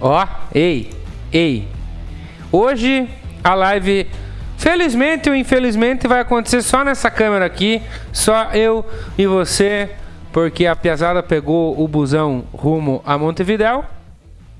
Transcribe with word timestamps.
Ó, 0.00 0.26
ei, 0.54 0.90
ei. 1.30 1.68
Hoje 2.50 3.06
a 3.44 3.54
live, 3.54 4.06
felizmente 4.56 5.28
ou 5.28 5.36
infelizmente, 5.36 6.08
vai 6.08 6.20
acontecer 6.20 6.62
só 6.62 6.82
nessa 6.82 7.10
câmera 7.10 7.44
aqui. 7.44 7.82
Só 8.14 8.44
eu 8.52 8.82
e 9.18 9.26
você, 9.26 9.90
porque 10.32 10.66
a 10.66 10.74
piazada 10.74 11.22
pegou 11.22 11.78
o 11.78 11.86
busão 11.86 12.44
rumo 12.50 13.02
a 13.04 13.18
Montevidéu 13.18 13.84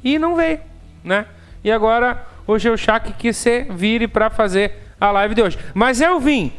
e 0.05 0.19
não 0.19 0.37
veio, 0.37 0.61
né? 1.03 1.25
E 1.65 1.73
agora, 1.73 2.23
hoje 2.47 2.69
é 2.69 2.71
o 2.71 2.77
Shaq 2.77 3.15
que 3.15 3.33
se 3.33 3.63
vire 3.71 4.07
pra 4.07 4.29
fazer 4.29 4.73
a 5.01 5.11
live 5.11 5.35
de 5.35 5.41
hoje. 5.43 5.59
Mas 5.73 6.03
eu 6.03 6.21
vim. 6.21 6.53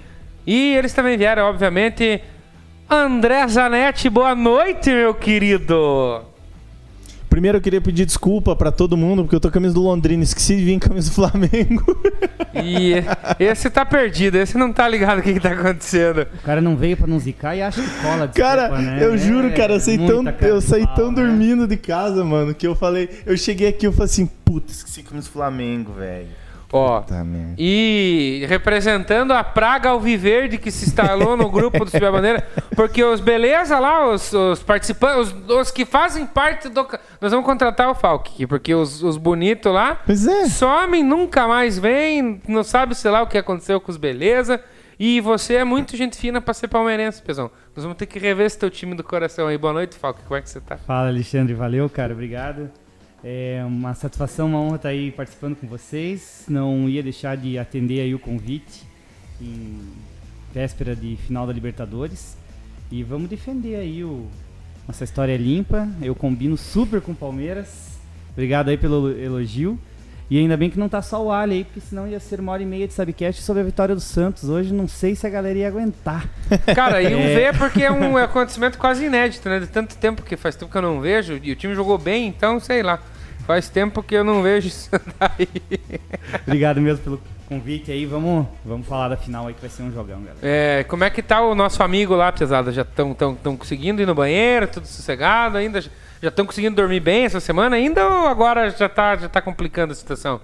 E 0.45 0.73
eles 0.75 0.91
também 0.91 1.15
vieram, 1.15 1.43
obviamente. 1.43 2.19
André 2.89 3.47
Zanetti, 3.47 4.09
boa 4.09 4.33
noite, 4.33 4.89
meu 4.89 5.13
querido. 5.13 6.26
Primeiro 7.37 7.59
eu 7.59 7.61
queria 7.61 7.79
pedir 7.79 8.03
desculpa 8.03 8.55
pra 8.55 8.71
todo 8.71 8.97
mundo, 8.97 9.21
porque 9.21 9.35
eu 9.35 9.39
tô 9.39 9.47
com 9.47 9.51
a 9.51 9.53
camisa 9.53 9.71
do 9.75 9.83
Londrina, 9.83 10.23
esqueci 10.23 10.55
de 10.57 10.65
vir 10.65 10.71
em 10.71 10.79
camisa 10.79 11.11
do 11.11 11.13
Flamengo. 11.13 11.85
E 12.59 12.93
esse 13.39 13.69
tá 13.69 13.85
perdido, 13.85 14.35
esse 14.37 14.57
não 14.57 14.73
tá 14.73 14.87
ligado 14.89 15.19
o 15.19 15.21
que, 15.21 15.33
que 15.33 15.39
tá 15.39 15.51
acontecendo. 15.51 16.25
O 16.39 16.41
cara 16.41 16.59
não 16.59 16.75
veio 16.75 16.97
pra 16.97 17.05
não 17.05 17.19
zicar 17.19 17.55
e 17.55 17.61
acha 17.61 17.79
que 17.79 17.89
cola 18.01 18.27
de 18.27 18.33
Cara, 18.33 18.69
né? 18.69 18.97
eu 18.99 19.13
É, 19.13 19.17
juro, 19.17 19.53
cara, 19.53 19.73
eu, 19.73 19.79
saí 19.79 19.97
tão, 19.99 20.23
eu 20.41 20.59
saí 20.59 20.87
tão 20.95 21.11
né? 21.11 21.21
dormindo 21.21 21.67
de 21.67 21.77
casa, 21.77 22.25
mano, 22.25 22.55
que 22.55 22.65
eu 22.65 22.73
falei, 22.73 23.07
eu 23.27 23.37
cheguei 23.37 23.67
aqui 23.67 23.85
e 23.85 23.87
eu 23.87 23.91
falei 23.91 24.05
assim, 24.05 24.25
puta, 24.43 24.71
esqueci 24.71 25.01
a 25.01 25.03
camisa 25.03 25.27
do 25.27 25.33
Flamengo, 25.33 25.93
velho. 25.93 26.29
Ó, 26.71 27.01
e 27.57 28.45
representando 28.49 29.31
a 29.31 29.41
praga 29.41 29.89
alviverde 29.89 30.57
que 30.57 30.69
se 30.69 30.85
instalou 30.85 31.37
no 31.37 31.49
grupo 31.49 31.85
do 31.85 31.89
Subir 31.89 32.05
a 32.05 32.11
Bandeira, 32.11 32.47
porque 32.75 33.01
os 33.01 33.21
beleza 33.21 33.79
lá, 33.79 34.09
os, 34.09 34.33
os 34.33 34.61
participantes, 34.61 35.33
os, 35.33 35.49
os 35.49 35.71
que 35.71 35.85
fazem 35.85 36.25
parte 36.25 36.67
do. 36.67 36.85
Nós 37.21 37.31
vamos 37.31 37.45
contratar 37.45 37.89
o 37.89 37.95
Falk 37.95 38.31
aqui, 38.33 38.45
porque 38.45 38.75
os, 38.75 39.01
os 39.01 39.15
bonitos 39.15 39.71
lá 39.71 40.01
é. 40.07 40.49
somem, 40.49 41.03
nunca 41.03 41.47
mais 41.47 41.79
vêm, 41.79 42.41
não 42.47 42.63
sabe, 42.63 42.95
sei 42.95 43.11
lá, 43.11 43.21
o 43.21 43.27
que 43.27 43.37
aconteceu 43.37 43.79
com 43.79 43.89
os 43.89 43.97
beleza. 43.97 44.61
E 44.99 45.21
você 45.21 45.55
é 45.55 45.63
muito 45.63 45.95
gente 45.95 46.17
fina 46.17 46.41
pra 46.41 46.55
ser 46.55 46.67
palmeirense, 46.67 47.21
pesão. 47.21 47.51
Nós 47.75 47.83
vamos 47.83 47.97
ter 47.99 48.07
que 48.07 48.17
rever 48.17 48.47
esse 48.47 48.57
teu 48.57 48.69
time 48.69 48.95
do 48.95 49.03
coração 49.03 49.47
aí. 49.47 49.55
Boa 49.55 49.71
noite, 49.71 49.95
Falk. 49.95 50.19
Como 50.23 50.35
é 50.35 50.41
que 50.41 50.49
você 50.49 50.59
tá? 50.59 50.75
Fala, 50.75 51.09
Alexandre, 51.09 51.53
valeu, 51.53 51.87
cara, 51.87 52.13
obrigado. 52.13 52.71
É 53.29 53.61
uma 53.67 53.93
satisfação, 53.93 54.47
uma 54.47 54.61
honra 54.61 54.77
estar 54.77 54.87
aí 54.87 55.11
participando 55.11 55.53
com 55.57 55.67
vocês. 55.67 56.45
Não 56.47 56.87
ia 56.87 57.03
deixar 57.03 57.35
de 57.35 57.59
atender 57.59 57.99
aí 57.99 58.15
o 58.15 58.19
convite 58.19 58.85
em 59.41 59.81
véspera 60.53 60.95
de 60.95 61.17
final 61.17 61.45
da 61.45 61.51
Libertadores. 61.51 62.37
E 62.89 63.03
vamos 63.03 63.29
defender 63.29 63.75
aí 63.75 64.01
o 64.01 64.27
nossa 64.87 65.03
história 65.03 65.33
é 65.33 65.37
limpa. 65.37 65.89
Eu 66.01 66.15
combino 66.15 66.55
super 66.55 67.01
com 67.01 67.11
o 67.11 67.15
Palmeiras. 67.15 67.99
Obrigado 68.31 68.69
aí 68.69 68.77
pelo 68.77 69.11
elogio. 69.11 69.77
E 70.31 70.39
ainda 70.39 70.55
bem 70.55 70.69
que 70.69 70.79
não 70.79 70.87
tá 70.87 71.01
só 71.01 71.21
o 71.21 71.29
Ali 71.29 71.55
aí, 71.55 71.63
porque 71.65 71.81
senão 71.81 72.07
ia 72.07 72.21
ser 72.21 72.39
uma 72.39 72.53
hora 72.53 72.63
e 72.63 72.65
meia 72.65 72.87
de 72.87 72.93
Sabcast 72.93 73.41
sobre 73.41 73.61
a 73.61 73.65
vitória 73.65 73.93
do 73.93 73.99
Santos. 73.99 74.47
Hoje 74.47 74.73
não 74.73 74.87
sei 74.87 75.15
se 75.15 75.27
a 75.27 75.29
galera 75.29 75.59
ia 75.59 75.67
aguentar. 75.67 76.29
Cara, 76.73 77.01
e 77.01 77.13
o 77.13 77.19
É. 77.19 77.35
V 77.35 77.41
é 77.41 77.51
porque 77.51 77.83
é 77.83 77.91
um 77.91 78.15
acontecimento 78.15 78.77
quase 78.77 79.03
inédito, 79.03 79.49
né? 79.49 79.59
De 79.59 79.67
tanto 79.67 79.97
tempo 79.97 80.21
que 80.21 80.37
faz 80.37 80.55
tempo 80.55 80.71
que 80.71 80.77
eu 80.77 80.81
não 80.81 81.01
vejo. 81.01 81.37
E 81.43 81.51
o 81.51 81.55
time 81.57 81.75
jogou 81.75 81.97
bem, 81.97 82.25
então 82.27 82.57
sei 82.57 82.81
lá. 82.81 83.01
Faz 83.47 83.69
tempo 83.69 84.03
que 84.03 84.13
eu 84.13 84.25
não 84.25 84.43
vejo 84.43 84.67
isso 84.67 84.89
daí. 85.17 85.47
Obrigado 86.45 86.81
mesmo 86.81 87.01
pelo 87.01 87.21
convite 87.47 87.89
aí. 87.89 88.05
Vamos, 88.05 88.45
vamos 88.65 88.85
falar 88.85 89.07
da 89.07 89.15
final 89.15 89.47
aí 89.47 89.53
que 89.53 89.61
vai 89.61 89.69
ser 89.69 89.83
um 89.83 89.91
jogão, 89.91 90.19
galera. 90.19 90.37
É, 90.41 90.83
como 90.83 91.05
é 91.05 91.09
que 91.09 91.21
tá 91.23 91.41
o 91.41 91.55
nosso 91.55 91.81
amigo 91.81 92.13
lá, 92.13 92.29
pesada? 92.29 92.73
Já 92.73 92.81
estão 92.81 93.13
tão, 93.13 93.35
tão 93.35 93.55
conseguindo 93.55 94.01
ir 94.01 94.05
no 94.05 94.13
banheiro, 94.13 94.67
tudo 94.67 94.85
sossegado 94.85 95.55
ainda? 95.55 95.79
Já 95.79 96.27
estão 96.27 96.45
conseguindo 96.45 96.75
dormir 96.75 96.99
bem 96.99 97.23
essa 97.23 97.39
semana 97.39 97.77
ainda 97.77 98.05
ou 98.05 98.27
agora 98.27 98.69
já 98.69 98.89
tá, 98.89 99.15
já 99.15 99.29
tá 99.29 99.41
complicando 99.41 99.93
a 99.93 99.95
situação? 99.95 100.41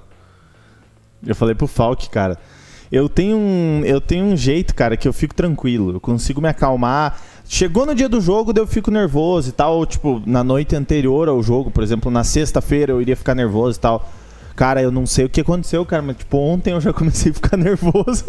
Eu 1.28 1.36
falei 1.36 1.54
pro 1.54 1.68
Falk, 1.68 2.10
cara. 2.10 2.38
Eu 2.90 3.10
tenho 3.10 3.36
um, 3.36 3.82
eu 3.84 4.00
tenho 4.00 4.24
um 4.24 4.38
jeito, 4.38 4.74
cara, 4.74 4.96
que 4.96 5.08
eu 5.08 5.14
fico 5.14 5.36
tranquilo. 5.36 5.92
Eu 5.94 6.00
consigo 6.00 6.40
me 6.40 6.48
acalmar. 6.48 7.20
Chegou 7.48 7.86
no 7.86 7.94
dia 7.94 8.10
do 8.10 8.22
jogo, 8.22 8.54
daí 8.54 8.64
eu 8.64 8.68
fico 8.68 8.90
nervoso 8.90 9.50
e 9.50 9.52
tal. 9.52 9.86
Tipo, 9.86 10.22
na 10.26 10.44
noite 10.44 10.76
anterior 10.76 11.28
ao 11.28 11.42
jogo, 11.44 11.70
por 11.70 11.84
exemplo, 11.84 12.10
na 12.10 12.24
sexta-feira 12.24 12.94
eu 12.94 13.02
iria 13.02 13.16
ficar 13.16 13.36
nervoso 13.36 13.78
e 13.78 13.82
tal. 13.82 14.10
Cara, 14.56 14.82
eu 14.82 14.92
não 14.92 15.06
sei 15.06 15.26
o 15.26 15.30
que 15.30 15.42
aconteceu, 15.42 15.86
cara, 15.86 16.02
mas 16.02 16.18
tipo, 16.18 16.38
ontem 16.38 16.72
eu 16.74 16.82
já 16.82 16.92
comecei 16.94 17.32
a 17.32 17.36
ficar 17.36 17.58
nervoso. 17.58 18.26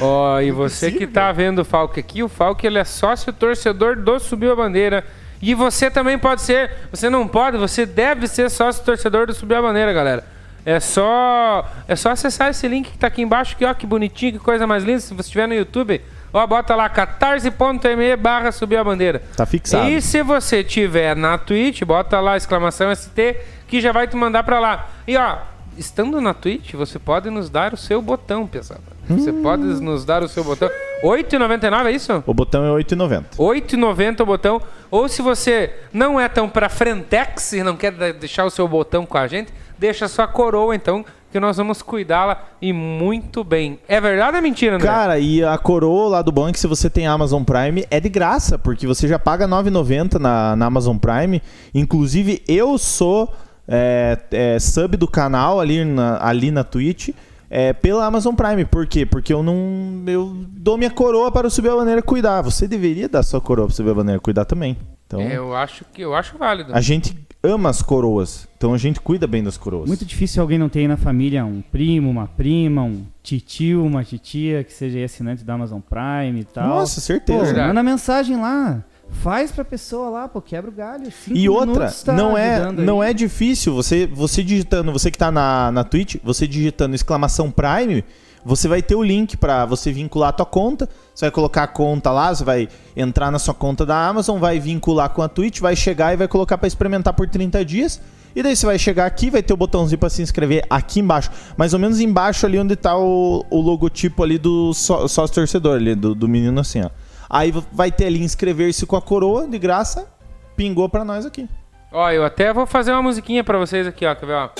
Ó, 0.00 0.40
e 0.40 0.50
você 0.50 0.90
que 0.90 1.06
tá 1.06 1.32
vendo 1.32 1.60
o 1.60 1.64
Falk 1.64 1.98
aqui, 1.98 2.22
o 2.22 2.28
Falk 2.28 2.66
ele 2.66 2.78
é 2.78 2.84
sócio 2.84 3.32
torcedor 3.32 3.96
do 3.96 4.18
Subiu 4.18 4.52
a 4.52 4.56
Bandeira. 4.56 5.04
E 5.40 5.54
você 5.54 5.90
também 5.90 6.18
pode 6.18 6.42
ser, 6.42 6.70
você 6.90 7.10
não 7.10 7.28
pode, 7.28 7.58
você 7.58 7.84
deve 7.84 8.26
ser 8.26 8.50
sócio 8.50 8.84
torcedor 8.84 9.26
do 9.26 9.34
Subiu 9.34 9.58
a 9.58 9.62
Bandeira, 9.62 9.92
galera. 9.92 10.24
É 10.64 10.80
só 10.80 11.70
é 11.86 11.94
só 11.94 12.10
acessar 12.10 12.50
esse 12.50 12.66
link 12.66 12.90
que 12.90 12.98
tá 12.98 13.06
aqui 13.06 13.22
embaixo, 13.22 13.56
que 13.56 13.64
ó, 13.64 13.72
que 13.72 13.86
bonitinho, 13.86 14.32
que 14.32 14.38
coisa 14.38 14.66
mais 14.66 14.82
linda. 14.82 15.00
Se 15.00 15.14
você 15.14 15.28
estiver 15.28 15.46
no 15.46 15.54
YouTube, 15.54 16.00
ó, 16.36 16.46
bota 16.46 16.74
lá 16.74 16.88
catarse.me 16.88 18.16
barra 18.16 18.52
Subiu 18.52 18.80
a 18.80 18.84
Bandeira. 18.84 19.22
Tá 19.36 19.46
fixado. 19.46 19.88
E 19.88 20.00
se 20.00 20.22
você 20.22 20.62
tiver 20.64 21.14
na 21.16 21.38
Twitch, 21.38 21.82
bota 21.82 22.20
lá 22.20 22.36
exclamação 22.36 22.94
ST 22.94 23.36
que 23.68 23.80
já 23.80 23.92
vai 23.92 24.06
te 24.06 24.16
mandar 24.16 24.42
pra 24.44 24.58
lá. 24.60 24.88
E 25.06 25.16
ó, 25.16 25.38
estando 25.76 26.20
na 26.20 26.32
Twitch, 26.34 26.74
você 26.74 26.98
pode 26.98 27.28
nos 27.30 27.50
dar 27.50 27.74
o 27.74 27.76
seu 27.76 28.00
botão, 28.00 28.46
pesada. 28.46 28.80
Você 29.08 29.32
pode 29.32 29.62
nos 29.62 30.04
dar 30.04 30.22
o 30.22 30.28
seu 30.28 30.42
botão. 30.42 30.68
R$ 30.68 31.08
8,99 31.08 31.86
é 31.86 31.90
isso? 31.92 32.24
O 32.26 32.34
botão 32.34 32.64
é 32.64 32.82
8,90. 32.82 33.10
R$ 33.38 33.60
8,90 33.60 34.20
o 34.20 34.26
botão. 34.26 34.62
Ou 34.90 35.08
se 35.08 35.22
você 35.22 35.72
não 35.92 36.18
é 36.18 36.28
tão 36.28 36.48
pra 36.48 36.68
frentex 36.68 37.52
e 37.52 37.62
não 37.62 37.76
quer 37.76 37.92
de- 37.92 38.12
deixar 38.14 38.44
o 38.44 38.50
seu 38.50 38.66
botão 38.66 39.06
com 39.06 39.16
a 39.16 39.28
gente, 39.28 39.52
deixa 39.78 40.08
sua 40.08 40.26
coroa 40.26 40.74
então, 40.74 41.04
que 41.32 41.40
nós 41.40 41.56
vamos 41.56 41.82
cuidá-la 41.82 42.44
e 42.60 42.72
muito 42.72 43.44
bem. 43.44 43.78
É 43.88 44.00
verdade 44.00 44.32
ou 44.32 44.38
é 44.38 44.40
mentira, 44.40 44.76
André? 44.76 44.86
Cara, 44.88 45.18
e 45.18 45.42
a 45.44 45.58
coroa 45.58 46.08
lá 46.08 46.22
do 46.22 46.32
banco, 46.32 46.58
se 46.58 46.66
você 46.66 46.88
tem 46.88 47.06
Amazon 47.06 47.42
Prime, 47.42 47.84
é 47.90 48.00
de 48.00 48.08
graça, 48.08 48.58
porque 48.58 48.86
você 48.86 49.06
já 49.06 49.18
paga 49.18 49.44
R$ 49.46 49.52
9,90 49.52 50.18
na, 50.18 50.56
na 50.56 50.66
Amazon 50.66 50.96
Prime. 50.96 51.42
Inclusive, 51.74 52.42
eu 52.48 52.78
sou 52.78 53.32
é, 53.68 54.18
é, 54.30 54.58
sub 54.58 54.96
do 54.96 55.08
canal 55.08 55.60
ali 55.60 55.84
na, 55.84 56.24
ali 56.24 56.50
na 56.50 56.64
Twitch. 56.64 57.10
É, 57.48 57.72
pela 57.72 58.04
Amazon 58.04 58.34
Prime, 58.34 58.64
por 58.64 58.86
quê? 58.88 59.06
Porque 59.06 59.32
eu 59.32 59.40
não. 59.42 60.02
Eu 60.06 60.34
dou 60.48 60.76
minha 60.76 60.90
coroa 60.90 61.30
para 61.30 61.46
o 61.46 61.50
Subir 61.50 61.70
a 61.70 61.76
Bandeira 61.76 62.02
cuidar. 62.02 62.42
Você 62.42 62.66
deveria 62.66 63.08
dar 63.08 63.22
sua 63.22 63.40
coroa 63.40 63.66
para 63.66 63.72
o 63.72 63.76
Subir 63.76 63.90
a 63.90 63.94
Bandeira 63.94 64.20
cuidar 64.20 64.44
também. 64.44 64.76
Então, 65.06 65.20
É, 65.20 65.36
eu 65.36 65.54
acho 65.54 65.84
que 65.94 66.02
eu 66.02 66.12
acho 66.14 66.36
válido. 66.36 66.74
a 66.74 66.80
gente 66.80 67.16
ama 67.46 67.70
as 67.70 67.82
coroas. 67.82 68.48
Então 68.56 68.74
a 68.74 68.78
gente 68.78 69.00
cuida 69.00 69.26
bem 69.26 69.42
das 69.42 69.56
coroas. 69.56 69.88
Muito 69.88 70.04
difícil 70.04 70.42
alguém 70.42 70.58
não 70.58 70.68
ter 70.68 70.80
aí 70.80 70.88
na 70.88 70.96
família 70.96 71.44
um 71.44 71.62
primo, 71.62 72.10
uma 72.10 72.26
prima, 72.26 72.82
um 72.82 73.04
titio, 73.22 73.84
uma 73.84 74.04
titia 74.04 74.64
que 74.64 74.72
seja 74.72 74.98
aí 74.98 75.04
assinante 75.04 75.44
da 75.44 75.54
Amazon 75.54 75.80
Prime 75.80 76.40
e 76.40 76.44
tal. 76.44 76.68
Nossa, 76.68 76.96
Pô, 76.96 77.00
certeza. 77.00 77.44
Verdade. 77.44 77.68
manda 77.68 77.82
mensagem 77.82 78.36
lá. 78.36 78.82
Faz 79.08 79.52
pra 79.52 79.64
pessoa 79.64 80.10
lá, 80.10 80.28
pô, 80.28 80.42
quebra 80.42 80.68
o 80.68 80.74
galho. 80.74 81.12
E 81.28 81.48
outra, 81.48 81.90
tá 81.90 82.12
não 82.12 82.36
é, 82.36 82.72
não 82.72 83.00
aí. 83.00 83.10
é 83.10 83.14
difícil. 83.14 83.72
Você, 83.74 84.04
você 84.04 84.42
digitando, 84.42 84.92
você 84.92 85.12
que 85.12 85.18
tá 85.18 85.30
na, 85.30 85.70
na 85.70 85.84
Twitch, 85.84 86.16
você 86.24 86.44
digitando 86.46 86.94
exclamação 86.94 87.50
Prime, 87.50 88.04
você 88.46 88.68
vai 88.68 88.80
ter 88.80 88.94
o 88.94 89.02
link 89.02 89.36
pra 89.36 89.66
você 89.66 89.90
vincular 89.92 90.28
a 90.28 90.32
tua 90.32 90.46
conta. 90.46 90.88
Você 91.14 91.24
vai 91.24 91.30
colocar 91.32 91.64
a 91.64 91.66
conta 91.66 92.10
lá, 92.12 92.34
você 92.34 92.44
vai 92.44 92.68
entrar 92.96 93.30
na 93.30 93.38
sua 93.38 93.52
conta 93.54 93.84
da 93.84 94.06
Amazon, 94.08 94.38
vai 94.38 94.60
vincular 94.60 95.10
com 95.10 95.20
a 95.22 95.28
Twitch, 95.28 95.58
vai 95.60 95.74
chegar 95.74 96.12
e 96.14 96.16
vai 96.16 96.28
colocar 96.28 96.56
pra 96.56 96.68
experimentar 96.68 97.12
por 97.14 97.28
30 97.28 97.64
dias. 97.64 98.00
E 98.36 98.42
daí 98.42 98.54
você 98.54 98.66
vai 98.66 98.78
chegar 98.78 99.06
aqui, 99.06 99.30
vai 99.30 99.42
ter 99.42 99.52
o 99.52 99.56
botãozinho 99.56 99.98
pra 99.98 100.08
se 100.10 100.22
inscrever 100.22 100.64
aqui 100.70 101.00
embaixo. 101.00 101.30
Mais 101.56 101.72
ou 101.74 101.80
menos 101.80 101.98
embaixo 102.00 102.46
ali 102.46 102.58
onde 102.58 102.76
tá 102.76 102.96
o, 102.96 103.44
o 103.50 103.60
logotipo 103.60 104.22
ali 104.22 104.38
do 104.38 104.72
só- 104.74 105.08
sócio 105.08 105.34
torcedor 105.34 105.76
ali, 105.76 105.94
do, 105.94 106.14
do 106.14 106.28
menino 106.28 106.60
assim, 106.60 106.82
ó. 106.82 106.90
Aí 107.28 107.52
vai 107.72 107.90
ter 107.90 108.06
ali 108.06 108.22
inscrever-se 108.22 108.86
com 108.86 108.94
a 108.94 109.02
coroa 109.02 109.48
de 109.48 109.58
graça, 109.58 110.06
pingou 110.54 110.88
pra 110.88 111.04
nós 111.04 111.26
aqui. 111.26 111.48
Ó, 111.90 112.10
eu 112.10 112.24
até 112.24 112.52
vou 112.52 112.66
fazer 112.66 112.92
uma 112.92 113.02
musiquinha 113.02 113.42
pra 113.42 113.58
vocês 113.58 113.86
aqui, 113.86 114.06
ó. 114.06 114.14
Quer 114.14 114.26
ver, 114.26 114.34
ó? 114.34 114.50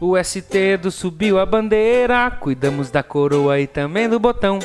O 0.00 0.22
ST 0.22 0.76
do 0.82 0.90
subiu 0.90 1.38
a 1.38 1.46
bandeira, 1.46 2.30
cuidamos 2.30 2.90
da 2.90 3.02
coroa 3.02 3.58
e 3.60 3.66
também 3.66 4.08
do 4.08 4.18
botão. 4.18 4.58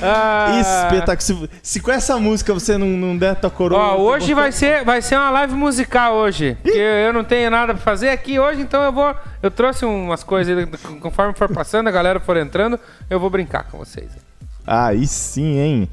Ah, 0.00 0.60
Espetáculo. 0.60 1.20
Se, 1.20 1.50
se 1.62 1.80
com 1.80 1.90
essa 1.90 2.16
música 2.18 2.54
você 2.54 2.78
não, 2.78 2.86
não 2.86 3.16
der 3.16 3.34
tua 3.36 3.50
coroa. 3.50 3.80
Ó, 3.80 3.94
eu 3.94 4.00
hoje 4.00 4.32
vai 4.32 4.52
ser, 4.52 4.84
vai 4.84 5.02
ser 5.02 5.16
uma 5.16 5.30
live 5.30 5.54
musical 5.54 6.14
hoje. 6.14 6.56
Porque 6.62 6.78
eu 6.78 7.12
não 7.12 7.24
tenho 7.24 7.50
nada 7.50 7.74
pra 7.74 7.82
fazer 7.82 8.10
aqui 8.10 8.38
hoje, 8.38 8.60
então 8.60 8.82
eu 8.82 8.92
vou. 8.92 9.14
Eu 9.42 9.50
trouxe 9.50 9.84
umas 9.84 10.22
coisas 10.22 10.68
conforme 11.00 11.34
for 11.34 11.52
passando, 11.52 11.88
a 11.88 11.90
galera 11.90 12.20
for 12.20 12.36
entrando, 12.36 12.78
eu 13.10 13.18
vou 13.18 13.28
brincar 13.28 13.64
com 13.64 13.78
vocês. 13.78 14.10
Aí 14.66 15.06
sim, 15.06 15.58
hein? 15.58 15.88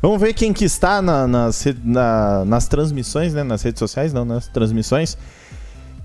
Vamos 0.00 0.20
ver 0.20 0.32
quem 0.32 0.52
que 0.52 0.64
está 0.64 1.02
na- 1.02 1.26
nas, 1.26 1.64
na- 1.82 2.44
nas 2.44 2.68
transmissões, 2.68 3.34
né? 3.34 3.42
Nas 3.42 3.62
redes 3.62 3.78
sociais, 3.80 4.12
não, 4.12 4.24
nas 4.24 4.46
transmissões. 4.48 5.18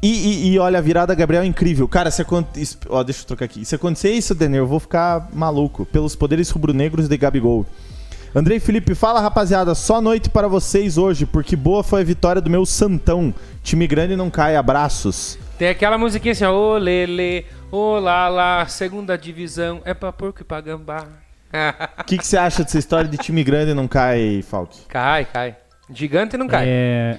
E, 0.01 0.07
e- 0.10 0.54
e 0.54 0.60
olha, 0.60 0.80
a 0.80 0.81
virada 0.81 1.13
Gabriel 1.16 1.44
é 1.44 1.45
incrível. 1.45 1.88
Cara, 1.88 2.10
se 2.12 2.22
acontecer. 2.22 2.78
Ó, 2.90 3.01
deixa 3.04 3.22
eu 3.22 3.25
trocar 3.28 3.45
aqui. 3.45 3.63
Se 3.63 3.75
acontecer 3.75 4.12
isso, 4.12 4.34
Denner, 4.36 4.60
eu 4.60 4.68
vou 4.68 4.80
ficar 4.80 5.30
maluco. 5.34 5.86
Pelos 5.86 6.16
poderes 6.16 6.50
rubro-negros 6.50 7.07
de 7.07 7.16
Gabigol. 7.18 7.66
Andrei 8.36 8.60
Felipe, 8.60 8.95
fala 8.95 9.22
rapaziada, 9.22 9.75
só 9.75 10.01
noite 10.01 10.28
para 10.28 10.48
vocês 10.48 10.98
hoje, 10.98 11.24
porque 11.24 11.56
boa 11.56 11.84
foi 11.84 12.01
a 12.01 12.04
vitória 12.04 12.42
do 12.42 12.50
meu 12.50 12.66
Santão. 12.66 13.31
Time 13.62 13.86
grande 13.86 14.16
não 14.16 14.31
cai, 14.31 14.56
abraços. 14.56 15.38
Tem 15.56 15.69
aquela 15.69 16.00
musiquinha 16.00 16.31
assim, 16.31 16.44
ó, 16.44 16.51
ô 16.51 16.78
lele, 16.80 17.46
ô 17.72 18.00
lá 18.00 18.28
lá, 18.28 18.66
segunda 18.68 19.16
divisão, 19.16 19.81
é 19.86 19.94
pra 19.94 20.12
porco 20.12 20.42
e 20.42 20.44
pra 20.44 20.60
gambá. 20.62 21.06
O 22.00 22.03
que 22.05 22.17
que 22.17 22.25
você 22.25 22.38
acha 22.38 22.63
dessa 22.63 22.79
história 22.79 23.09
de 23.09 23.17
time 23.17 23.44
grande 23.44 23.73
não 23.73 23.88
cai, 23.88 24.41
Falk? 24.41 24.85
cai, 24.88 25.25
cai. 25.25 25.55
Gigante 25.89 26.38
não 26.38 26.47
cai. 26.47 26.65
É... 26.67 27.17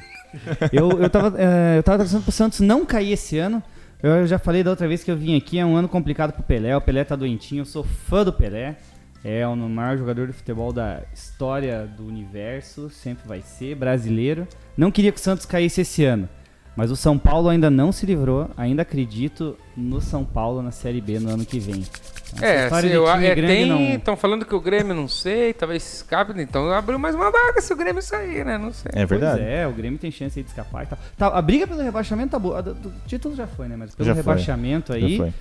eu, 0.72 0.90
eu 1.00 1.10
tava, 1.10 1.40
é, 1.40 1.78
eu 1.78 1.82
tava 1.82 1.98
torcendo 1.98 2.22
pro 2.22 2.32
Santos 2.32 2.60
não 2.60 2.84
cair 2.84 3.12
esse 3.12 3.38
ano. 3.38 3.62
Eu 4.02 4.26
já 4.26 4.38
falei 4.38 4.64
da 4.64 4.70
outra 4.70 4.88
vez 4.88 5.04
que 5.04 5.10
eu 5.10 5.16
vim 5.16 5.36
aqui, 5.36 5.58
é 5.58 5.64
um 5.64 5.76
ano 5.76 5.88
complicado 5.88 6.32
pro 6.32 6.42
Pelé. 6.42 6.76
O 6.76 6.80
Pelé 6.80 7.04
tá 7.04 7.14
doentinho, 7.14 7.60
eu 7.60 7.64
sou 7.64 7.84
fã 7.84 8.24
do 8.24 8.32
Pelé. 8.32 8.76
É 9.24 9.46
o 9.46 9.54
maior 9.54 9.96
jogador 9.96 10.26
de 10.26 10.32
futebol 10.32 10.72
da 10.72 11.02
história 11.14 11.86
do 11.86 12.04
universo, 12.04 12.90
sempre 12.90 13.26
vai 13.28 13.40
ser, 13.40 13.76
brasileiro. 13.76 14.48
Não 14.76 14.90
queria 14.90 15.12
que 15.12 15.18
o 15.18 15.22
Santos 15.22 15.46
caísse 15.46 15.82
esse 15.82 16.04
ano. 16.04 16.28
Mas 16.74 16.90
o 16.90 16.96
São 16.96 17.18
Paulo 17.18 17.48
ainda 17.50 17.70
não 17.70 17.92
se 17.92 18.06
livrou, 18.06 18.48
ainda 18.56 18.80
acredito 18.82 19.56
no 19.76 20.00
São 20.00 20.24
Paulo 20.24 20.62
na 20.62 20.70
Série 20.70 21.00
B 21.02 21.18
no 21.18 21.30
ano 21.30 21.44
que 21.44 21.58
vem. 21.58 21.84
Essa 22.40 22.78
É, 22.78 22.80
se 22.80 22.86
eu, 22.88 23.06
é, 23.06 23.34
tem. 23.34 23.66
não- 23.66 23.78
Estão 23.94 24.16
falando 24.16 24.46
que 24.46 24.54
o 24.54 24.60
Grêmio 24.60 24.94
não 24.94 25.06
sei, 25.06 25.52
talvez 25.52 25.96
escape, 25.96 26.32
então 26.40 26.70
abriu 26.72 26.98
mais 26.98 27.14
uma 27.14 27.30
vaga 27.30 27.60
se 27.60 27.70
o 27.74 27.76
Grêmio 27.76 28.00
sair, 28.00 28.42
né? 28.42 28.56
Não 28.56 28.72
sei. 28.72 28.90
É 28.94 29.04
verdade. 29.04 29.40
Pois 29.40 29.50
é, 29.50 29.66
o 29.66 29.72
Grêmio 29.72 29.98
tem 29.98 30.10
chance 30.10 30.38
aí 30.38 30.42
de 30.42 30.48
escapar 30.48 30.84
e 30.84 30.86
tal. 30.86 30.98
Tá, 31.18 31.26
a 31.28 31.42
briga 31.42 31.66
pelo 31.66 31.82
rebaixamento 31.82 32.30
tá 32.30 32.38
boa. 32.38 32.62
Do, 32.62 32.72
do 32.72 32.92
título 33.06 33.36
já 33.36 33.46
foi, 33.46 33.68
né? 33.68 33.76
Mas 33.78 33.94
pelo 33.94 34.06
Já 34.06 34.14
foi. 34.14 34.22
rebaixamento 34.22 34.98
Já 34.98 35.06
aí. 35.06 35.16
foi. 35.18 35.32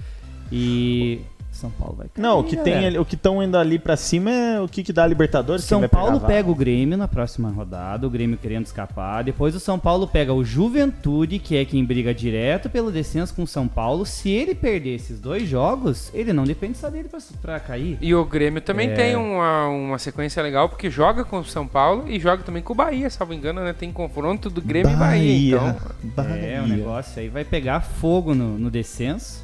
E. 0.52 1.22
São 1.52 1.70
Paulo 1.70 1.96
vai 1.98 2.08
cair. 2.08 2.22
Não, 2.24 2.40
o 2.40 2.44
que 2.44 2.56
tem 2.56 2.74
galera. 2.74 2.88
ali- 2.88 2.98
o 2.98 3.06
que 3.06 3.16
estão 3.16 3.44
indo 3.44 3.58
ali 3.58 3.78
pra 3.78 3.96
cima 3.98 4.32
é 4.32 4.62
o 4.62 4.68
que, 4.68 4.84
que 4.84 4.92
dá 4.94 5.04
a 5.04 5.08
Libertadores. 5.08 5.64
quem 5.64 5.70
São 5.70 5.80
vai 5.82 5.90
pegar 5.90 6.02
Paulo 6.02 6.16
a 6.16 6.20
vaga. 6.20 6.34
pega 6.34 6.50
o 6.50 6.56
Grêmio 6.56 6.98
na 6.98 7.08
próxima 7.08 7.50
rodada, 7.50 8.08
o 8.08 8.10
Grêmio 8.10 8.38
querendo 8.38 8.66
escapar. 8.66 9.24
Depois 9.24 9.54
o 9.54 9.60
São 9.60 9.78
Paulo 9.78 10.08
pega 10.08 10.34
o 10.34 10.44
Juventude, 10.44 11.38
que 11.40 11.56
é 11.58 11.66
quem 11.66 11.84
briga 11.86 12.14
direto 12.14 12.70
pelo 12.70 12.92
descenso 12.92 13.34
com 13.36 13.44
o 13.44 13.48
São 13.48 13.68
Paulo. 13.68 14.06
Se 14.06 14.30
ele 14.32 14.56
perder 14.56 14.96
esses 14.96 15.20
dois 15.20 15.48
jogos, 15.48 16.10
ele 16.14 16.32
não 16.34 16.46
depende 16.46 16.78
só 16.78 16.90
dele 16.90 17.10
pra, 17.10 17.20
pra 17.42 17.60
cair. 17.60 17.98
E 18.02 18.16
o 18.16 18.24
Grêmio 18.26 18.62
também 18.62 18.90
É. 18.90 18.94
tem 18.94 19.16
uma, 19.16 19.68
uma 19.68 20.00
sequência 20.00 20.42
legal, 20.42 20.70
porque 20.70 20.90
joga 20.90 21.24
com 21.24 21.40
o 21.40 21.46
São 21.46 21.68
Paulo 21.68 22.06
e 22.08 22.20
joga 22.20 22.44
também 22.44 22.64
com 22.64 22.74
o 22.74 22.76
Bahia, 22.76 23.10
salvo 23.10 23.34
engano, 23.34 23.62
né? 23.62 23.74
Tem 23.74 23.92
confronto 23.92 24.50
do 24.50 24.62
Grêmio 24.62 24.94
e 24.94 24.96
Bahia. 24.96 25.58
Então, 25.58 26.26
Bahia. 26.26 26.46
É, 26.46 26.62
o 26.62 26.68
negócio 26.68 27.20
aí 27.22 27.28
vai 27.30 27.44
pegar 27.44 27.82
fogo 27.82 28.34
no, 28.34 28.58
no 28.58 28.72
descenso. 28.72 29.44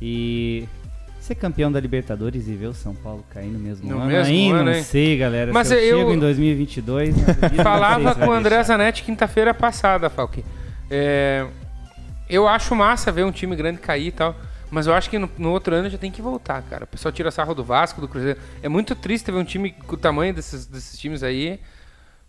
E 0.00 0.66
ser 1.22 1.34
campeão 1.36 1.70
da 1.70 1.78
Libertadores 1.80 2.48
e 2.48 2.54
ver 2.54 2.66
o 2.66 2.74
São 2.74 2.94
Paulo 2.94 3.24
cair 3.32 3.48
no 3.48 3.58
mesmo 3.58 3.88
No 3.88 3.98
ano. 3.98 4.06
mesmo 4.06 4.32
aí 4.32 4.50
ano, 4.50 4.64
não 4.64 4.72
hein? 4.72 4.82
sei, 4.82 5.16
galera. 5.16 5.52
Mas 5.52 5.68
se 5.68 5.74
eu, 5.74 5.80
eu- 5.80 5.98
chego 5.98 6.12
em 6.12 6.18
2022... 6.18 7.16
não 7.16 7.22
acredito 7.22 7.50
que 7.56 7.56
falava 7.62 8.14
com 8.14 8.26
o 8.26 8.32
André 8.32 8.56
deixar. 8.56 8.64
Zanetti 8.64 9.02
quinta-feira 9.02 9.52
passada, 9.54 10.10
Falque. 10.10 10.44
É, 10.90 11.46
eu 12.28 12.46
acho 12.48 12.74
massa 12.74 13.10
ver 13.12 13.24
um 13.24 13.32
time 13.32 13.54
grande 13.56 13.78
cair 13.78 14.08
e 14.08 14.12
tal. 14.12 14.36
Mas 14.70 14.86
eu 14.86 14.94
acho 14.94 15.10
que 15.10 15.18
no, 15.18 15.28
no 15.36 15.50
outro 15.50 15.74
ano 15.74 15.90
já 15.90 15.98
tem 15.98 16.10
que 16.10 16.22
voltar, 16.22 16.62
cara. 16.62 16.84
O 16.84 16.86
pessoal 16.86 17.12
tira 17.12 17.30
sarro 17.30 17.54
do 17.54 17.62
Vasco, 17.62 18.00
do 18.00 18.08
Cruzeiro. 18.08 18.40
É 18.62 18.68
muito 18.70 18.94
triste 18.94 19.30
ver 19.30 19.36
um 19.36 19.44
time 19.44 19.70
com 19.72 19.94
o 19.94 19.98
tamanho 19.98 20.32
desses, 20.32 20.64
desses 20.64 20.98
times 20.98 21.22
aí. 21.22 21.60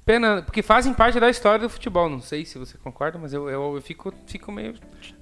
Pena, 0.05 0.41
porque 0.41 0.61
fazem 0.61 0.93
parte 0.93 1.17
da 1.21 1.29
história 1.29 1.59
do 1.59 1.69
futebol. 1.69 2.09
Não 2.09 2.19
sei 2.19 2.43
se 2.43 2.57
você 2.59 2.77
concorda, 2.77 3.17
mas 3.17 3.33
eu, 3.33 3.49
eu, 3.49 3.75
eu 3.75 3.81
fico, 3.81 4.13
fico 4.27 4.51
meio. 4.51 4.73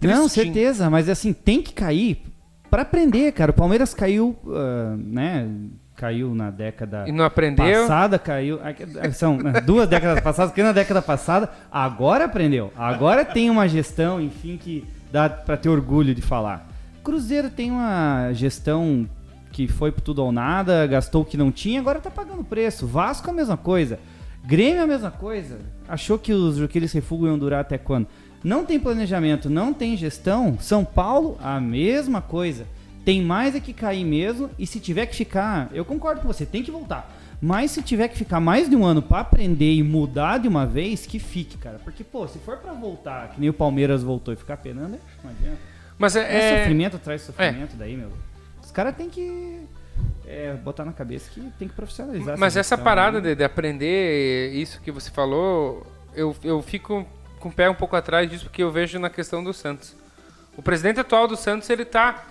Não, 0.01 0.27
tristinho. 0.27 0.29
certeza, 0.29 0.89
mas 0.89 1.07
assim, 1.07 1.31
tem 1.31 1.61
que 1.61 1.73
cair 1.73 2.23
pra 2.71 2.81
aprender, 2.81 3.31
cara. 3.33 3.51
O 3.51 3.53
Palmeiras 3.53 3.93
caiu, 3.93 4.35
ah, 4.47 4.95
né? 4.97 5.47
Caiu 5.95 6.33
na 6.33 6.49
década 6.49 7.03
E 7.07 7.11
não 7.11 7.23
aprendeu. 7.25 7.81
passada, 7.81 8.17
caiu. 8.17 8.59
ah, 8.63 8.73
que- 8.73 9.11
São 9.11 9.37
né, 9.37 9.61
duas 9.61 9.87
décadas 9.87 10.19
passadas, 10.23 10.49
porque 10.51 10.63
na 10.63 10.71
década 10.71 11.01
passada, 11.01 11.49
agora 11.71 12.25
aprendeu. 12.25 12.71
Agora 12.75 13.23
tem 13.23 13.49
uma 13.51 13.67
gestão, 13.67 14.19
enfim, 14.19 14.57
que 14.57 14.83
dá 15.11 15.29
pra 15.29 15.55
ter 15.57 15.69
orgulho 15.69 16.15
de 16.15 16.21
falar. 16.21 16.67
Cruzeiro 17.03 17.49
tem 17.51 17.69
uma 17.69 18.31
gestão 18.33 19.07
que 19.51 19.67
foi 19.67 19.91
por 19.91 20.01
tudo 20.01 20.23
ou 20.23 20.31
nada, 20.31 20.87
gastou 20.87 21.21
o 21.23 21.25
que 21.25 21.35
não 21.37 21.51
tinha, 21.51 21.79
agora 21.79 21.99
tá 21.99 22.09
pagando 22.09 22.43
preço. 22.43 22.87
Vasco 22.87 23.29
a 23.29 23.33
mesma 23.33 23.57
coisa. 23.57 23.99
Grêmio 24.43 24.81
a 24.81 24.87
mesma 24.87 25.11
coisa. 25.11 25.59
Achou 25.87 26.17
que 26.17 26.33
os 26.33 26.59
aqueles 26.59 26.91
refugos 26.93 27.27
iam 27.27 27.37
durar 27.37 27.59
até 27.61 27.77
quando? 27.77 28.07
Não 28.43 28.65
tem 28.65 28.79
planejamento, 28.79 29.49
não 29.49 29.73
tem 29.73 29.95
gestão. 29.95 30.57
São 30.59 30.83
Paulo, 30.83 31.37
a 31.41 31.59
mesma 31.59 32.21
coisa. 32.21 32.65
Tem 33.05 33.21
mais 33.21 33.55
é 33.55 33.59
que 33.59 33.73
cair 33.73 34.05
mesmo. 34.05 34.49
E 34.57 34.65
se 34.65 34.79
tiver 34.79 35.05
que 35.05 35.15
ficar, 35.15 35.69
eu 35.73 35.85
concordo 35.85 36.21
com 36.21 36.27
você, 36.27 36.45
tem 36.45 36.63
que 36.63 36.71
voltar. 36.71 37.17
Mas 37.41 37.71
se 37.71 37.81
tiver 37.81 38.07
que 38.07 38.17
ficar 38.17 38.39
mais 38.39 38.69
de 38.69 38.75
um 38.75 38.85
ano 38.85 39.01
pra 39.01 39.21
aprender 39.21 39.73
e 39.73 39.81
mudar 39.81 40.37
de 40.37 40.47
uma 40.47 40.65
vez, 40.65 41.07
que 41.07 41.17
fique, 41.17 41.57
cara. 41.57 41.79
Porque, 41.83 42.03
pô, 42.03 42.27
se 42.27 42.37
for 42.37 42.57
pra 42.57 42.71
voltar, 42.71 43.29
que 43.31 43.39
nem 43.39 43.49
o 43.49 43.53
Palmeiras 43.53 44.03
voltou 44.03 44.31
e 44.31 44.37
ficar 44.37 44.57
penando, 44.57 44.99
não 45.23 45.31
adianta. 45.31 45.57
Mas 45.97 46.15
é. 46.15 46.21
É, 46.21 46.37
é- 46.37 46.59
sofrimento 46.59 46.95
atrás 46.97 47.21
de 47.21 47.27
sofrimento 47.27 47.75
daí, 47.75 47.97
meu. 47.97 48.11
Os 48.63 48.69
caras 48.69 48.95
têm 48.95 49.09
que 49.09 49.59
é, 50.27 50.53
botar 50.53 50.85
na 50.85 50.93
cabeça 50.93 51.31
que 51.31 51.41
tem 51.57 51.67
que 51.67 51.73
profissionalizar. 51.73 52.37
Mas 52.37 52.55
essa 52.55 52.75
gestão, 52.75 52.83
parada 52.83 53.19
né? 53.19 53.29
de, 53.29 53.35
de 53.35 53.43
aprender 53.43 54.53
isso 54.53 54.79
que 54.81 54.91
você 54.91 55.09
falou, 55.09 55.85
eu, 56.15 56.35
eu 56.43 56.61
fico 56.61 57.05
com 57.41 57.49
o 57.49 57.51
pé 57.51 57.69
um 57.69 57.75
pouco 57.75 57.95
atrás 57.95 58.29
disso, 58.29 58.45
porque 58.45 58.63
eu 58.63 58.71
vejo 58.71 58.97
na 58.99 59.09
questão 59.09 59.43
do 59.43 59.53
Santos. 59.53 59.95
O 60.55 60.61
presidente 60.61 60.99
atual 60.99 61.27
do 61.27 61.35
Santos, 61.35 61.69
ele 61.69 61.83
tá 61.83 62.23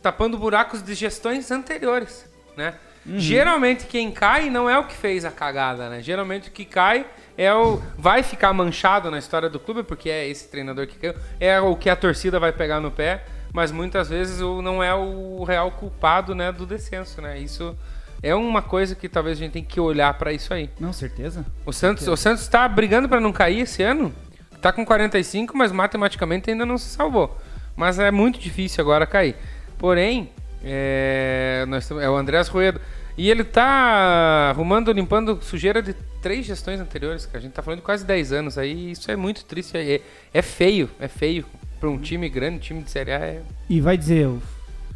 tapando 0.00 0.38
buracos 0.38 0.82
de 0.82 0.94
gestões 0.94 1.50
anteriores, 1.50 2.24
né? 2.56 2.74
Geralmente 3.16 3.86
quem 3.86 4.10
cai 4.10 4.50
não 4.50 4.68
é 4.68 4.78
o 4.78 4.84
que 4.84 4.94
fez 4.94 5.24
a 5.24 5.30
cagada, 5.30 5.88
né? 5.88 6.02
Geralmente 6.02 6.50
o 6.50 6.52
que 6.52 6.64
cai 6.64 7.06
é 7.38 7.52
o 7.54 7.80
vai 7.96 8.22
ficar 8.22 8.52
manchado 8.52 9.10
na 9.10 9.18
história 9.18 9.48
do 9.48 9.58
clube 9.58 9.82
porque 9.82 10.10
é 10.10 10.28
esse 10.28 10.48
treinador 10.48 10.86
que 10.86 10.98
caiu, 10.98 11.14
é 11.40 11.58
o 11.58 11.74
que 11.74 11.88
a 11.88 11.96
torcida 11.96 12.38
vai 12.38 12.52
pegar 12.52 12.80
no 12.80 12.90
pé, 12.90 13.24
mas 13.52 13.72
muitas 13.72 14.10
vezes 14.10 14.42
o 14.42 14.60
não 14.60 14.82
é 14.82 14.94
o 14.94 15.42
real 15.44 15.70
culpado, 15.70 16.34
né, 16.34 16.52
do 16.52 16.66
descenso, 16.66 17.22
né? 17.22 17.38
Isso 17.38 17.74
é 18.22 18.34
uma 18.34 18.60
coisa 18.60 18.94
que 18.94 19.08
talvez 19.08 19.38
a 19.38 19.40
gente 19.40 19.52
tem 19.52 19.64
que 19.64 19.80
olhar 19.80 20.12
para 20.14 20.32
isso 20.32 20.52
aí. 20.52 20.68
Não, 20.78 20.92
certeza. 20.92 21.46
O 21.64 21.72
Santos, 21.72 22.06
o 22.08 22.16
Santos 22.16 22.42
está 22.42 22.68
brigando 22.68 23.08
para 23.08 23.20
não 23.20 23.32
cair 23.32 23.60
esse 23.60 23.82
ano. 23.82 24.12
Tá 24.60 24.72
com 24.72 24.84
45, 24.84 25.56
mas 25.56 25.70
matematicamente 25.72 26.50
ainda 26.50 26.66
não 26.66 26.78
se 26.78 26.88
salvou. 26.88 27.36
Mas 27.76 27.98
é 27.98 28.10
muito 28.10 28.38
difícil 28.38 28.82
agora 28.82 29.06
cair. 29.06 29.36
Porém, 29.78 30.30
é, 30.64 31.64
nós 31.68 31.88
é 31.90 32.10
o 32.10 32.16
Andrés 32.16 32.48
Ruedo. 32.48 32.80
E 33.16 33.28
ele 33.30 33.42
tá 33.42 34.50
arrumando, 34.50 34.92
limpando 34.92 35.40
sujeira 35.42 35.82
de 35.82 35.92
três 36.22 36.46
gestões 36.46 36.80
anteriores, 36.80 37.26
que 37.26 37.36
a 37.36 37.40
gente 37.40 37.52
tá 37.52 37.62
falando 37.62 37.80
de 37.80 37.84
quase 37.84 38.04
10 38.04 38.32
anos 38.32 38.58
aí. 38.58 38.92
Isso 38.92 39.10
é 39.10 39.16
muito 39.16 39.44
triste. 39.44 39.76
É, 39.76 40.00
é 40.32 40.42
feio, 40.42 40.88
é 41.00 41.08
feio. 41.08 41.44
Para 41.80 41.88
um 41.88 41.98
time 41.98 42.28
grande, 42.28 42.58
time 42.58 42.82
de 42.82 42.90
Série 42.90 43.12
A 43.12 43.18
é 43.18 43.42
E 43.68 43.80
vai 43.80 43.96
dizer, 43.96 44.26
o 44.26 44.42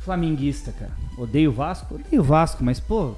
flamenguista, 0.01 0.73
cara, 0.73 0.91
odeio 1.17 1.51
o 1.51 1.53
Vasco? 1.53 1.95
Odeio 1.95 2.23
o 2.23 2.25
Vasco, 2.25 2.65
mas, 2.65 2.81
pô, 2.81 3.15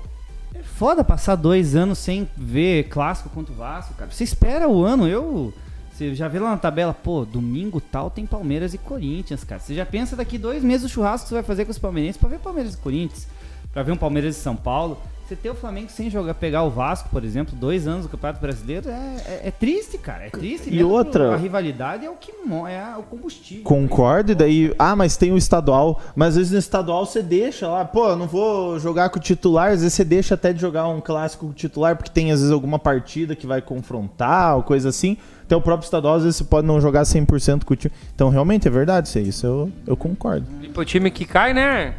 é 0.55 0.63
foda 0.63 1.03
passar 1.03 1.35
dois 1.35 1.75
anos 1.75 1.99
sem 1.99 2.29
ver 2.37 2.85
clássico 2.85 3.31
contra 3.31 3.55
o 3.55 3.57
Vasco, 3.57 3.95
cara. 3.95 4.11
Você 4.11 4.25
espera 4.25 4.69
o 4.69 4.85
ano, 4.85 5.09
eu... 5.09 5.53
Você 5.95 6.13
já 6.13 6.27
vê 6.27 6.41
lá 6.41 6.51
na 6.51 6.57
tabela, 6.57 6.93
pô, 6.93 7.25
domingo 7.25 7.81
tal 7.81 8.11
tem 8.11 8.27
Palmeiras 8.27 8.75
e 8.75 8.79
Corinthians, 8.79 9.45
cara. 9.45 9.61
Você 9.61 9.77
já 9.77 9.87
pensa 9.87 10.17
daqui 10.17 10.37
dois 10.37 10.65
meses 10.65 10.87
o 10.87 10.89
churrasco 10.93 11.27
que 11.27 11.29
você 11.29 11.35
vai 11.37 11.45
fazer 11.45 11.65
com 11.65 11.71
os 11.71 11.79
palmeirenses 11.79 12.17
pra 12.17 12.29
ver 12.29 12.41
Palmeiras 12.41 12.75
e 12.75 12.79
Corinthians, 12.79 13.29
pra 13.73 13.85
ver 13.85 13.93
um 13.93 13.97
Palmeiras 13.97 14.37
e 14.37 14.41
São 14.41 14.57
Paulo. 14.57 15.01
Você 15.27 15.35
ter 15.35 15.49
o 15.49 15.55
Flamengo 15.55 15.89
sem 15.91 16.11
jogar, 16.11 16.35
pegar 16.35 16.63
o 16.65 16.71
Vasco, 16.71 17.09
por 17.09 17.25
exemplo, 17.25 17.57
dois 17.57 17.87
anos 17.89 18.03
do 18.05 18.11
Campeonato 18.11 18.41
Brasileiro, 18.43 18.91
é, 18.91 18.93
é- 18.93 19.41
é 19.45 19.51
triste, 19.51 19.97
cara. 19.97 20.27
É 20.27 20.31
triste. 20.31 20.69
E 20.69 20.85
outra- 20.85 21.33
A 21.33 21.37
rivalidade 21.37 22.05
é 22.05 22.11
o 22.11 22.15
que 22.15 22.31
é 22.31 22.97
o 22.99 23.03
combustível. 23.05 23.65
Concordo, 23.65 24.33
e 24.33 24.35
daí, 24.35 24.75
ah, 24.79 24.95
mas 24.95 25.17
tem 25.17 25.33
o 25.33 25.39
estadual. 25.39 25.99
Mas 26.15 26.29
às 26.31 26.37
vezes 26.37 26.53
no 26.53 26.59
estadual 26.59 27.07
você 27.07 27.23
deixa 27.23 27.67
lá, 27.67 27.87
pô, 27.87 28.11
eu 28.11 28.17
não 28.17 28.27
vou 28.27 28.79
jogar 28.79 29.09
com 29.09 29.19
o 29.19 29.23
titular, 29.23 29.69
às 29.73 29.81
vezes 29.81 29.95
você 29.95 30.05
deixa 30.05 30.35
até 30.35 30.53
de 30.53 30.61
jogar 30.61 30.87
um 30.89 31.01
clássico 31.01 31.47
com 31.47 31.53
o 31.53 31.55
titular, 31.55 31.97
porque 31.97 32.11
tem 32.11 32.31
às 32.31 32.41
vezes 32.41 32.53
alguma 32.53 32.79
partida 32.79 33.35
que 33.35 33.47
vai 33.47 33.63
confrontar 33.63 34.57
ou 34.57 34.63
coisa 34.63 34.91
assim. 34.91 35.17
Então 35.47 35.59
o 35.59 35.63
próprio 35.63 35.87
estadual, 35.87 36.17
às 36.17 36.23
vezes 36.25 36.37
você 36.37 36.45
pode 36.45 36.67
não 36.67 36.79
jogar 36.81 37.05
100% 37.05 37.65
com 37.65 37.73
o 37.73 37.77
time. 37.77 37.95
Então 38.15 38.29
realmente 38.29 38.69
é 38.69 38.71
verdade 38.71 39.09
isso 39.09 39.17
aí, 39.19 39.29
isso 39.29 39.47
eu, 39.47 39.73
eu 39.87 39.97
concordo. 39.97 40.47
E 40.63 40.69
pro 40.69 40.85
time 40.85 41.11
que 41.11 41.25
cai, 41.25 41.55
né? 41.55 41.95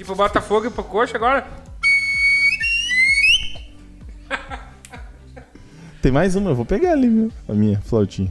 E 0.00 0.04
pro 0.04 0.14
Botafogo 0.14 0.66
e 0.66 0.70
pro 0.70 0.84
Coxa 0.84 1.16
agora. 1.16 1.46
Tem 6.00 6.12
mais 6.12 6.36
uma, 6.36 6.50
eu 6.50 6.54
vou 6.54 6.64
pegar 6.64 6.92
ali, 6.92 7.08
meu, 7.08 7.30
a 7.48 7.52
minha 7.52 7.80
flautinha. 7.80 8.30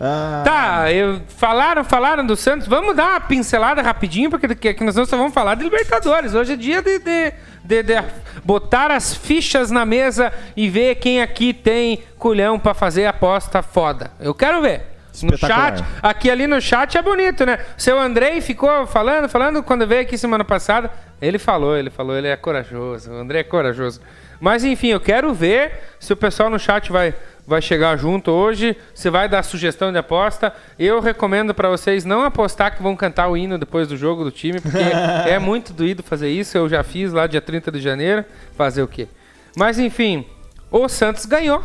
Ah, 0.00 0.42
Tá, 0.44 0.92
eu, 0.92 1.20
falaram, 1.28 1.84
falaram 1.84 2.24
do 2.24 2.36
Santos. 2.36 2.66
Vamos 2.66 2.96
dar 2.96 3.10
uma 3.10 3.20
pincelada 3.20 3.82
rapidinho, 3.82 4.30
porque 4.30 4.46
daqui 4.46 4.68
aqui 4.68 4.82
nós 4.84 4.94
só 4.94 5.16
vamos 5.16 5.34
falar 5.34 5.56
de 5.56 5.64
Libertadores. 5.64 6.34
Hoje 6.34 6.52
é 6.52 6.56
dia 6.56 6.80
de, 6.80 6.98
de, 7.00 7.32
de- 7.64 7.82
de 7.82 8.04
botar 8.44 8.90
as 8.90 9.12
fichas 9.12 9.70
na 9.70 9.84
mesa 9.84 10.32
e 10.56 10.70
ver 10.70 10.94
quem 10.94 11.20
aqui 11.20 11.52
tem 11.52 12.02
culhão 12.16 12.58
pra 12.58 12.72
fazer 12.74 13.06
aposta 13.06 13.60
foda. 13.60 14.10
Eu 14.20 14.34
quero 14.34 14.62
ver. 14.62 14.87
No 15.22 15.36
chat, 15.36 15.84
aqui 16.02 16.30
ali 16.30 16.46
no 16.46 16.60
chat 16.60 16.96
é 16.96 17.02
bonito, 17.02 17.44
né? 17.44 17.58
Seu 17.76 17.98
Andrei 17.98 18.40
ficou 18.40 18.86
falando, 18.86 19.28
falando, 19.28 19.62
quando 19.62 19.86
veio 19.86 20.02
aqui 20.02 20.16
semana 20.16 20.44
passada, 20.44 20.90
ele 21.20 21.38
falou, 21.38 21.76
ele 21.76 21.90
falou, 21.90 22.16
ele 22.16 22.28
é 22.28 22.36
corajoso, 22.36 23.10
o 23.10 23.14
André 23.14 23.40
é 23.40 23.44
corajoso. 23.44 24.00
Mas 24.40 24.64
enfim, 24.64 24.88
eu 24.88 25.00
quero 25.00 25.34
ver 25.34 25.72
se 25.98 26.12
o 26.12 26.16
pessoal 26.16 26.48
no 26.48 26.58
chat 26.58 26.92
vai, 26.92 27.14
vai 27.46 27.60
chegar 27.60 27.96
junto 27.96 28.30
hoje, 28.30 28.76
se 28.94 29.10
vai 29.10 29.28
dar 29.28 29.42
sugestão 29.42 29.90
de 29.90 29.98
aposta. 29.98 30.52
Eu 30.78 31.00
recomendo 31.00 31.52
pra 31.52 31.68
vocês 31.68 32.04
não 32.04 32.22
apostar 32.22 32.76
que 32.76 32.82
vão 32.82 32.94
cantar 32.94 33.28
o 33.28 33.36
hino 33.36 33.58
depois 33.58 33.88
do 33.88 33.96
jogo 33.96 34.22
do 34.22 34.30
time, 34.30 34.60
porque 34.60 34.78
é 35.26 35.38
muito 35.38 35.72
doído 35.72 36.02
fazer 36.02 36.28
isso, 36.28 36.56
eu 36.56 36.68
já 36.68 36.84
fiz 36.84 37.12
lá 37.12 37.26
dia 37.26 37.40
30 37.40 37.72
de 37.72 37.80
janeiro, 37.80 38.24
fazer 38.56 38.82
o 38.82 38.88
quê? 38.88 39.08
Mas 39.56 39.78
enfim, 39.78 40.24
o 40.70 40.88
Santos 40.88 41.26
ganhou. 41.26 41.64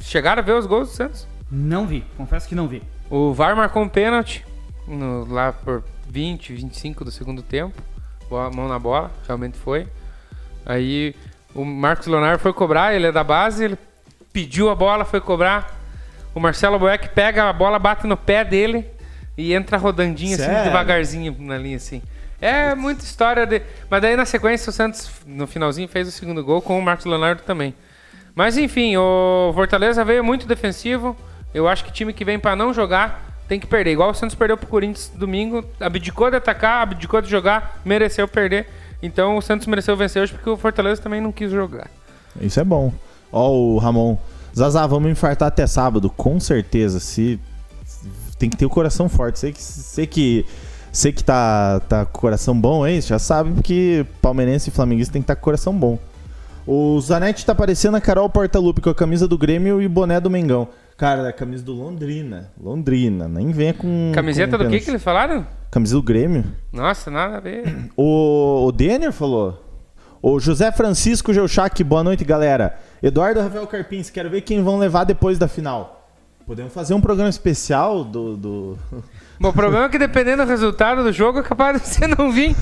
Chegaram 0.00 0.42
a 0.42 0.44
ver 0.44 0.54
os 0.54 0.66
gols 0.66 0.88
do 0.88 0.94
Santos? 0.94 1.31
Não 1.54 1.86
vi, 1.86 2.02
confesso 2.16 2.48
que 2.48 2.54
não 2.54 2.66
vi. 2.66 2.82
O 3.10 3.32
VAR 3.34 3.54
marcou 3.54 3.82
um 3.82 3.88
pênalti 3.88 4.44
no- 4.88 5.26
lá 5.30 5.52
por 5.52 5.84
20, 6.08 6.54
25 6.54 7.04
do 7.04 7.10
segundo 7.10 7.42
tempo. 7.42 7.80
Boa, 8.28 8.50
mão 8.50 8.66
na 8.68 8.78
bola, 8.78 9.10
realmente 9.26 9.58
foi. 9.58 9.86
Aí 10.64 11.14
o 11.54 11.62
Marcos 11.64 12.06
Leonardo 12.06 12.38
foi 12.42 12.52
cobrar, 12.54 12.94
ele 12.94 13.06
é 13.06 13.12
da 13.12 13.22
base, 13.22 13.64
ele 13.64 13.78
pediu 14.32 14.70
a 14.70 14.74
bola, 14.74 15.04
foi 15.04 15.20
cobrar. 15.20 15.78
O 16.34 16.40
Marcelo 16.40 16.78
Boeck 16.78 17.10
pega 17.10 17.48
a 17.48 17.52
bola, 17.52 17.78
bate 17.78 18.06
no 18.06 18.16
pé 18.16 18.42
dele 18.44 18.86
e 19.36 19.52
entra 19.52 19.76
rodandinho 19.76 20.34
assim, 20.34 20.44
Sério? 20.46 20.64
devagarzinho 20.64 21.36
na 21.38 21.58
linha 21.58 21.76
assim. 21.76 22.00
É 22.40 22.74
muita 22.74 23.04
história 23.04 23.46
de. 23.46 23.60
Mas 23.90 24.00
daí 24.00 24.16
na 24.16 24.24
sequência 24.24 24.70
o 24.70 24.72
Santos, 24.72 25.10
no 25.26 25.46
finalzinho, 25.46 25.86
fez 25.86 26.08
o 26.08 26.10
segundo 26.10 26.42
gol 26.42 26.62
com 26.62 26.78
o 26.78 26.82
Marcos 26.82 27.04
Leonardo 27.04 27.42
também. 27.42 27.74
Mas 28.34 28.56
enfim, 28.56 28.96
o 28.96 29.52
Fortaleza 29.54 30.02
veio 30.04 30.24
muito 30.24 30.46
defensivo. 30.46 31.14
Eu 31.54 31.68
acho 31.68 31.84
que 31.84 31.92
time 31.92 32.12
que 32.12 32.24
vem 32.24 32.38
pra 32.38 32.56
não 32.56 32.72
jogar 32.72 33.32
tem 33.48 33.60
que 33.60 33.66
perder. 33.66 33.92
Igual 33.92 34.10
o 34.10 34.14
Santos 34.14 34.34
perdeu 34.34 34.56
pro 34.56 34.66
Corinthians 34.66 35.12
domingo, 35.14 35.64
abdicou 35.78 36.30
de 36.30 36.36
atacar, 36.36 36.82
abdicou 36.82 37.20
de 37.20 37.28
jogar, 37.28 37.80
mereceu 37.84 38.26
perder. 38.26 38.66
Então 39.02 39.36
o 39.36 39.42
Santos 39.42 39.66
mereceu 39.66 39.96
vencer 39.96 40.22
hoje 40.22 40.32
porque 40.32 40.48
o 40.48 40.56
Fortaleza 40.56 41.02
também 41.02 41.20
não 41.20 41.32
quis 41.32 41.50
jogar. 41.50 41.90
Isso 42.40 42.58
é 42.60 42.64
bom. 42.64 42.92
Ó, 43.30 43.50
o 43.50 43.78
Ramon. 43.78 44.16
Zazá, 44.56 44.86
vamos 44.86 45.10
infartar 45.10 45.48
até 45.48 45.66
sábado, 45.66 46.08
com 46.10 46.38
certeza. 46.38 47.00
Se 47.00 47.40
tem 48.38 48.50
que 48.50 48.56
ter 48.56 48.66
o 48.66 48.70
coração 48.70 49.08
forte. 49.08 49.38
Sei 49.38 49.52
que 49.52 49.62
sei 49.62 50.06
que 50.06 50.46
sei 50.90 51.12
que 51.12 51.22
tá 51.22 51.80
tá 51.80 52.04
com 52.04 52.18
o 52.18 52.20
coração 52.20 52.58
bom, 52.58 52.86
hein? 52.86 53.00
Já 53.00 53.18
sabe 53.18 53.62
que 53.62 54.04
palmeirense 54.20 54.70
e 54.70 54.72
flamenguista 54.72 55.12
tem 55.12 55.22
que 55.22 55.24
estar 55.24 55.36
com 55.36 55.42
o 55.42 55.44
coração 55.44 55.74
bom. 55.74 55.98
O 56.66 57.00
Zanetti 57.00 57.44
tá 57.44 57.54
parecendo 57.54 57.96
a 57.96 58.00
Carol 58.00 58.28
Portalupe 58.28 58.80
com 58.80 58.90
a 58.90 58.94
camisa 58.94 59.26
do 59.26 59.36
Grêmio 59.36 59.82
e 59.82 59.88
boné 59.88 60.20
do 60.20 60.30
Mengão. 60.30 60.68
Cara, 61.02 61.30
a 61.30 61.32
camisa 61.32 61.64
do 61.64 61.72
Londrina. 61.72 62.52
Londrina, 62.56 63.26
nem 63.26 63.50
venha 63.50 63.74
com. 63.74 64.12
Camiseta 64.14 64.56
com 64.56 64.62
do 64.62 64.70
que 64.70 64.78
que 64.78 64.88
eles 64.88 65.02
falaram? 65.02 65.44
Camisa 65.68 65.96
do 65.96 66.00
Grêmio. 66.00 66.44
Nossa, 66.72 67.10
nada 67.10 67.38
a 67.38 67.40
ver. 67.40 67.90
O, 67.96 68.66
o 68.66 68.70
Denner 68.70 69.10
falou. 69.10 69.82
O 70.22 70.38
José 70.38 70.70
Francisco 70.70 71.34
Geuchac, 71.34 71.82
boa 71.82 72.04
noite, 72.04 72.24
galera. 72.24 72.78
Eduardo 73.02 73.40
Rafael 73.40 73.66
Carpins, 73.66 74.10
quero 74.10 74.30
ver 74.30 74.42
quem 74.42 74.62
vão 74.62 74.78
levar 74.78 75.02
depois 75.02 75.40
da 75.40 75.48
final. 75.48 76.08
Podemos 76.46 76.72
fazer 76.72 76.94
um 76.94 77.00
programa 77.00 77.30
especial 77.30 78.04
do. 78.04 78.36
do... 78.36 78.78
Bom, 79.40 79.48
o 79.48 79.52
problema 79.52 79.86
é 79.86 79.88
que 79.88 79.98
dependendo 79.98 80.44
do 80.44 80.48
resultado 80.48 81.02
do 81.02 81.12
jogo, 81.12 81.40
é 81.40 81.42
capaz 81.42 81.82
de 81.82 81.88
você 81.88 82.06
não 82.06 82.30
vir. 82.30 82.54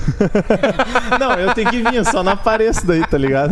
Não, 1.19 1.33
eu 1.33 1.53
tenho 1.53 1.69
que 1.69 1.83
vir, 1.83 1.93
eu 1.93 2.05
só 2.05 2.23
não 2.23 2.31
apareço 2.31 2.87
daí, 2.87 3.05
tá 3.05 3.19
ligado? 3.19 3.51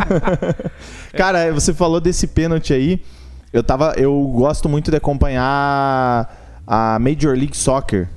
Cara, 1.16 1.54
você 1.54 1.76
falou 1.76 2.02
desse 2.02 2.26
pênalti 2.26 2.74
aí. 2.74 3.04
Eu 3.52 3.64
tava. 3.64 3.94
Eu 3.98 4.22
gosto 4.36 4.70
muito 4.70 4.92
de 4.92 4.98
acompanhar 4.98 6.62
a 6.66 7.00
Major 7.00 7.36
League 7.36 7.58
Soccer. 7.58 8.08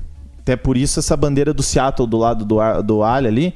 Até 0.41 0.57
por 0.57 0.77
isso 0.77 0.99
essa 0.99 1.17
bandeira 1.17 1.55
do 1.55 1.63
Seattle 1.63 2.07
do 2.07 2.19
lado 2.19 2.45
do, 2.45 2.83
do 2.83 3.03
alho 3.03 3.29
ali. 3.29 3.55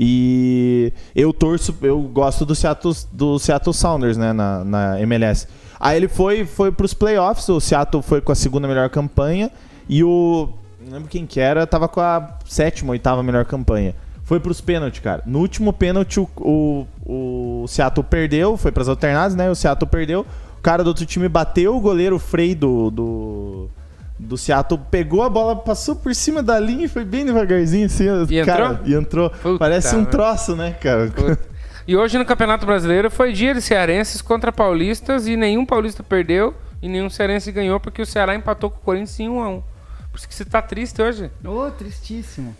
E 0.00 0.92
eu 1.14 1.32
torço, 1.32 1.76
eu 1.82 2.00
gosto 2.02 2.46
do 2.46 2.54
Seattle, 2.54 2.94
do 3.12 3.38
Seattle 3.38 3.74
Sounders, 3.74 4.16
né, 4.16 4.32
na, 4.32 4.64
na 4.64 5.00
MLS. 5.00 5.48
Aí 5.80 5.96
ele 5.96 6.06
foi, 6.06 6.44
foi 6.46 6.70
pros 6.70 6.94
playoffs, 6.94 7.48
o 7.48 7.60
Seattle 7.60 8.02
foi 8.02 8.20
com 8.20 8.30
a 8.30 8.34
segunda 8.34 8.68
melhor 8.68 8.88
campanha 8.90 9.50
e 9.88 10.04
o. 10.04 10.48
Não 10.80 10.94
lembro 10.94 11.08
quem 11.08 11.26
que 11.26 11.40
era, 11.40 11.66
tava 11.66 11.88
com 11.88 12.00
a 12.00 12.38
sétima, 12.46 12.92
oitava 12.92 13.22
melhor 13.22 13.44
campanha. 13.44 13.94
Foi 14.22 14.38
pros 14.38 14.60
pênaltis, 14.60 15.00
cara. 15.00 15.22
No 15.26 15.40
último 15.40 15.72
pênalti, 15.72 16.20
o, 16.20 16.28
o, 16.36 16.86
o 17.04 17.66
Seattle 17.66 18.04
perdeu, 18.04 18.56
foi 18.56 18.70
pras 18.70 18.88
alternadas, 18.88 19.34
né? 19.34 19.50
O 19.50 19.54
Seattle 19.54 19.88
perdeu. 19.90 20.24
O 20.58 20.60
cara 20.62 20.82
do 20.82 20.88
outro 20.88 21.06
time 21.06 21.28
bateu, 21.28 21.76
o 21.76 21.80
goleiro 21.80 22.18
Frei 22.18 22.54
do, 22.54 22.90
do, 22.90 23.70
do 24.18 24.36
Seattle 24.36 24.80
pegou 24.90 25.22
a 25.22 25.30
bola, 25.30 25.54
passou 25.56 25.94
por 25.94 26.14
cima 26.14 26.42
da 26.42 26.58
linha 26.58 26.84
e 26.84 26.88
foi 26.88 27.04
bem 27.04 27.24
devagarzinho 27.24 27.86
assim. 27.86 28.04
E 28.28 28.44
cara, 28.44 28.72
entrou? 28.72 28.86
E 28.86 28.94
entrou. 28.94 29.30
Puta 29.30 29.58
Parece 29.58 29.94
um 29.94 29.98
merda. 29.98 30.10
troço, 30.10 30.56
né, 30.56 30.72
cara? 30.72 31.12
E 31.86 31.96
hoje 31.96 32.18
no 32.18 32.24
Campeonato 32.26 32.66
Brasileiro 32.66 33.10
foi 33.10 33.32
dia 33.32 33.54
de 33.54 33.62
cearenses 33.62 34.20
contra 34.20 34.52
paulistas 34.52 35.26
e 35.26 35.36
nenhum 35.36 35.64
paulista 35.64 36.02
perdeu 36.02 36.54
e 36.82 36.88
nenhum 36.88 37.08
cearense 37.08 37.50
ganhou 37.50 37.80
porque 37.80 38.02
o 38.02 38.06
Ceará 38.06 38.34
empatou 38.34 38.70
com 38.70 38.76
o 38.76 38.82
Corinthians 38.82 39.20
em 39.20 39.28
1 39.28 39.42
a 39.42 39.48
1 39.48 39.62
Por 40.10 40.18
isso 40.18 40.28
que 40.28 40.34
você 40.34 40.44
tá 40.44 40.60
triste 40.60 41.00
hoje. 41.00 41.30
Ô, 41.44 41.70
tristíssimo. 41.70 42.54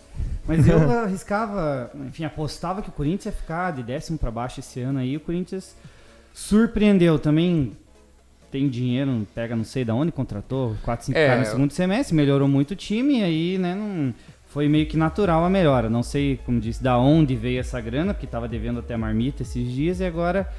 Mas 0.47 0.67
eu 0.67 0.79
arriscava, 1.03 1.91
enfim, 2.07 2.23
apostava 2.25 2.81
que 2.81 2.89
o 2.89 2.91
Corinthians 2.91 3.25
ia 3.25 3.31
ficar 3.31 3.71
de 3.71 3.83
décimo 3.83 4.17
pra 4.17 4.31
baixo 4.31 4.61
esse 4.61 4.81
ano 4.81 4.97
aí. 4.99 5.15
O 5.15 5.19
Corinthians 5.19 5.75
surpreendeu 6.33 7.19
também. 7.19 7.73
Tem 8.51 8.67
dinheiro, 8.67 9.27
pega 9.33 9.55
não 9.55 9.63
sei 9.63 9.85
da 9.85 9.93
onde, 9.93 10.11
contratou 10.11 10.75
4, 10.83 11.07
5 11.07 11.17
É, 11.17 11.27
caras 11.27 11.47
no 11.47 11.51
segundo 11.53 11.71
semestre, 11.71 12.15
melhorou 12.15 12.47
muito 12.47 12.71
o 12.71 12.75
time 12.75 13.19
e 13.19 13.23
aí, 13.23 13.57
né, 13.57 13.75
não, 13.75 14.13
foi 14.47 14.67
meio 14.67 14.85
que 14.87 14.97
natural 14.97 15.43
a 15.45 15.49
melhora. 15.49 15.89
Não 15.89 16.01
sei, 16.01 16.39
como 16.45 16.59
disse, 16.59 16.81
da 16.81 16.97
onde 16.97 17.35
veio 17.35 17.59
essa 17.59 17.79
grana, 17.79 18.13
porque 18.13 18.25
tava 18.25 18.47
devendo 18.47 18.79
até 18.79 18.97
marmita 18.97 19.43
esses 19.43 19.71
dias 19.71 19.99
e 19.99 20.05
agora 20.05 20.49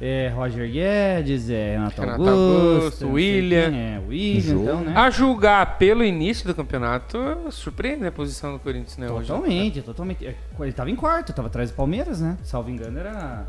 é 0.00 0.28
Roger 0.34 0.70
Guedes, 0.70 1.50
é 1.50 1.72
Renato, 1.72 2.00
Renato 2.00 2.28
Augusto, 2.28 2.80
Augusto, 2.82 3.08
William. 3.08 3.70
quem, 3.70 3.80
É, 3.80 4.00
William, 4.08 4.54
então, 4.62 4.80
né? 4.80 4.92
A 4.96 5.10
julgar 5.10 5.78
pelo 5.78 6.04
início 6.04 6.46
do 6.46 6.54
campeonato, 6.54 7.18
surpreende 7.50 8.06
a 8.06 8.12
posição 8.12 8.52
do 8.52 8.58
Corinthians, 8.58 8.96
né? 8.96 9.10
hoje. 9.10 9.26
Totalmente, 9.28 9.82
totalmente. 9.82 10.26
É, 10.26 10.34
Ele 10.60 10.72
tava 10.72 10.90
em 10.90 10.96
quarto, 10.96 11.32
tava 11.32 11.48
atrás 11.48 11.70
do 11.70 11.74
Palmeiras, 11.76 12.20
né? 12.20 12.36
Salvo 12.42 12.70
engano, 12.70 12.98
era 12.98 13.46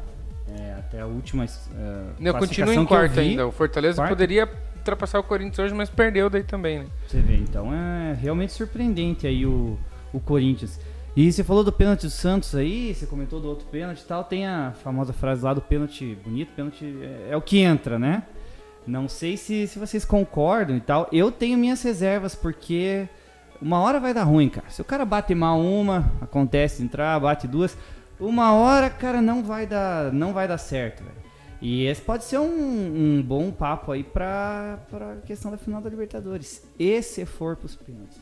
é, 0.58 0.75
até 0.79 1.01
a 1.01 1.06
última. 1.06 1.46
Eu 1.46 2.34
continuo 2.34 2.34
classificação 2.34 2.84
em 2.84 2.86
quarto 2.86 3.13
vi. 3.13 3.20
ainda. 3.20 3.48
O 3.48 3.51
Fortaleza 3.51 3.98
Quarto? 3.98 4.10
poderia 4.10 4.50
ultrapassar 4.77 5.20
o 5.20 5.24
Corinthians 5.24 5.60
hoje, 5.60 5.74
mas 5.74 5.89
perdeu 5.89 6.29
daí 6.29 6.44
também, 6.44 6.79
né? 6.79 6.86
Você 7.08 7.20
vê, 7.20 7.36
então 7.36 7.74
é 7.74 8.13
realmente 8.13 8.53
surpreendente 8.53 9.27
aí 9.27 9.46
o, 9.46 9.77
o 10.13 10.20
Corinthians. 10.20 10.79
E 11.15 11.32
você 11.32 11.44
falou 11.44 11.63
do 11.63 11.72
pênalti 11.72 12.03
do 12.03 12.10
Santos 12.10 12.56
aí, 12.56 12.94
você 12.94 13.06
comentou 13.06 13.41
do 13.41 13.48
outro 13.48 13.65
pênalti 13.68 14.01
e 14.01 14.06
tal, 14.06 14.24
tem 14.24 14.48
a 14.48 14.74
famosa 14.84 15.12
frase 15.12 15.44
lá 15.44 15.53
do 15.53 15.62
pênalti 15.62 16.18
bonito, 16.24 16.53
pênalti 16.56 16.86
é, 17.01 17.32
é 17.32 17.38
o 17.38 17.41
que 17.41 17.60
entra, 17.60 18.00
né? 18.00 18.24
Não 18.88 19.08
sei 19.08 19.36
se, 19.36 19.68
se 19.68 19.77
vocês 19.77 20.06
concordam 20.06 20.77
e 20.77 20.82
tal. 20.82 21.08
Eu 21.12 21.32
tenho 21.32 21.58
minhas 21.58 21.82
reservas, 21.84 22.34
porque 22.34 23.08
uma 23.62 23.79
hora 23.79 24.00
vai 24.00 24.13
dar 24.13 24.24
ruim, 24.24 24.50
cara. 24.50 24.70
Se 24.70 24.82
o 24.82 24.86
cara 24.86 25.06
bate 25.06 25.36
mal 25.36 25.60
uma, 25.60 26.12
acontece 26.22 26.82
entrar, 26.82 27.20
bate 27.20 27.48
duas, 27.48 27.77
uma 28.20 28.54
hora, 28.54 28.90
cara, 28.90 29.22
não 29.22 29.44
vai 29.44 29.66
dar, 29.66 30.12
não 30.12 30.34
vai 30.34 30.48
dar 30.48 30.58
certo, 30.58 31.04
velho. 31.04 31.20
E 31.62 31.86
esse 31.86 32.02
pode 32.02 32.24
ser 32.24 32.40
um, 32.40 32.46
um 33.18 33.22
bom 33.22 33.52
papo 33.52 33.92
aí 33.92 34.04
pra, 34.04 34.80
pra 34.90 35.16
questão 35.26 35.52
da 35.52 35.58
final 35.58 35.82
da 35.82 35.90
Libertadores. 35.90 36.64
E 36.78 37.02
se 37.02 37.26
for 37.26 37.56
pros 37.56 37.76
pênaltis. 37.76 38.18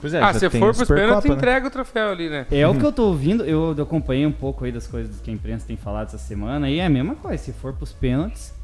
Pois 0.00 0.14
é, 0.14 0.22
ah, 0.22 0.32
se 0.32 0.48
for 0.50 0.70
a 0.70 0.74
pros 0.74 0.88
pênaltis, 0.88 1.30
né? 1.30 1.36
entrega 1.36 1.66
o 1.66 1.70
troféu 1.70 2.10
ali, 2.10 2.28
né? 2.28 2.46
É 2.50 2.66
o 2.66 2.74
que 2.74 2.84
eu 2.84 2.92
tô 2.92 3.06
ouvindo, 3.06 3.44
eu 3.44 3.74
acompanhei 3.80 4.26
um 4.26 4.32
pouco 4.32 4.64
aí 4.64 4.70
das 4.70 4.86
coisas 4.86 5.20
que 5.20 5.30
a 5.30 5.34
imprensa 5.34 5.66
tem 5.66 5.76
falado 5.76 6.08
essa 6.08 6.18
semana, 6.18 6.70
e 6.70 6.78
é 6.78 6.86
a 6.86 6.88
mesma 6.88 7.16
coisa, 7.16 7.42
se 7.42 7.52
for 7.52 7.72
pros 7.72 7.92
pênaltis, 7.92 8.54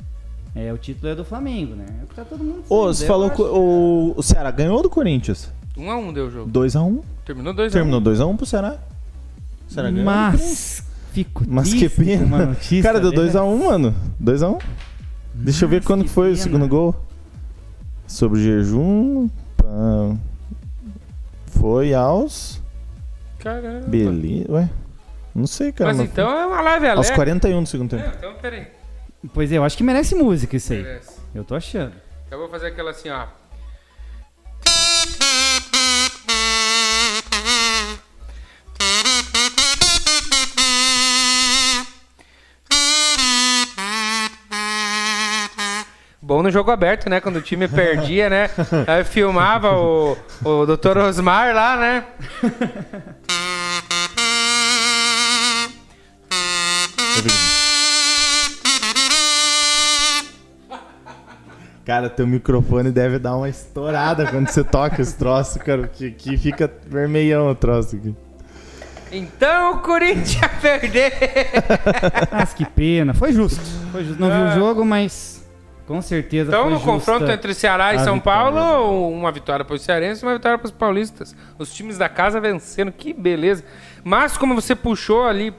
é, 0.54 0.72
o 0.72 0.78
título 0.78 1.10
é 1.10 1.14
do 1.16 1.24
Flamengo, 1.24 1.74
né? 1.74 1.86
É 2.00 2.04
o 2.04 2.06
que 2.06 2.14
tá 2.14 2.24
todo 2.24 2.44
mundo 2.44 2.64
Ô, 2.68 2.88
dizendo. 2.88 2.94
você 2.94 3.04
Eu 3.04 3.08
falou 3.08 3.30
que 3.30 3.42
o, 3.42 4.14
o 4.16 4.22
Ceará 4.22 4.52
ganhou 4.52 4.80
do 4.80 4.88
Corinthians. 4.88 5.50
1 5.76 5.90
a 5.90 5.96
1 5.96 6.12
deu 6.12 6.26
o 6.26 6.30
jogo. 6.30 6.50
2x1. 6.50 7.02
Terminou 7.24 7.52
2 7.52 7.72
Terminou 7.72 7.98
a 7.98 8.02
1. 8.02 8.04
2x1 8.04 8.36
pro 8.36 8.46
Ceará. 8.46 8.78
O 9.82 9.90
ganhou 9.90 10.06
do 10.06 10.20
Corinthians. 10.30 10.40
Mas, 10.40 10.82
fico 11.12 11.44
Mas 11.46 11.72
que 11.74 11.88
pena. 11.88 12.24
uma 12.24 12.46
notícia 12.46 12.82
Cara, 12.82 13.00
deu 13.00 13.10
dessa. 13.10 13.38
2x1, 13.40 13.64
mano. 13.64 13.94
2x1. 14.22 14.62
Deixa 15.34 15.64
eu 15.64 15.68
ver 15.68 15.76
Mas 15.76 15.86
quando 15.86 16.02
que 16.02 16.08
que 16.08 16.14
foi 16.14 16.28
o 16.28 16.32
pena. 16.32 16.42
segundo 16.42 16.68
gol. 16.68 16.94
Sobre 18.06 18.38
o 18.38 18.42
jejum. 18.42 19.28
pá, 19.56 20.16
Foi 21.46 21.94
aos. 21.94 22.60
Caramba. 23.38 23.86
Beleza. 23.86 24.50
Ué? 24.52 24.70
Não 25.34 25.46
sei, 25.46 25.72
cara. 25.72 25.90
Mas 25.90 25.98
mas 25.98 26.08
então 26.10 26.30
é 26.30 26.46
uma 26.46 26.60
live 26.60 26.86
foi 26.86 26.90
Aos 26.90 26.98
alegre. 26.98 27.14
41 27.16 27.62
do 27.62 27.68
segundo 27.68 27.90
tempo. 27.90 28.04
Não, 28.04 28.12
então 28.14 28.34
peraí. 28.40 28.66
Pois 29.32 29.50
é, 29.50 29.56
eu 29.58 29.64
acho 29.64 29.76
que 29.76 29.82
merece 29.82 30.14
música 30.14 30.56
isso 30.56 30.72
aí. 30.72 30.82
Merece. 30.82 31.18
Eu 31.34 31.44
tô 31.44 31.54
achando. 31.54 31.92
Eu 32.30 32.38
vou 32.38 32.48
fazer 32.48 32.68
aquela 32.68 32.90
assim, 32.90 33.08
ó. 33.08 33.26
Bom 46.24 46.42
no 46.42 46.50
jogo 46.50 46.70
aberto, 46.70 47.10
né? 47.10 47.20
Quando 47.20 47.36
o 47.36 47.42
time 47.42 47.68
perdia, 47.68 48.30
né? 48.30 48.48
Aí 48.88 49.04
filmava 49.04 49.76
o, 49.76 50.16
o 50.42 50.64
Dr. 50.64 50.96
Osmar 50.96 51.54
lá, 51.54 51.76
né? 51.76 52.04
Cara, 61.84 62.08
teu 62.08 62.26
microfone 62.26 62.90
deve 62.90 63.18
dar 63.18 63.36
uma 63.36 63.50
estourada 63.50 64.26
quando 64.26 64.48
você 64.48 64.64
toca 64.64 65.02
esse 65.02 65.14
troço, 65.18 65.58
cara. 65.58 65.86
Que, 65.88 66.10
que 66.10 66.38
fica 66.38 66.72
vermelhão 66.86 67.50
o 67.50 67.54
troço 67.54 67.96
aqui. 67.96 68.16
Então 69.12 69.74
o 69.74 69.78
Corinthians 69.80 70.50
perdeu. 70.62 71.10
Mas 72.32 72.54
que 72.54 72.64
pena. 72.64 73.12
Foi 73.12 73.30
justo. 73.30 73.60
Foi 73.92 74.02
justo. 74.02 74.18
Não 74.18 74.30
vi 74.30 74.52
o 74.52 74.54
jogo, 74.58 74.86
mas 74.86 75.33
com 75.86 76.00
certeza 76.02 76.50
Então, 76.50 76.64
no 76.70 76.76
justa 76.76 76.86
confronto 76.90 77.30
entre 77.30 77.52
Ceará 77.54 77.92
e 77.92 77.96
a 77.96 78.04
São 78.04 78.14
vitória. 78.16 78.52
Paulo, 78.60 79.08
uma 79.10 79.30
vitória 79.30 79.64
para 79.64 79.74
os 79.76 79.82
cearenses 79.82 80.22
e 80.22 80.26
uma 80.26 80.34
vitória 80.34 80.56
para 80.58 80.64
os 80.66 80.70
paulistas. 80.72 81.34
Os 81.58 81.72
times 81.74 81.98
da 81.98 82.08
casa 82.08 82.40
vencendo, 82.40 82.90
que 82.92 83.12
beleza. 83.12 83.64
Mas, 84.02 84.36
como 84.36 84.54
você 84.54 84.74
puxou 84.74 85.24
ali 85.26 85.52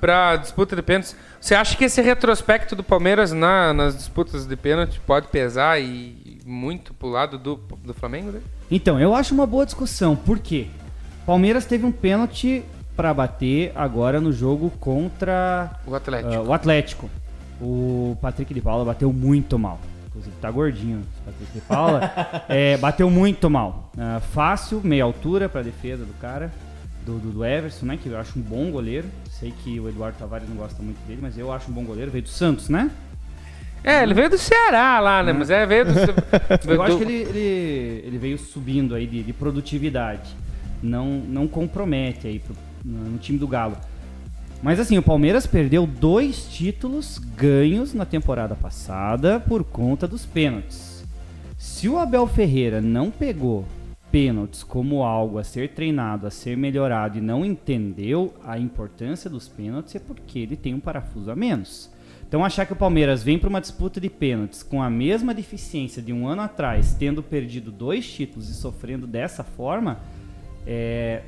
para 0.00 0.36
disputa 0.36 0.74
de 0.76 0.82
pênaltis, 0.82 1.16
você 1.40 1.54
acha 1.54 1.76
que 1.76 1.84
esse 1.84 2.00
retrospecto 2.00 2.74
do 2.76 2.82
Palmeiras 2.84 3.32
na- 3.32 3.72
nas 3.74 3.96
disputas 3.96 4.46
de 4.46 4.56
pênalti 4.56 5.00
pode 5.06 5.26
pesar 5.28 5.80
e 5.80 6.38
muito 6.46 6.94
pro 6.94 7.08
lado 7.08 7.36
do, 7.38 7.56
do 7.84 7.92
Flamengo? 7.92 8.30
Né? 8.32 8.40
Então, 8.70 8.98
eu 9.00 9.14
acho 9.14 9.34
uma 9.34 9.46
boa 9.46 9.64
discussão. 9.66 10.14
Por 10.16 10.38
quê? 10.38 10.66
Palmeiras 11.26 11.66
teve 11.66 11.84
um 11.84 11.92
pênalti 11.92 12.64
pra 12.96 13.12
bater 13.12 13.70
agora 13.76 14.20
no 14.20 14.32
jogo 14.32 14.70
contra 14.80 15.70
O 15.86 15.94
Atlético. 15.94 16.34
ah, 16.34 16.40
o 16.42 16.52
Atlético. 16.52 17.10
O 17.60 18.16
Patrick 18.20 18.52
de 18.54 18.60
Paula 18.60 18.84
bateu 18.84 19.12
muito 19.12 19.58
mal. 19.58 19.78
Inclusive, 20.08 20.34
tá 20.40 20.50
gordinho 20.50 20.98
o 21.00 21.24
Patrick 21.24 21.52
de 21.52 21.60
Paula. 21.62 22.12
É, 22.48 22.76
bateu 22.76 23.10
muito 23.10 23.48
mal. 23.50 23.90
Ah, 23.98 24.20
fácil, 24.32 24.80
meia 24.82 25.04
altura 25.04 25.48
pra 25.48 25.62
defesa 25.62 26.04
do 26.04 26.12
cara, 26.20 26.52
do, 27.04 27.18
do, 27.18 27.30
do 27.32 27.44
Everson, 27.44 27.86
né? 27.86 27.98
Que 28.02 28.08
eu 28.08 28.18
acho 28.18 28.38
um 28.38 28.42
bom 28.42 28.70
goleiro. 28.70 29.06
Sei 29.30 29.52
que 29.62 29.78
o 29.78 29.88
Eduardo 29.88 30.16
Tavares 30.18 30.48
não 30.48 30.56
gosta 30.56 30.82
muito 30.82 30.98
dele, 31.06 31.20
mas 31.22 31.36
eu 31.38 31.52
acho 31.52 31.70
um 31.70 31.74
bom 31.74 31.84
goleiro. 31.84 32.10
Veio 32.10 32.22
do 32.24 32.28
Santos, 32.28 32.68
né? 32.68 32.90
É, 33.84 34.02
ele 34.02 34.12
veio 34.12 34.28
do 34.28 34.36
Ceará 34.38 34.98
lá, 34.98 35.22
né? 35.22 35.32
Mas 35.32 35.50
é, 35.50 35.64
veio 35.64 35.84
do. 35.84 35.92
Eu 36.68 36.82
acho 36.82 36.96
que 36.98 37.04
ele, 37.04 37.14
ele, 37.14 38.02
ele 38.06 38.18
veio 38.18 38.36
subindo 38.36 38.94
aí 38.94 39.06
de, 39.06 39.22
de 39.22 39.32
produtividade. 39.32 40.34
Não, 40.82 41.06
não 41.06 41.46
compromete 41.46 42.26
aí 42.26 42.40
pro- 42.40 42.56
no 42.84 43.18
time 43.18 43.38
do 43.38 43.46
Galo. 43.46 43.76
Mas 44.62 44.80
assim, 44.80 44.98
o 44.98 45.02
Palmeiras 45.02 45.46
perdeu 45.46 45.86
dois 45.86 46.46
títulos 46.48 47.18
ganhos 47.18 47.94
na 47.94 48.04
temporada 48.04 48.56
passada 48.56 49.38
por 49.38 49.62
conta 49.62 50.08
dos 50.08 50.26
pênaltis. 50.26 51.04
Se 51.56 51.88
o 51.88 51.96
Abel 51.96 52.26
Ferreira 52.26 52.80
não 52.80 53.10
pegou 53.10 53.64
pênaltis 54.10 54.64
como 54.64 55.04
algo 55.04 55.38
a 55.38 55.44
ser 55.44 55.70
treinado, 55.70 56.26
a 56.26 56.30
ser 56.30 56.56
melhorado 56.56 57.18
e 57.18 57.20
não 57.20 57.44
entendeu 57.44 58.34
a 58.44 58.58
importância 58.58 59.30
dos 59.30 59.46
pênaltis, 59.46 59.94
é 59.94 59.98
porque 59.98 60.40
ele 60.40 60.56
tem 60.56 60.74
um 60.74 60.80
parafuso 60.80 61.30
a 61.30 61.36
menos. 61.36 61.90
Então 62.26 62.44
achar 62.44 62.66
que 62.66 62.72
o 62.72 62.76
Palmeiras 62.76 63.22
vem 63.22 63.38
para 63.38 63.48
uma 63.48 63.60
disputa 63.60 64.00
de 64.00 64.10
pênaltis 64.10 64.62
com 64.62 64.82
a 64.82 64.90
mesma 64.90 65.32
deficiência 65.32 66.02
de 66.02 66.12
um 66.12 66.26
ano 66.26 66.42
atrás, 66.42 66.94
tendo 66.98 67.22
perdido 67.22 67.70
dois 67.70 68.10
títulos 68.10 68.48
e 68.50 68.54
sofrendo 68.54 69.06
dessa 69.06 69.44
forma, 69.44 70.00
é, 70.66 71.22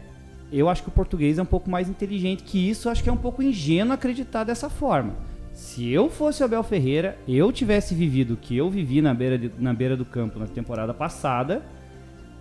eu 0.52 0.68
acho 0.68 0.82
que 0.82 0.88
o 0.88 0.92
português 0.92 1.38
é 1.38 1.42
um 1.42 1.46
pouco 1.46 1.70
mais 1.70 1.88
inteligente 1.88 2.42
que 2.42 2.68
isso. 2.70 2.88
Acho 2.88 3.02
que 3.02 3.08
é 3.08 3.12
um 3.12 3.16
pouco 3.16 3.42
ingênuo 3.42 3.92
acreditar 3.92 4.44
dessa 4.44 4.68
forma. 4.68 5.14
Se 5.52 5.88
eu 5.90 6.08
fosse 6.08 6.42
o 6.42 6.44
Abel 6.46 6.62
Ferreira, 6.62 7.18
eu 7.28 7.50
tivesse 7.52 7.94
vivido 7.94 8.34
o 8.34 8.36
que 8.36 8.56
eu 8.56 8.70
vivi 8.70 9.02
na 9.02 9.12
beira, 9.12 9.36
de- 9.38 9.50
na 9.58 9.74
beira 9.74 9.96
do 9.96 10.04
campo 10.04 10.38
na 10.38 10.46
temporada 10.46 10.94
passada, 10.94 11.62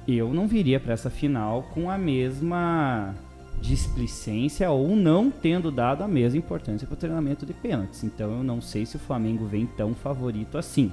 eu 0.07 0.33
não 0.33 0.47
viria 0.47 0.79
para 0.79 0.93
essa 0.93 1.09
final 1.09 1.63
com 1.73 1.89
a 1.89 1.97
mesma 1.97 3.13
displicência 3.61 4.69
ou 4.71 4.95
não 4.95 5.29
tendo 5.29 5.69
dado 5.71 6.03
a 6.03 6.07
mesma 6.07 6.37
importância 6.37 6.87
para 6.87 6.93
o 6.93 6.97
treinamento 6.97 7.45
de 7.45 7.53
pênaltis. 7.53 8.03
Então 8.03 8.31
eu 8.37 8.43
não 8.43 8.61
sei 8.61 8.85
se 8.85 8.95
o 8.95 8.99
Flamengo 8.99 9.45
vem 9.45 9.65
tão 9.65 9.93
favorito 9.93 10.57
assim. 10.57 10.91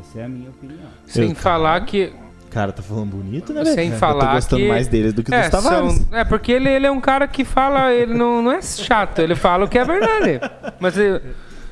Essa 0.00 0.20
é 0.20 0.24
a 0.24 0.28
minha 0.28 0.50
opinião. 0.50 0.88
Sem 1.06 1.30
Eu- 1.30 1.34
falar 1.34 1.84
que. 1.84 2.12
O 2.52 2.54
cara 2.54 2.70
tá 2.70 2.82
falando 2.82 3.06
bonito, 3.16 3.50
né, 3.54 3.64
Sem? 3.64 3.92
Eu 3.92 3.96
falar 3.96 4.26
tô 4.26 4.32
gostando 4.34 4.62
que- 4.62 4.68
mais 4.68 4.86
deles 4.86 5.14
do 5.14 5.22
que 5.24 5.34
É, 5.34 5.40
dos 5.40 5.50
Tavares. 5.50 5.94
são- 5.94 6.06
é, 6.18 6.22
porque 6.22 6.52
ele, 6.52 6.68
ele 6.68 6.86
é 6.86 6.90
um 6.90 7.00
cara 7.00 7.26
que 7.26 7.46
fala, 7.46 7.90
ele 7.94 8.12
não, 8.12 8.42
não 8.42 8.52
é 8.52 8.60
chato, 8.60 9.20
ele 9.20 9.34
fala 9.34 9.64
o 9.64 9.68
que 9.68 9.78
é 9.78 9.84
verdade. 9.86 10.38
Mas 10.78 10.98
eu- 10.98 11.18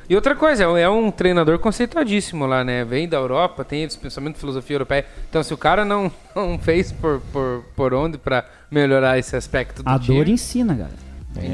e 0.09 0.15
outra 0.17 0.35
coisa, 0.35 0.65
é 0.65 0.89
um 0.89 1.11
treinador 1.11 1.59
conceituadíssimo 1.59 2.47
lá, 2.47 2.65
né? 2.65 2.83
Vem 2.83 3.07
da 3.07 3.19
Europa, 3.19 3.63
tem 3.63 3.85
esse 3.85 3.99
pensamento 3.99 4.37
de 4.37 4.41
filosofia 4.41 4.75
europeia. 4.77 5.05
Então, 5.29 5.43
se 5.43 5.53
o 5.53 5.57
cara 5.59 5.85
não, 5.85 6.11
não 6.35 6.59
fez 6.59 6.91
por, 6.93 7.21
por, 7.31 7.63
por 7.77 7.93
onde 7.93 8.17
pra 8.17 8.47
melhorar 8.71 9.19
esse 9.19 9.37
aspecto 9.37 9.83
do 9.83 9.89
A 9.91 9.99
time, 9.99 10.17
dor 10.17 10.29
ensina, 10.31 10.73
galera. 10.73 10.97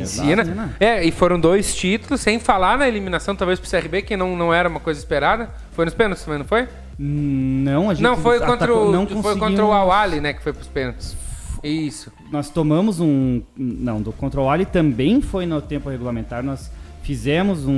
ensina. 0.00 0.42
Ensina. 0.42 0.74
É, 0.78 1.04
e 1.04 1.10
foram 1.10 1.40
dois 1.40 1.74
títulos, 1.74 2.20
sem 2.20 2.38
falar 2.38 2.78
na 2.78 2.86
eliminação, 2.86 3.34
talvez 3.34 3.58
pro 3.58 3.68
CRB, 3.68 4.02
que 4.02 4.16
não, 4.16 4.36
não 4.36 4.54
era 4.54 4.68
uma 4.68 4.78
coisa 4.78 5.00
esperada. 5.00 5.50
Foi 5.72 5.84
nos 5.84 5.94
pênaltis 5.94 6.24
também, 6.24 6.38
não 6.38 6.46
foi? 6.46 6.68
Não, 6.98 7.90
a 7.90 7.94
gente 7.94 8.02
Não, 8.02 8.16
foi 8.16 8.38
contra 8.38 8.54
atacou- 8.54 8.88
o, 8.88 8.92
não 8.92 9.06
foi 9.22 9.36
contra 9.38 9.64
o 9.64 9.72
Awali, 9.72 10.20
né, 10.20 10.32
que 10.32 10.42
foi 10.42 10.52
pros 10.52 10.66
pênaltis. 10.68 11.16
Isso. 11.62 12.12
Nós 12.30 12.48
tomamos 12.50 13.00
um. 13.00 13.42
Não, 13.56 14.00
do 14.00 14.12
contra 14.12 14.40
o 14.40 14.48
Ali 14.48 14.64
também 14.64 15.20
foi 15.20 15.46
no 15.46 15.60
tempo 15.60 15.88
regulamentar. 15.90 16.42
Nós 16.42 16.70
fizemos 17.02 17.66
um, 17.66 17.72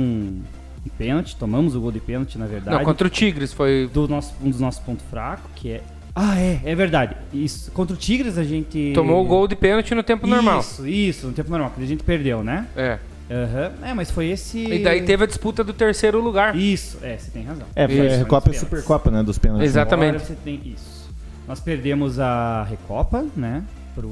um 0.85 0.89
pênalti, 0.97 1.35
tomamos 1.35 1.75
o 1.75 1.81
gol 1.81 1.91
de 1.91 1.99
pênalti, 1.99 2.37
na 2.37 2.45
verdade. 2.45 2.77
Não, 2.77 2.83
contra 2.83 3.07
o 3.07 3.09
Tigres 3.09 3.53
foi 3.53 3.89
do 3.93 4.07
nosso, 4.07 4.33
um 4.43 4.49
dos 4.49 4.59
nossos 4.59 4.81
pontos 4.81 5.05
fracos, 5.09 5.49
que 5.55 5.71
é. 5.71 5.81
Ah, 6.15 6.39
é, 6.39 6.59
é 6.65 6.75
verdade. 6.75 7.15
Isso, 7.33 7.71
contra 7.71 7.93
o 7.95 7.97
Tigres 7.97 8.37
a 8.37 8.43
gente. 8.43 8.91
Tomou 8.93 9.23
o 9.23 9.27
gol 9.27 9.47
de 9.47 9.55
pênalti 9.55 9.93
no 9.95 10.03
tempo 10.03 10.27
normal. 10.27 10.59
Isso, 10.59 10.87
isso, 10.87 11.27
no 11.27 11.33
tempo 11.33 11.49
normal, 11.49 11.71
que 11.75 11.81
a 11.83 11.87
gente 11.87 12.03
perdeu, 12.03 12.43
né? 12.43 12.67
É. 12.75 12.99
Aham. 13.29 13.71
É, 13.83 13.93
mas 13.93 14.09
foi 14.09 14.27
esse. 14.27 14.65
E 14.65 14.83
daí 14.83 15.03
teve 15.03 15.23
a 15.23 15.27
disputa 15.27 15.63
do 15.63 15.71
terceiro 15.73 16.19
lugar. 16.19 16.55
Isso, 16.55 16.97
é, 17.03 17.15
você 17.17 17.29
tem 17.29 17.43
razão. 17.43 17.67
É, 17.75 17.87
foi 17.87 18.05
Isso. 18.05 18.15
a 18.15 18.17
Recopa 18.17 18.49
e 18.49 18.53
Supercopa, 18.53 19.11
né? 19.11 19.21
Dos 19.21 19.37
pênaltis. 19.37 19.67
Exatamente. 19.67 20.15
Agora 20.15 20.25
você 20.25 20.35
tem 20.35 20.61
isso. 20.65 21.09
Nós 21.47 21.59
perdemos 21.59 22.19
a 22.19 22.63
Recopa, 22.63 23.25
né? 23.35 23.63
Pro. 23.93 24.09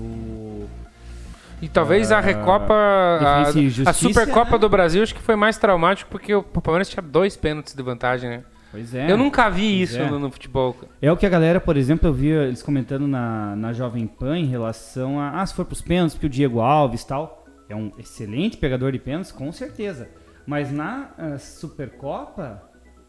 E 1.60 1.68
talvez 1.68 2.12
a 2.12 2.20
Ah, 2.20 2.22
Recopa, 2.22 2.74
a, 2.74 3.42
a 3.88 3.94
Supercopa 3.94 4.52
né? 4.52 4.58
do 4.60 4.70
Brasil, 4.70 5.02
acho 5.02 5.16
que 5.16 5.22
foi 5.22 5.36
mais 5.36 5.58
traumático 5.58 6.10
porque 6.12 6.34
o 6.36 6.44
Palmeiras 6.44 6.88
tinha 6.88 7.02
dois 7.02 7.36
pênaltis 7.36 7.74
de 7.74 7.82
vantagem, 7.82 8.30
né? 8.30 8.44
Pois 8.72 8.94
é. 8.94 9.12
Eu 9.12 9.18
nunca 9.18 9.50
vi 9.50 9.82
isso 9.82 9.98
é. 9.98 10.08
no, 10.08 10.20
no 10.20 10.30
futebol. 10.30 10.76
É 11.02 11.12
o 11.12 11.18
que 11.18 11.26
a 11.26 11.30
galera, 11.30 11.60
por 11.60 11.76
exemplo, 11.78 12.08
eu 12.08 12.14
vi 12.14 12.28
eles 12.28 12.62
comentando 12.62 13.08
na, 13.08 13.56
na 13.56 13.74
Jovem 13.74 14.06
Pan 14.06 14.38
em 14.38 14.46
relação 14.46 15.20
a. 15.20 15.42
Ah, 15.42 15.46
se 15.46 15.56
for 15.56 15.66
pros 15.66 15.82
pênaltis, 15.82 16.14
porque 16.14 16.28
o 16.28 16.30
Diego 16.30 16.60
Alves 16.60 17.02
e 17.02 17.08
tal. 17.08 17.47
É 17.70 17.76
um 17.76 17.92
excelente 17.98 18.58
pegador 18.58 18.92
de 18.92 19.00
pênaltis, 19.00 19.32
com 19.32 19.52
certeza. 19.52 20.08
Mas 20.46 20.72
na 20.72 21.10
ah, 21.18 21.38
Supercopa, 21.38 22.64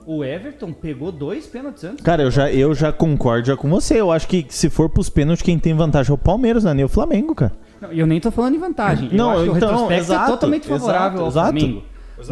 o 0.04 0.24
Everton 0.24 0.72
pegou 0.72 1.12
dois 1.12 1.46
pênaltis 1.46 1.84
antes. 1.84 2.04
Cara, 2.04 2.22
eu 2.22 2.30
já, 2.30 2.50
eu 2.52 2.74
já 2.74 2.92
concordo 2.92 3.46
já 3.46 3.56
com 3.56 3.68
você. 3.68 4.00
Eu 4.00 4.10
acho 4.10 4.26
que 4.26 4.44
se 4.48 4.68
for 4.68 4.88
pros 4.88 5.08
pênaltis, 5.08 5.42
quem 5.42 5.58
tem 5.58 5.74
vantagem 5.74 6.10
é 6.10 6.14
o 6.14 6.18
Palmeiras, 6.18 6.64
não 6.64 6.72
é 6.72 6.74
nem 6.74 6.84
o 6.84 6.88
Flamengo, 6.88 7.34
cara. 7.34 7.52
Não, 7.80 7.92
eu 7.92 8.06
nem 8.06 8.20
tô 8.20 8.30
falando 8.30 8.56
em 8.56 8.58
vantagem. 8.58 9.10
Não, 9.12 9.32
eu 9.34 9.38
acho 9.38 9.50
que 9.52 9.56
então, 9.56 9.68
o 9.68 9.72
retrospecto 9.72 10.02
exato, 10.02 10.24
é 10.24 10.34
totalmente 10.34 10.66
favorável 10.66 11.20
ao 11.20 11.28
exato, 11.28 11.56
exato. 11.56 11.60
Flamengo. 11.60 11.84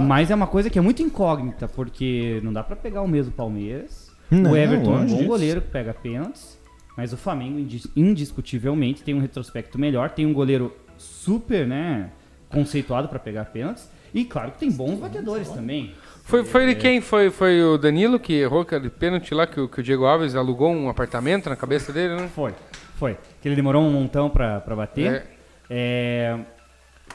Mas 0.08 0.30
é 0.32 0.34
uma 0.34 0.48
coisa 0.48 0.68
que 0.68 0.78
é 0.78 0.82
muito 0.82 1.00
incógnita, 1.02 1.68
porque 1.68 2.40
não 2.42 2.52
dá 2.52 2.64
pra 2.64 2.74
pegar 2.74 3.02
o 3.02 3.08
mesmo 3.08 3.30
Palmeiras. 3.30 4.10
Não, 4.28 4.50
o 4.50 4.56
Everton 4.56 4.92
é 4.92 4.96
um 4.96 5.06
bom 5.06 5.16
disso. 5.16 5.24
goleiro 5.24 5.60
que 5.60 5.68
pega 5.68 5.94
pênaltis, 5.94 6.58
mas 6.96 7.12
o 7.12 7.16
Flamengo 7.16 7.60
indis- 7.60 7.86
indiscutivelmente 7.94 9.04
tem 9.04 9.14
um 9.14 9.20
retrospecto 9.20 9.78
melhor, 9.78 10.10
tem 10.10 10.26
um 10.26 10.32
goleiro 10.32 10.72
super, 10.98 11.66
né, 11.66 12.10
conceituado 12.50 13.08
pra 13.08 13.18
pegar 13.18 13.46
pênaltis. 13.46 13.90
E 14.14 14.24
claro 14.24 14.52
que 14.52 14.58
tem 14.58 14.70
bons 14.70 14.98
batedores 14.98 15.48
também. 15.50 15.94
Foi, 16.24 16.44
foi 16.44 16.66
de 16.66 16.74
quem? 16.74 17.00
Foi, 17.00 17.30
foi 17.30 17.62
o 17.62 17.76
Danilo 17.78 18.18
que 18.18 18.32
errou 18.32 18.62
aquele 18.62 18.88
pênalti 18.90 19.32
lá 19.34 19.46
que, 19.46 19.60
o- 19.60 19.68
que 19.68 19.80
o 19.80 19.82
Diego 19.82 20.04
Alves 20.06 20.34
alugou 20.34 20.70
um 20.72 20.88
apartamento 20.88 21.48
na 21.50 21.54
cabeça 21.56 21.92
dele, 21.92 22.16
né? 22.16 22.28
Foi, 22.34 22.52
foi. 22.96 23.16
Que 23.40 23.48
ele 23.48 23.54
demorou 23.56 23.82
um 23.82 23.90
montão 23.92 24.28
pra, 24.30 24.60
pra 24.60 24.74
bater. 24.74 25.12
É. 25.12 25.26
É, 25.68 26.38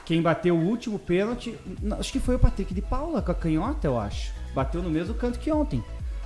Quem 0.05 0.21
bateu 0.21 0.55
o 0.55 0.59
último 0.63 0.97
pênalti, 0.99 1.57
não, 1.81 1.97
acho 1.99 2.11
que 2.11 2.19
foi 2.19 2.35
o 2.35 2.39
Patrick 2.39 2.73
de 2.73 2.81
Paula 2.81 3.21
com 3.21 3.31
a 3.31 3.35
canhota, 3.35 3.87
eu 3.87 3.99
acho. 3.99 4.31
Bateu 4.53 4.81
no 4.81 4.89
mesmo 4.89 5.13
canto 5.15 5.39
que 5.39 5.51
ontem. 5.51 5.83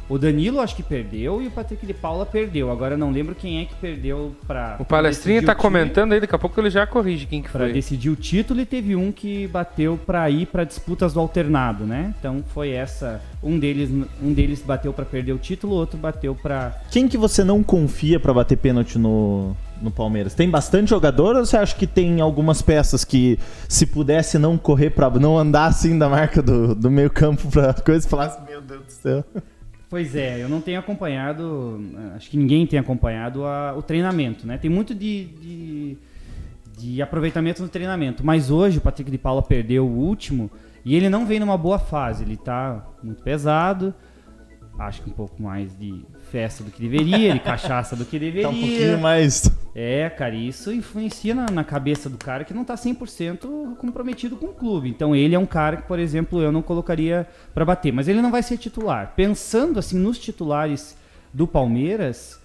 O 0.08 0.20
Danilo 0.20 0.60
acho 0.60 0.76
que 0.76 0.84
perdeu 0.84 1.42
e 1.42 1.48
o 1.48 1.52
Patrick 1.52 1.84
de 1.86 1.94
Paula 1.94 2.26
perdeu. 2.28 2.70
Agora 2.72 2.94
eu 2.94 2.98
não 2.98 3.12
lembro 3.12 3.34
quem 3.34 3.62
é 3.62 3.66
que 3.66 3.74
perdeu 3.76 4.36
pra. 4.46 4.76
O 4.80 4.86
Palestrinha 4.86 5.42
tá 5.42 5.54
o 5.54 5.56
comentando 5.56 6.12
aí, 6.14 6.20
daqui 6.20 6.36
a 6.36 6.38
pouco 6.38 6.60
ele 6.62 6.70
já 6.70 6.86
corrige 6.86 7.26
quem 7.26 7.42
que 7.42 7.50
Pra 7.50 7.62
foi. 7.66 7.74
decidir 7.74 8.10
o 8.12 8.16
título 8.16 8.60
e 8.62 8.66
teve 8.66 8.96
um 8.96 9.12
que 9.12 9.48
bateu 9.48 10.00
pra 10.06 10.30
ir 10.30 10.46
pra 10.46 10.64
disputas 10.64 11.14
do 11.14 11.20
alternado, 11.20 11.86
né? 11.86 12.14
Então 12.20 12.44
foi 12.54 12.70
essa. 12.70 13.20
Um 13.42 13.58
deles, 13.58 13.90
um 14.22 14.34
deles 14.34 14.62
bateu 14.62 14.94
pra 14.94 15.06
perder 15.06 15.34
o 15.34 15.38
título, 15.40 15.74
o 15.74 15.78
outro 15.78 15.98
bateu 15.98 16.36
pra. 16.36 16.80
Quem 16.92 17.08
que 17.08 17.18
você 17.18 17.44
não 17.44 17.64
confia 17.64 18.20
pra 18.20 18.32
bater 18.34 18.58
pênalti 18.58 19.00
no, 19.00 19.56
no 19.82 19.90
Palmeiras? 19.90 20.36
Tem 20.36 20.48
bastante 20.50 20.90
jogador 20.92 21.36
ou 21.36 21.46
você 21.46 21.58
acha 21.58 21.76
que 21.76 21.88
tem 21.88 22.22
algumas 22.22 22.62
peças 22.62 23.04
que 23.04 23.40
se 23.68 23.88
pudesse 23.88 24.38
não 24.38 24.56
correr 24.56 24.92
pra 24.92 25.10
não 25.10 25.36
andar 25.38 25.66
assim 25.66 25.98
da 25.98 26.08
marca 26.08 26.42
do, 26.44 26.76
do 26.76 26.92
meio 26.92 27.10
campo 27.10 27.48
pra 27.50 27.74
coisa 27.74 28.06
e 28.06 28.10
falasse, 28.10 28.40
meu 28.48 28.62
Deus 28.62 28.82
do 28.86 28.92
céu. 28.92 29.24
Pois 29.96 30.14
é, 30.14 30.44
eu 30.44 30.50
não 30.50 30.60
tenho 30.60 30.78
acompanhado, 30.78 31.80
acho 32.18 32.30
que 32.30 32.36
ninguém 32.36 32.68
tem 32.68 32.78
acompanhado 32.78 33.46
a- 33.46 33.74
o 33.78 33.82
treinamento, 33.82 34.46
né? 34.46 34.58
Tem 34.58 34.70
muito 34.70 34.94
de, 34.94 35.24
de, 35.24 35.98
de 36.78 37.02
aproveitamento 37.02 37.62
no 37.62 37.70
treinamento, 37.70 38.22
mas 38.22 38.52
hoje 38.52 38.78
o 38.78 38.82
Patrick 38.82 39.10
de 39.10 39.18
Paula 39.18 39.42
perdeu 39.42 39.88
o 39.88 39.98
último 39.98 40.52
e 40.84 40.96
ele 40.98 41.08
não 41.08 41.26
vem 41.26 41.40
numa 41.40 41.58
boa 41.58 41.80
fase, 41.80 42.26
ele 42.26 42.36
tá 42.36 42.86
muito 43.02 43.24
pesado, 43.24 43.94
acho 44.78 45.02
que 45.02 45.10
um 45.10 45.14
pouco 45.14 45.42
mais 45.42 45.74
de 45.80 46.04
festa 46.36 46.66
do 46.66 46.70
que 46.70 46.82
deveria, 46.82 47.34
de 47.34 47.40
cachaça 47.40 47.96
do 47.96 48.04
que 48.04 48.20
deveria. 48.20 48.44
Tá 48.44 48.50
um 48.50 48.60
pouquinho 48.60 49.00
mais. 49.00 49.50
É, 49.74 50.10
cara, 50.10 50.36
isso 50.36 50.70
influencia 50.70 51.34
na, 51.34 51.46
na 51.46 51.64
cabeça 51.64 52.10
do 52.10 52.18
cara 52.18 52.44
que 52.44 52.54
não 52.54 52.66
tá 52.66 52.76
100% 52.76 53.78
comprometido 53.78 54.36
com 54.36 54.48
o 54.48 54.54
clube. 54.54 54.90
Então 54.90 55.16
ele 55.16 55.34
é 55.34 55.40
um 55.40 55.46
cara 55.46 55.78
que, 55.78 55.84
por 55.84 55.98
exemplo, 55.98 56.42
eu 56.42 56.52
não 56.52 56.62
colocaria 56.62 57.26
pra 57.54 57.64
bater, 57.64 57.94
mas 57.94 58.10
ele 58.10 58.22
não 58.22 58.32
vai 58.32 58.44
ser 58.44 58.58
titular. 58.58 59.14
Pensando 59.16 59.80
assim 59.80 59.98
nos 59.98 60.20
titulares 60.20 60.98
do 61.34 61.48
Palmeiras, 61.48 62.38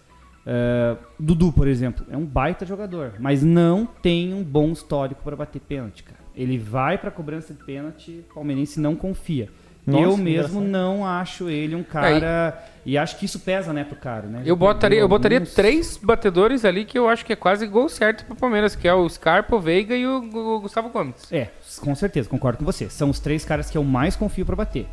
eh, 0.46 0.96
Dudu, 1.18 1.50
por 1.50 1.66
exemplo, 1.66 2.06
é 2.12 2.16
um 2.16 2.24
baita 2.24 2.64
jogador, 2.64 3.14
mas 3.18 3.42
não 3.42 3.84
tem 3.86 4.32
um 4.32 4.44
bom 4.44 4.70
histórico 4.70 5.20
pra 5.24 5.34
bater 5.34 5.60
pênalti, 5.60 6.04
cara. 6.04 6.20
Ele 6.36 6.56
vai 6.58 6.96
pra 6.96 7.10
cobrança 7.10 7.52
de 7.52 7.64
pênalti, 7.64 8.24
o 8.30 8.34
palmeirense 8.34 8.78
não 8.78 8.94
confia. 8.94 9.48
Nossa, 9.86 10.04
eu 10.04 10.16
mesmo 10.16 10.60
engraçado. 10.60 10.60
não 10.60 11.06
acho 11.06 11.48
ele 11.48 11.74
um 11.74 11.82
cara. 11.82 12.62
E 12.84 12.96
acho 12.96 13.18
que 13.18 13.26
isso 13.26 13.38
pesa, 13.40 13.72
né, 13.72 13.84
pro 13.84 13.96
cara, 13.96 14.26
né? 14.26 14.42
Eu 14.44 14.56
botaria, 14.56 14.98
eu 15.00 15.08
botaria 15.08 15.38
alguns- 15.38 15.54
três 15.54 15.98
batedores 16.02 16.64
ali 16.64 16.84
que 16.86 16.98
eu 16.98 17.08
acho 17.08 17.24
que 17.26 17.32
é 17.32 17.36
quase 17.36 17.66
gol 17.66 17.88
certo 17.88 18.24
pro 18.24 18.34
Palmeiras, 18.34 18.74
que 18.74 18.88
é 18.88 18.94
o 18.94 19.06
Scarpa, 19.08 19.54
o 19.54 19.60
Veiga 19.60 19.94
e 19.94 20.06
o, 20.06 20.20
Gu- 20.22 20.56
o 20.56 20.60
Gustavo 20.60 20.88
Gomes. 20.88 21.30
É, 21.30 21.48
com 21.80 21.94
certeza, 21.94 22.28
concordo 22.28 22.58
com 22.58 22.64
você. 22.64 22.88
São 22.88 23.10
os 23.10 23.20
três 23.20 23.44
caras 23.44 23.68
que 23.70 23.76
eu 23.76 23.84
mais 23.84 24.16
confio 24.16 24.46
pra 24.46 24.56
bater. 24.56 24.86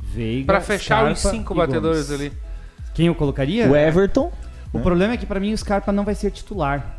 Veiga, 0.00 0.46
Pra 0.46 0.60
fechar 0.62 1.10
os 1.12 1.18
Scarpa 1.18 1.36
cinco 1.36 1.52
e 1.52 1.56
batedores 1.58 2.06
Gomes. 2.08 2.20
ali. 2.20 2.32
Quem 2.94 3.06
eu 3.08 3.14
colocaria? 3.14 3.68
O 3.70 3.76
Everton. 3.76 4.32
O 4.72 4.80
problema 4.80 5.12
é 5.14 5.16
que 5.18 5.26
pra 5.26 5.38
mim 5.38 5.52
o 5.52 5.58
Scarpa 5.58 5.92
não 5.92 6.04
vai 6.04 6.14
ser 6.14 6.30
titular. 6.30 6.96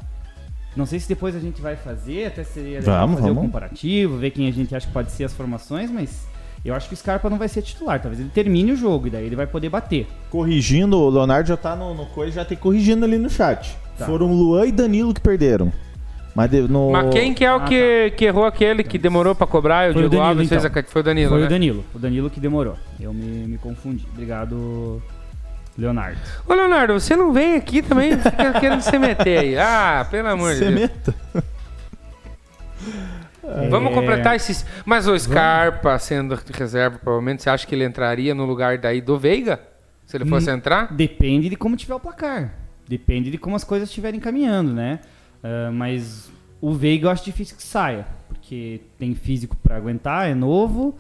Não 0.76 0.86
sei 0.86 1.00
se 1.00 1.08
depois 1.10 1.36
a 1.36 1.40
gente 1.40 1.60
vai 1.60 1.76
fazer, 1.76 2.28
até 2.28 2.44
seria 2.44 2.80
Vamos, 2.82 3.16
fazer 3.20 3.32
o 3.32 3.34
vamos. 3.34 3.48
comparativo, 3.50 4.18
ver 4.18 4.30
quem 4.30 4.48
a 4.48 4.52
gente 4.54 4.76
acha 4.76 4.86
que 4.86 4.94
pode 4.94 5.12
ser 5.12 5.24
as 5.24 5.34
formações, 5.34 5.90
mas 5.90 6.28
eu 6.70 6.76
acho 6.76 6.88
que 6.88 6.94
o 6.94 6.98
Scarpa 6.98 7.30
não 7.30 7.38
vai 7.38 7.48
ser 7.48 7.62
titular. 7.62 8.00
Talvez 8.02 8.20
ele 8.20 8.30
termine 8.30 8.72
o 8.72 8.76
jogo 8.76 9.08
e 9.08 9.10
daí 9.10 9.26
ele 9.26 9.36
vai 9.36 9.48
poder 9.48 9.70
bater. 9.70 10.08
Corrigindo, 10.30 10.98
o 10.98 11.10
Leonardo 11.10 11.48
já 11.50 11.58
tá 11.58 11.76
no, 11.76 11.94
no 11.94 12.06
coisa, 12.08 12.34
já 12.34 12.46
tem 12.46 12.58
corrigindo 12.58 13.06
ali 13.06 13.18
no 13.18 13.30
chat. 13.30 13.78
Tá. 13.98 14.06
Foram 14.06 14.32
Luan 14.34 14.66
e 14.68 14.72
Danilo 14.72 15.14
que 15.14 15.22
perderam. 15.22 15.72
Mas 16.36 16.52
de- 16.52 16.62
no. 16.68 16.92
Mas 16.92 17.10
quem 17.12 17.34
que 17.34 17.44
é 17.44 17.52
o 17.52 17.56
Ah, 17.58 17.62
que, 17.66 18.12
que 18.16 18.26
errou 18.26 18.46
aquele 18.46 18.84
que 18.84 19.00
demorou 19.00 19.34
pra 19.34 19.48
cobrar? 19.48 19.90
O 19.90 19.94
Foi 19.94 20.04
o 20.06 20.10
Diego 20.10 20.24
Danilo, 20.24 20.30
Alves 20.30 20.50
fez 20.50 20.64
a 20.64 20.68
então. 20.68 20.84
Foi 20.88 21.02
o 21.02 21.04
Danilo, 21.04 21.30
Foi 21.32 21.40
né? 21.40 21.46
o 21.46 21.50
Danilo. 21.50 21.86
O 21.96 22.00
Danilo 22.00 22.30
que 22.30 22.40
demorou. 22.40 22.76
Eu 23.00 23.12
me, 23.12 23.48
me 23.48 23.58
confundi. 23.58 24.06
Obrigado, 24.14 25.02
Leonardo. 25.76 26.20
Ô, 26.48 26.54
Leonardo, 26.54 26.94
você 26.94 27.16
não 27.16 27.34
vem 27.34 27.56
aqui 27.56 27.82
também, 27.82 28.16
fica 28.20 28.54
querendo 28.60 28.82
se 28.82 29.00
meter 29.00 29.40
aí. 29.40 29.58
Ah, 29.58 30.06
pelo 30.12 30.28
amor 30.28 30.54
de 30.54 30.60
Deus. 30.60 30.74
Cementa. 30.76 31.16
Vamos 31.34 31.46
É, 33.48 33.70
completar 33.94 34.36
esses. 34.36 34.66
Mas 34.86 35.08
o 35.08 35.18
Scarpa, 35.18 35.98
sendo 36.00 36.38
reserva, 36.54 37.00
provavelmente, 37.00 37.44
você 37.44 37.50
acha 37.50 37.66
que 37.66 37.74
ele 37.74 37.86
entraria 37.86 38.36
no 38.36 38.46
lugar 38.46 38.78
daí 38.78 39.00
do 39.02 39.18
Veiga? 39.18 39.60
Se 40.06 40.16
ele 40.18 40.26
fosse 40.26 40.50
Hum. 40.50 40.56
entrar? 40.56 40.94
Depende 40.94 41.50
de 41.50 41.56
como 41.56 41.76
tiver 41.76 41.96
o 41.96 42.00
placar. 42.00 42.54
Depende 42.88 43.30
de 43.32 43.38
como 43.38 43.56
as 43.56 43.64
coisas 43.64 43.90
estiverem 43.90 44.20
caminhando, 44.20 44.74
né? 44.74 45.00
Ah, 45.44 45.70
mas 45.74 46.32
o 46.62 46.74
Veiga 46.74 47.08
eu 47.08 47.12
acho 47.12 47.24
difícil 47.26 47.56
que 47.58 47.64
saia, 47.64 48.08
porque 48.30 48.82
tem 48.98 49.14
físico 49.16 49.56
pra 49.62 49.76
aguentar, 49.76 50.30
é 50.30 50.34
novo. 50.34 50.96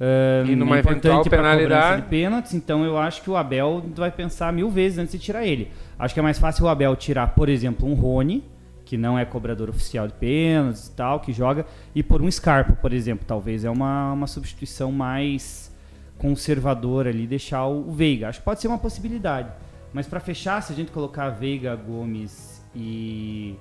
ah, 0.00 0.42
E 0.48 0.56
numa 0.56 0.76
é 0.76 0.78
eventual 0.80 1.22
penalidade. 1.24 2.02
de 2.02 2.08
pênaltis, 2.08 2.54
então 2.54 2.84
eu 2.84 2.98
acho 2.98 3.22
que 3.22 3.30
o 3.30 3.36
Abel 3.36 3.84
vai 3.94 4.10
pensar 4.10 4.52
mil 4.52 4.68
vezes 4.70 4.98
antes 4.98 5.12
de 5.12 5.18
tirar 5.18 5.44
ele. 5.46 5.70
Acho 5.98 6.14
que 6.14 6.20
é 6.20 6.22
mais 6.22 6.38
fácil 6.38 6.64
o 6.64 6.68
Abel 6.68 6.94
tirar, 6.96 7.28
por 7.28 7.48
exemplo, 7.48 7.88
um 7.88 7.94
Rony, 7.94 8.42
que 8.90 8.98
não 8.98 9.16
é 9.16 9.24
cobrador 9.24 9.70
oficial 9.70 10.08
de 10.08 10.14
pênaltis 10.14 10.88
e 10.88 10.90
tal, 10.90 11.20
que 11.20 11.32
joga, 11.32 11.64
e 11.94 12.02
por 12.02 12.20
um 12.20 12.28
Scarpa, 12.28 12.72
por 12.72 12.92
exemplo. 12.92 13.24
Talvez 13.24 13.64
é 13.64 13.70
uma, 13.70 14.12
uma 14.12 14.26
substituição 14.26 14.90
mais 14.90 15.72
conservadora 16.18 17.08
ali, 17.08 17.24
deixar 17.24 17.68
o, 17.68 17.92
Veiga. 17.92 18.28
Acho 18.28 18.40
que 18.40 18.44
pode 18.44 18.60
ser 18.60 18.66
uma 18.66 18.78
possibilidade. 18.78 19.48
Mas 19.92 20.08
para 20.08 20.18
fechar, 20.18 20.60
se 20.60 20.72
a 20.72 20.76
gente 20.76 20.90
colocar 20.90 21.30
Veiga, 21.30 21.76
Gomes 21.76 22.60
e 22.74 23.54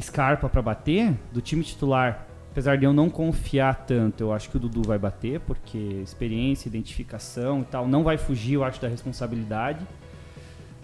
Scarpa 0.00 0.48
para 0.48 0.60
bater, 0.60 1.14
do 1.32 1.40
time 1.40 1.62
titular, 1.62 2.26
apesar 2.50 2.76
de 2.76 2.84
eu 2.84 2.92
não 2.92 3.08
confiar 3.08 3.86
tanto, 3.86 4.24
eu 4.24 4.32
acho 4.32 4.50
que 4.50 4.56
o 4.56 4.58
Dudu 4.60 4.82
vai 4.84 4.98
bater, 4.98 5.38
porque 5.38 5.78
experiência, 5.78 6.68
identificação 6.68 7.60
e 7.60 7.64
tal, 7.64 7.86
não 7.86 8.02
vai 8.02 8.18
fugir, 8.18 8.54
eu 8.54 8.64
acho, 8.64 8.82
da 8.82 8.88
responsabilidade. 8.88 9.86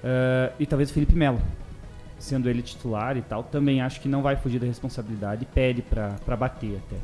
Ah, 0.04 0.52
e 0.60 0.64
talvez 0.64 0.90
o 0.90 0.94
Felipe 0.94 1.16
Melo, 1.16 1.40
sendo 2.18 2.48
ele 2.48 2.62
titular 2.62 3.16
e 3.16 3.22
tal, 3.22 3.42
também 3.42 3.80
acho 3.80 4.00
que 4.00 4.08
não 4.08 4.22
vai 4.22 4.36
fugir 4.36 4.58
da 4.58 4.66
responsabilidade 4.66 5.42
e 5.42 5.46
pede 5.46 5.82
para 5.82 6.36
bater 6.36 6.80
até. 6.86 6.96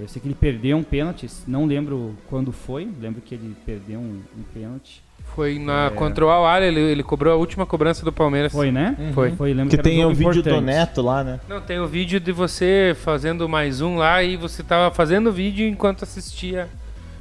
Eu 0.00 0.08
sei 0.08 0.20
que 0.20 0.26
ele 0.26 0.34
perdeu 0.34 0.76
um 0.76 0.82
pênalti, 0.82 1.28
não 1.46 1.64
lembro 1.64 2.14
quando 2.28 2.50
foi, 2.50 2.88
lembro 3.00 3.20
que 3.20 3.34
ele 3.34 3.54
perdeu 3.64 4.00
um, 4.00 4.20
um 4.36 4.42
pênalti. 4.52 5.02
Foi 5.34 5.58
na, 5.58 5.86
É. 5.86 5.90
contra 5.90 6.24
o 6.24 6.28
Al 6.28 6.62
ele, 6.62 6.80
ele 6.80 7.02
cobrou 7.02 7.32
a 7.32 7.36
última 7.36 7.66
cobrança 7.66 8.04
do 8.04 8.12
Palmeiras. 8.12 8.52
Foi, 8.52 8.70
né? 8.70 8.96
Foi. 9.12 9.30
Foi, 9.32 9.52
lembro 9.52 9.70
Que 9.70 9.76
que 9.76 9.80
um 9.80 9.84
tem 9.92 10.04
o 10.04 10.14
vídeo 10.14 10.42
do. 10.42 10.60
Neto 10.60 11.02
lá, 11.02 11.22
né? 11.24 11.40
Não, 11.48 11.60
tem 11.60 11.78
o 11.80 11.86
vídeo 11.86 12.18
de 12.20 12.32
você 12.32 12.96
fazendo 13.00 13.48
mais 13.48 13.80
um 13.80 13.96
lá 13.96 14.22
e 14.22 14.36
você 14.36 14.62
tava 14.62 14.94
fazendo 14.94 15.28
o 15.28 15.32
vídeo 15.32 15.66
enquanto 15.66 16.02
assistia. 16.04 16.68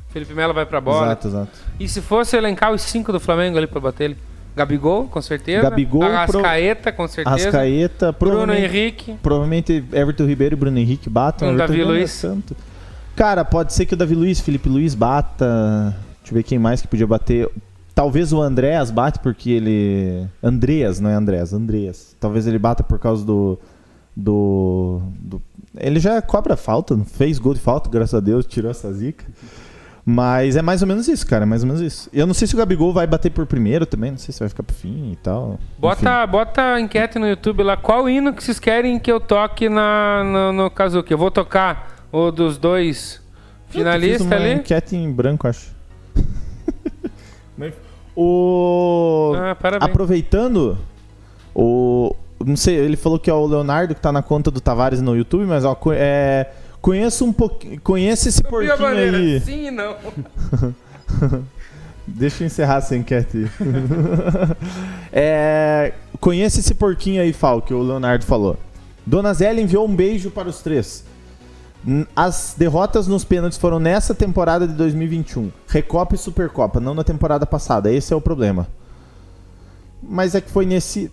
Felipe 0.09 0.33
Melo 0.33 0.53
vai 0.53 0.65
pra 0.65 0.79
bola. 0.79 1.07
Exato, 1.07 1.27
exato. 1.27 1.51
E 1.79 1.87
se 1.87 2.01
fosse 2.01 2.37
elencar 2.37 2.71
os 2.71 2.81
cinco 2.81 3.11
do 3.11 3.19
Flamengo 3.19 3.57
ali 3.57 3.67
pra 3.67 3.79
bater 3.81 4.05
ele? 4.05 4.17
Gabigol, 4.55 5.05
com 5.07 5.21
certeza. 5.21 5.61
Gabigol, 5.69 6.03
Arrascaeta, 6.03 6.91
com 6.91 7.07
certeza. 7.07 7.49
Ascaeta, 7.49 8.11
Bruno 8.11 8.53
Henrique. 8.53 9.15
provavelmente 9.21 9.83
Everton 9.91 10.25
Ribeiro 10.25 10.55
e 10.55 10.57
Bruno 10.57 10.77
Henrique 10.79 11.09
batam. 11.09 11.49
Um 11.49 11.57
Davi 11.57 11.81
é 11.81 11.83
Luiz. 11.85 12.11
santo. 12.11 12.55
Cara, 13.15 13.43
pode 13.43 13.73
ser 13.73 13.85
que 13.85 13.93
o 13.93 13.97
Davi 13.97 14.15
Luiz, 14.15 14.39
Felipe 14.39 14.69
Luiz 14.69 14.95
bata. 14.95 15.95
Deixa 16.21 16.31
eu 16.31 16.35
ver 16.35 16.43
quem 16.43 16.57
mais 16.57 16.81
que 16.81 16.87
podia 16.87 17.05
bater. 17.07 17.49
Talvez 17.93 18.33
o 18.33 18.41
Andréas 18.41 18.91
bate 18.91 19.19
porque 19.19 19.49
ele. 19.51 20.27
Andreas, 20.43 20.99
não 20.99 21.09
é 21.09 21.13
Andréas, 21.13 21.53
Andreas. 21.53 22.15
Talvez 22.19 22.45
ele 22.47 22.59
bata 22.59 22.83
por 22.83 22.97
causa 22.99 23.25
do. 23.25 23.59
Do. 24.15 25.01
do- 25.19 25.41
Ele 25.77 25.99
já 25.99 26.21
cobra 26.21 26.55
falta, 26.55 26.95
não 26.95 27.03
fez 27.05 27.37
gol 27.37 27.53
de 27.53 27.59
falta, 27.59 27.89
graças 27.89 28.13
a 28.13 28.19
Deus, 28.21 28.45
tirou 28.45 28.71
essa 28.71 28.91
zica. 28.93 29.25
Mas 30.05 30.55
é 30.55 30.61
mais 30.61 30.83
ou 30.83 30.87
menos 30.87 31.07
isso, 31.07 31.25
cara, 31.25 31.43
é 31.43 31.45
mais 31.45 31.63
ou 31.63 31.67
menos 31.67 31.81
isso. 31.81 32.09
Eu 32.13 32.27
não 32.27 32.33
sei 32.35 32.47
se 32.47 32.53
o 32.53 32.57
Gabigol 32.57 32.93
vai 32.93 33.07
bater 33.07 33.31
por 33.31 33.47
primeiro 33.47 33.87
também, 33.87 34.11
não 34.11 34.19
sei 34.19 34.31
se 34.31 34.39
vai 34.39 34.47
ficar 34.47 34.61
pro 34.61 34.75
fim 34.75 35.13
e 35.13 35.15
tal. 35.15 35.53
Enfim. 35.53 35.63
Bota, 35.79 36.27
bota 36.27 36.61
a 36.61 36.79
enquete 36.79 37.17
no 37.17 37.27
YouTube 37.27 37.63
lá. 37.63 37.75
Qual 37.75 38.07
hino 38.07 38.31
que 38.31 38.43
vocês 38.43 38.59
querem 38.59 38.99
que 38.99 39.11
eu 39.11 39.19
toque 39.19 39.67
na, 39.67 40.23
no, 40.23 40.53
no 40.53 40.69
Kazuki? 40.69 41.11
Eu 41.11 41.17
vou 41.17 41.31
tocar 41.31 42.05
o 42.11 42.29
dos 42.29 42.59
dois 42.59 43.19
finalistas 43.67 44.31
ali. 44.31 44.53
enquete 44.53 44.95
em 44.95 45.11
branco, 45.11 45.47
acho. 45.47 45.73
O... 48.15 49.33
Ah. 49.35 49.57
Aproveitando, 49.81 50.77
o... 51.53 52.15
Não 52.45 52.55
sei, 52.55 52.75
ele 52.75 52.95
falou 52.95 53.19
que 53.19 53.29
é 53.29 53.33
o 53.33 53.45
Leonardo 53.45 53.93
que 53.93 53.99
tá 53.99 54.11
na 54.11 54.21
conta 54.21 54.49
do 54.49 54.61
Tavares 54.61 55.01
no 55.01 55.15
YouTube, 55.15 55.45
mas 55.45 55.65
ó, 55.65 55.77
é... 55.91 56.49
conheço 56.85 57.25
um 57.25 57.33
pouquinho. 57.33 57.81
Conheça 57.81 58.29
esse 58.29 58.43
porquinho 58.43 58.85
aí. 58.85 59.39
Sim 59.39 59.67
e 59.67 59.71
não. 59.71 59.95
Deixa 62.05 62.43
eu 62.43 62.45
encerrar 62.45 62.75
essa 62.75 62.95
enquete. 62.95 63.49
é... 65.11 65.93
Conheça 66.19 66.59
esse 66.59 66.75
porquinho 66.75 67.23
aí, 67.23 67.33
Fal, 67.33 67.59
que 67.59 67.73
o 67.73 67.81
Leonardo 67.81 68.23
falou. 68.23 68.55
Dona 69.03 69.33
Zélia 69.33 69.63
enviou 69.63 69.87
um 69.87 69.95
beijo 69.95 70.29
para 70.29 70.47
os 70.47 70.59
três. 70.59 71.03
As 72.15 72.53
derrotas 72.55 73.07
nos 73.07 73.23
pênaltis 73.23 73.57
foram 73.57 73.79
nessa 73.79 74.13
temporada 74.13 74.67
de 74.67 74.75
2021. 74.75 75.51
Recopa 75.67 76.13
e 76.13 76.19
Supercopa, 76.19 76.79
não 76.79 76.93
na 76.93 77.03
temporada 77.03 77.47
passada. 77.47 77.91
Esse 77.91 78.13
é 78.13 78.15
o 78.15 78.21
problema. 78.21 78.67
Mas 80.03 80.35
é 80.35 80.41
que 80.41 80.51
foi 80.51 80.67
nesse. 80.67 81.11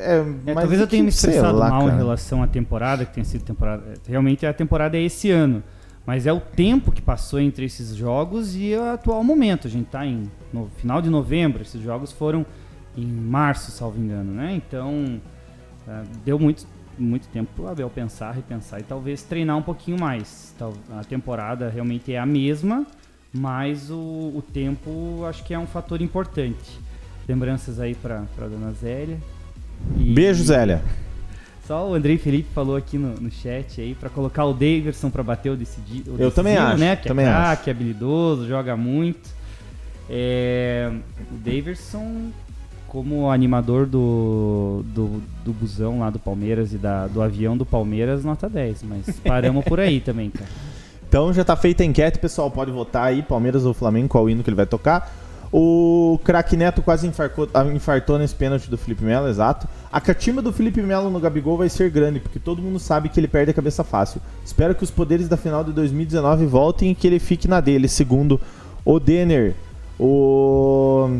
É, 0.00 0.50
É, 0.50 0.54
talvez 0.54 0.80
é 0.80 0.84
eu 0.84 0.86
tenha 0.88 1.02
me 1.02 1.08
expressado 1.10 1.58
lá, 1.58 1.70
mal 1.70 1.82
em 1.82 1.86
cara. 1.86 1.96
relação 1.96 2.42
à 2.42 2.46
temporada, 2.46 3.04
que 3.04 3.14
tem 3.14 3.24
sido 3.24 3.44
temporada. 3.44 3.94
Realmente 4.08 4.46
a 4.46 4.52
temporada 4.52 4.96
é 4.96 5.02
esse 5.02 5.30
ano. 5.30 5.62
Mas 6.06 6.26
é 6.26 6.32
o 6.32 6.40
tempo 6.40 6.90
que 6.90 7.02
passou 7.02 7.38
entre 7.38 7.64
esses 7.66 7.94
jogos 7.94 8.56
e 8.56 8.74
o 8.74 8.82
atual 8.90 9.22
momento. 9.22 9.66
A 9.66 9.70
gente 9.70 9.86
está 9.86 10.04
em 10.04 10.30
no 10.52 10.68
final 10.78 11.00
de 11.00 11.10
novembro, 11.10 11.62
esses 11.62 11.80
jogos 11.80 12.10
foram 12.10 12.44
em 12.96 13.06
março, 13.06 13.70
salvo 13.70 14.00
engano, 14.00 14.32
né? 14.32 14.54
Então 14.54 15.20
ah, 15.86 16.02
deu 16.24 16.38
muito, 16.38 16.66
muito 16.98 17.28
tempo 17.28 17.50
pro 17.54 17.68
Abel 17.68 17.88
pensar, 17.90 18.32
repensar 18.32 18.80
e 18.80 18.82
talvez 18.82 19.22
treinar 19.22 19.56
um 19.56 19.62
pouquinho 19.62 19.98
mais. 20.00 20.54
A 20.98 21.04
temporada 21.04 21.68
realmente 21.68 22.12
é 22.12 22.18
a 22.18 22.26
mesma, 22.26 22.86
mas 23.32 23.90
o, 23.90 24.32
o 24.34 24.42
tempo 24.52 25.24
acho 25.28 25.44
que 25.44 25.54
é 25.54 25.58
um 25.58 25.66
fator 25.66 26.00
importante. 26.00 26.80
Lembranças 27.28 27.78
aí 27.78 27.94
para 27.94 28.26
dona 28.48 28.72
Zélia. 28.72 29.18
E- 29.96 30.12
Beijo, 30.14 30.42
Zélia. 30.44 30.82
só 31.66 31.88
o 31.88 31.94
Andrei 31.94 32.18
Felipe 32.18 32.48
falou 32.54 32.76
aqui 32.76 32.98
no, 32.98 33.14
no 33.20 33.30
chat 33.30 33.80
aí 33.80 33.94
pra 33.94 34.08
colocar 34.10 34.44
o 34.44 34.52
Daverson 34.52 35.10
pra 35.10 35.22
bater 35.22 35.50
o, 35.50 35.56
decidi, 35.56 36.02
o 36.08 36.16
Eu 36.18 36.30
também 36.30 36.56
acho, 36.56 36.78
né? 36.78 36.96
Que 36.96 37.08
também 37.08 37.26
é 37.26 37.28
craque, 37.28 37.70
é 37.70 37.72
habilidoso, 37.72 38.46
joga 38.46 38.76
muito. 38.76 39.30
É, 40.08 40.90
o 41.30 41.36
Daverson, 41.36 42.30
como 42.88 43.30
animador 43.30 43.86
do, 43.86 44.82
do, 44.86 45.22
do 45.44 45.52
busão 45.52 46.00
lá 46.00 46.10
do 46.10 46.18
Palmeiras 46.18 46.72
e 46.72 46.78
da, 46.78 47.06
do 47.06 47.22
avião 47.22 47.56
do 47.56 47.64
Palmeiras, 47.64 48.24
nota 48.24 48.48
10. 48.48 48.82
Mas 48.82 49.20
paramos 49.24 49.64
por 49.64 49.78
aí 49.78 50.00
também, 50.00 50.28
cara. 50.30 50.50
Então 51.08 51.32
já 51.32 51.44
tá 51.44 51.54
feita 51.56 51.82
a 51.82 51.86
enquete, 51.86 52.18
pessoal. 52.18 52.50
Pode 52.50 52.70
votar 52.72 53.04
aí, 53.04 53.22
Palmeiras 53.22 53.64
ou 53.64 53.72
Flamengo, 53.74 54.08
qual 54.08 54.28
hino 54.28 54.42
que 54.42 54.50
ele 54.50 54.56
vai 54.56 54.66
tocar. 54.66 55.12
O 55.52 56.20
craque 56.22 56.56
Neto 56.56 56.80
quase 56.80 57.08
infarcou, 57.08 57.48
ah, 57.52 57.64
infartou 57.64 58.16
nesse 58.16 58.34
pênalti 58.34 58.70
do 58.70 58.78
Felipe 58.78 59.02
Melo, 59.02 59.26
exato. 59.26 59.66
A 59.90 60.00
catima 60.00 60.40
do 60.40 60.52
Felipe 60.52 60.80
Melo 60.80 61.10
no 61.10 61.18
Gabigol 61.18 61.56
vai 61.56 61.68
ser 61.68 61.90
grande, 61.90 62.20
porque 62.20 62.38
todo 62.38 62.62
mundo 62.62 62.78
sabe 62.78 63.08
que 63.08 63.18
ele 63.18 63.26
perde 63.26 63.50
a 63.50 63.54
cabeça 63.54 63.82
fácil. 63.82 64.20
Espero 64.44 64.76
que 64.76 64.84
os 64.84 64.92
poderes 64.92 65.28
da 65.28 65.36
final 65.36 65.64
de 65.64 65.72
2019 65.72 66.46
voltem 66.46 66.92
e 66.92 66.94
que 66.94 67.04
ele 67.04 67.18
fique 67.18 67.48
na 67.48 67.60
dele, 67.60 67.88
segundo 67.88 68.40
o 68.84 69.00
Denner. 69.00 69.56
O, 69.98 71.10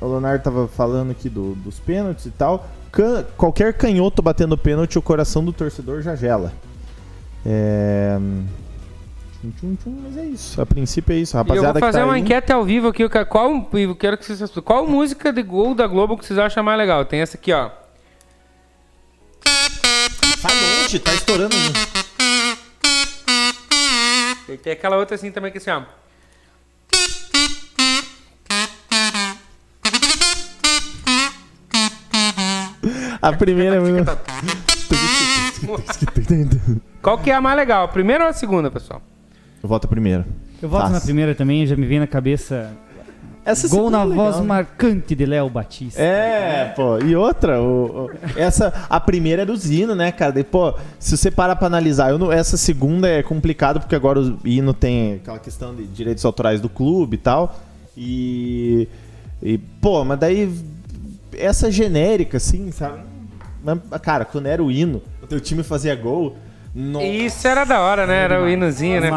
o 0.00 0.06
Leonardo 0.06 0.42
tava 0.42 0.66
falando 0.68 1.10
aqui 1.10 1.28
do, 1.28 1.54
dos 1.56 1.78
pênaltis 1.78 2.24
e 2.24 2.30
tal. 2.30 2.66
Can... 2.90 3.24
Qualquer 3.36 3.74
canhoto 3.74 4.22
batendo 4.22 4.56
pênalti, 4.56 4.98
o 4.98 5.02
coração 5.02 5.44
do 5.44 5.52
torcedor 5.52 6.00
já 6.00 6.16
gela. 6.16 6.50
É... 7.44 8.18
Tchum, 9.46 9.52
tchum, 9.52 9.76
tchum, 9.76 10.00
mas 10.02 10.16
é 10.16 10.24
isso. 10.24 10.60
A 10.60 10.66
princípio 10.66 11.14
é 11.14 11.18
isso, 11.18 11.36
E 11.36 11.38
eu 11.38 11.42
rapaziada. 11.42 11.72
vou 11.72 11.80
fazer 11.80 11.98
que 11.98 12.02
tá 12.02 12.04
uma 12.04 12.14
aí, 12.14 12.20
enquete 12.20 12.52
ao 12.52 12.64
vivo 12.64 12.88
aqui. 12.88 13.08
Qual, 13.28 13.68
eu 13.72 13.94
quero 13.94 14.18
que 14.18 14.24
vocês 14.24 14.50
Qual 14.64 14.86
música 14.86 15.32
de 15.32 15.42
gol 15.42 15.74
da 15.74 15.86
Globo 15.86 16.18
que 16.18 16.24
vocês 16.24 16.38
acham 16.38 16.64
mais 16.64 16.78
legal? 16.78 17.04
Tem 17.04 17.20
essa 17.20 17.36
aqui, 17.36 17.52
ó. 17.52 17.70
Vai 20.40 20.52
longe, 20.52 20.98
tá 20.98 21.14
estourando. 21.14 21.54
E 24.48 24.56
tem 24.56 24.72
aquela 24.72 24.96
outra 24.96 25.14
assim 25.14 25.30
também 25.30 25.52
que 25.52 25.58
assim, 25.58 25.70
ó. 25.70 25.82
A 33.22 33.32
primeira 33.32 33.76
é 33.76 33.80
muito. 33.80 34.06
Qual 37.02 37.18
que 37.18 37.30
é 37.30 37.34
a 37.34 37.40
mais 37.40 37.56
legal? 37.56 37.84
A 37.84 37.88
primeira 37.88 38.24
ou 38.24 38.30
a 38.30 38.32
segunda, 38.32 38.70
pessoal? 38.70 39.02
Eu 39.66 39.68
voto 39.68 39.88
primeiro. 39.88 40.24
Eu 40.62 40.68
voto 40.68 40.82
Fácil. 40.82 40.94
na 40.94 41.00
primeira 41.00 41.34
também, 41.34 41.66
já 41.66 41.74
me 41.74 41.84
vem 41.86 41.98
na 41.98 42.06
cabeça. 42.06 42.70
Essa 43.44 43.66
Gol 43.66 43.78
segunda 43.78 43.98
na 43.98 44.04
é 44.04 44.06
legal, 44.06 44.24
voz 44.26 44.36
né? 44.40 44.42
marcante 44.46 45.14
de 45.16 45.26
Léo 45.26 45.50
Batista. 45.50 46.00
É, 46.00 46.72
pô. 46.76 46.98
E 47.00 47.16
outra, 47.16 47.60
o, 47.60 48.06
o- 48.06 48.10
essa, 48.36 48.72
a 48.88 49.00
primeira 49.00 49.42
é 49.42 49.44
do 49.44 49.56
Zino, 49.56 49.94
né, 49.96 50.12
cara? 50.12 50.38
E, 50.38 50.44
pô, 50.44 50.72
se 51.00 51.16
você 51.16 51.32
parar 51.32 51.56
pra 51.56 51.66
analisar, 51.66 52.10
eu 52.10 52.18
não- 52.18 52.30
essa 52.30 52.56
segunda 52.56 53.08
é 53.08 53.24
complicado 53.24 53.80
porque 53.80 53.94
agora 53.96 54.20
o 54.20 54.38
hino 54.44 54.72
tem 54.72 55.14
aquela 55.14 55.38
questão 55.40 55.74
de 55.74 55.84
direitos 55.84 56.24
autorais 56.24 56.60
do 56.60 56.68
clube 56.68 57.16
e 57.16 57.18
tal. 57.18 57.56
E. 57.96 58.88
E, 59.42 59.58
pô, 59.80 60.04
mas 60.04 60.18
daí. 60.20 60.48
Essa 61.36 61.70
genérica, 61.72 62.36
assim, 62.36 62.70
sabe? 62.70 63.00
Cara, 64.00 64.24
quando 64.24 64.46
era 64.46 64.62
o 64.62 64.70
hino, 64.70 65.02
o 65.20 65.26
teu 65.26 65.40
time 65.40 65.64
fazia 65.64 65.94
gol. 65.96 66.36
Nossa. 66.76 67.06
Isso 67.06 67.48
era 67.48 67.64
da 67.64 67.80
hora, 67.80 68.06
né? 68.06 68.22
Era 68.24 68.42
o 68.42 68.48
hinozinho, 68.48 69.00
né? 69.00 69.10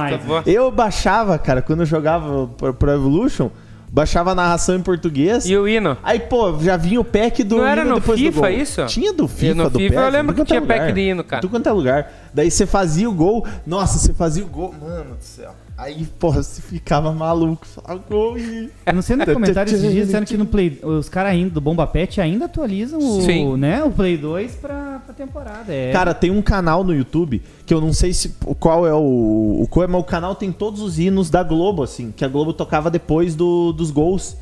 Eu 0.46 0.72
baixava, 0.72 1.38
cara, 1.38 1.62
quando 1.62 1.82
eu 1.82 1.86
jogava 1.86 2.48
pro, 2.48 2.74
pro 2.74 2.92
Evolution, 2.92 3.50
baixava 3.92 4.32
a 4.32 4.36
narração 4.36 4.76
em 4.76 4.82
português. 4.82 5.46
E 5.46 5.58
o 5.58 5.68
hino? 5.68 5.98
Aí, 6.02 6.20
pô, 6.20 6.58
já 6.60 6.78
vinha 6.78 7.02
o 7.02 7.04
pack 7.04 7.44
do 7.44 7.58
Não 7.58 7.68
era 7.68 7.82
hino 7.82 7.90
no 7.92 8.00
depois 8.00 8.20
do 8.20 8.26
FIFA 8.26 8.40
gol. 8.40 8.50
isso? 8.50 8.86
Tinha 8.86 9.12
do 9.12 9.28
FIFA, 9.28 9.56
no 9.56 9.70
do 9.70 9.80
FIFA 9.80 9.94
eu 9.96 10.02
PES, 10.04 10.14
lembro 10.14 10.36
que 10.36 10.46
tinha 10.46 10.58
é 10.60 10.62
pack 10.62 10.80
lugar. 10.80 10.94
de 10.94 11.02
hino, 11.02 11.24
cara. 11.24 11.42
Tudo 11.42 11.52
quanto 11.52 11.68
é 11.68 11.72
lugar. 11.72 12.12
Daí 12.34 12.50
você 12.50 12.66
fazia 12.66 13.10
o 13.10 13.14
gol. 13.14 13.46
Nossa, 13.68 14.00
você 14.00 14.14
fazia 14.14 14.44
o 14.44 14.48
gol. 14.48 14.74
Mano 14.80 15.16
do 15.16 15.24
céu. 15.24 15.54
Aí, 15.82 16.06
porra, 16.20 16.44
você 16.44 16.62
ficava 16.62 17.10
maluco. 17.14 17.66
Falava 17.66 18.04
gol 18.10 18.38
e... 18.38 18.70
Eu 18.86 18.94
não 18.94 19.02
sei 19.02 19.16
no 19.16 19.24
comentário 19.34 19.72
esses 19.74 19.90
dias 19.92 20.08
disseram 20.08 20.26
que 20.26 20.36
no 20.36 20.46
Play, 20.46 20.78
os 20.84 21.08
caras 21.08 21.32
ainda 21.32 21.52
do 21.52 21.62
Bomba 21.62 21.88
Pet 21.88 22.20
ainda 22.20 22.46
atualizam 22.46 23.00
o, 23.00 23.22
Sim. 23.22 23.56
né, 23.56 23.82
o 23.82 23.90
Play 23.90 24.18
2 24.18 24.56
pra, 24.56 25.02
pra 25.06 25.14
temporada. 25.14 25.74
É, 25.74 25.94
Cara, 25.94 26.14
tem 26.14 26.32
um 26.32 26.42
canal 26.42 26.84
no 26.84 26.94
YouTube 26.94 27.42
que 27.66 27.74
eu 27.74 27.80
não 27.80 27.94
sei 27.94 28.12
se 28.12 28.36
qual 28.60 28.86
é 28.86 28.94
o, 28.94 29.62
o 29.62 29.68
qual 29.70 29.86
é, 29.86 29.88
mas 29.88 30.02
o 30.02 30.04
canal 30.04 30.36
tem 30.36 30.52
todos 30.52 30.82
os 30.82 31.00
hinos 31.00 31.30
da 31.30 31.44
Globo, 31.44 31.82
assim, 31.82 32.12
que 32.14 32.26
a 32.26 32.28
Globo 32.28 32.52
tocava 32.52 32.90
depois 32.92 33.34
do- 33.34 33.72
dos 33.72 33.90
gols. 33.90 34.36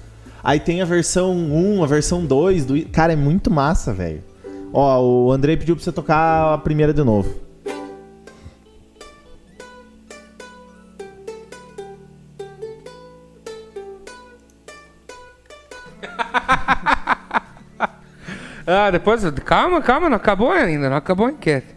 Aí 0.43 0.59
tem 0.59 0.81
a 0.81 0.85
versão 0.85 1.33
1, 1.35 1.83
a 1.83 1.87
versão 1.87 2.25
2 2.25 2.65
do. 2.65 2.81
Cara, 2.87 3.13
é 3.13 3.15
muito 3.15 3.51
massa, 3.51 3.93
velho. 3.93 4.23
Ó, 4.73 5.01
o 5.27 5.31
Andrei 5.31 5.55
pediu 5.55 5.75
pra 5.75 5.83
você 5.83 5.91
tocar 5.91 6.53
a 6.53 6.57
primeira 6.57 6.93
de 6.93 7.03
novo. 7.03 7.29
Ah, 18.69 18.91
depois. 18.91 19.23
Calma, 19.45 19.81
calma, 19.81 20.09
não 20.09 20.17
acabou 20.17 20.51
ainda, 20.51 20.89
não 20.89 20.97
acabou 20.97 21.27
a 21.27 21.31
enquete. 21.31 21.67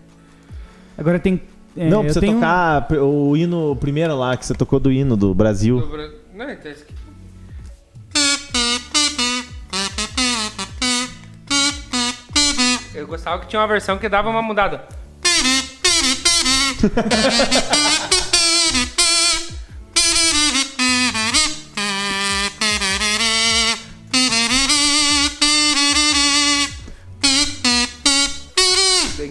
Agora 0.99 1.21
tem. 1.21 1.41
é, 1.77 1.89
não, 1.89 2.03
você 2.03 2.19
tenho- 2.19 2.35
tocar 2.35 2.91
o 2.95 3.37
hino 3.37 3.77
primeiro 3.77 4.17
lá, 4.17 4.37
que 4.37 4.45
você 4.45 4.55
tocou 4.55 4.81
do 4.81 4.91
hino 4.91 5.17
do 5.17 5.33
Brasil. 5.33 5.79
Não, 6.35 6.51
então 6.51 6.69
esse 6.73 6.83
aqui. 6.83 6.95
Eu 12.95 13.07
gostava 13.07 13.41
que 13.41 13.47
tinha 13.49 13.61
uma 13.61 13.69
versão 13.69 13.99
que 13.99 14.09
dava 14.09 14.29
uma 14.29 14.43
mudada. 14.43 14.83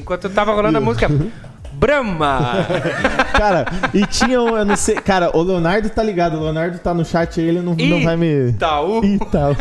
Enquanto 0.09 0.23
eu 0.23 0.31
tava 0.31 0.55
rolando 0.55 0.79
a 0.79 0.81
música. 0.81 1.07
Brahma! 1.71 2.65
Cara, 3.31 3.67
e 3.93 4.07
tinha 4.07 4.41
um, 4.41 4.57
eu 4.57 4.65
não 4.65 4.75
sei. 4.75 4.95
Cara, 4.95 5.29
o 5.37 5.43
Leonardo 5.43 5.87
tá 5.87 6.01
ligado, 6.01 6.35
o 6.35 6.41
Leonardo 6.41 6.79
tá 6.79 6.95
no 6.95 7.05
chat 7.05 7.39
aí, 7.39 7.47
ele 7.47 7.61
não, 7.61 7.75
não 7.75 8.03
vai 8.03 8.17
me. 8.17 8.49
Itaú! 8.49 9.01
Tal. 9.31 9.55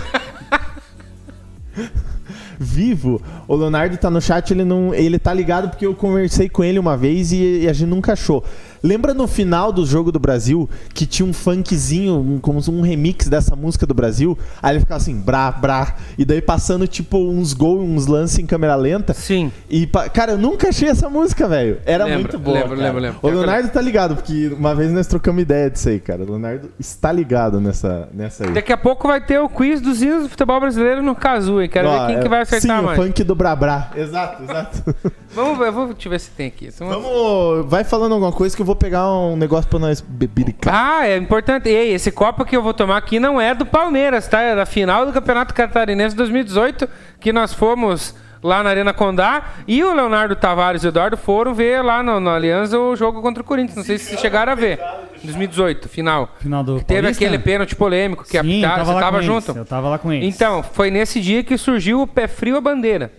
Vivo, 2.59 3.21
o 3.47 3.55
Leonardo 3.55 3.99
tá 3.99 4.09
no 4.09 4.23
chat, 4.23 4.51
ele 4.51 4.65
não, 4.65 4.95
ele 4.95 5.19
tá 5.19 5.35
ligado 5.35 5.69
porque 5.69 5.85
eu 5.85 5.95
conversei 5.95 6.49
com 6.49 6.65
ele 6.65 6.79
uma 6.79 6.97
vez 6.97 7.31
e, 7.31 7.65
e 7.65 7.69
a 7.69 7.73
gente 7.75 7.91
nunca 7.91 8.15
achou. 8.15 8.43
Lembra 8.83 9.13
no 9.15 9.27
final 9.27 9.73
do 9.73 9.85
jogo 9.87 10.13
do 10.13 10.19
Brasil 10.19 10.69
que 10.95 11.07
tinha 11.07 11.27
um 11.27 11.33
funkzinho, 11.33 12.15
um, 12.19 12.39
como 12.39 12.61
um 12.71 12.81
remix 12.81 13.29
dessa 13.29 13.55
música 13.57 13.87
do 13.87 13.95
Brasil? 13.95 14.39
Aí 14.63 14.73
ele 14.73 14.81
ficava 14.81 15.01
assim, 15.01 15.19
brá, 15.19 15.51
brá, 15.51 15.97
e 16.17 16.25
daí 16.25 16.41
passando 16.41 16.87
tipo 16.87 17.19
uns 17.19 17.53
gols, 17.53 17.81
uns 17.83 18.07
lances 18.07 18.39
em 18.39 18.47
câmera 18.47 18.75
lenta. 18.75 19.13
Sim. 19.15 19.51
E, 19.69 19.87
cara, 20.13 20.33
eu 20.33 20.39
nunca 20.39 20.69
achei 20.69 20.89
essa 20.89 21.09
música, 21.09 21.49
velho. 21.49 21.79
Era 21.85 22.05
Lembro, 22.05 22.21
muito 22.21 22.39
boa. 22.39 22.59
lembro, 22.61 22.77
lembro, 22.77 23.01
lembro. 23.01 23.19
O 23.23 23.29
Leonardo 23.29 23.69
tá 23.69 23.81
ligado, 23.81 24.17
porque 24.17 24.49
uma 24.57 24.75
vez 24.75 24.93
nós 24.93 25.07
trocamos 25.07 25.43
ideia 25.43 25.71
disso 25.71 25.89
aí, 25.89 26.01
cara. 26.01 26.23
O 26.23 26.27
Leonardo 26.27 26.71
está 26.79 27.11
ligado 27.13 27.61
nessa, 27.61 28.09
nessa 28.13 28.45
aí. 28.45 28.53
Daqui 28.53 28.73
a 28.73 28.77
pouco 28.77 29.09
vai 29.09 29.21
ter 29.25 29.39
o 29.39 29.49
quiz 29.49 29.81
dos 29.81 30.03
hinos 30.03 30.25
do 30.25 30.29
futebol 30.29 30.61
brasileiro 30.61 31.03
no 31.03 31.17
hein? 31.61 31.69
Quero 31.69 31.89
Ó, 31.89 32.01
ver 32.01 32.07
quem 32.07 32.17
é- 32.17 32.23
que 32.23 32.29
vai 32.29 32.43
acertar 32.43 32.79
sim, 32.79 32.85
mais. 32.85 32.99
o 32.99 33.03
funk 33.03 33.25
do 33.25 33.35
Brabrá. 33.35 33.91
Exato, 33.97 34.43
exato. 34.43 34.95
Vamos 35.35 35.59
ver, 35.59 35.71
vou 35.71 35.93
te 35.93 36.09
ver 36.09 36.19
se 36.21 36.31
tem 36.31 36.47
aqui. 36.49 36.71
Vamos- 36.79 36.95
Vamos, 37.03 37.67
vai 37.71 37.85
falando 37.85 38.13
alguma 38.13 38.33
coisa 38.33 38.55
que 38.57 38.63
eu 38.63 38.67
vou 38.69 38.77
pegar 38.77 39.11
um 39.11 39.35
negócio 39.35 39.69
pra 39.69 39.79
nós 39.79 40.01
bebericar. 40.03 40.75
Ah, 40.75 41.07
é 41.09 41.17
importante. 41.17 41.69
Ei, 41.71 41.93
esse 41.93 42.13
copo 42.13 42.45
que 42.45 42.55
eu 42.55 42.63
vou 42.63 42.75
tomar 42.75 42.99
aqui 42.99 43.19
não 43.19 43.41
é 43.41 43.55
do 43.55 43.65
Palmeiras, 43.65 44.29
tá? 44.29 44.43
É 44.43 44.55
da 44.55 44.67
final 44.67 45.07
do 45.07 45.13
Campeonato 45.13 45.55
Catarinense 45.55 46.15
2018, 46.15 46.87
que 47.19 47.33
nós 47.33 47.55
fomos 47.55 48.15
lá 48.43 48.63
na 48.63 48.69
Arena 48.71 48.93
Condá 48.93 49.43
e 49.67 49.83
o 49.83 49.95
Leonardo 49.95 50.37
Tavares 50.37 50.85
e 50.85 50.87
o 50.87 50.91
Eduardo 50.91 51.17
foram 51.17 51.55
ver 51.55 51.83
lá 51.83 52.03
no, 52.03 52.21
no 52.21 52.31
Aliança 52.31 52.79
o 52.79 52.95
jogo 52.95 53.23
contra 53.23 53.43
o 53.43 53.47
Corinthians. 53.47 53.77
Não 53.77 53.85
sei 53.85 53.97
se 53.97 54.05
vocês 54.11 54.21
chegaram 54.21 54.53
a 54.53 54.55
ver. 54.55 54.79
2018, 55.25 55.89
final. 55.89 56.29
Final 56.39 56.63
do 56.63 56.75
teve 56.81 57.01
Paulista? 57.01 57.25
aquele 57.25 57.43
pênalti 57.43 57.75
polêmico 57.75 58.23
que 58.23 58.33
Sim, 58.33 58.39
apitaram. 58.39 58.77
tava 58.77 58.85
Você 58.85 58.95
lá 58.95 59.01
tava 59.01 59.17
com 59.19 59.23
junto? 59.25 59.51
Eles, 59.51 59.57
eu 59.57 59.65
tava 59.65 59.89
lá 59.89 59.99
com 59.99 60.13
eles. 60.13 60.35
Então, 60.35 60.63
foi 60.63 60.91
nesse 60.91 61.21
dia 61.21 61.43
que 61.43 61.57
surgiu 61.57 62.03
o 62.03 62.07
pé 62.07 62.29
frio 62.29 62.57
a 62.59 62.61
bandeira. 62.61 63.11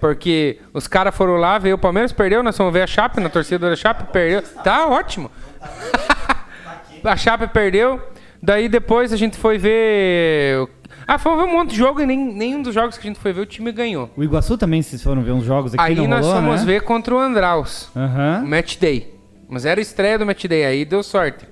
Porque 0.00 0.58
os 0.72 0.86
caras 0.86 1.14
foram 1.14 1.36
lá, 1.36 1.58
veio 1.58 1.76
o 1.76 1.78
Palmeiras, 1.78 2.12
perdeu, 2.12 2.42
nós 2.42 2.56
fomos 2.56 2.72
ver 2.72 2.82
a 2.82 2.86
Chape, 2.86 3.20
na 3.20 3.28
torcida 3.28 3.70
da 3.70 3.76
Chape, 3.76 4.04
perdeu. 4.12 4.42
Tá 4.62 4.86
ótimo. 4.86 5.30
a 7.04 7.16
Chape 7.16 7.46
perdeu. 7.48 8.00
Daí 8.42 8.68
depois 8.68 9.12
a 9.12 9.16
gente 9.16 9.36
foi 9.36 9.58
ver. 9.58 10.68
Ah, 11.08 11.18
fomos 11.18 11.44
ver 11.44 11.48
um 11.48 11.52
monte 11.52 11.70
de 11.70 11.76
jogo 11.76 12.00
e 12.00 12.06
nem, 12.06 12.18
nenhum 12.18 12.62
dos 12.62 12.74
jogos 12.74 12.98
que 12.98 13.06
a 13.06 13.10
gente 13.10 13.20
foi 13.20 13.32
ver 13.32 13.40
o 13.40 13.46
time 13.46 13.70
ganhou. 13.72 14.10
O 14.16 14.22
Iguaçu 14.24 14.58
também, 14.58 14.82
vocês 14.82 15.02
foram 15.02 15.22
ver 15.22 15.32
uns 15.32 15.44
jogos 15.44 15.72
aqui, 15.72 15.82
Aí 15.82 15.94
não 15.94 16.06
nós 16.08 16.24
rolou, 16.26 16.42
fomos 16.42 16.60
né? 16.60 16.66
ver 16.66 16.82
contra 16.82 17.14
o 17.14 17.18
Andraus. 17.18 17.88
Aham. 17.96 18.42
O 18.44 18.48
Match 18.48 18.76
Day. 18.76 19.14
Mas 19.48 19.64
era 19.64 19.80
a 19.80 19.82
estreia 19.82 20.18
do 20.18 20.26
Match 20.26 20.44
Day, 20.46 20.64
aí 20.64 20.84
deu 20.84 21.02
sorte. 21.02 21.46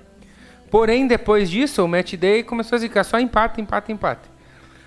Porém, 0.71 1.07
depois 1.07 1.49
disso, 1.49 1.85
o 1.85 1.89
Match 1.89 2.15
Day 2.15 2.43
começou 2.43 2.77
a 2.77 2.81
ficar 2.81 3.05
só 3.05 3.21
empate, 3.21 3.61
empate, 3.61 3.93
empate. 3.93 4.34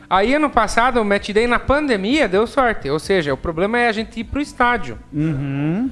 Aí, 0.09 0.33
ano 0.33 0.49
passado, 0.49 1.01
o 1.01 1.05
Match 1.05 1.29
Day 1.31 1.47
na 1.47 1.59
pandemia 1.59 2.27
deu 2.29 2.47
sorte. 2.47 2.89
Ou 2.89 2.97
seja, 2.99 3.33
o 3.33 3.37
problema 3.37 3.77
é 3.77 3.87
a 3.89 3.91
gente 3.91 4.19
ir 4.19 4.23
pro 4.23 4.39
estádio. 4.41 4.97
Uhum. 5.13 5.91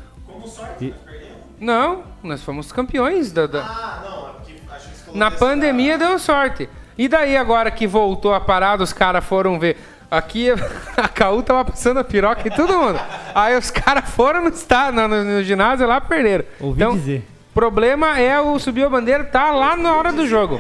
Não, 1.60 2.04
nós 2.23 2.43
fomos 2.43 2.71
campeões 2.71 3.32
da... 3.32 3.47
da- 3.47 3.62
Ah, 3.63 4.01
não, 4.04 4.30
é 4.30 4.32
porque 4.34 4.54
acho 4.71 4.89
que 4.89 5.12
você 5.12 5.17
Na 5.17 5.32
pandemia 5.32 5.97
deu 5.97 6.17
sorte. 6.19 6.69
E 6.97 7.08
daí 7.08 7.36
agora 7.36 7.71
que 7.71 7.86
voltou 7.88 8.34
a 8.34 8.39
parada, 8.39 8.84
os 8.84 8.93
caras 8.93 9.23
foram 9.23 9.60
ver. 9.60 9.78
Aqui 10.10 10.49
a 10.95 11.08
Caú 11.08 11.41
tava 11.41 11.65
passando 11.65 11.99
a 11.99 12.04
piroca 12.04 12.47
em 12.47 12.51
todo 12.51 12.78
mundo. 12.78 12.99
Aí 13.34 13.58
os 13.58 13.69
caras 13.71 14.10
foram 14.10 14.41
no, 14.43 14.49
estado, 14.49 14.93
no, 14.95 15.08
no, 15.08 15.23
no 15.23 15.43
ginásio 15.43 15.88
lá 15.88 15.99
perderam. 15.99 16.45
Ouvi 16.60 16.82
então, 16.82 16.95
dizer. 16.95 17.25
problema 17.54 18.17
é 18.19 18.39
o 18.39 18.58
subir 18.60 18.86
a 18.86 18.89
bandeira, 18.89 19.23
tá 19.23 19.51
lá 19.51 19.75
na 19.75 19.93
hora 19.95 20.12
do 20.13 20.28
jogo. 20.28 20.60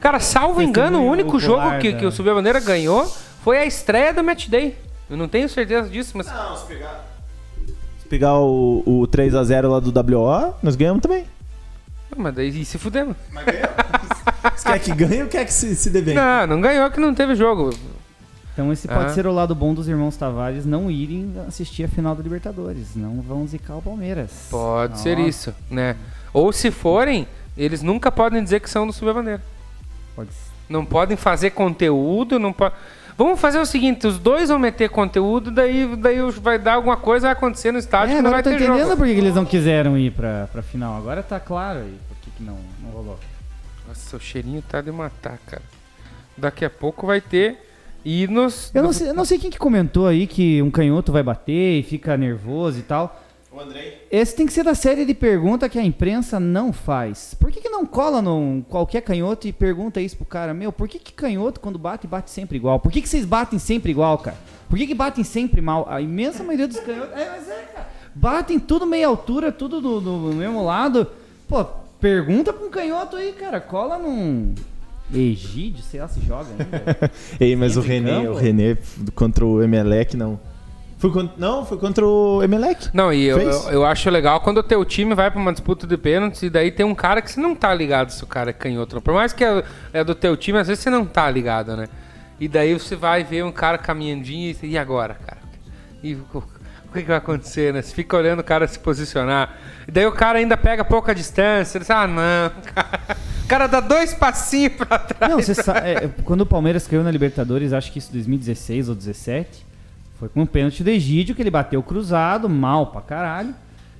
Cara, 0.00 0.18
salvo 0.20 0.60
engano, 0.62 1.00
o 1.02 1.06
único 1.06 1.38
jogo 1.38 1.78
que, 1.78 1.92
da- 1.92 1.98
que 1.98 2.06
o 2.06 2.10
subir 2.12 2.30
a 2.30 2.34
bandeira 2.34 2.60
ganhou 2.60 3.04
foi 3.42 3.58
a 3.58 3.64
estreia 3.66 4.12
do 4.12 4.22
Match 4.24 4.48
Day. 4.48 4.76
Eu 5.08 5.16
não 5.16 5.28
tenho 5.28 5.48
certeza 5.48 5.88
disso, 5.88 6.12
mas. 6.16 6.26
Não, 6.26 6.56
se 6.56 6.64
pegar. 6.66 7.04
Se 8.00 8.08
pegar 8.08 8.38
o, 8.38 8.82
o 8.86 9.06
3x0 9.08 9.68
lá 9.68 9.80
do 9.80 9.90
WO, 10.18 10.54
nós 10.62 10.76
ganhamos 10.76 11.02
também. 11.02 11.24
Mas 12.16 12.34
daí 12.34 12.48
e 12.60 12.64
se 12.64 12.78
fudemos. 12.78 13.16
Mas 13.32 13.44
ganhamos. 13.44 13.74
Você 14.56 14.68
quer 14.68 14.78
que 14.78 14.94
ganhe 14.94 15.22
ou 15.22 15.28
quer 15.28 15.44
que 15.44 15.52
se, 15.52 15.74
se 15.74 15.90
dê 15.90 16.00
bem? 16.00 16.14
Não, 16.14 16.46
não 16.46 16.60
ganhou 16.60 16.90
que 16.90 17.00
não 17.00 17.14
teve 17.14 17.34
jogo. 17.34 17.70
Então 18.52 18.72
esse 18.72 18.86
pode 18.86 19.06
Ah. 19.06 19.08
ser 19.08 19.26
o 19.26 19.32
lado 19.32 19.52
bom 19.54 19.74
dos 19.74 19.88
irmãos 19.88 20.16
Tavares 20.16 20.64
não 20.64 20.88
irem 20.90 21.34
assistir 21.48 21.82
a 21.84 21.88
final 21.88 22.14
da 22.14 22.22
Libertadores. 22.22 22.94
Não 22.94 23.20
vão 23.20 23.44
zicar 23.48 23.76
o 23.76 23.82
Palmeiras. 23.82 24.30
Pode 24.50 25.00
ser 25.00 25.16
Nossa, 25.16 25.28
isso, 25.28 25.54
né? 25.68 25.96
Ou 26.32 26.52
se 26.52 26.70
forem, 26.70 27.26
eles 27.56 27.82
nunca 27.82 28.10
podem 28.12 28.42
dizer 28.42 28.60
que 28.60 28.68
são 28.70 28.86
do 28.86 28.92
subir 28.92 29.10
a 29.10 29.14
bandeira. 29.14 29.42
Pode. 30.14 30.30
Não 30.68 30.84
podem 30.84 31.16
fazer 31.16 31.50
conteúdo, 31.50 32.38
não 32.38 32.52
pode. 32.52 32.74
Vamos 33.16 33.38
fazer 33.38 33.58
o 33.60 33.66
seguinte, 33.66 34.06
os 34.08 34.18
dois 34.18 34.48
vão 34.48 34.58
meter 34.58 34.88
conteúdo, 34.90 35.50
daí, 35.52 35.94
daí 35.96 36.18
vai 36.32 36.58
dar 36.58 36.74
alguma 36.74 36.96
coisa, 36.96 37.28
vai 37.28 37.32
acontecer 37.32 37.70
no 37.70 37.78
estádio 37.78 38.14
É, 38.14 38.16
que 38.16 38.22
não 38.22 38.30
vai 38.30 38.40
eu 38.40 38.44
tô 38.44 38.50
ter 38.50 38.56
entendendo 38.56 38.84
jogo. 38.88 38.96
por 38.96 39.06
que 39.06 39.12
eles 39.12 39.34
não 39.34 39.44
quiseram 39.44 39.96
ir 39.96 40.10
pra, 40.10 40.48
pra 40.50 40.62
final. 40.62 40.96
Agora 40.96 41.22
tá 41.22 41.38
claro 41.38 41.78
aí 41.80 41.96
por 42.08 42.16
que, 42.22 42.30
que 42.32 42.42
não, 42.42 42.58
não 42.82 42.90
rolou. 42.90 43.18
Nossa, 43.86 44.16
o 44.16 44.20
cheirinho 44.20 44.62
tá 44.68 44.80
de 44.80 44.90
matar, 44.90 45.38
cara. 45.46 45.62
Daqui 46.36 46.64
a 46.64 46.70
pouco 46.70 47.06
vai 47.06 47.20
ter 47.20 47.56
hinos. 48.04 48.72
Eu 48.74 48.82
não 48.82 48.92
sei, 48.92 49.08
eu 49.10 49.14
não 49.14 49.24
sei 49.24 49.38
quem 49.38 49.50
que 49.50 49.58
comentou 49.58 50.08
aí 50.08 50.26
que 50.26 50.60
um 50.60 50.70
canhoto 50.70 51.12
vai 51.12 51.22
bater 51.22 51.78
e 51.78 51.82
fica 51.84 52.16
nervoso 52.16 52.80
e 52.80 52.82
tal. 52.82 53.22
O 53.54 53.60
Andrei. 53.60 54.04
Esse 54.10 54.34
tem 54.34 54.46
que 54.46 54.52
ser 54.52 54.64
da 54.64 54.74
série 54.74 55.04
de 55.04 55.14
pergunta 55.14 55.68
que 55.68 55.78
a 55.78 55.84
imprensa 55.84 56.40
não 56.40 56.72
faz. 56.72 57.34
Por 57.34 57.52
que, 57.52 57.60
que 57.60 57.68
não 57.68 57.86
cola 57.86 58.20
num 58.20 58.60
qualquer 58.68 59.00
canhoto 59.00 59.46
e 59.46 59.52
pergunta 59.52 60.00
isso 60.00 60.16
pro 60.16 60.26
cara? 60.26 60.52
Meu, 60.52 60.72
por 60.72 60.88
que, 60.88 60.98
que 60.98 61.12
canhoto 61.12 61.60
quando 61.60 61.78
bate, 61.78 62.04
bate 62.08 62.32
sempre 62.32 62.56
igual? 62.56 62.80
Por 62.80 62.90
que, 62.90 63.00
que 63.00 63.08
vocês 63.08 63.24
batem 63.24 63.60
sempre 63.60 63.92
igual, 63.92 64.18
cara? 64.18 64.36
Por 64.68 64.76
que, 64.76 64.88
que 64.88 64.94
batem 64.94 65.22
sempre 65.22 65.60
mal? 65.60 65.86
A 65.88 66.00
imensa 66.00 66.42
maioria 66.42 66.66
dos 66.66 66.80
canhotos. 66.80 67.16
É, 67.16 67.30
mas 67.30 67.48
é, 67.48 67.68
cara. 67.72 67.88
Batem 68.12 68.58
tudo 68.58 68.86
meia 68.86 69.06
altura, 69.06 69.52
tudo 69.52 69.80
do, 69.80 70.00
do 70.00 70.34
mesmo 70.34 70.64
lado. 70.64 71.06
Pô, 71.46 71.64
pergunta 72.00 72.52
pra 72.52 72.66
um 72.66 72.70
canhoto 72.70 73.14
aí, 73.14 73.32
cara. 73.32 73.60
Cola 73.60 73.98
num. 73.98 74.52
Egídio, 75.14 75.80
sei 75.82 76.00
lá 76.00 76.08
se 76.08 76.20
joga 76.22 76.48
ainda. 76.50 77.10
Ei, 77.38 77.54
mas 77.54 77.76
o 77.76 77.80
Entre 77.80 77.92
René, 77.92 78.14
campo? 78.16 78.30
o 78.30 78.34
René 78.34 78.76
contra 79.14 79.46
o 79.46 79.62
Emelec 79.62 80.16
não. 80.16 80.40
Foi 81.04 81.12
contra, 81.12 81.34
não, 81.36 81.66
foi 81.66 81.76
contra 81.76 82.06
o 82.06 82.42
Emelec. 82.42 82.88
Não, 82.94 83.12
e 83.12 83.24
eu, 83.24 83.38
eu, 83.38 83.70
eu 83.70 83.84
acho 83.84 84.08
legal 84.08 84.40
quando 84.40 84.56
o 84.56 84.62
teu 84.62 84.82
time 84.86 85.14
vai 85.14 85.30
pra 85.30 85.38
uma 85.38 85.52
disputa 85.52 85.86
de 85.86 85.98
pênaltis 85.98 86.42
e 86.42 86.48
daí 86.48 86.70
tem 86.70 86.86
um 86.86 86.94
cara 86.94 87.20
que 87.20 87.30
você 87.30 87.38
não 87.38 87.54
tá 87.54 87.74
ligado 87.74 88.08
se 88.08 88.24
o 88.24 88.26
cara 88.26 88.48
é 88.48 88.52
canhoto. 88.54 89.02
Por 89.02 89.12
mais 89.12 89.30
que 89.30 89.44
é, 89.44 89.62
é 89.92 90.02
do 90.02 90.14
teu 90.14 90.34
time, 90.34 90.58
às 90.58 90.66
vezes 90.66 90.82
você 90.82 90.88
não 90.88 91.04
tá 91.04 91.30
ligado, 91.30 91.76
né? 91.76 91.90
E 92.40 92.48
daí 92.48 92.72
você 92.72 92.96
vai 92.96 93.22
ver 93.22 93.44
um 93.44 93.52
cara 93.52 93.76
caminhandinho 93.76 94.56
e, 94.62 94.66
e 94.66 94.78
agora, 94.78 95.12
cara? 95.12 95.40
E 96.02 96.14
o, 96.14 96.24
o 96.32 96.92
que, 96.94 97.02
que 97.02 97.08
vai 97.08 97.18
acontecer, 97.18 97.74
né? 97.74 97.82
Você 97.82 97.94
fica 97.94 98.16
olhando 98.16 98.40
o 98.40 98.44
cara 98.44 98.66
se 98.66 98.78
posicionar. 98.78 99.58
E 99.86 99.90
daí 99.90 100.06
o 100.06 100.12
cara 100.12 100.38
ainda 100.38 100.56
pega 100.56 100.86
pouca 100.86 101.14
distância. 101.14 101.76
Ele 101.76 101.82
diz, 101.82 101.90
ah, 101.90 102.06
não, 102.06 102.50
cara. 102.74 103.18
O 103.44 103.46
cara 103.46 103.66
dá 103.66 103.80
dois 103.80 104.14
passinhos 104.14 104.72
pra 104.72 104.98
trás. 104.98 105.30
Não, 105.30 105.38
você 105.38 105.54
sabe, 105.54 105.80
é, 105.86 106.10
quando 106.24 106.40
o 106.40 106.46
Palmeiras 106.46 106.86
caiu 106.86 107.04
na 107.04 107.10
Libertadores, 107.10 107.74
acho 107.74 107.92
que 107.92 107.98
isso 107.98 108.10
2016 108.10 108.88
ou 108.88 108.94
17, 108.94 109.73
foi 110.24 110.28
com 110.30 110.40
um 110.42 110.46
pênalti 110.46 110.82
do 110.82 110.88
Egídio 110.88 111.34
que 111.34 111.42
ele 111.42 111.50
bateu 111.50 111.82
cruzado, 111.82 112.48
mal 112.48 112.86
pra 112.86 113.02
caralho. 113.02 113.54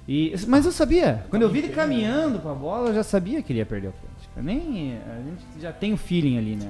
E, 0.08 0.34
mas 0.46 0.64
eu 0.64 0.72
sabia, 0.72 1.24
quando 1.30 1.42
eu 1.42 1.48
vi 1.50 1.58
ele 1.58 1.68
caminhando 1.68 2.38
pra 2.38 2.52
bola, 2.52 2.90
eu 2.90 2.94
já 2.94 3.02
sabia 3.02 3.42
que 3.42 3.52
ele 3.52 3.58
ia 3.60 3.66
perder 3.66 3.88
o 3.88 3.92
pênalti. 3.92 4.28
Eu 4.36 4.42
nem, 4.42 4.96
a 5.10 5.16
gente 5.16 5.62
já 5.62 5.72
tem 5.72 5.92
o 5.92 5.96
feeling 5.96 6.38
ali, 6.38 6.56
né? 6.56 6.66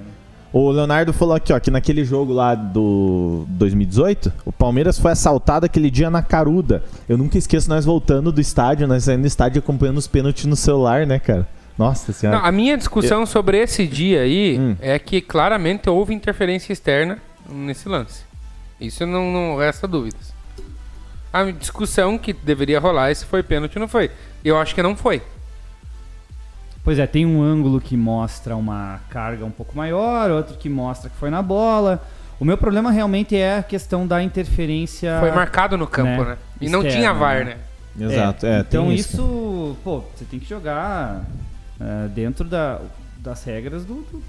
O 0.52 0.70
Leonardo 0.70 1.12
falou 1.12 1.34
aqui, 1.34 1.52
ó, 1.52 1.58
que 1.58 1.70
naquele 1.70 2.04
jogo 2.04 2.32
lá 2.32 2.54
do 2.54 3.44
2018, 3.48 4.32
o 4.44 4.52
Palmeiras 4.52 4.98
foi 5.00 5.10
assaltado 5.12 5.66
aquele 5.66 5.90
dia 5.90 6.10
na 6.10 6.22
Caruda. 6.22 6.84
Eu 7.08 7.18
nunca 7.18 7.36
esqueço 7.38 7.68
nós 7.68 7.84
voltando 7.84 8.30
do 8.30 8.40
estádio, 8.40 8.86
nós 8.86 9.04
saindo 9.04 9.22
do 9.22 9.26
estádio 9.26 9.58
acompanhando 9.58 9.98
os 9.98 10.06
pênaltis 10.06 10.44
no 10.46 10.54
celular, 10.54 11.06
né, 11.06 11.18
cara? 11.18 11.48
Nossa 11.76 12.12
senhora. 12.12 12.38
Não, 12.38 12.46
a 12.46 12.52
minha 12.52 12.76
discussão 12.76 13.26
sobre 13.26 13.58
esse 13.58 13.84
dia 13.84 14.22
aí 14.22 14.56
Hum. 14.58 14.76
é 14.80 14.96
que 14.96 15.20
claramente 15.20 15.90
houve 15.90 16.14
interferência 16.14 16.72
externa 16.72 17.18
nesse 17.48 17.88
lance. 17.88 18.22
Isso 18.80 19.06
não, 19.06 19.30
não 19.32 19.56
resta 19.56 19.86
dúvidas. 19.86 20.32
A 21.32 21.44
discussão 21.50 22.16
que 22.18 22.32
deveria 22.32 22.78
rolar 22.78 23.10
é 23.10 23.14
se 23.14 23.24
foi 23.24 23.42
pênalti 23.42 23.76
ou 23.76 23.80
não 23.80 23.88
foi. 23.88 24.10
Eu 24.44 24.58
acho 24.58 24.74
que 24.74 24.82
não 24.82 24.94
foi. 24.96 25.22
Pois 26.84 26.98
é, 26.98 27.06
tem 27.06 27.24
um 27.24 27.42
ângulo 27.42 27.80
que 27.80 27.96
mostra 27.96 28.54
uma 28.56 29.00
carga 29.08 29.44
um 29.44 29.50
pouco 29.50 29.76
maior, 29.76 30.30
outro 30.30 30.56
que 30.56 30.68
mostra 30.68 31.08
que 31.08 31.16
foi 31.16 31.30
na 31.30 31.40
bola. 31.42 32.02
O 32.38 32.44
meu 32.44 32.58
problema 32.58 32.90
realmente 32.90 33.34
é 33.34 33.58
a 33.58 33.62
questão 33.62 34.06
da 34.06 34.22
interferência. 34.22 35.16
Foi 35.18 35.30
marcado 35.30 35.78
no 35.78 35.86
campo, 35.86 36.24
né? 36.24 36.30
né? 36.30 36.38
E 36.60 36.68
não 36.68 36.80
Externo, 36.80 36.98
tinha 36.98 37.12
VAR, 37.14 37.44
né? 37.44 37.56
né? 37.96 38.06
Exato, 38.06 38.44
é. 38.44 38.58
então 38.60 38.86
tem 38.86 38.94
isso, 38.96 39.76
pô, 39.84 40.02
você 40.14 40.24
tem 40.24 40.40
que 40.40 40.48
jogar 40.48 41.24
é, 41.80 42.08
dentro 42.08 42.44
da, 42.44 42.80
das 43.18 43.44
regras 43.44 43.84
do, 43.84 43.94
do- 44.02 44.22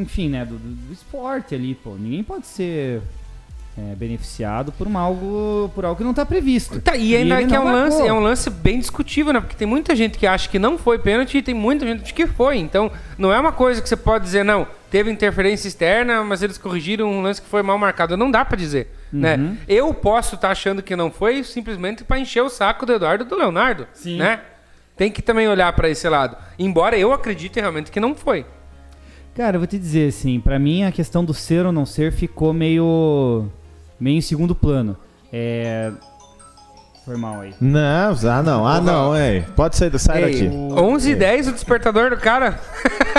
enfim, 0.00 0.28
né, 0.28 0.44
do, 0.44 0.54
do- 0.56 0.86
do 0.86 0.92
esporte 0.92 1.54
ali, 1.54 1.74
pô. 1.74 1.96
Ninguém 1.98 2.22
pode 2.22 2.46
ser 2.46 3.02
é, 3.80 3.94
beneficiado 3.94 4.72
por 4.72 4.86
um 4.86 4.98
algo, 4.98 5.70
por 5.74 5.84
algo 5.84 5.96
que 5.96 6.04
não 6.04 6.10
está 6.10 6.26
previsto. 6.26 6.80
Tá, 6.80 6.96
e 6.96 7.16
ainda 7.16 7.40
ele 7.40 7.48
que 7.48 7.54
é 7.54 7.60
um, 7.60 7.64
lance, 7.64 8.02
é 8.02 8.12
um 8.12 8.20
lance 8.20 8.50
bem 8.50 8.78
discutível, 8.78 9.32
né? 9.32 9.40
Porque 9.40 9.56
tem 9.56 9.66
muita 9.66 9.96
gente 9.96 10.18
que 10.18 10.26
acha 10.26 10.48
que 10.48 10.58
não 10.58 10.76
foi 10.76 10.98
pênalti 10.98 11.38
e 11.38 11.42
tem 11.42 11.54
muita 11.54 11.86
gente 11.86 12.12
que 12.12 12.26
foi. 12.26 12.58
Então, 12.58 12.90
não 13.16 13.32
é 13.32 13.40
uma 13.40 13.52
coisa 13.52 13.80
que 13.80 13.88
você 13.88 13.96
pode 13.96 14.24
dizer, 14.24 14.44
não, 14.44 14.66
teve 14.90 15.10
interferência 15.10 15.68
externa, 15.68 16.22
mas 16.22 16.42
eles 16.42 16.58
corrigiram 16.58 17.06
um 17.10 17.22
lance 17.22 17.40
que 17.40 17.48
foi 17.48 17.62
mal 17.62 17.78
marcado. 17.78 18.16
Não 18.16 18.30
dá 18.30 18.44
pra 18.44 18.56
dizer, 18.56 18.92
né? 19.12 19.36
Uhum. 19.36 19.56
Eu 19.66 19.94
posso 19.94 20.34
estar 20.34 20.50
achando 20.50 20.82
que 20.82 20.94
não 20.94 21.10
foi 21.10 21.42
simplesmente 21.42 22.04
pra 22.04 22.18
encher 22.18 22.42
o 22.42 22.50
saco 22.50 22.84
do 22.84 22.92
Eduardo 22.92 23.24
e 23.24 23.26
do 23.26 23.36
Leonardo, 23.36 23.86
Sim. 23.94 24.18
né? 24.18 24.40
Tem 24.96 25.10
que 25.10 25.22
também 25.22 25.48
olhar 25.48 25.72
pra 25.72 25.88
esse 25.88 26.06
lado. 26.08 26.36
Embora 26.58 26.98
eu 26.98 27.12
acredite 27.12 27.58
realmente 27.58 27.90
que 27.90 28.00
não 28.00 28.14
foi. 28.14 28.44
Cara, 29.34 29.56
eu 29.56 29.60
vou 29.60 29.66
te 29.66 29.78
dizer 29.78 30.08
assim, 30.08 30.38
pra 30.40 30.58
mim 30.58 30.82
a 30.82 30.92
questão 30.92 31.24
do 31.24 31.32
ser 31.32 31.64
ou 31.64 31.72
não 31.72 31.86
ser 31.86 32.12
ficou 32.12 32.52
meio 32.52 33.48
meio 34.00 34.16
em 34.16 34.22
segundo 34.22 34.54
plano. 34.54 34.96
É 35.32 35.92
foi 37.04 37.16
mal 37.16 37.40
aí. 37.40 37.54
Não, 37.60 38.12
ah 38.30 38.42
não, 38.42 38.66
ah 38.66 38.80
não, 38.80 39.16
é. 39.16 39.40
Pode 39.56 39.76
sair, 39.76 39.98
sai 39.98 40.22
Ei, 40.22 40.32
daqui. 40.32 40.56
11 40.56 41.10
e 41.10 41.14
10 41.16 41.48
o 41.48 41.52
despertador 41.52 42.10
do 42.10 42.16
cara. 42.16 42.60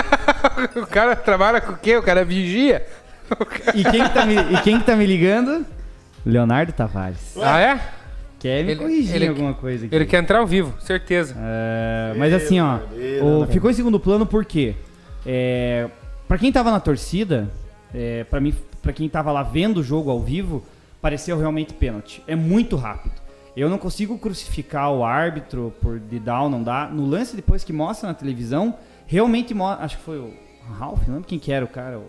o 0.76 0.86
cara 0.86 1.14
trabalha 1.16 1.60
com 1.60 1.72
o 1.72 1.76
quê? 1.76 1.96
O 1.96 2.02
cara 2.02 2.24
vigia? 2.24 2.86
E 3.74 3.82
quem 3.84 4.02
que 4.04 4.10
tá 4.10 4.24
me, 4.24 4.34
e 4.36 4.60
quem 4.62 4.78
que 4.78 4.86
tá 4.86 4.96
me 4.96 5.04
ligando? 5.04 5.66
Leonardo 6.24 6.72
Tavares. 6.72 7.36
Ah, 7.42 7.60
é? 7.60 7.80
Quer 8.38 8.64
me 8.64 8.70
Ele- 8.72 8.80
corrigir 8.80 9.16
ele- 9.16 9.24
em 9.26 9.28
alguma 9.28 9.54
coisa 9.54 9.84
aqui. 9.86 9.94
Ele 9.94 10.06
quer 10.06 10.22
entrar 10.22 10.38
ao 10.38 10.46
vivo, 10.46 10.74
certeza. 10.80 11.34
É, 11.38 12.14
mas 12.16 12.32
assim, 12.32 12.60
ó, 12.60 12.78
o- 13.22 13.46
ficou 13.46 13.70
em 13.70 13.74
segundo 13.74 14.00
plano 14.00 14.24
porque 14.24 14.74
é, 15.26 15.88
para 16.26 16.38
quem 16.38 16.50
tava 16.50 16.70
na 16.70 16.80
torcida, 16.80 17.48
é, 17.94 18.24
para 18.24 18.40
mim, 18.40 18.54
para 18.80 18.92
quem 18.92 19.08
tava 19.08 19.30
lá 19.32 19.42
vendo 19.42 19.78
o 19.80 19.82
jogo 19.82 20.10
ao 20.10 20.20
vivo, 20.20 20.64
pareceu 21.02 21.36
realmente 21.36 21.74
pênalti. 21.74 22.22
É 22.26 22.34
muito 22.36 22.76
rápido. 22.76 23.20
Eu 23.54 23.68
não 23.68 23.76
consigo 23.76 24.16
crucificar 24.16 24.90
o 24.92 25.04
árbitro 25.04 25.74
por 25.82 25.98
de 25.98 26.18
dar 26.18 26.42
ou 26.42 26.48
não 26.48 26.62
dar. 26.62 26.90
No 26.90 27.04
lance 27.04 27.36
depois 27.36 27.62
que 27.62 27.72
mostra 27.72 28.08
na 28.08 28.14
televisão, 28.14 28.74
realmente 29.06 29.52
mostra, 29.52 29.84
acho 29.84 29.98
que 29.98 30.02
foi 30.04 30.16
o 30.18 30.32
Ralph, 30.78 31.06
não 31.06 31.16
lembro 31.16 31.28
quem 31.28 31.38
que 31.38 31.52
era 31.52 31.62
o 31.64 31.68
cara, 31.68 31.98
o 31.98 32.04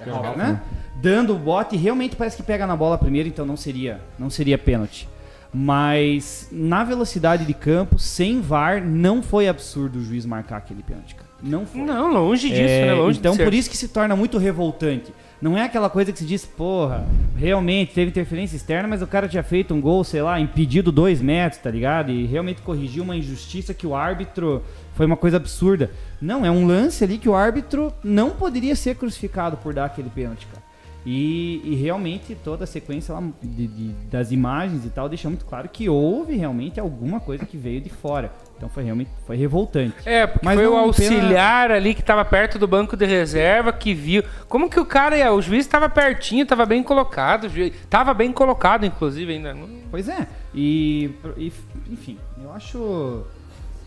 É 0.00 0.04
Ralph, 0.10 0.36
né? 0.36 0.62
Dando 1.02 1.34
o 1.34 1.38
bote, 1.38 1.76
realmente 1.76 2.14
parece 2.14 2.36
que 2.36 2.42
pega 2.42 2.66
na 2.66 2.76
bola 2.76 2.96
primeiro, 2.98 3.28
então 3.28 3.44
não 3.46 3.56
seria, 3.56 4.00
não 4.18 4.30
seria 4.30 4.56
pênalti. 4.58 5.08
Mas 5.52 6.48
na 6.52 6.84
velocidade 6.84 7.44
de 7.44 7.54
campo, 7.54 7.98
sem 7.98 8.40
VAR, 8.40 8.84
não 8.84 9.20
foi 9.22 9.48
absurdo 9.48 9.98
o 9.98 10.02
juiz 10.02 10.24
marcar 10.24 10.58
aquele 10.58 10.82
pênalti. 10.82 11.14
cara. 11.16 11.28
Não 11.42 11.66
foi. 11.66 11.80
Não, 11.80 12.12
longe 12.12 12.48
disso, 12.48 12.60
É, 12.62 12.86
né? 12.86 12.92
Longe 12.94 13.18
então 13.18 13.32
de 13.32 13.38
ser. 13.38 13.44
por 13.44 13.54
isso 13.54 13.68
que 13.68 13.76
se 13.76 13.88
torna 13.88 14.14
muito 14.14 14.38
revoltante. 14.38 15.12
Não 15.40 15.56
é 15.56 15.62
aquela 15.64 15.88
coisa 15.88 16.12
que 16.12 16.18
se 16.18 16.26
diz, 16.26 16.44
porra, 16.44 17.06
realmente 17.34 17.94
teve 17.94 18.10
interferência 18.10 18.56
externa, 18.56 18.86
mas 18.86 19.00
o 19.00 19.06
cara 19.06 19.26
tinha 19.26 19.42
feito 19.42 19.72
um 19.72 19.80
gol, 19.80 20.04
sei 20.04 20.20
lá, 20.20 20.38
impedido 20.38 20.92
dois 20.92 21.22
metros, 21.22 21.62
tá 21.62 21.70
ligado? 21.70 22.10
E 22.10 22.26
realmente 22.26 22.60
corrigiu 22.60 23.02
uma 23.02 23.16
injustiça 23.16 23.72
que 23.72 23.86
o 23.86 23.94
árbitro 23.94 24.62
foi 24.94 25.06
uma 25.06 25.16
coisa 25.16 25.38
absurda. 25.38 25.90
Não, 26.20 26.44
é 26.44 26.50
um 26.50 26.66
lance 26.66 27.02
ali 27.02 27.16
que 27.16 27.28
o 27.28 27.34
árbitro 27.34 27.90
não 28.04 28.30
poderia 28.30 28.76
ser 28.76 28.96
crucificado 28.96 29.56
por 29.56 29.72
dar 29.72 29.86
aquele 29.86 30.10
pênalti, 30.10 30.46
cara. 30.46 30.62
E, 31.06 31.62
e 31.64 31.74
realmente 31.76 32.34
toda 32.44 32.64
a 32.64 32.66
sequência 32.66 33.14
lá 33.14 33.22
de- 33.42 33.66
de- 33.66 33.92
das 34.10 34.30
imagens 34.32 34.84
e 34.84 34.90
tal 34.90 35.08
deixa 35.08 35.30
muito 35.30 35.46
claro 35.46 35.66
que 35.70 35.88
houve 35.88 36.36
realmente 36.36 36.78
alguma 36.78 37.18
coisa 37.18 37.46
que 37.46 37.56
veio 37.56 37.80
de 37.80 37.88
fora. 37.88 38.30
Então 38.60 38.68
foi 38.68 38.84
realmente 38.84 39.08
foi 39.26 39.36
revoltante. 39.38 39.94
É, 40.04 40.26
porque 40.26 40.44
Mas 40.44 40.56
foi 40.56 40.66
o 40.68 40.76
auxiliar 40.76 41.70
ali 41.70 41.94
que 41.94 42.02
tava 42.02 42.22
perto 42.26 42.58
do 42.58 42.68
banco 42.68 42.94
de 42.94 43.06
reserva 43.06 43.72
que 43.72 43.94
viu. 43.94 44.22
Como 44.50 44.68
que 44.68 44.78
o 44.78 44.84
cara 44.84 45.16
ia? 45.16 45.32
O 45.32 45.40
juiz 45.40 45.66
tava 45.66 45.88
pertinho, 45.88 46.44
tava 46.44 46.66
bem 46.66 46.82
colocado. 46.82 47.44
O 47.44 47.48
juiz, 47.48 47.72
tava 47.88 48.12
bem 48.12 48.30
colocado, 48.30 48.84
inclusive, 48.84 49.32
ainda. 49.32 49.56
Pois 49.90 50.10
é. 50.10 50.26
E, 50.54 51.10
e, 51.38 51.50
enfim, 51.90 52.18
eu 52.44 52.52
acho 52.52 53.22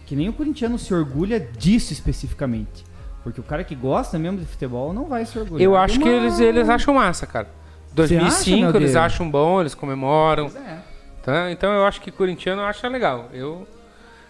que 0.07 0.15
nem 0.15 0.28
o 0.28 0.34
corintiano 0.34 0.80
se 0.80 0.91
orgulha 0.91 1.39
disso 1.39 1.93
especificamente. 1.93 2.84
Porque 3.24 3.39
o 3.39 3.43
cara 3.43 3.63
que 3.63 3.76
gosta 3.76 4.17
mesmo 4.17 4.39
de 4.39 4.45
futebol 4.47 4.91
não 4.91 5.05
vai 5.05 5.24
se 5.24 5.38
orgulhar. 5.38 5.63
Eu 5.63 5.78
acho 5.78 5.99
que 5.99 6.03
uma- 6.09 6.11
eles, 6.13 6.39
eles 6.39 6.67
acham 6.67 6.95
massa, 6.95 7.28
cara. 7.28 7.47
Você 7.95 8.15
acha, 8.17 8.26
2005 8.26 8.71
meu 8.71 8.76
eles 8.82 8.95
acham 8.95 9.30
bom, 9.30 9.61
eles 9.61 9.76
comemoram. 9.76 10.49
Pois 10.49 10.55
é. 10.65 10.80
Tá? 11.21 11.51
Então 11.51 11.71
eu 11.71 11.86
acho 11.86 12.01
que 12.01 12.09
corintiano 12.09 12.63
acha 12.63 12.88
legal. 12.88 13.30
Eu 13.32 13.67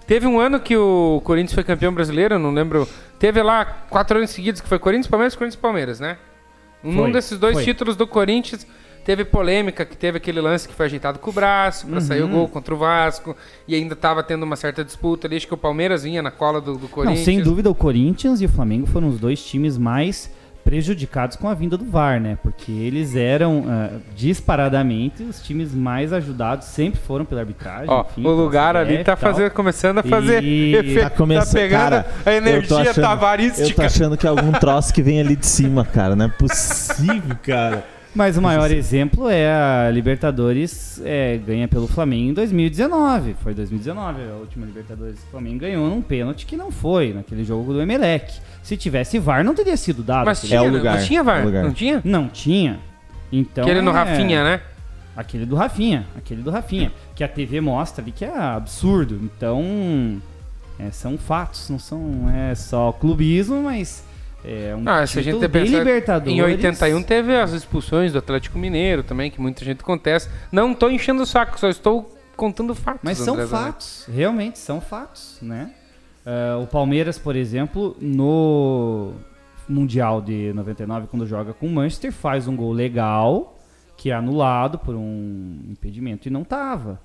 Teve 0.08 0.28
um 0.28 0.40
ano 0.40 0.60
que 0.60 0.76
o 0.76 1.22
Corinthians 1.24 1.54
foi 1.54 1.64
campeão 1.64 1.94
brasileiro, 1.94 2.38
não 2.38 2.52
lembro. 2.52 2.88
Teve 3.18 3.42
lá 3.42 3.64
quatro 3.90 4.18
anos 4.18 4.32
seguidos 4.32 4.60
que 4.62 4.68
foi 4.68 4.78
Corinthians, 4.80 5.08
Palmeiras, 5.08 5.36
Corinthians 5.36 5.62
Palmeiras, 5.62 6.00
né? 6.00 6.18
Um 6.84 6.94
Foi, 6.94 7.12
desses 7.14 7.40
dois 7.40 7.54
foi. 7.56 7.64
títulos 7.64 7.96
do 7.96 8.06
Corinthians 8.06 8.68
teve 9.06 9.24
polêmica, 9.26 9.86
que 9.86 9.96
teve 9.98 10.18
aquele 10.18 10.40
lance 10.42 10.68
que 10.68 10.74
foi 10.74 10.86
ajeitado 10.86 11.20
com 11.20 11.30
o 11.30 11.34
braço 11.34 11.88
pra 11.88 12.00
sair 12.02 12.22
o 12.22 12.26
Uhum. 12.26 12.32
gol 12.32 12.48
contra 12.50 12.74
o 12.74 12.78
Vasco 12.78 13.36
e 13.68 13.74
ainda 13.76 13.96
tava 13.96 14.22
tendo 14.24 14.44
uma 14.44 14.56
certa 14.58 14.84
disputa 14.84 15.28
ali, 15.28 15.38
acho 15.38 15.48
que 15.48 15.54
o 15.54 15.58
Palmeiras 15.58 16.04
vinha 16.04 16.22
na 16.22 16.32
cola 16.32 16.60
do, 16.62 16.74
do 16.74 16.82
Não, 16.84 16.88
Corinthians. 16.90 17.24
sem 17.26 17.42
dúvida 17.42 17.70
o 17.70 17.76
Corinthians 17.76 18.42
e 18.42 18.46
o 18.46 18.50
Flamengo 18.50 18.86
foram 18.88 19.08
os 19.10 19.20
dois 19.20 19.44
times 19.44 19.78
mais 19.78 20.30
prejudicados 20.64 21.36
com 21.36 21.48
a 21.48 21.54
vinda 21.54 21.78
do 21.78 21.86
VAR, 21.86 22.20
né? 22.20 22.38
Porque 22.42 22.72
eles 22.72 23.16
eram 23.16 23.66
ah, 23.68 23.90
disparadamente 24.16 25.24
os 25.24 25.42
times 25.42 25.74
mais 25.74 26.12
ajudados, 26.14 26.68
sempre 26.68 27.00
foram 27.00 27.26
pela 27.26 27.42
arbitragem. 27.42 27.90
Ó, 27.90 28.02
enfim, 28.10 28.26
o 28.26 28.32
lugar 28.32 28.76
ali 28.76 28.96
tá 28.96 29.02
e 29.02 29.04
tal. 29.04 29.18
fazendo, 29.18 29.52
começando 29.52 29.98
a 30.00 30.04
fazer 30.04 30.44
E- 30.44 30.76
efeito, 30.76 31.02
Tá 31.02 31.10
começando, 31.10 31.54
pegando 31.54 31.80
cara, 31.82 32.06
a 32.26 32.34
energia 32.34 32.78
achando- 32.78 32.88
Eu 32.88 32.94
tô 32.96 33.02
tavarística. 33.02 33.86
achando 33.86 34.18
que 34.18 34.26
é 34.26 34.30
algum 34.30 34.52
troço 34.54 34.94
que 34.94 35.02
vem 35.02 35.20
ali 35.20 35.36
de 35.36 35.46
cima, 35.46 35.84
cara. 35.86 36.16
Não 36.16 36.26
é 36.26 36.30
possível, 36.30 37.36
cara. 37.44 37.86
Mas 38.16 38.38
o 38.38 38.42
maior 38.44 38.70
exemplo 38.70 39.28
é 39.28 39.52
a 39.52 39.90
Libertadores 39.92 41.02
é, 41.04 41.36
ganha 41.44 41.68
pelo 41.68 41.88
Flamengo 41.88 42.30
em 42.30 42.34
2019. 42.34 43.36
Foi 43.42 43.56
2019 43.56 44.22
a 44.22 44.36
última 44.36 44.68
Libertadores 44.68 45.16
que 45.20 45.26
o 45.28 45.32
Flamengo 45.32 45.60
ganhou 45.62 45.90
num 45.90 46.00
pênalti 46.00 46.46
que 46.46 46.56
não 46.56 46.70
foi, 46.70 47.12
naquele 47.12 47.44
jogo 47.44 47.74
do 47.74 47.82
Emelec. 47.82 48.40
Se 48.64 48.76
tivesse 48.78 49.20
VAR, 49.20 49.44
não 49.44 49.54
teria 49.54 49.76
sido 49.78 50.02
dado. 50.02 50.26
Mas 50.26 50.40
aquele- 50.40 50.50
tinha, 50.52 50.60
É 50.60 50.62
o 50.62 50.72
né? 50.72 50.78
lugar, 50.78 50.94
Mas 50.96 51.06
tinha 51.06 51.20
é 51.20 51.24
VAR, 51.24 51.42
o 51.42 51.46
lugar. 51.46 51.64
não 51.64 51.74
tinha? 51.74 52.02
Não 52.04 52.28
tinha. 52.30 52.80
Então, 53.32 53.64
Aquele 53.64 53.82
no 53.82 53.92
é- 53.92 53.94
Rafinha, 53.94 54.44
né? 54.44 54.62
Aquele 55.16 55.46
do 55.46 55.56
Rafinha, 55.56 56.08
aquele 56.18 56.42
do 56.42 56.50
Rafinha. 56.50 56.92
Que 57.14 57.24
a 57.24 57.28
TV 57.28 57.62
mostra 57.62 58.04
ali 58.04 58.12
que 58.12 58.26
é 58.26 58.36
absurdo. 58.36 59.20
Então, 59.22 60.20
é, 60.80 60.90
são 60.92 61.18
fatos, 61.18 61.70
não 61.70 61.78
são 61.78 62.30
é 62.34 62.56
só 62.56 62.92
clubismo, 62.92 63.62
mas 63.64 64.04
é 64.44 64.74
um 64.76 64.84
Ah, 64.88 65.06
se 65.06 65.20
a 65.20 65.22
gente 65.22 65.40
de 65.40 65.48
pensar, 65.50 65.78
Libertadores. 65.80 66.34
Em 66.34 66.42
81 66.42 67.04
teve 67.04 67.36
as 67.36 67.52
expulsões 67.52 68.12
do 68.14 68.18
Atlético 68.20 68.58
Mineiro 68.58 69.04
também, 69.04 69.30
que 69.30 69.40
muita 69.40 69.64
gente 69.64 69.84
contesta. 69.84 70.32
Não 70.52 70.74
tô 70.74 70.90
enchendo 70.90 71.22
o 71.24 71.26
saco, 71.26 71.60
só 71.60 71.70
estou 71.70 72.12
contando 72.36 72.74
fatos. 72.74 73.02
Mas 73.04 73.18
são 73.20 73.36
André 73.36 73.46
Zanetti. 73.46 73.66
fatos, 73.68 74.06
realmente 74.12 74.58
são 74.58 74.82
fatos, 74.82 75.38
né? 75.42 75.70
Ah, 76.26 76.60
o 76.62 76.68
Palmeiras, 76.68 77.18
por 77.18 77.36
exemplo, 77.36 77.96
no 78.00 79.14
Mundial 79.68 80.22
de 80.22 80.54
99, 80.54 81.08
quando 81.08 81.26
joga 81.26 81.54
com 81.54 81.68
o 81.68 81.72
Manchester, 81.72 82.12
faz 82.12 82.48
um 82.48 82.56
gol 82.56 82.72
legal, 82.72 83.58
que 83.98 84.12
é 84.12 84.14
anulado 84.14 84.80
por 84.80 84.96
um 84.96 85.60
impedimento 85.70 86.28
e 86.28 86.32
não 86.32 86.44
tava. 86.44 87.00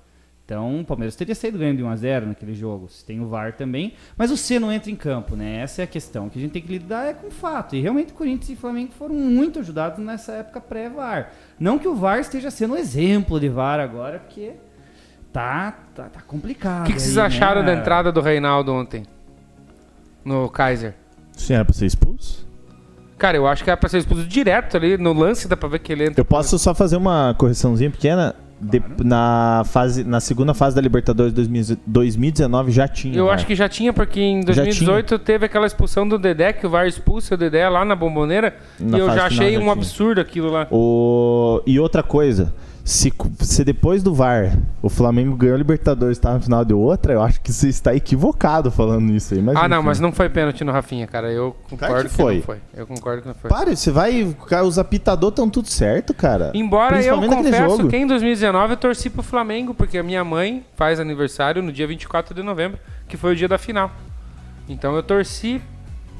Então, 0.49 0.81
o 0.81 0.83
Palmeiras 0.83 1.15
teria 1.15 1.35
saído 1.35 1.59
ganhando 1.59 1.77
de 1.77 1.83
1x0 1.83 2.25
naquele 2.25 2.55
jogo. 2.55 2.89
Se 2.89 3.05
tem 3.05 3.19
o 3.19 3.27
VAR 3.27 3.53
também. 3.55 3.93
Mas 4.17 4.31
o 4.31 4.37
C 4.37 4.57
não 4.57 4.71
entra 4.71 4.89
em 4.89 4.95
campo, 4.95 5.35
né? 5.35 5.57
Essa 5.57 5.81
é 5.81 5.83
a 5.83 5.87
questão. 5.87 6.25
O 6.25 6.29
que 6.31 6.39
a 6.39 6.41
gente 6.41 6.53
tem 6.53 6.61
que 6.63 6.71
lidar 6.71 7.05
é 7.05 7.13
com 7.13 7.27
o 7.27 7.31
fato. 7.31 7.75
E 7.75 7.79
realmente, 7.79 8.13
Corinthians 8.13 8.49
e 8.49 8.55
Flamengo 8.55 8.91
foram 8.93 9.13
muito 9.13 9.59
ajudados 9.59 10.03
nessa 10.03 10.31
época 10.31 10.59
pré-VAR. 10.59 11.33
Não 11.59 11.77
que 11.77 11.87
o 11.87 11.93
VAR 11.93 12.19
esteja 12.19 12.49
sendo 12.49 12.73
um 12.73 12.77
exemplo 12.77 13.39
de 13.39 13.47
VAR 13.47 13.79
agora, 13.79 14.17
porque 14.17 14.53
tá, 15.33 15.73
tá, 15.95 16.03
tá 16.05 16.21
complicado. 16.25 16.81
O 16.83 16.85
que, 16.85 16.93
que 16.93 17.01
vocês 17.01 17.17
aí, 17.17 17.25
acharam 17.25 17.61
né? 17.61 17.67
da 17.73 17.79
entrada 17.81 18.11
do 18.11 18.21
Reinaldo 18.21 18.73
ontem? 18.73 19.03
No 20.23 20.49
Kaiser? 20.49 20.95
Sim, 21.33 21.53
era 21.53 21.65
pra 21.65 21.73
ser 21.73 21.85
expulso? 21.85 22.47
Cara, 23.17 23.35
eu 23.37 23.47
acho 23.47 23.63
que 23.63 23.69
era 23.69 23.77
pra 23.77 23.89
ser 23.89 23.97
expulso 23.99 24.25
direto 24.25 24.77
ali. 24.77 24.97
No 24.97 25.13
lance 25.13 25.47
dá 25.47 25.57
pra 25.57 25.67
ver 25.69 25.79
que 25.79 25.91
ele 25.91 26.05
entra. 26.05 26.19
Eu 26.21 26.25
posso 26.25 26.57
só 26.57 26.73
fazer 26.73 26.95
uma 26.97 27.35
correçãozinha 27.37 27.89
pequena? 27.91 28.35
De- 28.61 28.83
na, 29.05 29.63
fase, 29.65 30.03
na 30.03 30.19
segunda 30.19 30.53
fase 30.53 30.75
da 30.75 30.81
Libertadores 30.81 31.31
2000 31.31 31.77
2019 31.87 32.71
já 32.73 32.89
tinha. 32.89 33.17
Eu 33.17 33.27
VAR. 33.27 33.35
acho 33.35 33.45
que 33.45 33.55
já 33.55 33.69
tinha, 33.69 33.93
porque 33.93 34.19
em 34.19 34.39
Já 34.39 34.47
2018 34.63 35.17
teve 35.19 35.45
aquela 35.45 35.65
expulsão 35.65 36.05
do 36.05 36.19
Dedé, 36.19 36.51
que 36.51 36.67
o 36.67 36.69
VAR 36.69 36.85
expulsa 36.85 37.35
o 37.35 37.37
Dedé 37.37 37.69
lá 37.69 37.85
na 37.85 37.95
bomboneira. 37.95 38.57
Na 38.77 38.97
e 38.97 38.99
eu 38.99 39.05
já 39.07 39.27
achei 39.27 39.53
já 39.53 39.59
um 39.59 39.61
tinha. 39.61 39.71
absurdo 39.71 40.19
aquilo 40.19 40.51
lá. 40.51 40.67
O... 40.71 41.61
E 41.65 41.79
outra 41.79 42.03
coisa, 42.03 42.53
se, 42.83 43.13
se 43.41 43.63
depois 43.63 44.01
do 44.01 44.13
VAR 44.13 44.57
o 44.81 44.89
Flamengo 44.89 45.35
ganhou 45.35 45.55
a 45.55 45.57
Libertadores 45.57 46.17
e 46.17 46.21
tá 46.21 46.33
na 46.33 46.39
final 46.39 46.65
de 46.65 46.73
outra, 46.73 47.13
eu 47.13 47.21
acho 47.21 47.39
que 47.41 47.51
você 47.51 47.69
está 47.69 47.93
equivocado 47.93 48.71
falando 48.71 49.11
isso 49.13 49.33
aí. 49.33 49.41
Mas 49.41 49.55
ah, 49.55 49.67
não, 49.67 49.77
enfim. 49.77 49.85
mas 49.87 49.99
não 49.99 50.11
foi 50.11 50.29
pênalti 50.29 50.63
no 50.63 50.71
Rafinha, 50.71 51.05
cara. 51.05 51.31
Eu 51.31 51.55
concordo 51.69 52.03
que 52.03 52.09
que, 52.09 52.15
foi. 52.15 52.35
não 52.35 52.41
foi. 52.43 52.57
Eu 52.73 52.87
concordo 52.87 53.21
que 53.21 53.27
não 53.27 53.35
foi. 53.35 53.49
Pare, 53.49 53.75
você 53.75 53.91
vai. 53.91 54.35
Os 54.65 54.79
apitadores 54.79 55.33
estão 55.33 55.49
tudo 55.49 55.67
certo, 55.67 56.13
cara. 56.13 56.51
Embora 56.53 57.01
eu 57.01 57.21
confesso 57.21 57.77
jogo. 57.77 57.89
que 57.89 57.97
em 57.97 58.07
2019 58.07 58.73
eu 58.73 58.77
torci 58.77 59.09
pro 59.09 59.23
Flamengo, 59.23 59.73
porque 59.73 59.97
a 59.97 60.03
minha 60.03 60.23
mãe 60.23 60.65
faz 60.75 60.99
aniversário 60.99 61.61
no 61.61 61.71
dia 61.71 61.87
24 61.87 62.33
de 62.33 62.41
novembro, 62.41 62.79
que 63.07 63.17
foi 63.17 63.33
o 63.33 63.35
dia 63.35 63.47
da 63.47 63.57
final. 63.57 63.91
Então 64.67 64.95
eu 64.95 65.03
torci 65.03 65.61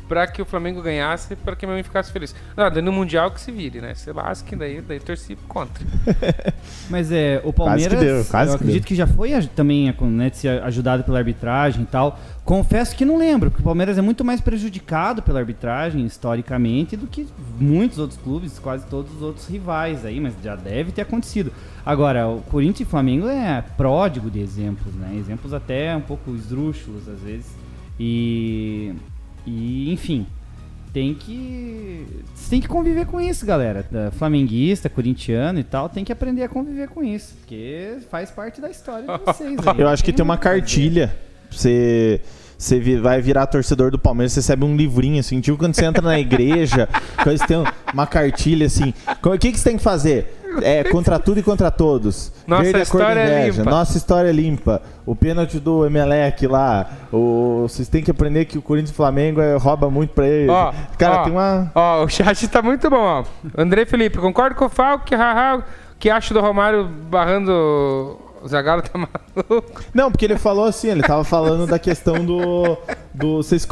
pra 0.10 0.26
que 0.26 0.42
o 0.42 0.46
Flamengo 0.46 0.82
ganhasse, 0.82 1.36
pra 1.36 1.56
que 1.56 1.64
a 1.64 1.68
minha 1.68 1.76
mãe 1.76 1.84
ficasse 1.84 2.12
feliz. 2.12 2.36
Não, 2.58 2.70
daí 2.70 2.82
no 2.82 2.92
Mundial 2.92 3.30
que 3.30 3.40
se 3.40 3.52
vire, 3.52 3.80
né? 3.80 3.94
Se 3.94 4.12
lasque, 4.12 4.56
daí, 4.56 4.82
daí 4.82 5.00
torci 5.00 5.38
contra. 5.48 5.86
Mas 6.90 7.12
é, 7.12 7.40
o 7.46 7.54
Quase 7.54 7.84
que 7.84 7.90
Palmeiras, 7.90 8.00
deu, 8.00 8.26
quase 8.26 8.52
eu 8.52 8.58
que 8.58 8.64
acredito 8.64 8.82
deu. 8.82 8.88
que 8.88 8.96
já 8.96 9.06
foi 9.06 9.30
também 9.56 9.96
né, 10.02 10.30
de 10.32 10.38
ser 10.38 10.64
ajudado 10.64 11.04
pela 11.04 11.20
arbitragem 11.20 11.84
e 11.84 11.86
tal. 11.86 12.20
Confesso 12.44 12.96
que 12.96 13.06
não 13.06 13.18
lembro, 13.20 13.52
porque 13.52 13.62
o 13.62 13.66
Palmeiras 13.66 14.00
é 14.00 14.02
muito 14.02 14.26
mais 14.26 14.42
prejudicado 14.42 15.22
pela 15.22 15.38
arbitragem, 15.40 16.04
historicamente, 16.04 16.98
do 16.98 17.06
que 17.06 17.28
muitos 17.60 18.00
outros 18.00 18.20
clubes, 18.20 18.58
quase 18.58 18.88
todos 18.88 19.16
os 19.16 19.22
outros 19.22 19.48
rivais 19.48 20.04
aí, 20.04 20.20
mas 20.20 20.34
já 20.44 20.56
deve 20.56 20.92
ter 20.92 21.02
acontecido. 21.04 21.54
Agora, 21.86 22.28
o 22.28 22.42
Corinthians 22.42 22.88
e 22.88 22.92
Flamengo 22.92 23.28
é 23.28 23.64
pródigo 23.78 24.32
de 24.32 24.40
exemplos, 24.40 24.96
né? 24.96 25.16
Exemplos 25.16 25.54
até 25.54 25.96
um 25.96 26.02
pouco 26.02 26.34
esdrúxulos, 26.34 27.08
às 27.08 27.20
vezes. 27.20 27.54
E, 28.00 28.96
e 29.46 29.92
enfim, 29.92 30.26
tem 30.94 31.14
que 31.14 32.06
você 32.34 32.50
tem 32.50 32.62
que 32.62 32.68
conviver 32.68 33.06
com 33.06 33.20
isso, 33.22 33.46
galera. 33.46 33.86
Da- 33.90 34.12
Flamenguista, 34.12 34.90
corintiano 34.90 35.60
e 35.60 35.64
tal, 35.64 35.88
tem 35.90 36.04
que 36.04 36.12
aprender 36.12 36.44
a 36.44 36.50
conviver 36.50 36.88
com 36.90 37.04
isso, 37.04 37.36
porque 37.40 37.98
faz 38.10 38.32
parte 38.32 38.60
da 38.60 38.70
história 38.70 39.06
de 39.06 39.18
vocês. 39.26 39.58
aí. 39.68 39.80
Eu 39.80 39.88
acho 39.88 40.04
que 40.04 40.12
tem 40.14 40.24
uma 40.24 40.38
cartilha. 40.38 41.16
Você. 41.52 42.22
Você 42.60 43.00
vai 43.00 43.22
virar 43.22 43.48
torcedor 43.48 43.90
do 43.90 43.98
Palmeiras, 43.98 44.34
você 44.34 44.42
recebe 44.42 44.66
um 44.66 44.76
livrinho 44.76 45.18
assim, 45.18 45.40
tipo 45.40 45.58
quando 45.58 45.74
você 45.74 45.86
entra 45.86 46.02
na 46.02 46.20
igreja, 46.20 46.90
coisa 47.24 47.48
tem 47.48 47.64
uma 47.94 48.06
cartilha 48.06 48.66
assim. 48.66 48.94
O 49.24 49.38
que, 49.38 49.54
que 49.54 49.58
você 49.58 49.70
tem 49.70 49.78
que 49.78 49.84
fazer? 49.84 50.36
É 50.62 50.84
contra 50.84 51.18
tudo 51.18 51.40
e 51.40 51.44
contra 51.44 51.72
todos. 51.72 52.34
Nossa 52.46 52.64
Verde 52.64 52.80
é 52.80 52.84
história 52.84 53.20
é 53.22 53.50
limpa. 53.50 53.64
Nossa 53.64 53.98
história 53.98 54.28
é 54.28 54.34
limpa. 54.34 54.82
O 55.06 55.16
pênalti 55.16 55.58
do 55.58 55.86
Emelec 55.86 56.46
lá. 56.48 56.90
O, 57.14 57.62
vocês 57.62 57.88
têm 57.88 58.04
que 58.04 58.12
aprender 58.12 58.44
que 58.44 58.58
o 58.58 58.62
Corinthians 58.62 58.90
e 58.90 58.94
o 58.94 58.96
Flamengo 58.96 59.40
é, 59.40 59.56
rouba 59.56 59.90
muito 59.90 60.10
pra 60.10 60.28
eles. 60.28 60.50
Ó, 60.50 60.74
Cara, 60.98 61.22
ó, 61.22 61.24
tem 61.24 61.32
uma. 61.32 61.72
Ó, 61.74 62.04
o 62.04 62.10
chat 62.10 62.46
tá 62.50 62.62
muito 62.62 62.90
bom, 62.90 62.98
ó. 62.98 63.24
André 63.58 63.86
Felipe, 63.86 64.18
concordo 64.18 64.56
com 64.56 64.66
o 64.66 64.70
Falco, 64.70 65.16
haha, 65.16 65.64
que 65.98 66.10
acho 66.10 66.34
do 66.34 66.42
Romário 66.42 66.84
barrando 67.10 68.20
o 68.42 68.48
Zagallo 68.48 68.82
tá 68.82 68.92
maluco. 68.98 69.82
Não, 69.94 70.12
porque 70.12 70.26
ele 70.26 70.38
falou 70.38 70.66
assim, 70.66 70.90
ele 70.90 71.02
tava 71.04 71.24
falando 71.24 71.68
da 71.68 71.78
questão 71.80 72.24
do. 72.26 72.78
do 73.14 73.38
vocês 73.38 73.66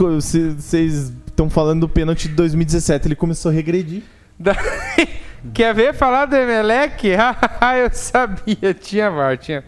estão 1.27 1.49
falando 1.49 1.81
do 1.81 1.89
pênalti 1.89 2.27
de 2.27 2.35
2017, 2.35 3.07
ele 3.07 3.15
começou 3.15 3.49
a 3.51 3.53
regredir. 3.53 4.03
Quer 5.53 5.73
ver 5.73 5.93
falar 5.93 6.25
do 6.25 6.35
Emelec? 6.35 7.13
Haha, 7.15 7.77
eu 7.77 7.89
sabia, 7.93 8.73
tinha 8.73 9.09
VAR, 9.09 9.37
tinha. 9.37 9.63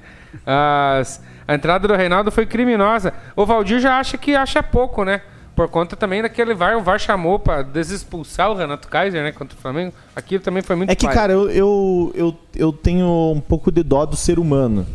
As- 0.46 1.22
A 1.48 1.56
entrada 1.56 1.88
do 1.88 1.96
Reinaldo 1.96 2.32
foi 2.32 2.46
criminosa. 2.46 3.14
O 3.36 3.46
Valdir 3.46 3.80
já 3.80 4.00
acha 4.00 4.18
que 4.18 4.36
acha 4.36 4.62
pouco, 4.62 5.04
né? 5.04 5.22
Por 5.60 5.68
conta 5.68 5.98
também 5.98 6.22
daquele 6.22 6.54
VAR, 6.54 6.78
o 6.78 6.82
VAR 6.82 6.98
chamou 6.98 7.38
pra 7.38 7.62
desexpulsar 7.62 8.50
o 8.50 8.56
Renato 8.56 8.88
Kaiser, 8.88 9.22
né, 9.22 9.34
contra 9.34 9.58
o 9.58 9.62
Flamengo. 9.62 9.92
Aquilo 10.16 10.42
também 10.42 10.64
foi 10.64 10.74
muito 10.78 10.90
É 10.90 10.96
que, 10.96 11.06
falho. 11.06 11.18
cara, 11.18 11.34
eu, 11.34 11.50
eu, 11.50 12.12
eu, 12.16 12.36
eu 12.56 12.72
tenho 12.72 13.34
um 13.36 13.42
pouco 13.42 13.70
de 13.70 13.84
dó 13.84 14.06
do 14.06 14.16
ser 14.16 14.40
humano. 14.40 14.88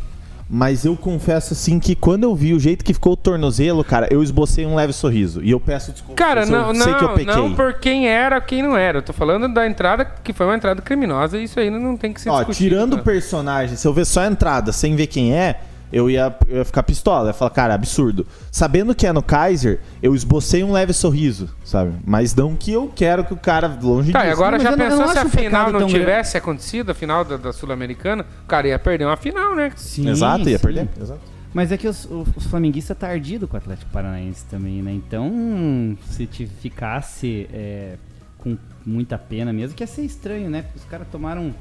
Mas 0.49 0.87
eu 0.87 0.97
confesso 0.97 1.53
assim 1.53 1.79
que 1.79 1.95
quando 1.95 2.25
eu 2.25 2.35
vi 2.35 2.55
o 2.55 2.59
jeito 2.59 2.83
que 2.83 2.95
ficou 2.95 3.13
o 3.13 3.17
tornozelo, 3.17 3.85
cara, 3.85 4.09
eu 4.11 4.23
esbocei 4.23 4.65
um 4.65 4.75
leve 4.75 4.95
sorriso. 4.95 5.43
E 5.45 5.51
eu 5.51 5.61
peço 5.61 5.93
desculpa. 5.93 6.15
Cara, 6.15 6.47
se 6.47 6.53
eu 6.53 6.73
não, 6.73 6.75
sei 6.75 6.95
que 6.95 7.05
eu 7.05 7.09
não, 7.09 7.15
pequei. 7.15 7.35
não 7.35 7.55
por 7.55 7.75
quem 7.75 8.09
era 8.09 8.41
quem 8.41 8.63
não 8.63 8.75
era. 8.75 8.99
Eu 8.99 9.03
tô 9.03 9.13
falando 9.13 9.53
da 9.53 9.67
entrada 9.67 10.07
que 10.07 10.33
foi 10.33 10.47
uma 10.47 10.57
entrada 10.57 10.81
criminosa 10.81 11.37
e 11.37 11.45
isso 11.45 11.61
aí 11.61 11.69
não 11.69 11.95
tem 11.95 12.11
que 12.11 12.23
ser 12.23 12.31
Ó, 12.31 12.39
discutido. 12.39 12.71
tirando 12.71 12.93
o 12.95 12.97
cara. 12.97 13.03
personagem, 13.05 13.77
se 13.77 13.87
eu 13.87 13.93
ver 13.93 14.07
só 14.07 14.21
a 14.23 14.29
entrada 14.29 14.73
sem 14.73 14.97
ver 14.97 15.09
quem 15.09 15.35
é, 15.37 15.61
eu 15.93 16.11
ia, 16.11 16.35
eu 16.49 16.59
ia 16.59 16.65
ficar 16.65 16.83
pistola. 16.83 17.25
Eu 17.25 17.27
ia 17.29 17.33
falar, 17.35 17.51
cara, 17.51 17.75
absurdo. 17.75 18.27
Sabendo 18.51 18.95
que 18.95 19.07
é 19.07 19.13
no 19.13 19.23
Kaiser, 19.23 19.81
eu 20.03 20.15
esbocei 20.15 20.63
um 20.65 20.73
leve 20.73 20.93
sorriso, 20.93 21.49
sabe? 21.65 21.93
Mas 22.05 22.35
não 22.35 22.55
que 22.57 22.73
eu 22.73 22.91
quero 22.95 23.25
que 23.25 23.33
o 23.33 23.37
cara 23.37 23.67
longe 23.81 24.13
Tá, 24.13 24.21
e 24.21 24.29
disso. 24.31 24.33
agora 24.35 24.57
Mas 24.59 24.63
já 24.63 24.77
pensou 24.77 25.09
se 25.09 25.19
a 25.19 25.29
final 25.29 25.65
não 25.73 25.81
tão 25.81 25.89
grande. 25.89 25.95
tivesse 26.05 26.37
acontecido, 26.37 26.91
a 26.91 26.95
final 26.95 27.25
da, 27.25 27.37
da 27.37 27.53
Sul-Americana, 27.53 28.27
o 28.45 28.47
cara 28.47 28.69
ia 28.69 28.79
perder 28.79 29.05
uma 29.07 29.17
final, 29.17 29.55
né? 29.55 29.73
Sim, 29.77 30.09
Exato, 30.09 30.49
ia 30.49 30.59
sim. 30.59 30.65
perder. 30.65 30.89
Exato. 31.01 31.21
Mas 31.53 31.71
é 31.71 31.77
que 31.77 31.87
os, 31.87 32.05
os, 32.07 32.27
os 32.37 32.47
flamenguistas 32.47 32.97
tá 32.99 33.07
ardido 33.09 33.47
com 33.47 33.55
o 33.55 33.59
Atlético 33.59 33.89
Paranaense 33.93 34.45
também, 34.47 34.83
né? 34.83 34.93
Então, 34.93 35.97
se 36.11 36.27
te 36.27 36.47
ficasse 36.47 37.49
é, 37.53 37.95
com 38.39 38.59
muita 38.85 39.17
pena 39.17 39.53
mesmo, 39.53 39.77
que 39.77 39.83
ia 39.83 39.87
ser 39.87 40.03
estranho, 40.03 40.51
né? 40.51 40.63
Porque 40.63 40.79
os 40.81 40.85
caras 40.87 41.07
tomaram 41.13 41.55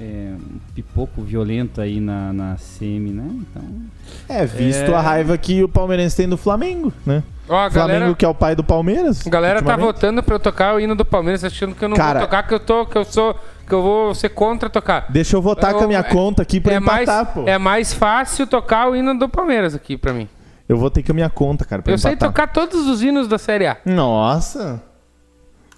é, 0.00 0.32
um 0.34 0.58
pipoco 0.74 1.22
violento 1.22 1.80
aí 1.80 2.00
na, 2.00 2.32
na 2.32 2.56
semi, 2.56 3.10
né? 3.10 3.24
Então, 3.30 3.62
É, 4.28 4.44
visto 4.44 4.90
É. 4.90 4.94
a 4.94 5.00
raiva 5.00 5.36
que 5.38 5.62
o 5.62 5.68
palmeirense 5.68 6.16
tem 6.16 6.28
do 6.28 6.36
Flamengo, 6.36 6.92
né? 7.06 7.22
Ó, 7.48 7.54
a 7.66 7.70
Flamengo 7.70 7.98
galera, 7.98 8.14
que 8.14 8.24
é 8.24 8.28
o 8.28 8.34
pai 8.34 8.54
do 8.56 8.64
Palmeiras. 8.64 9.26
a 9.26 9.30
galera 9.30 9.60
tá 9.62 9.76
votando 9.76 10.22
pra 10.22 10.36
eu 10.36 10.40
tocar 10.40 10.74
o 10.74 10.80
hino 10.80 10.94
do 10.94 11.04
Palmeiras, 11.04 11.44
achando 11.44 11.74
que 11.74 11.84
eu 11.84 11.88
não 11.88 11.96
Cara- 11.96 12.20
vou 12.20 12.28
tocar, 12.28 12.42
que 12.46 12.54
eu 12.54 12.60
tô, 12.60 12.86
que 12.86 12.96
eu 12.96 13.04
sou, 13.04 13.34
que 13.66 13.72
eu 13.74 13.82
vou 13.82 14.14
ser 14.14 14.30
contra 14.30 14.70
tocar. 14.70 15.06
Deixa 15.10 15.36
eu 15.36 15.42
votar 15.42 15.72
Eu- 15.72 15.78
com 15.78 15.84
a 15.84 15.86
minha 15.88 15.98
é- 16.00 16.02
conta 16.04 16.42
aqui 16.42 16.60
pra 16.60 16.74
é 16.74 16.80
mais, 16.80 17.02
empatar, 17.02 17.34
pô. 17.34 17.44
é 17.46 17.58
mais 17.58 17.92
fácil 17.92 18.46
tocar 18.46 18.88
o 18.90 18.96
hino 18.96 19.18
do 19.18 19.28
Palmeiras 19.28 19.74
aqui 19.74 19.96
pra 19.96 20.12
mim. 20.12 20.28
Eu 20.68 20.78
vou 20.78 20.88
ter 20.90 21.02
com 21.02 21.12
a 21.12 21.14
minha 21.14 21.28
conta, 21.28 21.64
cara, 21.64 21.82
pra 21.82 21.92
eu 21.92 21.98
sei 21.98 22.12
empatar. 22.12 22.28
tocar 22.30 22.46
todos 22.46 22.86
os 22.86 23.02
hinos 23.02 23.28
da 23.28 23.36
Série 23.38 23.66
A. 23.66 23.76
Nossa. 23.84 24.80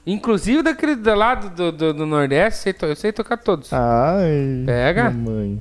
Inclusive 0.07 0.63
daquele 0.63 0.97
do 0.97 1.15
lado 1.15 1.49
do, 1.51 1.73
do, 1.73 1.95
do 1.95 2.07
Nordeste, 2.07 2.61
sei 2.61 2.73
to- 2.73 2.87
eu 2.87 2.97
sei 2.97 3.11
tocar 3.13 3.39
todos. 3.39 3.73
Ai. 3.73 4.63
Pega. 4.67 5.11
Mamãe. 5.11 5.61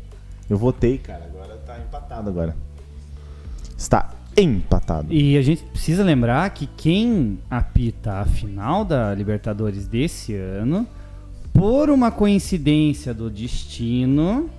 Eu 0.50 0.58
votei, 0.58 0.98
cara. 0.98 1.30
Agora 1.34 1.56
tá 1.66 1.78
empatado 1.80 2.30
agora. 2.30 2.56
Está 3.78 4.10
empatado. 4.36 5.08
E 5.14 5.38
a 5.38 5.41
gente 5.41 5.64
precisa 5.64 6.04
lembrar 6.04 6.50
que 6.50 6.68
quem 6.68 7.39
apita 7.50 8.20
a 8.20 8.26
final 8.26 8.84
da 8.84 9.14
Libertadores 9.16 9.88
desse 9.88 10.36
ano, 10.36 10.86
por 11.54 11.89
uma 11.89 12.12
coincidência 12.12 13.14
do 13.14 13.30
destino, 13.30 14.50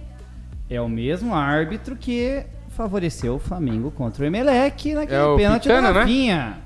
é 0.71 0.81
o 0.81 0.89
mesmo 0.89 1.35
árbitro 1.35 1.95
que 1.97 2.43
favoreceu 2.71 3.35
o 3.35 3.39
Flamengo 3.39 3.91
contra 3.91 4.23
o 4.25 4.27
Emelec 4.27 4.95
naquele 4.95 5.19
É 5.19 5.25
o 5.25 5.37
pênalti 5.37 5.63
Pitana, 5.65 5.89
da 5.89 5.93
né? 5.93 6.01
Rafinha. 6.01 6.59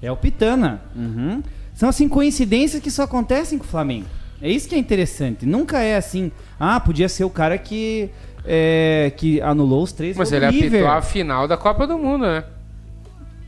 É 0.00 0.12
o 0.12 0.16
Pitana. 0.16 0.80
Uhum. 0.94 1.42
São 1.80 1.88
assim 1.88 2.10
coincidências 2.10 2.82
que 2.82 2.90
só 2.90 3.04
acontecem 3.04 3.56
com 3.56 3.64
o 3.64 3.66
Flamengo. 3.66 4.04
É 4.42 4.50
isso 4.50 4.68
que 4.68 4.74
é 4.74 4.78
interessante. 4.78 5.46
Nunca 5.46 5.78
é 5.78 5.96
assim, 5.96 6.30
ah, 6.58 6.78
podia 6.78 7.08
ser 7.08 7.24
o 7.24 7.30
cara 7.30 7.56
que 7.56 8.10
é, 8.44 9.10
que 9.16 9.40
anulou 9.40 9.82
os 9.82 9.90
três 9.90 10.14
Mas 10.14 10.30
ele 10.30 10.46
River. 10.50 10.80
apitou 10.82 10.88
a 10.90 11.00
final 11.00 11.48
da 11.48 11.56
Copa 11.56 11.86
do 11.86 11.96
Mundo, 11.96 12.26
né? 12.26 12.44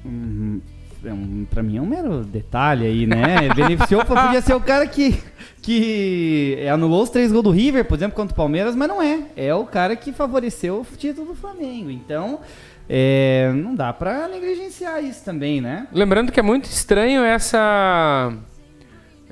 Uhum. 0.02 0.62
É 1.04 1.12
um, 1.12 1.46
pra 1.50 1.62
mim 1.62 1.76
é 1.76 1.82
um 1.82 1.86
mero 1.86 2.24
detalhe 2.24 2.86
aí, 2.86 3.06
né? 3.06 3.50
Beneficiou, 3.54 4.02
podia 4.02 4.40
ser 4.40 4.54
o 4.54 4.60
cara 4.62 4.86
que, 4.86 5.22
que 5.60 6.66
anulou 6.72 7.02
os 7.02 7.10
três 7.10 7.30
gols 7.30 7.44
do 7.44 7.50
River, 7.50 7.84
por 7.84 7.96
exemplo, 7.98 8.16
contra 8.16 8.32
o 8.32 8.36
Palmeiras, 8.36 8.74
mas 8.74 8.88
não 8.88 9.02
é. 9.02 9.24
É 9.36 9.54
o 9.54 9.66
cara 9.66 9.94
que 9.94 10.10
favoreceu 10.10 10.80
o 10.80 10.96
título 10.96 11.26
do 11.26 11.34
Flamengo. 11.34 11.90
Então, 11.90 12.40
é, 12.88 13.50
não 13.54 13.74
dá 13.74 13.92
pra 13.92 14.28
negligenciar 14.28 15.02
isso 15.02 15.24
também, 15.24 15.60
né? 15.60 15.86
Lembrando 15.92 16.32
que 16.32 16.40
é 16.40 16.42
muito 16.42 16.66
estranho 16.66 17.22
essa 17.22 18.32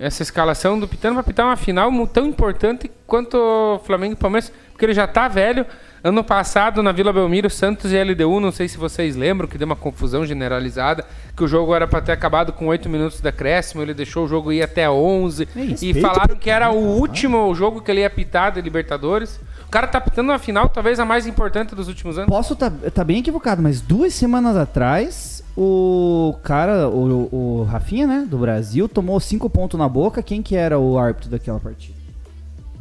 essa 0.00 0.22
escalação 0.22 0.80
do 0.80 0.88
Pitano 0.88 1.14
para 1.16 1.22
pitar 1.22 1.44
uma 1.44 1.56
final 1.56 1.90
tão 2.06 2.26
importante 2.26 2.90
quanto 3.06 3.36
o 3.36 3.78
Flamengo 3.80 4.14
e 4.14 4.16
Palmeiras, 4.16 4.50
porque 4.72 4.86
ele 4.86 4.94
já 4.94 5.06
tá 5.06 5.28
velho. 5.28 5.66
Ano 6.02 6.24
passado, 6.24 6.82
na 6.82 6.90
Vila 6.90 7.12
Belmiro, 7.12 7.50
Santos 7.50 7.92
e 7.92 8.02
LDU, 8.02 8.40
não 8.40 8.50
sei 8.50 8.66
se 8.66 8.78
vocês 8.78 9.14
lembram, 9.14 9.46
que 9.46 9.58
deu 9.58 9.66
uma 9.66 9.76
confusão 9.76 10.24
generalizada, 10.24 11.04
que 11.36 11.44
o 11.44 11.46
jogo 11.46 11.74
era 11.74 11.86
para 11.86 12.00
ter 12.00 12.12
acabado 12.12 12.54
com 12.54 12.68
8 12.68 12.88
minutos 12.88 13.20
de 13.20 13.28
acréscimo, 13.28 13.82
ele 13.82 13.92
deixou 13.92 14.24
o 14.24 14.28
jogo 14.28 14.50
ir 14.50 14.62
até 14.62 14.88
11, 14.88 15.46
É 15.54 15.60
e 15.82 16.00
falaram 16.00 16.34
que 16.36 16.48
era 16.48 16.70
o 16.70 16.78
último 16.78 17.54
jogo 17.54 17.82
que 17.82 17.90
ele 17.90 18.00
ia 18.00 18.08
pitar 18.08 18.52
de 18.52 18.62
Libertadores. 18.62 19.38
O 19.70 19.72
cara 19.72 19.86
tá 19.86 20.00
pitando 20.00 20.30
uma 20.30 20.38
final, 20.40 20.68
talvez 20.68 20.98
a 20.98 21.04
mais 21.04 21.28
importante 21.28 21.76
dos 21.76 21.86
últimos 21.86 22.18
anos. 22.18 22.28
Posso 22.28 22.54
estar 22.54 22.72
tá, 22.72 23.04
bem 23.04 23.18
equivocado, 23.20 23.62
mas 23.62 23.80
duas 23.80 24.12
semanas 24.12 24.56
atrás, 24.56 25.44
o 25.56 26.34
cara, 26.42 26.88
o, 26.88 27.28
o 27.32 27.62
Rafinha, 27.62 28.04
né, 28.04 28.26
do 28.28 28.36
Brasil, 28.36 28.88
tomou 28.88 29.20
cinco 29.20 29.48
pontos 29.48 29.78
na 29.78 29.88
boca. 29.88 30.24
Quem 30.24 30.42
que 30.42 30.56
era 30.56 30.76
o 30.76 30.98
árbitro 30.98 31.30
daquela 31.30 31.60
partida? 31.60 31.96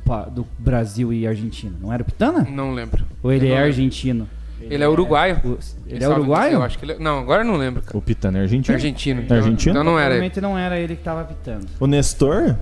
Pa- 0.04 0.24
Do 0.24 0.48
Brasil 0.58 1.14
e 1.14 1.28
Argentina. 1.28 1.76
Não 1.80 1.94
era 1.94 2.02
o 2.02 2.06
Pitana? 2.08 2.48
Não 2.50 2.74
lembro. 2.74 3.06
Ou 3.22 3.32
ele 3.32 3.50
Eu 3.50 3.56
é 3.56 3.66
argentino? 3.66 4.28
Ele 4.60 4.84
é 4.84 4.90
uruguaio. 4.90 5.40
O- 5.46 5.60
Ele 5.86 6.04
é 6.04 6.10
uruguaio? 6.10 6.54
Eu 6.56 6.64
acho 6.64 6.80
que 6.80 6.86
ele... 6.86 6.96
Não, 6.98 7.20
agora 7.20 7.44
eu 7.44 7.46
não 7.46 7.56
lembro, 7.58 7.84
cara. 7.84 7.96
O 7.96 8.02
Pitano 8.02 8.40
é 8.40 8.42
argentino. 8.42 8.74
Argentino. 8.76 9.24
É 9.30 9.34
argentino? 9.36 9.74
Então 9.74 9.84
não 9.84 10.00
era 10.00 10.16
ele. 10.16 10.28
Provavelmente 10.32 10.42
não 10.42 10.58
era 10.58 10.80
ele 10.80 10.96
que 10.96 11.04
tava 11.04 11.22
apitando. 11.22 11.68
O 11.80 11.86
Nestor? 11.86 12.56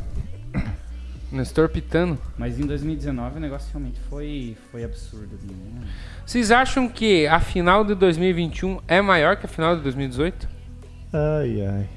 Nestor 1.32 1.68
Pitano. 1.70 2.18
Mas 2.38 2.60
em 2.60 2.66
2019 2.66 3.38
o 3.38 3.40
negócio 3.40 3.70
realmente 3.74 4.00
foi, 4.10 4.56
foi 4.72 4.84
absurdo. 4.84 5.38
né? 5.44 5.86
Vocês 6.26 6.52
acham 6.52 6.88
que 6.88 7.28
a 7.28 7.40
final 7.40 7.84
de 7.84 7.94
2021 7.96 8.80
é 8.88 9.02
maior 9.02 9.36
que 9.38 9.46
a 9.46 9.50
final 9.50 9.76
de 9.76 9.82
2018? 9.84 10.48
Ai, 11.14 11.62
ai. 11.66 11.90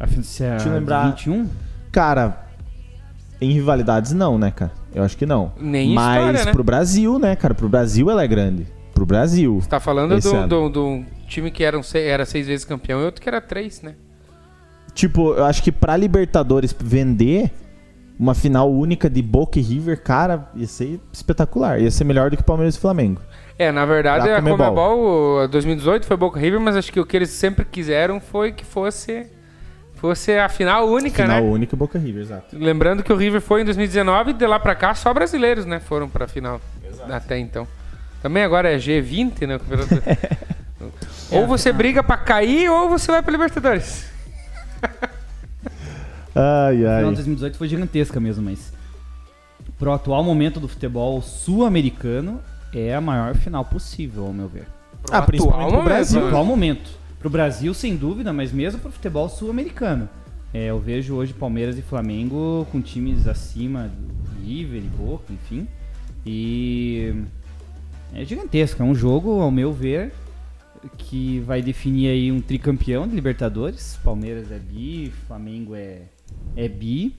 A 0.00 0.06
fin- 0.06 0.22
se 0.22 0.44
é 0.44 0.50
Deixa 0.50 0.68
eu 0.68 0.72
a 0.72 0.74
lembrar. 0.76 1.06
21? 1.10 1.48
Cara, 1.90 2.46
em 3.40 3.52
rivalidades 3.52 4.12
não, 4.12 4.38
né, 4.38 4.50
cara? 4.50 4.72
Eu 4.94 5.02
acho 5.02 5.16
que 5.16 5.26
não. 5.26 5.52
Nem 5.58 5.92
Mas 5.94 6.16
história, 6.18 6.44
né? 6.44 6.52
pro 6.52 6.64
Brasil, 6.64 7.18
né, 7.18 7.36
cara? 7.36 7.54
Pro 7.54 7.68
Brasil 7.68 8.10
ela 8.10 8.22
é 8.22 8.26
grande. 8.28 8.66
Pro 8.94 9.04
Brasil. 9.06 9.60
Você 9.60 9.68
tá 9.68 9.78
falando 9.80 10.18
do, 10.20 10.46
do, 10.48 10.68
do 10.68 11.04
time 11.28 11.50
que 11.50 11.62
eram 11.62 11.82
se- 11.82 12.00
era 12.00 12.24
seis 12.24 12.46
vezes 12.46 12.64
campeão 12.64 13.00
e 13.00 13.04
outro 13.04 13.20
que 13.22 13.28
era 13.28 13.40
três, 13.40 13.80
né? 13.82 13.94
Tipo, 14.98 15.32
eu 15.34 15.44
acho 15.44 15.62
que 15.62 15.70
pra 15.70 15.96
Libertadores 15.96 16.74
vender 16.76 17.52
uma 18.18 18.34
final 18.34 18.68
única 18.68 19.08
de 19.08 19.22
Boca 19.22 19.56
e 19.56 19.62
River, 19.62 20.02
cara, 20.02 20.50
ia 20.56 20.66
ser 20.66 20.98
espetacular. 21.12 21.80
Ia 21.80 21.88
ser 21.88 22.02
melhor 22.02 22.30
do 22.30 22.36
que 22.36 22.42
Palmeiras 22.42 22.74
e 22.74 22.80
Flamengo. 22.80 23.20
É, 23.56 23.70
na 23.70 23.86
verdade 23.86 24.28
a 24.28 24.42
Comebol. 24.42 24.56
Comebol, 24.66 25.44
o 25.44 25.46
2018 25.46 26.04
foi 26.04 26.16
Boca 26.16 26.40
River, 26.40 26.58
mas 26.58 26.74
acho 26.74 26.92
que 26.92 26.98
o 26.98 27.06
que 27.06 27.16
eles 27.16 27.30
sempre 27.30 27.64
quiseram 27.64 28.18
foi 28.18 28.50
que 28.50 28.64
fosse 28.64 29.28
fosse 29.94 30.36
a 30.36 30.48
final 30.48 30.88
única, 30.88 31.22
Final 31.22 31.42
né? 31.42 31.48
única 31.48 31.76
e 31.76 31.78
Boca 31.78 31.96
River, 31.96 32.22
exato. 32.22 32.58
Lembrando 32.58 33.04
que 33.04 33.12
o 33.12 33.16
River 33.16 33.40
foi 33.40 33.60
em 33.60 33.64
2019 33.64 34.30
e 34.30 34.32
de 34.32 34.46
lá 34.48 34.58
pra 34.58 34.74
cá 34.74 34.96
só 34.96 35.14
brasileiros, 35.14 35.64
né? 35.64 35.78
Foram 35.78 36.08
pra 36.08 36.26
final 36.26 36.60
até 37.08 37.38
então. 37.38 37.68
Também 38.20 38.42
agora 38.42 38.68
é 38.68 38.76
G20, 38.78 39.46
né? 39.46 39.60
ou 41.30 41.46
você 41.46 41.72
briga 41.72 42.02
pra 42.02 42.16
cair 42.16 42.68
ou 42.68 42.88
você 42.88 43.12
vai 43.12 43.22
pra 43.22 43.30
Libertadores. 43.30 44.07
Ai, 46.34 46.84
A 46.86 46.90
ai. 46.92 46.98
final 46.98 47.10
de 47.10 47.16
2018 47.16 47.56
foi 47.58 47.68
gigantesca 47.68 48.20
mesmo, 48.20 48.44
mas 48.44 48.72
pro 49.78 49.92
atual 49.92 50.22
momento 50.22 50.60
do 50.60 50.68
futebol 50.68 51.20
sul-americano 51.22 52.40
é 52.72 52.94
a 52.94 53.00
maior 53.00 53.34
final 53.34 53.64
possível, 53.64 54.26
ao 54.26 54.32
meu 54.32 54.48
ver. 54.48 54.66
Pro 55.02 55.16
Ah, 55.16 55.22
principalmente 55.22 55.66
pro 55.68 55.76
momento, 55.78 55.88
Brasil. 55.88 56.16
né? 56.16 56.22
No 56.22 56.28
atual 56.28 56.44
momento. 56.44 56.90
Pro 57.18 57.30
Brasil, 57.30 57.74
sem 57.74 57.96
dúvida, 57.96 58.32
mas 58.32 58.52
mesmo 58.52 58.80
pro 58.80 58.92
futebol 58.92 59.28
sul-americano. 59.28 60.08
É, 60.54 60.66
eu 60.66 60.78
vejo 60.78 61.14
hoje 61.14 61.32
Palmeiras 61.32 61.76
e 61.76 61.82
Flamengo 61.82 62.66
com 62.70 62.80
times 62.80 63.26
acima 63.26 63.88
do 63.88 64.46
River 64.46 64.78
e 64.82 64.86
Boca, 64.96 65.24
enfim. 65.32 65.66
E 66.24 67.14
é 68.14 68.24
gigantesco. 68.24 68.82
É 68.82 68.84
um 68.86 68.94
jogo, 68.94 69.40
ao 69.40 69.50
meu 69.50 69.72
ver, 69.72 70.12
que 70.96 71.40
vai 71.40 71.62
definir 71.62 72.08
aí 72.10 72.30
um 72.32 72.40
tricampeão 72.40 73.06
de 73.06 73.14
Libertadores. 73.14 73.98
Palmeiras 74.04 74.50
é 74.50 74.58
bi, 74.58 75.12
Flamengo 75.26 75.74
é, 75.74 76.02
é 76.56 76.68
bi. 76.68 77.14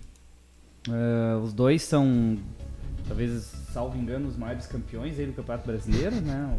Ah, 0.90 1.40
os 1.44 1.54
dois 1.54 1.82
são, 1.84 2.38
talvez, 3.08 3.52
salvo 3.74 3.98
engano, 3.98 4.28
os 4.28 4.38
maiores 4.38 4.66
campeões 4.68 5.20
aí 5.20 5.26
do 5.26 5.34
Campeonato 5.34 5.68
Brasileiro, 5.68 6.16
né? 6.22 6.58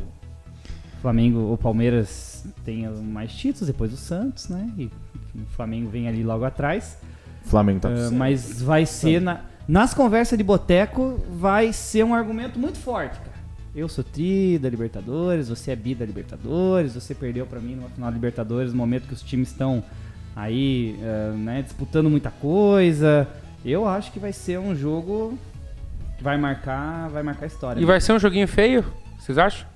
O 0.99 1.01
Flamengo, 1.01 1.53
o 1.53 1.57
Palmeiras 1.57 2.45
tem 2.65 2.87
mais 2.89 3.33
títulos 3.33 3.67
depois 3.67 3.91
do 3.91 3.97
Santos, 3.97 4.49
né? 4.49 4.71
E 4.77 4.83
enfim, 4.85 5.43
o 5.43 5.47
Flamengo 5.55 5.89
vem 5.89 6.07
ali 6.09 6.23
logo 6.23 6.45
atrás. 6.45 6.99
Flamengo 7.45 7.81
tá 7.81 7.89
certo. 7.97 8.15
mas 8.15 8.61
vai 8.61 8.85
ser 8.85 9.21
na- 9.21 9.41
nas 9.67 9.95
conversas 9.95 10.37
de 10.37 10.45
boteco 10.45 11.19
vai 11.33 11.73
ser 11.73 12.05
um 12.05 12.15
argumento 12.15 12.59
muito 12.59 12.77
forte, 12.79 13.19
cara. 13.19 13.30
Eu 13.75 13.89
sou 13.89 14.03
tri 14.03 14.59
da 14.59 14.69
Libertadores, 14.69 15.49
você 15.49 15.71
é 15.71 15.77
bi 15.77 15.95
da 15.95 16.05
Libertadores, 16.05 16.95
você 16.95 17.15
perdeu 17.15 17.47
pra 17.47 17.61
mim 17.61 17.77
numa 17.77 17.89
final 17.89 18.11
da 18.11 18.15
Libertadores 18.15 18.73
no 18.73 18.79
momento 18.79 19.07
que 19.07 19.15
os 19.15 19.23
times 19.23 19.49
estão 19.49 19.83
aí, 20.35 20.99
ah, 21.03 21.33
né, 21.37 21.63
disputando 21.63 22.11
muita 22.11 22.31
coisa. 22.31 23.29
Eu 23.65 23.87
acho 23.87 24.11
que 24.11 24.19
vai 24.19 24.33
ser 24.33 24.59
um 24.59 24.75
jogo 24.75 25.39
que 26.19 26.25
vai 26.25 26.37
marcar, 26.37 27.09
vai 27.11 27.23
marcar 27.23 27.45
a 27.45 27.47
história. 27.47 27.81
E 27.81 27.85
vai 27.85 28.01
ser 28.01 28.13
um 28.13 28.19
joguinho 28.19 28.49
feio? 28.49 28.85
Vocês 29.19 29.39
acham? 29.39 29.69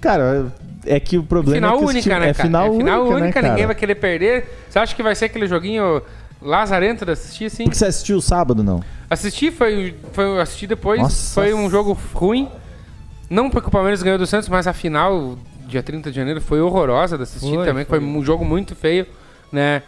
Cara, 0.00 0.52
é 0.84 0.98
que 0.98 1.16
o 1.16 1.22
problema 1.22 1.54
Final 1.54 1.76
é 1.76 1.78
que 1.78 1.84
única, 1.84 2.02
time- 2.02 2.18
né, 2.18 2.28
é 2.30 2.34
cara? 2.34 2.46
final 2.48 2.66
é 2.66 2.76
final 2.76 3.00
única, 3.02 3.14
única, 3.14 3.26
né, 3.26 3.32
cara? 3.32 3.48
ninguém 3.50 3.66
vai 3.66 3.74
querer 3.76 3.94
perder. 3.94 4.48
Você 4.68 4.78
acha 4.80 4.96
que 4.96 5.02
vai 5.02 5.14
ser 5.14 5.26
aquele 5.26 5.46
joguinho 5.46 6.02
lazarento 6.40 7.04
de 7.04 7.12
assistir, 7.12 7.44
assim? 7.44 7.64
Porque 7.64 7.78
você 7.78 7.86
assistiu 7.86 8.20
sábado, 8.20 8.64
não? 8.64 8.82
Assisti, 9.08 9.52
foi, 9.52 9.94
foi 10.12 10.40
assisti 10.40 10.66
depois, 10.66 11.00
Nossa. 11.00 11.34
foi 11.40 11.54
um 11.54 11.70
jogo 11.70 11.96
ruim. 12.12 12.48
Não 13.32 13.48
porque 13.48 13.68
o 13.68 13.70
Palmeiras 13.70 14.02
ganhou 14.02 14.18
do 14.18 14.26
Santos, 14.26 14.46
mas 14.50 14.66
a 14.66 14.74
final, 14.74 15.38
dia 15.66 15.82
30 15.82 16.10
de 16.10 16.16
janeiro, 16.16 16.38
foi 16.38 16.60
horrorosa 16.60 17.16
de 17.16 17.22
assistir 17.22 17.54
Foi, 17.54 17.64
também. 17.66 17.86
Foi. 17.86 17.98
foi. 17.98 18.06
um 18.06 18.22
jogo 18.22 18.44
muito 18.44 18.76
feio, 18.76 19.06
né? 19.50 19.82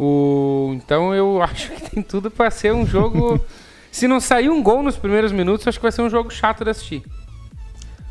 O, 0.00 0.72
então 0.76 1.14
eu 1.14 1.40
acho 1.44 1.72
que 1.72 1.90
tem 1.90 2.02
tudo 2.02 2.30
pra 2.30 2.50
ser 2.50 2.72
um 2.72 2.86
jogo. 2.86 3.38
Se 3.92 4.08
não 4.08 4.18
sair 4.18 4.48
um 4.48 4.62
gol 4.62 4.82
nos 4.82 4.96
primeiros 4.96 5.30
minutos, 5.30 5.66
acho 5.68 5.78
que 5.78 5.82
vai 5.82 5.92
ser 5.92 6.00
um 6.00 6.08
jogo 6.08 6.30
chato 6.30 6.64
de 6.64 6.70
assistir. 6.70 7.02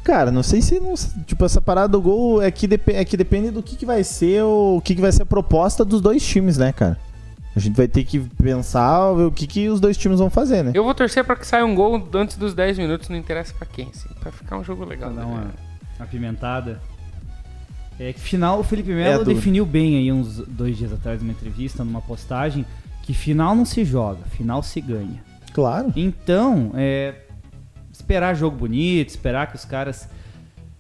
Cara, 0.04 0.32
não 0.32 0.44
sei 0.44 0.62
se 0.62 0.80
não, 0.80 0.94
tipo 1.26 1.44
essa 1.44 1.60
parada 1.60 1.88
do 1.88 2.00
gol 2.00 2.40
é 2.42 2.52
que, 2.52 2.68
depe- 2.68 2.94
é 2.94 3.04
que 3.04 3.18
depende 3.18 3.50
do 3.50 3.64
que, 3.64 3.76
que 3.76 3.88
vai 3.88 4.04
ser 4.04 4.44
o, 4.44 4.78
o 4.78 4.82
que, 4.82 4.94
que 4.94 5.02
vai 5.02 5.12
ser 5.12 5.24
a 5.24 5.26
proposta 5.26 5.84
dos 5.84 6.00
dois 6.00 6.24
times, 6.24 6.60
né, 6.60 6.72
cara? 6.72 6.96
A 7.56 7.60
gente 7.60 7.76
vai 7.78 7.88
ter 7.88 8.04
que 8.04 8.20
pensar 8.20 9.14
ver 9.14 9.24
o 9.24 9.32
que, 9.32 9.48
que 9.48 9.70
os 9.70 9.80
dois 9.80 9.96
times 9.98 10.20
vão 10.20 10.30
fazer, 10.30 10.62
né? 10.64 10.72
Eu 10.74 10.84
vou 10.84 10.94
torcer 10.94 11.24
pra 11.24 11.36
que 11.38 11.48
saia 11.48 11.66
um 11.66 11.74
gol 11.74 12.06
antes 12.14 12.36
dos 12.36 12.54
10 12.54 12.78
minutos, 12.78 13.08
não 13.08 13.16
interessa 13.18 13.54
pra 13.54 13.66
quem, 13.66 13.88
assim, 13.94 14.10
pra 14.20 14.32
ficar 14.32 14.58
um 14.58 14.64
jogo 14.64 14.84
legal. 14.84 15.12
Pra 15.14 15.24
dar 15.24 15.28
né? 15.30 15.34
uma 15.34 15.54
apimentada. 16.06 16.82
É 17.98 18.12
que 18.12 18.20
final 18.20 18.60
o 18.60 18.64
Felipe 18.64 18.92
É, 18.92 18.96
Melo 18.96 19.24
do- 19.24 19.34
definiu 19.34 19.66
bem 19.66 19.96
aí 19.98 20.12
uns 20.12 20.38
dois 20.40 20.78
dias 20.78 20.92
atrás 20.92 21.22
numa 21.22 21.32
entrevista, 21.32 21.82
numa 21.84 22.02
postagem, 22.02 22.66
que 23.04 23.14
final 23.14 23.56
não 23.56 23.64
se 23.64 23.86
joga, 23.86 24.26
final 24.26 24.62
se 24.62 24.82
ganha. 24.82 25.24
Claro. 25.54 25.94
Então, 25.96 26.72
é, 26.76 27.16
esperar 27.90 28.36
jogo 28.36 28.58
bonito, 28.58 29.10
esperar 29.10 29.48
que 29.48 29.56
os 29.56 29.64
caras. 29.64 30.10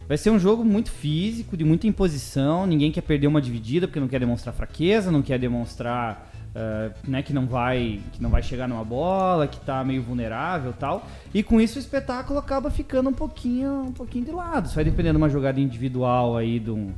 Vai 0.09 0.17
ser 0.17 0.29
um 0.29 0.37
jogo 0.37 0.63
muito 0.65 0.91
físico, 0.91 1.55
de 1.55 1.63
muita 1.63 1.87
imposição. 1.87 2.67
Ninguém 2.67 2.91
quer 2.91 3.01
perder 3.01 3.27
uma 3.27 3.41
dividida 3.41 3.87
porque 3.87 3.99
não 3.99 4.07
quer 4.09 4.19
demonstrar 4.19 4.53
fraqueza, 4.53 5.09
não 5.09 5.21
quer 5.21 5.39
demonstrar 5.39 6.31
ah, 6.55 6.89
né, 7.05 7.21
que 7.21 7.33
não 7.33 7.45
vai 7.45 7.99
que 8.13 8.23
não 8.23 8.29
vai 8.29 8.41
chegar 8.41 8.65
numa 8.65 8.83
bola, 8.83 9.45
que 9.45 9.59
tá 9.59 9.83
meio 9.83 10.01
vulnerável, 10.01 10.71
tal. 10.71 11.05
E 11.33 11.43
com 11.43 11.59
isso 11.59 11.77
o 11.77 11.81
espetáculo 11.81 12.39
acaba 12.39 12.71
ficando 12.71 13.09
um 13.09 13.13
pouquinho 13.13 13.81
um 13.81 13.91
pouquinho 13.91 14.23
de 14.23 14.31
lado. 14.31 14.69
Vai 14.69 14.85
depender 14.85 15.11
de 15.11 15.17
uma 15.17 15.29
jogada 15.29 15.59
individual 15.59 16.37
aí 16.37 16.57
do, 16.57 16.93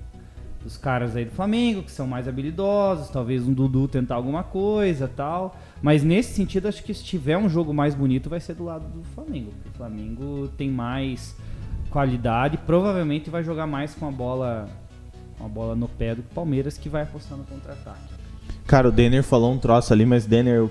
dos 0.64 0.78
caras 0.78 1.16
aí 1.16 1.26
do 1.26 1.32
Flamengo, 1.32 1.82
que 1.82 1.91
são 1.91 2.05
mais 2.05 2.28
habilidosos, 2.28 3.10
talvez 3.10 3.47
um 3.47 3.53
Dudu 3.53 3.88
tentar 3.88 4.14
alguma 4.14 4.43
coisa 4.43 5.08
tal. 5.08 5.58
Mas 5.82 6.03
nesse 6.03 6.34
sentido, 6.34 6.68
acho 6.68 6.84
que 6.84 6.93
se 6.93 7.03
tiver 7.03 7.38
um 7.38 7.49
jogo 7.49 7.74
mais 7.74 7.95
bonito, 7.95 8.30
vai 8.30 8.39
ser 8.39 8.53
do 8.53 8.64
lado 8.64 8.88
do 8.88 9.03
Flamengo. 9.16 9.51
O 9.74 9.78
Flamengo 9.78 10.49
tem 10.55 10.70
mais 10.70 11.36
qualidade, 11.89 12.58
provavelmente 12.58 13.32
vai 13.32 13.43
jogar 13.43 13.66
mais 13.66 13.95
com 13.95 14.08
a 14.08 14.12
bola, 14.12 14.70
com 15.39 15.45
a 15.45 15.47
bola 15.47 15.76
no 15.76 15.88
pé 15.88 16.14
do 16.14 16.22
Palmeiras, 16.22 16.78
que 16.78 16.89
vai 16.89 17.01
apostar 17.01 17.38
no 17.38 17.43
contra-ataque. 17.43 18.16
Cara, 18.68 18.89
o 18.89 18.91
Denner 18.91 19.24
falou 19.24 19.51
um 19.53 19.57
troço 19.57 19.93
ali, 19.93 20.05
mas 20.05 20.26
Denner, 20.26 20.70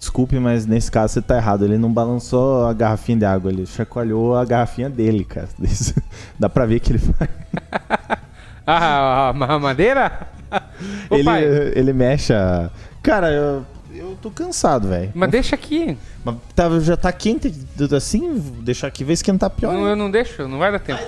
desculpe, 0.00 0.38
mas 0.38 0.66
nesse 0.66 0.90
caso 0.90 1.14
você 1.14 1.22
tá 1.22 1.36
errado. 1.36 1.64
Ele 1.64 1.78
não 1.78 1.92
balançou 1.92 2.66
a 2.66 2.72
garrafinha 2.72 3.18
de 3.18 3.24
água, 3.24 3.50
ele 3.52 3.64
chacoalhou 3.66 4.36
a 4.36 4.44
garrafinha 4.44 4.90
dele, 4.90 5.24
cara. 5.24 5.48
Isso- 5.62 5.94
Dá 6.38 6.48
pra 6.48 6.66
ver 6.66 6.80
que 6.80 6.92
ele 6.92 6.98
faz. 6.98 7.30
Ah, 8.68 9.28
a 9.28 9.32
mamadeira? 9.32 10.26
Ô, 11.08 11.14
Ele, 11.14 11.22
pai, 11.24 11.44
ele 11.76 11.92
mexe 11.92 12.32
a. 12.32 12.68
Cara, 13.00 13.30
eu, 13.30 13.64
eu 13.94 14.18
tô 14.20 14.28
cansado, 14.28 14.88
velho. 14.88 15.12
mas 15.14 15.30
deixa 15.30 15.54
aqui. 15.54 15.96
Mas 16.24 16.34
tá- 16.52 16.80
já 16.80 16.96
tá 16.96 17.12
quente 17.12 17.54
assim, 17.96 18.40
deixar 18.62 18.88
aqui, 18.88 19.04
vai 19.04 19.12
esquentar 19.14 19.50
pior. 19.50 19.72
Não, 19.72 19.82
hein? 19.82 19.86
eu 19.90 19.96
não 19.96 20.10
deixo, 20.10 20.48
não 20.48 20.58
vai 20.58 20.72
dar 20.72 20.80
tempo. 20.80 21.00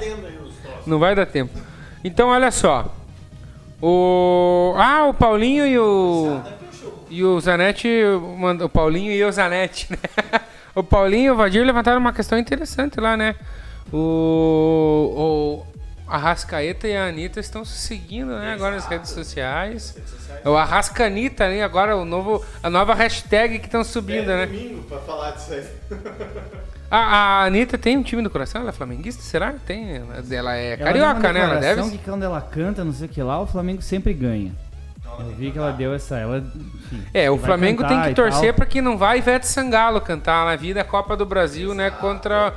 Não 0.86 1.00
vai 1.00 1.16
dar 1.16 1.26
tempo. 1.26 1.52
Então, 2.04 2.28
olha 2.28 2.52
só. 2.52 2.94
O. 3.80 4.74
Ah, 4.76 5.06
o 5.06 5.14
Paulinho 5.14 5.66
e 5.66 5.78
o. 5.78 6.40
E 7.10 7.24
o 7.24 7.40
Zanetti. 7.40 7.88
O 8.62 8.68
Paulinho 8.68 9.12
e 9.12 9.24
o 9.24 9.32
Zanetti, 9.32 9.90
né? 9.90 10.40
O 10.74 10.82
Paulinho 10.84 11.26
e 11.26 11.30
o 11.30 11.36
Vadir 11.36 11.64
levantaram 11.64 11.98
uma 11.98 12.12
questão 12.12 12.38
interessante 12.38 13.00
lá, 13.00 13.16
né? 13.16 13.34
O. 13.92 15.64
o 15.66 15.78
a 16.06 16.16
Rascaeta 16.16 16.88
e 16.88 16.96
a 16.96 17.06
Anitta 17.06 17.38
estão 17.38 17.64
se 17.64 17.76
seguindo, 17.78 18.34
né? 18.38 18.54
Agora 18.54 18.76
nas 18.76 18.86
redes 18.86 19.10
sociais. 19.10 19.96
É 20.42 20.48
o 20.48 20.56
Arrascanita, 20.56 21.48
né? 21.48 21.62
Agora 21.62 21.96
o 21.96 22.04
novo, 22.04 22.42
a 22.62 22.70
nova 22.70 22.94
hashtag 22.94 23.58
que 23.58 23.66
estão 23.66 23.84
subindo, 23.84 24.26
né? 24.26 24.46
domingo 24.46 24.84
pra 24.84 24.98
falar 25.00 25.32
disso 25.32 25.52
aí. 25.52 25.66
A, 26.90 26.96
a 26.96 27.44
Anitta 27.44 27.76
tem 27.76 27.96
um 27.98 28.02
time 28.02 28.22
do 28.22 28.30
coração? 28.30 28.60
Ela 28.62 28.70
é 28.70 28.72
flamenguista? 28.72 29.22
Será? 29.22 29.52
Tem. 29.66 30.02
Ela 30.30 30.56
é 30.56 30.72
Ela 30.72 30.84
carioca, 30.84 31.32
né? 31.32 31.40
Ela 31.40 31.56
deve. 31.56 31.90
que 31.90 31.98
quando 31.98 32.22
ela 32.22 32.40
canta, 32.40 32.82
não 32.84 32.92
sei 32.92 33.06
o 33.06 33.10
que 33.10 33.22
lá, 33.22 33.40
o 33.40 33.46
Flamengo 33.46 33.82
sempre 33.82 34.14
ganha. 34.14 34.52
Eu 35.20 35.34
vi 35.34 35.50
que 35.50 35.58
ela 35.58 35.72
deu 35.72 35.92
essa. 35.94 36.16
Ela, 36.16 36.38
enfim, 36.38 37.04
É, 37.12 37.30
o 37.30 37.36
Flamengo 37.36 37.86
tem 37.86 38.00
que 38.02 38.14
torcer 38.14 38.54
para 38.54 38.64
que 38.64 38.80
não 38.80 38.96
vá 38.96 39.16
Ivete 39.16 39.46
Sangalo 39.46 40.00
cantar 40.00 40.46
na 40.46 40.54
vida 40.56 40.80
a 40.80 40.84
Copa 40.84 41.16
do 41.16 41.26
Brasil, 41.26 41.74
né? 41.74 41.90
Contra, 41.90 42.54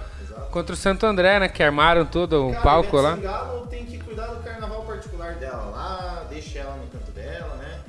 contra 0.51 0.73
o 0.73 0.77
Santo 0.77 1.05
André, 1.05 1.39
né? 1.39 1.49
Que 1.49 1.63
armaram 1.63 2.05
todo 2.05 2.49
o 2.49 2.55
palco 2.61 2.97
lá. 2.97 3.15
Galo 3.15 3.65
tem 3.67 3.85
que 3.85 3.97
cuidar 3.97 4.27
do 4.27 4.43
carnaval 4.43 4.83
particular 4.83 5.33
dela 5.35 5.63
lá, 5.71 6.23
deixa 6.29 6.59
ela 6.59 6.75
no 6.75 6.87
canto 6.87 7.11
dela, 7.11 7.55
né? 7.55 7.79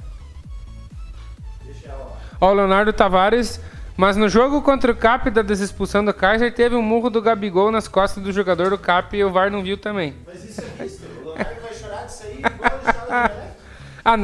Deixa 1.67 1.89
ela 1.89 1.99
lá. 2.05 2.17
Ó, 2.41 2.51
o 2.51 2.55
Leonardo 2.55 2.93
Tavares. 2.93 3.61
Mas 4.03 4.17
no 4.17 4.29
jogo 4.29 4.61
contra 4.63 4.91
o 4.91 4.97
Cap 4.97 5.31
da 5.31 5.43
desexpulsão 5.43 6.05
do 6.05 6.13
Kaiser, 6.13 6.53
teve 6.53 6.75
um 6.75 6.83
murro 6.83 7.09
do 7.09 7.23
Gabigol 7.23 7.71
nas 7.71 7.87
costas 7.87 8.21
do 8.21 8.33
jogador 8.33 8.69
do 8.69 8.77
Cap 8.77 9.17
e 9.17 9.23
o 9.23 9.31
VAR 9.31 9.49
não 9.49 9.63
viu 9.63 9.79
também. 9.79 10.13
Mas 10.27 10.45
isso 10.45 10.61
é 10.61 10.83
visto, 10.83 11.05
o 11.05 11.29
Leonardo 11.29 11.61
vai 11.63 11.73
chorar 11.73 12.07
disso 12.07 12.25
aí 12.25 12.39
igual 12.39 12.81
ele 13.15 13.53
Ah, 14.05 14.17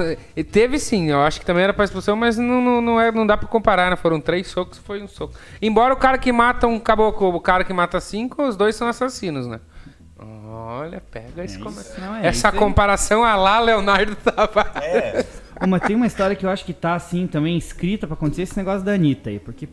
teve 0.50 0.80
sim, 0.80 1.12
eu 1.12 1.22
acho 1.22 1.38
que 1.38 1.46
também 1.46 1.62
era 1.62 1.72
pra 1.72 1.84
expulsão, 1.84 2.16
mas 2.16 2.36
não, 2.36 2.60
não, 2.60 2.80
não, 2.80 3.00
é, 3.00 3.12
não 3.12 3.24
dá 3.24 3.36
pra 3.36 3.46
comparar, 3.46 3.88
né? 3.88 3.94
Foram 3.94 4.20
três 4.20 4.48
socos, 4.48 4.78
foi 4.78 5.00
um 5.00 5.06
soco. 5.06 5.34
Embora 5.62 5.94
o 5.94 5.96
cara 5.96 6.18
que 6.18 6.32
mata 6.32 6.66
um 6.66 6.80
caboclo, 6.80 7.32
o 7.32 7.40
cara 7.40 7.62
que 7.62 7.72
mata 7.72 8.00
cinco, 8.00 8.42
os 8.42 8.56
dois 8.56 8.74
são 8.74 8.88
assassinos, 8.88 9.46
né? 9.46 9.60
Olha, 10.20 11.00
pega 11.10 11.44
esse 11.44 11.58
come- 11.58 11.76
não 11.98 12.16
é 12.16 12.20
essa 12.26 12.30
isso 12.30 12.46
aí. 12.48 12.52
comparação 12.58 13.22
a 13.24 13.36
lá, 13.36 13.60
Leonardo 13.60 14.16
Tavares. 14.16 15.26
Ô, 15.60 15.66
Mas 15.66 15.82
tem 15.82 15.94
uma 15.94 16.06
história 16.06 16.34
que 16.34 16.44
eu 16.44 16.50
acho 16.50 16.64
que 16.64 16.72
tá 16.72 16.94
assim 16.94 17.26
também 17.26 17.56
escrita 17.56 18.06
pra 18.06 18.14
acontecer 18.14 18.42
esse 18.42 18.56
negócio 18.56 18.84
da 18.84 18.92
Anitta 18.92 19.30
aí, 19.30 19.38
porque 19.38 19.68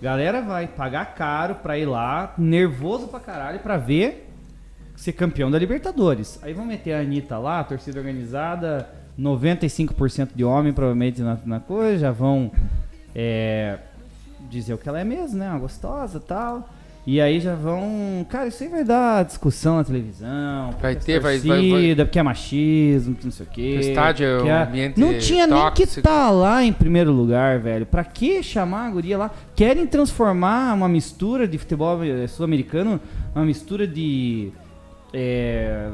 galera 0.00 0.40
vai 0.42 0.66
pagar 0.68 1.14
caro 1.14 1.56
pra 1.56 1.76
ir 1.78 1.86
lá, 1.86 2.32
nervoso 2.38 3.08
pra 3.08 3.18
caralho, 3.20 3.58
pra 3.60 3.76
ver 3.76 4.28
ser 4.96 5.12
campeão 5.12 5.50
da 5.50 5.58
Libertadores. 5.58 6.38
Aí 6.42 6.52
vão 6.52 6.64
meter 6.64 6.92
a 6.94 7.00
Anitta 7.00 7.38
lá, 7.38 7.60
a 7.60 7.64
torcida 7.64 7.98
organizada, 7.98 8.88
95% 9.18 10.30
de 10.34 10.44
homem 10.44 10.72
provavelmente 10.72 11.20
na, 11.22 11.38
na 11.44 11.60
coisa, 11.60 11.98
já 11.98 12.10
vão 12.12 12.52
é, 13.14 13.78
dizer 14.48 14.74
o 14.74 14.78
que 14.78 14.88
ela 14.88 15.00
é 15.00 15.04
mesmo, 15.04 15.38
né? 15.38 15.48
Uma 15.50 15.58
gostosa 15.58 16.18
e 16.18 16.20
tal. 16.20 16.68
E 17.04 17.20
aí 17.20 17.40
já 17.40 17.56
vão. 17.56 18.24
Cara, 18.28 18.46
isso 18.46 18.62
aí 18.62 18.68
vai 18.68 18.84
dar 18.84 19.24
discussão 19.24 19.76
na 19.78 19.82
televisão. 19.84 20.70
Vai 20.80 20.94
ter, 20.94 21.18
vai- 21.18 21.36
vai- 21.38 21.68
vai- 21.70 21.94
porque 21.96 22.18
é 22.18 22.22
machismo, 22.22 23.16
que 23.16 23.24
não 23.24 23.32
sei 23.32 23.44
o 23.44 23.48
quê. 23.48 23.74
O 23.76 23.80
estádio 23.80 24.24
é 24.26 24.36
que 24.40 24.44
um 24.48 24.62
ambiente 24.62 25.00
Não 25.00 25.18
tinha 25.18 25.46
nem 25.48 25.56
que 25.72 25.82
tóxico. 25.82 25.98
estar 25.98 26.30
lá 26.30 26.62
em 26.62 26.72
primeiro 26.72 27.10
lugar, 27.10 27.58
velho. 27.58 27.84
Pra 27.86 28.04
que 28.04 28.40
chamar 28.40 28.86
a 28.86 28.90
guria 28.90 29.18
lá? 29.18 29.32
Querem 29.56 29.84
transformar 29.84 30.72
uma 30.74 30.88
mistura 30.88 31.48
de 31.48 31.58
futebol 31.58 32.04
eh, 32.04 32.28
sul-americano, 32.28 33.00
uma 33.34 33.44
mistura 33.44 33.84
de 33.84 34.52
é, 35.12 35.90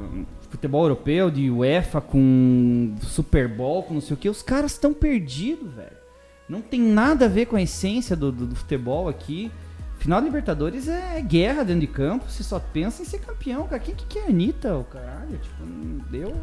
futebol 0.51 0.83
europeu, 0.85 1.31
de 1.31 1.51
UEFA 1.51 2.03
com 2.03 2.95
Super 3.01 3.49
Bowl, 3.49 3.83
com 3.83 3.95
não 3.95 4.01
sei 4.03 4.13
o 4.15 4.17
que. 4.19 4.29
Os 4.29 4.43
caras 4.43 4.73
estão 4.73 4.93
perdidos, 4.93 5.73
velho. 5.73 5.97
Não 6.47 6.61
tem 6.61 6.81
nada 6.83 7.25
a 7.25 7.29
ver 7.29 7.47
com 7.47 7.57
a 7.57 7.63
essência 7.63 8.15
do, 8.15 8.31
do- 8.31 8.47
do 8.47 8.55
futebol 8.55 9.09
aqui. 9.09 9.51
Final 9.99 10.21
da 10.21 10.27
Libertadores 10.27 10.89
é 10.89 11.21
guerra 11.21 11.65
dentro 11.65 11.81
de 11.81 11.87
campo. 11.87 12.25
Você 12.29 12.43
só 12.43 12.59
pensa 12.61 13.03
em 13.03 13.05
ser 13.05 13.19
campeão, 13.19 13.65
cara. 13.67 13.79
Quem 13.81 13.95
que 13.95 14.05
quer 14.07 14.25
a 14.25 14.29
Anitta, 14.29 14.75
o 14.77 14.85
caralho? 14.85 15.39
Tipo, 15.43 15.63
hum, 15.65 15.99
eu, 16.13 16.37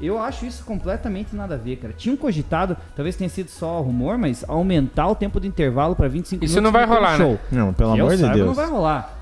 eu 0.00 0.18
acho 0.18 0.44
isso 0.44 0.64
completamente 0.64 1.34
nada 1.34 1.54
a 1.54 1.58
ver, 1.58 1.76
cara. 1.76 1.94
Tinham 1.96 2.16
cogitado, 2.16 2.76
talvez 2.96 3.14
tenha 3.16 3.30
sido 3.30 3.48
só 3.48 3.80
rumor, 3.80 4.18
mas 4.18 4.44
aumentar 4.48 5.08
o 5.08 5.14
tempo 5.14 5.40
de 5.40 5.46
intervalo 5.48 5.94
pra 5.94 6.08
25 6.08 6.44
Isso 6.44 6.54
minutos. 6.56 6.62
não 6.64 6.72
vai 6.72 6.84
rolar, 6.86 7.18
né? 7.18 7.38
Não, 7.52 7.72
pelo 7.72 7.94
Que 7.94 8.00
eu 8.00 8.04
amor 8.06 8.14
de 8.16 8.20
saiba, 8.22 8.34
Deus. 8.34 8.46
não 8.48 8.54
vai 8.54 8.66
rolar. 8.66 9.12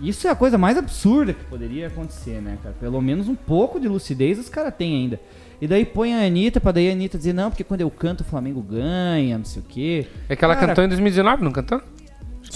Isso 0.00 0.26
é 0.26 0.30
a 0.30 0.34
coisa 0.34 0.58
mais 0.58 0.76
absurda 0.76 1.32
que 1.32 1.44
poderia 1.44 1.86
acontecer, 1.86 2.40
né, 2.42 2.58
cara? 2.62 2.74
Pelo 2.80 3.00
menos 3.00 3.28
um 3.28 3.34
pouco 3.36 3.78
de 3.78 3.86
lucidez 3.86 4.38
os 4.38 4.48
caras 4.48 4.74
têm 4.76 4.96
ainda. 4.96 5.20
E 5.60 5.68
daí 5.68 5.84
põe 5.84 6.12
a 6.14 6.26
Anitta 6.26 6.60
pra 6.60 6.72
daí 6.72 6.88
a 6.88 6.92
Anitta 6.92 7.16
dizer, 7.16 7.32
não, 7.32 7.48
porque 7.48 7.62
quando 7.62 7.82
eu 7.82 7.90
canto 7.90 8.22
o 8.22 8.24
Flamengo 8.24 8.60
ganha, 8.60 9.38
não 9.38 9.44
sei 9.44 9.62
o 9.62 9.64
quê. 9.64 10.06
É 10.28 10.34
que 10.34 10.44
ela 10.44 10.56
Cara, 10.56 10.66
cantou 10.68 10.82
em 10.84 10.88
2019, 10.88 11.44
não 11.44 11.52
cantou? 11.52 11.80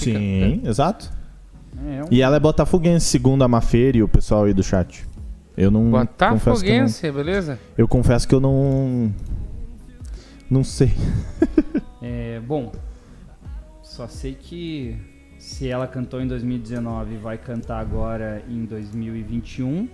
Sim, 0.04 0.60
exato. 0.64 1.10
É, 1.86 2.02
um- 2.04 2.08
E 2.10 2.20
ela 2.22 2.36
é 2.36 2.40
botafoguense, 2.40 3.06
segundo 3.06 3.42
a 3.44 3.48
Mafeira 3.48 3.98
e 3.98 4.02
o 4.02 4.08
pessoal 4.08 4.44
aí 4.44 4.54
do 4.54 4.62
chat. 4.62 5.06
Eu 5.56 5.70
não 5.70 5.80
que 5.82 5.86
eu, 5.86 5.90
não, 5.92 6.00
Botafoguense, 6.00 7.10
beleza? 7.10 7.58
eu 7.76 7.88
confesso 7.88 8.26
que 8.28 8.34
eu 8.34 8.40
não 8.40 9.12
não 10.50 10.62
sei. 10.64 10.92
É, 12.00 12.40
bom, 12.46 12.70
só 13.82 14.06
sei 14.06 14.32
que 14.32 14.96
Se 15.36 15.68
ela 15.68 15.86
cantou 15.86 16.20
em 16.20 16.26
2019 16.28 17.14
e 17.14 17.18
vai 17.18 17.36
cantar 17.36 17.80
agora 17.80 18.42
em 18.48 18.64
2021, 18.64 19.88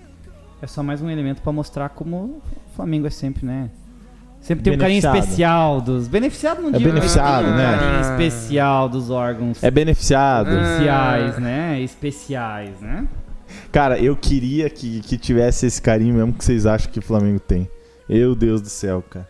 é 0.60 0.66
só 0.66 0.82
mais 0.82 1.00
um 1.02 1.08
elemento 1.10 1.40
para 1.42 1.50
mostrar 1.52 1.88
como 1.90 2.16
o 2.16 2.42
Flamengo 2.76 3.06
é 3.06 3.10
sempre, 3.10 3.44
né? 3.46 3.70
Sempre 4.44 4.62
tem 4.62 4.74
um 4.74 4.78
carinho 4.78 4.98
especial 4.98 5.80
dos. 5.80 6.06
Beneficiado 6.06 6.60
não 6.60 6.68
É 6.68 6.72
digo, 6.72 6.84
mas 6.84 6.92
beneficiado, 6.92 7.44
tem 7.44 7.52
um 7.54 7.56
né? 7.56 7.78
carinho 7.78 8.00
especial 8.02 8.88
dos 8.90 9.08
órgãos 9.08 9.64
É 9.64 9.70
beneficiado. 9.70 10.50
Especiais, 10.50 11.38
né? 11.38 11.80
Especiais, 11.80 12.78
né? 12.78 13.06
Cara, 13.72 13.98
eu 13.98 14.14
queria 14.14 14.68
que, 14.68 15.00
que 15.00 15.16
tivesse 15.16 15.64
esse 15.64 15.80
carinho 15.80 16.14
mesmo 16.16 16.34
que 16.34 16.44
vocês 16.44 16.66
acham 16.66 16.92
que 16.92 16.98
o 16.98 17.02
Flamengo 17.02 17.40
tem. 17.40 17.70
Meu 18.06 18.34
Deus 18.34 18.60
do 18.60 18.68
céu, 18.68 19.02
cara. 19.08 19.26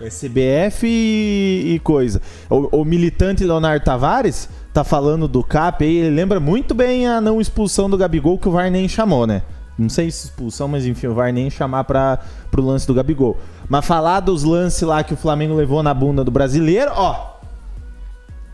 É 0.00 0.08
CBF 0.08 0.86
e, 0.86 1.74
e 1.74 1.78
coisa. 1.80 2.22
O, 2.48 2.80
o 2.80 2.84
militante 2.84 3.44
Leonardo 3.44 3.84
Tavares 3.84 4.48
tá 4.72 4.82
falando 4.82 5.28
do 5.28 5.44
CAP 5.44 5.84
aí, 5.84 5.98
ele 5.98 6.16
lembra 6.16 6.40
muito 6.40 6.74
bem 6.74 7.06
a 7.06 7.20
não 7.20 7.42
expulsão 7.42 7.90
do 7.90 7.98
Gabigol 7.98 8.38
que 8.38 8.48
o 8.48 8.52
VAR 8.52 8.70
nem 8.70 8.88
chamou, 8.88 9.26
né? 9.26 9.42
Não 9.78 9.88
sei 9.88 10.10
se 10.10 10.26
expulsão, 10.26 10.68
mas 10.68 10.86
enfim, 10.86 11.06
o 11.08 11.14
VAR 11.14 11.32
nem 11.32 11.50
chamar 11.50 11.84
para 11.84 12.18
pro 12.50 12.62
lance 12.62 12.86
do 12.86 12.94
Gabigol. 12.94 13.38
Mas 13.68 13.84
falar 13.84 14.20
dos 14.20 14.42
lances 14.42 14.82
lá 14.82 15.04
que 15.04 15.12
o 15.12 15.16
Flamengo 15.16 15.54
levou 15.54 15.82
na 15.82 15.92
bunda 15.92 16.24
do 16.24 16.30
brasileiro, 16.30 16.92
ó. 16.94 17.36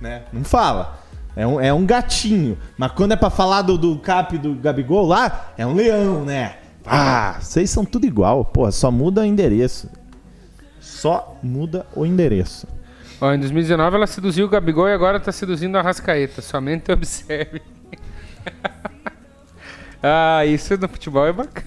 Né? 0.00 0.22
Não 0.32 0.42
fala. 0.42 0.98
É 1.36 1.46
um, 1.46 1.60
é 1.60 1.72
um 1.72 1.86
gatinho. 1.86 2.58
Mas 2.76 2.90
quando 2.92 3.12
é 3.12 3.16
pra 3.16 3.30
falar 3.30 3.62
do, 3.62 3.78
do 3.78 3.98
cap 3.98 4.36
do 4.36 4.54
Gabigol 4.54 5.06
lá, 5.06 5.52
é 5.56 5.66
um 5.66 5.74
leão, 5.74 6.24
né? 6.24 6.56
Ah, 6.84 7.36
vocês 7.40 7.70
são 7.70 7.84
tudo 7.84 8.04
igual. 8.04 8.44
Porra, 8.44 8.72
só 8.72 8.90
muda 8.90 9.22
o 9.22 9.24
endereço. 9.24 9.88
Só 10.80 11.38
muda 11.42 11.86
o 11.94 12.04
endereço. 12.04 12.66
Ó, 13.20 13.32
em 13.32 13.38
2019 13.38 13.96
ela 13.96 14.06
seduziu 14.06 14.46
o 14.46 14.48
Gabigol 14.48 14.88
e 14.88 14.92
agora 14.92 15.20
tá 15.20 15.30
seduzindo 15.30 15.78
a 15.78 15.82
Rascaeta. 15.82 16.42
Somente 16.42 16.90
observe. 16.90 17.62
ah, 20.02 20.44
isso 20.46 20.76
no 20.76 20.88
futebol 20.88 21.26
é 21.26 21.32
bacana. 21.32 21.66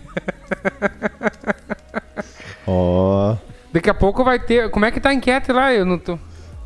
Ó. 2.68 3.36
Daqui 3.72 3.90
a 3.90 3.94
pouco 3.94 4.24
vai 4.24 4.40
ter. 4.40 4.70
Como 4.72 4.86
é 4.86 4.92
que 4.92 5.00
tá 5.00 5.10
a 5.10 5.14
enquete 5.14 5.52
lá? 5.52 5.74
Eu 5.74 5.86
não 5.86 5.98
tô. 6.00 6.18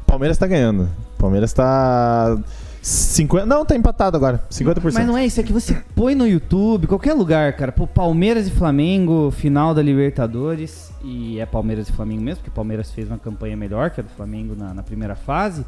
Palmeiras 0.06 0.38
tá 0.38 0.48
ganhando. 0.48 0.90
Palmeiras 1.18 1.54
tá. 1.54 2.38
50. 2.82 3.46
Não, 3.46 3.66
tá 3.66 3.76
empatado 3.76 4.16
agora. 4.16 4.42
50%. 4.50 4.94
Mas 4.94 5.06
não 5.06 5.18
é 5.18 5.26
isso, 5.26 5.40
é 5.40 5.44
que 5.44 5.52
você 5.52 5.76
põe 5.94 6.16
no 6.16 6.26
YouTube, 6.26 6.88
qualquer 6.88 7.14
lugar, 7.14 7.54
cara. 7.54 7.72
Pô, 7.74 7.86
Palmeiras 7.86 8.48
e 8.48 8.52
Flamengo, 8.52 9.30
final 9.32 9.74
da 9.74 9.82
Libertadores. 9.82 10.92
E 11.04 11.40
é 11.40 11.46
Palmeiras 11.46 11.90
e 11.90 11.92
Flamengo 11.92 12.22
mesmo, 12.22 12.38
porque 12.42 12.56
Palmeiras 12.56 12.90
fez 12.92 13.08
uma 13.10 13.18
campanha 13.18 13.58
melhor 13.58 13.90
que 13.90 14.00
a 14.00 14.04
do 14.04 14.10
Flamengo 14.10 14.56
na, 14.56 14.74
na 14.74 14.82
primeira 14.82 15.16
fase. 15.16 15.66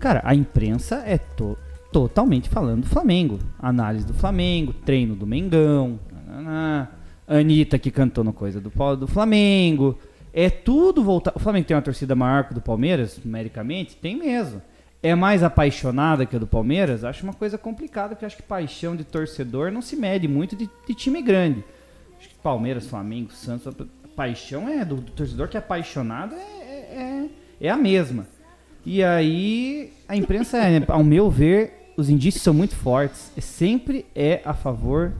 Cara, 0.00 0.22
a 0.24 0.34
imprensa 0.34 1.02
é 1.06 1.18
to- 1.18 1.58
totalmente 1.92 2.48
falando 2.48 2.82
do 2.82 2.88
Flamengo. 2.88 3.38
Análise 3.58 4.06
do 4.06 4.14
Flamengo, 4.14 4.72
treino 4.72 5.14
do 5.14 5.26
Mengão. 5.26 5.98
nananá. 6.26 6.88
Anitta 7.26 7.78
que 7.78 7.90
cantou 7.92 8.24
no 8.24 8.32
coisa 8.32 8.60
do, 8.60 8.70
Pau- 8.70 8.96
do 8.96 9.06
Flamengo. 9.06 9.96
É 10.32 10.50
tudo 10.50 11.02
voltado. 11.02 11.36
O 11.36 11.40
Flamengo 11.40 11.66
tem 11.66 11.76
uma 11.76 11.82
torcida 11.82 12.14
maior 12.14 12.44
que 12.44 12.52
a 12.52 12.54
do 12.54 12.60
Palmeiras, 12.60 13.20
numericamente? 13.24 13.96
Tem 13.96 14.16
mesmo. 14.16 14.60
É 15.02 15.14
mais 15.14 15.42
apaixonada 15.42 16.26
que 16.26 16.36
a 16.36 16.38
do 16.38 16.46
Palmeiras? 16.46 17.04
Acho 17.04 17.24
uma 17.24 17.32
coisa 17.32 17.56
complicada, 17.56 18.14
porque 18.14 18.26
acho 18.26 18.36
que 18.36 18.42
paixão 18.42 18.94
de 18.94 19.04
torcedor 19.04 19.70
não 19.70 19.80
se 19.80 19.96
mede 19.96 20.28
muito 20.28 20.54
de, 20.56 20.68
de 20.86 20.94
time 20.94 21.22
grande. 21.22 21.64
Acho 22.18 22.28
que 22.28 22.34
Palmeiras, 22.36 22.86
Flamengo, 22.86 23.32
Santos, 23.32 23.72
paixão 24.14 24.68
é 24.68 24.84
do, 24.84 24.96
do 24.96 25.10
torcedor 25.12 25.48
que 25.48 25.56
é 25.56 25.60
apaixonado 25.60 26.34
é, 26.34 26.38
é, 26.38 27.26
é 27.60 27.70
a 27.70 27.76
mesma. 27.76 28.26
E 28.84 29.02
aí, 29.02 29.92
a 30.08 30.16
imprensa, 30.16 30.58
é, 30.58 30.82
ao 30.88 31.02
meu 31.04 31.30
ver, 31.30 31.79
os 32.00 32.10
indícios 32.10 32.42
são 32.42 32.52
muito 32.52 32.74
fortes. 32.74 33.30
E 33.36 33.40
sempre 33.40 34.06
é 34.14 34.40
a 34.44 34.54
favor 34.54 35.12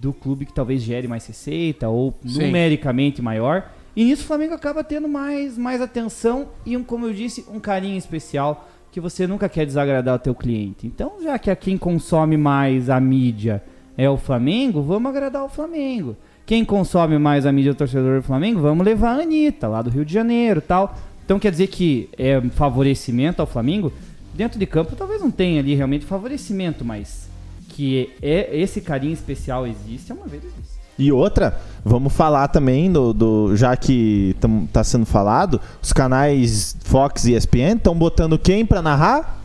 do 0.00 0.12
clube 0.12 0.46
que 0.46 0.52
talvez 0.52 0.82
gere 0.82 1.06
mais 1.06 1.26
receita 1.26 1.88
ou 1.88 2.14
Sim. 2.24 2.46
numericamente 2.46 3.20
maior. 3.20 3.70
E 3.94 4.04
nisso 4.04 4.22
o 4.22 4.26
Flamengo 4.26 4.54
acaba 4.54 4.84
tendo 4.84 5.08
mais, 5.08 5.58
mais 5.58 5.80
atenção 5.80 6.48
e, 6.64 6.76
um, 6.76 6.84
como 6.84 7.06
eu 7.06 7.12
disse, 7.12 7.44
um 7.52 7.58
carinho 7.58 7.98
especial 7.98 8.68
que 8.92 9.00
você 9.00 9.26
nunca 9.26 9.48
quer 9.48 9.66
desagradar 9.66 10.16
o 10.16 10.18
teu 10.18 10.34
cliente. 10.34 10.86
Então, 10.86 11.14
já 11.22 11.38
que 11.38 11.50
a 11.50 11.56
quem 11.56 11.76
consome 11.76 12.36
mais 12.36 12.88
a 12.88 12.98
mídia 13.00 13.62
é 13.96 14.08
o 14.08 14.16
Flamengo, 14.16 14.82
vamos 14.82 15.10
agradar 15.10 15.44
o 15.44 15.48
Flamengo. 15.48 16.16
Quem 16.46 16.64
consome 16.64 17.18
mais 17.18 17.46
a 17.46 17.52
mídia 17.52 17.72
do 17.72 17.76
torcedor 17.76 18.20
do 18.20 18.26
Flamengo, 18.26 18.60
vamos 18.60 18.84
levar 18.84 19.18
a 19.18 19.22
Anitta, 19.22 19.68
lá 19.68 19.82
do 19.82 19.90
Rio 19.90 20.04
de 20.04 20.12
Janeiro 20.12 20.60
tal. 20.60 20.96
Então 21.24 21.38
quer 21.38 21.52
dizer 21.52 21.68
que 21.68 22.08
é 22.18 22.40
favorecimento 22.50 23.40
ao 23.40 23.46
Flamengo? 23.46 23.92
Dentro 24.34 24.58
de 24.58 24.66
campo 24.66 24.94
talvez 24.96 25.20
não 25.20 25.30
tenha 25.30 25.60
ali 25.60 25.74
realmente 25.74 26.04
favorecimento, 26.06 26.84
mas 26.84 27.28
que 27.68 28.10
é 28.22 28.56
esse 28.56 28.80
carinho 28.80 29.12
especial 29.12 29.66
existe, 29.66 30.10
é 30.12 30.14
uma 30.14 30.26
vez 30.26 30.42
existe. 30.44 30.80
E 30.98 31.10
outra, 31.10 31.58
vamos 31.84 32.12
falar 32.12 32.48
também 32.48 32.92
do. 32.92 33.12
do- 33.14 33.56
já 33.56 33.74
que 33.76 34.36
tam, 34.38 34.66
tá 34.66 34.84
sendo 34.84 35.06
falado, 35.06 35.60
os 35.82 35.92
canais 35.92 36.76
Fox 36.84 37.24
e 37.24 37.32
ESPN 37.34 37.76
estão 37.76 37.94
botando 37.94 38.38
quem 38.38 38.66
pra 38.66 38.82
narrar? 38.82 39.40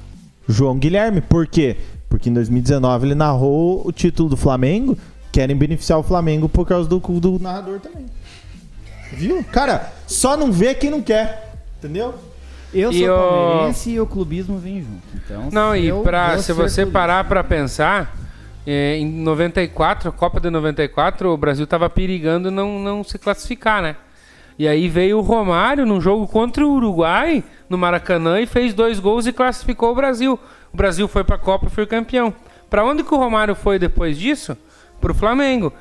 João 0.48 0.78
Guilherme. 0.78 1.22
Por 1.22 1.48
quê? 1.48 1.78
Porque 2.10 2.30
em 2.30 2.34
2019 2.34 3.08
ele 3.08 3.16
narrou 3.16 3.82
o 3.88 3.92
título 3.92 4.30
do 4.30 4.36
Flamengo. 4.38 4.98
Querem 5.32 5.56
beneficiar 5.56 5.98
o 6.00 6.04
Flamengo 6.04 6.48
por 6.50 6.68
causa 6.68 6.88
do, 6.90 7.00
do 7.00 7.40
narrador 7.40 7.80
também. 7.80 8.06
Viu? 9.14 9.44
Cara, 9.52 9.94
só 10.08 10.36
não 10.36 10.52
vê 10.52 10.74
quem 10.76 10.90
não 10.90 11.02
quer. 11.02 11.54
Entendeu? 11.80 12.16
Eu 12.74 12.91
E 12.91 12.99
sou 13.05 13.16
o- 13.16 13.18
palmeirense 13.20 13.89
e 13.91 13.99
o 13.99 14.05
clubismo 14.05 14.57
vem 14.57 14.82
junto. 14.82 15.03
Então, 15.16 15.49
Não, 15.51 15.76
e 15.76 15.91
pra, 16.03 16.38
se 16.39 16.51
você 16.53 16.82
clubista. 16.82 16.88
parar 16.99 17.24
pra 17.24 17.43
pensar, 17.43 18.16
é, 18.68 18.97
em 18.97 19.05
94, 19.09 20.11
Copa 20.11 20.39
de 20.39 20.49
94, 20.49 21.30
o 21.32 21.38
Brasil 21.38 21.66
tava 21.66 21.89
perigando 21.89 22.51
não, 22.51 22.80
não 22.80 23.03
se 23.03 23.18
classificar, 23.18 23.82
né? 23.82 23.95
E 24.57 24.68
aí 24.68 24.88
veio 24.88 25.18
o 25.20 25.22
Romário 25.22 25.86
num 25.86 25.99
jogo 25.99 26.28
contra 26.28 26.66
o 26.66 26.72
Uruguai, 26.74 27.43
no 27.70 27.78
Maracanã, 27.78 28.39
e 28.39 28.45
fez 28.45 28.74
dois 28.74 28.99
gols 28.99 29.26
e 29.28 29.34
classificou 29.34 29.91
o 29.91 29.95
Brasil. 29.95 30.39
O 30.74 30.78
Brasil 30.78 31.07
foi 31.07 31.24
pra 31.24 31.38
Copa 31.38 31.68
e 31.68 31.70
foi 31.70 31.86
campeão. 31.86 32.34
Pra 32.70 32.84
onde 32.86 33.03
que 33.03 33.13
o 33.13 33.18
Romário 33.18 33.53
foi 33.55 33.78
depois 33.78 34.18
disso? 34.18 34.57
Pro 35.01 35.13
Flamengo. 35.13 35.72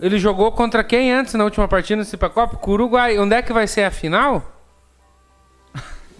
Ele 0.00 0.18
jogou 0.18 0.50
contra 0.52 0.82
quem 0.82 1.12
antes 1.12 1.34
na 1.34 1.44
última 1.44 1.68
partida 1.68 2.02
ir 2.02 2.16
pra 2.16 2.30
Copa? 2.30 2.56
Com 2.56 2.70
o 2.70 2.74
Uruguai. 2.74 3.18
Onde 3.18 3.34
é 3.34 3.42
que 3.42 3.52
vai 3.52 3.66
ser 3.66 3.82
a 3.84 3.90
final? 3.90 4.42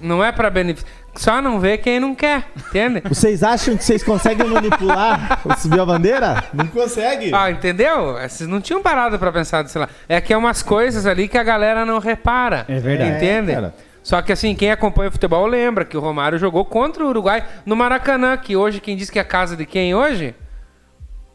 Não 0.00 0.24
é 0.24 0.32
pra 0.32 0.48
beneficiar. 0.48 0.90
Só 1.16 1.42
não 1.42 1.58
vê 1.58 1.76
quem 1.76 1.98
não 1.98 2.14
quer, 2.14 2.44
entende? 2.56 3.02
Vocês 3.08 3.42
acham 3.42 3.76
que 3.76 3.82
vocês 3.84 4.02
conseguem 4.02 4.46
manipular 4.46 5.40
subir 5.58 5.80
a 5.80 5.84
bandeira? 5.84 6.44
Não 6.54 6.68
consegue. 6.68 7.34
Ah, 7.34 7.50
entendeu? 7.50 8.14
Vocês 8.14 8.48
não 8.48 8.60
tinham 8.60 8.80
parado 8.80 9.18
pra 9.18 9.32
pensar 9.32 9.62
desse 9.62 9.76
lá. 9.76 9.88
É 10.08 10.20
que 10.20 10.32
é 10.32 10.36
umas 10.36 10.62
coisas 10.62 11.06
ali 11.06 11.26
que 11.26 11.36
a 11.36 11.42
galera 11.42 11.84
não 11.84 11.98
repara. 11.98 12.64
É 12.68 12.78
verdade. 12.78 13.16
Entende? 13.16 13.52
É. 13.52 13.72
Só 14.02 14.22
que 14.22 14.32
assim, 14.32 14.54
quem 14.54 14.70
acompanha 14.70 15.08
o 15.08 15.12
futebol 15.12 15.46
lembra 15.46 15.84
que 15.84 15.96
o 15.96 16.00
Romário 16.00 16.38
jogou 16.38 16.64
contra 16.64 17.04
o 17.04 17.08
Uruguai 17.08 17.44
no 17.66 17.76
Maracanã, 17.76 18.36
que 18.36 18.56
hoje 18.56 18.80
quem 18.80 18.96
diz 18.96 19.10
que 19.10 19.18
é 19.18 19.22
a 19.22 19.24
casa 19.24 19.56
de 19.56 19.66
quem 19.66 19.94
hoje? 19.94 20.34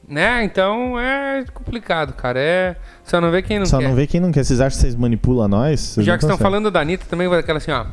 Né? 0.08 0.44
Então 0.44 1.00
é 1.00 1.44
complicado, 1.54 2.14
cara. 2.14 2.40
É 2.40 2.76
só 3.04 3.20
não 3.20 3.30
vê 3.30 3.42
quem 3.42 3.60
não 3.60 3.66
Só 3.66 3.80
quer. 3.80 3.88
não 3.88 3.96
vê 3.96 4.08
quem 4.08 4.22
não 4.22 4.32
quer. 4.32 4.44
Vocês 4.44 4.62
acham 4.62 4.78
que 4.78 4.82
vocês 4.82 4.96
manipulam 4.96 5.48
nós? 5.48 5.80
Vocês 5.80 6.06
Já 6.06 6.18
que 6.18 6.24
estão 6.24 6.38
falando 6.38 6.72
da 6.72 6.80
Anitta, 6.80 7.06
também 7.10 7.28
vai 7.28 7.40
aquela 7.40 7.58
assim, 7.58 7.72
ó. 7.72 7.86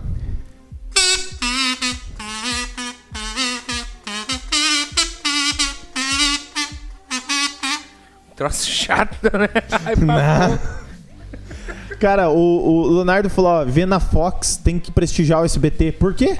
Troço 8.43 8.66
chato, 8.68 9.16
né? 9.22 9.49
Ai. 9.86 10.59
Cara, 12.01 12.28
o, 12.30 12.36
o 12.88 12.90
Leonardo 12.95 13.30
falou, 13.30 13.51
ó, 13.53 13.64
vê 13.64 13.86
na 13.86 14.01
Fox, 14.01 14.57
tem 14.57 14.80
que 14.80 14.90
prestigiar 14.90 15.40
o 15.43 15.45
SBT. 15.45 15.93
Por 15.93 16.12
quê? 16.12 16.36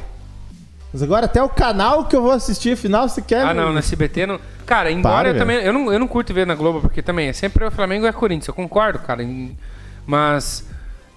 Mas 0.92 1.00
agora 1.03 1.26
até 1.26 1.40
o 1.40 1.48
canal 1.48 2.07
que 2.07 2.16
eu 2.16 2.20
vou 2.22 2.32
assistir, 2.32 2.72
afinal, 2.72 3.09
você 3.09 3.22
quer... 3.22 3.46
Ah, 3.46 3.55
não, 3.55 3.72
no 3.72 3.78
SBT 3.78 4.26
não. 4.26 4.40
Cara, 4.66 4.90
embora 4.90 5.14
Para, 5.14 5.28
eu 5.28 5.32
velho. 5.34 5.44
também. 5.44 5.64
Eu 5.64 5.72
não, 5.72 5.92
eu 5.92 5.98
não 6.00 6.09
curto 6.09 6.34
ver 6.34 6.44
na 6.46 6.57
Globo, 6.57 6.80
porque 6.80 7.00
também 7.00 7.28
é 7.28 7.32
sempre 7.32 7.64
o 7.64 7.70
Flamengo 7.70 8.05
e 8.05 8.09
a 8.09 8.12
Corinthians. 8.12 8.48
Eu 8.48 8.55
concordo, 8.55 8.98
cara. 8.98 9.22
em- 9.22 9.57
Mas, 10.05 10.66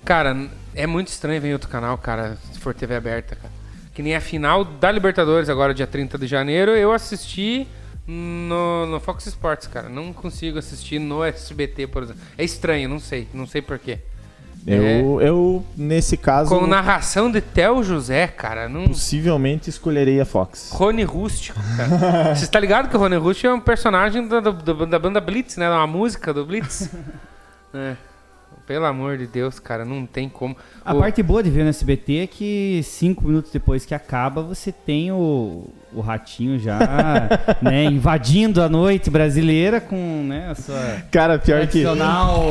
cara, 0.06 0.38
é 0.76 0.86
muito 0.86 1.08
estranho 1.08 1.42
ver 1.42 1.50
em 1.50 1.54
outro 1.54 1.68
canal, 1.68 1.98
cara, 1.98 2.38
se 2.54 2.60
for 2.60 2.76
TV 2.76 2.96
aberta, 2.96 3.36
cara. 3.36 3.52
Que 3.94 4.04
nem 4.04 4.16
a 4.16 4.22
final 4.22 4.64
da 4.64 4.92
Libertadores, 4.92 5.50
agora 5.50 5.74
dia 5.74 5.88
30 5.88 6.18
de 6.20 6.28
janeiro, 6.28 6.70
eu 6.72 6.94
assisti 6.94 7.68
no, 8.08 8.86
no 8.86 8.99
Fox 8.99 9.26
Sports, 9.28 9.68
cara. 9.68 9.89
Não 9.89 10.14
consigo 10.14 10.60
assistir 10.60 10.99
no 10.99 11.24
SBT, 11.24 11.88
por 11.88 12.03
exemplo. 12.03 12.22
É 12.38 12.43
estranho, 12.43 12.88
não 12.88 12.99
sei. 12.99 13.28
Não 13.34 13.47
sei 13.47 13.62
porquê. 13.62 13.99
Eu, 14.68 15.22
eu, 15.22 15.66
nesse 15.78 16.18
caso, 16.18 16.49
Com 16.49 16.66
narração 16.66 17.32
de 17.32 17.39
Theo 17.39 17.84
José, 17.84 18.26
cara. 18.26 18.68
Não... 18.68 18.88
possivelmente 18.88 19.70
escolherei 19.70 20.20
a 20.20 20.26
Fox. 20.26 20.72
Rony 20.72 21.03
Rústico, 21.03 21.60
cara. 21.78 22.34
Você 22.36 22.45
está 22.45 22.60
ligado 22.60 22.89
que 22.89 22.97
o 22.97 22.99
Rony 22.99 23.16
Rústico 23.16 23.47
é 23.47 23.53
um 23.53 23.60
personagem 23.60 24.28
da, 24.28 24.39
da, 24.39 24.51
da 24.51 24.99
banda 24.99 25.22
Blitz, 25.22 25.58
né? 25.58 25.70
Uma 25.70 25.86
música 25.86 26.34
do 26.34 26.43
Blitz. 26.43 26.89
é. 27.76 27.95
Pelo 28.68 28.86
amor 28.86 29.18
de 29.18 29.28
Deus, 29.28 29.59
cara, 29.59 29.86
não 29.86 30.05
tem 30.07 30.28
como. 30.28 30.55
A 30.84 30.93
O- 30.93 30.99
parte 30.99 31.22
boa 31.22 31.43
de 31.43 31.49
ver 31.51 31.63
no 31.63 31.70
SBT 31.70 32.18
é 32.24 32.28
que 32.28 32.82
cinco 32.84 33.26
minutos 33.28 33.51
depois 33.51 33.86
que 33.86 33.93
acaba, 33.93 34.41
você 34.41 34.72
tem 34.72 35.11
o, 35.11 35.66
o 35.93 36.01
ratinho 36.01 36.57
já, 36.57 36.80
né, 37.61 37.84
invadindo 37.86 38.61
a 38.63 38.68
noite 38.70 39.09
brasileira 39.09 39.80
com, 39.80 40.24
né, 40.28 40.49
a 40.49 40.55
sua 40.55 40.97
Cara, 41.11 41.38
pior 41.38 41.61
que. 41.68 41.82
tradicional... 41.84 42.43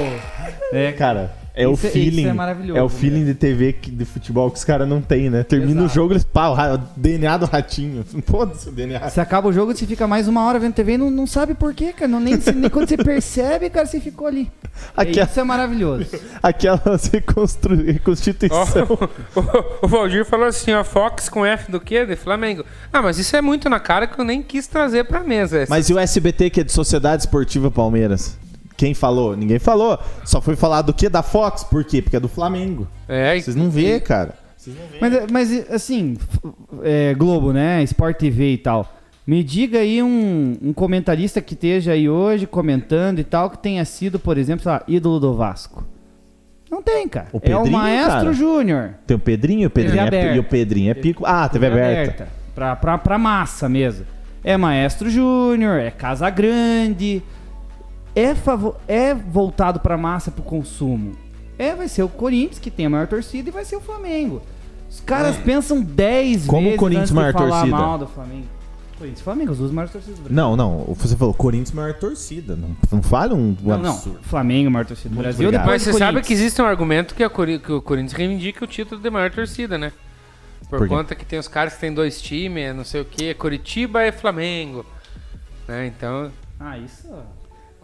né, 0.72 0.92
Cara, 0.92 1.32
é 1.54 1.68
o 1.68 1.72
Isso 1.74 1.86
é- 1.86 1.90
feeling. 1.90 2.20
isso 2.22 2.28
é 2.28 2.32
maravilhoso, 2.32 2.78
É 2.78 2.82
o 2.82 2.88
feeling 2.88 3.20
né? 3.20 3.26
de 3.26 3.34
TV 3.34 3.72
que- 3.74 3.90
de 3.90 4.04
futebol 4.04 4.50
que 4.50 4.58
os 4.58 4.64
caras 4.64 4.88
não 4.88 5.00
tem, 5.00 5.30
né? 5.30 5.42
Termina 5.44 5.82
o 5.82 5.84
Exato. 5.84 5.94
jogo, 5.94 6.12
eles. 6.12 6.24
Pá, 6.24 6.48
o 6.48 6.74
o 6.74 6.78
DNA 6.96 7.36
do 7.38 7.46
ratinho. 7.46 8.04
Foda-se 8.26 8.68
o 8.68 8.72
DNA. 8.72 9.08
Você 9.08 9.20
acaba 9.20 9.48
o 9.48 9.52
jogo, 9.52 9.74
você 9.74 9.86
fica 9.86 10.06
mais 10.08 10.26
uma 10.26 10.44
hora 10.44 10.58
vendo 10.58 10.74
TV 10.74 10.94
e 10.94 10.98
não, 10.98 11.10
não 11.10 11.26
sabe 11.26 11.54
por 11.54 11.72
quê, 11.74 11.92
cara. 11.92 12.08
Não, 12.08 12.18
nem, 12.20 12.34
nem 12.56 12.68
quando 12.70 12.88
você 12.88 12.96
percebe, 12.98 13.70
cara, 13.70 13.86
você 13.86 14.00
ficou 14.00 14.26
ali. 14.26 14.50
Aquela, 14.96 15.26
Isso 15.26 15.38
é 15.40 15.44
maravilhoso. 15.44 16.06
aquela 16.42 16.82
reconstru... 17.12 17.76
Reconstituição. 17.76 18.88
o, 19.80 19.84
o 19.86 19.88
Valdir 19.88 20.24
falou 20.24 20.46
assim, 20.46 20.72
ó, 20.72 20.82
Fox 20.82 21.28
com 21.28 21.46
F 21.46 21.70
do 21.70 21.80
quê? 21.80 22.04
De 22.04 22.16
Flamengo. 22.16 22.64
Ah, 22.92 23.00
mas 23.00 23.18
isso 23.18 23.36
é 23.36 23.40
muito 23.40 23.68
na 23.68 23.78
cara 23.78 24.06
que 24.08 24.18
eu 24.20 24.24
nem 24.24 24.42
quis 24.42 24.66
trazer 24.66 25.04
pra 25.04 25.20
mesa. 25.20 25.58
essa. 25.60 25.70
Mas 25.70 25.88
e 25.88 25.94
o 25.94 25.98
SBT, 25.98 26.50
que 26.50 26.60
é 26.60 26.64
de 26.64 26.72
Sociedade 26.72 27.22
Esportiva 27.22 27.70
Palmeiras? 27.70 28.36
Quem 28.84 28.92
falou? 28.92 29.34
Ninguém 29.34 29.58
falou. 29.58 29.98
Só 30.26 30.42
foi 30.42 30.56
falar 30.56 30.82
do 30.82 30.92
que? 30.92 31.08
Da 31.08 31.22
Fox. 31.22 31.64
Por 31.64 31.82
quê? 31.84 32.02
Porque 32.02 32.16
é 32.16 32.20
do 32.20 32.28
Flamengo. 32.28 32.86
É, 33.08 33.40
Vocês 33.40 33.56
não 33.56 33.70
vê, 33.70 33.98
cara. 33.98 34.34
Mas, 35.00 35.30
mas 35.32 35.70
assim, 35.70 36.18
é, 36.82 37.14
Globo, 37.14 37.50
né? 37.50 37.82
Sport 37.84 38.18
TV 38.18 38.52
e 38.52 38.58
tal. 38.58 38.94
Me 39.26 39.42
diga 39.42 39.78
aí 39.78 40.02
um, 40.02 40.58
um 40.60 40.74
comentarista 40.74 41.40
que 41.40 41.54
esteja 41.54 41.92
aí 41.92 42.10
hoje 42.10 42.46
comentando 42.46 43.20
e 43.20 43.24
tal, 43.24 43.48
que 43.48 43.56
tenha 43.56 43.82
sido, 43.86 44.18
por 44.18 44.36
exemplo, 44.36 44.62
sei 44.64 44.72
lá, 44.72 44.82
ídolo 44.86 45.18
do 45.18 45.32
Vasco. 45.32 45.82
Não 46.70 46.82
tem, 46.82 47.08
cara. 47.08 47.28
O 47.32 47.40
é 47.40 47.56
o 47.56 47.66
Maestro. 47.66 48.34
Júnior. 48.34 48.96
Tem 49.06 49.16
o 49.16 49.20
Pedrinho, 49.20 49.68
o 49.68 49.70
Pedrinho 49.70 50.02
é, 50.02 50.06
aberta. 50.08 50.36
e 50.36 50.38
o 50.38 50.44
Pedrinho 50.44 50.90
é 50.90 50.94
pico. 50.94 51.24
Ah, 51.24 51.48
TV 51.48 51.68
aberta. 51.68 52.28
Pra, 52.54 52.76
pra, 52.76 52.98
pra 52.98 53.16
massa 53.16 53.66
mesmo. 53.66 54.04
É 54.44 54.58
Maestro 54.58 55.08
Júnior, 55.08 55.80
é 55.80 55.90
Casa 55.90 56.28
Grande. 56.28 57.22
É, 58.16 58.34
é 58.86 59.14
voltado 59.14 59.80
pra 59.80 59.96
massa, 59.96 60.30
pro 60.30 60.42
consumo. 60.42 61.12
É, 61.58 61.74
vai 61.74 61.88
ser 61.88 62.02
o 62.02 62.08
Corinthians, 62.08 62.58
que 62.58 62.70
tem 62.70 62.86
a 62.86 62.90
maior 62.90 63.06
torcida, 63.06 63.48
e 63.48 63.52
vai 63.52 63.64
ser 63.64 63.76
o 63.76 63.80
Flamengo. 63.80 64.42
Os 64.90 65.00
caras 65.00 65.36
pensam 65.36 65.80
10 65.82 66.46
Como 66.46 66.60
o 66.60 66.64
vezes 66.64 66.78
Corinthians 66.78 67.02
antes 67.02 67.10
de 67.10 67.16
maior 67.16 67.32
falar 67.32 67.48
torcida? 67.60 67.76
mal 67.76 67.98
do 67.98 68.06
Flamengo. 68.06 68.46
Corinthians 68.96 69.20
e 69.20 69.22
Flamengo, 69.24 69.52
as 69.52 69.58
duas 69.58 69.70
maiores 69.72 69.92
torcidas 69.92 70.18
do 70.18 70.22
Brasil. 70.22 70.36
Não, 70.36 70.56
não. 70.56 70.94
Você 70.94 71.16
falou 71.16 71.34
Corinthians 71.34 71.72
maior 71.72 71.94
torcida. 71.94 72.54
Não, 72.54 72.76
não 72.92 73.02
fale 73.02 73.34
um, 73.34 73.36
um 73.36 73.56
Não, 73.68 73.78
não. 73.78 73.90
absurdo. 73.90 74.18
Flamengo, 74.22 74.70
maior 74.70 74.86
torcida 74.86 75.08
do 75.08 75.14
Muito 75.16 75.24
Brasil. 75.24 75.48
obrigado. 75.48 75.64
Depois 75.66 75.84
Mas 75.86 75.92
você 75.94 75.98
sabe 75.98 76.22
que 76.22 76.32
existe 76.32 76.62
um 76.62 76.64
argumento 76.64 77.14
que, 77.14 77.24
a 77.24 77.28
Cori- 77.28 77.58
que 77.58 77.72
o 77.72 77.82
Corinthians 77.82 78.12
reivindica 78.12 78.64
o 78.64 78.68
título 78.68 79.00
de 79.00 79.10
maior 79.10 79.30
torcida, 79.32 79.76
né? 79.76 79.92
Por, 80.70 80.78
Por 80.78 80.88
quê? 80.88 80.94
conta 80.94 81.14
que 81.16 81.24
tem 81.24 81.38
os 81.40 81.48
caras 81.48 81.74
que 81.74 81.80
tem 81.80 81.92
dois 81.92 82.22
times, 82.22 82.64
é 82.64 82.72
não 82.72 82.84
sei 82.84 83.00
o 83.00 83.04
que, 83.04 83.34
Curitiba 83.34 84.04
e 84.06 84.12
Flamengo. 84.12 84.86
Né? 85.66 85.86
Então, 85.88 86.30
Ah, 86.60 86.78
isso 86.78 87.08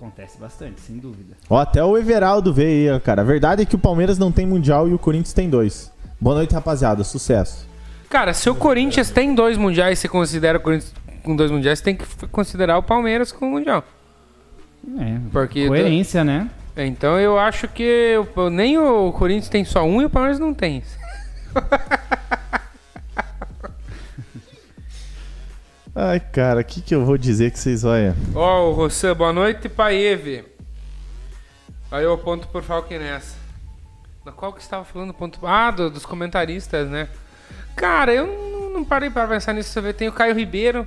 acontece 0.01 0.39
bastante, 0.39 0.81
sem 0.81 0.97
dúvida. 0.97 1.37
Ó, 1.49 1.59
até 1.59 1.85
o 1.85 1.97
Everaldo 1.99 2.53
veio 2.55 2.95
aí, 2.95 3.01
cara. 3.01 3.21
A 3.23 3.25
verdade 3.25 3.63
é 3.63 3.65
que 3.67 3.75
o 3.75 3.79
Palmeiras 3.79 4.19
não 4.19 4.33
tem 4.33 4.47
Mundial 4.47 4.89
e 4.89 4.95
o 4.95 4.99
Corinthians 4.99 5.33
tem 5.35 5.49
dois. 5.51 5.93
Boa 6.21 6.37
noite, 6.37 6.55
rapaziada. 6.55 7.05
Sucesso. 7.05 7.69
cara, 8.09 8.33
se 8.33 8.49
o 8.49 8.55
Corinthians 8.55 9.11
tem 9.11 9.35
dois 9.35 9.57
mundiais, 9.59 9.99
você 9.99 10.09
considera 10.09 10.59
o 10.59 10.61
Corinthians 10.61 10.93
com 11.23 11.37
dois 11.37 11.51
mundiais, 11.51 11.79
você 11.79 11.85
tem 11.85 11.97
que 11.97 12.05
considerar 12.29 12.79
o 12.79 12.83
Palmeiras 12.83 13.31
com 13.31 13.47
o 13.47 13.51
mundial. 13.51 13.85
É, 14.99 15.19
Porque 15.31 15.69
coerência, 15.69 16.25
né? 16.25 16.49
Então 16.77 17.19
eu 17.21 17.39
acho 17.39 17.69
que 17.69 18.15
o- 18.37 18.49
nem 18.49 18.79
o 18.79 19.13
Corinthians 19.13 19.51
tem 19.51 19.65
só 19.65 19.85
um 19.85 20.01
e 20.01 20.07
o 20.07 20.11
Palmeiras 20.11 20.39
não 20.41 20.55
tem. 20.55 20.83
Ai, 25.95 26.21
cara, 26.21 26.61
o 26.61 26.65
que, 26.65 26.81
que 26.81 26.95
eu 26.95 27.05
vou 27.05 27.19
dizer 27.19 27.51
que 27.51 27.59
vocês 27.59 27.85
olham? 27.85 28.15
Ó, 28.35 28.69
o 28.71 28.73
Rossan, 28.73 29.15
boa 29.15 29.33
noite, 29.33 29.69
Paeve. 29.69 30.45
Aí 31.91 32.05
eu 32.05 32.17
ponto 32.19 32.47
por 32.49 32.63
Falque 32.63 32.97
nessa. 32.99 33.37
Na 34.25 34.31
qual 34.31 34.53
que 34.53 34.61
estava 34.61 34.85
falando 34.85 35.13
ponto? 35.13 35.45
Ah, 35.47 35.71
do- 35.71 35.91
dos 35.91 36.07
comentaristas, 36.07 36.89
né? 36.89 37.09
Cara, 37.75 38.13
eu 38.15 38.27
não, 38.27 38.71
não 38.71 38.85
parei 38.85 39.11
para 39.11 39.27
pensar 39.27 39.53
nisso. 39.53 39.71
Você 39.71 39.81
vê, 39.81 39.93
tem 39.93 40.07
o 40.09 40.13
Caio 40.13 40.35
Ribeiro, 40.35 40.87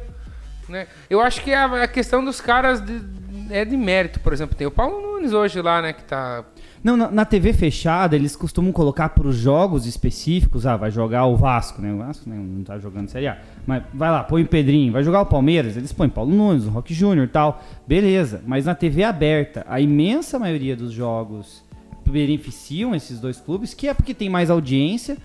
né? 0.70 0.88
Eu 1.10 1.20
acho 1.20 1.42
que 1.42 1.54
a, 1.54 1.84
a 1.84 1.88
questão 1.88 2.24
dos 2.24 2.40
caras 2.40 2.80
de- 2.80 3.02
é 3.50 3.66
de 3.66 3.76
mérito, 3.76 4.20
por 4.22 4.32
exemplo. 4.32 4.56
Tem 4.56 4.66
o 4.68 4.72
Paulo 4.72 5.02
Nunes 5.02 5.34
hoje 5.34 5.62
lá, 5.62 5.82
né? 5.82 5.92
Que 5.92 6.04
tá. 6.04 6.46
Não, 6.84 6.98
na, 6.98 7.10
na 7.10 7.24
TV 7.26 7.54
fechada, 7.54 8.16
eles 8.16 8.36
costumam 8.36 8.72
colocar 8.74 9.10
para 9.10 9.26
os 9.28 9.38
jogos 9.38 9.86
específicos. 9.86 10.66
Ah, 10.66 10.76
vai 10.76 10.92
jogar 10.92 11.26
o 11.26 11.38
Vasco, 11.38 11.82
né? 11.82 11.94
O 11.94 11.98
Vasco 12.00 12.30
né, 12.30 12.36
não 12.36 12.64
tá 12.64 12.78
jogando 12.78 13.08
Série 13.08 13.28
A. 13.28 13.38
Mas 13.66 13.84
vai 13.94 14.12
lá, 14.12 14.24
põe 14.24 14.42
o 14.44 14.48
Pedrinho. 14.48 14.92
Vai 14.92 15.04
jogar 15.04 15.22
o 15.22 15.26
Palmeiras, 15.26 15.78
eles 15.78 15.94
põem 15.94 16.10
Paulo 16.10 16.36
Nunes, 16.36 16.66
o 16.66 16.70
Rock 16.70 16.94
Júnior 16.94 17.26
e 17.26 17.30
tal. 17.30 17.64
Beleza. 17.88 18.42
Mas 18.46 18.66
na 18.66 18.76
TV 18.76 19.04
aberta, 19.04 19.66
a 19.70 19.80
imensa 19.80 20.38
maioria 20.38 20.76
dos 20.76 20.92
jogos 20.92 21.64
beneficiam 22.06 22.94
esses 22.94 23.20
dois 23.20 23.40
clubes, 23.40 23.74
que 23.74 23.88
é 23.88 23.94
porque 23.94 24.14
tem 24.14 24.30
mais 24.30 24.50
audiência. 24.50 25.18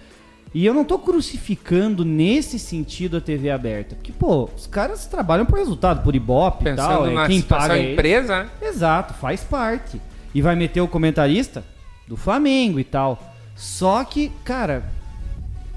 E 0.55 0.65
eu 0.65 0.73
não 0.73 0.83
tô 0.83 0.99
crucificando 0.99 2.05
nesse 2.07 2.59
sentido 2.59 3.19
a 3.19 3.21
TV 3.21 3.51
aberta. 3.51 3.95
Porque, 3.97 4.13
pô, 4.13 4.49
os 4.57 4.67
caras 4.67 5.07
trabalham 5.07 5.45
por 5.45 5.59
resultado, 5.59 6.03
por 6.03 6.15
Ibope 6.17 6.67
e 6.69 6.75
tal. 6.75 7.03
Pensando 7.03 7.11
É 7.11 7.15
na 7.15 7.27
quem 7.27 7.43
paga 7.43 7.79
eles. 7.79 7.93
empresa, 7.93 8.45
né? 8.45 8.51
Exato, 8.63 9.13
faz 9.15 9.45
parte. 9.45 10.01
E 10.35 10.43
vai 10.43 10.55
meter 10.55 10.81
o 10.81 10.89
comentarista 10.89 11.65
do 12.07 12.17
Flamengo 12.17 12.79
e 12.79 12.85
tal. 12.85 13.35
Só 13.55 14.05
que, 14.05 14.31
cara, 14.45 14.91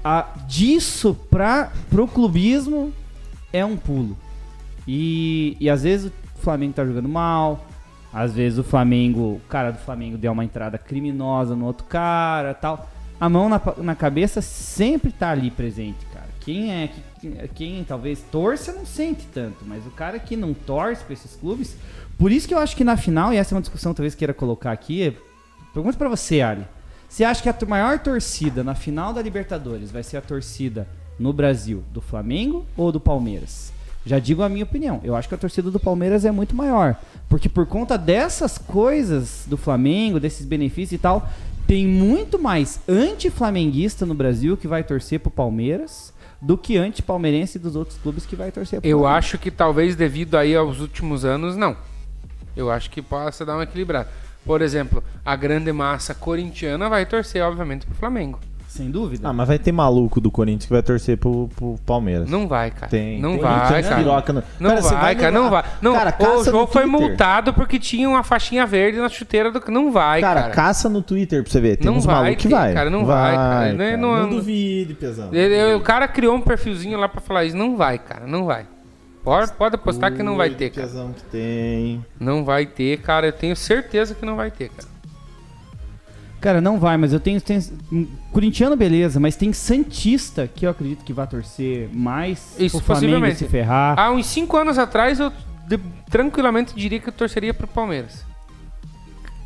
a, 0.04 0.28
disso 0.46 1.14
pra, 1.30 1.72
pro 1.90 2.06
clubismo 2.06 2.92
é 3.52 3.64
um 3.64 3.76
pulo. 3.76 4.16
E, 4.86 5.56
e 5.60 5.68
às 5.70 5.82
vezes 5.82 6.10
o 6.36 6.38
Flamengo 6.40 6.74
tá 6.74 6.84
jogando 6.84 7.08
mal. 7.08 7.66
Às 8.12 8.34
vezes 8.34 8.58
o 8.58 8.64
Flamengo, 8.64 9.20
o 9.20 9.40
cara 9.48 9.70
do 9.70 9.78
Flamengo 9.78 10.18
deu 10.18 10.32
uma 10.32 10.44
entrada 10.44 10.76
criminosa 10.76 11.56
no 11.56 11.64
outro 11.64 11.84
cara 11.86 12.52
tal. 12.52 12.90
A 13.18 13.28
mão 13.28 13.48
na, 13.48 13.60
na 13.78 13.94
cabeça 13.94 14.42
sempre 14.42 15.12
tá 15.12 15.30
ali 15.30 15.50
presente, 15.50 16.04
cara. 16.12 16.28
Quem 16.40 16.72
é 16.72 16.88
que, 16.88 17.00
quem 17.54 17.84
talvez 17.84 18.20
torça 18.30 18.72
não 18.72 18.84
sente 18.86 19.26
tanto, 19.32 19.64
mas 19.66 19.86
o 19.86 19.90
cara 19.90 20.18
que 20.18 20.36
não 20.36 20.52
torce 20.54 21.04
pra 21.04 21.12
esses 21.12 21.36
clubes, 21.36 21.76
por 22.18 22.30
isso 22.32 22.46
que 22.48 22.54
eu 22.54 22.58
acho 22.58 22.76
que 22.76 22.84
na 22.84 22.96
final, 22.96 23.32
e 23.32 23.36
essa 23.36 23.54
é 23.54 23.56
uma 23.56 23.60
discussão 23.62 23.92
que 23.92 23.96
talvez 23.96 24.14
queira 24.14 24.34
colocar 24.34 24.72
aqui, 24.72 25.02
é- 25.02 25.14
pergunta 25.72 25.96
pra 25.96 26.08
você, 26.08 26.40
Ali. 26.40 26.66
Você 27.08 27.24
acha 27.24 27.42
que 27.42 27.48
a 27.48 27.66
maior 27.68 27.98
torcida 27.98 28.64
na 28.64 28.74
final 28.74 29.12
da 29.12 29.20
Libertadores 29.20 29.90
vai 29.90 30.02
ser 30.02 30.16
a 30.16 30.22
torcida 30.22 30.88
no 31.18 31.30
Brasil 31.30 31.84
do 31.92 32.00
Flamengo 32.00 32.64
ou 32.74 32.90
do 32.90 32.98
Palmeiras? 32.98 33.70
Já 34.04 34.18
digo 34.18 34.42
a 34.42 34.48
minha 34.48 34.64
opinião. 34.64 34.98
Eu 35.04 35.14
acho 35.14 35.28
que 35.28 35.34
a 35.34 35.38
torcida 35.38 35.70
do 35.70 35.78
Palmeiras 35.78 36.24
é 36.24 36.30
muito 36.30 36.56
maior. 36.56 36.96
Porque 37.28 37.48
por 37.48 37.66
conta 37.66 37.98
dessas 37.98 38.56
coisas 38.58 39.44
do 39.46 39.56
Flamengo, 39.56 40.18
desses 40.18 40.46
benefícios 40.46 40.92
e 40.92 40.98
tal, 40.98 41.28
tem 41.66 41.86
muito 41.86 42.38
mais 42.38 42.80
anti-flamenguista 42.88 44.04
no 44.04 44.14
Brasil 44.14 44.56
que 44.56 44.66
vai 44.66 44.82
torcer 44.82 45.20
pro 45.20 45.30
Palmeiras 45.30 46.12
do 46.42 46.58
que 46.58 46.76
anti-palmeirense 46.76 47.56
dos 47.56 47.76
outros 47.76 47.96
clubes 47.98 48.26
que 48.26 48.34
vai 48.34 48.50
torcer 48.50 48.80
pro 48.80 48.90
Eu 48.90 48.98
Flamengo. 48.98 49.16
acho 49.16 49.38
que 49.38 49.48
talvez 49.50 49.94
devido 49.94 50.36
aí 50.36 50.56
aos 50.56 50.80
últimos 50.80 51.24
anos, 51.24 51.56
não. 51.56 51.76
Eu 52.56 52.68
acho 52.70 52.90
que 52.90 53.00
possa 53.00 53.46
dar 53.46 53.54
uma 53.54 53.62
equilibrada. 53.62 54.08
Por 54.44 54.60
exemplo, 54.60 55.04
a 55.24 55.36
grande 55.36 55.72
massa 55.72 56.14
corintiana 56.14 56.88
vai 56.88 57.06
torcer, 57.06 57.40
obviamente, 57.44 57.86
pro 57.86 57.94
Flamengo. 57.94 58.40
Sem 58.72 58.90
dúvida. 58.90 59.28
Ah, 59.28 59.34
mas 59.34 59.46
vai 59.48 59.58
ter 59.58 59.70
maluco 59.70 60.18
do 60.18 60.30
Corinthians 60.30 60.64
que 60.64 60.72
vai 60.72 60.82
torcer 60.82 61.18
pro, 61.18 61.46
pro 61.54 61.78
Palmeiras. 61.84 62.26
Não 62.26 62.48
vai, 62.48 62.70
cara. 62.70 62.86
Tem. 62.88 63.20
não 63.20 63.32
tem, 63.32 63.40
vai, 63.40 63.82
cara. 63.82 63.96
piroca 63.96 64.32
no- 64.32 64.42
Não 64.58 64.70
Cara, 64.70 64.82
você 64.82 64.94
vai, 64.94 65.14
cara, 65.14 65.30
não 65.30 65.50
vai. 65.50 65.62
Não, 65.82 65.92
Cara, 65.92 66.08
o 66.08 66.12
caça 66.14 66.50
João 66.50 66.62
no 66.62 66.66
foi 66.66 66.86
multado 66.86 67.52
porque 67.52 67.78
tinha 67.78 68.08
uma 68.08 68.22
faixinha 68.22 68.64
verde 68.64 68.98
na 68.98 69.10
chuteira 69.10 69.50
do. 69.52 69.62
Não 69.70 69.92
vai, 69.92 70.22
Cara, 70.22 70.40
cara. 70.42 70.54
caça 70.54 70.88
no 70.88 71.02
Twitter 71.02 71.42
pra 71.42 71.52
você 71.52 71.60
ver. 71.60 71.76
Tem 71.76 71.86
Não 71.86 71.98
uns 71.98 72.06
vai 72.06 72.14
malucos 72.14 72.42
que 72.42 72.48
vai. 72.48 72.72
cara, 72.72 72.88
não 72.88 73.04
vai, 73.04 73.34
cara. 73.34 73.72
Não 73.74 73.84
é- 73.84 73.88
cara. 73.90 73.96
não- 73.98 74.16
Não 74.22 74.30
duvide, 74.30 74.94
pesão. 74.94 75.28
Ele- 75.34 75.74
o 75.74 75.80
cara 75.82 76.08
criou 76.08 76.34
um 76.34 76.40
perfilzinho 76.40 76.98
lá 76.98 77.10
pra 77.10 77.20
falar 77.20 77.44
isso. 77.44 77.56
Não 77.56 77.76
vai, 77.76 77.98
cara. 77.98 78.26
Não 78.26 78.46
vai. 78.46 78.64
Pode, 79.22 79.52
pode 79.52 79.74
apostar 79.74 80.12
que 80.14 80.22
não 80.22 80.34
vai 80.36 80.48
Ui, 80.48 80.54
ter, 80.54 80.70
cara. 80.70 80.88
que 81.14 81.22
tem. 81.30 82.04
Não 82.18 82.42
vai 82.42 82.64
ter, 82.64 82.98
cara. 83.02 83.26
Eu 83.26 83.32
tenho 83.32 83.54
certeza 83.54 84.14
que 84.14 84.24
não 84.24 84.34
vai 84.34 84.50
ter, 84.50 84.70
cara. 84.70 84.88
Cara, 86.42 86.60
não 86.60 86.78
vai, 86.78 86.96
mas 86.96 87.12
eu 87.12 87.20
tenho, 87.20 87.40
tenho- 87.40 87.62
Corintiano, 88.32 88.74
beleza, 88.76 89.20
mas 89.20 89.36
tem 89.36 89.52
Santista 89.52 90.46
que 90.52 90.66
eu 90.66 90.70
acredito 90.70 91.04
que 91.04 91.12
vai 91.12 91.26
torcer 91.26 91.88
mais 91.94 92.56
Isso, 92.58 92.76
pro 92.78 92.84
Flamengo 92.86 93.12
possivelmente. 93.12 93.38
se 93.38 93.46
ferrar. 93.46 93.98
Há 93.98 94.10
uns 94.10 94.26
5 94.26 94.56
anos 94.56 94.76
atrás 94.76 95.20
eu 95.20 95.32
de- 95.68 95.78
tranquilamente 96.10 96.74
diria 96.74 96.98
que 96.98 97.08
eu 97.08 97.12
torceria 97.12 97.54
pro 97.54 97.68
Palmeiras. 97.68 98.24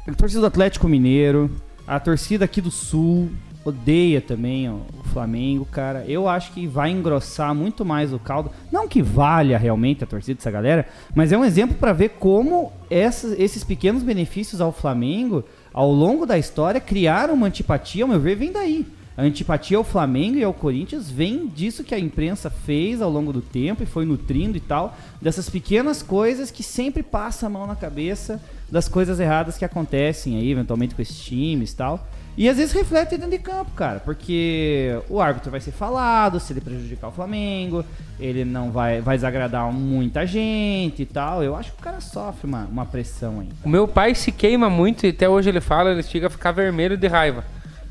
A 0.09 0.14
torcida 0.14 0.40
do 0.40 0.47
Atlético 0.47 0.88
Mineiro, 0.88 1.51
a 1.86 2.01
torcida 2.01 2.47
aqui 2.47 2.61
do 2.62 2.70
Sul 2.70 3.28
odeia 3.64 4.20
também 4.20 4.70
ó, 4.70 4.74
o 4.74 5.05
Flamengo, 5.12 5.64
cara. 5.66 6.05
Eu 6.07 6.28
acho 6.28 6.53
que 6.53 6.66
vai 6.66 6.90
engrossar 6.90 7.55
muito 7.55 7.84
mais 7.84 8.12
o 8.12 8.18
caldo. 8.18 8.51
Não 8.72 8.86
que 8.88 9.03
valha 9.03 9.59
realmente 9.59 10.03
a 10.03 10.07
torcida 10.07 10.36
dessa 10.36 10.51
galera, 10.51 10.86
mas 11.14 11.30
é 11.32 11.36
um 11.36 11.44
exemplo 11.44 11.76
para 11.76 11.92
ver 11.92 12.11
como 12.18 12.72
essas- 12.88 13.38
esses 13.38 13.62
pequenos 13.64 14.03
benefícios 14.03 14.61
ao 14.62 14.72
Flamengo 14.72 15.44
ao 15.77 15.93
longo 15.93 16.24
da 16.24 16.39
história, 16.39 16.81
criaram 16.81 17.35
uma 17.35 17.49
antipatia, 17.49 18.03
ao 18.03 18.09
meu 18.09 18.18
ver, 18.18 18.35
vem 18.35 18.51
daí. 18.51 18.87
A 19.14 19.20
antipatia 19.20 19.77
ao 19.77 19.85
Flamengo 19.85 20.39
e 20.39 20.43
ao 20.43 20.55
Corinthians 20.55 21.11
vem 21.11 21.47
disso 21.49 21.85
que 21.85 21.95
a 21.95 21.99
imprensa 21.99 22.49
fez 22.49 23.03
ao 23.03 23.11
longo 23.11 23.31
do 23.31 23.43
tempo 23.43 23.83
e 23.83 23.87
foi 23.87 24.07
nutrindo 24.07 24.57
e 24.57 24.61
tal, 24.61 24.97
dessas 25.20 25.51
pequenas 25.51 26.03
coisas 26.03 26.51
que 26.51 26.62
sempre 26.62 27.03
passa 27.03 27.47
a 27.47 27.51
mão 27.51 27.66
na 27.66 27.77
cabeça 27.77 28.43
das 28.70 28.89
coisas 28.89 29.20
erradas 29.20 29.59
que 29.59 29.66
acontecem 29.66 30.39
aí, 30.39 30.51
eventualmente 30.51 30.95
com 30.95 31.03
esses 31.03 31.18
times 31.22 31.72
e 31.72 31.77
tal. 31.77 32.09
E 32.37 32.51
às 32.51 32.59
vezes 32.59 32.74
reflete 32.74 33.12
dentro 33.12 33.30
de 33.30 33.39
campo, 33.39 33.70
cara, 33.70 33.99
porque 34.01 35.01
o 35.09 35.22
árbitro 35.22 35.51
vai 35.51 35.59
ser 35.59 35.72
falado 35.72 36.39
se 36.39 36.53
ele 36.53 36.61
prejudicar 36.61 37.09
o 37.09 37.12
Flamengo, 37.12 37.82
ele 38.20 38.45
não 38.45 38.70
vai, 38.70 39.01
vai 39.01 39.16
desagradar 39.16 39.72
muita 39.72 40.26
gente 40.26 41.03
e 41.03 41.07
tal. 41.07 41.43
Eu 41.43 41.57
acho 41.57 41.72
que 41.72 41.78
o 41.78 41.82
cara 41.82 41.99
sofre 41.99 42.47
uma, 42.47 42.64
uma 42.66 42.84
pressão 42.84 43.41
aí. 43.41 43.49
O 43.64 43.68
meu 43.68 43.89
pai 43.89 44.14
se 44.14 44.30
queima 44.30 44.68
muito 44.68 45.07
e 45.07 45.11
até 45.11 45.26
hoje 45.26 45.49
ele 45.49 45.62
fala, 45.62 45.91
ele 45.93 46.03
chega 46.03 46.26
a 46.26 46.30
ficar 46.30 46.53
vermelho 46.53 46.97
de 46.97 47.07
raiva. 47.07 47.43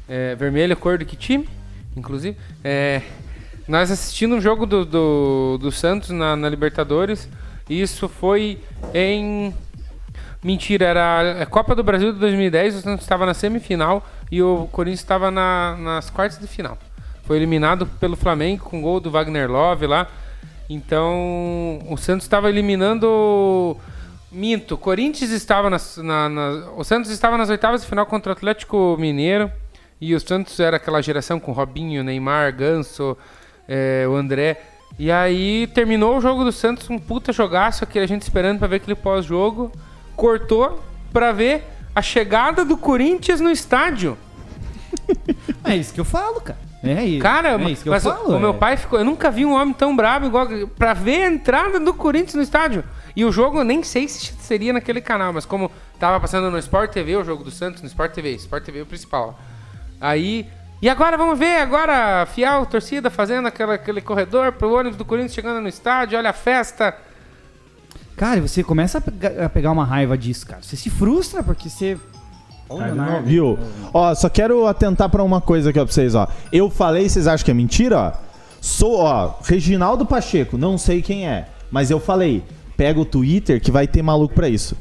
É, 0.08 0.36
vermelho 0.36 0.74
é 0.74 0.76
cor 0.76 1.00
do 1.00 1.06
que 1.06 1.16
time, 1.16 1.50
inclusive. 1.98 2.38
É, 2.64 3.02
nós 3.68 3.90
assistindo 3.90 4.36
um 4.36 4.42
jogo 4.42 4.68
do, 4.68 4.86
do, 4.86 5.58
do 5.60 5.72
Santos 5.72 6.12
na, 6.12 6.36
na 6.36 6.48
Libertadores, 6.48 7.28
isso 7.68 8.08
foi 8.08 8.60
em 8.94 9.52
Mentira, 10.46 10.86
era 10.86 11.42
a 11.42 11.46
Copa 11.48 11.74
do 11.74 11.84
Brasil 11.84 12.14
de 12.14 12.20
2010, 12.20 12.76
o 12.76 12.82
Santos 12.82 13.04
estava 13.04 13.26
na 13.26 13.34
semifinal 13.34 14.08
e 14.32 14.42
o 14.42 14.68
Corinthians 14.72 15.00
estava 15.00 15.30
na, 15.32 15.76
nas 15.78 16.10
quartas 16.10 16.40
de 16.40 16.48
final. 16.48 16.78
Foi 17.24 17.38
eliminado 17.38 17.86
pelo 17.86 18.16
Flamengo 18.16 18.64
com 18.66 18.82
gol 18.82 19.00
do 19.00 19.10
Wagner 19.10 19.50
Love 19.50 19.88
lá. 19.88 20.08
Então, 20.70 21.80
o 21.90 21.98
Santos 21.98 22.26
estava 22.26 22.50
eliminando. 22.50 23.78
Minto, 24.32 24.78
Corinthians 24.78 25.32
estava 25.32 25.70
nas, 25.70 25.98
na, 25.98 26.28
na, 26.28 26.50
o 26.76 26.84
Santos 26.84 27.10
estava 27.10 27.38
nas 27.38 27.50
oitavas 27.50 27.82
de 27.82 27.88
final 27.88 28.06
contra 28.06 28.32
o 28.32 28.34
Atlético 28.34 28.98
Mineiro 29.00 29.50
e 30.02 30.14
o 30.14 30.20
Santos 30.20 30.60
era 30.60 30.76
aquela 30.76 31.02
geração 31.02 31.40
com 31.40 31.54
Robinho, 31.54 32.04
Neymar, 32.04 32.54
Ganso, 32.54 33.18
é, 33.68 34.06
o 34.10 34.14
André. 34.14 34.62
E 35.00 35.10
aí 35.10 35.68
terminou 35.68 36.18
o 36.18 36.22
jogo 36.22 36.44
do 36.44 36.52
Santos, 36.52 36.90
um 36.90 37.00
puta 37.00 37.32
jogaço, 37.32 37.84
aquele 37.84 38.04
a 38.04 38.08
gente 38.08 38.24
esperando 38.24 38.60
para 38.60 38.68
ver 38.68 38.76
aquele 38.78 38.96
pós-jogo 38.96 39.72
cortou 40.16 40.84
pra 41.12 41.32
ver 41.32 41.64
a 41.96 42.02
chegada 42.02 42.64
do 42.66 42.76
Corinthians 42.78 43.40
no 43.40 43.50
estádio. 43.50 44.18
É 45.64 45.76
isso 45.76 45.94
que 45.94 46.00
eu 46.00 46.06
falo, 46.06 46.42
cara. 46.42 46.60
É 46.84 47.04
isso. 47.04 47.22
Cara, 47.22 47.50
é 47.60 47.70
isso 47.72 47.84
que 47.84 47.90
mas 47.90 48.06
eu 48.06 48.12
o- 48.12 48.16
falo. 48.16 48.38
o 48.38 48.40
meu 48.40 48.50
é. 48.52 48.54
pai 48.54 48.78
ficou. 48.78 49.00
Eu 49.00 49.06
nunca 49.06 49.32
vi 49.32 49.44
um 49.46 49.54
homem 49.54 49.74
tão 49.74 49.96
brabo 49.96 50.28
igual 50.28 50.48
pra 50.78 50.94
ver 50.94 51.24
a 51.24 51.28
entrada 51.28 51.80
do 51.80 51.92
Corinthians 51.94 52.36
no 52.36 52.42
estádio. 52.44 52.84
E 53.16 53.26
o 53.26 53.32
jogo 53.32 53.60
eu 53.60 53.64
nem 53.64 53.82
sei 53.82 54.08
se 54.08 54.32
seria 54.40 54.72
naquele 54.74 55.02
canal, 55.02 55.34
mas 55.34 55.46
como 55.46 55.72
tava 56.00 56.20
passando 56.20 56.52
no 56.52 56.58
Sport 56.60 56.92
TV, 56.92 57.16
o 57.16 57.24
jogo 57.24 57.44
do 57.44 57.50
Santos, 57.50 57.82
no 57.82 57.88
Sport 57.88 58.12
TV, 58.14 58.34
Sport 58.36 58.64
TV 58.64 58.80
é 58.80 58.82
o 58.84 58.86
principal. 58.86 59.40
Aí. 60.00 60.48
E 60.82 60.90
agora 60.90 61.18
vamos 61.18 61.40
ver, 61.40 61.58
agora, 61.62 62.26
fiel, 62.28 62.66
torcida 62.68 63.10
fazendo 63.10 63.48
aquela, 63.48 63.74
aquele 63.76 64.02
corredor 64.02 64.52
pro 64.52 64.72
ônibus 64.72 64.98
do 64.98 65.06
Corinthians 65.06 65.34
chegando 65.34 65.60
no 65.62 65.68
estádio, 65.70 66.18
olha 66.18 66.30
a 66.30 66.34
festa. 66.34 66.96
Cara, 68.16 68.42
você 68.42 68.64
começa 68.64 68.98
a 68.98 69.02
pega- 69.02 69.46
a 69.46 69.50
pegar 69.50 69.72
uma 69.72 69.84
raiva 69.86 70.18
disso, 70.18 70.46
cara. 70.48 70.62
Você 70.62 70.76
se 70.76 70.90
frustra 70.90 71.44
porque 71.44 71.70
você. 71.70 71.98
Olha, 72.70 72.86
Leonardo. 72.88 73.28
Viu? 73.28 73.60
Ó, 73.94 74.16
só 74.16 74.30
quero 74.30 74.66
atentar 74.68 75.10
pra 75.10 75.22
uma 75.24 75.40
coisa 75.42 75.70
aqui 75.70 75.80
ó, 75.80 75.84
pra 75.86 75.94
vocês, 75.94 76.16
ó. 76.16 76.28
Eu 76.52 76.70
falei, 76.70 77.08
vocês 77.08 77.28
acham 77.28 77.44
que 77.46 77.52
é 77.52 77.54
mentira, 77.54 78.00
ó? 78.00 78.12
Sou, 78.62 78.96
ó, 79.00 79.34
Reginaldo 79.44 80.06
Pacheco, 80.06 80.58
não 80.58 80.78
sei 80.78 81.02
quem 81.02 81.28
é, 81.28 81.48
mas 81.70 81.92
eu 81.92 82.00
falei, 82.00 82.44
pega 82.76 83.00
o 83.00 83.06
Twitter 83.06 83.62
que 83.62 83.70
vai 83.70 83.86
ter 83.86 84.02
maluco 84.02 84.34
pra 84.34 84.50
isso. 84.50 84.76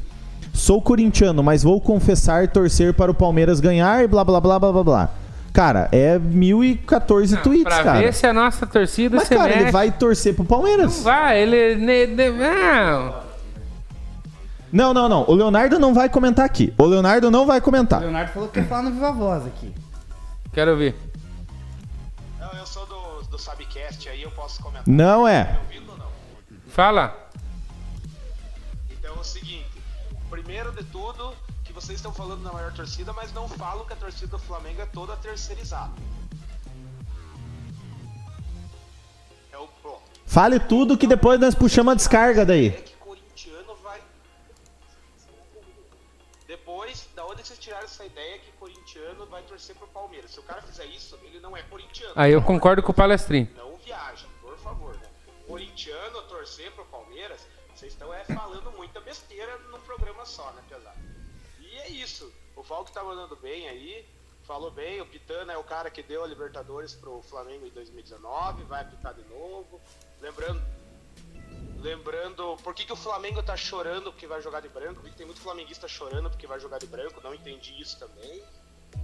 Sou 0.51 0.81
corintiano, 0.81 1.43
mas 1.43 1.61
vou 1.61 1.79
confessar 1.79 2.47
torcer 2.47 2.93
para 2.93 3.11
o 3.11 3.13
Palmeiras 3.13 3.59
ganhar 3.59 4.03
e 4.03 4.07
blá 4.07 4.23
blá 4.23 4.39
blá 4.41 4.57
blá 4.57 4.71
blá 4.71 4.83
blá. 4.83 5.09
Cara, 5.53 5.87
é 5.91 6.17
1014 6.17 7.37
tweets, 7.37 7.63
pra 7.63 7.83
cara. 7.83 7.99
ver 7.99 8.13
se 8.13 8.25
a 8.25 8.33
nossa 8.33 8.65
torcida 8.65 9.17
Mas, 9.17 9.27
se 9.27 9.35
cara, 9.35 9.49
ele 9.51 9.59
mexe. 9.59 9.71
vai 9.71 9.91
torcer 9.91 10.33
pro 10.33 10.43
Palmeiras. 10.43 11.03
Vai, 11.03 11.41
ele. 11.43 11.75
Não. 12.31 13.24
Não, 14.75 14.93
não, 14.93 15.07
não. 15.07 15.23
O 15.25 15.33
Leonardo 15.33 15.79
não 15.79 15.93
vai 15.93 16.09
comentar 16.09 16.43
aqui. 16.43 16.73
O 16.77 16.85
Leonardo 16.85 17.31
não 17.31 17.45
vai 17.45 17.59
O 17.59 17.61
comentar. 17.61 18.01
Leonardo 18.01 18.33
falou 18.33 18.49
que 18.49 18.55
quer 18.55 18.67
falar 18.67 18.81
no 18.81 18.91
Viva 18.91 19.09
Voz 19.13 19.47
aqui. 19.47 19.73
Quero 20.51 20.71
ouvir. 20.71 20.93
Não, 22.37 22.51
eu 22.51 22.65
sou 22.65 22.85
do, 22.85 23.21
do 23.29 23.39
Sabcast, 23.39 24.09
aí 24.09 24.21
eu 24.21 24.31
posso 24.31 24.61
comentar. 24.61 24.83
Não 24.85 25.25
é. 25.25 25.57
Não? 25.97 26.07
Fala. 26.67 27.15
Então 28.91 29.15
é 29.15 29.17
o 29.17 29.23
seguinte: 29.23 29.65
primeiro 30.29 30.73
de 30.73 30.83
tudo, 30.83 31.31
que 31.63 31.71
vocês 31.71 31.97
estão 31.97 32.11
falando 32.11 32.43
da 32.43 32.51
maior 32.51 32.73
torcida, 32.73 33.13
mas 33.13 33.31
não 33.31 33.47
falam 33.47 33.85
que 33.85 33.93
a 33.93 33.95
torcida 33.95 34.27
do 34.27 34.39
Flamengo 34.39 34.81
é 34.81 34.85
toda 34.87 35.15
terceirizada. 35.15 35.93
É 39.53 39.57
o 39.57 39.67
pronto. 39.81 40.01
Fale 40.25 40.59
tudo 40.59 40.97
que 40.97 41.07
depois 41.07 41.39
nós 41.39 41.55
puxamos 41.55 41.93
a 41.93 41.95
descarga 41.95 42.45
daí. 42.45 42.77
Tiraram 47.65 47.85
essa 47.85 48.05
ideia 48.05 48.37
que 48.37 48.51
corintiano 48.53 49.25
vai 49.25 49.41
torcer 49.43 49.75
pro 49.75 49.87
Palmeiras? 49.87 50.31
Se 50.31 50.39
o 50.39 50.43
cara 50.43 50.61
fizer 50.61 50.85
isso, 50.85 51.19
ele 51.23 51.39
não 51.39 51.57
é 51.57 51.63
corintiano. 51.63 52.13
Aí 52.15 52.31
eu 52.31 52.41
concordo 52.41 52.83
com 52.83 52.91
o 52.91 52.95
palestrinho. 52.95 53.49
Não 53.57 53.75
viaja, 53.77 54.27
por 54.39 54.55
favor. 54.59 54.95
Né? 54.95 55.09
Corintiano 55.47 56.21
torcer 56.23 56.71
pro 56.73 56.85
Palmeiras, 56.85 57.45
vocês 57.73 57.93
estão 57.93 58.13
é, 58.13 58.23
falando 58.25 58.71
muita 58.71 59.01
besteira 59.01 59.57
num 59.71 59.79
programa 59.81 60.25
só, 60.25 60.51
né, 60.51 60.63
pesado? 60.69 60.99
E 61.59 61.77
é 61.79 61.89
isso. 61.89 62.31
O 62.55 62.63
Falco 62.63 62.91
tá 62.91 63.03
mandando 63.03 63.35
bem 63.35 63.67
aí. 63.67 64.07
Falou 64.43 64.69
bem, 64.69 65.01
o 65.01 65.07
Pitana 65.07 65.53
é 65.53 65.57
o 65.57 65.63
cara 65.63 65.89
que 65.89 66.03
deu 66.03 66.23
a 66.23 66.27
Libertadores 66.27 66.93
pro 66.93 67.19
Flamengo 67.23 67.65
em 67.65 67.71
2019, 67.71 68.63
vai 68.65 68.83
apitar 68.83 69.15
de 69.15 69.23
novo. 69.23 69.81
Lembrando, 70.21 70.61
lembrando 71.79 72.57
por 72.63 72.73
que, 72.73 72.85
que 72.85 72.93
o 72.93 72.95
Flamengo 72.95 73.41
tá 73.43 73.55
chorando 73.55 74.11
porque 74.11 74.27
vai 74.27 74.41
jogar 74.41 74.61
de 74.61 74.69
branco. 74.69 75.01
Vi 75.01 75.11
que 75.11 75.17
tem 75.17 75.25
muito 75.25 75.41
flamenguista 75.41 75.87
chorando 75.87 76.29
porque 76.29 76.47
vai 76.47 76.59
jogar 76.59 76.79
de 76.79 76.87
branco, 76.87 77.21
não 77.23 77.33
entendi 77.33 77.79
isso 77.79 77.99
também. 77.99 78.43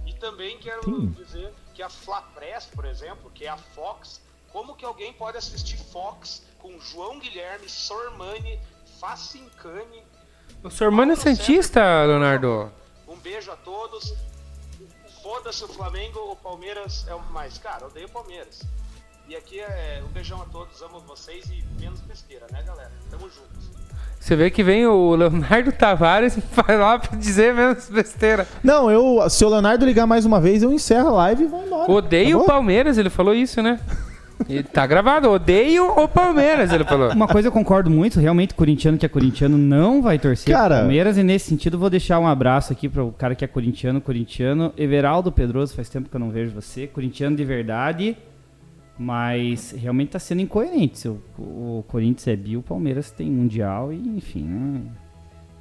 E 0.06 0.14
também 0.14 0.58
quero 0.58 1.08
dizer 1.08 1.52
que 1.74 1.82
a 1.82 1.88
Flapress, 1.88 2.66
por 2.66 2.84
exemplo, 2.84 3.30
que 3.30 3.44
é 3.44 3.48
a 3.48 3.56
Fox, 3.56 4.20
como 4.50 4.74
que 4.74 4.84
alguém 4.84 5.12
pode 5.12 5.36
assistir 5.36 5.76
Fox 5.76 6.42
com 6.58 6.78
João 6.78 7.18
Guilherme, 7.18 7.68
Sormani, 7.68 8.60
Facincani? 9.00 10.04
O 10.62 10.84
irmão 10.84 11.10
é 11.10 11.16
Santista, 11.16 12.04
Leonardo. 12.04 12.72
Um 13.08 13.16
beijo 13.16 13.50
a 13.50 13.56
todos. 13.56 14.14
Foda-se 15.22 15.64
o 15.64 15.68
Flamengo, 15.68 16.18
o 16.30 16.36
Palmeiras 16.36 17.06
é 17.08 17.14
o 17.14 17.20
mais. 17.32 17.58
Cara, 17.58 17.82
eu 17.82 17.88
odeio 17.88 18.06
o 18.06 18.10
Palmeiras. 18.10 18.62
E 19.28 19.36
aqui 19.36 19.60
é 19.60 20.02
um 20.06 20.12
beijão 20.12 20.40
a 20.42 20.44
todos, 20.46 20.82
amo 20.82 21.00
vocês 21.06 21.44
e 21.46 21.64
menos 21.80 22.00
besteira, 22.00 22.46
né, 22.52 22.62
galera? 22.66 22.90
Tamo 23.10 23.22
juntos. 23.24 23.70
Você 24.20 24.36
vê 24.36 24.50
que 24.50 24.62
vem 24.62 24.86
o 24.86 25.14
Leonardo 25.16 25.72
Tavares 25.72 26.36
e 26.36 26.42
vai 26.54 26.76
lá 26.76 26.98
pra 26.98 27.16
dizer 27.16 27.54
menos 27.54 27.88
besteira. 27.88 28.46
Não, 28.62 28.90
eu. 28.90 29.28
Se 29.28 29.44
o 29.44 29.48
Leonardo 29.48 29.84
ligar 29.84 30.06
mais 30.06 30.24
uma 30.24 30.40
vez, 30.40 30.62
eu 30.62 30.72
encerro 30.72 31.08
a 31.08 31.12
live 31.12 31.44
e 31.44 31.46
vou 31.46 31.64
embora. 31.66 31.90
Odeio 31.90 32.36
o 32.38 32.40
Acabou? 32.42 32.46
Palmeiras, 32.46 32.98
ele 32.98 33.10
falou 33.10 33.34
isso, 33.34 33.60
né? 33.62 33.80
E 34.48 34.62
tá 34.62 34.86
gravado, 34.86 35.30
odeio 35.30 35.86
o 35.88 36.08
Palmeiras, 36.08 36.72
ele 36.72 36.84
falou. 36.84 37.12
Uma 37.12 37.28
coisa 37.28 37.48
eu 37.48 37.52
concordo 37.52 37.88
muito, 37.88 38.18
realmente, 38.18 38.54
corintiano 38.54 38.98
que 38.98 39.06
é 39.06 39.08
corintiano 39.08 39.56
não 39.56 40.02
vai 40.02 40.18
torcer 40.18 40.52
Cara- 40.52 40.74
pro 40.74 40.78
Palmeiras, 40.84 41.16
e 41.16 41.22
nesse 41.22 41.48
sentido 41.48 41.78
vou 41.78 41.88
deixar 41.88 42.18
um 42.18 42.26
abraço 42.26 42.72
aqui 42.72 42.88
para 42.88 43.04
o 43.04 43.12
cara 43.12 43.34
que 43.36 43.44
é 43.44 43.48
corintiano, 43.48 44.00
corintiano. 44.00 44.72
Everaldo 44.76 45.30
Pedroso, 45.30 45.74
faz 45.74 45.88
tempo 45.88 46.08
que 46.08 46.16
eu 46.16 46.20
não 46.20 46.30
vejo 46.30 46.52
você. 46.52 46.86
Corintiano 46.88 47.36
de 47.36 47.44
verdade, 47.44 48.16
mas 48.98 49.74
realmente 49.76 50.10
tá 50.10 50.18
sendo 50.18 50.42
incoerente. 50.42 51.08
O, 51.08 51.20
o 51.38 51.84
Corinthians 51.88 52.28
é 52.28 52.36
bi, 52.36 52.56
o 52.56 52.62
Palmeiras 52.62 53.10
tem 53.10 53.30
mundial 53.30 53.92
e, 53.92 53.96
enfim, 54.16 54.44
né? 54.44 54.80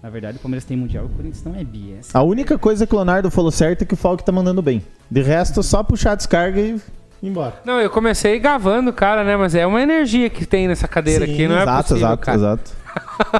Na 0.01 0.09
verdade, 0.09 0.37
o 0.37 0.39
Palmeiras 0.39 0.65
tem 0.65 0.75
mundial 0.75 1.05
e 1.05 1.07
o 1.07 1.09
Corinthians 1.09 1.43
não 1.43 1.55
é 1.55 1.63
bi. 1.63 1.95
Essa 1.99 2.17
A 2.17 2.23
única 2.23 2.57
coisa 2.57 2.87
que 2.87 2.93
o 2.93 2.97
Leonardo 2.97 3.29
falou 3.29 3.51
certo 3.51 3.83
é 3.83 3.85
que 3.85 3.93
o 3.93 3.97
Falk 3.97 4.23
tá 4.23 4.31
mandando 4.31 4.61
bem. 4.61 4.81
De 5.09 5.21
resto, 5.21 5.61
só 5.61 5.83
puxar 5.83 6.13
a 6.13 6.15
descarga 6.15 6.59
e 6.59 6.75
ir 6.75 6.81
embora. 7.21 7.61
Não, 7.63 7.79
eu 7.79 7.89
comecei 7.89 8.39
gavando 8.39 8.89
o 8.89 8.93
cara, 8.93 9.23
né? 9.23 9.37
Mas 9.37 9.53
é 9.53 9.65
uma 9.65 9.81
energia 9.81 10.29
que 10.29 10.45
tem 10.45 10.67
nessa 10.67 10.87
cadeira 10.87 11.25
Sim, 11.25 11.33
aqui, 11.33 11.47
não 11.47 11.57
é 11.57 11.61
exato, 11.61 11.83
possível, 11.83 12.07
exato, 12.07 12.25
cara. 12.25 12.37
exato. 12.37 12.71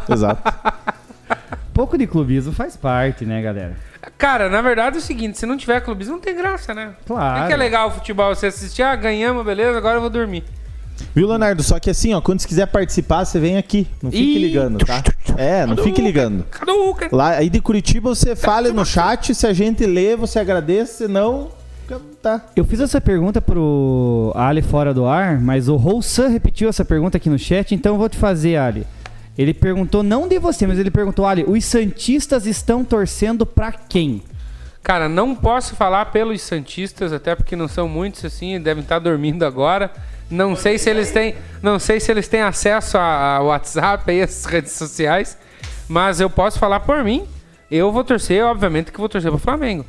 exato. 0.14 0.54
pouco 1.74 1.98
de 1.98 2.06
clubismo 2.06 2.54
faz 2.54 2.78
parte, 2.78 3.26
né, 3.26 3.42
galera? 3.42 3.76
Cara, 4.18 4.49
na 4.49 4.62
verdade 4.62 4.95
é 4.95 4.99
o 4.99 5.02
seguinte, 5.02 5.38
se 5.38 5.45
não 5.45 5.58
tiver 5.58 5.80
clubismo, 5.82 6.14
não 6.14 6.22
tem 6.22 6.36
graça, 6.36 6.74
né? 6.74 6.93
Claro. 7.06 7.43
O 7.43 7.47
que 7.47 7.54
é 7.54 7.58
legal 7.58 7.89
o 7.89 7.91
futebol? 7.91 8.34
Você 8.34 8.47
assistir, 8.47 8.82
ah, 8.82 8.95
ganhamos, 8.95 9.45
beleza, 9.45 9.78
agora 9.78 9.97
eu 9.97 10.02
vou 10.02 10.10
dormir. 10.10 10.43
Viu, 11.14 11.28
Leonardo? 11.28 11.62
Só 11.64 11.80
que 11.80 11.89
assim, 11.89 12.14
ó, 12.14 12.22
quando 12.22 12.39
você 12.39 12.47
quiser 12.47 12.68
participar, 12.68 13.26
você 13.26 13.39
vem 13.39 13.58
aqui. 13.58 13.88
Não 14.02 14.12
fique 14.12 14.24
Ih, 14.24 14.39
ligando, 14.39 14.86
tá? 14.86 15.04
É, 15.38 15.66
não 15.66 15.78
fique 15.78 16.02
ligando. 16.02 16.43
Caduca. 16.45 17.10
Lá, 17.12 17.32
aí 17.32 17.49
de 17.49 17.60
Curitiba 17.62 18.14
você 18.14 18.36
fale 18.36 18.72
no 18.72 18.86
chat, 18.86 19.34
se 19.34 19.45
a 19.45 19.54
gente 19.54 19.86
lê, 19.86 20.16
você 20.16 20.39
agradece, 20.39 21.06
se 21.06 21.08
não, 21.08 21.49
tá. 22.22 22.45
Eu 22.56 22.64
fiz 22.66 22.80
essa 22.80 23.02
pergunta 23.02 23.41
pro 23.41 24.32
Ali 24.36 24.62
fora 24.62 24.93
do 24.93 25.06
ar, 25.06 25.39
mas 25.39 25.68
o 25.68 25.76
Roussan 25.76 26.28
repetiu 26.28 26.70
essa 26.70 26.86
pergunta 26.86 27.18
aqui 27.18 27.30
no 27.30 27.39
chat, 27.39 27.74
então 27.74 27.93
eu 27.93 27.99
vou 27.99 28.10
te 28.10 28.18
fazer, 28.18 28.58
Ali. 28.58 28.86
Ele 29.38 29.54
perguntou, 29.54 30.04
não 30.04 30.28
de 30.28 30.38
você, 30.38 30.68
mas 30.68 30.78
ele 30.78 30.92
perguntou, 30.92 31.26
Ali, 31.26 31.46
os 31.48 31.64
Santistas 31.66 32.46
estão 32.46 32.84
torcendo 32.84 33.46
pra 33.46 33.72
quem? 33.72 34.22
Cara, 34.84 35.08
não 35.08 35.36
posso 35.36 35.76
falar 35.76 36.06
pelos 36.08 36.42
Santistas, 36.42 37.14
até 37.14 37.36
porque 37.36 37.56
não 37.56 37.68
são 37.68 37.88
muitos 37.88 38.26
assim, 38.26 38.60
devem 38.60 38.84
estar 38.84 39.00
dormindo 39.00 39.46
agora. 39.46 39.92
Não 40.30 40.56
sei 40.56 40.78
se 40.78 40.90
eles 40.90 41.12
têm, 41.12 41.36
não 41.62 41.78
sei 41.78 42.00
se 42.00 42.10
eles 42.12 42.28
têm 42.28 42.42
acesso 42.42 42.98
a, 42.98 43.36
a 43.36 43.42
WhatsApp 43.42 44.12
e 44.12 44.22
as 44.22 44.44
redes 44.46 44.72
sociais, 44.72 45.38
mas 45.88 46.20
eu 46.20 46.30
posso 46.30 46.58
falar 46.58 46.80
por 46.80 47.04
mim. 47.04 47.28
Eu 47.70 47.92
vou 47.92 48.04
torcer, 48.04 48.44
obviamente 48.44 48.92
que 48.92 49.00
vou 49.00 49.08
torcer 49.08 49.30
pro 49.30 49.40
Flamengo. 49.40 49.86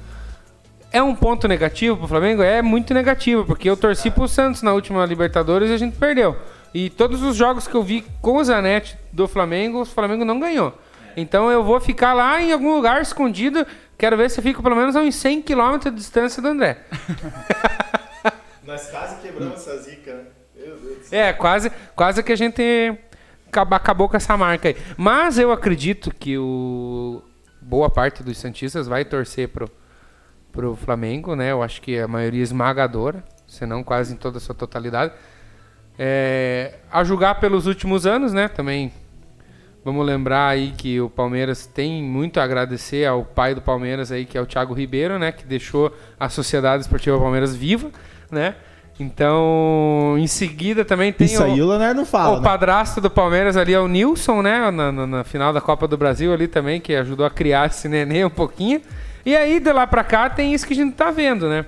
É 0.92 1.02
um 1.02 1.14
ponto 1.14 1.48
negativo 1.48 1.96
pro 1.96 2.06
Flamengo? 2.06 2.42
É 2.42 2.60
muito 2.60 2.92
negativo, 2.92 3.44
porque 3.46 3.68
eu 3.68 3.76
torci 3.76 4.10
pro 4.10 4.28
Santos 4.28 4.62
na 4.62 4.74
última 4.74 5.06
Libertadores 5.06 5.70
e 5.70 5.72
a 5.72 5.78
gente 5.78 5.96
perdeu. 5.96 6.36
E 6.74 6.88
todos 6.88 7.22
os 7.22 7.36
jogos 7.36 7.66
que 7.66 7.74
eu 7.74 7.82
vi 7.82 8.04
com 8.20 8.36
o 8.36 8.44
Zanetti 8.44 8.96
do 9.12 9.28
Flamengo, 9.28 9.82
o 9.82 9.84
Flamengo 9.84 10.24
não 10.24 10.40
ganhou. 10.40 10.76
Então 11.16 11.50
eu 11.50 11.62
vou 11.62 11.80
ficar 11.80 12.14
lá 12.14 12.40
em 12.40 12.52
algum 12.52 12.74
lugar 12.74 13.02
escondido. 13.02 13.66
Quero 13.98 14.16
ver 14.16 14.30
se 14.30 14.40
eu 14.40 14.42
fico 14.42 14.62
pelo 14.62 14.76
menos 14.76 14.96
a 14.96 15.00
uns 15.00 15.14
100 15.14 15.42
km 15.42 15.78
de 15.84 15.90
distância 15.90 16.40
do 16.40 16.48
André. 16.48 16.78
Nós 18.64 18.88
quase 18.90 19.20
quebramos 19.20 19.56
essa 19.56 19.76
zica, 19.78 20.14
né? 20.14 20.24
É, 21.10 21.32
quase, 21.32 21.70
quase 21.94 22.22
que 22.22 22.32
a 22.32 22.36
gente 22.36 22.62
acabou 23.52 24.08
com 24.08 24.16
essa 24.16 24.36
marca 24.36 24.68
aí. 24.68 24.76
Mas 24.96 25.38
eu 25.38 25.52
acredito 25.52 26.14
que 26.14 26.38
o 26.38 27.22
boa 27.60 27.90
parte 27.90 28.22
dos 28.22 28.38
Santistas 28.38 28.86
vai 28.86 29.04
torcer 29.04 29.48
pro, 29.48 29.70
pro 30.50 30.74
Flamengo, 30.76 31.34
né? 31.36 31.52
Eu 31.52 31.62
acho 31.62 31.82
que 31.82 31.98
a 31.98 32.08
maioria 32.08 32.42
esmagadora, 32.42 33.22
se 33.46 33.66
não 33.66 33.84
quase 33.84 34.14
em 34.14 34.16
toda 34.16 34.38
a 34.38 34.40
sua 34.40 34.54
totalidade. 34.54 35.12
É, 35.98 36.74
a 36.90 37.04
julgar 37.04 37.38
pelos 37.40 37.66
últimos 37.66 38.06
anos, 38.06 38.32
né? 38.32 38.48
Também 38.48 38.90
vamos 39.84 40.04
lembrar 40.06 40.48
aí 40.48 40.72
que 40.76 41.00
o 41.00 41.10
Palmeiras 41.10 41.66
tem 41.66 42.02
muito 42.02 42.40
a 42.40 42.44
agradecer 42.44 43.06
ao 43.06 43.24
pai 43.24 43.54
do 43.54 43.60
Palmeiras 43.60 44.10
aí, 44.10 44.24
que 44.24 44.36
é 44.38 44.40
o 44.40 44.46
Thiago 44.46 44.72
Ribeiro, 44.74 45.18
né? 45.18 45.32
Que 45.32 45.44
deixou 45.44 45.94
a 46.18 46.28
Sociedade 46.28 46.82
Esportiva 46.82 47.18
Palmeiras 47.18 47.54
viva, 47.54 47.90
né? 48.30 48.54
Então, 49.00 50.14
em 50.18 50.26
seguida 50.26 50.84
também 50.84 51.12
tem 51.12 51.26
Isso 51.26 51.42
o, 51.42 51.44
aí 51.46 51.60
o 51.60 51.66
Leonardo 51.66 51.96
não 52.00 52.06
fala, 52.06 52.36
o 52.36 52.40
né? 52.40 52.44
padrasto 52.44 53.00
do 53.00 53.10
Palmeiras 53.10 53.56
ali 53.56 53.72
é 53.74 53.80
o 53.80 53.88
Nilson, 53.88 54.42
né? 54.42 54.70
Na, 54.70 54.92
na- 54.92 55.06
na 55.06 55.24
final 55.24 55.52
da 55.52 55.60
Copa 55.60 55.88
do 55.88 55.96
Brasil 55.96 56.32
ali 56.32 56.46
também, 56.46 56.80
que 56.80 56.94
ajudou 56.94 57.26
a 57.26 57.30
criar 57.30 57.66
esse 57.68 57.88
nenê 57.88 58.24
um 58.24 58.30
pouquinho. 58.30 58.80
E 59.24 59.36
aí, 59.36 59.60
de 59.60 59.72
lá 59.72 59.86
pra 59.86 60.02
cá, 60.04 60.28
tem 60.30 60.52
isso 60.52 60.66
que 60.66 60.72
a 60.72 60.76
gente 60.76 60.94
tá 60.94 61.10
vendo, 61.10 61.48
né? 61.48 61.64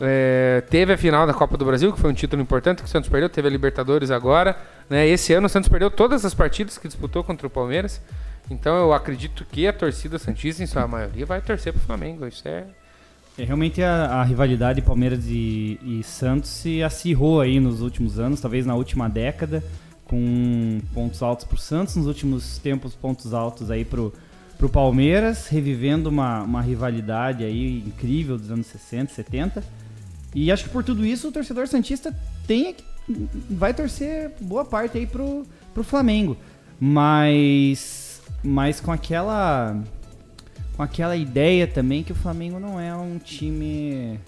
É, 0.00 0.62
teve 0.70 0.92
a 0.92 0.98
final 0.98 1.26
da 1.26 1.34
Copa 1.34 1.56
do 1.56 1.64
Brasil, 1.64 1.92
que 1.92 2.00
foi 2.00 2.10
um 2.10 2.14
título 2.14 2.40
importante 2.40 2.82
que 2.82 2.84
o 2.84 2.88
Santos 2.88 3.08
perdeu. 3.08 3.28
Teve 3.28 3.48
a 3.48 3.50
Libertadores 3.50 4.10
agora. 4.10 4.56
Né? 4.88 5.06
Esse 5.08 5.32
ano 5.32 5.46
o 5.46 5.50
Santos 5.50 5.68
perdeu 5.68 5.90
todas 5.90 6.24
as 6.24 6.34
partidas 6.34 6.78
que 6.78 6.86
disputou 6.86 7.24
contra 7.24 7.46
o 7.46 7.50
Palmeiras. 7.50 8.00
Então 8.50 8.76
eu 8.76 8.92
acredito 8.92 9.44
que 9.44 9.66
a 9.66 9.72
torcida 9.72 10.18
Santista, 10.18 10.62
em 10.62 10.66
sua 10.66 10.86
maioria, 10.86 11.26
vai 11.26 11.40
torcer 11.40 11.72
pro 11.72 11.82
Flamengo. 11.82 12.26
Isso 12.26 12.46
é. 12.46 12.64
É, 13.36 13.44
realmente 13.44 13.82
a, 13.82 14.20
a 14.20 14.24
rivalidade 14.24 14.82
Palmeiras 14.82 15.26
e, 15.26 15.78
e 15.82 16.02
Santos 16.02 16.50
se 16.50 16.82
acirrou 16.82 17.40
aí 17.40 17.60
nos 17.60 17.80
últimos 17.80 18.18
anos, 18.18 18.40
talvez 18.40 18.66
na 18.66 18.74
última 18.74 19.08
década, 19.08 19.62
com 20.04 20.80
pontos 20.92 21.22
altos 21.22 21.44
pro 21.44 21.56
Santos, 21.56 21.94
nos 21.94 22.06
últimos 22.06 22.58
tempos 22.58 22.96
pontos 22.96 23.32
altos 23.32 23.70
aí 23.70 23.84
pro, 23.84 24.12
pro 24.56 24.68
Palmeiras, 24.68 25.46
revivendo 25.46 26.08
uma, 26.08 26.42
uma 26.42 26.60
rivalidade 26.60 27.44
aí 27.44 27.78
incrível 27.86 28.36
dos 28.36 28.50
anos 28.50 28.66
60, 28.66 29.12
70. 29.12 29.62
E 30.34 30.52
acho 30.52 30.64
que 30.64 30.70
por 30.70 30.84
tudo 30.84 31.04
isso 31.04 31.28
o 31.28 31.32
torcedor 31.32 31.66
Santista 31.66 32.14
tem 32.46 32.74
vai 33.50 33.72
torcer 33.72 34.30
boa 34.40 34.64
parte 34.64 34.98
aí 34.98 35.06
pro, 35.06 35.46
pro 35.72 35.82
Flamengo. 35.82 36.36
Mas, 36.80 38.22
mas 38.42 38.80
com 38.80 38.92
aquela 38.92 39.76
com 40.76 40.82
aquela 40.82 41.16
ideia 41.16 41.66
também 41.66 42.04
que 42.04 42.12
o 42.12 42.14
Flamengo 42.14 42.60
não 42.60 42.78
é 42.78 42.94
um 42.94 43.18
time 43.18 44.20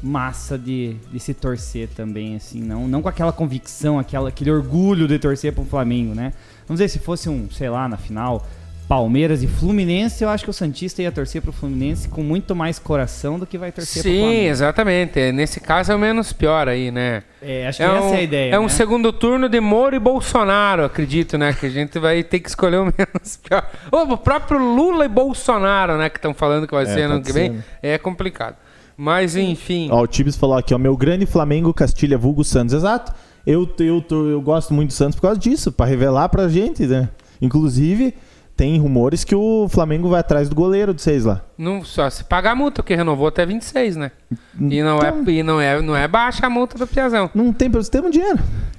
massa 0.00 0.56
de, 0.56 0.94
de 1.10 1.18
se 1.18 1.34
torcer 1.34 1.88
também, 1.88 2.36
assim, 2.36 2.62
não, 2.62 2.86
não 2.86 3.02
com 3.02 3.08
aquela 3.08 3.32
convicção, 3.32 3.98
aquela, 3.98 4.28
aquele 4.28 4.50
orgulho 4.50 5.08
de 5.08 5.18
torcer 5.18 5.52
pro 5.52 5.64
Flamengo, 5.64 6.14
né? 6.14 6.32
Vamos 6.68 6.78
dizer, 6.78 6.88
se 6.88 7.00
fosse 7.00 7.28
um, 7.28 7.50
sei 7.50 7.68
lá, 7.68 7.88
na 7.88 7.96
final, 7.96 8.46
Palmeiras 8.88 9.42
e 9.42 9.48
Fluminense, 9.48 10.22
eu 10.22 10.28
acho 10.30 10.44
que 10.44 10.50
o 10.50 10.52
Santista 10.52 11.02
ia 11.02 11.10
torcer 11.10 11.42
pro 11.42 11.50
Fluminense 11.50 12.08
com 12.08 12.22
muito 12.22 12.54
mais 12.54 12.78
coração 12.78 13.36
do 13.36 13.44
que 13.44 13.58
vai 13.58 13.72
torcer 13.72 14.00
pro 14.00 14.12
Sim, 14.12 14.18
Flamengo. 14.20 14.48
exatamente. 14.48 15.18
É, 15.20 15.32
Nesse 15.32 15.58
caso 15.58 15.90
é 15.90 15.94
o 15.96 15.98
menos 15.98 16.32
pior 16.32 16.68
aí, 16.68 16.92
né? 16.92 17.24
É, 17.42 17.66
acho 17.66 17.78
que 17.78 17.82
É 17.82 17.86
essa 17.86 18.06
um, 18.06 18.14
é 18.14 18.16
a 18.18 18.22
ideia. 18.22 18.54
é 18.54 18.58
um 18.60 18.62
né? 18.64 18.68
segundo 18.68 19.12
turno 19.12 19.48
de 19.48 19.58
Moro 19.60 19.96
e 19.96 19.98
Bolsonaro, 19.98 20.84
acredito, 20.84 21.36
né? 21.36 21.52
Que 21.52 21.66
a 21.66 21.70
gente 21.70 21.98
vai 21.98 22.22
ter 22.22 22.38
que 22.38 22.48
escolher 22.48 22.76
o 22.76 22.84
menos 22.96 23.36
pior. 23.36 23.68
Ou 23.90 24.12
o 24.12 24.16
próprio 24.16 24.58
Lula 24.58 25.04
e 25.04 25.08
Bolsonaro, 25.08 25.98
né? 25.98 26.08
Que 26.08 26.18
estão 26.18 26.32
falando 26.32 26.68
que 26.68 26.74
vai 26.74 26.84
É, 26.84 26.86
ser 26.86 27.00
ano 27.02 27.20
que 27.20 27.32
vem. 27.32 27.50
né? 27.50 27.64
É 27.82 27.98
complicado. 27.98 28.54
Mas, 28.96 29.34
enfim. 29.34 29.88
Ó, 29.90 30.00
o 30.02 30.06
Tibes 30.06 30.36
falou 30.36 30.56
aqui, 30.56 30.72
ó, 30.72 30.78
meu 30.78 30.96
grande 30.96 31.26
Flamengo 31.26 31.74
Castilha 31.74 32.16
vulgo 32.16 32.44
Santos. 32.44 32.72
Exato. 32.72 33.12
Eu, 33.44 33.68
eu, 33.80 34.00
tô- 34.00 34.26
eu 34.28 34.40
gosto 34.40 34.72
muito 34.72 34.90
do 34.90 34.94
Santos 34.94 35.16
por 35.16 35.22
causa 35.22 35.38
disso, 35.40 35.72
pra 35.72 35.86
revelar 35.86 36.28
pra 36.28 36.48
gente, 36.48 36.86
né? 36.86 37.08
Inclusive, 37.42 38.14
tem 38.56 38.78
rumores 38.78 39.22
que 39.22 39.34
o 39.34 39.68
Flamengo 39.68 40.08
vai 40.08 40.20
atrás 40.20 40.48
do 40.48 40.54
goleiro 40.54 40.94
de 40.94 41.02
vocês 41.02 41.24
lá. 41.26 41.42
Não, 41.58 41.84
só 41.84 42.08
se 42.08 42.24
pagar 42.24 42.52
a 42.52 42.54
multa, 42.54 42.82
porque 42.82 42.94
renovou 42.94 43.26
até 43.28 43.44
26, 43.44 43.96
né? 43.96 44.10
E 44.58 44.82
não, 44.82 44.96
Então- 44.96 45.24
é, 45.26 45.30
e 45.30 45.42
não, 45.42 45.60
é, 45.60 45.82
não 45.82 45.94
é 45.96 46.08
baixa 46.08 46.46
a 46.46 46.50
multa 46.50 46.78
do 46.78 46.86
Piazão. 46.86 47.30
Não 47.34 47.52
tem 47.52 47.70
ter 47.70 48.02
um 48.02 48.08
dinheiro. 48.10 48.38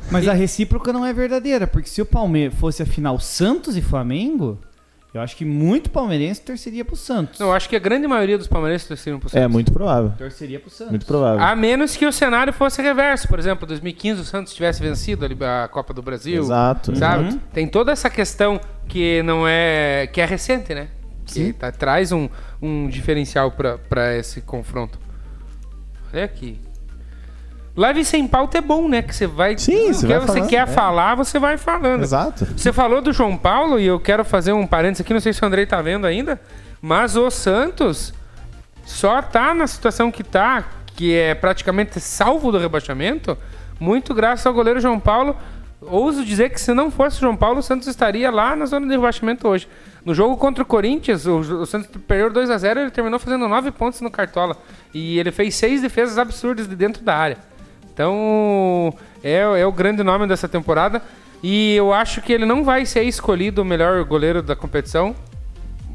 Mas 0.10 0.28
a 0.28 0.34
recíproca 0.34 0.92
não 0.92 1.06
é 1.06 1.14
verdadeira, 1.14 1.68
porque 1.68 1.90
se 1.90 2.02
o 2.02 2.06
Palmeiras 2.06 2.58
fosse 2.58 2.82
a 2.82 2.86
final 2.86 3.20
Santos 3.20 3.78
e 3.78 3.82
Flamengo, 3.82 4.58
eu 5.14 5.22
acho 5.22 5.36
que 5.36 5.46
muito 5.46 5.90
palmeirense 5.90 6.42
torceria 6.42 6.84
pro 6.84 6.96
Santos. 6.96 7.40
Não, 7.40 7.48
eu 7.48 7.54
acho 7.54 7.68
que 7.70 7.76
a 7.76 7.80
grande 7.80 8.08
maioria 8.08 8.38
dos 8.38 8.48
palmeirenses 8.48 8.88
torceram 8.88 9.20
pro 9.20 9.30
Santos. 9.30 9.44
É 9.44 9.48
muito 9.48 9.72
provável. 9.72 10.14
Torceria 10.18 10.60
pro 10.60 10.70
Santos. 10.70 10.92
Muito 10.92 11.06
provável. 11.06 11.42
A 11.42 11.56
menos 11.56 11.96
que 11.96 12.06
o 12.06 12.12
cenário 12.12 12.52
fosse 12.54 12.82
reverso. 12.82 13.28
Por 13.28 13.40
exemplo, 13.40 13.66
2015 13.66 14.22
o 14.22 14.26
Santos 14.26 14.54
tivesse 14.54 14.82
vencido 14.82 15.26
a 15.46 15.68
Copa 15.68 15.94
do 15.94 16.02
Brasil. 16.02 16.44
Exato. 16.44 16.96
Sabe? 16.96 17.30
Uhum. 17.30 17.40
Tem 17.54 17.68
toda 17.68 17.92
essa 17.92 18.10
questão 18.10 18.60
que 18.88 19.24
não 19.24 19.48
é. 19.48 20.08
que 20.12 20.22
é 20.22 20.26
recente, 20.26 20.74
né? 20.74 20.90
Que 21.26 21.34
Sim. 21.34 21.54
tá- 21.54 21.72
traz 21.72 22.12
um, 22.12 22.30
um 22.62 22.88
diferencial 22.88 23.52
pra 23.52 24.16
esse 24.16 24.42
confronto. 24.42 25.00
Olha 26.14 26.24
aqui. 26.26 26.60
Live 27.78 28.04
sem 28.04 28.28
pauta 28.28 28.58
é 28.58 28.62
bom, 28.62 28.90
né? 28.90 29.04
Que 29.04 29.16
você 29.16 29.28
vai. 29.28 29.56
Sim, 29.56 29.94
você 29.94 30.08
que 30.08 30.12
vai 30.12 30.20
você 30.20 30.26
falando, 30.26 30.50
quer 30.50 30.64
é. 30.64 30.66
falar, 30.66 31.14
você 31.14 31.38
vai 31.38 31.58
falando. 31.58 32.02
Exato. 32.02 32.48
Você 32.58 32.74
falou 32.74 33.04
do 33.04 33.14
João 33.14 33.38
Paulo 33.38 33.80
e 33.80 33.86
eu 33.86 34.00
quero 34.00 34.26
fazer 34.26 34.52
um 34.52 34.66
parênteses 34.66 35.02
aqui, 35.02 35.14
não 35.14 35.20
sei 35.20 35.32
se 35.32 35.44
o 35.44 35.46
Andrei 35.46 35.64
tá 35.68 35.80
vendo 35.80 36.08
ainda, 36.08 36.42
mas 36.82 37.16
o 37.16 37.30
Santos 37.30 38.16
só 38.84 39.22
tá 39.22 39.54
na 39.54 39.68
situação 39.68 40.12
que 40.12 40.24
tá, 40.24 40.64
que 40.96 41.14
é 41.14 41.36
praticamente 41.36 42.00
salvo 42.00 42.52
do 42.52 42.58
rebaixamento, 42.58 43.38
muito 43.80 44.12
graças 44.12 44.48
ao 44.48 44.54
goleiro 44.54 44.80
João 44.80 45.00
Paulo. 45.00 45.36
Ouso 45.80 46.26
dizer 46.26 46.50
que 46.50 46.60
se 46.60 46.74
não 46.74 46.90
fosse 46.90 47.18
o 47.18 47.20
João 47.20 47.36
Paulo, 47.36 47.60
o 47.60 47.64
Santos 47.64 47.88
estaria 47.88 48.32
lá 48.32 48.56
na 48.56 48.66
zona 48.66 48.88
de 48.88 48.94
rebaixamento 48.94 49.48
hoje. 49.48 49.68
No 50.04 50.16
jogo 50.16 50.36
contra 50.36 50.64
o 50.64 50.66
Corinthians, 50.66 51.28
o, 51.28 51.38
o 51.38 51.66
Santos 51.68 51.90
perdeu 52.08 52.32
2 52.32 52.50
a 52.50 52.58
0 52.58 52.80
ele 52.80 52.90
terminou 52.90 53.20
fazendo 53.20 53.48
9 53.48 53.70
pontos 53.70 54.02
no 54.02 54.10
Cartola. 54.10 54.58
E 54.92 55.20
ele 55.20 55.32
fez 55.32 55.54
seis 55.54 55.80
defesas 55.84 56.18
absurdas 56.18 56.68
de 56.68 56.76
dentro 56.76 57.04
da 57.04 57.16
área. 57.16 57.38
Então, 57.98 58.94
é, 59.24 59.40
é 59.40 59.66
o 59.66 59.72
grande 59.72 60.04
nome 60.04 60.28
dessa 60.28 60.48
temporada. 60.48 61.02
E 61.42 61.74
eu 61.76 61.92
acho 61.92 62.22
que 62.22 62.32
ele 62.32 62.46
não 62.46 62.64
vai 62.64 62.86
ser 62.86 63.02
escolhido 63.02 63.64
o 63.64 63.66
melhor 63.66 64.04
goleiro 64.04 64.44
da 64.44 64.56
competição, 64.56 65.16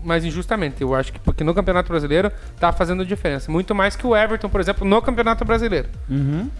mas 0.02 0.24
injustamente. 0.24 0.82
Eu 0.82 0.96
acho 0.96 1.12
que 1.12 1.20
porque 1.20 1.44
no 1.44 1.54
Campeonato 1.54 1.88
Brasileiro 1.88 2.32
tá 2.58 2.72
fazendo 2.72 3.06
diferença. 3.06 3.52
Muito 3.52 3.72
mais 3.72 3.94
que 3.94 4.04
o 4.04 4.16
Everton, 4.16 4.48
por 4.48 4.60
exemplo, 4.60 4.84
no 4.84 5.00
Campeonato 5.00 5.44
Brasileiro. 5.44 5.88
Uhum. 6.10 6.50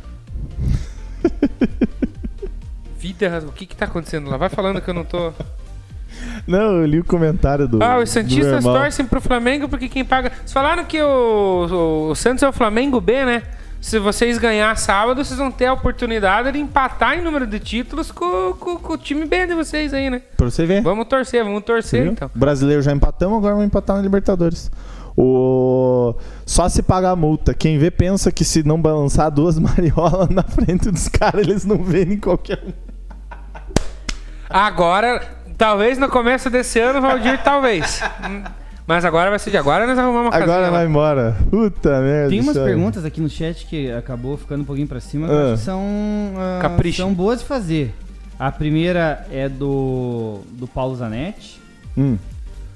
Vida, 2.96 3.42
o 3.44 3.50
que 3.50 3.66
que 3.66 3.74
tá 3.74 3.86
acontecendo 3.86 4.30
lá? 4.30 4.36
Vai 4.36 4.48
falando 4.48 4.80
que 4.80 4.88
eu 4.88 4.94
não 4.94 5.04
tô. 5.04 5.32
Não, 6.46 6.76
eu 6.76 6.86
li 6.86 7.00
o 7.00 7.04
comentário 7.04 7.66
do. 7.66 7.82
Ah, 7.82 7.98
os 7.98 8.10
Santistas 8.10 8.62
torcem 8.62 9.06
pro 9.06 9.20
Flamengo 9.20 9.68
porque 9.68 9.88
quem 9.88 10.04
paga. 10.04 10.30
Vocês 10.30 10.52
falaram 10.52 10.84
que 10.84 11.02
o, 11.02 11.66
o, 11.68 12.10
o 12.10 12.14
Santos 12.14 12.44
é 12.44 12.48
o 12.48 12.52
Flamengo 12.52 13.00
B, 13.00 13.24
né? 13.24 13.42
Se 13.82 13.98
vocês 13.98 14.38
ganhar 14.38 14.74
sábado, 14.78 15.24
vocês 15.24 15.38
vão 15.38 15.50
ter 15.50 15.66
a 15.66 15.72
oportunidade 15.72 16.52
de 16.52 16.58
empatar 16.60 17.18
em 17.18 17.20
número 17.20 17.44
de 17.46 17.58
títulos 17.58 18.12
com, 18.12 18.52
com- 18.54 18.76
com 18.76 18.92
o 18.92 18.96
time 18.96 19.26
B 19.26 19.44
de 19.48 19.54
vocês 19.54 19.92
aí, 19.92 20.08
né? 20.08 20.22
Pra 20.36 20.48
você 20.48 20.64
ver. 20.64 20.82
Vamos 20.82 21.06
torcer, 21.08 21.42
vamos 21.42 21.64
torcer 21.64 22.06
então. 22.06 22.30
Brasileiro 22.32 22.80
já 22.80 22.92
empatamos, 22.92 23.36
agora 23.38 23.54
vamos 23.54 23.66
empatar 23.66 23.96
na 23.96 24.02
Libertadores. 24.02 24.70
O... 25.16 26.14
Só 26.46 26.68
se 26.68 26.80
pagar 26.82 27.10
a 27.10 27.16
multa. 27.16 27.52
Quem 27.52 27.76
vê 27.76 27.90
pensa 27.90 28.30
que 28.30 28.44
se 28.44 28.62
não 28.62 28.80
balançar 28.80 29.30
duas 29.32 29.58
mariolas 29.60 30.28
na 30.30 30.44
frente 30.44 30.88
dos 30.88 31.08
caras, 31.08 31.42
eles 31.42 31.64
não 31.64 31.78
vendem 31.82 32.18
qualquer 32.18 32.62
um. 32.64 32.72
Agora, 34.48 35.20
talvez 35.58 35.98
no 35.98 36.08
começo 36.08 36.48
desse 36.48 36.78
ano, 36.78 37.00
Valdir, 37.00 37.42
talvez. 37.42 38.00
Mas 38.92 39.06
agora 39.06 39.30
vai 39.30 39.38
ser 39.38 39.50
de 39.50 39.56
agora, 39.56 39.86
nós 39.86 39.98
arrumamos 39.98 40.26
uma 40.28 40.36
Agora 40.36 40.46
casinha 40.46 40.70
lá. 40.70 40.76
vai 40.78 40.86
embora. 40.86 41.36
Puta 41.50 42.00
merda. 42.02 42.28
Tem 42.28 42.40
umas 42.40 42.58
perguntas 42.58 43.04
aqui 43.06 43.22
no 43.22 43.28
chat 43.30 43.64
que 43.64 43.90
acabou 43.90 44.36
ficando 44.36 44.60
um 44.60 44.64
pouquinho 44.66 44.86
pra 44.86 45.00
cima, 45.00 45.26
Ah. 45.28 45.52
que 45.54 45.60
são, 45.60 45.82
Capricho. 46.60 46.98
são 46.98 47.14
boas 47.14 47.40
de 47.40 47.46
fazer. 47.46 47.94
A 48.38 48.52
primeira 48.52 49.26
é 49.32 49.48
do, 49.48 50.40
do 50.52 50.66
Paulo 50.66 50.94
Zanetti. 50.94 51.58
Hum. 51.96 52.18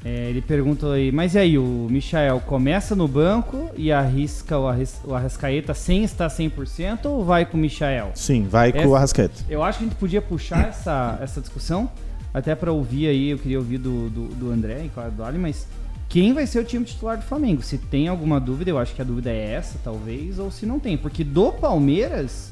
É, 0.03 0.31
ele 0.31 0.41
perguntou 0.41 0.93
aí, 0.93 1.13
mas 1.13 1.35
e 1.35 1.39
aí, 1.39 1.59
o 1.59 1.87
Michael 1.91 2.41
começa 2.47 2.95
no 2.97 3.07
banco 3.07 3.71
e 3.77 3.93
arrisca 3.93 4.59
o, 4.59 4.67
Arris, 4.67 4.99
o 5.05 5.13
Arrascaeta 5.15 5.75
sem 5.75 6.03
estar 6.03 6.29
100% 6.29 7.05
ou 7.07 7.25
vai 7.27 7.45
com 7.45 7.59
o 7.59 7.61
Michael? 7.61 8.13
Sim, 8.15 8.47
vai 8.49 8.73
com 8.73 8.79
Essa- 8.79 8.89
o 8.89 8.97
Arrascaeta. 8.97 9.35
Eu 9.51 9.63
acho 9.63 9.79
que 9.81 9.85
a 9.85 9.89
gente 9.89 9.99
podia 9.99 10.23
puxar 10.23 10.69
essa, 10.69 11.19
essa 11.21 11.41
discussão, 11.43 11.91
até 12.33 12.55
pra 12.55 12.73
ouvir 12.73 13.09
aí, 13.09 13.31
eu 13.31 13.39
queria 13.39 13.59
ouvir 13.59 13.77
do, 13.79 14.09
do, 14.09 14.25
do 14.29 14.51
André 14.51 14.83
e 14.85 14.89
claro 14.89 15.11
do 15.11 15.23
Ali, 15.25 15.39
mas 15.39 15.67
quem 16.09 16.33
vai 16.33 16.47
ser 16.47 16.61
o 16.61 16.65
time 16.65 16.85
titular 16.85 17.17
do 17.17 17.25
Flamengo? 17.25 17.63
Se 17.63 17.79
tem 17.79 18.09
alguma 18.09 18.41
dúvida, 18.41 18.71
eu 18.71 18.79
acho 18.79 18.95
que 18.95 19.03
a 19.03 19.05
dúvida 19.05 19.31
é 19.31 19.53
essa, 19.53 19.79
talvez, 19.83 20.39
ou 20.39 20.51
se 20.51 20.65
não 20.65 20.79
tem. 20.79 20.97
Porque 20.97 21.25
do 21.25 21.53
Palmeiras, 21.53 22.51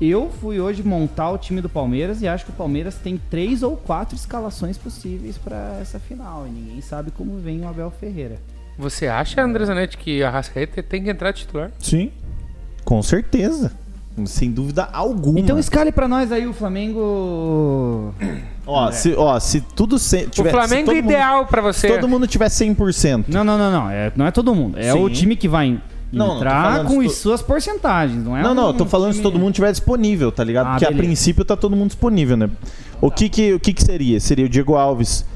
eu 0.00 0.30
fui 0.40 0.60
hoje 0.60 0.82
montar 0.82 1.30
o 1.30 1.38
time 1.38 1.60
do 1.60 1.68
Palmeiras 1.68 2.20
e 2.22 2.28
acho 2.28 2.44
que 2.44 2.50
o 2.50 2.54
Palmeiras 2.54 2.96
tem 2.96 3.20
três 3.30 3.62
ou 3.62 3.76
quatro 3.76 4.16
escalações 4.16 4.76
possíveis 4.76 5.38
pra 5.38 5.78
essa 5.80 5.98
final. 5.98 6.46
E 6.46 6.50
ninguém 6.50 6.80
sabe 6.80 7.10
como 7.10 7.38
vem 7.38 7.62
o 7.62 7.68
Abel 7.68 7.90
Ferreira. 7.90 8.38
Você 8.78 9.06
acha, 9.06 9.42
André 9.42 9.64
Zanetti, 9.64 9.96
que 9.96 10.22
a 10.22 10.28
Rascaeta 10.28 10.82
tem 10.82 11.02
que 11.02 11.10
entrar 11.10 11.32
titular? 11.32 11.70
Sim, 11.78 12.12
com 12.84 13.02
certeza. 13.02 13.72
Sem 14.24 14.50
dúvida 14.50 14.88
alguma. 14.92 15.38
Então 15.38 15.58
escale 15.58 15.92
pra 15.92 16.08
nós 16.08 16.32
aí 16.32 16.46
o 16.46 16.52
Flamengo. 16.54 18.14
ó, 18.66 18.90
se, 18.90 19.14
ó, 19.14 19.38
se 19.38 19.60
tudo 19.60 19.98
se, 19.98 20.26
tiver, 20.28 20.48
o 20.48 20.52
Flamengo 20.52 20.90
se 20.90 20.96
ideal 20.98 21.46
pra 21.46 21.60
Mundo, 21.62 21.72
você. 21.74 21.88
se 21.88 21.94
todo 21.94 22.08
mundo 22.08 22.26
tiver 22.26 22.48
100%. 22.48 23.24
Não, 23.28 23.44
não, 23.44 23.58
não, 23.58 23.70
não. 23.70 23.90
É, 23.90 24.10
não 24.16 24.26
é 24.26 24.30
todo 24.30 24.54
mundo. 24.54 24.78
É 24.78 24.92
Sim. 24.92 24.98
o 25.02 25.10
time 25.10 25.36
que 25.36 25.46
vai 25.48 25.78
Não, 26.10 26.28
não, 26.28 26.36
entrar 26.36 26.84
com 26.84 27.00
se 27.02 27.06
as 27.06 27.12
tu- 27.12 27.18
suas 27.18 27.42
porcentagens, 27.42 28.24
não 28.24 28.36
é? 28.36 28.42
Não, 28.42 28.54
não, 28.54 28.64
um 28.64 28.68
eu 28.68 28.74
tô 28.74 28.86
falando 28.86 29.12
se 29.12 29.18
time- 29.20 29.30
todo 29.30 29.38
mundo 29.40 29.52
tiver 29.52 29.70
disponível, 29.70 30.32
tá 30.32 30.42
ligado? 30.42 30.66
Ah, 30.68 30.70
Porque 30.70 30.86
a 30.86 30.88
beleza. 30.88 31.06
princípio 31.06 31.44
tá 31.44 31.54
todo 31.56 31.76
mundo 31.76 31.88
disponível, 31.88 32.36
né? 32.36 32.48
O 33.00 33.10
que 33.10 33.28
que, 33.28 33.52
o 33.52 33.60
que 33.60 33.74
que 33.74 33.82
seria? 33.84 34.18
Seria 34.20 34.46
o 34.46 34.48
Diego 34.48 34.74
Alves. 34.76 35.26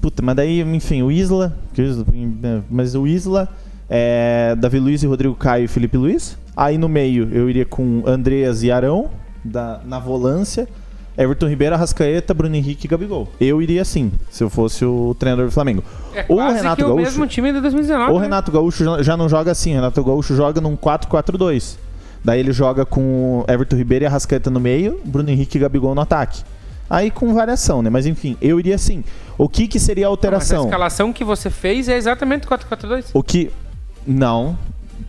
Puta, 0.00 0.22
mas 0.22 0.36
daí, 0.36 0.60
enfim, 0.62 1.02
o 1.02 1.10
Isla- 1.12 1.54
Mas 2.70 2.94
o 2.94 3.06
Isla, 3.06 3.48
é, 3.88 4.54
Davi 4.58 4.78
Luiz 4.78 5.02
e 5.02 5.06
Rodrigo 5.06 5.34
Caio 5.34 5.64
e 5.64 5.68
Felipe 5.68 5.96
Luiz. 5.96 6.36
Aí 6.56 6.78
no 6.78 6.88
meio 6.88 7.28
eu 7.32 7.48
iria 7.50 7.64
com 7.64 8.02
Andreas 8.06 8.62
e 8.62 8.70
Arão, 8.70 9.10
da, 9.44 9.80
na 9.84 9.98
volância. 9.98 10.66
Everton 11.18 11.46
Ribeiro, 11.48 11.74
Arrascaeta, 11.74 12.34
Bruno 12.34 12.54
Henrique 12.56 12.86
e 12.86 12.88
Gabigol. 12.88 13.26
Eu 13.40 13.62
iria 13.62 13.80
assim, 13.80 14.12
se 14.30 14.44
eu 14.44 14.50
fosse 14.50 14.84
o 14.84 15.16
treinador 15.18 15.46
do 15.46 15.50
Flamengo. 15.52 15.82
É 16.14 16.26
o 16.28 16.36
Renato 16.36 16.76
que 16.76 16.84
o 16.84 16.88
Gaúcho- 16.88 17.02
mesmo 17.04 17.26
time 17.26 17.52
de 17.54 17.60
2019. 17.62 18.12
O 18.12 18.16
né? 18.16 18.22
Renato 18.24 18.52
Gaúcho 18.52 19.02
já- 19.02 19.16
não 19.16 19.26
joga 19.26 19.50
assim. 19.50 19.72
O 19.72 19.74
Renato 19.76 20.04
Gaúcho 20.04 20.36
joga 20.36 20.60
num 20.60 20.76
4-4-2. 20.76 21.78
Daí 22.22 22.40
ele 22.40 22.52
joga 22.52 22.84
com 22.84 23.44
Everton 23.48 23.76
Ribeiro 23.76 24.04
e 24.04 24.06
Arrascaeta 24.06 24.50
no 24.50 24.60
meio, 24.60 25.00
Bruno 25.06 25.30
Henrique 25.30 25.56
e 25.56 25.60
Gabigol 25.60 25.94
no 25.94 26.02
ataque. 26.02 26.42
Aí 26.88 27.10
com 27.10 27.32
variação, 27.32 27.80
né? 27.80 27.88
Mas 27.88 28.04
enfim, 28.04 28.36
eu 28.42 28.60
iria 28.60 28.74
assim. 28.74 29.02
O 29.38 29.48
que 29.48 29.66
que 29.66 29.80
seria 29.80 30.06
a 30.06 30.08
Não, 30.08 30.10
mas 30.12 30.18
a 30.24 30.28
alteração? 30.28 30.64
escalação 30.64 31.12
que 31.14 31.24
você 31.24 31.48
fez 31.48 31.88
é 31.88 31.96
exatamente 31.96 32.46
4-4-2. 32.46 33.06
O 33.14 33.22
que... 33.22 33.50
Não. 34.06 34.56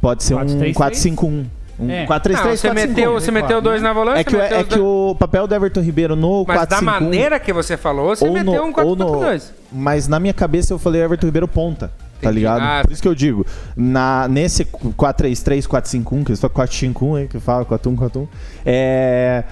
Pode 0.01 0.23
ser 0.23 0.35
um 0.35 0.39
4-3-3? 0.39 0.73
4-5-1. 0.73 1.45
Um 1.79 1.89
É. 1.91 2.05
4-3-3, 2.07 2.31
Não, 2.43 2.43
você 2.57 2.67
4-5-1. 2.69 2.73
meteu, 2.73 3.13
você 3.13 3.31
meteu 3.31 3.61
dois 3.61 3.81
na 3.81 3.93
volância, 3.93 4.19
É 4.21 4.23
que, 4.23 4.35
é 4.35 4.63
que 4.63 4.79
o 4.79 5.15
papel 5.19 5.45
do 5.47 5.53
Everton 5.53 5.81
Ribeiro 5.81 6.15
no 6.15 6.43
Mas 6.47 6.61
4-5-1... 6.61 6.67
da 6.69 6.81
maneira 6.81 7.39
que 7.39 7.53
você 7.53 7.77
falou, 7.77 8.15
você 8.15 8.25
ou 8.25 8.33
meteu 8.33 8.53
no- 8.53 8.61
um 8.63 8.85
ou 8.85 8.95
no- 8.95 9.05
4-4-2. 9.19 9.51
Mas 9.71 10.07
na 10.07 10.19
minha 10.19 10.33
cabeça 10.33 10.73
eu 10.73 10.79
falei 10.79 11.01
Everton 11.03 11.27
Ribeiro 11.27 11.47
ponta. 11.47 11.87
Tá 11.87 12.29
Entendi. 12.29 12.35
ligado? 12.39 12.61
Ah, 12.61 12.81
Por 12.83 12.91
isso 12.91 13.01
que 13.01 13.07
eu 13.07 13.13
digo, 13.13 13.45
na, 13.75 14.27
nesse 14.27 14.65
4-3-3, 14.65 15.67
4-5-1, 15.67 16.23
que 16.25 16.31
eles 16.31 16.39
falam 16.41 16.55
4-5-1, 16.55 17.15
aí 17.19 17.27
que 17.27 17.39
fala 17.39 17.63
4-1, 17.63 17.95
4-1, 17.95 18.27
é, 18.65 19.43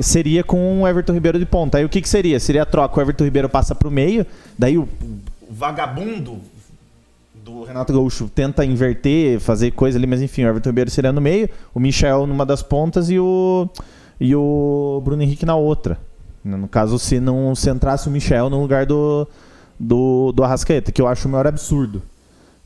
seria 0.00 0.44
com 0.44 0.82
o 0.82 0.86
Everton 0.88 1.14
Ribeiro 1.14 1.38
de 1.38 1.46
ponta. 1.46 1.78
Aí 1.78 1.84
o 1.84 1.88
que 1.88 2.02
que 2.02 2.08
seria? 2.08 2.38
Seria 2.38 2.62
a 2.62 2.66
troca, 2.66 2.98
o 2.98 3.02
Everton 3.02 3.24
Ribeiro 3.24 3.48
passa 3.48 3.74
pro 3.74 3.90
meio, 3.90 4.26
daí 4.58 4.76
o, 4.76 4.82
o 4.82 5.18
vagabundo 5.48 6.38
do 7.44 7.64
Renato 7.64 7.92
Gaúcho 7.92 8.28
tenta 8.28 8.64
inverter, 8.64 9.40
fazer 9.40 9.70
coisa 9.72 9.98
ali, 9.98 10.06
mas 10.06 10.22
enfim, 10.22 10.44
o 10.44 10.48
Everton 10.48 10.68
Ribeiro 10.68 10.90
seria 10.90 11.12
no 11.12 11.20
meio, 11.20 11.48
o 11.74 11.80
Michel 11.80 12.26
numa 12.26 12.44
das 12.44 12.62
pontas 12.62 13.10
e 13.10 13.18
o, 13.18 13.68
e 14.20 14.34
o 14.34 15.00
Bruno 15.04 15.22
Henrique 15.22 15.46
na 15.46 15.56
outra. 15.56 15.98
No 16.42 16.68
caso, 16.68 16.98
se 16.98 17.20
não 17.20 17.54
se 17.54 17.70
entrasse 17.70 18.08
o 18.08 18.10
Michel 18.10 18.48
no 18.48 18.60
lugar 18.60 18.86
do, 18.86 19.28
do, 19.78 20.32
do 20.32 20.42
Arrascaeta, 20.42 20.90
que 20.90 21.00
eu 21.00 21.06
acho 21.06 21.28
o 21.28 21.30
maior 21.30 21.46
absurdo. 21.46 22.02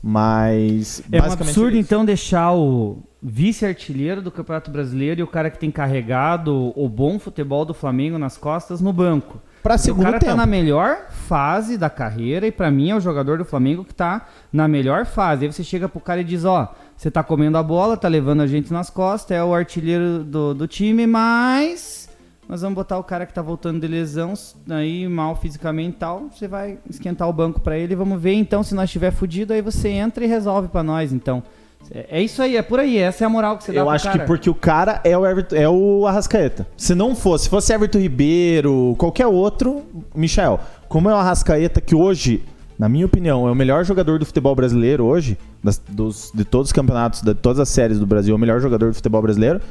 Mas. 0.01 1.03
É 1.11 1.21
um 1.21 1.25
absurdo, 1.25 1.75
então, 1.75 2.05
deixar 2.05 2.53
o 2.53 2.99
vice-artilheiro 3.21 4.21
do 4.21 4.31
Campeonato 4.31 4.69
Brasileiro 4.69 5.19
e 5.19 5.23
o 5.23 5.27
cara 5.27 5.49
que 5.49 5.57
tem 5.57 5.71
carregado 5.71 6.71
o 6.75 6.87
bom 6.87 7.17
futebol 7.17 7.65
do 7.65 7.73
Flamengo 7.73 8.17
nas 8.17 8.37
costas 8.37 8.79
no 8.79 8.93
banco. 8.93 9.41
Pra 9.65 9.75
o 9.75 9.77
segundo 9.79 10.03
cara 10.03 10.19
tempo. 10.19 10.31
tá 10.31 10.37
na 10.37 10.45
melhor 10.45 11.07
fase 11.09 11.75
da 11.75 11.89
carreira 11.89 12.45
e 12.45 12.51
pra 12.51 12.69
mim 12.69 12.91
é 12.91 12.95
o 12.95 12.99
jogador 12.99 13.39
do 13.39 13.43
Flamengo 13.43 13.83
que 13.83 13.95
tá 13.95 14.27
na 14.53 14.67
melhor 14.67 15.07
fase. 15.07 15.43
Aí 15.43 15.51
você 15.51 15.63
chega 15.63 15.89
pro 15.89 15.99
cara 15.99 16.21
e 16.21 16.23
diz, 16.23 16.45
ó, 16.45 16.71
você 16.95 17.09
tá 17.09 17.23
comendo 17.23 17.57
a 17.57 17.63
bola, 17.63 17.97
tá 17.97 18.07
levando 18.07 18.41
a 18.41 18.47
gente 18.47 18.71
nas 18.71 18.91
costas, 18.91 19.35
é 19.35 19.43
o 19.43 19.55
artilheiro 19.55 20.23
do, 20.23 20.53
do 20.53 20.67
time, 20.67 21.07
mas 21.07 22.07
nós 22.47 22.61
vamos 22.61 22.75
botar 22.75 22.99
o 22.99 23.03
cara 23.03 23.25
que 23.25 23.33
tá 23.33 23.41
voltando 23.41 23.81
de 23.81 23.87
lesão, 23.87 24.35
aí 24.69 25.07
mal 25.07 25.35
fisicamente 25.35 25.95
e 25.95 25.99
tal, 25.99 26.29
você 26.31 26.47
vai 26.47 26.77
esquentar 26.87 27.27
o 27.27 27.33
banco 27.33 27.59
pra 27.59 27.75
ele, 27.75 27.95
vamos 27.95 28.21
ver 28.21 28.33
então 28.33 28.61
se 28.61 28.75
nós 28.75 28.85
estiver 28.85 29.09
fudido, 29.09 29.51
aí 29.51 29.63
você 29.63 29.89
entra 29.89 30.23
e 30.23 30.27
resolve 30.27 30.67
pra 30.67 30.83
nós, 30.83 31.11
então. 31.11 31.41
É 31.91 32.19
é 32.19 32.21
isso 32.21 32.41
aí, 32.41 32.57
é 32.57 32.61
por 32.61 32.79
aí, 32.79 32.97
essa 32.97 33.23
é 33.23 33.27
a 33.27 33.29
moral 33.29 33.57
que 33.57 33.63
você 33.63 33.71
dá 33.71 33.79
Eu 33.81 33.85
pro 33.85 33.93
acho 33.95 34.05
cara. 34.05 34.19
que 34.19 34.25
porque 34.25 34.49
o 34.49 34.55
cara 34.55 35.01
é 35.03 35.17
o, 35.17 35.25
Everton, 35.25 35.55
é 35.55 35.69
o 35.69 36.05
Arrascaeta. 36.07 36.65
Se 36.77 36.95
não 36.95 37.15
fosse, 37.15 37.45
se 37.45 37.49
fosse 37.49 37.73
Everton 37.73 37.99
Ribeiro, 37.99 38.95
qualquer 38.97 39.27
outro, 39.27 39.83
Michel. 40.15 40.59
Como 40.89 41.09
é 41.09 41.13
o 41.13 41.17
Arrascaeta, 41.17 41.79
que 41.81 41.93
hoje, 41.95 42.43
na 42.77 42.89
minha 42.89 43.05
opinião, 43.05 43.47
é 43.47 43.51
o 43.51 43.55
melhor 43.55 43.83
jogador 43.85 44.17
do 44.19 44.25
futebol 44.25 44.55
brasileiro 44.55 45.05
hoje, 45.05 45.37
das- 45.63 45.81
dos- 45.87 46.31
de 46.33 46.43
todos 46.43 46.69
os 46.69 46.73
campeonatos, 46.73 47.21
de 47.21 47.33
todas 47.35 47.59
as 47.59 47.69
séries 47.69 47.99
do 47.99 48.05
Brasil, 48.07 48.33
é 48.33 48.35
o 48.37 48.39
melhor 48.39 48.59
jogador 48.59 48.89
do 48.89 48.93
futebol 48.95 49.21
brasileiro. 49.21 49.61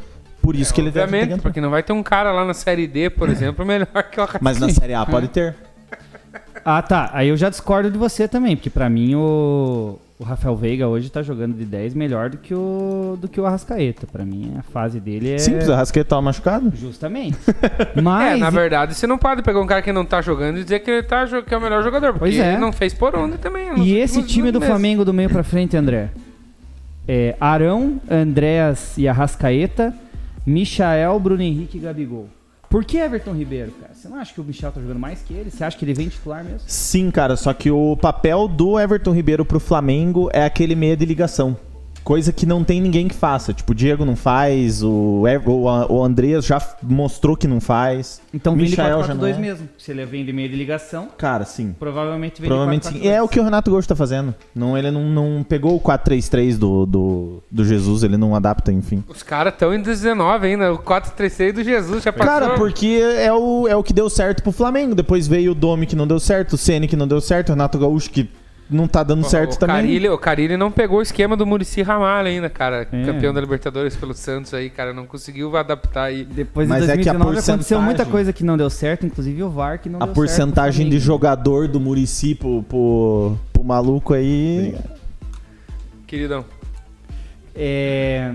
Por 0.41 0.55
isso 0.55 0.73
que 0.75 0.81
ele 0.81 0.91
deve 0.91 1.27
ter 1.27 1.41
porque 1.41 1.61
não 1.61 1.71
vai 1.71 1.83
ter 1.83 1.93
um 1.95 2.03
cara 2.03 2.31
lá 2.31 2.45
na 2.45 2.53
Série 2.55 2.87
D, 2.87 3.09
por 3.11 3.29
exemplo, 3.31 3.65
melhor 3.65 3.87
que 4.11 4.19
o 4.21 4.23
Arrascaeta. 4.23 4.39
Mas 4.45 4.59
na 4.59 4.69
Série 4.69 4.95
A 4.95 5.05
pode 5.07 5.29
ter. 5.29 5.55
Ah, 6.65 6.81
tá. 6.83 7.11
Aí 7.13 7.29
eu 7.29 7.37
já 7.37 7.49
discordo 7.51 7.91
de 7.91 7.99
você 7.99 8.27
também, 8.29 8.57
porque 8.57 8.71
pra 8.71 8.89
mim 8.89 9.15
o, 9.15 9.99
o 10.19 10.23
Rafael 10.23 10.55
Veiga 10.55 10.87
hoje 10.87 11.11
tá 11.11 11.23
jogando 11.23 11.57
de 11.57 11.65
10 11.65 11.93
melhor 11.95 12.31
do 12.31 12.39
que 12.39 12.55
o, 12.55 13.19
do 13.21 13.29
que 13.29 13.41
o 13.41 13.47
Arrascaeta. 13.47 14.07
Pra 14.07 14.25
mim 14.25 14.55
a 14.59 14.63
fase 14.63 15.01
dele 15.01 15.33
é. 15.33 15.39
Simples, 15.39 15.69
o 15.69 15.73
Arrascaeta 15.73 16.11
tava 16.11 16.23
machucado. 16.23 16.73
Justamente. 16.77 17.37
É, 17.97 18.01
Mas. 18.01 18.41
na 18.41 18.51
verdade, 18.51 18.95
você 18.95 19.07
não 19.07 19.19
pode 19.19 19.43
pegar 19.43 19.61
um 19.61 19.67
cara 19.67 19.83
que 19.83 19.93
não 19.93 20.05
tá 20.05 20.21
jogando 20.21 20.59
e 20.59 20.63
dizer 20.63 20.81
que 20.81 20.91
ele 20.91 21.03
tá, 21.03 21.27
que 21.43 21.53
é 21.55 21.57
o 21.57 21.61
melhor 21.61 21.83
jogador, 21.83 22.09
porque 22.13 22.21
Pois 22.21 22.39
é. 22.39 22.53
ele 22.53 22.59
não 22.59 22.73
fez 22.73 22.93
por 22.95 23.15
onde 23.17 23.37
também. 23.39 23.79
E 23.83 23.97
esse 23.97 24.23
time 24.23 24.51
do 24.51 24.61
meses. 24.61 24.73
Flamengo 24.73 25.05
do 25.05 25.13
meio 25.13 25.29
pra 25.29 25.43
frente, 25.43 25.77
André? 25.77 26.11
É 27.07 27.35
Arão, 27.41 28.01
Andréas 28.11 28.97
e 28.99 29.07
Arrascaeta, 29.09 29.95
Michael, 30.47 31.19
Bruno 31.21 31.43
Henrique 31.43 31.79
e 31.79 31.81
Gabigol. 31.81 32.29
Por 32.75 32.85
que 32.85 32.99
Everton 32.99 33.31
Ribeiro, 33.35 33.71
cara? 33.81 33.95
Você 33.95 34.09
não 34.09 34.17
acha 34.17 34.35
que 34.35 34.41
o 34.41 34.43
Michel 34.43 34.73
tá 34.73 34.81
jogando 34.81 34.99
mais 34.99 35.23
que 35.23 35.33
ele? 35.33 35.49
Você 35.49 35.63
acha 35.63 35.79
que 35.79 35.85
ele 35.85 35.95
vem 35.95 36.09
titular 36.09 36.43
mesmo? 36.43 36.59
Sim, 36.67 37.09
cara, 37.09 37.37
só 37.37 37.55
que 37.55 37.71
o 37.71 37.97
papel 37.97 38.49
do 38.49 38.81
Everton 38.81 39.13
Ribeiro 39.13 39.45
pro 39.45 39.61
Flamengo 39.61 40.29
é 40.33 40.45
aquele 40.45 40.75
meia 40.75 40.97
de 40.97 41.05
ligação. 41.05 41.57
Coisa 42.05 42.33
que 42.35 42.45
não 42.45 42.63
tem 42.63 42.83
ninguém 42.83 43.09
que 43.09 43.15
faça. 43.15 43.55
Tipo, 43.55 43.73
o 43.73 43.75
Diego 43.75 44.05
não 44.05 44.15
faz, 44.15 44.83
o, 44.83 45.27
Ev- 45.27 45.49
o, 45.49 45.65
o 45.95 46.05
Andreas 46.05 46.45
já 46.45 46.61
mostrou 46.83 47.35
que 47.35 47.49
não 47.49 47.61
faz. 47.63 48.21
Então 48.33 48.55
vem 48.55 48.67
de 48.67 48.73
Michael 48.73 49.03
já 49.05 49.15
4-4-2 49.15 49.19
não 49.19 49.27
é. 49.29 49.39
mesmo. 49.39 49.69
Se 49.79 49.91
ele 49.91 50.05
vem 50.05 50.23
de 50.25 50.33
meio 50.33 50.49
de 50.51 50.55
ligação, 50.57 51.09
Cara, 51.17 51.45
sim. 51.47 51.75
provavelmente 51.79 52.41
vem 52.43 52.49
Provavelmente 52.49 52.83
de 52.89 52.99
sim. 52.99 53.05
4-4-2. 53.05 53.07
É 53.11 53.23
o 53.23 53.29
que 53.29 53.41
o 53.41 53.43
Renato 53.45 53.71
Gaúcho 53.71 53.89
tá 53.89 53.97
fazendo. 53.97 54.35
Não, 54.55 54.77
ele 54.77 54.91
não, 54.91 55.03
não 55.09 55.43
pegou 55.43 55.75
o 55.77 55.81
4-3-3 55.81 56.59
do, 56.59 56.85
do, 56.85 57.43
do 57.51 57.65
Jesus, 57.65 58.03
ele 58.03 58.19
não 58.19 58.35
adapta, 58.37 58.71
enfim. 58.71 59.03
Os 59.09 59.23
caras 59.23 59.55
estão 59.55 59.73
em 59.73 59.81
19 59.81 60.47
ainda, 60.47 60.73
o 60.75 60.79
4-3-3 60.79 61.53
do 61.53 61.65
Jesus 61.65 62.03
já 62.05 62.13
passou. 62.13 62.33
Cara, 62.33 62.55
porque 62.55 63.01
é 63.17 63.33
o, 63.33 63.67
é 63.67 63.75
o 63.75 63.83
que 63.83 63.95
deu 63.95 64.11
certo 64.11 64.43
pro 64.43 64.53
Flamengo. 64.53 64.95
Depois 64.95 65.27
veio 65.27 65.53
o 65.53 65.55
Domi 65.55 65.87
que 65.87 65.97
não 65.97 66.07
deu 66.07 66.21
certo, 66.21 66.53
o 66.53 66.59
Ceni 66.59 66.87
que 66.87 66.97
não 66.97 67.09
deu 67.09 67.21
certo, 67.21 67.49
o 67.49 67.53
Renato 67.53 67.79
Gaúcho 67.79 68.11
que 68.11 68.29
não 68.71 68.89
tá 68.89 69.03
dando 69.03 69.25
certo 69.25 69.55
o 69.55 69.59
também. 69.59 69.77
Carilli, 69.77 70.09
o 70.09 70.19
Carilli 70.19 70.57
não 70.57 70.71
pegou 70.71 70.99
o 70.99 71.03
esquema 71.03 71.37
do 71.37 71.45
Murici 71.47 71.83
Ramalho 71.83 72.29
ainda, 72.29 72.49
cara. 72.49 72.89
É. 72.91 73.05
Campeão 73.05 73.33
da 73.35 73.41
Libertadores 73.41 73.95
pelo 73.97 74.15
Santos 74.15 74.53
aí, 74.55 74.71
cara. 74.71 74.93
Não 74.93 75.07
conseguiu 75.07 75.55
adaptar 75.57 76.05
aí. 76.05 76.25
Depois 76.25 76.69
Mas 76.69 76.85
de 76.85 76.91
é 76.91 76.95
que 76.97 77.09
a 77.09 77.13
2019 77.13 77.39
aconteceu 77.39 77.79
muita 77.79 77.91
porcentagem- 78.05 78.13
coisa 78.13 78.33
que 78.33 78.43
não 78.45 78.57
deu 78.57 78.71
certo, 78.71 79.05
inclusive 79.07 79.43
o 79.43 79.51
VAR 79.51 79.79
que 79.79 79.89
não 79.89 80.03
A 80.03 80.07
deu 80.07 80.15
porcentagem 80.15 80.85
certo 80.87 80.91
de 80.91 80.97
pro 80.97 81.05
Flamengo. 81.07 81.07
jogador 81.07 81.69
do 81.69 81.79
Murici 81.81 82.35
pro, 82.35 82.63
pro, 82.63 83.37
pro 83.53 83.63
maluco 83.65 84.15
aí. 84.15 84.75
Queridão. 86.07 86.45
É, 87.55 88.33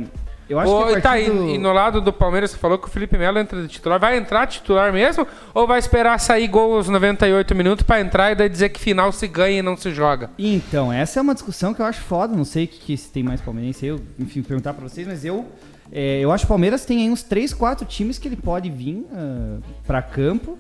eu 0.50 0.60
acho 0.60 0.72
Ô, 0.72 0.88
que 0.88 1.00
tá, 1.00 1.20
e, 1.20 1.28
e 1.28 1.58
no 1.60 1.72
lado 1.72 2.02
do 2.02 2.12
Palmeiras, 2.12 2.50
você 2.50 2.58
falou 2.58 2.80
que 2.80 2.88
o 2.88 2.90
Felipe 2.90 3.18
Melo 3.18 3.38
entra 3.38 3.62
de 3.62 3.68
titular. 3.68 4.00
Vai 4.00 4.18
entrar 4.18 4.48
titular 4.48 4.92
mesmo? 4.92 5.28
Ou 5.54 5.68
vai 5.68 5.78
esperar 5.78 6.20
sair 6.20 6.48
gol 6.48 6.76
aos 6.76 6.90
98 6.90 7.54
minutos 7.54 7.86
pra 7.86 8.02
entrar 8.02 8.32
e 8.32 8.36
daí 8.36 8.50
dizer 8.50 8.70
que 8.70 8.80
final 8.80 9.12
se 9.12 9.28
ganha 9.28 9.60
e 9.60 9.62
não 9.62 9.78
se 9.78 9.92
joga? 9.92 10.32
Então, 10.40 10.92
essa 10.92 11.20
é 11.20 11.22
uma 11.22 11.36
discussão 11.36 11.74
que 11.74 11.82
eu 11.82 11.86
acho 11.86 12.02
foda. 12.02 12.36
Não 12.36 12.46
sei 12.46 12.66
que, 12.66 12.80
que 12.80 12.98
se 12.98 13.12
tem 13.12 13.22
mais 13.22 13.40
palmeirense 13.40 13.86
eu, 13.86 14.02
enfim, 14.18 14.42
perguntar 14.42 14.74
pra 14.74 14.88
vocês, 14.90 15.08
mas 15.08 15.24
eu, 15.24 15.46
é, 15.92 16.20
eu 16.20 16.32
acho 16.32 16.46
que 16.46 16.48
o 16.48 16.50
Palmeiras 16.50 16.84
tem 16.84 17.04
aí 17.04 17.10
uns 17.10 17.22
3, 17.22 17.54
4 17.54 17.86
times 17.86 18.18
que 18.18 18.28
ele 18.28 18.36
pode 18.36 18.72
vir 18.72 19.06
ah, 19.14 19.58
pra 19.86 20.02
campo 20.02 20.58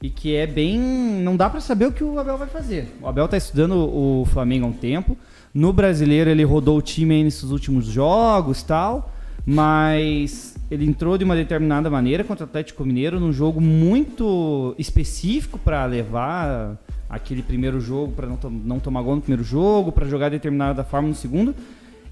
e 0.00 0.08
que 0.10 0.36
é 0.36 0.46
bem. 0.46 0.78
Não 0.78 1.36
dá 1.36 1.50
pra 1.50 1.60
saber 1.60 1.86
o 1.86 1.92
que 1.92 2.04
o 2.04 2.18
Abel 2.18 2.38
vai 2.38 2.48
fazer. 2.48 2.96
O 3.00 3.08
Abel 3.08 3.26
tá 3.26 3.36
estudando 3.36 3.74
o 3.76 4.24
Flamengo 4.26 4.66
há 4.66 4.68
um 4.68 4.72
tempo. 4.72 5.16
No 5.52 5.72
brasileiro 5.72 6.28
ele 6.28 6.44
rodou 6.44 6.76
o 6.76 6.82
time 6.82 7.14
aí 7.14 7.24
nesses 7.24 7.50
últimos 7.50 7.86
jogos 7.86 8.62
tal, 8.62 9.10
mas 9.46 10.56
ele 10.68 10.84
entrou 10.84 11.16
de 11.16 11.24
uma 11.24 11.36
determinada 11.36 11.88
maneira 11.88 12.24
contra 12.24 12.44
o 12.44 12.48
Atlético 12.48 12.84
Mineiro 12.84 13.20
num 13.20 13.32
jogo 13.32 13.60
muito 13.60 14.74
específico 14.76 15.56
para 15.56 15.84
levar 15.86 16.76
aquele 17.08 17.42
primeiro 17.42 17.80
jogo, 17.80 18.12
para 18.12 18.26
não, 18.26 18.36
to 18.36 18.50
não 18.50 18.80
tomar 18.80 19.02
gol 19.02 19.14
no 19.14 19.22
primeiro 19.22 19.44
jogo, 19.44 19.92
para 19.92 20.06
jogar 20.08 20.28
de 20.28 20.36
determinada 20.36 20.82
forma 20.82 21.08
no 21.08 21.14
segundo. 21.14 21.54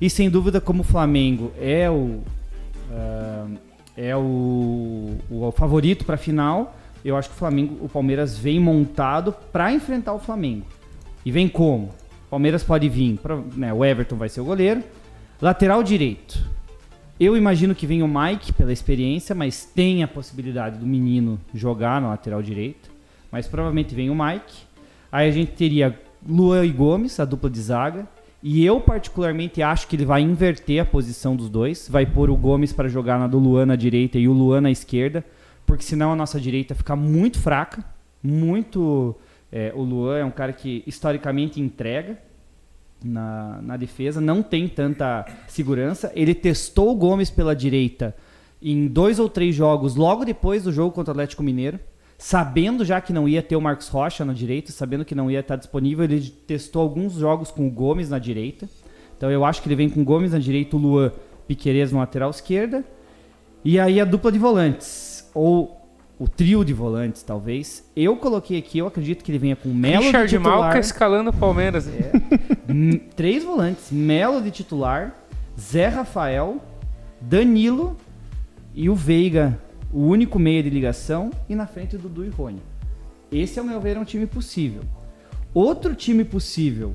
E 0.01 0.09
sem 0.09 0.31
dúvida, 0.31 0.61
como 0.61 0.83
o 0.83 0.85
Flamengo 0.85 1.51
é 1.61 1.91
o, 1.91 2.21
uh, 2.91 3.59
é 3.97 4.17
o, 4.17 5.17
o 5.29 5.53
favorito 5.57 6.05
para 6.05 6.15
a 6.15 6.19
final, 6.19 6.77
eu 7.05 7.17
acho 7.17 7.29
que 7.29 7.35
o 7.35 7.39
Flamengo, 7.39 7.85
o 7.85 7.89
Palmeiras 7.89 8.39
vem 8.39 8.61
montado 8.61 9.33
para 9.53 9.73
enfrentar 9.73 10.13
o 10.13 10.21
Flamengo. 10.21 10.67
E 11.25 11.33
vem 11.33 11.49
como? 11.49 11.87
O 12.27 12.31
Palmeiras 12.31 12.63
pode 12.63 12.89
vir, 12.89 13.19
pra, 13.19 13.41
né, 13.57 13.73
o 13.73 13.85
Everton 13.85 14.17
vai 14.17 14.29
ser 14.29 14.41
o 14.41 14.45
goleiro. 14.45 14.83
Lateral 15.43 15.83
direito. 15.83 16.55
Eu 17.19 17.37
imagino 17.37 17.77
que 17.77 17.87
venha 17.87 18.05
o 18.05 18.09
Mike 18.09 18.53
pela 18.53 18.73
experiência, 18.73 19.37
mas 19.37 19.65
tem 19.65 20.03
a 20.03 20.09
possibilidade 20.09 20.79
do 20.79 20.87
menino 20.87 21.41
jogar 21.55 22.01
na 22.01 22.09
lateral 22.09 22.43
direito. 22.43 22.91
Mas 23.31 23.47
provavelmente 23.47 23.95
vem 23.95 24.11
o 24.11 24.15
Mike. 24.15 24.65
Aí 25.13 25.29
a 25.29 25.33
gente 25.33 25.53
teria 25.53 25.97
Luan 26.27 26.67
e 26.67 26.71
Gomes, 26.71 27.21
a 27.21 27.25
dupla 27.25 27.49
de 27.49 27.61
zaga. 27.61 28.09
E 28.43 28.65
eu, 28.67 28.81
particularmente, 28.81 29.63
acho 29.63 29.87
que 29.87 29.95
ele 29.95 30.05
vai 30.05 30.23
inverter 30.23 30.83
a 30.83 30.85
posição 30.85 31.37
dos 31.37 31.49
dois. 31.49 31.89
Vai 31.89 32.05
pôr 32.05 32.31
o 32.31 32.37
Gomes 32.37 32.73
para 32.73 32.89
jogar 32.89 33.17
na 33.17 33.29
do 33.29 33.39
Luan 33.39 33.67
na 33.67 33.77
direita 33.77 34.19
e 34.19 34.27
o 34.27 34.33
Luan 34.33 34.63
na 34.63 34.71
esquerda. 34.73 35.25
Porque 35.65 35.85
senão 35.85 36.13
a 36.13 36.17
nossa 36.17 36.41
direita 36.41 36.75
fica 36.75 36.97
muito 36.97 37.39
fraca. 37.39 37.85
Muito. 38.21 39.15
É, 39.53 39.73
o 39.73 39.83
Luan 39.83 40.19
é 40.19 40.25
um 40.25 40.33
cara 40.33 40.53
que 40.53 40.83
historicamente 40.85 41.61
entrega 41.61 42.19
na, 43.05 43.61
na 43.63 43.77
defesa, 43.77 44.21
não 44.21 44.43
tem 44.43 44.67
tanta 44.67 45.27
segurança. 45.47 46.11
Ele 46.15 46.35
testou 46.35 46.91
o 46.91 46.95
Gomes 46.95 47.31
pela 47.31 47.55
direita 47.55 48.17
em 48.63 48.87
dois 48.87 49.19
ou 49.19 49.29
três 49.29 49.55
jogos 49.55 49.95
logo 49.95 50.25
depois 50.25 50.65
do 50.65 50.73
jogo 50.73 50.93
contra 50.93 51.11
o 51.11 51.13
Atlético 51.13 51.43
Mineiro 51.43 51.79
sabendo 52.19 52.85
já 52.85 53.01
que 53.01 53.13
não 53.13 53.29
ia 53.29 53.43
ter 53.43 53.57
o 53.57 53.61
Marcos 53.61 53.89
Rocha 53.89 54.25
na 54.25 54.33
direita, 54.33 54.73
sabendo 54.73 55.05
que 55.05 55.15
não 55.15 55.31
ia 55.31 55.41
estar 55.41 55.57
disponível, 55.57 56.05
ele 56.05 56.21
testou 56.47 56.83
alguns 56.83 57.15
jogos 57.15 57.51
com 57.51 57.67
o 57.67 57.71
Gomes 57.71 58.09
na 58.09 58.19
direita. 58.19 58.69
Então 59.17 59.31
eu 59.31 59.45
acho 59.45 59.63
que 59.63 59.69
ele 59.69 59.77
vem 59.77 59.91
com 59.91 60.01
o 60.01 60.05
Gomes 60.05 60.33
na 60.33 60.39
direita, 60.39 60.77
o 60.77 60.79
Luan 60.79 61.13
Piquerez 61.47 61.93
na 61.93 62.01
lateral 62.01 62.31
esquerda. 62.31 62.85
E 63.65 63.79
aí 63.79 64.01
a 64.01 64.05
dupla 64.05 64.31
de 64.31 64.39
volantes, 64.39 65.31
ou 65.35 65.84
o 66.19 66.29
trio 66.29 66.65
de 66.65 66.73
volantes, 66.73 67.23
talvez. 67.23 67.91
Eu 67.97 68.17
coloquei 68.17 68.59
aqui, 68.59 68.79
eu 68.79 68.87
acredito 68.87 69.25
que 69.25 69.31
ele 69.31 69.39
venha 69.39 69.57
com 69.57 69.69
Melo 69.69 70.05
Richard 70.05 70.29
de 70.29 70.37
titular. 70.37 70.59
Malca 70.59 70.79
escalando 70.79 71.31
o 71.31 71.33
Palmeiras. 71.33 71.89
É. 71.89 72.13
Três 73.17 73.45
volantes, 73.45 73.91
Melo 73.91 74.41
de 74.41 74.51
titular, 74.51 75.15
Zé 75.59 75.89
Rafael, 75.89 76.61
Danilo 77.21 77.97
e 78.75 78.89
o 78.89 78.95
Veiga 78.95 79.59
o 79.95 80.09
único 80.09 80.41
meio 80.41 80.61
de 80.61 80.71
ligação 80.71 81.31
e 81.49 81.55
na 81.55 81.69
frente 81.69 81.97
do 81.97 82.09
Dudu 82.09 82.25
e 82.25 82.29
Rony. 82.29 82.61
Esse, 83.31 83.61
ao 83.61 83.65
meu 83.65 83.81
ver, 83.81 83.97
é 83.97 84.01
um 84.01 84.05
time 84.05 84.27
possível. 84.27 84.83
Outro 85.55 85.95
time 85.95 86.25
possível 86.25 86.93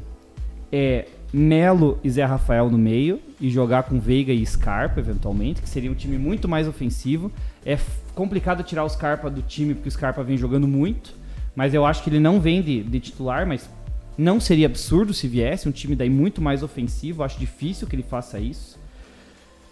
é 0.69 1.07
Melo 1.31 1.97
e 2.03 2.09
Zé 2.09 2.25
Rafael 2.25 2.69
no 2.69 2.77
meio 2.77 3.21
e 3.39 3.49
jogar 3.49 3.83
com 3.83 4.01
Veiga 4.01 4.33
e 4.33 4.45
Scarpa, 4.45 4.99
eventualmente, 4.99 5.61
que 5.61 5.69
seria 5.69 5.89
um 5.89 5.95
time 5.95 6.17
muito 6.17 6.49
mais 6.49 6.67
ofensivo. 6.67 7.31
É 7.65 7.77
complicado 8.15 8.63
tirar 8.63 8.83
o 8.83 8.89
Scarpa 8.89 9.29
do 9.29 9.41
time 9.41 9.73
porque 9.73 9.89
o 9.89 9.91
Scarpa 9.91 10.23
vem 10.23 10.37
jogando 10.37 10.67
muito, 10.67 11.13
mas 11.55 11.73
eu 11.73 11.85
acho 11.85 12.03
que 12.03 12.09
ele 12.09 12.19
não 12.19 12.39
vem 12.39 12.61
de, 12.61 12.83
de 12.83 12.99
titular, 12.99 13.45
mas 13.45 13.69
não 14.17 14.39
seria 14.39 14.67
absurdo 14.67 15.13
se 15.13 15.27
viesse 15.27 15.67
um 15.67 15.71
time 15.71 15.95
daí 15.95 16.09
muito 16.09 16.41
mais 16.41 16.61
ofensivo. 16.61 17.23
Acho 17.23 17.39
difícil 17.39 17.87
que 17.87 17.95
ele 17.95 18.03
faça 18.03 18.39
isso. 18.39 18.77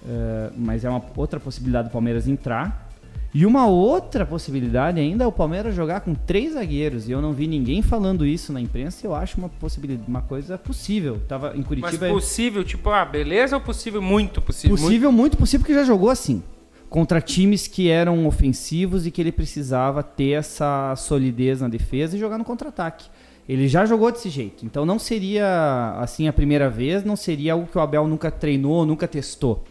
Uh, 0.03 0.53
mas 0.57 0.85
é 0.85 0.89
uma 0.89 1.03
outra 1.15 1.39
possibilidade 1.39 1.89
do 1.89 1.91
Palmeiras 1.91 2.27
entrar. 2.27 2.87
E 3.33 3.45
uma 3.45 3.67
outra 3.67 4.25
possibilidade 4.25 4.99
ainda 4.99 5.25
é 5.25 5.27
o 5.27 5.31
Palmeiras 5.31 5.75
jogar 5.75 5.99
com 5.99 6.15
três 6.15 6.53
zagueiros. 6.53 7.09
E 7.09 7.11
eu 7.11 7.21
não 7.21 7.33
vi 7.33 7.45
ninguém 7.45 7.81
falando 7.81 8.25
isso 8.25 8.53
na 8.53 8.61
imprensa. 8.61 9.05
Eu 9.05 9.13
acho 9.13 9.37
uma 9.37 9.49
possibilidade, 9.49 10.09
uma 10.09 10.21
coisa 10.21 10.57
possível. 10.57 11.21
Tava 11.27 11.55
em 11.55 11.61
Curitiba. 11.61 12.05
Mas 12.05 12.11
possível, 12.11 12.63
tipo, 12.63 12.89
ah, 12.89 13.03
beleza 13.03 13.57
ou 13.57 13.61
possível? 13.61 14.01
Muito 14.01 14.41
possível. 14.41 14.77
Possível, 14.77 15.11
muito, 15.11 15.21
muito 15.21 15.37
possível, 15.37 15.59
porque 15.59 15.73
já 15.73 15.83
jogou 15.83 16.09
assim. 16.09 16.41
Contra 16.89 17.19
times 17.19 17.67
que 17.67 17.89
eram 17.89 18.25
ofensivos 18.25 19.05
e 19.05 19.11
que 19.11 19.21
ele 19.21 19.31
precisava 19.31 20.01
ter 20.01 20.31
essa 20.31 20.95
solidez 20.95 21.61
na 21.61 21.67
defesa 21.67 22.15
e 22.15 22.19
jogar 22.19 22.37
no 22.37 22.45
contra-ataque. 22.45 23.09
Ele 23.47 23.67
já 23.67 23.85
jogou 23.85 24.11
desse 24.11 24.29
jeito. 24.29 24.65
Então 24.65 24.85
não 24.85 24.99
seria 24.99 25.95
assim 25.99 26.27
a 26.27 26.33
primeira 26.33 26.69
vez, 26.69 27.03
não 27.03 27.15
seria 27.15 27.53
algo 27.53 27.67
que 27.67 27.77
o 27.77 27.81
Abel 27.81 28.07
nunca 28.07 28.29
treinou, 28.29 28.85
nunca 28.85 29.07
testou. 29.07 29.63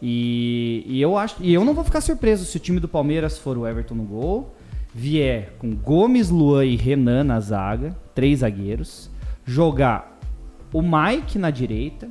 E, 0.00 0.84
e, 0.86 1.00
eu 1.00 1.16
acho, 1.16 1.36
e 1.40 1.52
eu 1.52 1.64
não 1.64 1.74
vou 1.74 1.84
ficar 1.84 2.00
surpreso 2.00 2.44
se 2.44 2.56
o 2.56 2.60
time 2.60 2.78
do 2.78 2.88
Palmeiras 2.88 3.38
for 3.38 3.56
o 3.56 3.66
Everton 3.66 3.94
no 3.94 4.04
gol, 4.04 4.54
vier 4.94 5.54
com 5.58 5.74
Gomes, 5.74 6.28
Luan 6.28 6.64
e 6.66 6.76
Renan 6.76 7.24
na 7.24 7.40
zaga, 7.40 7.96
três 8.14 8.40
zagueiros, 8.40 9.10
jogar 9.46 10.18
o 10.72 10.82
Mike 10.82 11.38
na 11.38 11.50
direita, 11.50 12.08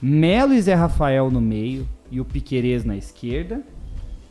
Melo 0.00 0.54
e 0.54 0.62
Zé 0.62 0.74
Rafael 0.74 1.30
no 1.30 1.40
meio 1.40 1.86
e 2.12 2.20
o 2.20 2.24
Piquerez 2.26 2.84
na 2.84 2.94
esquerda, 2.94 3.62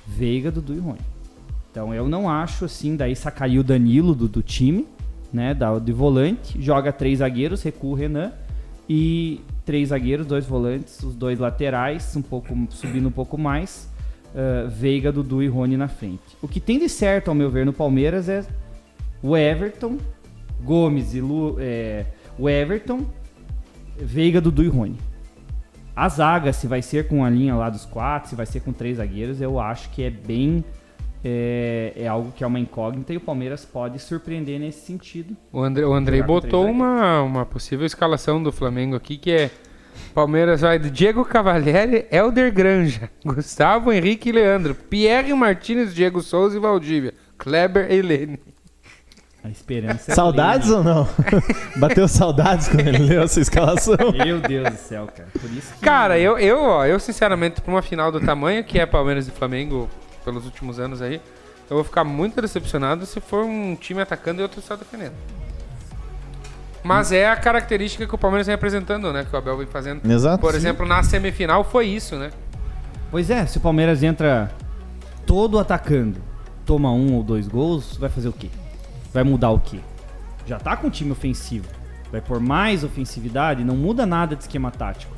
Veiga, 0.05 0.51
Dudu 0.51 0.75
e 0.75 0.79
Rony. 0.79 0.99
Então 1.71 1.93
eu 1.93 2.07
não 2.07 2.29
acho 2.29 2.65
assim, 2.65 2.95
daí 2.95 3.15
sacaria 3.15 3.59
o 3.59 3.63
Danilo 3.63 4.13
do, 4.13 4.27
do 4.27 4.43
time, 4.43 4.87
né, 5.33 5.53
da, 5.55 5.79
de 5.79 5.91
volante, 5.91 6.61
joga 6.61 6.93
três 6.93 7.19
zagueiros, 7.19 7.63
recua 7.63 7.89
o 7.89 7.93
Renan 7.95 8.31
e 8.87 9.41
três 9.65 9.89
zagueiros, 9.89 10.27
dois 10.27 10.45
volantes, 10.45 11.01
os 11.01 11.15
dois 11.15 11.39
laterais, 11.39 12.15
um 12.15 12.21
pouco 12.21 12.55
subindo 12.69 13.07
um 13.07 13.11
pouco 13.11 13.35
mais, 13.35 13.89
uh, 14.35 14.69
Veiga, 14.69 15.11
Dudu 15.11 15.41
e 15.41 15.47
Rony 15.47 15.75
na 15.75 15.87
frente. 15.87 16.37
O 16.39 16.47
que 16.47 16.59
tem 16.59 16.77
de 16.77 16.87
certo, 16.87 17.29
ao 17.29 17.35
meu 17.35 17.49
ver, 17.49 17.65
no 17.65 17.73
Palmeiras 17.73 18.29
é 18.29 18.45
o 19.23 19.35
Everton, 19.35 19.97
Gomes 20.63 21.15
e 21.15 21.21
Lu, 21.21 21.55
é, 21.59 22.05
o 22.37 22.47
Everton, 22.47 23.07
Veiga, 23.97 24.39
Dudu 24.39 24.63
e 24.63 24.67
Rony. 24.67 24.97
A 25.95 26.07
zaga, 26.07 26.53
se 26.53 26.67
vai 26.67 26.81
ser 26.81 27.07
com 27.07 27.23
a 27.23 27.29
linha 27.29 27.55
lá 27.55 27.69
dos 27.69 27.85
quatro, 27.85 28.29
se 28.29 28.35
vai 28.35 28.45
ser 28.45 28.61
com 28.61 28.71
três 28.71 28.97
zagueiros, 28.97 29.41
eu 29.41 29.59
acho 29.59 29.89
que 29.89 30.03
é 30.03 30.09
bem 30.09 30.63
é, 31.23 31.93
é, 31.95 32.07
algo 32.07 32.31
que 32.31 32.43
é 32.43 32.47
uma 32.47 32.59
incógnita 32.59 33.13
e 33.13 33.17
o 33.17 33.21
Palmeiras 33.21 33.63
pode 33.63 33.99
surpreender 33.99 34.59
nesse 34.59 34.85
sentido. 34.85 35.35
O 35.51 35.61
André, 35.61 35.85
o 35.85 35.93
Andrei 35.93 36.21
botou 36.23 36.65
uma, 36.65 37.21
uma 37.21 37.45
possível 37.45 37.85
escalação 37.85 38.41
do 38.41 38.51
Flamengo 38.51 38.95
aqui 38.95 39.17
que 39.17 39.31
é 39.31 39.51
Palmeiras 40.13 40.61
vai 40.61 40.79
de 40.79 40.89
Diego 40.89 41.23
Cavalieri, 41.23 42.05
Elder 42.11 42.51
Granja, 42.51 43.09
Gustavo 43.23 43.91
Henrique 43.91 44.29
e 44.29 44.31
Leandro, 44.31 44.73
Pierre 44.73 45.33
Martins, 45.33 45.93
Diego 45.93 46.21
Souza 46.21 46.57
e 46.57 46.59
Valdívia, 46.59 47.13
Kleber 47.37 47.91
e 47.91 48.01
Lene. 48.01 48.39
A 49.43 49.49
esperança 49.49 50.11
é 50.11 50.15
Saudades 50.15 50.67
plena. 50.67 50.77
ou 50.77 50.83
não? 50.83 51.09
Bateu 51.77 52.07
saudades 52.07 52.67
quando 52.67 52.87
ele 52.87 52.99
leu 52.99 53.23
essa 53.23 53.39
escalação? 53.39 53.97
Meu 54.13 54.39
Deus 54.39 54.69
do 54.69 54.77
céu, 54.77 55.07
cara. 55.07 55.29
Por 55.33 55.51
isso 55.51 55.73
que... 55.73 55.79
Cara, 55.79 56.19
eu, 56.19 56.37
eu, 56.37 56.61
ó, 56.61 56.85
eu 56.85 56.99
sinceramente, 56.99 57.59
pra 57.59 57.73
uma 57.73 57.81
final 57.81 58.11
do 58.11 58.19
tamanho 58.19 58.63
que 58.63 58.79
é 58.79 58.85
Palmeiras 58.85 59.27
e 59.27 59.31
Flamengo 59.31 59.89
pelos 60.23 60.45
últimos 60.45 60.79
anos 60.79 61.01
aí, 61.01 61.19
eu 61.69 61.75
vou 61.75 61.83
ficar 61.83 62.03
muito 62.03 62.39
decepcionado 62.39 63.05
se 63.05 63.19
for 63.19 63.43
um 63.43 63.75
time 63.75 63.99
atacando 64.01 64.41
e 64.41 64.43
outro 64.43 64.61
só 64.61 64.75
defendendo. 64.75 65.13
Mas 66.83 67.11
é 67.11 67.27
a 67.29 67.35
característica 67.35 68.05
que 68.05 68.13
o 68.13 68.17
Palmeiras 68.17 68.45
vem 68.45 68.55
apresentando, 68.55 69.11
né? 69.13 69.25
Que 69.27 69.35
o 69.35 69.37
Abel 69.39 69.57
vem 69.57 69.67
fazendo. 69.67 70.09
Exato. 70.09 70.39
Por 70.39 70.51
sim. 70.51 70.57
exemplo, 70.57 70.85
na 70.85 71.01
semifinal 71.01 71.63
foi 71.63 71.87
isso, 71.87 72.15
né? 72.15 72.31
Pois 73.09 73.29
é, 73.29 73.45
se 73.45 73.57
o 73.57 73.61
Palmeiras 73.61 74.03
entra 74.03 74.51
todo 75.25 75.57
atacando, 75.59 76.19
toma 76.65 76.91
um 76.91 77.15
ou 77.15 77.23
dois 77.23 77.47
gols, 77.47 77.97
vai 77.97 78.09
fazer 78.09 78.29
o 78.29 78.33
quê? 78.33 78.49
Vai 79.13 79.23
mudar 79.23 79.51
o 79.51 79.59
quê? 79.59 79.79
Já 80.45 80.59
tá 80.59 80.75
com 80.75 80.87
um 80.87 80.89
time 80.89 81.11
ofensivo. 81.11 81.67
Vai 82.11 82.21
por 82.21 82.39
mais 82.39 82.83
ofensividade, 82.83 83.63
não 83.63 83.75
muda 83.75 84.05
nada 84.05 84.35
de 84.35 84.43
esquema 84.43 84.69
tático. 84.71 85.13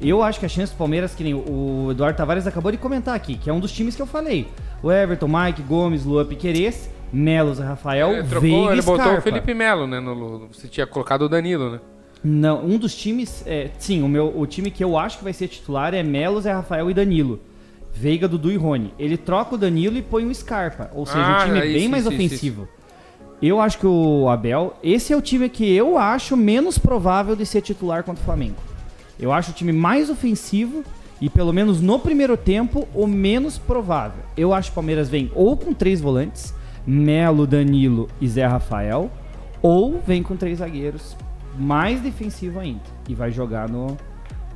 Eu 0.00 0.22
acho 0.22 0.38
que 0.38 0.44
a 0.44 0.48
chance 0.48 0.72
do 0.72 0.76
Palmeiras, 0.76 1.14
que 1.14 1.24
nem 1.24 1.32
o 1.32 1.88
Eduardo 1.90 2.16
Tavares 2.18 2.46
acabou 2.46 2.70
de 2.70 2.76
comentar 2.76 3.14
aqui, 3.14 3.36
que 3.38 3.48
é 3.48 3.52
um 3.52 3.60
dos 3.60 3.72
times 3.72 3.96
que 3.96 4.02
eu 4.02 4.06
falei. 4.06 4.46
O 4.82 4.92
Everton, 4.92 5.26
Mike, 5.28 5.62
Gomes, 5.62 6.04
Luan 6.04 6.26
Piquerez, 6.26 6.90
Melos, 7.10 7.58
Rafael, 7.58 8.12
ele 8.12 8.28
trocou, 8.28 8.40
Veiga 8.40 8.72
ele 8.72 8.80
e 8.80 8.84
botou 8.84 9.00
Scarpa. 9.04 9.18
o 9.18 9.22
Felipe 9.22 9.54
Melo, 9.54 9.86
né? 9.86 9.98
No, 10.00 10.48
você 10.52 10.68
tinha 10.68 10.86
colocado 10.86 11.22
o 11.22 11.28
Danilo, 11.28 11.70
né? 11.70 11.80
Não, 12.22 12.62
um 12.62 12.76
dos 12.76 12.94
times, 12.94 13.42
é, 13.46 13.70
sim, 13.78 14.02
o 14.02 14.08
meu, 14.08 14.38
o 14.38 14.46
time 14.46 14.70
que 14.70 14.84
eu 14.84 14.98
acho 14.98 15.18
que 15.18 15.24
vai 15.24 15.32
ser 15.32 15.48
titular 15.48 15.94
é 15.94 16.02
Melos, 16.02 16.44
é 16.44 16.52
Rafael 16.52 16.90
e 16.90 16.94
Danilo. 16.94 17.40
Veiga, 17.94 18.28
Dudu 18.28 18.50
e 18.52 18.56
Rony. 18.56 18.92
Ele 18.98 19.16
troca 19.16 19.54
o 19.54 19.58
Danilo 19.58 19.96
e 19.96 20.02
põe 20.02 20.26
o 20.26 20.34
Scarpa, 20.34 20.90
ou 20.92 21.06
seja, 21.06 21.24
Ah, 21.24 21.42
um 21.42 21.46
time 21.46 21.58
isso, 21.64 21.72
bem 21.78 21.88
mais 21.88 22.04
isso, 22.04 22.12
isso, 22.12 22.24
ofensivo. 22.26 22.68
Eu 23.40 23.60
acho 23.60 23.78
que 23.78 23.86
o 23.86 24.28
Abel, 24.30 24.74
esse 24.82 25.12
é 25.12 25.16
o 25.16 25.20
time 25.20 25.48
que 25.48 25.70
eu 25.74 25.98
acho 25.98 26.36
menos 26.36 26.78
provável 26.78 27.36
de 27.36 27.44
ser 27.44 27.60
titular 27.60 28.02
contra 28.02 28.22
o 28.22 28.24
Flamengo. 28.24 28.56
Eu 29.20 29.32
acho 29.32 29.50
o 29.50 29.54
time 29.54 29.72
mais 29.72 30.08
ofensivo 30.08 30.82
e 31.20 31.28
pelo 31.28 31.52
menos 31.52 31.80
no 31.80 31.98
primeiro 31.98 32.36
tempo 32.36 32.88
o 32.94 33.06
menos 33.06 33.58
provável. 33.58 34.22
Eu 34.36 34.54
acho 34.54 34.70
que 34.70 34.72
o 34.72 34.76
Palmeiras 34.76 35.08
vem 35.08 35.30
ou 35.34 35.56
com 35.56 35.74
três 35.74 36.00
volantes, 36.00 36.54
Melo, 36.86 37.46
Danilo 37.46 38.08
e 38.20 38.28
Zé 38.28 38.46
Rafael, 38.46 39.10
ou 39.60 40.00
vem 40.06 40.22
com 40.22 40.36
três 40.36 40.58
zagueiros 40.58 41.16
mais 41.58 42.00
defensivo 42.00 42.58
ainda 42.58 42.82
e 43.08 43.14
vai 43.14 43.30
jogar 43.30 43.68
no, 43.68 43.96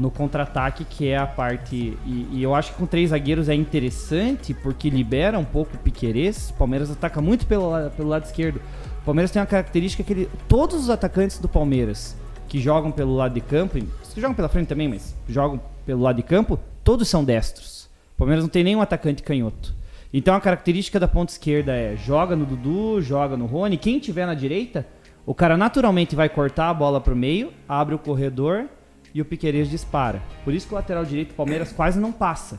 no 0.01 0.10
contra-ataque, 0.10 0.82
que 0.85 1.06
é 1.06 1.18
a 1.18 1.27
parte. 1.27 1.77
E, 2.06 2.28
e 2.32 2.43
eu 2.43 2.55
acho 2.55 2.72
que 2.72 2.78
com 2.78 2.86
três 2.86 3.10
zagueiros 3.10 3.51
é 3.51 3.55
interessante 3.55 4.55
porque 4.55 4.89
libera 4.89 5.39
um 5.39 5.44
pouco 5.44 5.77
o 5.77 5.78
Piquerez. 5.78 6.48
O 6.48 6.55
Palmeiras 6.55 6.90
ataca 6.90 7.20
muito 7.20 7.47
pelo, 7.47 7.70
pelo 7.90 8.09
lado 8.09 8.24
esquerdo. 8.24 8.62
O 9.02 9.05
Palmeiras 9.05 9.31
tem 9.31 9.40
uma 9.40 9.47
característica 9.47 10.02
que 10.02 10.12
ele, 10.12 10.31
todos 10.48 10.81
os 10.81 10.90
atacantes 10.90 11.39
do 11.39 11.48
Palmeiras 11.48 12.16
que 12.48 12.59
jogam 12.59 12.90
pelo 12.90 13.14
lado 13.14 13.35
de 13.35 13.43
campo, 13.43 13.78
que 13.78 14.20
jogam 14.20 14.35
pela 14.35 14.48
frente 14.48 14.68
também, 14.68 14.89
mas 14.89 15.14
jogam 15.28 15.60
pelo 15.85 16.01
lado 16.01 16.16
de 16.16 16.22
campo, 16.22 16.59
todos 16.82 17.06
são 17.06 17.22
destros. 17.22 17.85
O 18.14 18.18
Palmeiras 18.18 18.43
não 18.43 18.48
tem 18.48 18.64
nenhum 18.64 18.81
atacante 18.81 19.22
canhoto. 19.22 19.74
Então 20.12 20.35
a 20.35 20.40
característica 20.40 20.98
da 20.98 21.06
ponta 21.06 21.31
esquerda 21.31 21.77
é 21.77 21.94
joga 21.94 22.35
no 22.35 22.47
Dudu, 22.47 23.02
joga 23.02 23.36
no 23.36 23.44
Rony. 23.44 23.77
Quem 23.77 23.98
tiver 23.98 24.24
na 24.24 24.35
direita, 24.35 24.86
o 25.27 25.35
cara 25.35 25.59
naturalmente 25.59 26.16
vai 26.16 26.28
cortar 26.31 26.70
a 26.70 26.74
bola 26.74 27.02
pro 27.02 27.14
meio, 27.14 27.52
abre 27.68 27.94
o 27.94 27.98
corredor 27.98 28.66
e 29.15 29.20
o 29.20 29.24
Piquerez 29.24 29.69
dispara. 29.69 30.23
Por 30.45 30.55
isso 30.55 30.66
que 30.66 30.73
o 30.73 30.77
lateral 30.77 31.05
direito 31.05 31.28
do 31.28 31.35
Palmeiras 31.35 31.73
quase 31.73 31.99
não 31.99 32.12
passa. 32.12 32.59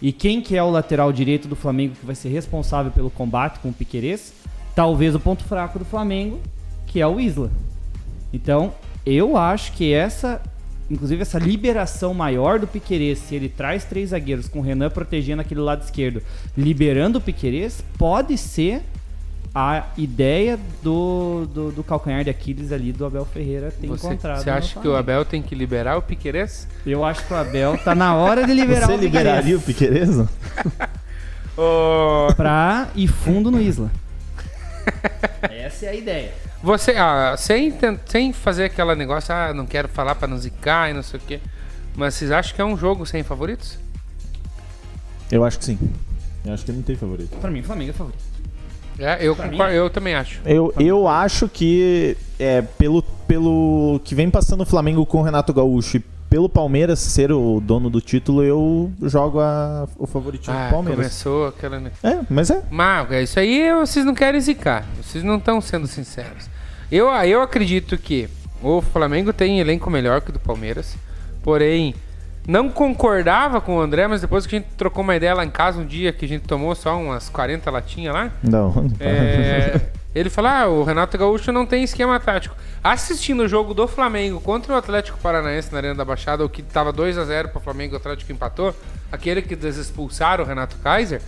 E 0.00 0.12
quem 0.12 0.40
que 0.40 0.56
é 0.56 0.62
o 0.62 0.70
lateral 0.70 1.12
direito 1.12 1.46
do 1.46 1.54
Flamengo 1.54 1.94
que 1.94 2.06
vai 2.06 2.14
ser 2.14 2.30
responsável 2.30 2.90
pelo 2.90 3.10
combate 3.10 3.58
com 3.60 3.68
o 3.68 3.72
Piquerez? 3.72 4.32
Talvez 4.74 5.14
o 5.14 5.20
ponto 5.20 5.44
fraco 5.44 5.78
do 5.78 5.84
Flamengo, 5.84 6.40
que 6.86 7.00
é 7.00 7.06
o 7.06 7.20
Isla. 7.20 7.50
Então, 8.32 8.72
eu 9.04 9.36
acho 9.36 9.72
que 9.72 9.92
essa, 9.92 10.40
inclusive 10.90 11.20
essa 11.20 11.38
liberação 11.38 12.14
maior 12.14 12.58
do 12.58 12.66
Piquerez, 12.66 13.18
se 13.18 13.34
ele 13.34 13.48
traz 13.48 13.84
três 13.84 14.10
zagueiros 14.10 14.48
com 14.48 14.60
o 14.60 14.62
Renan 14.62 14.88
protegendo 14.88 15.42
aquele 15.42 15.60
lado 15.60 15.82
esquerdo, 15.82 16.22
liberando 16.56 17.18
o 17.18 17.20
Piquerez, 17.20 17.84
pode 17.98 18.38
ser 18.38 18.82
a 19.54 19.86
ideia 19.96 20.58
do, 20.82 21.46
do, 21.52 21.72
do 21.72 21.84
calcanhar 21.84 22.22
de 22.22 22.30
Aquiles 22.30 22.70
ali 22.72 22.92
do 22.92 23.04
Abel 23.04 23.24
Ferreira 23.24 23.70
ter 23.72 23.86
Você, 23.88 24.06
encontrado. 24.06 24.42
você 24.42 24.50
acha 24.50 24.80
que 24.80 24.86
o. 24.86 24.94
Abel 24.94 25.24
tem 25.24 25.42
que 25.42 25.54
liberar 25.54 25.96
o 25.96 26.02
Piquerez? 26.02 26.68
Eu 26.86 27.04
acho 27.04 27.24
que 27.26 27.32
o 27.32 27.36
Abel 27.36 27.76
tá 27.78 27.94
na 27.94 28.14
hora 28.14 28.46
de 28.46 28.54
liberar 28.54 28.86
Você 28.86 28.94
o 28.94 28.98
Piquerez 28.98 29.12
liberaria 29.24 29.56
o 29.56 29.60
Piquerez? 29.60 30.16
não? 30.16 30.28
Ô, 31.56 32.32
pra 32.34 32.88
ir 32.94 33.08
fundo 33.08 33.50
no 33.50 33.60
Isla. 33.60 33.90
Essa 35.50 35.86
é 35.86 35.88
a 35.90 35.94
ideia. 35.94 36.32
Você, 36.62 36.92
ah, 36.92 37.34
sem, 37.36 37.74
sem 38.06 38.32
fazer 38.32 38.64
aquela 38.64 38.94
negócio, 38.94 39.34
ah, 39.34 39.52
não 39.52 39.66
quero 39.66 39.88
falar 39.88 40.14
pra 40.14 40.28
não 40.28 40.38
zicar 40.38 40.90
e 40.90 40.94
não 40.94 41.02
sei 41.02 41.18
o 41.18 41.22
quê. 41.22 41.40
Mas 41.96 42.14
vocês 42.14 42.30
acham 42.30 42.54
que 42.54 42.62
é 42.62 42.64
um 42.64 42.76
jogo 42.76 43.04
sem 43.04 43.22
favoritos? 43.22 43.78
Eu 45.30 45.44
acho 45.44 45.58
que 45.58 45.64
sim. 45.64 45.78
Eu 46.44 46.54
acho 46.54 46.64
que 46.64 46.72
não 46.72 46.82
tem 46.82 46.96
favorito. 46.96 47.36
Pra 47.38 47.50
mim, 47.50 47.60
o 47.60 47.64
Flamengo 47.64 47.90
é 47.90 47.94
favorito. 47.94 48.29
É, 49.00 49.18
eu, 49.26 49.34
concordo, 49.34 49.72
eu 49.74 49.88
também 49.90 50.14
acho. 50.14 50.40
Eu, 50.44 50.72
eu 50.78 51.08
acho 51.08 51.48
que 51.48 52.16
é, 52.38 52.60
pelo, 52.62 53.02
pelo 53.26 54.00
que 54.04 54.14
vem 54.14 54.28
passando 54.30 54.60
o 54.62 54.66
Flamengo 54.66 55.04
com 55.06 55.18
o 55.18 55.22
Renato 55.22 55.52
Gaúcho 55.54 55.96
e 55.96 56.00
pelo 56.28 56.48
Palmeiras 56.48 57.00
ser 57.00 57.32
o 57.32 57.60
dono 57.60 57.90
do 57.90 58.00
título, 58.00 58.44
eu 58.44 58.92
jogo 59.02 59.40
a- 59.40 59.88
o 59.98 60.06
favoritinho 60.06 60.56
Ah, 60.56 60.66
do 60.66 60.70
Palmeiras. 60.70 60.98
começou 60.98 61.48
aquela. 61.48 61.82
É, 62.04 62.20
mas 62.30 62.50
é. 62.50 62.62
Mas 62.70 63.10
é 63.10 63.22
isso 63.24 63.40
aí 63.40 63.72
vocês 63.74 64.04
não 64.06 64.14
querem 64.14 64.40
zicar. 64.40 64.84
Vocês 65.02 65.24
não 65.24 65.38
estão 65.38 65.60
sendo 65.60 65.86
sinceros. 65.88 66.48
Eu, 66.92 67.08
eu 67.24 67.42
acredito 67.42 67.98
que 67.98 68.28
o 68.62 68.80
Flamengo 68.80 69.32
tem 69.32 69.58
elenco 69.58 69.90
melhor 69.90 70.20
que 70.20 70.30
o 70.30 70.32
do 70.32 70.38
Palmeiras. 70.38 70.94
Porém, 71.42 71.94
não 72.50 72.68
concordava 72.68 73.60
com 73.60 73.76
o 73.76 73.80
André, 73.80 74.08
mas 74.08 74.20
depois 74.20 74.44
que 74.44 74.56
a 74.56 74.58
gente 74.58 74.70
trocou 74.76 75.04
uma 75.04 75.14
ideia 75.14 75.32
lá 75.34 75.44
em 75.44 75.50
casa 75.50 75.80
um 75.80 75.86
dia 75.86 76.12
que 76.12 76.24
a 76.24 76.28
gente 76.28 76.42
tomou 76.42 76.74
só 76.74 76.98
umas 77.00 77.28
40 77.28 77.70
latinhas 77.70 78.12
lá. 78.12 78.32
Não. 78.42 78.90
É, 78.98 79.80
ele 80.12 80.28
falou: 80.28 80.50
ah, 80.50 80.66
o 80.66 80.82
Renato 80.82 81.16
Gaúcho 81.16 81.52
não 81.52 81.64
tem 81.64 81.84
esquema 81.84 82.18
tático. 82.18 82.56
Assistindo 82.82 83.44
o 83.44 83.48
jogo 83.48 83.72
do 83.72 83.86
Flamengo 83.86 84.40
contra 84.40 84.74
o 84.74 84.76
Atlético 84.76 85.16
Paranaense 85.18 85.70
na 85.70 85.78
Arena 85.78 85.94
da 85.94 86.04
Baixada, 86.04 86.44
o 86.44 86.48
que 86.48 86.60
tava 86.60 86.92
2 86.92 87.18
a 87.18 87.24
0 87.24 87.50
para 87.50 87.58
o 87.58 87.62
Flamengo, 87.62 87.94
o 87.94 87.98
Atlético 87.98 88.32
empatou, 88.32 88.74
aquele 89.12 89.42
que 89.42 89.54
desexpulsaram 89.54 90.42
o 90.42 90.46
Renato 90.46 90.76
Kaiser. 90.82 91.22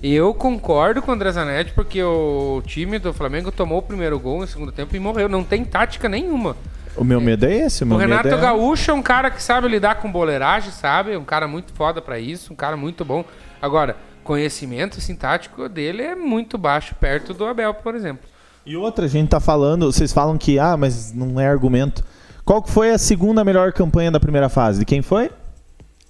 Eu 0.00 0.32
concordo 0.32 1.02
com 1.02 1.10
o 1.10 1.14
André 1.14 1.32
Zanetti, 1.32 1.72
porque 1.72 2.00
o 2.00 2.62
time 2.64 2.98
do 3.00 3.12
Flamengo 3.12 3.50
tomou 3.50 3.78
o 3.78 3.82
primeiro 3.82 4.18
gol 4.20 4.40
no 4.40 4.46
segundo 4.46 4.70
tempo 4.70 4.94
e 4.94 5.00
morreu. 5.00 5.28
Não 5.28 5.42
tem 5.42 5.64
tática 5.64 6.08
nenhuma. 6.08 6.56
O 6.96 7.04
meu 7.04 7.20
medo 7.20 7.46
é 7.46 7.54
esse. 7.54 7.82
O, 7.82 7.86
O 7.86 7.88
meu 7.88 7.98
Renato 7.98 8.24
medo 8.24 8.36
é... 8.36 8.40
Gaúcho 8.40 8.90
é 8.90 8.94
um 8.94 9.02
cara 9.02 9.30
que 9.30 9.42
sabe 9.42 9.68
lidar 9.68 9.96
com 9.96 10.10
boleiragem, 10.10 10.70
sabe? 10.70 11.12
É 11.12 11.18
um 11.18 11.24
cara 11.24 11.46
muito 11.46 11.72
foda 11.72 12.02
pra 12.02 12.18
isso, 12.18 12.52
um 12.52 12.56
cara 12.56 12.76
muito 12.76 13.04
bom. 13.04 13.24
Agora, 13.60 13.96
conhecimento 14.24 15.00
sintático 15.00 15.68
dele 15.68 16.02
é 16.02 16.14
muito 16.14 16.58
baixo, 16.58 16.94
perto 16.94 17.32
do 17.32 17.44
Abel, 17.46 17.74
por 17.74 17.94
exemplo. 17.94 18.28
E 18.64 18.76
outra, 18.76 19.06
a 19.06 19.08
gente 19.08 19.28
tá 19.28 19.40
falando, 19.40 19.90
vocês 19.90 20.12
falam 20.12 20.36
que, 20.36 20.58
ah, 20.58 20.76
mas 20.76 21.12
não 21.12 21.40
é 21.40 21.48
argumento. 21.48 22.04
Qual 22.44 22.62
que 22.62 22.70
foi 22.70 22.90
a 22.90 22.98
segunda 22.98 23.44
melhor 23.44 23.72
campanha 23.72 24.10
da 24.10 24.20
primeira 24.20 24.48
fase? 24.48 24.80
De 24.80 24.84
quem 24.84 25.02
foi? 25.02 25.30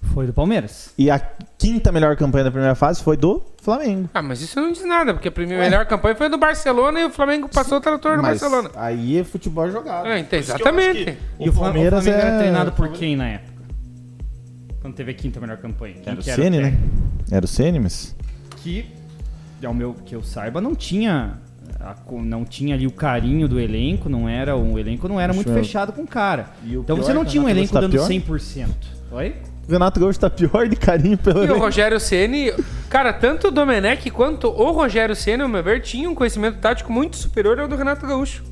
Foi 0.02 0.26
do 0.26 0.32
Palmeiras. 0.32 0.92
E 0.98 1.10
a 1.10 1.18
quinta 1.18 1.92
melhor 1.92 2.16
campanha 2.16 2.44
da 2.44 2.50
primeira 2.50 2.74
fase 2.74 3.02
foi 3.02 3.16
do 3.16 3.42
Flamengo. 3.62 4.08
Ah, 4.14 4.22
mas 4.22 4.40
isso 4.40 4.58
não 4.60 4.72
diz 4.72 4.84
nada, 4.84 5.12
porque 5.12 5.28
a 5.28 5.32
primeira 5.32 5.62
melhor 5.62 5.84
campanha 5.86 6.14
foi 6.16 6.28
do 6.28 6.38
Barcelona 6.38 7.00
e 7.00 7.04
o 7.04 7.10
Flamengo 7.10 7.48
passou 7.48 7.78
o 7.78 7.80
trator 7.80 8.16
do 8.16 8.22
Mas 8.22 8.40
Barcelona. 8.40 8.70
aí 8.76 9.18
é 9.18 9.24
futebol 9.24 9.70
jogado. 9.70 10.06
É, 10.08 10.18
então, 10.18 10.30
Por 10.30 10.38
isso 10.38 10.54
que 10.56 10.62
eu 10.62 10.66
acho 10.66 10.78
exatamente. 10.78 11.04
que 11.04 11.44
E 11.44 11.48
O 11.48 11.52
o 11.52 11.54
Palmeiras 11.54 12.00
o 12.00 12.02
Flamengo 12.02 12.22
é... 12.24 12.28
era 12.28 12.38
treinado 12.38 12.72
por 12.72 12.88
quem 12.92 13.14
na 13.14 13.28
época? 13.28 13.50
Quando 14.80 14.94
teve 14.94 15.10
a 15.10 15.14
quinta 15.14 15.38
melhor 15.40 15.58
campanha. 15.58 15.94
Quem 15.94 16.10
Era 16.12 16.20
o 16.20 16.24
que 16.24 16.32
Ceni, 16.34 16.56
né? 16.58 16.70
técnico? 16.70 16.88
Era 17.30 17.44
o 17.44 17.48
Ceni, 17.48 17.78
mas... 17.78 18.16
Que, 18.56 18.86
ao 19.64 19.74
meu, 19.74 19.94
que 20.06 20.14
eu 20.14 20.22
saiba, 20.22 20.60
não 20.62 20.74
tinha... 20.74 21.34
a 21.78 21.92
co- 21.94 22.22
não 22.22 22.44
tinha 22.46 22.74
ali 22.74 22.86
o 22.86 22.90
carinho 22.90 23.46
do 23.46 23.60
elenco, 23.60 24.08
não 24.08 24.26
era 24.26 24.56
um 24.56 24.78
elenco 24.78 25.06
não 25.06 25.20
era 25.20 25.30
Acho 25.30 25.36
muito 25.36 25.50
eu- 25.50 25.54
fechado 25.54 25.92
com 25.92 26.02
o 26.02 26.06
cara. 26.06 26.46
E 26.64 26.76
o 26.76 26.80
Então 26.80 26.96
pior 26.96 27.04
você 27.04 27.12
não 27.12 27.22
é 27.22 27.24
tinha 27.26 27.42
um 27.42 27.44
o 27.44 27.48
Renato 27.48 27.60
elenco 27.60 27.74
Gaúcho 27.74 27.88
dando 27.88 28.00
tá 28.00 28.24
pior? 28.24 28.38
100%. 28.38 28.68
Oi? 29.12 29.34
O 29.70 29.72
Renato 29.72 30.00
Gaúcho 30.00 30.18
tá 30.18 30.28
pior 30.28 30.66
de 30.68 30.74
carinho 30.74 31.16
pelo 31.16 31.44
E 31.44 31.50
o. 31.50 31.58
Rogério 31.58 32.00
Ceni, 32.00 32.52
cara, 32.88 33.12
tanto 33.12 33.48
o 33.48 33.50
Domenech 33.52 34.10
quanto 34.10 34.48
o 34.48 34.72
Rogério 34.72 35.14
Ceni, 35.14 35.42
ao 35.44 35.48
meu 35.48 35.62
ver, 35.62 35.80
tinham 35.80 36.10
um 36.10 36.14
conhecimento 36.14 36.58
tático 36.58 36.92
muito 36.92 37.16
superior 37.16 37.58
ao 37.60 37.68
do 37.68 37.76
Renato 37.76 38.04
Gaúcho. 38.04 38.42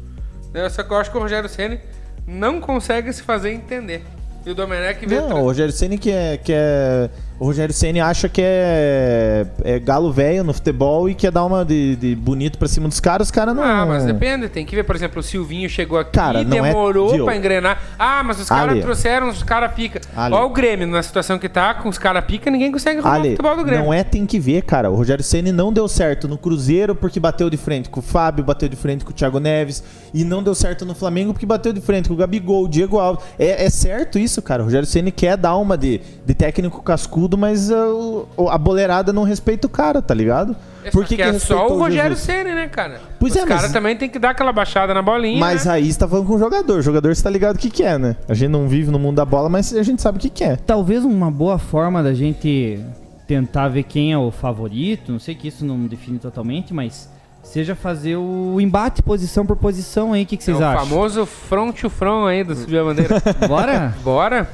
Só 0.71 0.83
que 0.85 0.93
eu 0.93 0.97
acho 0.97 1.11
que 1.11 1.17
o 1.17 1.21
Rogério 1.21 1.49
Ceni 1.49 1.81
não 2.25 2.61
consegue 2.61 3.13
se 3.13 3.23
fazer 3.23 3.51
entender. 3.51 4.05
E 4.47 4.51
o 4.51 4.55
Domenech 4.55 5.05
veio 5.05 5.21
Não, 5.23 5.29
tra- 5.29 5.37
o 5.39 5.43
Rogério 5.43 5.73
Ceni 5.73 5.99
que 5.99 6.11
é, 6.13 6.37
que 6.37 6.53
é. 6.55 7.11
O 7.41 7.45
Rogério 7.45 7.73
Ceni 7.73 8.01
acha 8.01 8.29
que 8.29 8.43
é, 8.45 9.47
é 9.65 9.79
galo 9.79 10.13
velho 10.13 10.43
no 10.43 10.53
futebol 10.53 11.09
e 11.09 11.15
quer 11.15 11.31
dar 11.31 11.45
uma 11.45 11.65
de, 11.65 11.95
de 11.95 12.17
bonito 12.17 12.59
pra 12.59 12.67
cima 12.67 12.89
dos 12.89 12.99
caras, 12.99 13.29
os 13.29 13.31
caras 13.31 13.55
não. 13.55 13.63
Ah, 13.63 13.87
mas 13.87 14.05
depende, 14.05 14.49
tem 14.49 14.67
que 14.67 14.75
ver, 14.75 14.83
por 14.83 14.97
exemplo, 14.97 15.21
o 15.21 15.23
Silvinho 15.23 15.69
chegou 15.71 15.99
aqui 15.99 16.13
Cara, 16.13 16.41
e 16.41 16.43
é- 16.43 16.45
demorou 16.45 17.11
viu? 17.11 17.25
pra 17.25 17.37
engrenar. 17.37 17.81
Ah, 17.99 18.23
mas 18.25 18.41
os 18.41 18.49
caras 18.49 18.81
trouxeram, 18.81 19.29
os 19.29 19.43
caras 19.45 19.73
pica. 19.73 20.01
Ali. 20.17 20.35
Olha 20.35 20.45
o 20.47 20.51
Grêmio, 20.51 20.87
na 20.89 21.03
situação 21.03 21.39
que 21.39 21.49
tá, 21.49 21.75
com 21.75 21.89
os 21.89 21.97
caras 21.99 22.25
pica, 22.25 22.51
ninguém 22.51 22.73
consegue 22.73 22.99
arrumar 22.99 23.21
o 23.21 23.25
futebol 23.31 23.57
do 23.57 23.65
Grêmio. 23.65 23.85
não 23.85 23.95
é 23.95 24.03
tem 24.03 24.27
que 24.27 24.41
ver, 24.41 24.63
cara. 24.63 24.91
O 24.91 24.97
Rogério 24.97 25.23
Ceni 25.23 25.53
não 25.53 25.73
deu 25.73 25.87
certo 25.87 26.27
no 26.27 26.37
Cruzeiro 26.37 26.95
porque 26.95 27.21
bateu 27.21 27.49
de 27.49 27.57
frente 27.57 27.89
com 27.89 28.01
o 28.01 28.03
Fábio, 28.03 28.43
bateu 28.45 28.69
de 28.69 28.77
frente 28.77 29.05
com 29.05 29.11
o 29.13 29.15
Thiago 29.15 29.39
Neves 29.39 29.85
e 30.13 30.25
não 30.25 30.43
deu 30.43 30.55
certo 30.55 30.85
no 30.85 30.95
Flamengo 30.95 31.33
porque 31.33 31.47
bateu 31.47 31.73
de 31.73 31.81
frente 31.81 32.09
com 32.09 32.15
o 32.15 32.17
Gabigol, 32.17 32.65
o 32.65 32.69
Diego 32.69 32.99
Alves. 32.99 33.25
É, 33.39 33.65
é 33.65 33.71
certo 33.71 34.19
isso, 34.19 34.43
cara. 34.43 34.63
O 34.63 34.65
Rogério 34.65 34.87
Ceni 34.89 35.13
quer 35.13 35.37
dar 35.37 35.57
uma 35.57 35.79
de, 35.79 36.01
de 36.27 36.35
técnico 36.35 36.83
cascudo, 36.83 37.28
mas 37.37 37.71
ah, 37.71 37.87
o- 37.89 38.49
a 38.49 38.57
boleirada 38.57 39.13
não 39.13 39.25
respeita 39.25 39.67
o 39.67 39.71
cara, 39.71 40.01
tá 40.01 40.15
ligado? 40.15 40.57
É, 40.85 40.91
que 41.05 41.21
é 41.21 41.39
só 41.39 41.67
o 41.69 41.79
Rogério? 41.79 42.17
Ceni, 42.17 42.55
né, 42.55 42.69
cara? 42.69 43.01
Pois 43.21 43.33
os 43.35 43.39
é, 43.39 43.45
mas- 43.45 43.57
caras 43.57 43.73
também 43.73 43.97
tem 43.97 44.09
que 44.09 44.19
dar 44.19 44.31
aquela 44.31 44.53
baixada 44.53 44.95
na 44.95 45.03
bolinha. 45.03 45.39
Mas 45.39 45.67
né? 45.67 45.73
aí 45.73 45.93
você 45.93 45.99
tá 45.99 46.09
falando 46.09 46.27
com 46.27 46.35
o 46.35 46.39
jogador. 46.39 46.79
O 46.79 46.83
jogador 46.83 47.15
você 47.15 47.23
tá 47.23 47.29
ligado 47.29 47.57
o 47.57 47.59
que, 47.59 47.69
que 47.69 47.83
é, 47.83 47.99
né? 47.99 48.17
A 48.29 48.33
gente 48.33 48.51
não 48.51 48.67
vive 48.69 48.91
no 48.91 48.99
mundo 48.99 49.17
da 49.17 49.25
bola, 49.25 49.49
mas 49.51 49.75
a 49.75 49.83
gente 49.83 50.01
sabe 50.01 50.17
o 50.17 50.21
que, 50.21 50.31
que 50.31 50.45
é. 50.45 50.57
Talvez 50.57 51.05
uma 51.05 51.31
boa 51.31 51.59
forma 51.59 52.03
da 52.03 52.15
gente 52.15 52.81
tentar 53.27 53.69
ver 53.69 53.83
quem 53.83 54.13
é 54.13 54.17
o 54.19 54.31
favorito, 54.31 55.13
não 55.13 55.19
sei 55.19 55.35
que 55.35 55.49
isso 55.49 55.63
não 55.65 55.87
define 55.87 56.19
totalmente, 56.19 56.73
mas 56.73 57.11
seja 57.43 57.75
fazer 57.75 58.17
o 58.17 58.59
embate 58.59 59.03
posição 59.03 59.45
por 59.45 59.57
posição 59.57 60.15
aí, 60.15 60.23
o 60.23 60.27
que, 60.27 60.37
que 60.39 60.43
É 60.43 60.47
vocês 60.47 60.59
o 60.61 60.65
acham? 60.65 60.87
famoso 60.87 61.27
front 61.27 61.79
to 61.79 61.91
front 61.91 62.29
aí 62.29 62.43
do 62.43 62.55
Subir 62.55 62.79
a 62.79 62.85
Bandeira. 62.85 63.23
Bora? 63.47 63.95
Bora? 64.03 64.49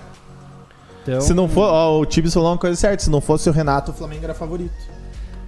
Então, 1.07 1.21
Se 1.21 1.33
não 1.35 1.49
for, 1.49 1.65
ó, 1.71 1.99
o 2.01 2.05
Tibis 2.07 2.33
falou 2.35 2.51
uma 2.51 2.59
coisa 2.59 2.77
certa. 2.77 3.03
Se 3.03 3.11
não 3.11 3.21
fosse 3.21 3.49
o 3.49 3.53
Renato, 3.53 3.91
o 3.93 3.95
Flamengo 3.95 4.25
era 4.25 4.35
favorito. 4.35 4.73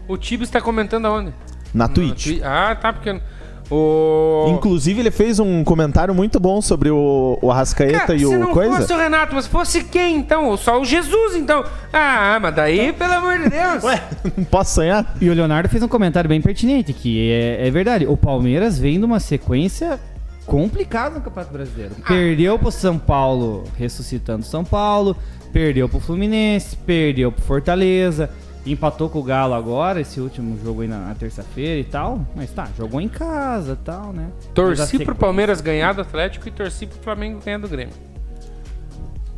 O 0.06 0.16
Tibis 0.16 0.50
tá 0.50 0.60
comentando 0.60 1.06
aonde? 1.06 1.32
Na 1.74 1.88
No 1.88 1.94
Twitch. 1.94 2.24
Twi- 2.24 2.42
Ah, 2.44 2.76
tá, 2.80 2.92
porque... 2.92 3.20
O... 3.68 4.46
Inclusive, 4.50 5.00
ele 5.00 5.10
fez 5.10 5.40
um 5.40 5.64
comentário 5.64 6.14
muito 6.14 6.38
bom 6.38 6.62
sobre 6.62 6.88
o, 6.88 7.36
o 7.42 7.50
Arrascaeta 7.50 7.98
Cara, 7.98 8.14
e 8.14 8.20
se 8.20 8.26
o 8.26 8.38
não 8.38 8.52
coisa. 8.52 8.76
fosse 8.76 8.92
o 8.92 8.96
Renato, 8.96 9.34
mas 9.34 9.46
fosse 9.48 9.82
quem 9.82 10.18
então? 10.18 10.56
Só 10.56 10.80
o 10.80 10.84
Jesus 10.84 11.34
então? 11.34 11.64
Ah, 11.92 12.38
mas 12.40 12.54
daí, 12.54 12.92
pelo 12.92 13.12
amor 13.14 13.38
de 13.40 13.48
Deus. 13.50 13.82
Ué, 13.84 14.00
não 14.36 14.44
posso 14.44 14.74
sonhar? 14.76 15.16
E 15.20 15.28
o 15.28 15.34
Leonardo 15.34 15.68
fez 15.68 15.82
um 15.82 15.88
comentário 15.88 16.28
bem 16.28 16.40
pertinente, 16.40 16.92
que 16.92 17.28
é, 17.32 17.66
é 17.66 17.70
verdade. 17.72 18.06
O 18.06 18.16
Palmeiras 18.16 18.78
vem 18.78 19.00
de 19.00 19.04
uma 19.04 19.18
sequência 19.18 19.98
complicada 20.46 21.16
no 21.16 21.20
Campeonato 21.22 21.52
Brasileiro. 21.52 21.96
Ah. 22.04 22.06
Perdeu 22.06 22.56
pro 22.60 22.70
São 22.70 22.96
Paulo, 22.96 23.64
ressuscitando 23.76 24.44
São 24.44 24.64
Paulo. 24.64 25.16
Perdeu 25.52 25.88
pro 25.88 26.00
Fluminense, 26.00 26.76
perdeu 26.76 27.32
pro 27.32 27.42
Fortaleza. 27.42 28.30
Empatou 28.66 29.08
com 29.08 29.20
o 29.20 29.22
Galo 29.22 29.54
agora, 29.54 30.00
esse 30.00 30.20
último 30.20 30.58
jogo 30.62 30.82
aí 30.82 30.88
na, 30.88 30.98
na 30.98 31.14
terça-feira 31.14 31.78
e 31.78 31.84
tal. 31.84 32.26
Mas 32.34 32.50
tá, 32.50 32.68
jogou 32.76 33.00
em 33.00 33.08
casa 33.08 33.74
e 33.80 33.84
tal, 33.84 34.12
né? 34.12 34.28
Torci 34.52 34.98
pro 35.04 35.14
Palmeiras 35.14 35.60
ganhar 35.60 35.92
do 35.92 36.00
Atlético 36.00 36.48
e 36.48 36.50
torci 36.50 36.86
pro 36.86 36.98
Flamengo 36.98 37.40
ganhar 37.44 37.58
do 37.58 37.68
Grêmio. 37.68 37.94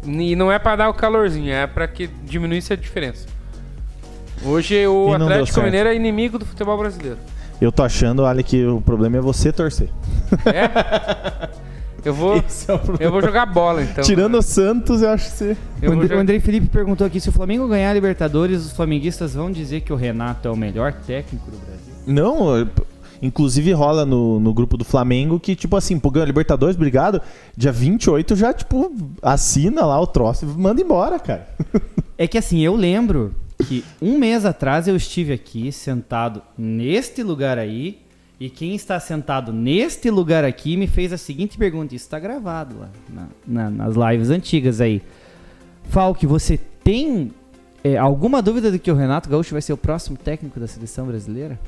E 0.07 0.35
não 0.35 0.51
é 0.51 0.59
pra 0.59 0.77
dar 0.77 0.89
o 0.89 0.95
calorzinho, 0.95 1.53
é 1.53 1.67
pra 1.67 1.87
que 1.87 2.07
diminuísse 2.07 2.73
a 2.73 2.77
diferença. 2.77 3.27
Hoje 4.43 4.87
o 4.87 5.13
Atlético. 5.13 5.61
Mineiro 5.61 5.91
é 5.91 5.95
inimigo 5.95 6.39
do 6.39 6.47
futebol 6.47 6.79
brasileiro. 6.79 7.19
Eu 7.61 7.73
tô 7.73 7.83
achando, 7.83 8.23
olha, 8.23 8.43
que 8.43 8.65
o 8.65 8.81
problema 8.81 9.17
é 9.17 9.21
você 9.21 9.53
torcer. 9.53 9.91
É? 10.47 11.49
Eu 12.05 12.15
vou, 12.15 12.37
Esse 12.37 12.71
é 12.71 12.81
eu 13.01 13.11
vou 13.11 13.21
jogar 13.21 13.47
bola 13.47 13.83
então. 13.83 14.05
Tirando 14.05 14.39
o 14.39 14.43
Santos, 14.43 15.03
eu 15.03 15.11
acho 15.11 15.31
que 15.31 15.37
você. 15.37 15.57
Eu 15.83 15.91
o, 15.91 15.93
André, 15.95 16.03
jogar- 16.07 16.17
o 16.17 16.21
Andrei 16.21 16.41
Felipe 16.41 16.69
perguntou 16.69 17.07
aqui: 17.07 17.21
se 17.21 17.29
o 17.29 17.33
Flamengo 17.33 17.67
ganhar 17.69 17.91
a 17.91 17.95
Libertadores, 17.95 18.65
os 18.67 18.73
flamenguistas 18.73 19.35
vão 19.35 19.51
dizer 19.51 19.81
que 19.83 19.93
o 19.93 19.97
Renato 19.97 20.47
é 20.47 20.51
o 20.51 20.57
melhor 20.57 20.93
técnico 20.93 21.51
do 21.51 21.57
Brasil? 21.59 21.95
Não, 22.07 22.67
inclusive 23.21 23.73
rola 23.73 24.07
no, 24.07 24.39
no 24.41 24.55
grupo 24.55 24.77
do 24.77 24.85
Flamengo 24.85 25.39
que, 25.41 25.55
tipo 25.57 25.77
assim, 25.77 25.99
pô, 25.99 26.11
ganhou 26.11 26.25
a 26.25 26.27
Libertadores, 26.27 26.77
obrigado. 26.77 27.21
Dia 27.57 27.73
28 27.73 28.37
já, 28.37 28.53
tipo, 28.53 28.93
assina 29.21 29.85
lá 29.85 30.01
o 30.01 30.07
troço 30.07 30.45
e 30.45 30.49
manda 30.49 30.81
embora, 30.81 31.19
cara. 31.19 31.49
É 32.17 32.27
que 32.27 32.39
assim, 32.39 32.61
eu 32.61 32.75
lembro 32.77 33.35
que 33.67 33.85
um 34.01 34.17
mês 34.19 34.45
atrás 34.45 34.87
eu 34.89 34.95
estive 34.97 35.33
aqui 35.33 35.71
sentado 35.73 36.43
neste 36.57 37.23
lugar 37.23 37.59
aí. 37.59 37.99
E 38.41 38.49
quem 38.49 38.75
está 38.75 39.01
sentado 39.01 39.53
neste 39.53 40.11
lugar 40.11 40.45
aqui 40.45 40.77
me 40.77 40.87
fez 40.87 41.13
a 41.13 41.19
seguinte 41.19 41.59
pergunta: 41.59 41.95
Isso 41.95 42.05
está 42.05 42.19
gravado 42.21 42.79
lá 42.79 42.89
na- 43.09 43.29
na- 43.47 43.71
nas 43.71 43.95
lives 43.97 44.31
antigas 44.31 44.81
aí. 44.81 45.03
Falk, 45.89 46.25
você 46.27 46.57
tem 46.57 47.33
é, 47.83 47.97
alguma 47.97 48.43
dúvida 48.43 48.71
de 48.71 48.79
que 48.79 48.91
o 48.91 48.95
Renato 48.95 49.29
Gaúcho 49.29 49.53
vai 49.55 49.63
ser 49.63 49.73
o 49.73 49.77
próximo 49.77 50.17
técnico 50.17 50.59
da 50.61 50.67
seleção 50.67 51.07
brasileira? 51.07 51.59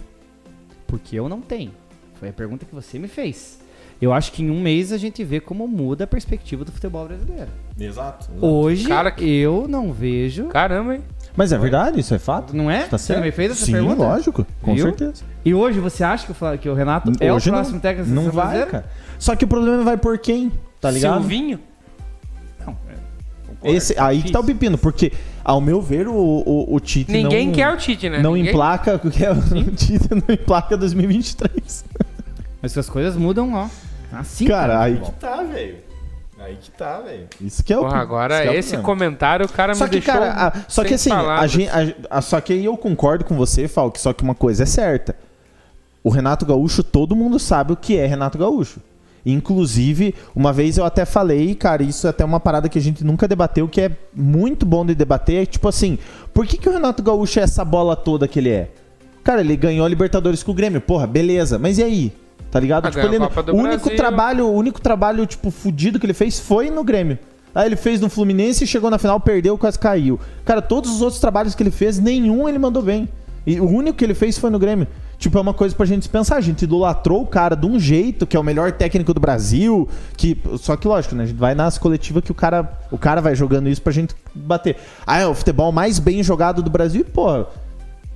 Porque 0.86 1.16
eu 1.16 1.28
não 1.28 1.40
tenho. 1.40 1.70
Foi 2.14 2.28
a 2.28 2.32
pergunta 2.32 2.66
que 2.66 2.74
você 2.74 2.98
me 2.98 3.08
fez. 3.08 3.58
Eu 4.02 4.12
acho 4.12 4.32
que 4.32 4.42
em 4.42 4.50
um 4.50 4.60
mês 4.60 4.92
a 4.92 4.98
gente 4.98 5.22
vê 5.22 5.40
como 5.40 5.68
muda 5.68 6.04
a 6.04 6.06
perspectiva 6.06 6.64
do 6.64 6.72
futebol 6.72 7.06
brasileiro. 7.06 7.50
Exato. 7.78 8.28
Hoje 8.44 8.88
Cara, 8.88 9.10
que- 9.10 9.24
eu 9.24 9.66
não 9.68 9.92
vejo. 9.92 10.46
Caramba, 10.46 10.96
hein? 10.96 11.02
Mas 11.36 11.52
é 11.52 11.58
verdade, 11.58 12.00
isso 12.00 12.14
é 12.14 12.18
fato. 12.18 12.54
Não 12.54 12.70
é? 12.70 12.84
Tá 12.84 12.98
Você 12.98 13.06
certo? 13.14 13.22
me 13.24 13.30
fez 13.30 13.52
essa 13.52 13.64
Sim, 13.66 13.72
pergunta? 13.72 14.02
lógico, 14.02 14.46
com 14.60 14.74
Viu? 14.74 14.86
certeza. 14.86 15.22
E 15.44 15.54
hoje 15.54 15.78
você 15.80 16.02
acha 16.04 16.26
que 16.26 16.32
o, 16.32 16.58
que 16.58 16.68
o 16.68 16.74
Renato 16.74 17.12
é 17.20 17.32
Hoje 17.32 17.48
o 17.48 17.52
próximo 17.52 17.74
não, 17.74 17.80
técnico 17.80 18.08
da 18.08 18.14
Não 18.14 18.22
seleção 18.22 18.42
vai, 18.42 18.44
brasileira? 18.56 18.70
cara. 18.70 18.84
Só 19.18 19.36
que 19.36 19.44
o 19.44 19.48
problema 19.48 19.82
vai 19.84 19.96
por 19.96 20.18
quem, 20.18 20.52
tá 20.80 20.90
ligado? 20.90 21.20
Silvinho? 21.20 21.60
Não, 22.66 22.72
é, 22.72 22.94
concordo, 23.46 23.76
Esse, 23.76 23.98
aí 23.98 24.22
que 24.22 24.32
tá 24.32 24.40
o 24.40 24.42
difícil. 24.42 24.58
pepino, 24.60 24.78
porque, 24.78 25.12
ao 25.44 25.60
meu 25.60 25.80
ver, 25.80 26.08
o, 26.08 26.14
o, 26.14 26.74
o 26.74 26.80
Tite 26.80 27.12
Ninguém 27.12 27.46
não, 27.46 27.54
quer 27.54 27.72
o 27.72 27.76
Tite, 27.76 28.08
né? 28.10 28.20
não 28.20 28.34
Ninguém- 28.34 28.50
emplaca, 28.52 28.96
o 29.02 29.10
que 29.10 29.24
é 29.24 29.30
o 29.30 29.36
Tite 29.76 30.08
não 30.10 30.34
emplaca 30.34 30.76
2023. 30.76 31.84
Mas 32.60 32.76
as 32.76 32.88
coisas 32.90 33.16
mudam, 33.16 33.54
ó. 33.54 33.68
Assim. 34.12 34.46
Cara, 34.46 34.72
cara, 34.74 34.82
aí 34.82 34.96
que 34.98 35.12
tá, 35.12 35.42
velho. 35.42 35.76
Aí 36.42 36.56
que 36.56 36.70
tá, 36.70 37.00
velho. 37.00 37.28
Isso 37.40 37.62
que 37.62 37.72
é 37.72 37.76
o 37.76 37.80
Porra, 37.80 37.92
isso 37.96 38.02
agora 38.02 38.42
que 38.42 38.48
é 38.48 38.50
o 38.50 38.54
esse 38.54 38.76
comentário 38.78 39.44
o 39.44 39.48
cara 39.48 39.74
Só 39.74 39.84
me 39.84 39.90
que, 39.90 39.96
deixou 40.00 40.14
cara, 40.14 40.32
a- 40.32 40.52
só 40.68 40.80
sem 40.82 40.88
que 40.88 40.94
assim, 40.94 41.10
a 41.12 41.46
gente, 41.46 41.68
a- 41.68 41.94
a- 42.18 42.20
só 42.22 42.40
que 42.40 42.52
aí 42.54 42.64
eu 42.64 42.76
concordo 42.78 43.24
com 43.24 43.36
você, 43.36 43.68
Falk, 43.68 44.00
só 44.00 44.12
que 44.12 44.22
uma 44.22 44.34
coisa 44.34 44.62
é 44.62 44.66
certa. 44.66 45.14
O 46.02 46.08
Renato 46.08 46.46
Gaúcho, 46.46 46.82
todo 46.82 47.14
mundo 47.14 47.38
sabe 47.38 47.74
o 47.74 47.76
que 47.76 47.96
é 47.98 48.06
Renato 48.06 48.38
Gaúcho. 48.38 48.80
Inclusive, 49.24 50.14
uma 50.34 50.50
vez 50.50 50.78
eu 50.78 50.84
até 50.86 51.04
falei, 51.04 51.54
cara, 51.54 51.82
isso 51.82 52.06
é 52.06 52.10
até 52.10 52.24
uma 52.24 52.40
parada 52.40 52.70
que 52.70 52.78
a 52.78 52.82
gente 52.82 53.04
nunca 53.04 53.28
debateu, 53.28 53.68
que 53.68 53.82
é 53.82 53.90
muito 54.14 54.64
bom 54.64 54.84
de 54.86 54.94
debater, 54.94 55.42
é 55.42 55.46
tipo 55.46 55.68
assim, 55.68 55.98
por 56.32 56.46
que, 56.46 56.56
que 56.56 56.68
o 56.68 56.72
Renato 56.72 57.02
Gaúcho 57.02 57.38
é 57.38 57.42
essa 57.42 57.62
bola 57.62 57.94
toda 57.94 58.26
que 58.26 58.38
ele 58.38 58.48
é? 58.48 58.70
Cara, 59.22 59.42
ele 59.42 59.54
ganhou 59.56 59.84
a 59.84 59.88
Libertadores 59.90 60.42
com 60.42 60.52
o 60.52 60.54
Grêmio, 60.54 60.80
porra, 60.80 61.06
beleza, 61.06 61.58
mas 61.58 61.76
e 61.76 61.82
aí? 61.82 62.12
Tá 62.50 62.58
ligado? 62.58 62.86
Ah, 62.86 62.90
tipo, 62.90 63.06
ele, 63.06 63.18
o 63.18 63.56
único 63.56 63.84
Brasil. 63.84 63.96
trabalho, 63.96 64.46
o 64.46 64.54
único 64.54 64.80
trabalho, 64.80 65.24
tipo, 65.24 65.50
fudido 65.50 66.00
que 66.00 66.06
ele 66.06 66.14
fez 66.14 66.40
foi 66.40 66.68
no 66.68 66.82
Grêmio. 66.82 67.18
Aí 67.54 67.66
ele 67.66 67.76
fez 67.76 68.00
no 68.00 68.08
Fluminense, 68.08 68.66
chegou 68.66 68.90
na 68.90 68.98
final, 68.98 69.20
perdeu, 69.20 69.56
quase 69.56 69.78
caiu. 69.78 70.18
Cara, 70.44 70.60
todos 70.60 70.90
os 70.90 71.02
outros 71.02 71.20
trabalhos 71.20 71.54
que 71.54 71.62
ele 71.62 71.70
fez, 71.70 71.98
nenhum 71.98 72.48
ele 72.48 72.58
mandou 72.58 72.82
bem. 72.82 73.08
E 73.46 73.60
o 73.60 73.68
único 73.68 73.98
que 73.98 74.04
ele 74.04 74.14
fez 74.14 74.38
foi 74.38 74.50
no 74.50 74.58
Grêmio. 74.58 74.86
Tipo, 75.18 75.38
é 75.38 75.40
uma 75.40 75.54
coisa 75.54 75.74
pra 75.74 75.84
gente 75.86 76.08
pensar. 76.08 76.36
A 76.36 76.40
gente 76.40 76.62
idolatrou 76.62 77.22
o 77.22 77.26
cara 77.26 77.54
de 77.54 77.66
um 77.66 77.78
jeito, 77.78 78.26
que 78.26 78.36
é 78.36 78.40
o 78.40 78.42
melhor 78.42 78.72
técnico 78.72 79.12
do 79.12 79.20
Brasil. 79.20 79.88
Que, 80.16 80.40
só 80.58 80.76
que, 80.76 80.88
lógico, 80.88 81.14
né? 81.14 81.24
A 81.24 81.26
gente 81.26 81.36
vai 81.36 81.54
nas 81.54 81.76
coletivas 81.78 82.22
que 82.22 82.32
o 82.32 82.34
cara, 82.34 82.78
o 82.90 82.98
cara 82.98 83.20
vai 83.20 83.34
jogando 83.34 83.68
isso 83.68 83.82
pra 83.82 83.92
gente 83.92 84.14
bater. 84.34 84.76
Ah, 85.06 85.18
é 85.18 85.26
o 85.26 85.34
futebol 85.34 85.72
mais 85.72 85.98
bem 85.98 86.22
jogado 86.22 86.62
do 86.62 86.70
Brasil. 86.70 87.02
E, 87.02 87.04
pô, 87.04 87.44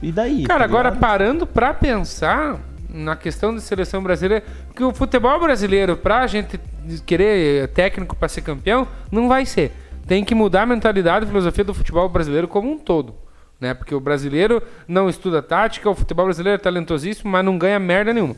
e 0.02 0.12
daí? 0.12 0.44
Cara, 0.44 0.61
tá 0.61 0.65
agora 0.65 0.93
parando 0.93 1.47
pra 1.47 1.74
pensar 1.74 2.59
na 2.94 3.16
questão 3.16 3.52
da 3.52 3.60
seleção 3.60 4.00
brasileira, 4.00 4.44
que 4.74 4.84
o 4.84 4.94
futebol 4.94 5.38
brasileiro, 5.40 5.96
pra 5.96 6.26
gente 6.28 6.60
querer 7.04 7.68
técnico 7.68 8.14
pra 8.14 8.28
ser 8.28 8.42
campeão, 8.42 8.86
não 9.10 9.28
vai 9.28 9.44
ser. 9.44 9.72
Tem 10.06 10.24
que 10.24 10.34
mudar 10.34 10.62
a 10.62 10.66
mentalidade 10.66 11.24
e 11.24 11.28
filosofia 11.28 11.64
do 11.64 11.74
futebol 11.74 12.08
brasileiro 12.08 12.46
como 12.46 12.70
um 12.70 12.78
todo. 12.78 13.14
Né? 13.60 13.74
Porque 13.74 13.94
o 13.94 14.00
brasileiro 14.00 14.62
não 14.86 15.08
estuda 15.08 15.42
tática, 15.42 15.90
o 15.90 15.94
futebol 15.94 16.26
brasileiro 16.26 16.60
é 16.60 16.62
talentosíssimo, 16.62 17.30
mas 17.30 17.44
não 17.44 17.58
ganha 17.58 17.80
merda 17.80 18.12
nenhuma. 18.12 18.36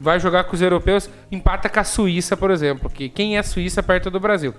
Vai 0.00 0.18
jogar 0.18 0.44
com 0.44 0.54
os 0.54 0.62
europeus, 0.62 1.10
empata 1.30 1.68
com 1.68 1.80
a 1.80 1.84
Suíça, 1.84 2.36
por 2.36 2.50
exemplo. 2.50 2.88
Que 2.88 3.08
quem 3.08 3.36
é 3.36 3.40
a 3.40 3.42
Suíça 3.42 3.82
perto 3.82 4.10
do 4.10 4.20
Brasil? 4.20 4.54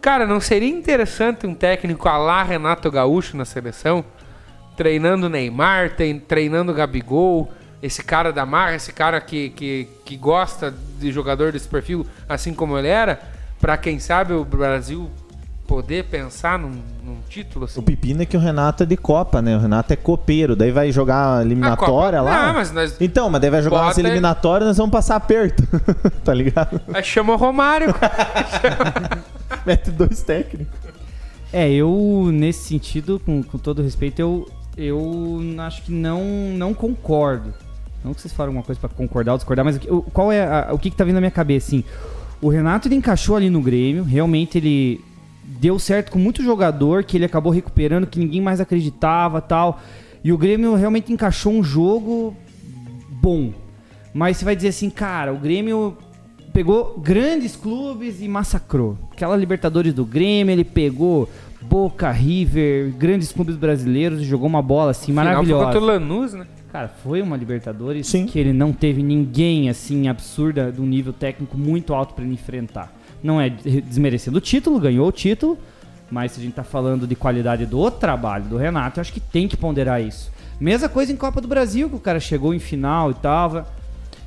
Cara, 0.00 0.24
não 0.26 0.40
seria 0.40 0.68
interessante 0.68 1.46
um 1.46 1.54
técnico 1.54 2.08
a 2.08 2.16
lá 2.16 2.42
Renato 2.42 2.90
Gaúcho 2.90 3.36
na 3.36 3.44
seleção? 3.44 4.04
treinando 4.78 5.28
Neymar, 5.28 5.96
treinando 6.28 6.72
Gabigol, 6.72 7.52
esse 7.82 8.02
cara 8.02 8.32
da 8.32 8.44
marra, 8.44 8.74
esse 8.74 8.92
cara 8.92 9.20
que, 9.20 9.50
que, 9.50 9.88
que 10.04 10.16
gosta 10.16 10.74
de 10.98 11.12
jogador 11.12 11.52
desse 11.52 11.68
perfil, 11.68 12.06
assim 12.28 12.52
como 12.52 12.76
ele 12.78 12.88
era, 12.88 13.20
pra 13.60 13.76
quem 13.76 13.98
sabe 13.98 14.32
o 14.32 14.44
Brasil 14.44 15.08
poder 15.66 16.04
pensar 16.04 16.58
num, 16.58 16.80
num 17.04 17.18
título 17.28 17.66
assim. 17.66 17.78
O 17.78 17.82
pepino 17.82 18.22
é 18.22 18.26
que 18.26 18.34
o 18.36 18.40
Renato 18.40 18.82
é 18.84 18.86
de 18.86 18.96
Copa, 18.96 19.42
né? 19.42 19.54
O 19.54 19.60
Renato 19.60 19.92
é 19.92 19.96
copeiro. 19.96 20.56
Daí 20.56 20.70
vai 20.72 20.90
jogar 20.90 21.38
a 21.38 21.42
eliminatória 21.42 22.22
lá. 22.22 22.46
Não, 22.46 22.54
mas 22.54 22.72
nós- 22.72 22.96
Então, 22.98 23.28
mas 23.28 23.38
daí 23.40 23.50
vai 23.50 23.60
jogar 23.62 23.82
umas 23.82 23.98
ele- 23.98 24.08
eliminatórias 24.08 24.66
nós 24.66 24.78
vamos 24.78 24.90
passar 24.92 25.16
aperto. 25.16 25.62
tá 26.24 26.32
ligado? 26.32 26.80
Aí 26.92 27.04
chama 27.04 27.34
o 27.34 27.36
Romário. 27.36 27.94
Mete 29.66 29.90
dois 29.90 30.22
técnicos. 30.22 30.74
É, 31.52 31.70
eu, 31.70 32.30
nesse 32.32 32.64
sentido, 32.68 33.20
com, 33.24 33.42
com 33.42 33.58
todo 33.58 33.82
respeito, 33.82 34.20
eu, 34.20 34.48
eu 34.76 35.40
acho 35.66 35.82
que 35.82 35.92
não, 35.92 36.22
não 36.56 36.72
concordo. 36.74 37.52
Não 38.08 38.14
que 38.14 38.20
vocês 38.22 38.32
falaram 38.32 38.50
alguma 38.52 38.64
coisa 38.64 38.80
pra 38.80 38.88
concordar 38.88 39.32
ou 39.32 39.38
discordar, 39.38 39.64
mas 39.64 39.76
o 39.88 40.00
qual 40.02 40.32
é 40.32 40.42
a- 40.42 40.70
o 40.72 40.78
que, 40.78 40.90
que 40.90 40.96
tá 40.96 41.04
vindo 41.04 41.14
na 41.14 41.20
minha 41.20 41.30
cabeça, 41.30 41.68
assim? 41.68 41.84
O 42.40 42.48
Renato, 42.48 42.88
ele 42.88 42.94
encaixou 42.94 43.36
ali 43.36 43.50
no 43.50 43.60
Grêmio, 43.60 44.02
realmente 44.02 44.56
ele 44.58 45.00
deu 45.44 45.78
certo 45.78 46.10
com 46.12 46.18
muito 46.18 46.42
jogador, 46.42 47.04
que 47.04 47.16
ele 47.16 47.24
acabou 47.24 47.52
recuperando, 47.52 48.06
que 48.06 48.18
ninguém 48.18 48.40
mais 48.40 48.60
acreditava 48.60 49.40
tal. 49.40 49.80
E 50.24 50.32
o 50.32 50.38
Grêmio 50.38 50.74
realmente 50.74 51.12
encaixou 51.12 51.52
um 51.52 51.62
jogo 51.62 52.34
bom. 53.10 53.52
Mas 54.14 54.36
você 54.38 54.44
vai 54.44 54.56
dizer 54.56 54.68
assim, 54.68 54.88
cara, 54.90 55.32
o 55.32 55.36
Grêmio 55.38 55.96
pegou 56.52 56.98
grandes 56.98 57.54
clubes 57.56 58.20
e 58.20 58.28
massacrou. 58.28 58.96
Aquela 59.12 59.36
Libertadores 59.36 59.92
do 59.92 60.04
Grêmio, 60.04 60.52
ele 60.52 60.64
pegou 60.64 61.28
Boca, 61.60 62.10
River, 62.10 62.92
grandes 62.96 63.32
clubes 63.32 63.54
brasileiros 63.56 64.20
e 64.20 64.24
jogou 64.24 64.46
uma 64.48 64.62
bola 64.62 64.92
assim 64.92 65.06
Final 65.12 65.24
foi 65.24 65.32
maravilhosa. 65.32 65.64
contra 65.66 65.80
o 65.80 65.84
Lanús, 65.84 66.32
né? 66.32 66.46
Cara, 66.78 66.92
foi 67.02 67.20
uma 67.20 67.36
Libertadores 67.36 68.06
Sim. 68.06 68.24
que 68.24 68.38
ele 68.38 68.52
não 68.52 68.72
teve 68.72 69.02
ninguém 69.02 69.68
assim 69.68 70.06
absurda 70.06 70.70
de 70.70 70.80
um 70.80 70.86
nível 70.86 71.12
técnico 71.12 71.58
muito 71.58 71.92
alto 71.92 72.14
pra 72.14 72.22
ele 72.22 72.34
enfrentar. 72.34 72.94
Não 73.20 73.40
é 73.40 73.50
desmerecendo 73.50 74.38
o 74.38 74.40
título, 74.40 74.78
ganhou 74.78 75.08
o 75.08 75.10
título, 75.10 75.58
mas 76.08 76.30
se 76.30 76.40
a 76.40 76.42
gente 76.44 76.54
tá 76.54 76.62
falando 76.62 77.04
de 77.04 77.16
qualidade 77.16 77.66
do 77.66 77.90
trabalho 77.90 78.44
do 78.44 78.56
Renato, 78.56 78.98
eu 78.98 79.00
acho 79.00 79.12
que 79.12 79.18
tem 79.18 79.48
que 79.48 79.56
ponderar 79.56 80.00
isso. 80.00 80.30
Mesma 80.60 80.88
coisa 80.88 81.12
em 81.12 81.16
Copa 81.16 81.40
do 81.40 81.48
Brasil, 81.48 81.90
que 81.90 81.96
o 81.96 81.98
cara 81.98 82.20
chegou 82.20 82.54
em 82.54 82.60
final 82.60 83.10
e 83.10 83.14
tava. 83.14 83.66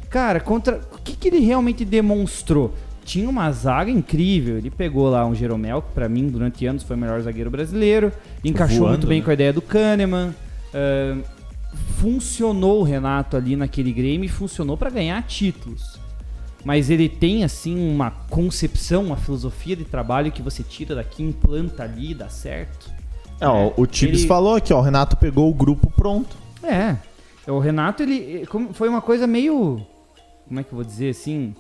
Cara, 0.10 0.42
contra 0.42 0.82
o 0.92 1.02
que, 1.02 1.16
que 1.16 1.30
ele 1.30 1.40
realmente 1.40 1.86
demonstrou? 1.86 2.74
Tinha 3.06 3.30
uma 3.30 3.50
zaga 3.54 3.90
incrível. 3.90 4.58
Ele 4.58 4.70
pegou 4.70 5.10
lá 5.10 5.26
um 5.26 5.34
Jeromel, 5.34 5.82
que 5.82 5.94
pra 5.94 6.10
mim, 6.10 6.28
durante 6.28 6.66
anos, 6.66 6.84
foi 6.84 6.98
o 6.98 7.00
melhor 7.00 7.22
zagueiro 7.22 7.50
brasileiro. 7.50 8.12
Encaixou 8.44 8.80
Voando, 8.80 8.92
muito 8.92 9.08
bem 9.08 9.20
né? 9.20 9.24
com 9.24 9.32
a 9.32 9.34
ideia 9.36 9.54
do 9.54 9.62
Kahneman. 9.62 10.36
ah, 10.74 11.41
funcionou 12.00 12.80
o 12.82 12.84
Renato 12.84 13.38
ali 13.38 13.56
naquele 13.56 13.92
Grêmio 13.92 14.26
e 14.26 14.30
funcionou 14.30 14.78
pra 14.78 14.90
ganhar 14.90 15.22
títulos. 15.24 16.00
Mas 16.64 16.90
ele 16.90 17.10
tem 17.10 17.44
assim 17.44 17.76
uma 17.92 18.12
concepção, 18.12 19.04
uma 19.06 19.18
filosofia 19.18 19.76
de 19.76 19.84
trabalho 19.84 20.32
que 20.32 20.42
você 20.42 20.62
tira 20.64 20.94
daqui, 20.96 21.24
implanta 21.24 21.84
ali, 21.84 22.14
dá 22.14 22.30
certo. 22.30 22.92
É, 23.40 23.48
ó, 23.48 23.72
o 23.76 23.88
Tibbs 23.88 24.20
Ele- 24.20 24.28
falou 24.28 24.56
aqui, 24.56 24.72
ó. 24.72 24.78
O 24.80 24.82
Renato 24.84 25.18
pegou 25.18 25.50
o 25.50 25.54
grupo 25.54 25.90
pronto. 25.90 26.36
É. 26.64 26.96
O 27.50 27.58
Renato, 27.58 28.04
ele 28.04 28.46
como- 28.46 28.74
foi 28.74 28.88
uma 28.88 29.02
coisa 29.02 29.26
meio. 29.26 29.82
Como 30.48 30.60
é 30.60 30.64
que 30.64 30.72
eu 30.72 30.76
vou 30.76 30.86
dizer 30.86 31.10
assim? 31.10 31.56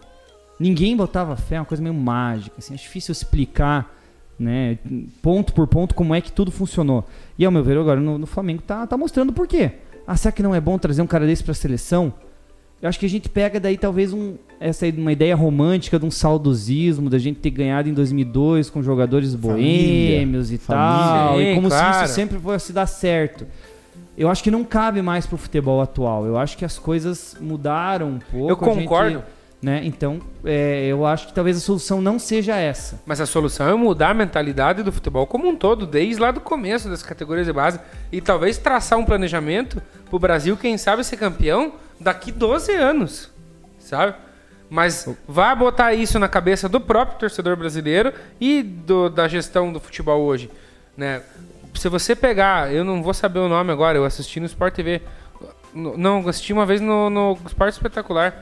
Ninguém 0.60 0.96
botava 0.96 1.36
fé, 1.36 1.58
uma 1.60 1.66
coisa 1.66 1.82
meio 1.82 1.96
mágica. 1.96 2.56
Assim, 2.60 2.76
é 2.76 2.78
difícil 2.78 3.12
explicar 3.12 3.98
né? 4.40 4.80
Ponto 5.22 5.54
por 5.54 5.68
ponto, 5.68 5.94
como 5.94 6.16
é 6.16 6.20
que 6.22 6.32
tudo 6.32 6.50
funcionou. 6.52 7.08
E 7.38 7.46
ao 7.46 7.52
meu 7.52 7.64
ver, 7.64 7.78
agora 7.78 8.00
no, 8.00 8.18
no 8.18 8.26
Flamengo 8.26 8.64
tá, 8.64 8.88
tá 8.88 8.98
mostrando 8.98 9.32
por 9.32 9.48
quê. 9.48 9.74
Ah, 10.12 10.18
será 10.18 10.30
que 10.34 10.44
não 10.44 10.54
é 10.54 10.60
bom 10.60 10.78
trazer 10.78 11.02
um 11.02 11.08
cara 11.08 11.26
desse 11.26 11.42
pra 11.42 11.54
seleção? 11.54 12.14
Eu 12.82 12.90
acho 12.90 13.00
que 13.00 13.06
a 13.06 13.10
gente 13.10 13.30
pega 13.30 13.62
daí 13.62 13.78
talvez 13.78 14.12
um, 14.12 14.36
essa 14.60 14.86
uma 14.88 15.14
ideia 15.14 15.34
romântica 15.34 15.98
de 15.98 16.06
um 16.06 16.12
saudosismo, 16.12 17.10
da 17.10 17.18
gente 17.18 17.40
ter 17.40 17.50
ganhado 17.50 17.88
em 17.88 17.94
2002 17.94 18.70
com 18.70 18.84
jogadores 18.84 19.34
boêmios 19.36 20.52
e 20.52 20.58
Família. 20.58 20.98
tal, 20.98 21.42
e 21.42 21.56
como 21.56 21.70
claro. 21.70 22.00
se 22.00 22.04
isso 22.06 22.14
sempre 22.14 22.38
fosse 22.40 22.74
dar 22.74 22.88
certo. 22.88 23.48
Eu 24.18 24.30
acho 24.30 24.44
que 24.44 24.52
não 24.52 24.66
cabe 24.66 25.02
mais 25.02 25.26
pro 25.26 25.38
futebol 25.38 25.80
atual. 25.80 26.26
Eu 26.26 26.38
acho 26.38 26.58
que 26.58 26.66
as 26.66 26.78
coisas 26.78 27.38
mudaram 27.40 28.10
um 28.10 28.20
pouco. 28.20 28.66
Eu 28.66 28.70
a 28.70 28.74
gente- 28.74 28.84
concordo. 28.84 29.24
Né? 29.62 29.82
Então, 29.84 30.20
é, 30.44 30.86
eu 30.88 31.06
acho 31.06 31.28
que 31.28 31.34
talvez 31.34 31.56
a 31.56 31.60
solução 31.60 32.02
não 32.02 32.18
seja 32.18 32.56
essa. 32.56 33.00
Mas 33.06 33.22
a 33.22 33.26
solução 33.28 33.70
é 33.70 33.76
mudar 33.76 34.10
a 34.10 34.14
mentalidade 34.14 34.82
do 34.82 34.92
futebol 34.92 35.28
como 35.28 35.48
um 35.48 35.56
todo, 35.56 35.86
desde 35.86 36.20
lá 36.20 36.32
do 36.32 36.40
começo 36.42 36.90
das 36.90 37.04
categorias 37.04 37.46
de 37.46 37.54
base. 37.54 37.80
E 38.12 38.20
talvez 38.22 38.58
traçar 38.58 38.98
um 38.98 39.06
planejamento 39.06 39.82
pro 40.10 40.18
Brasil, 40.18 40.58
quem 40.58 40.78
sabe, 40.78 41.04
ser 41.04 41.18
campeão 41.18 41.74
daqui 42.00 42.32
12 42.32 42.72
anos. 42.74 43.30
Sabe? 43.80 44.16
Mas 44.70 45.08
vai 45.28 45.56
botar 45.56 45.94
isso 45.94 46.18
na 46.18 46.28
cabeça 46.28 46.68
do 46.68 46.80
próprio 46.80 47.20
torcedor 47.20 47.56
brasileiro 47.56 48.14
e 48.40 48.64
do- 48.64 49.10
da 49.10 49.28
gestão 49.28 49.72
do 49.72 49.80
futebol 49.80 50.22
hoje. 50.22 50.50
Né? 50.98 51.22
Se 51.76 51.88
você 51.88 52.16
pegar, 52.16 52.74
eu 52.74 52.84
não 52.84 53.04
vou 53.04 53.14
saber 53.14 53.40
o 53.40 53.48
nome 53.50 53.72
agora, 53.72 53.98
eu 53.98 54.06
assisti 54.06 54.40
no 54.40 54.46
Sport 54.46 54.74
TV. 54.74 55.02
Não, 55.74 56.28
assisti 56.28 56.52
uma 56.52 56.66
vez 56.66 56.82
no, 56.82 57.10
no 57.10 57.38
Esporte 57.46 57.74
Espetacular. 57.74 58.34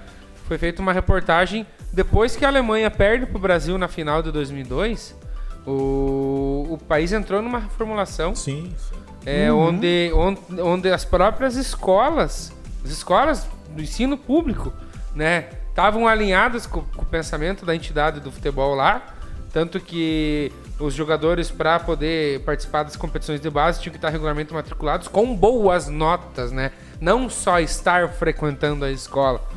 Foi 0.49 0.57
feita 0.57 0.81
uma 0.81 0.91
reportagem 0.91 1.63
depois 1.93 2.35
que 2.35 2.43
a 2.43 2.47
Alemanha 2.47 2.89
perde 2.89 3.27
para 3.27 3.37
o 3.37 3.39
Brasil 3.39 3.77
na 3.77 3.87
final 3.87 4.23
de 4.23 4.31
2002. 4.31 5.15
O, 5.63 6.65
o 6.71 6.77
país 6.87 7.13
entrou 7.13 7.39
numa 7.39 7.59
reformulação 7.59 8.33
Sim, 8.33 8.73
sim. 8.75 8.95
é, 9.27 9.51
onde, 9.51 10.11
onde, 10.15 10.39
onde 10.59 10.89
as 10.89 11.05
próprias 11.05 11.55
escolas, 11.55 12.51
as 12.83 12.89
escolas 12.89 13.47
do 13.69 13.79
ensino 13.79 14.17
público, 14.17 14.73
né, 15.13 15.49
estavam 15.69 16.07
alinhadas 16.07 16.65
com, 16.65 16.81
com 16.81 17.03
o 17.03 17.05
pensamento 17.05 17.63
da 17.63 17.75
entidade 17.75 18.19
do 18.19 18.31
futebol 18.31 18.73
lá, 18.73 19.03
tanto 19.53 19.79
que 19.79 20.51
os 20.79 20.95
jogadores 20.95 21.51
para 21.51 21.79
poder 21.79 22.39
participar 22.39 22.81
das 22.81 22.95
competições 22.95 23.39
de 23.39 23.49
base 23.51 23.81
tinham 23.81 23.91
que 23.91 23.99
estar 23.99 24.09
regularmente 24.09 24.51
matriculados 24.51 25.07
com 25.07 25.35
boas 25.35 25.87
notas, 25.87 26.51
né, 26.51 26.71
não 26.99 27.29
só 27.29 27.59
estar 27.59 28.09
frequentando 28.09 28.83
a 28.83 28.89
escola. 28.89 29.47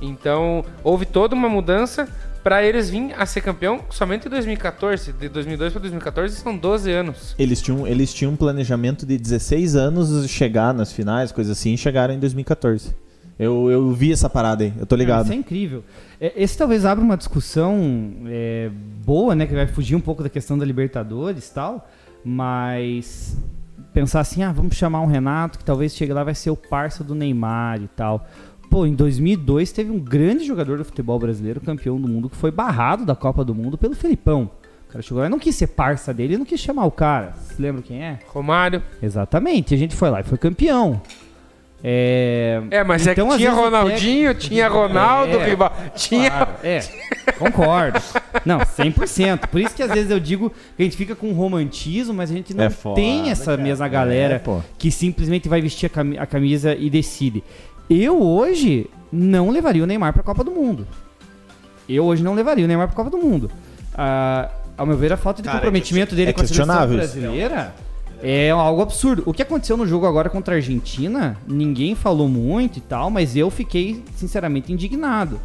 Então 0.00 0.64
houve 0.82 1.06
toda 1.06 1.34
uma 1.34 1.48
mudança 1.48 2.08
para 2.42 2.62
eles 2.62 2.88
virem 2.88 3.12
a 3.12 3.26
ser 3.26 3.40
campeão 3.40 3.80
somente 3.90 4.26
em 4.26 4.30
2014, 4.30 5.12
de 5.12 5.28
2002 5.28 5.72
para 5.72 5.80
2014 5.80 6.36
são 6.36 6.56
12 6.56 6.90
anos. 6.90 7.34
Eles 7.38 7.60
tinham, 7.60 7.86
eles 7.86 8.14
tinham 8.14 8.32
um 8.32 8.36
planejamento 8.36 9.04
de 9.04 9.18
16 9.18 9.76
anos 9.76 10.28
chegar 10.30 10.72
nas 10.72 10.92
finais, 10.92 11.32
coisa 11.32 11.52
assim, 11.52 11.74
e 11.74 11.78
chegaram 11.78 12.14
em 12.14 12.18
2014. 12.18 12.94
Eu, 13.38 13.70
eu 13.70 13.92
vi 13.92 14.12
essa 14.12 14.28
parada 14.28 14.64
aí, 14.64 14.72
eu 14.78 14.84
tô 14.84 14.96
ligado. 14.96 15.24
Isso 15.24 15.32
é 15.32 15.36
incrível. 15.36 15.84
É, 16.20 16.32
Esse 16.36 16.58
talvez 16.58 16.84
abra 16.84 17.04
uma 17.04 17.16
discussão 17.16 18.12
é, 18.26 18.68
boa, 19.04 19.34
né? 19.34 19.46
Que 19.46 19.54
vai 19.54 19.66
fugir 19.66 19.94
um 19.94 20.00
pouco 20.00 20.24
da 20.24 20.28
questão 20.28 20.58
da 20.58 20.64
Libertadores 20.64 21.48
e 21.48 21.54
tal. 21.54 21.88
Mas 22.24 23.36
pensar 23.92 24.20
assim, 24.20 24.42
ah, 24.42 24.52
vamos 24.52 24.76
chamar 24.76 25.02
um 25.02 25.06
Renato 25.06 25.58
que 25.58 25.64
talvez 25.64 25.94
chegue 25.94 26.12
lá 26.12 26.24
vai 26.24 26.34
ser 26.34 26.50
o 26.50 26.56
parça 26.56 27.04
do 27.04 27.14
Neymar 27.14 27.80
e 27.80 27.88
tal. 27.88 28.26
Pô, 28.70 28.84
em 28.86 28.94
2002 28.94 29.72
teve 29.72 29.90
um 29.90 29.98
grande 29.98 30.44
jogador 30.44 30.78
do 30.78 30.84
futebol 30.84 31.18
brasileiro, 31.18 31.60
campeão 31.60 32.00
do 32.00 32.08
mundo, 32.08 32.28
que 32.28 32.36
foi 32.36 32.50
barrado 32.50 33.04
da 33.04 33.14
Copa 33.14 33.44
do 33.44 33.54
Mundo 33.54 33.78
pelo 33.78 33.94
Felipão. 33.94 34.50
O 34.88 34.92
cara 34.92 35.02
chegou 35.02 35.20
lá 35.20 35.26
e 35.26 35.30
não 35.30 35.38
quis 35.38 35.54
ser 35.54 35.66
parça 35.68 36.12
dele, 36.14 36.38
não 36.38 36.44
quis 36.46 36.60
chamar 36.60 36.84
o 36.86 36.90
cara. 36.90 37.34
Você 37.36 37.60
lembra 37.62 37.82
quem 37.82 38.02
é? 38.02 38.18
Romário. 38.28 38.82
Exatamente. 39.02 39.74
A 39.74 39.76
gente 39.78 39.94
foi 39.94 40.08
lá 40.10 40.20
e 40.20 40.22
foi 40.24 40.38
campeão. 40.38 41.00
É, 41.84 42.60
É, 42.70 42.82
mas 42.82 43.06
é 43.06 43.12
Então, 43.12 43.28
que 43.28 43.34
às 43.34 43.38
tinha 43.38 43.52
Ronaldinho, 43.52 44.34
tinha 44.34 44.68
Ronaldo, 44.68 45.36
É. 45.36 45.48
rival, 45.48 45.72
tinha... 45.94 46.28
Claro, 46.30 46.50
é, 46.64 46.80
concordo. 47.38 48.00
Não, 48.44 48.58
100%. 48.60 49.46
Por 49.46 49.60
isso 49.60 49.74
que 49.76 49.82
às 49.82 49.90
vezes 49.92 50.10
eu 50.10 50.18
digo 50.18 50.50
que 50.76 50.82
a 50.82 50.84
gente 50.84 50.96
fica 50.96 51.14
com 51.14 51.30
romantismo, 51.32 52.12
mas 52.14 52.30
a 52.30 52.34
gente 52.34 52.52
não 52.52 52.64
É 52.64 52.70
foda, 52.70 52.96
tem 52.96 53.30
essa 53.30 53.52
cara. 53.52 53.62
mesma 53.62 53.86
galera 53.88 54.42
É, 54.44 54.60
que 54.76 54.90
simplesmente 54.90 55.48
vai 55.48 55.60
vestir 55.60 55.90
a 56.18 56.26
camisa 56.26 56.74
e 56.74 56.90
decide. 56.90 57.44
Eu 57.88 58.20
hoje 58.22 58.88
não 59.12 59.50
levaria 59.50 59.82
o 59.82 59.86
Neymar 59.86 60.12
pra 60.12 60.22
Copa 60.22 60.44
do 60.44 60.50
Mundo. 60.50 60.86
Eu 61.88 62.04
hoje 62.04 62.22
não 62.22 62.34
levaria 62.34 62.64
o 62.64 62.68
Neymar 62.68 62.86
pra 62.88 62.96
Copa 62.96 63.10
do 63.10 63.18
Mundo. 63.18 63.50
Ah, 63.94 64.50
ao 64.76 64.86
meu 64.86 64.96
ver, 64.96 65.12
a 65.12 65.16
falta 65.16 65.40
de 65.42 65.46
Cara, 65.46 65.56
é 65.56 65.60
comprometimento 65.60 66.14
question- 66.14 66.16
dele 66.16 66.30
é 66.30 66.32
com 66.32 66.40
a 66.42 66.46
seleção 66.46 66.86
brasileira 66.96 67.74
é 68.22 68.50
algo 68.50 68.82
absurdo. 68.82 69.22
O 69.26 69.32
que 69.32 69.42
aconteceu 69.42 69.76
no 69.76 69.86
jogo 69.86 70.04
agora 70.06 70.28
contra 70.28 70.54
a 70.54 70.56
Argentina, 70.56 71.36
ninguém 71.46 71.94
falou 71.94 72.28
muito 72.28 72.78
e 72.78 72.80
tal, 72.80 73.10
mas 73.10 73.36
eu 73.36 73.48
fiquei 73.50 74.02
sinceramente 74.16 74.72
indignado. 74.72 75.40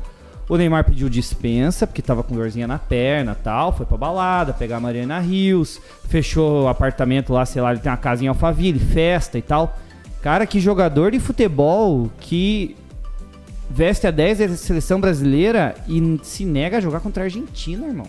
O 0.49 0.57
Neymar 0.57 0.83
pediu 0.83 1.07
dispensa, 1.07 1.87
porque 1.87 2.01
tava 2.01 2.21
com 2.23 2.35
dorzinha 2.35 2.67
na 2.67 2.77
perna 2.79 3.33
tal, 3.35 3.71
foi 3.71 3.85
pra 3.85 3.95
balada, 3.95 4.53
pegar 4.53 4.77
a 4.77 4.79
Mariana 4.79 5.19
Rios, 5.19 5.79
fechou 6.09 6.63
o 6.63 6.67
apartamento 6.67 7.31
lá, 7.31 7.45
sei 7.45 7.61
lá, 7.61 7.71
ele 7.71 7.79
tem 7.79 7.91
uma 7.91 7.97
casa 7.97 8.25
em 8.25 8.27
Alphaville, 8.27 8.79
festa 8.79 9.37
e 9.37 9.41
tal. 9.41 9.77
Cara, 10.23 10.47
que 10.47 10.57
jogador 10.57 11.11
de 11.11 11.19
futebol 11.19 12.09
que 12.17 12.77
veste 13.69 14.07
a 14.07 14.11
10 14.11 14.37
da 14.37 14.55
seleção 14.55 15.01
brasileira 15.01 15.75
e 15.85 16.17
se 16.23 16.45
nega 16.45 16.77
a 16.77 16.79
jogar 16.79 17.01
contra 17.01 17.23
a 17.23 17.25
Argentina, 17.25 17.85
irmão. 17.85 18.07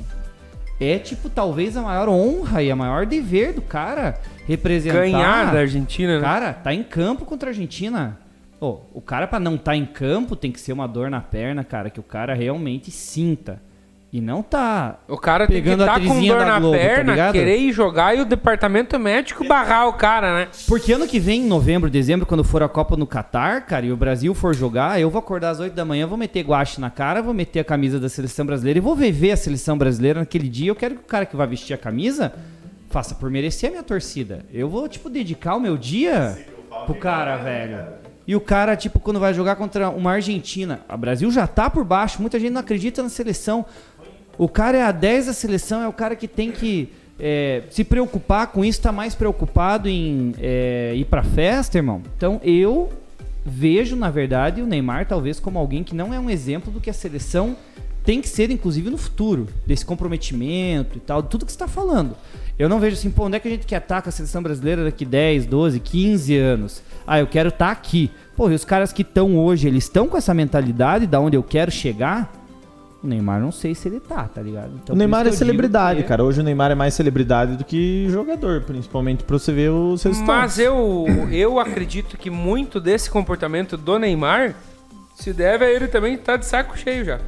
É 0.78 0.96
tipo, 0.96 1.28
talvez 1.28 1.76
a 1.76 1.82
maior 1.82 2.08
honra 2.08 2.62
e 2.62 2.70
a 2.70 2.76
maior 2.76 3.04
dever 3.04 3.52
do 3.52 3.60
cara 3.60 4.20
representar. 4.46 5.00
Ganhar 5.00 5.52
da 5.52 5.58
Argentina, 5.58 6.18
né? 6.18 6.24
Cara, 6.24 6.52
tá 6.52 6.72
em 6.72 6.84
campo 6.84 7.24
contra 7.24 7.48
a 7.48 7.50
Argentina. 7.50 8.16
Ô, 8.60 8.78
o 8.92 9.00
cara, 9.00 9.26
pra 9.26 9.40
não 9.40 9.58
tá 9.58 9.74
em 9.74 9.84
campo, 9.84 10.36
tem 10.36 10.52
que 10.52 10.60
ser 10.60 10.72
uma 10.72 10.86
dor 10.86 11.10
na 11.10 11.20
perna, 11.20 11.64
cara, 11.64 11.90
que 11.90 11.98
o 11.98 12.04
cara 12.04 12.32
realmente 12.32 12.92
sinta. 12.92 13.60
E 14.14 14.20
não 14.20 14.44
tá. 14.44 15.00
O 15.08 15.18
cara 15.18 15.44
tem 15.44 15.56
que 15.56 15.62
Pegando 15.62 15.80
a 15.82 15.86
estar 15.86 15.98
com 15.98 16.06
trizinha 16.06 16.34
dor 16.34 16.38
da 16.38 16.46
na 16.46 16.60
Globo, 16.60 16.76
tá 16.76 16.84
perna, 16.84 17.10
ligado? 17.10 17.32
querer 17.32 17.56
ir 17.56 17.72
jogar 17.72 18.16
e 18.16 18.20
o 18.20 18.24
departamento 18.24 18.96
médico 18.96 19.44
barrar 19.44 19.88
o 19.88 19.94
cara, 19.94 20.38
né? 20.38 20.48
Porque 20.68 20.92
ano 20.92 21.04
que 21.04 21.18
vem, 21.18 21.40
em 21.40 21.48
novembro, 21.48 21.90
dezembro, 21.90 22.24
quando 22.24 22.44
for 22.44 22.62
a 22.62 22.68
Copa 22.68 22.96
no 22.96 23.08
Catar, 23.08 23.66
cara, 23.66 23.84
e 23.84 23.90
o 23.90 23.96
Brasil 23.96 24.32
for 24.32 24.54
jogar, 24.54 25.00
eu 25.00 25.10
vou 25.10 25.18
acordar 25.18 25.50
às 25.50 25.58
8 25.58 25.74
da 25.74 25.84
manhã, 25.84 26.06
vou 26.06 26.16
meter 26.16 26.44
guache 26.44 26.80
na 26.80 26.90
cara, 26.90 27.20
vou 27.20 27.34
meter 27.34 27.58
a 27.58 27.64
camisa 27.64 27.98
da 27.98 28.08
seleção 28.08 28.46
brasileira 28.46 28.78
e 28.78 28.80
vou 28.80 28.94
viver 28.94 29.32
a 29.32 29.36
seleção 29.36 29.76
brasileira 29.76 30.20
naquele 30.20 30.48
dia. 30.48 30.70
Eu 30.70 30.76
quero 30.76 30.94
que 30.94 31.00
o 31.00 31.06
cara 31.06 31.26
que 31.26 31.34
vai 31.34 31.48
vestir 31.48 31.74
a 31.74 31.78
camisa 31.78 32.34
faça 32.90 33.16
por 33.16 33.28
merecer 33.28 33.70
a 33.70 33.72
minha 33.72 33.82
torcida. 33.82 34.44
Eu 34.52 34.68
vou, 34.68 34.88
tipo, 34.88 35.10
dedicar 35.10 35.56
o 35.56 35.60
meu 35.60 35.76
dia 35.76 36.38
pro 36.86 36.94
cara, 36.94 37.36
velho. 37.38 38.04
E 38.26 38.34
o 38.34 38.40
cara, 38.40 38.74
tipo, 38.74 38.98
quando 38.98 39.20
vai 39.20 39.34
jogar 39.34 39.56
contra 39.56 39.90
uma 39.90 40.12
Argentina, 40.12 40.80
o 40.88 40.96
Brasil 40.96 41.30
já 41.30 41.46
tá 41.46 41.68
por 41.68 41.84
baixo, 41.84 42.22
muita 42.22 42.40
gente 42.40 42.52
não 42.52 42.60
acredita 42.60 43.02
na 43.02 43.10
seleção. 43.10 43.66
O 44.36 44.48
cara 44.48 44.78
é 44.78 44.82
a 44.82 44.92
10 44.92 45.26
da 45.26 45.32
seleção, 45.32 45.82
é 45.82 45.88
o 45.88 45.92
cara 45.92 46.16
que 46.16 46.26
tem 46.26 46.50
que 46.50 46.90
é, 47.18 47.62
se 47.70 47.84
preocupar 47.84 48.48
com 48.48 48.64
isso, 48.64 48.80
tá 48.80 48.92
mais 48.92 49.14
preocupado 49.14 49.88
em 49.88 50.34
é, 50.38 50.92
ir 50.96 51.04
pra 51.04 51.22
festa, 51.22 51.78
irmão. 51.78 52.02
Então 52.16 52.40
eu 52.42 52.90
vejo, 53.44 53.94
na 53.94 54.10
verdade, 54.10 54.62
o 54.62 54.66
Neymar 54.66 55.06
talvez 55.06 55.38
como 55.38 55.58
alguém 55.58 55.84
que 55.84 55.94
não 55.94 56.12
é 56.12 56.18
um 56.18 56.30
exemplo 56.30 56.72
do 56.72 56.80
que 56.80 56.90
a 56.90 56.94
seleção 56.94 57.56
tem 58.04 58.20
que 58.20 58.28
ser, 58.28 58.50
inclusive, 58.50 58.90
no 58.90 58.98
futuro, 58.98 59.48
desse 59.66 59.84
comprometimento 59.84 60.98
e 60.98 61.00
tal, 61.00 61.22
tudo 61.22 61.46
que 61.46 61.52
você 61.52 61.58
tá 61.58 61.66
falando. 61.66 62.14
Eu 62.58 62.68
não 62.68 62.78
vejo 62.78 62.96
assim, 62.96 63.10
pô, 63.10 63.24
onde 63.24 63.36
é 63.36 63.40
que 63.40 63.48
a 63.48 63.50
gente 63.50 63.66
quer 63.66 63.80
estar 63.80 64.02
com 64.02 64.10
a 64.10 64.12
seleção 64.12 64.42
brasileira 64.42 64.84
daqui 64.84 65.04
10, 65.04 65.46
12, 65.46 65.80
15 65.80 66.36
anos? 66.36 66.82
Ah, 67.06 67.18
eu 67.18 67.26
quero 67.26 67.48
estar 67.48 67.70
aqui. 67.70 68.10
Pô, 68.36 68.50
e 68.50 68.54
os 68.54 68.64
caras 68.64 68.92
que 68.92 69.02
estão 69.02 69.38
hoje, 69.38 69.66
eles 69.66 69.84
estão 69.84 70.06
com 70.06 70.16
essa 70.16 70.34
mentalidade 70.34 71.06
da 71.06 71.18
onde 71.18 71.36
eu 71.36 71.42
quero 71.42 71.70
chegar? 71.70 72.30
O 73.04 73.06
Neymar 73.06 73.38
não 73.38 73.52
sei 73.52 73.74
se 73.74 73.86
ele 73.86 74.00
tá, 74.00 74.24
tá 74.24 74.40
ligado? 74.40 74.70
Então, 74.82 74.94
o 74.94 74.98
Neymar 74.98 75.26
é 75.26 75.30
celebridade, 75.32 76.00
que- 76.02 76.08
cara. 76.08 76.24
Hoje 76.24 76.40
o 76.40 76.42
Neymar 76.42 76.70
é 76.70 76.74
mais 76.74 76.94
celebridade 76.94 77.54
do 77.54 77.62
que 77.62 78.06
jogador, 78.08 78.62
principalmente 78.62 79.22
pra 79.24 79.38
você 79.38 79.52
ver 79.52 79.68
os 79.68 80.02
resultados. 80.02 80.26
Mas 80.42 80.58
eu, 80.58 81.04
eu 81.30 81.60
acredito 81.60 82.16
que 82.16 82.30
muito 82.30 82.80
desse 82.80 83.10
comportamento 83.10 83.76
do 83.76 83.98
Neymar 83.98 84.54
se 85.14 85.34
deve 85.34 85.66
a 85.66 85.70
ele 85.70 85.86
também 85.86 86.14
estar 86.14 86.38
de 86.38 86.46
saco 86.46 86.78
cheio 86.78 87.04
já. 87.04 87.20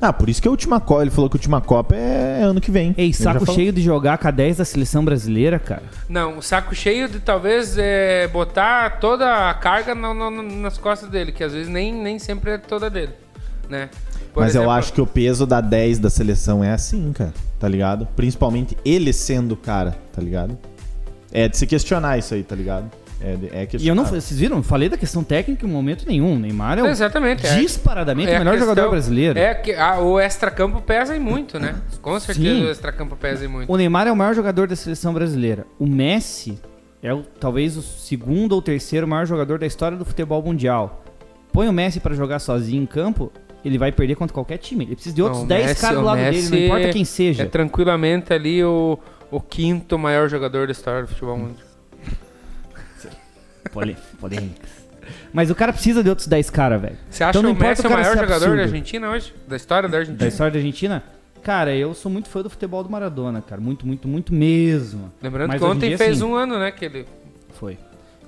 Ah, 0.00 0.10
por 0.14 0.30
isso 0.30 0.40
que 0.40 0.48
a 0.48 0.50
última 0.50 0.80
Copa, 0.80 1.02
ele 1.02 1.10
falou 1.10 1.28
que 1.28 1.36
a 1.36 1.38
última 1.38 1.60
Copa 1.60 1.94
é 1.94 2.40
ano 2.42 2.58
que 2.58 2.70
vem. 2.70 2.94
Ei, 2.96 3.12
saco 3.12 3.44
cheio 3.52 3.70
de 3.70 3.82
jogar 3.82 4.16
com 4.16 4.26
a 4.26 4.30
10 4.30 4.56
da 4.56 4.64
seleção 4.64 5.04
brasileira, 5.04 5.58
cara. 5.58 5.82
Não, 6.08 6.38
o 6.38 6.42
saco 6.42 6.74
cheio 6.74 7.06
de 7.10 7.20
talvez 7.20 7.76
é, 7.76 8.26
botar 8.28 8.98
toda 8.98 9.50
a 9.50 9.52
carga 9.52 9.94
no- 9.94 10.14
no- 10.14 10.42
nas 10.42 10.78
costas 10.78 11.10
dele, 11.10 11.30
que 11.30 11.44
às 11.44 11.52
vezes 11.52 11.68
nem, 11.68 11.92
nem 11.92 12.18
sempre 12.18 12.52
é 12.52 12.56
toda 12.56 12.88
dele, 12.88 13.12
né? 13.68 13.90
Por 14.32 14.40
Mas 14.42 14.54
eu 14.54 14.62
exemplo, 14.62 14.70
acho 14.76 14.92
que 14.92 15.00
o 15.00 15.06
peso 15.06 15.44
da 15.46 15.60
10 15.60 15.98
da 15.98 16.08
seleção 16.10 16.62
é 16.62 16.72
assim, 16.72 17.12
cara. 17.12 17.32
Tá 17.58 17.68
ligado? 17.68 18.06
Principalmente 18.16 18.76
ele 18.84 19.12
sendo 19.12 19.52
o 19.52 19.56
cara, 19.56 19.96
tá 20.12 20.22
ligado? 20.22 20.56
É 21.32 21.48
de 21.48 21.56
se 21.56 21.66
questionar 21.66 22.16
isso 22.18 22.32
aí, 22.34 22.42
tá 22.42 22.54
ligado? 22.56 22.90
É, 23.20 23.36
é 23.52 23.68
E 23.78 23.86
eu 23.86 23.94
não, 23.94 24.06
vocês 24.06 24.38
viram? 24.38 24.56
Eu 24.56 24.62
falei 24.62 24.88
da 24.88 24.96
questão 24.96 25.22
técnica 25.22 25.66
em 25.66 25.68
momento 25.68 26.06
nenhum. 26.08 26.36
O 26.36 26.38
Neymar 26.38 26.78
é 26.78 26.82
o 26.82 26.86
Exatamente. 26.86 27.46
é. 27.46 27.60
disparadamente 27.60 28.30
É 28.30 28.32
o 28.32 28.36
a 28.36 28.38
melhor 28.38 28.52
questão- 28.52 28.68
jogador 28.70 28.90
brasileiro. 28.90 29.38
É 29.38 29.54
que 29.54 29.74
ah, 29.74 30.00
o 30.00 30.18
extracampo 30.18 30.80
pesa 30.80 31.14
em 31.14 31.20
muito, 31.20 31.58
né? 31.60 31.74
Com 32.00 32.18
certeza 32.18 32.48
Sim. 32.48 32.64
o 32.64 32.70
extracampo 32.70 33.14
pesa 33.16 33.44
em 33.44 33.48
muito. 33.48 33.70
O 33.70 33.76
Neymar 33.76 34.06
é 34.06 34.12
o 34.12 34.16
maior 34.16 34.34
jogador 34.34 34.66
da 34.66 34.74
seleção 34.74 35.12
brasileira. 35.12 35.66
O 35.78 35.86
Messi 35.86 36.58
é 37.02 37.12
o, 37.12 37.22
talvez 37.38 37.76
o 37.76 37.82
segundo 37.82 38.52
ou 38.52 38.62
terceiro 38.62 39.06
maior 39.06 39.26
jogador 39.26 39.58
da 39.58 39.66
história 39.66 39.98
do 39.98 40.04
futebol 40.06 40.42
mundial. 40.42 41.04
Põe 41.52 41.68
o 41.68 41.72
Messi 41.74 42.00
pra 42.00 42.14
jogar 42.14 42.38
sozinho 42.38 42.82
em 42.82 42.86
campo, 42.86 43.30
ele 43.64 43.78
vai 43.78 43.92
perder 43.92 44.14
contra 44.16 44.32
qualquer 44.34 44.58
time. 44.58 44.84
Ele 44.84 44.94
precisa 44.94 45.14
de 45.14 45.22
outros 45.22 45.38
Não, 45.40 45.44
o 45.46 45.48
10 45.48 45.66
Messi- 45.66 45.80
caras 45.80 45.96
do 45.96 46.02
o 46.02 46.06
lado 46.06 46.18
Messi 46.18 46.50
dele, 46.50 46.68
não 46.68 46.76
importa 46.76 46.92
quem 46.92 47.04
seja. 47.04 47.42
É 47.42 47.46
tranquilamente 47.46 48.32
ali 48.32 48.62
o, 48.64 48.98
o 49.30 49.40
quinto 49.40 49.98
maior 49.98 50.28
jogador 50.28 50.66
da 50.66 50.72
história 50.72 51.02
do 51.02 51.08
futebol 51.08 51.36
mundial. 51.38 51.66
Pole- 53.72 53.96
polêmicas. 54.20 54.70
Mas 55.32 55.50
o 55.50 55.54
cara 55.54 55.72
precisa 55.72 56.02
de 56.02 56.08
outros 56.08 56.26
10 56.26 56.50
caras, 56.50 56.80
velho. 56.80 56.96
Você 57.08 57.22
acha 57.24 57.30
Então 57.38 57.42
não 57.42 57.52
o 57.52 57.60
Messi 57.60 57.82
o 57.82 57.86
o 57.86 57.88
cara 57.88 58.02
maior 58.02 58.14
jogador 58.14 58.34
absurdo. 58.34 58.56
da 58.56 58.62
Argentina 58.62 59.10
hoje? 59.10 59.34
Da 59.46 59.56
história 59.56 59.88
da 59.88 59.98
Argentina? 59.98 60.18
Da 60.18 60.28
história 60.28 60.52
da 60.52 60.58
Argentina? 60.58 61.04
Cara, 61.42 61.74
eu 61.74 61.94
sou 61.94 62.10
muito 62.12 62.28
fã 62.28 62.42
do 62.42 62.50
futebol 62.50 62.82
do 62.84 62.90
Maradona, 62.90 63.40
cara. 63.40 63.60
Muito, 63.60 63.86
muito, 63.86 64.06
muito 64.06 64.34
mesmo. 64.34 65.10
Lembrando 65.22 65.48
Mas 65.48 65.60
que 65.60 65.66
ontem 65.66 65.88
dia, 65.88 65.98
fez 65.98 66.20
um 66.20 66.34
ano, 66.34 66.58
né? 66.58 66.70
Que 66.70 66.84
ele... 66.84 67.06
Foi. 67.54 67.78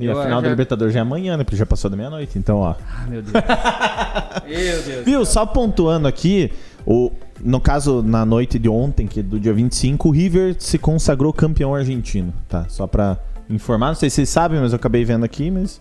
E 0.03 0.09
a 0.09 0.13
Eu 0.13 0.23
final 0.23 0.39
já- 0.41 0.45
da 0.45 0.49
Libertadores 0.49 0.93
já 0.93 1.01
é 1.01 1.03
amanhã, 1.03 1.37
né? 1.37 1.45
Porque 1.45 1.57
já 1.57 1.67
passou 1.67 1.91
da 1.91 1.97
meia-noite. 1.97 2.39
Então, 2.39 2.59
ó. 2.59 2.75
Ah, 2.87 3.07
meu 3.09 3.23
Deus. 3.23 3.33
meu 4.47 4.83
Deus. 4.83 5.05
Viu? 5.05 5.25
Só 5.25 5.47
pontuando 5.47 6.09
aqui, 6.09 6.51
o, 6.87 7.11
no 7.41 7.61
caso, 7.61 8.03
na 8.03 8.25
noite 8.25 8.59
de 8.59 8.69
ontem, 8.69 9.07
que 9.07 9.21
é 9.21 9.23
do 9.23 9.39
dia 9.39 9.53
25, 9.53 10.09
o 10.09 10.11
River 10.11 10.57
se 10.59 10.79
consagrou 10.79 11.33
campeão 11.33 11.75
argentino, 11.75 12.33
tá? 12.49 12.67
Só 12.69 12.87
pra 12.87 13.19
informar, 13.49 13.89
não 13.89 13.95
sei 13.95 14.09
se 14.11 14.17
vocês 14.17 14.29
sabem, 14.29 14.61
mas 14.61 14.73
eu 14.73 14.77
acabei 14.77 15.05
vendo 15.05 15.25
aqui, 15.25 15.51
mas 15.51 15.81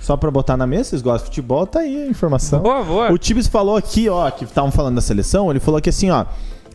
só 0.00 0.16
pra 0.16 0.30
botar 0.30 0.56
na 0.56 0.66
mesa, 0.66 0.84
vocês 0.90 1.02
gostam 1.02 1.24
de 1.30 1.36
futebol, 1.36 1.66
tá 1.66 1.80
aí 1.80 2.04
a 2.04 2.06
informação. 2.06 2.60
Boa, 2.62 2.82
boa. 2.82 3.12
O 3.12 3.18
Tibes 3.18 3.46
falou 3.46 3.76
aqui, 3.76 4.08
ó, 4.08 4.30
que 4.30 4.44
estavam 4.44 4.70
falando 4.70 4.94
da 4.96 5.00
seleção, 5.00 5.50
ele 5.50 5.60
falou 5.60 5.80
que 5.80 5.90
assim, 5.90 6.10
ó, 6.10 6.24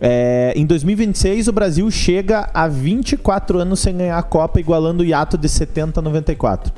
é, 0.02 0.52
em 0.56 0.65
2026 0.65 1.48
o 1.48 1.52
Brasil 1.53 1.90
chega 1.91 2.49
a 2.53 2.68
24 2.68 3.60
anos 3.60 3.80
sem 3.80 3.95
ganhar 3.95 4.18
a 4.18 4.23
Copa, 4.23 4.60
igualando 4.60 5.03
o 5.03 5.06
hiato 5.06 5.38
de 5.38 5.48
70 5.48 5.99
a 5.99 6.03
94. 6.03 6.73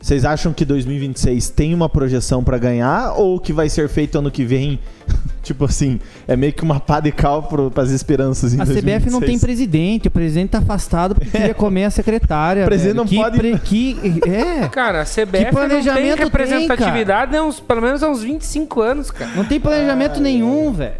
Vocês 0.00 0.24
acham 0.26 0.52
que 0.52 0.66
2026 0.66 1.48
tem 1.48 1.72
uma 1.72 1.88
projeção 1.88 2.44
pra 2.44 2.58
ganhar 2.58 3.14
ou 3.16 3.40
que 3.40 3.54
vai 3.54 3.70
ser 3.70 3.88
feito 3.88 4.18
ano 4.18 4.30
que 4.30 4.44
vem? 4.44 4.78
tipo 5.42 5.64
assim, 5.64 5.98
é 6.28 6.36
meio 6.36 6.52
que 6.52 6.62
uma 6.62 6.78
pá 6.78 7.00
de 7.00 7.10
cal 7.10 7.42
pro, 7.44 7.70
pras 7.70 7.90
esperanças 7.90 8.52
em 8.54 8.60
A 8.60 8.64
CBF 8.66 9.10
não 9.10 9.18
tem 9.20 9.36
2026. 9.38 9.40
presidente, 9.40 10.08
o 10.08 10.10
presidente 10.10 10.50
tá 10.50 10.58
afastado 10.58 11.14
porque 11.14 11.30
queria 11.30 11.54
comer 11.54 11.84
a 11.84 11.90
secretária. 11.90 12.64
O 12.64 12.66
presidente 12.66 12.92
velho. 12.94 12.96
não 13.02 13.06
que 13.06 13.16
pode- 13.16 13.38
pre- 13.38 13.58
que, 13.58 14.20
é. 14.28 14.68
Cara, 14.68 15.00
a 15.00 15.04
CBF 15.06 15.44
não 15.44 15.50
planejamento 15.52 15.96
tem 16.00 16.14
tem, 16.16 16.24
representatividade 16.24 17.34
há 17.36 17.42
uns, 17.42 17.58
pelo 17.60 17.80
menos 17.80 18.02
há 18.02 18.08
uns 18.10 18.22
25 18.22 18.80
anos, 18.82 19.10
cara. 19.10 19.30
Não 19.34 19.44
tem 19.44 19.58
planejamento 19.58 20.20
nenhum, 20.20 20.70
velho. 20.72 20.94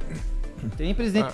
Tem 0.77 0.95
presidente. 0.95 1.32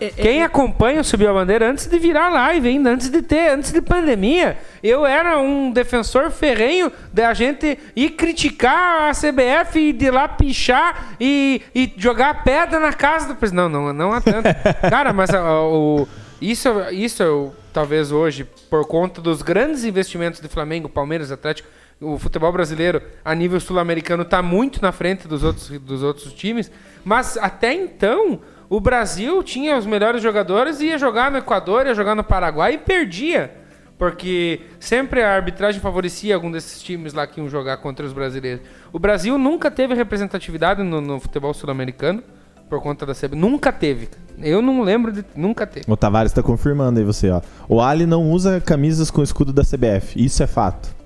É- 0.00 0.06
é- 0.06 0.10
Quem 0.10 0.42
acompanha 0.42 1.02
o 1.02 1.04
Subiu 1.04 1.28
a 1.28 1.34
Bandeira 1.34 1.70
antes 1.70 1.86
de 1.86 1.98
virar 1.98 2.30
live 2.30 2.66
ainda, 2.68 2.90
antes 2.90 3.10
de 3.10 3.20
ter, 3.20 3.50
antes 3.50 3.70
de 3.70 3.82
pandemia, 3.82 4.56
eu 4.82 5.04
era 5.04 5.38
um 5.38 5.70
defensor 5.70 6.30
ferrenho 6.30 6.90
da 7.12 7.34
gente 7.34 7.78
ir 7.94 8.10
criticar 8.10 9.10
a 9.10 9.12
CBF 9.12 9.78
e 9.78 9.92
de 9.92 10.10
lá 10.10 10.26
pichar 10.26 11.16
e, 11.20 11.60
e 11.74 11.92
jogar 11.98 12.42
pedra 12.42 12.80
na 12.80 12.94
casa 12.94 13.28
do 13.28 13.36
presidente. 13.36 13.60
Não, 13.60 13.68
não, 13.68 13.92
não 13.92 14.12
há 14.12 14.22
tanto. 14.22 14.48
Cara, 14.88 15.12
mas 15.12 15.28
ah, 15.34 15.60
o, 15.60 16.08
isso, 16.40 16.70
isso 16.92 17.22
eu, 17.22 17.54
talvez 17.70 18.10
hoje, 18.10 18.48
por 18.70 18.86
conta 18.86 19.20
dos 19.20 19.42
grandes 19.42 19.84
investimentos 19.84 20.40
de 20.40 20.48
Flamengo, 20.48 20.88
Palmeiras, 20.88 21.30
Atlético, 21.30 21.68
o 22.00 22.18
futebol 22.18 22.50
brasileiro 22.50 23.02
a 23.22 23.34
nível 23.34 23.60
sul-americano 23.60 24.22
está 24.22 24.40
muito 24.40 24.80
na 24.80 24.90
frente 24.90 25.28
dos 25.28 25.44
outros, 25.44 25.68
dos 25.80 26.02
outros 26.02 26.32
times, 26.32 26.72
mas 27.04 27.36
até 27.36 27.72
então 27.72 28.40
o 28.68 28.80
Brasil 28.80 29.42
tinha 29.42 29.76
os 29.76 29.84
melhores 29.84 30.22
jogadores, 30.22 30.80
ia 30.80 30.96
jogar 30.96 31.30
no 31.30 31.38
Equador, 31.38 31.86
ia 31.86 31.94
jogar 31.94 32.14
no 32.14 32.22
Paraguai 32.22 32.74
e 32.74 32.78
perdia. 32.78 33.52
Porque 33.98 34.60
sempre 34.78 35.22
a 35.22 35.34
arbitragem 35.34 35.80
favorecia 35.80 36.34
algum 36.34 36.50
desses 36.50 36.80
times 36.82 37.12
lá 37.12 37.26
que 37.26 37.38
iam 37.38 37.50
jogar 37.50 37.76
contra 37.78 38.06
os 38.06 38.14
brasileiros. 38.14 38.62
O 38.92 38.98
Brasil 38.98 39.36
nunca 39.36 39.70
teve 39.70 39.92
representatividade 39.94 40.82
no, 40.82 41.02
no 41.02 41.20
futebol 41.20 41.52
sul-americano 41.52 42.22
por 42.70 42.80
conta 42.80 43.04
da 43.04 43.12
CB. 43.12 43.36
Nunca 43.36 43.72
teve. 43.72 44.08
Eu 44.38 44.62
não 44.62 44.80
lembro 44.82 45.12
de. 45.12 45.24
Nunca 45.36 45.66
teve. 45.66 45.84
O 45.86 45.96
Tavares 45.96 46.32
tá 46.32 46.42
confirmando 46.42 46.98
aí 46.98 47.04
você, 47.04 47.28
ó. 47.28 47.42
O 47.68 47.80
Ali 47.80 48.06
não 48.06 48.30
usa 48.30 48.60
camisas 48.60 49.10
com 49.10 49.22
escudo 49.22 49.52
da 49.52 49.64
CBF. 49.64 50.24
Isso 50.24 50.42
é 50.42 50.46
fato. 50.46 50.99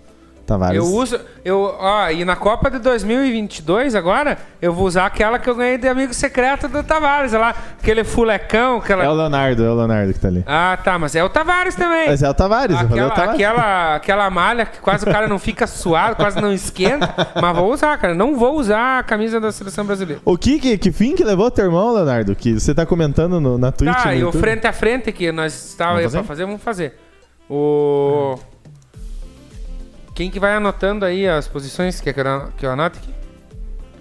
Tavares. 0.45 0.77
Eu 0.77 0.85
uso. 0.85 1.19
Eu, 1.45 1.75
ó, 1.79 2.11
e 2.11 2.25
na 2.25 2.37
Copa 2.37 2.71
de 2.71 2.79
2022 2.79 3.95
agora, 3.95 4.39
eu 4.61 4.73
vou 4.73 4.87
usar 4.87 5.07
aquela 5.07 5.39
que 5.39 5.49
eu 5.49 5.55
ganhei 5.55 5.79
de 5.79 5.89
amigo 5.89 6.13
secreto 6.15 6.69
do 6.69 6.83
Tavares, 6.83 7.33
lá. 7.33 7.55
Aquele 7.81 8.05
fulecão, 8.05 8.79
aquela. 8.79 9.05
É 9.05 9.09
o 9.09 9.15
Leonardo, 9.15 9.65
é 9.65 9.69
o 9.69 9.75
Leonardo 9.75 10.13
que 10.13 10.21
tá 10.21 10.29
ali. 10.29 10.45
Ah, 10.47 10.79
tá, 10.83 10.99
mas 10.99 11.15
é 11.15 11.25
o 11.25 11.29
Tavares 11.29 11.75
também. 11.75 12.09
Mas 12.09 12.23
é 12.23 12.29
o 12.29 12.35
Tavares, 12.35 12.81
eu 12.81 12.89
falei 12.89 13.03
o 13.03 13.07
Aquela, 13.07 13.11
Tavares. 13.11 13.35
aquela, 13.35 13.95
aquela 13.97 14.31
malha 14.31 14.67
que 14.67 14.79
quase 14.81 15.05
o 15.09 15.11
cara 15.11 15.27
não 15.27 15.39
fica 15.39 15.67
suado, 15.67 16.17
quase 16.17 16.41
não 16.41 16.53
esquenta. 16.53 17.15
mas 17.41 17.57
vou 17.57 17.73
usar, 17.73 17.97
cara. 17.99 18.15
Não 18.15 18.37
vou 18.37 18.59
usar 18.59 19.01
a 19.01 19.03
camisa 19.03 19.41
da 19.41 19.51
seleção 19.51 19.85
brasileira. 19.85 20.21
O 20.25 20.37
que, 20.37 20.59
que, 20.59 20.79
que 20.79 20.93
fim 20.93 21.15
que 21.15 21.25
levou 21.25 21.51
teu 21.51 21.65
irmão, 21.65 21.93
Leonardo? 21.93 22.35
Que 22.37 22.55
você 22.55 22.75
tá 22.75 22.85
comentando 22.87 23.41
no, 23.41 23.59
na 23.59 23.73
Twitch. 23.73 24.03
Tá, 24.03 24.15
e 24.15 24.25
o 24.25 24.33
frente 24.33 24.67
a 24.67 24.73
frente 24.73 25.13
que 25.13 25.33
nós 25.33 25.71
estávamos 25.71 26.13
pra 26.13 26.23
fazer, 26.23 26.45
vamos 26.45 26.63
fazer. 26.63 26.95
O. 27.49 28.39
Quem 30.15 30.31
que 30.31 30.39
vai 30.39 30.55
anotando 30.55 31.05
aí 31.05 31.29
as 31.29 31.49
posições? 31.49 32.01
Quer 32.01 32.13
que 32.13 32.21
eu, 32.21 32.49
que 32.57 32.65
eu 32.65 32.71
anote 32.71 33.01
aqui? 33.01 33.13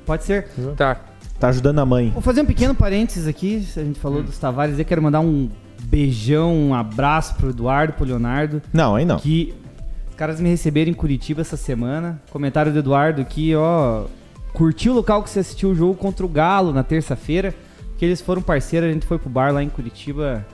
Pode 0.06 0.24
ser. 0.24 0.48
Tá. 0.78 0.96
Tá 1.40 1.48
ajudando 1.48 1.80
a 1.80 1.86
mãe. 1.86 2.12
Vou 2.12 2.22
fazer 2.22 2.42
um 2.42 2.46
pequeno 2.46 2.76
parênteses 2.76 3.28
aqui. 3.28 3.68
A 3.76 3.84
gente 3.84 4.00
falou 4.00 4.22
dos 4.22 4.38
Tavares. 4.38 4.78
Eu 4.78 4.86
quero 4.86 5.02
mandar 5.02 5.22
um 5.22 5.50
beijão, 5.86 6.54
um 6.56 6.76
abraço 6.76 7.34
pro 7.36 7.50
Eduardo, 7.50 7.94
pro 7.94 8.06
Leonardo. 8.06 8.62
Não, 8.72 8.96
aí 8.96 9.06
não. 9.06 9.18
Que 9.18 9.56
os 10.08 10.16
caras 10.16 10.40
me 10.40 10.50
receberam 10.50 10.92
em 10.92 10.94
Curitiba 10.94 11.42
essa 11.42 11.58
semana. 11.58 12.22
Comentário 12.30 12.72
do 12.72 12.78
Eduardo 12.78 13.20
aqui, 13.20 13.56
ó. 13.56 14.06
Curtiu 14.54 14.94
o 14.94 14.96
local 14.96 15.24
que 15.24 15.32
você 15.32 15.40
assistiu 15.40 15.72
o 15.72 15.76
jogo 15.76 15.96
contra 15.96 16.24
o 16.24 16.30
Galo 16.30 16.72
na 16.72 16.84
terça-feira. 16.84 17.56
Que 17.98 18.06
eles 18.06 18.22
foram 18.22 18.42
parceiros, 18.42 18.88
a 18.88 18.94
gente 18.94 19.08
foi 19.08 19.18
pro 19.18 19.30
bar 19.30 19.52
lá 19.52 19.64
em 19.64 19.70
Curitiba 19.70 20.46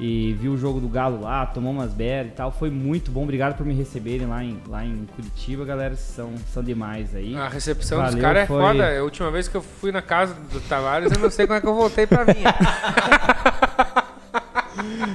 e 0.00 0.32
viu 0.40 0.52
o 0.52 0.56
jogo 0.58 0.80
do 0.80 0.88
Galo 0.88 1.20
lá, 1.20 1.44
tomou 1.46 1.70
umas 1.72 1.92
beras 1.92 2.28
e 2.32 2.34
tal. 2.34 2.50
Foi 2.50 2.70
muito 2.70 3.10
bom. 3.10 3.22
Obrigado 3.24 3.54
por 3.56 3.66
me 3.66 3.74
receberem 3.74 4.26
lá 4.26 4.42
em, 4.42 4.58
lá 4.66 4.84
em 4.84 5.06
Curitiba, 5.14 5.64
galera. 5.64 5.94
São, 5.94 6.30
são 6.52 6.62
demais 6.64 7.14
aí. 7.14 7.36
A 7.36 7.48
recepção 7.48 7.98
dos 8.02 8.08
Valeu, 8.14 8.22
caras 8.22 8.42
é 8.42 8.46
foi- 8.46 8.62
foda. 8.62 8.98
A 8.98 9.02
última 9.04 9.30
vez 9.30 9.46
que 9.46 9.56
eu 9.56 9.62
fui 9.62 9.92
na 9.92 10.00
casa 10.02 10.34
do 10.52 10.60
Tavares, 10.62 11.12
eu 11.12 11.18
não 11.18 11.30
sei 11.30 11.46
como 11.46 11.58
é 11.58 11.60
que 11.60 11.66
eu 11.66 11.74
voltei 11.74 12.06
pra 12.06 12.24
mim. 12.24 12.32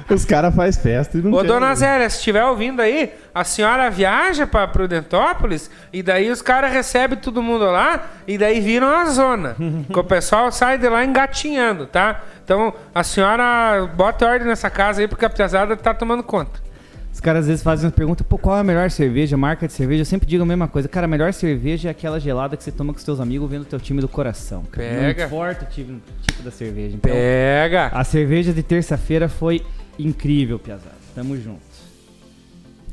Os 0.09 0.23
caras 0.25 0.53
fazem 0.53 0.81
festa 0.81 1.17
e 1.17 1.21
não 1.21 1.31
Ô, 1.33 1.41
quer- 1.41 1.47
dona 1.47 1.73
Zélia, 1.73 2.09
se 2.09 2.17
estiver 2.17 2.43
ouvindo 2.45 2.81
aí, 2.81 3.11
a 3.33 3.43
senhora 3.43 3.89
viaja 3.89 4.45
pra 4.45 4.67
Prudentópolis 4.67 5.69
e 5.91 6.03
daí 6.03 6.29
os 6.29 6.41
caras 6.41 6.71
recebem 6.71 7.17
todo 7.17 7.41
mundo 7.41 7.65
lá 7.65 8.05
e 8.27 8.37
daí 8.37 8.59
viram 8.61 8.87
a 8.87 9.05
zona. 9.05 9.55
que 9.91 9.99
o 9.99 10.03
pessoal 10.03 10.51
sai 10.51 10.77
de 10.77 10.87
lá 10.87 11.03
engatinhando, 11.03 11.87
tá? 11.87 12.21
Então, 12.45 12.71
a 12.93 13.03
senhora 13.03 13.89
bota 13.95 14.23
ordem 14.27 14.47
nessa 14.47 14.69
casa 14.69 15.01
aí 15.01 15.07
porque 15.07 15.25
a 15.25 15.29
pesada 15.29 15.75
tá 15.75 15.95
tomando 15.95 16.21
conta. 16.21 16.63
Os 17.11 17.19
caras 17.19 17.41
às 17.41 17.47
vezes 17.47 17.63
fazem 17.63 17.87
uma 17.87 17.91
pergunta, 17.91 18.23
pô, 18.23 18.37
qual 18.37 18.57
é 18.57 18.59
a 18.59 18.63
melhor 18.63 18.91
cerveja, 18.91 19.35
marca 19.35 19.65
de 19.65 19.73
cerveja? 19.73 20.01
Eu 20.01 20.05
sempre 20.05 20.27
digo 20.27 20.43
a 20.43 20.45
mesma 20.45 20.67
coisa. 20.67 20.87
Cara, 20.87 21.05
a 21.05 21.07
melhor 21.07 21.33
cerveja 21.33 21.87
é 21.87 21.91
aquela 21.91 22.19
gelada 22.19 22.55
que 22.55 22.63
você 22.63 22.71
toma 22.71 22.93
com 22.93 22.99
os 22.99 23.03
teus 23.03 23.19
amigos 23.19 23.49
vendo 23.49 23.63
o 23.63 23.65
teu 23.65 23.79
time 23.79 23.99
do 23.99 24.07
coração. 24.07 24.63
Cara. 24.63 24.87
Pega. 24.87 25.21
Não 25.21 25.27
importa 25.27 25.65
o 25.65 25.67
tipo, 25.67 25.93
tipo 26.21 26.43
da 26.43 26.51
cerveja. 26.51 26.95
Então, 26.97 27.11
Pega! 27.11 27.87
a 27.87 28.03
cerveja 28.03 28.53
de 28.53 28.61
terça-feira 28.61 29.27
foi 29.27 29.65
incrível, 29.97 30.59
Piazada. 30.59 30.93
Tamo 31.15 31.35
junto. 31.37 31.61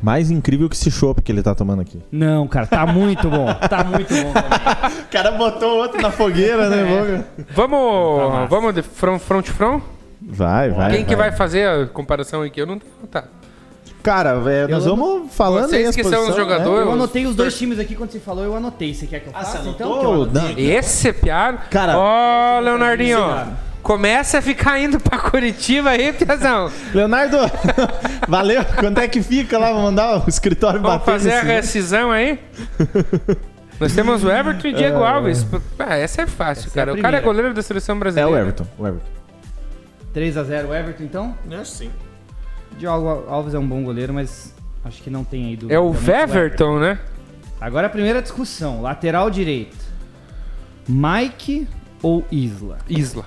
Mais 0.03 0.31
incrível 0.31 0.69
que 0.69 0.75
esse 0.75 0.91
chopp 0.91 1.23
que 1.23 1.31
ele 1.31 1.43
tá 1.43 1.55
tomando 1.55 1.81
aqui. 1.83 2.01
Não, 2.11 2.49
cara, 2.49 2.67
tá 2.67 2.85
muito 2.87 3.31
bom. 3.31 3.47
Tá 3.55 3.85
muito 3.85 4.13
bom 4.13 4.33
também. 4.33 5.03
O 5.03 5.13
cara 5.13 5.31
botou 5.33 5.77
outro 5.79 6.01
na 6.01 6.11
fogueira, 6.11 6.69
né, 6.71 6.85
Boga? 6.85 7.27
Vamos, 7.55 8.33
massa. 8.33 8.47
vamos 8.47 8.75
de 8.75 8.83
front, 8.83 9.21
front 9.21 9.47
front? 9.49 9.83
Vai, 10.21 10.71
vai. 10.71 10.91
Quem 10.93 11.05
que 11.05 11.15
vai 11.15 11.31
fazer 11.33 11.69
a 11.69 11.87
comparação 11.87 12.43
aqui? 12.43 12.61
Eu 12.61 12.67
não 12.67 12.79
tenho 12.79 12.93
notado. 13.01 13.29
Cara, 14.03 14.31
é, 14.51 14.67
nós 14.67 14.85
Eu 14.87 14.97
vamos 14.97 15.33
falando 15.33 15.69
Vocês 15.69 15.87
aí 15.89 15.95
que 15.95 16.03
são 16.03 16.11
os 16.13 16.17
posições, 16.27 16.37
jogadores, 16.37 16.81
né? 16.81 16.87
Eu 16.87 16.93
anotei 16.93 17.27
os 17.27 17.37
dois 17.37 17.57
times 17.57 17.79
aqui 17.79 17.95
quando 17.95 18.11
você 18.11 18.19
falou, 18.19 18.43
eu 18.43 18.57
anotei. 18.57 18.93
Você 18.95 19.07
quer 19.07 19.21
que 19.21 19.29
eu 19.29 19.33
Ah, 19.35 19.45
faça? 19.45 19.59
você 19.59 19.69
então, 19.69 19.93
anotou? 19.93 20.01
que 20.01 20.07
eu 20.07 20.23
anotei 20.23 20.43
Não. 20.43 20.51
aqui. 20.51 20.63
Esse 20.71 21.13
piado. 21.13 21.59
Cara, 21.71 21.97
Ó, 21.99 22.59
Leonardinho. 22.61 23.19
Obrigado. 23.21 23.57
Começa 23.83 24.39
a 24.39 24.43
ficar 24.43 24.79
indo 24.79 25.01
pra 25.01 25.19
Curitiba 25.19 25.91
aí, 25.91 26.13
Piazão. 26.13 26.71
Leonardo, 26.95 27.37
valeu. 28.29 28.65
Quanto 28.79 28.99
é 29.01 29.09
que 29.09 29.21
fica 29.23 29.59
lá? 29.59 29.73
Vou 29.73 29.83
mandar 29.83 30.25
o 30.25 30.29
escritório 30.29 30.81
Vamos 30.81 30.99
bater 30.99 31.13
fazer 31.13 31.33
a 31.33 31.43
rescisão 31.43 32.11
aí? 32.13 32.39
Nós 33.81 33.93
temos 33.93 34.23
o 34.23 34.31
Everton 34.31 34.69
e 34.69 34.73
Diego 34.75 35.01
É. 35.03 35.09
Alves. 35.09 35.45
Ah, 35.79 35.97
essa 35.97 36.23
é 36.23 36.27
fácil, 36.27 36.69
Essa 36.69 36.81
é 36.81 36.85
cara. 36.87 36.95
o 36.97 37.03
cara 37.03 37.17
é 37.19 37.21
goleiro 37.21 37.53
da 37.53 37.63
seleção 37.63 37.97
É 37.97 37.99
brasileira. 37.99 38.31
o 38.31 38.37
Everton, 38.39 38.67
o 38.79 38.87
Everton. 38.87 39.11
3x0 40.15 40.79
Everton, 40.79 41.03
então. 41.03 41.37
É 41.51 41.65
sim. 41.65 41.91
Diogo 42.79 43.25
Alves 43.29 43.55
é 43.55 43.59
um 43.59 43.67
bom 43.67 43.83
goleiro, 43.83 44.15
mas 44.15 44.55
Acho 44.85 45.01
que 45.03 45.11
não 45.11 45.23
tem 45.25 45.47
aí 45.47 45.57
do. 45.57 45.73
É 45.73 45.79
o 45.79 45.93
também 45.93 46.01
do 46.05 46.11
Weverton, 46.11 46.79
né? 46.81 46.99
Agora 47.61 47.87
a 47.87 47.91
primeira 47.91 48.21
discussão: 48.21 48.83
lateral 48.83 49.31
direito. 49.31 49.77
Mike 50.89 51.69
ou 52.03 52.25
Isla? 52.31 52.79
Isla. 52.89 53.25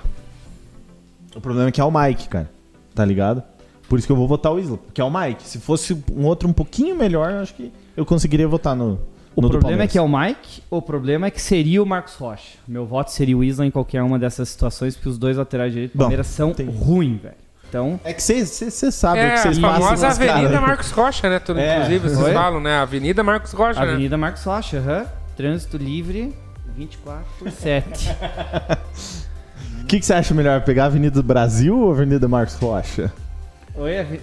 O 1.36 1.40
problema 1.40 1.68
é 1.68 1.72
que 1.72 1.80
é 1.80 1.84
o 1.84 1.90
Mike, 1.90 2.28
cara. 2.28 2.50
Tá 2.94 3.04
ligado? 3.04 3.42
Por 3.88 3.98
isso 3.98 4.06
que 4.08 4.12
eu 4.12 4.16
vou 4.16 4.26
votar 4.26 4.52
o 4.52 4.58
Isla, 4.58 4.78
porque 4.78 5.00
é 5.00 5.04
o 5.04 5.10
Mike. 5.10 5.46
Se 5.46 5.58
fosse 5.60 5.96
um 6.12 6.24
outro 6.24 6.48
um 6.48 6.52
pouquinho 6.52 6.96
melhor, 6.96 7.30
eu 7.30 7.38
acho 7.40 7.54
que 7.54 7.70
eu 7.96 8.04
conseguiria 8.04 8.48
votar 8.48 8.74
no. 8.74 8.98
O 9.36 9.42
no 9.42 9.50
problema 9.50 9.82
é 9.82 9.86
que 9.86 9.98
é 9.98 10.02
o 10.02 10.08
Mike, 10.08 10.62
o 10.70 10.80
problema 10.80 11.26
é 11.26 11.30
que 11.30 11.40
seria 11.42 11.82
o 11.82 11.86
Marcos 11.86 12.14
Rocha. 12.14 12.56
Meu 12.66 12.86
voto 12.86 13.12
seria 13.12 13.36
o 13.36 13.44
Isla 13.44 13.66
em 13.66 13.70
qualquer 13.70 14.02
uma 14.02 14.18
dessas 14.18 14.48
situações, 14.48 14.96
porque 14.96 15.10
os 15.10 15.18
dois 15.18 15.36
laterais 15.36 15.72
direitos 15.72 15.94
do 15.94 15.98
Palmeiras 15.98 16.26
são 16.26 16.54
tem- 16.54 16.66
ruins, 16.66 17.20
velho. 17.20 17.34
Então, 17.68 18.00
É 18.02 18.14
que 18.14 18.22
você 18.22 18.90
sabe 18.90 19.18
o 19.18 19.22
É, 19.22 19.28
que 19.32 19.34
a 19.34 19.42
vocês 19.42 19.58
passam 19.58 19.82
famosa 19.82 20.08
nos 20.08 20.18
caras, 20.18 20.32
Avenida 20.36 20.54
né? 20.54 20.60
Marcos 20.66 20.90
Rocha, 20.90 21.28
né? 21.28 21.38
Tudo, 21.38 21.60
É. 21.60 21.74
inclusive, 21.74 22.08
vocês 22.08 22.26
Oi? 22.26 22.32
falam, 22.32 22.60
né? 22.60 22.76
Avenida 22.78 23.22
Marcos 23.22 23.52
Rocha, 23.52 23.80
né? 23.84 23.86
Avenida 23.92 24.16
Marcos 24.16 24.42
Rocha, 24.42 24.78
aham. 24.78 25.06
Trânsito 25.36 25.76
livre 25.76 26.32
24 26.74 27.26
por 27.38 27.50
7. 27.50 28.08
O 29.86 29.88
que, 29.88 30.00
que 30.00 30.04
você 30.04 30.14
acha 30.14 30.34
melhor, 30.34 30.62
pegar 30.62 30.82
a 30.82 30.86
Avenida 30.86 31.14
do 31.14 31.22
Brasil 31.22 31.78
ou 31.78 31.90
a 31.92 31.94
Avenida 31.94 32.26
Marcos 32.26 32.56
Rocha? 32.56 33.12
Oi, 33.76 33.98
Avi- 34.00 34.20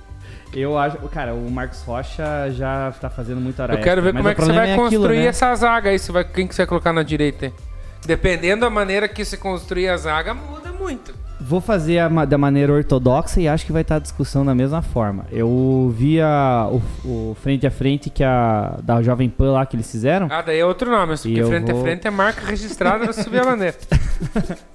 Eu 0.54 0.78
acho, 0.78 0.96
cara, 1.08 1.34
o 1.34 1.50
Marcos 1.50 1.82
Rocha 1.82 2.50
já 2.52 2.90
tá 2.98 3.10
fazendo 3.10 3.38
muito 3.38 3.60
hora 3.60 3.74
Eu 3.74 3.80
quero 3.82 4.00
ver 4.00 4.14
como 4.14 4.26
é 4.26 4.34
que 4.34 4.40
você 4.40 4.52
vai 4.54 4.70
é 4.70 4.72
aquilo, 4.72 4.88
construir 5.02 5.18
né? 5.18 5.26
essa 5.26 5.54
zaga 5.54 5.90
aí. 5.90 5.98
Você 5.98 6.10
vai, 6.12 6.24
quem 6.24 6.46
que 6.48 6.54
você 6.54 6.62
vai 6.62 6.66
colocar 6.66 6.94
na 6.94 7.02
direita 7.02 7.44
aí? 7.44 7.52
Dependendo 8.06 8.62
da 8.62 8.70
maneira 8.70 9.06
que 9.06 9.22
você 9.22 9.36
construir 9.36 9.90
a 9.90 9.96
zaga, 9.98 10.32
muda 10.32 10.72
muito. 10.72 11.14
Vou 11.38 11.60
fazer 11.60 11.98
a 11.98 12.24
da 12.24 12.38
maneira 12.38 12.72
ortodoxa 12.72 13.38
e 13.38 13.46
acho 13.46 13.66
que 13.66 13.72
vai 13.72 13.82
estar 13.82 13.96
a 13.96 13.98
discussão 13.98 14.46
da 14.46 14.54
mesma 14.54 14.80
forma. 14.80 15.26
Eu 15.30 15.92
vi 15.94 16.22
a- 16.22 16.70
o, 16.70 16.80
o 17.30 17.36
frente 17.42 17.66
a 17.66 17.70
frente 17.70 18.08
que 18.08 18.24
a 18.24 18.78
da 18.82 19.02
Jovem 19.02 19.28
Pan 19.28 19.52
lá 19.52 19.66
que 19.66 19.76
eles 19.76 19.90
fizeram. 19.90 20.28
Ah, 20.30 20.40
daí 20.40 20.58
é 20.58 20.64
outro 20.64 20.90
nome, 20.90 21.16
porque 21.18 21.44
frente 21.44 21.70
vou- 21.70 21.80
a 21.80 21.84
frente 21.84 22.06
é 22.06 22.10
marca 22.10 22.46
registrada 22.46 23.04
da 23.06 23.12
subir 23.12 23.40
a 23.40 23.44
bandeira. 23.44 23.76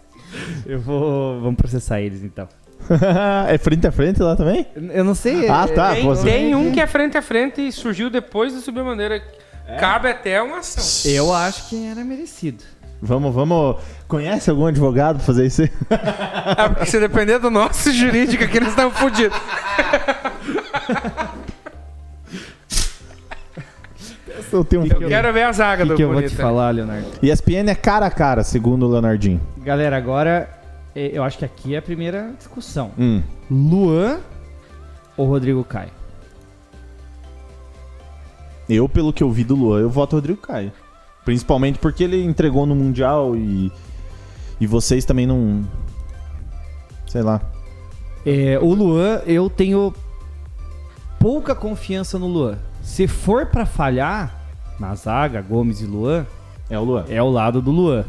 Eu 0.66 0.80
vou, 0.80 1.40
vamos 1.42 1.58
processar 1.58 2.02
eles 2.02 2.24
então. 2.24 2.48
é 3.50 3.58
frente 3.58 3.86
a 3.88 3.92
frente 3.92 4.22
lá 4.22 4.36
também? 4.36 4.66
Eu 4.76 5.04
não 5.04 5.16
sei. 5.16 5.50
Ah, 5.50 5.66
é- 5.70 5.74
tá. 5.74 5.94
Tem, 5.94 6.04
pô, 6.04 6.16
tem 6.16 6.56
um 6.56 6.72
que 6.72 6.80
é 6.80 6.88
frente 6.88 7.18
a 7.18 7.22
frente 7.22 7.68
e 7.68 7.72
surgiu 7.72 8.10
depois 8.10 8.54
de 8.54 8.62
subir 8.62 8.80
a 8.82 8.84
bandeira. 8.84 9.22
Cabe 9.80 10.10
até 10.10 10.42
uma 10.42 10.60
ação. 10.60 11.12
Eu 11.12 11.34
acho 11.34 11.68
que 11.70 11.88
era 11.88 12.04
merecido. 12.04 12.64
Vamos, 13.02 13.34
vamos. 13.34 13.78
Conhece 14.08 14.50
algum 14.50 14.66
advogado 14.66 15.18
pra 15.18 15.26
fazer 15.26 15.46
isso 15.46 15.64
aí? 15.64 15.72
Ah, 16.60 16.70
porque 16.70 16.86
se 16.86 17.00
depender 17.00 17.40
do 17.40 17.52
nosso 17.52 17.92
jurídico 17.92 18.44
aqui, 18.44 18.58
eles 18.58 18.70
estão 18.70 18.90
fodidos. 18.90 19.38
Eu 24.52 24.64
tenho 24.64 24.82
um 24.82 24.86
Que 24.86 24.96
que 24.96 25.04
Eu 25.04 25.10
quero 25.10 25.34
ver 25.34 25.44
a 25.44 25.52
zaga 25.52 25.84
O 25.84 25.88
do 25.88 25.92
que, 25.94 25.98
que 25.98 26.04
eu 26.04 26.12
vou 26.12 26.22
te 26.22 26.36
falar, 26.36 26.72
Leonardo? 26.72 27.08
ESPN 27.22 27.70
é 27.70 27.76
cara 27.76 28.06
a 28.06 28.12
cara, 28.12 28.44
segundo 28.44 28.86
o 28.86 28.90
Leonardinho. 28.90 29.42
Galera, 29.58 29.98
agora 29.98 30.50
eh, 30.96 31.12
eu 31.14 31.24
acho 31.24 31.38
que 31.38 31.46
aqui 31.46 31.76
é 31.76 31.78
a 31.78 31.82
primeira 31.82 32.34
discussão. 32.38 32.92
Hum. 32.98 33.22
Luan 33.50 34.20
ou 35.16 35.28
Rodrigo 35.28 35.64
Caio? 35.64 35.92
Eu, 38.70 38.90
pelo 38.90 39.14
que 39.14 39.24
eu 39.24 39.32
vi 39.32 39.44
do 39.44 39.56
Luan, 39.56 39.80
eu 39.80 39.90
voto 39.90 40.16
Rodrigo 40.16 40.42
Caio. 40.42 40.72
Principalmente 41.24 41.80
porque 41.80 42.04
ele 42.04 42.24
entregou 42.24 42.66
no 42.66 42.76
Mundial 42.76 43.36
e. 43.36 43.72
E 44.60 44.68
vocês 44.68 45.06
também 45.06 45.28
não. 45.28 45.64
Sei 47.08 47.22
lá. 47.22 47.42
É, 48.26 48.60
o 48.60 48.74
Luan, 48.74 49.22
eu 49.26 49.50
tenho 49.50 49.94
pouca 51.20 51.56
confiança 51.56 52.18
no 52.20 52.28
Luan. 52.28 52.58
Se 52.88 53.06
for 53.06 53.48
pra 53.48 53.66
falhar 53.66 54.34
na 54.80 54.96
zaga, 54.96 55.42
Gomes 55.42 55.82
e 55.82 55.86
Luan, 55.86 56.26
É 56.70 56.80
o 56.80 56.84
Luan. 56.86 57.04
é 57.10 57.22
o 57.22 57.30
lado 57.30 57.62
do 57.62 57.70
Luan. 57.70 58.06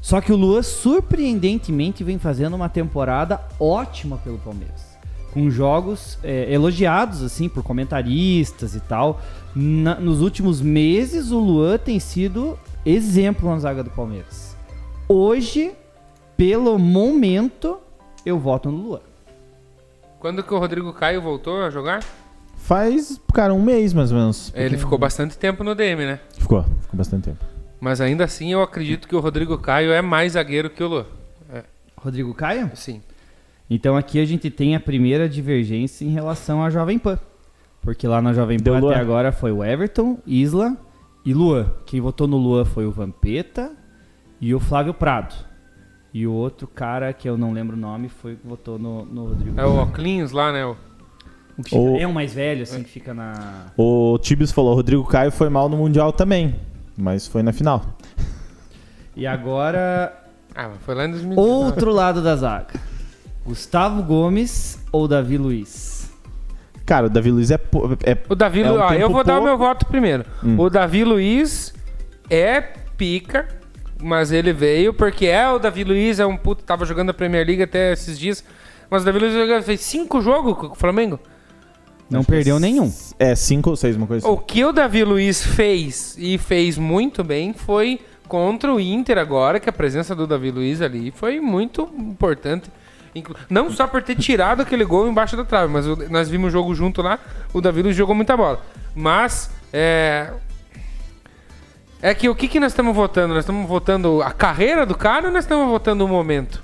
Só 0.00 0.20
que 0.20 0.32
o 0.32 0.36
Luan, 0.36 0.62
surpreendentemente, 0.62 2.04
vem 2.04 2.18
fazendo 2.18 2.54
uma 2.54 2.68
temporada 2.68 3.40
ótima 3.58 4.16
pelo 4.18 4.38
Palmeiras. 4.38 4.92
Com 5.32 5.50
jogos 5.50 6.18
é, 6.22 6.52
elogiados, 6.52 7.20
assim, 7.22 7.48
por 7.48 7.64
comentaristas 7.64 8.76
e 8.76 8.80
tal. 8.80 9.20
Na- 9.56 9.96
nos 9.96 10.20
últimos 10.20 10.60
meses, 10.60 11.32
o 11.32 11.38
Luan 11.40 11.76
tem 11.78 11.98
sido 11.98 12.56
exemplo 12.86 13.50
na 13.50 13.58
zaga 13.58 13.82
do 13.82 13.90
Palmeiras. 13.90 14.56
Hoje, 15.08 15.72
pelo 16.36 16.78
momento, 16.78 17.78
eu 18.24 18.38
voto 18.38 18.70
no 18.70 18.76
Luan. 18.78 19.00
Quando 20.20 20.42
que 20.44 20.54
o 20.54 20.58
Rodrigo 20.58 20.92
Caio 20.92 21.20
voltou 21.20 21.62
a 21.62 21.70
jogar? 21.70 22.00
Faz, 22.72 23.20
cara, 23.34 23.52
um 23.52 23.62
mês 23.62 23.92
mais 23.92 24.10
ou 24.10 24.18
menos. 24.18 24.50
Ele 24.54 24.78
ficou 24.78 24.96
bastante 24.96 25.36
tempo 25.36 25.62
no 25.62 25.74
DM, 25.74 26.06
né? 26.06 26.20
Ficou, 26.38 26.62
ficou 26.62 26.96
bastante 26.96 27.24
tempo. 27.24 27.44
Mas 27.78 28.00
ainda 28.00 28.24
assim 28.24 28.50
eu 28.52 28.62
acredito 28.62 29.06
que 29.06 29.14
o 29.14 29.20
Rodrigo 29.20 29.58
Caio 29.58 29.92
é 29.92 30.00
mais 30.00 30.32
zagueiro 30.32 30.70
que 30.70 30.82
o 30.82 30.88
Luan. 30.88 31.06
Rodrigo 32.02 32.32
Caio? 32.32 32.70
Sim. 32.74 33.02
Então 33.68 33.94
aqui 33.94 34.18
a 34.18 34.24
gente 34.24 34.50
tem 34.50 34.74
a 34.74 34.80
primeira 34.80 35.28
divergência 35.28 36.04
em 36.04 36.08
relação 36.08 36.64
à 36.64 36.70
Jovem 36.70 36.98
Pan. 36.98 37.18
Porque 37.82 38.08
lá 38.08 38.22
na 38.22 38.32
Jovem 38.32 38.56
Deu 38.56 38.72
Pan 38.74 38.80
Luan. 38.80 38.92
até 38.92 39.00
agora 39.00 39.32
foi 39.32 39.52
o 39.52 39.62
Everton, 39.62 40.18
Isla 40.26 40.74
e 41.26 41.34
Luan. 41.34 41.70
Quem 41.84 42.00
votou 42.00 42.26
no 42.26 42.38
Luan 42.38 42.64
foi 42.64 42.86
o 42.86 42.90
Vampeta 42.90 43.70
e 44.40 44.54
o 44.54 44.58
Flávio 44.58 44.94
Prado. 44.94 45.34
E 46.14 46.26
o 46.26 46.32
outro 46.32 46.66
cara, 46.66 47.12
que 47.12 47.28
eu 47.28 47.36
não 47.36 47.52
lembro 47.52 47.76
o 47.76 47.80
nome, 47.80 48.08
foi 48.08 48.36
que 48.36 48.46
votou 48.46 48.78
no, 48.78 49.04
no 49.04 49.26
Rodrigo 49.28 49.60
É 49.60 49.66
o 49.66 49.82
Oclinhos 49.82 50.32
lá, 50.32 50.50
né? 50.50 50.64
O- 51.56 51.60
O 51.60 51.64
que 51.64 51.70
fica- 51.70 51.80
O- 51.82 51.96
É 51.98 52.06
um 52.06 52.12
mais 52.12 52.32
velho, 52.34 52.62
assim, 52.62 52.82
que 52.82 52.88
fica 52.90 53.12
na... 53.12 53.66
O 53.76 54.18
Tibius 54.18 54.50
falou: 54.52 54.74
Rodrigo 54.74 55.04
Caio 55.04 55.30
foi 55.30 55.48
mal 55.48 55.68
no 55.68 55.76
Mundial 55.76 56.12
também. 56.12 56.54
Mas 56.96 57.26
foi 57.26 57.42
na 57.42 57.52
final. 57.52 57.84
E 59.16 59.26
agora, 59.26 60.12
Ah, 60.54 60.68
mas 60.68 60.78
foi 60.82 60.94
lá 60.94 61.04
em 61.06 61.10
2019. 61.10 61.64
outro 61.66 61.90
lado 61.92 62.22
da 62.22 62.36
zaga. 62.36 62.74
Gustavo 63.44 64.02
Gomes 64.02 64.78
ou 64.92 65.08
Davi 65.08 65.36
Luiz? 65.36 66.10
Cara, 66.86 67.06
o 67.06 67.10
Davi 67.10 67.30
Luiz 67.30 67.50
é. 67.50 67.54
é 68.04 68.16
O 68.28 68.34
Davi 68.34 68.62
É 68.62 68.70
um 68.70 68.76
ó, 68.78 68.92
eu 68.92 69.10
vou 69.10 69.24
dar 69.24 69.34
o 69.34 69.36
pouco. 69.36 69.48
meu 69.48 69.58
voto 69.58 69.86
primeiro. 69.86 70.24
Hum. 70.44 70.58
O 70.58 70.68
Davi 70.70 71.04
Luiz 71.04 71.72
é 72.30 72.60
pica, 72.96 73.48
mas 74.02 74.32
ele 74.32 74.52
veio 74.52 74.92
porque 74.94 75.26
é 75.26 75.48
o 75.50 75.58
Davi 75.58 75.84
Luiz, 75.84 76.18
é 76.20 76.26
um 76.26 76.36
puto, 76.36 76.62
tava 76.64 76.84
jogando 76.84 77.10
a 77.10 77.14
Premier 77.14 77.46
League 77.46 77.62
até 77.62 77.92
esses 77.92 78.18
dias. 78.18 78.44
Mas 78.90 79.02
o 79.02 79.06
Davi 79.06 79.18
Luiz 79.18 79.32
jogou- 79.32 79.62
fez 79.62 79.80
cinco 79.80 80.20
jogos 80.20 80.56
com 80.56 80.66
o 80.68 80.74
Flamengo. 80.74 81.18
Não 82.10 82.20
Acho 82.20 82.28
perdeu 82.28 82.56
é 82.56 82.60
nenhum. 82.60 82.92
É, 83.18 83.34
cinco 83.34 83.70
ou 83.70 83.76
seis, 83.76 83.96
uma 83.96 84.06
coisa 84.06 84.26
assim. 84.26 84.34
O 84.34 84.38
que 84.38 84.64
o 84.64 84.72
Davi 84.72 85.02
Luiz 85.04 85.42
fez 85.42 86.14
e 86.18 86.36
fez 86.38 86.76
muito 86.76 87.24
bem 87.24 87.52
foi 87.54 88.00
contra 88.28 88.72
o 88.72 88.80
Inter 88.80 89.18
agora, 89.18 89.58
que 89.60 89.68
a 89.68 89.72
presença 89.72 90.14
do 90.14 90.26
Davi 90.26 90.50
Luiz 90.50 90.80
ali 90.80 91.10
foi 91.10 91.40
muito 91.40 91.88
importante. 91.98 92.70
Não 93.48 93.70
só 93.70 93.86
por 93.86 94.02
ter 94.02 94.16
tirado 94.16 94.62
aquele 94.62 94.84
gol 94.84 95.06
embaixo 95.08 95.36
da 95.36 95.44
trave, 95.44 95.70
mas 95.72 95.86
nós 96.10 96.30
vimos 96.30 96.48
o 96.48 96.50
jogo 96.50 96.74
junto 96.74 97.02
lá, 97.02 97.18
o 97.52 97.60
Davi 97.60 97.82
Luiz 97.82 97.94
jogou 97.96 98.14
muita 98.14 98.36
bola. 98.36 98.60
Mas, 98.94 99.50
é. 99.72 100.32
É 102.00 102.14
que 102.14 102.28
o 102.28 102.34
que, 102.34 102.48
que 102.48 102.58
nós 102.58 102.72
estamos 102.72 102.96
votando? 102.96 103.34
Nós 103.34 103.44
estamos 103.44 103.68
votando 103.68 104.22
a 104.22 104.32
carreira 104.32 104.84
do 104.84 104.94
cara 104.96 105.26
ou 105.26 105.32
nós 105.32 105.44
estamos 105.44 105.68
votando 105.68 106.04
o 106.04 106.08
momento? 106.08 106.62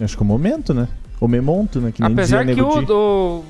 Acho 0.00 0.16
que 0.16 0.22
o 0.22 0.26
momento, 0.26 0.74
né? 0.74 0.88
O 1.20 1.28
memonto, 1.28 1.80
né? 1.80 1.92
Que 1.92 2.02
nem 2.02 2.12
Apesar 2.12 2.44
dizia 2.44 2.54
que 2.56 2.60
o- 2.90 3.44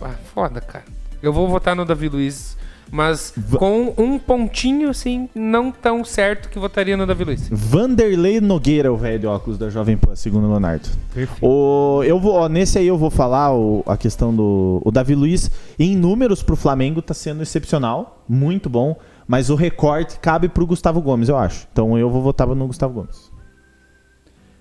Ah, 0.00 0.14
foda, 0.34 0.60
cara. 0.60 0.84
Eu 1.22 1.32
vou 1.32 1.48
votar 1.48 1.74
no 1.74 1.84
Davi 1.84 2.08
Luiz, 2.08 2.56
mas 2.90 3.32
Va- 3.36 3.58
com 3.58 3.94
um 3.96 4.18
pontinho, 4.18 4.90
assim, 4.90 5.28
não 5.34 5.72
tão 5.72 6.04
certo 6.04 6.48
que 6.50 6.58
votaria 6.58 6.96
no 6.96 7.06
Davi 7.06 7.24
Luiz. 7.24 7.48
Vanderlei 7.50 8.40
Nogueira, 8.40 8.92
o 8.92 8.96
velho 8.96 9.18
de 9.18 9.26
óculos 9.26 9.58
da 9.58 9.70
Jovem 9.70 9.96
Pan, 9.96 10.14
segundo 10.14 10.46
o 10.46 10.50
Leonardo. 10.50 10.88
Perfeito. 11.14 11.44
O, 11.46 12.02
eu 12.04 12.20
vou, 12.20 12.34
ó, 12.34 12.48
nesse 12.48 12.78
aí 12.78 12.86
eu 12.86 12.98
vou 12.98 13.10
falar 13.10 13.54
o- 13.54 13.82
a 13.86 13.96
questão 13.96 14.34
do. 14.34 14.82
O 14.84 14.90
Davi 14.90 15.14
Luiz, 15.14 15.50
em 15.78 15.96
números 15.96 16.42
pro 16.42 16.56
Flamengo, 16.56 17.00
tá 17.00 17.14
sendo 17.14 17.42
excepcional, 17.42 18.22
muito 18.28 18.68
bom. 18.68 18.96
Mas 19.26 19.48
o 19.48 19.54
recorte 19.54 20.18
cabe 20.20 20.50
pro 20.50 20.66
Gustavo 20.66 21.00
Gomes, 21.00 21.30
eu 21.30 21.38
acho. 21.38 21.66
Então 21.72 21.96
eu 21.96 22.10
vou 22.10 22.20
votar 22.20 22.46
no 22.46 22.66
Gustavo 22.66 22.92
Gomes. 22.92 23.32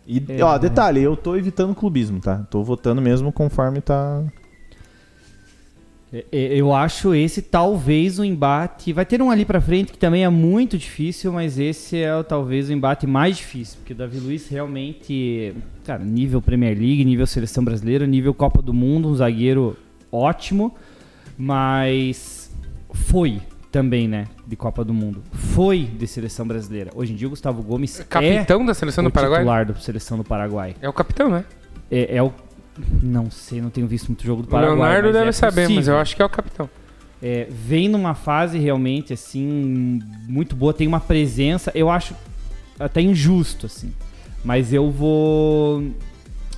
E, 0.07 0.23
É. 0.29 0.41
ó, 0.43 0.57
detalhe, 0.57 1.01
eu 1.01 1.17
tô 1.17 1.35
evitando 1.35 1.75
clubismo, 1.75 2.21
tá? 2.21 2.45
Tô 2.49 2.63
votando 2.63 3.01
mesmo 3.01 3.29
conforme 3.31 3.81
tá. 3.81 4.23
É, 6.13 6.25
é, 6.31 6.55
Eu 6.55 6.73
acho 6.73 7.15
esse 7.15 7.41
talvez 7.41 8.19
o 8.19 8.23
embate. 8.23 8.93
Vai 8.93 9.05
ter 9.05 9.19
um 9.21 9.31
ali 9.31 9.43
pra 9.43 9.59
frente 9.59 9.91
que 9.91 9.97
também 9.97 10.23
é 10.23 10.29
muito 10.29 10.77
difícil, 10.77 11.33
mas 11.33 11.57
esse 11.57 11.97
é 11.97 12.21
talvez 12.21 12.69
o 12.69 12.73
embate 12.73 13.07
mais 13.07 13.37
difícil, 13.37 13.79
porque 13.79 13.93
o 13.93 13.95
Davi 13.95 14.19
Luiz 14.19 14.47
realmente, 14.47 15.55
cara, 15.83 16.03
nível 16.03 16.39
Premier 16.41 16.77
League, 16.77 17.03
nível 17.03 17.25
seleção 17.25 17.63
brasileira, 17.65 18.05
nível 18.05 18.33
Copa 18.33 18.61
do 18.61 18.73
Mundo, 18.73 19.07
um 19.07 19.15
zagueiro 19.15 19.75
ótimo, 20.11 20.75
mas 21.35 22.51
foi 22.91 23.41
também, 23.71 24.07
né, 24.07 24.27
de 24.45 24.55
Copa 24.55 24.85
do 24.85 24.93
Mundo. 24.93 25.23
Foi 25.31 25.79
de 25.83 26.05
seleção 26.05 26.45
brasileira. 26.45 26.91
Hoje 26.93 27.13
em 27.13 27.15
dia 27.15 27.25
o 27.25 27.31
Gustavo 27.31 27.63
Gomes 27.63 27.99
Capitão 28.07 28.63
da 28.63 28.75
seleção 28.75 29.01
é 29.03 29.05
do 29.05 29.09
o 29.09 29.11
Paraguai? 29.11 29.39
titular 29.39 29.65
da 29.65 29.73
seleção 29.73 30.17
do 30.19 30.23
Paraguai. 30.23 30.75
É 30.79 30.87
o 30.87 30.93
capitão, 30.93 31.29
né? 31.29 31.43
É, 31.89 32.17
é 32.17 32.21
o 32.21 32.31
não 33.01 33.29
sei, 33.29 33.61
não 33.61 33.69
tenho 33.69 33.87
visto 33.87 34.07
muito 34.07 34.23
jogo 34.23 34.41
do 34.41 34.45
O 34.45 34.51
Paraguai. 34.51 34.75
Leonardo 34.77 35.07
mas 35.09 35.13
deve 35.15 35.29
é 35.29 35.31
saber, 35.31 35.69
mas 35.69 35.87
eu 35.87 35.97
acho 35.97 36.15
que 36.15 36.21
é 36.21 36.25
o 36.25 36.29
capitão. 36.29 36.69
é, 37.21 37.47
vem 37.49 37.87
numa 37.87 38.13
fase 38.15 38.57
realmente 38.57 39.13
assim 39.13 40.01
muito 40.27 40.55
boa, 40.55 40.73
tem 40.73 40.87
uma 40.87 40.99
presença, 40.99 41.71
eu 41.75 41.89
acho 41.89 42.15
até 42.79 43.01
injusto 43.01 43.65
assim, 43.67 43.93
mas 44.43 44.73
eu 44.73 44.89
vou 44.91 45.83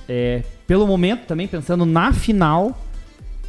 é, 0.08 0.42
pelo 0.66 0.86
momento 0.86 1.26
também 1.26 1.46
pensando 1.46 1.84
na 1.84 2.12
final, 2.12 2.80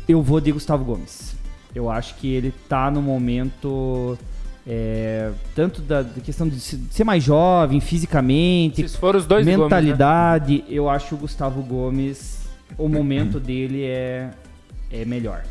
eu 0.07 0.21
vou 0.21 0.39
de 0.41 0.51
Gustavo 0.51 0.83
Gomes. 0.83 1.35
Eu 1.75 1.89
acho 1.91 2.15
que 2.15 2.27
ele 2.33 2.51
tá 2.67 2.89
no 2.89 3.01
momento 3.01 4.17
é, 4.65 5.31
tanto 5.55 5.81
da, 5.81 6.01
da 6.01 6.21
questão 6.21 6.47
de 6.47 6.59
se- 6.59 6.81
ser 6.89 7.03
mais 7.03 7.23
jovem 7.23 7.79
fisicamente, 7.79 8.87
Se 8.87 8.97
for 8.97 9.15
os 9.15 9.25
dois 9.25 9.45
Gomes, 9.45 9.57
né? 9.59 9.63
mentalidade, 9.63 10.63
eu 10.67 10.89
acho 10.89 11.13
o 11.15 11.17
Gustavo 11.19 11.61
Gomes, 11.61 12.36
o 12.77 12.87
momento 12.89 13.39
dele 13.39 13.83
é, 13.85 14.31
é 14.91 15.05
melhor. 15.05 15.43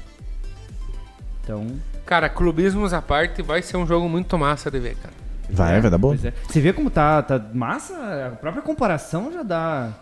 Então, 1.42 1.66
Cara, 2.04 2.28
clubismos 2.28 2.92
à 2.92 3.02
parte, 3.02 3.42
vai 3.42 3.60
ser 3.62 3.76
um 3.76 3.86
jogo 3.86 4.08
muito 4.08 4.38
massa 4.38 4.70
de 4.70 4.78
ver, 4.78 4.96
cara. 4.96 5.12
Vai, 5.50 5.80
vai 5.80 5.90
dar 5.90 5.98
bom. 5.98 6.14
é. 6.14 6.32
Você 6.48 6.60
vê 6.60 6.72
como 6.72 6.88
tá, 6.90 7.20
tá 7.22 7.38
massa? 7.52 8.28
A 8.28 8.36
própria 8.36 8.62
comparação 8.62 9.32
já 9.32 9.42
dá. 9.42 9.92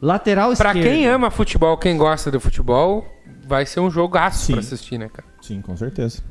Lateral 0.00 0.54
Pra 0.56 0.70
esquerdo. 0.70 0.84
quem 0.86 1.06
ama 1.06 1.30
futebol, 1.30 1.76
quem 1.76 1.96
gosta 1.96 2.30
de 2.30 2.38
futebol, 2.38 3.06
vai 3.46 3.64
ser 3.66 3.80
um 3.80 3.90
jogaço 3.90 4.46
Sim. 4.46 4.52
pra 4.52 4.60
assistir, 4.60 4.98
né, 4.98 5.08
cara? 5.08 5.28
Sim, 5.42 5.60
com 5.60 5.76
certeza. 5.76 6.22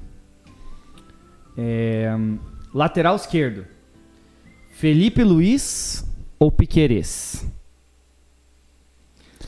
É, 1.57 2.11
lateral 2.73 3.15
esquerdo. 3.15 3.65
Felipe 4.73 5.23
Luiz 5.23 6.03
ou 6.39 6.51
Piquerez? 6.51 7.45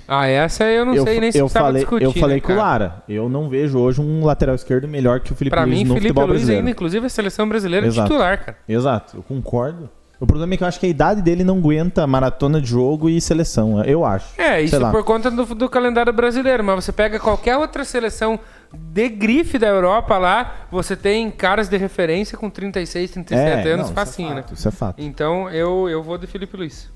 Ah, 0.07 0.27
essa 0.27 0.65
eu 0.65 0.85
não 0.85 0.93
eu, 0.93 1.03
sei 1.03 1.19
nem 1.19 1.31
se 1.31 1.37
eu 1.37 1.47
falei, 1.47 1.81
discutir, 1.81 2.03
eu 2.03 2.13
falei 2.13 2.37
né, 2.37 2.41
com 2.41 2.53
o? 2.53 2.55
Lara. 2.57 3.03
Eu 3.07 3.29
não 3.29 3.49
vejo 3.49 3.77
hoje 3.79 4.01
um 4.01 4.25
lateral 4.25 4.55
esquerdo 4.55 4.87
melhor 4.87 5.19
que 5.19 5.31
o 5.31 5.35
Felipe 5.35 5.55
Pra 5.55 5.63
Luiz 5.63 5.77
mim, 5.77 5.83
no 5.85 5.93
Felipe 5.93 6.07
futebol 6.09 6.25
Luiz 6.25 6.39
brasileiro. 6.39 6.59
ainda, 6.59 6.71
inclusive, 6.71 7.05
a 7.05 7.09
seleção 7.09 7.47
brasileira 7.47 7.87
Exato. 7.87 8.07
titular, 8.09 8.45
cara. 8.45 8.57
Exato, 8.67 9.17
eu 9.17 9.23
concordo. 9.23 9.89
O 10.19 10.25
problema 10.27 10.53
é 10.53 10.57
que 10.57 10.63
eu 10.63 10.67
acho 10.67 10.79
que 10.79 10.85
a 10.85 10.89
idade 10.89 11.21
dele 11.21 11.43
não 11.43 11.57
aguenta 11.57 12.07
maratona 12.07 12.61
de 12.61 12.67
jogo 12.67 13.09
e 13.09 13.19
seleção. 13.19 13.83
Eu 13.83 14.05
acho. 14.05 14.39
É, 14.39 14.61
isso 14.61 14.79
por 14.89 15.03
conta 15.03 15.29
do, 15.29 15.43
do 15.53 15.67
calendário 15.67 16.13
brasileiro, 16.13 16.63
mas 16.63 16.85
você 16.85 16.93
pega 16.93 17.19
qualquer 17.19 17.57
outra 17.57 17.83
seleção 17.83 18.39
de 18.73 19.09
grife 19.09 19.57
da 19.57 19.67
Europa 19.67 20.17
lá, 20.17 20.67
você 20.71 20.95
tem 20.95 21.29
caras 21.29 21.67
de 21.67 21.75
referência 21.77 22.37
com 22.37 22.49
36, 22.49 23.11
37 23.11 23.67
anos, 23.67 23.87
não, 23.87 23.93
facinho, 23.93 24.29
isso 24.29 24.31
é 24.31 24.35
né? 24.35 24.41
fato, 24.41 24.53
Isso 24.55 24.67
é 24.67 24.71
fato. 24.71 25.01
Então 25.01 25.49
eu, 25.49 25.89
eu 25.89 26.01
vou 26.01 26.17
de 26.17 26.25
Felipe 26.25 26.55
Luiz. 26.55 26.89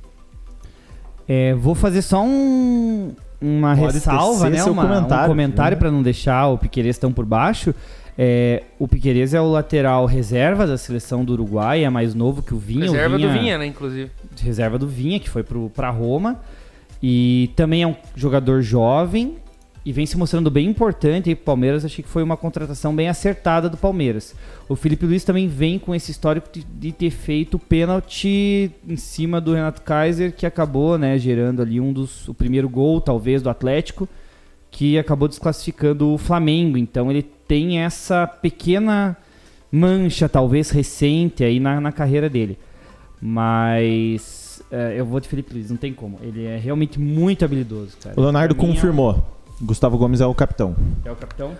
É, 1.27 1.53
vou 1.53 1.75
fazer 1.75 2.01
só 2.01 2.23
um, 2.23 3.13
uma 3.41 3.75
Pode 3.75 3.93
ressalva, 3.93 4.49
né? 4.49 4.63
Uma, 4.63 4.83
comentário, 4.83 5.25
um 5.25 5.27
comentário 5.27 5.75
né? 5.75 5.79
para 5.79 5.91
não 5.91 6.01
deixar 6.01 6.47
o 6.47 6.57
Piquerez 6.57 6.97
tão 6.97 7.11
por 7.11 7.25
baixo. 7.25 7.73
É, 8.17 8.63
o 8.79 8.87
Piquerez 8.87 9.33
é 9.33 9.41
o 9.41 9.51
lateral 9.51 10.05
reserva 10.05 10.65
da 10.65 10.77
seleção 10.77 11.23
do 11.23 11.33
Uruguai, 11.33 11.83
é 11.83 11.89
mais 11.89 12.15
novo 12.15 12.41
que 12.41 12.53
o 12.53 12.57
Vinha. 12.57 12.89
o 12.89 12.93
Reserva 12.93 13.19
do 13.19 13.29
Vinha, 13.29 13.57
né, 13.57 13.65
inclusive. 13.65 14.09
reserva 14.41 14.79
do 14.79 14.87
Vinha, 14.87 15.19
que 15.19 15.29
foi 15.29 15.43
pro, 15.43 15.69
pra 15.69 15.89
Roma. 15.89 16.39
E 17.03 17.51
também 17.55 17.83
é 17.83 17.87
um 17.87 17.95
jogador 18.15 18.61
jovem 18.61 19.35
e 19.87 19.93
vem 19.93 20.05
se 20.05 20.17
mostrando 20.17 20.51
bem 20.51 20.67
importante 20.67 21.29
aí 21.29 21.35
pro 21.35 21.45
Palmeiras. 21.45 21.85
Achei 21.85 22.03
que 22.03 22.09
foi 22.09 22.21
uma 22.21 22.35
contratação 22.35 22.93
bem 22.93 23.07
acertada 23.07 23.69
do 23.69 23.77
Palmeiras. 23.77 24.35
O 24.67 24.75
Felipe 24.75 25.05
Luiz 25.05 25.23
também 25.23 25.47
vem 25.47 25.79
com 25.79 25.95
esse 25.95 26.11
histórico 26.11 26.49
de, 26.53 26.91
ter 26.91 27.09
feito 27.09 27.57
pênalti 27.57 28.69
em 28.85 28.97
cima 28.97 29.39
do 29.39 29.53
Renato 29.53 29.81
Kaiser, 29.83 30.33
que 30.35 30.45
acabou, 30.45 30.97
né, 30.97 31.17
gerando 31.17 31.61
ali 31.61 31.79
um 31.79 31.93
dos 31.93 32.27
o 32.27 32.33
primeiro 32.33 32.67
gol, 32.67 32.99
talvez, 32.99 33.41
do 33.41 33.49
Atlético, 33.49 34.09
que 34.69 34.99
acabou 34.99 35.29
desclassificando 35.29 36.13
o 36.13 36.17
Flamengo. 36.17 36.77
Então 36.77 37.09
ele 37.09 37.23
tem 37.23 37.79
essa 37.79 38.27
pequena 38.27 39.15
mancha, 39.71 40.27
talvez 40.27 40.69
recente 40.69 41.45
aí 41.45 41.61
na, 41.61 41.79
na 41.79 41.93
carreira 41.93 42.29
dele. 42.29 42.59
Mas 43.21 44.61
é, 44.69 44.95
eu 44.97 45.05
vou 45.05 45.21
de 45.21 45.29
Felipe 45.29 45.53
Luiz, 45.53 45.69
não 45.69 45.77
tem 45.77 45.93
como. 45.93 46.19
Ele 46.21 46.43
é 46.43 46.57
realmente 46.57 46.99
muito 46.99 47.45
habilidoso, 47.45 47.95
cara. 48.03 48.19
O 48.19 48.21
Leonardo 48.21 48.53
Pra 48.53 48.67
mim, 48.67 48.73
confirmou. 48.73 49.36
Gustavo 49.61 49.97
Gomes 49.97 50.21
é 50.21 50.25
o 50.25 50.33
capitão. 50.35 50.75
É, 51.03 51.11
o 51.11 51.15
capitão. 51.15 51.57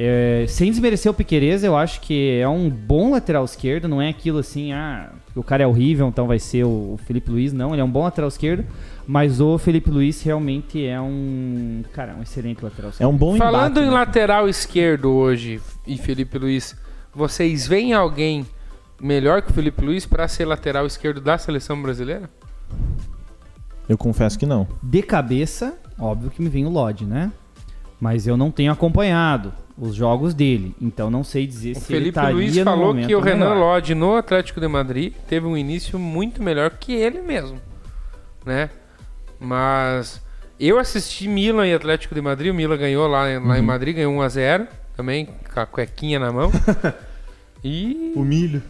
É, 0.00 0.44
sem 0.48 0.70
desmerecer 0.70 1.10
o 1.10 1.14
Piquerez, 1.14 1.64
eu 1.64 1.76
acho 1.76 2.00
que 2.00 2.38
é 2.38 2.48
um 2.48 2.70
bom 2.70 3.10
lateral 3.10 3.44
esquerdo. 3.44 3.88
Não 3.88 4.00
é 4.00 4.08
aquilo 4.08 4.38
assim, 4.38 4.72
ah, 4.72 5.10
o 5.34 5.42
cara 5.42 5.64
é 5.64 5.66
horrível, 5.66 6.06
então 6.08 6.26
vai 6.26 6.38
ser 6.38 6.64
o, 6.64 6.98
Felipe 7.06 7.30
Luiz. 7.30 7.52
Não, 7.52 7.72
ele 7.72 7.80
é 7.80 7.84
um 7.84 7.90
bom 7.90 8.04
lateral 8.04 8.28
esquerdo. 8.28 8.64
Mas 9.06 9.40
o 9.40 9.56
Felipe 9.58 9.90
Luiz 9.90 10.22
realmente 10.22 10.84
é 10.86 11.00
um. 11.00 11.82
Cara, 11.92 12.14
um 12.16 12.22
excelente 12.22 12.62
lateral 12.62 12.90
É 12.90 12.92
esquerdo. 12.92 13.10
um 13.10 13.16
bom 13.16 13.36
Falando 13.36 13.72
embate, 13.72 13.86
em 13.86 13.90
né? 13.90 13.90
lateral 13.90 14.48
esquerdo 14.48 15.10
hoje 15.10 15.60
e 15.86 15.96
Felipe 15.96 16.38
Luiz, 16.38 16.76
vocês 17.14 17.66
veem 17.66 17.92
alguém 17.94 18.46
melhor 19.00 19.42
que 19.42 19.50
o 19.50 19.54
Felipe 19.54 19.84
Luiz 19.84 20.04
pra 20.06 20.28
ser 20.28 20.44
lateral 20.44 20.86
esquerdo 20.86 21.20
da 21.20 21.38
seleção 21.38 21.80
brasileira? 21.80 22.28
Eu 23.88 23.96
confesso 23.96 24.38
que 24.38 24.44
não. 24.46 24.66
De 24.82 25.02
cabeça, 25.02 25.78
óbvio 25.98 26.30
que 26.30 26.42
me 26.42 26.48
vem 26.48 26.66
o 26.66 26.68
Lodge, 26.70 27.04
né? 27.04 27.32
Mas 28.00 28.26
eu 28.26 28.36
não 28.36 28.50
tenho 28.50 28.70
acompanhado 28.70 29.52
os 29.76 29.94
jogos 29.94 30.34
dele. 30.34 30.74
Então 30.80 31.10
não 31.10 31.24
sei 31.24 31.46
dizer 31.46 31.72
O 31.76 31.80
se 31.80 31.92
ele 31.92 32.00
Felipe 32.00 32.08
estaria 32.10 32.34
Luiz 32.34 32.56
no 32.56 32.64
falou 32.64 32.94
que 32.94 33.14
o 33.14 33.20
Renan 33.20 33.50
melhor. 33.50 33.58
Lodge 33.74 33.94
no 33.94 34.16
Atlético 34.16 34.60
de 34.60 34.68
Madrid 34.68 35.12
teve 35.28 35.46
um 35.46 35.56
início 35.56 35.98
muito 35.98 36.42
melhor 36.42 36.70
que 36.70 36.92
ele 36.92 37.20
mesmo, 37.22 37.58
né? 38.44 38.70
Mas 39.40 40.20
eu 40.58 40.78
assisti 40.78 41.28
Milan 41.28 41.66
e 41.66 41.74
Atlético 41.74 42.14
de 42.14 42.20
Madrid, 42.20 42.50
o 42.52 42.54
Milan 42.54 42.76
ganhou 42.76 43.06
lá, 43.06 43.22
lá 43.22 43.38
Uhum. 43.38 43.54
em 43.56 43.62
Madrid, 43.62 43.94
ganhou 43.96 44.12
1 44.14 44.22
a 44.22 44.28
0 44.28 44.66
também, 44.96 45.28
com 45.54 45.60
a 45.60 45.66
cuequinha 45.66 46.18
na 46.18 46.32
mão. 46.32 46.50
e 47.62 48.12
O 48.16 48.22
milho. 48.22 48.62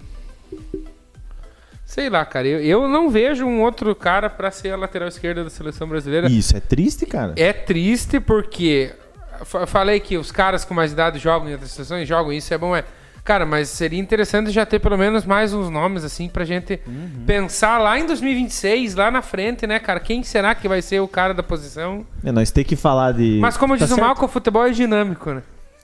Sei 1.98 2.08
lá, 2.08 2.24
cara, 2.24 2.46
eu, 2.46 2.60
eu 2.60 2.88
não 2.88 3.10
vejo 3.10 3.44
um 3.44 3.60
outro 3.60 3.92
cara 3.94 4.30
pra 4.30 4.50
ser 4.52 4.70
a 4.70 4.76
lateral 4.76 5.08
esquerda 5.08 5.42
da 5.42 5.50
seleção 5.50 5.88
brasileira. 5.88 6.28
Isso 6.30 6.56
é 6.56 6.60
triste, 6.60 7.04
cara. 7.06 7.32
É 7.36 7.52
triste 7.52 8.20
porque 8.20 8.92
fa- 9.44 9.66
falei 9.66 9.98
que 9.98 10.16
os 10.16 10.30
caras 10.30 10.64
com 10.64 10.74
mais 10.74 10.92
idade 10.92 11.18
jogam 11.18 11.48
em 11.48 11.52
outras 11.52 11.72
seleções, 11.72 12.06
jogam 12.06 12.32
isso, 12.32 12.54
é 12.54 12.58
bom, 12.58 12.76
é. 12.76 12.84
Cara, 13.24 13.44
mas 13.44 13.68
seria 13.68 13.98
interessante 13.98 14.50
já 14.52 14.64
ter 14.64 14.78
pelo 14.78 14.96
menos 14.96 15.26
mais 15.26 15.52
uns 15.52 15.68
nomes 15.68 16.02
assim 16.04 16.28
pra 16.28 16.44
gente 16.44 16.80
Uhum. 16.86 17.24
pensar 17.26 17.78
lá 17.78 17.98
em 17.98 18.06
2026, 18.06 18.94
lá 18.94 19.10
na 19.10 19.20
frente, 19.20 19.66
né, 19.66 19.78
cara? 19.80 19.98
Quem 20.00 20.22
será 20.22 20.54
que 20.54 20.66
vai 20.68 20.80
ser 20.80 21.00
o 21.00 21.08
cara 21.08 21.34
da 21.34 21.42
posição? 21.42 22.06
É, 22.24 22.30
nós 22.32 22.50
tem 22.52 22.64
que 22.64 22.76
falar 22.76 23.12
de. 23.12 23.38
Mas 23.40 23.56
como 23.56 23.74
tá 23.76 23.84
diz 23.84 23.90
o 23.90 23.94
certo, 23.96 24.06
Malco, 24.06 24.24
o 24.24 24.28
futebol 24.28 24.64
é 24.66 24.70
dinâmico, 24.70 25.30
né? 25.32 25.42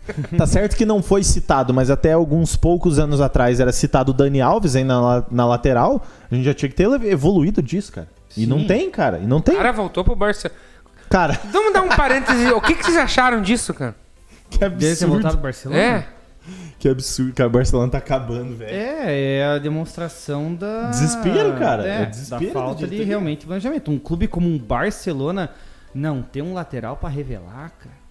Tá 0.36 0.46
certo 0.46 0.76
que 0.76 0.84
não 0.84 1.02
foi 1.02 1.22
citado, 1.24 1.72
mas 1.72 1.90
até 1.90 2.12
alguns 2.12 2.56
poucos 2.56 2.98
anos 2.98 3.20
atrás 3.20 3.58
era 3.60 3.72
citado 3.72 4.10
o 4.10 4.14
Dani 4.14 4.40
Alves 4.40 4.76
aí 4.76 4.84
na, 4.84 5.24
na 5.30 5.46
lateral. 5.46 6.04
A 6.30 6.34
gente 6.34 6.44
já 6.44 6.52
tinha 6.54 6.68
que 6.68 6.74
ter 6.74 6.84
evoluído 7.06 7.62
disso, 7.62 7.92
cara. 7.92 8.08
E 8.36 8.40
Sim. 8.42 8.46
não 8.46 8.66
tem, 8.66 8.90
cara. 8.90 9.18
E 9.18 9.26
não 9.26 9.40
tem. 9.40 9.54
O 9.54 9.58
cara 9.58 9.72
voltou 9.72 10.04
pro 10.04 10.14
Barcelona. 10.16 10.58
Cara, 11.08 11.38
Vamos 11.52 11.72
dar 11.72 11.82
um 11.82 11.88
parêntese. 11.88 12.50
o 12.52 12.60
que, 12.60 12.74
que 12.74 12.84
vocês 12.84 12.96
acharam 12.96 13.40
disso, 13.40 13.72
cara? 13.72 13.94
que 14.50 14.58
ter 14.58 14.66
absurdo. 14.66 15.12
voltado 15.12 15.36
ao 15.36 15.42
Barcelona? 15.42 15.80
É. 15.80 16.06
Que 16.78 16.88
absurdo, 16.88 17.32
que 17.32 17.40
a 17.42 17.48
Barcelona 17.48 17.90
tá 17.92 17.98
acabando, 17.98 18.56
velho. 18.56 18.70
É, 18.74 19.38
é 19.38 19.44
a 19.46 19.58
demonstração 19.58 20.54
da. 20.54 20.90
Desespero, 20.90 21.54
cara. 21.54 21.86
É, 21.86 22.02
É 22.02 22.06
desespero 22.06 22.46
da 22.46 22.52
falta 22.52 22.84
de 22.86 22.90
de 22.90 22.98
ter- 22.98 23.04
realmente 23.04 23.46
planejamento. 23.46 23.90
Um 23.90 23.98
clube 23.98 24.28
como 24.28 24.46
um 24.48 24.58
Barcelona 24.58 25.50
não 25.94 26.20
ter 26.20 26.42
um 26.42 26.52
lateral 26.52 26.96
pra 26.96 27.08
revelar, 27.08 27.72
cara. 27.78 28.03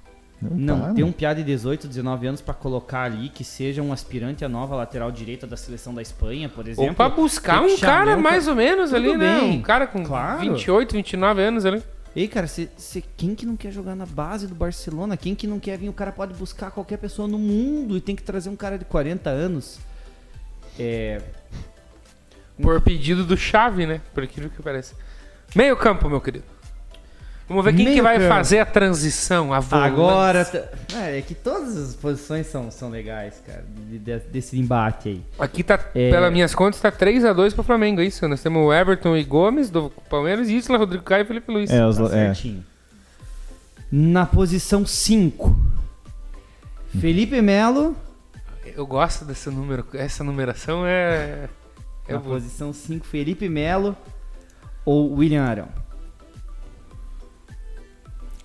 Não 0.51 0.77
tá, 0.79 0.85
ter 0.87 0.89
mano. 1.01 1.05
um 1.07 1.11
piá 1.11 1.33
de 1.33 1.43
18, 1.43 1.87
19 1.87 2.27
anos 2.27 2.41
pra 2.41 2.53
colocar 2.53 3.03
ali 3.03 3.29
que 3.29 3.43
seja 3.43 3.81
um 3.81 3.91
aspirante 3.93 4.43
à 4.45 4.49
nova 4.49 4.75
lateral 4.75 5.11
direita 5.11 5.45
da 5.47 5.55
seleção 5.57 5.93
da 5.93 6.01
Espanha, 6.01 6.49
por 6.49 6.67
exemplo. 6.67 6.89
Ou 6.89 6.93
pra 6.95 7.09
buscar 7.09 7.61
Tem 7.63 7.73
um 7.75 7.79
cara 7.79 8.17
mais 8.17 8.47
ou 8.47 8.55
menos 8.55 8.89
Tudo 8.91 8.97
ali, 8.97 9.17
né? 9.17 9.39
bem, 9.39 9.51
Um 9.57 9.61
cara 9.61 9.85
com 9.87 10.03
claro. 10.03 10.39
28, 10.41 10.93
29 10.93 11.41
anos 11.41 11.65
ali. 11.65 11.83
Ei, 12.15 12.27
cara, 12.27 12.45
cê, 12.45 12.69
cê- 12.77 13.03
quem 13.17 13.33
que 13.33 13.43
não 13.45 13.55
quer 13.55 13.71
jogar 13.71 13.95
na 13.95 14.05
base 14.05 14.45
do 14.47 14.53
Barcelona? 14.53 15.17
Quem 15.17 15.33
que 15.33 15.47
não 15.47 15.59
quer 15.59 15.77
vir? 15.79 15.89
O 15.89 15.93
cara 15.93 16.11
pode 16.11 16.33
buscar 16.35 16.69
qualquer 16.69 16.97
pessoa 16.97 17.27
no 17.27 17.39
mundo 17.39 17.97
e 17.97 18.01
tem 18.01 18.15
que 18.15 18.21
trazer 18.21 18.49
um 18.49 18.55
cara 18.55 18.77
de 18.77 18.85
40 18.85 19.29
anos. 19.31 19.79
É. 20.77 21.19
Por 22.61 22.79
pedido 22.81 23.25
do 23.25 23.35
Chave, 23.35 23.87
né? 23.87 23.99
Por 24.13 24.23
aquilo 24.23 24.47
que 24.49 24.61
parece. 24.61 24.93
Meio 25.55 25.75
campo, 25.75 26.07
meu 26.07 26.21
querido. 26.21 26.45
Vamos 27.47 27.65
ver 27.65 27.73
quem 27.75 27.83
Meio 27.85 27.97
que 27.97 28.01
vai 28.01 28.17
campo. 28.17 28.29
fazer 28.29 28.59
a 28.59 28.65
transição, 28.65 29.53
a 29.53 29.59
volância. 29.59 29.85
Agora. 29.93 30.71
É, 30.95 31.17
é 31.19 31.21
que 31.21 31.35
todas 31.35 31.77
as 31.77 31.95
posições 31.95 32.47
são, 32.47 32.71
são 32.71 32.89
legais, 32.89 33.41
cara, 33.45 33.63
de- 33.89 33.99
de- 33.99 34.19
desse 34.31 34.57
embate 34.57 35.09
aí. 35.09 35.21
Aqui 35.37 35.61
tá, 35.61 35.77
É. 35.93 36.09
pelas 36.09 36.31
minhas 36.31 36.55
contas, 36.55 36.79
tá 36.79 36.89
3x2 36.91 37.53
pro 37.53 37.61
Flamengo, 37.63 37.99
é 38.01 38.05
isso? 38.05 38.25
Nós 38.27 38.41
temos 38.41 38.65
o 38.65 38.73
Everton 38.73 39.15
e 39.17 39.23
Gomes 39.25 39.69
do 39.69 39.89
Palmeiras 40.09 40.47
e 40.47 40.55
Isla, 40.55 40.77
Rodrigo 40.77 41.03
Caio 41.03 41.23
e 41.23 41.25
Felipe 41.25 41.51
Luiz. 41.51 41.69
É, 41.69 41.85
os, 41.85 41.97
Tá 41.97 42.05
é. 42.05 42.09
certinho. 42.33 42.63
Na 43.91 44.25
posição 44.25 44.85
5. 44.85 45.55
Felipe 46.99 47.41
Melo. 47.41 47.95
Eu 48.75 48.87
gosto 48.87 49.25
desse 49.25 49.49
número, 49.49 49.85
essa 49.93 50.23
numeração 50.23 50.83
é... 50.87 51.49
Na 52.07 52.15
Eu 52.15 52.19
vou... 52.19 52.33
posição 52.33 52.71
5, 52.73 53.05
Felipe 53.05 53.47
Melo 53.49 53.95
ou 54.85 55.13
William 55.15 55.43
Arão? 55.43 55.67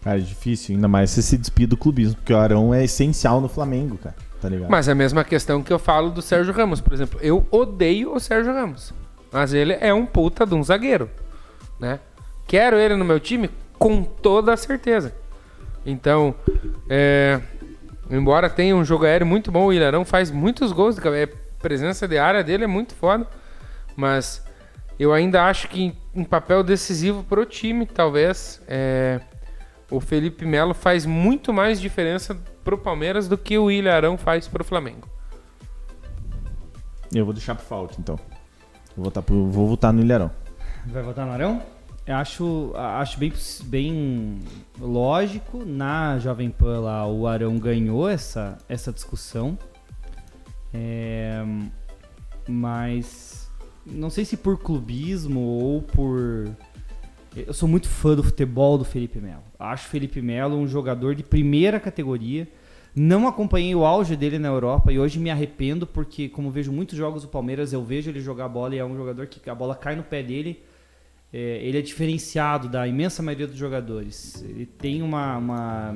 Cara, 0.09 0.21
é 0.21 0.23
difícil, 0.23 0.75
ainda 0.75 0.89
mais 0.89 1.11
você 1.11 1.21
se 1.21 1.37
despir 1.37 1.69
do 1.69 1.77
clubismo, 1.77 2.15
porque 2.15 2.33
o 2.33 2.39
Arão 2.39 2.73
é 2.73 2.83
essencial 2.83 3.43
no 3.43 3.49
Flamengo, 3.49 3.99
cara. 3.99 4.17
tá 4.41 4.49
ligado? 4.49 4.71
Mas 4.71 4.89
é 4.89 4.93
a 4.93 4.95
mesma 4.95 5.23
questão 5.23 5.63
que 5.63 5.71
eu 5.71 5.79
falo 5.79 6.09
do 6.09 6.23
Sérgio 6.23 6.55
Ramos, 6.55 6.81
por 6.81 6.95
exemplo. 6.95 7.21
Eu 7.23 7.47
odeio 7.51 8.15
o 8.15 8.19
Sérgio 8.19 8.55
Ramos. 8.55 8.95
Mas 9.31 9.53
ele 9.53 9.77
é 9.79 9.93
um 9.93 10.07
puta 10.07 10.47
de 10.47 10.55
um 10.55 10.63
zagueiro, 10.63 11.11
né? 11.79 12.01
Quero 12.47 12.79
ele 12.79 12.97
no 12.97 13.05
meu 13.05 13.21
time 13.21 13.51
com 13.79 14.03
toda 14.03 14.55
a 14.55 14.57
certeza. 14.57 15.13
Então, 15.85 16.35
é, 16.89 17.39
embora 18.11 18.49
tenha 18.49 18.75
um 18.75 18.87
jogo 18.87 19.05
aéreo 19.05 19.27
muito 19.27 19.53
bom, 19.53 19.67
o 19.67 19.73
Ilharão 19.75 20.07
faz 20.07 20.31
muitos 20.31 20.73
gols, 20.73 20.97
a 20.99 21.03
presença 21.59 22.09
de 22.09 22.17
área 22.17 22.43
dele 22.43 22.65
é 22.65 22.67
muito 22.67 22.95
foda, 22.95 23.27
mas 23.95 24.43
eu 24.99 25.13
ainda 25.13 25.45
acho 25.45 25.69
que 25.69 25.95
em 26.15 26.25
papel 26.25 26.63
decisivo 26.63 27.23
pro 27.25 27.45
time, 27.45 27.85
talvez, 27.85 28.63
é, 28.67 29.21
o 29.91 30.01
Felipe 30.01 30.45
Melo 30.45 30.75
faz 30.75 31.07
muito 31.07 31.53
mais 31.53 31.81
diferença 31.81 32.35
pro 32.63 32.77
Palmeiras 32.77 33.29
do 33.29 33.39
que 33.39 33.59
o 33.59 33.71
Ilharão 33.71 34.19
faz 34.19 34.47
pro 34.47 34.65
Flamengo. 34.65 35.09
Eu 37.13 37.25
vou 37.25 37.33
deixar 37.33 37.55
pro 37.55 37.65
Falk, 37.65 37.97
então. 37.99 38.19
Vou 38.95 39.05
votar, 39.07 39.23
pro, 39.23 39.47
vou 39.49 39.67
votar 39.67 39.93
no 39.93 40.03
Ilharão. 40.03 40.31
Vai 40.87 41.03
votar 41.03 41.25
no 41.27 41.33
Arão? 41.33 41.63
Eu 42.07 42.17
acho, 42.17 42.73
acho 42.75 43.19
bem, 43.19 43.33
bem 43.65 44.41
lógico. 44.79 45.65
Na 45.65 46.19
Jovem 46.19 46.51
Pan 46.51 46.81
lá, 46.81 47.07
o 47.07 47.27
Arão 47.27 47.59
ganhou 47.59 48.09
essa, 48.09 48.59
essa 48.69 48.93
discussão. 48.93 49.59
É, 50.73 51.43
mas 52.47 53.51
não 53.87 54.11
sei 54.11 54.25
se 54.25 54.37
por 54.37 54.59
clubismo 54.59 55.41
ou 55.41 55.83
por. 55.83 56.49
Eu 57.47 57.53
sou 57.53 57.69
muito 57.69 57.89
fã 57.89 58.17
do 58.17 58.23
futebol 58.23 58.77
do 58.77 58.85
Felipe 58.85 59.21
Melo. 59.21 59.43
Acho 59.59 59.89
Felipe 59.89 60.21
Melo 60.21 60.57
um 60.57 60.67
jogador 60.67 61.15
de 61.15 61.23
primeira 61.23 61.79
categoria. 61.79 62.49
Não 62.95 63.29
acompanhei 63.29 63.75
o 63.75 63.85
auge 63.85 64.17
dele 64.17 64.39
na 64.39 64.49
Europa 64.49 64.93
e 64.93 64.99
hoje 64.99 65.19
me 65.19 65.31
arrependo 65.31 65.87
porque, 65.87 66.29
como 66.29 66.51
vejo 66.51 66.73
muitos 66.73 66.97
jogos 66.97 67.23
do 67.23 67.29
Palmeiras, 67.29 67.73
eu 67.73 67.85
vejo 67.85 68.11
ele 68.11 68.21
jogar 68.21 68.49
bola 68.49 68.75
e 68.75 68.79
é 68.79 68.85
um 68.85 68.97
jogador 68.97 69.27
que 69.27 69.49
a 69.49 69.55
bola 69.55 69.77
cai 69.77 69.95
no 69.95 70.03
pé 70.03 70.23
dele. 70.23 70.63
É, 71.33 71.61
ele 71.63 71.79
é 71.79 71.83
diferenciado 71.83 72.69
da 72.69 72.89
imensa 72.89 73.23
maioria 73.23 73.47
dos 73.47 73.57
jogadores. 73.57 74.43
Ele 74.49 74.65
tem 74.65 75.03
uma, 75.03 75.37
uma 75.37 75.95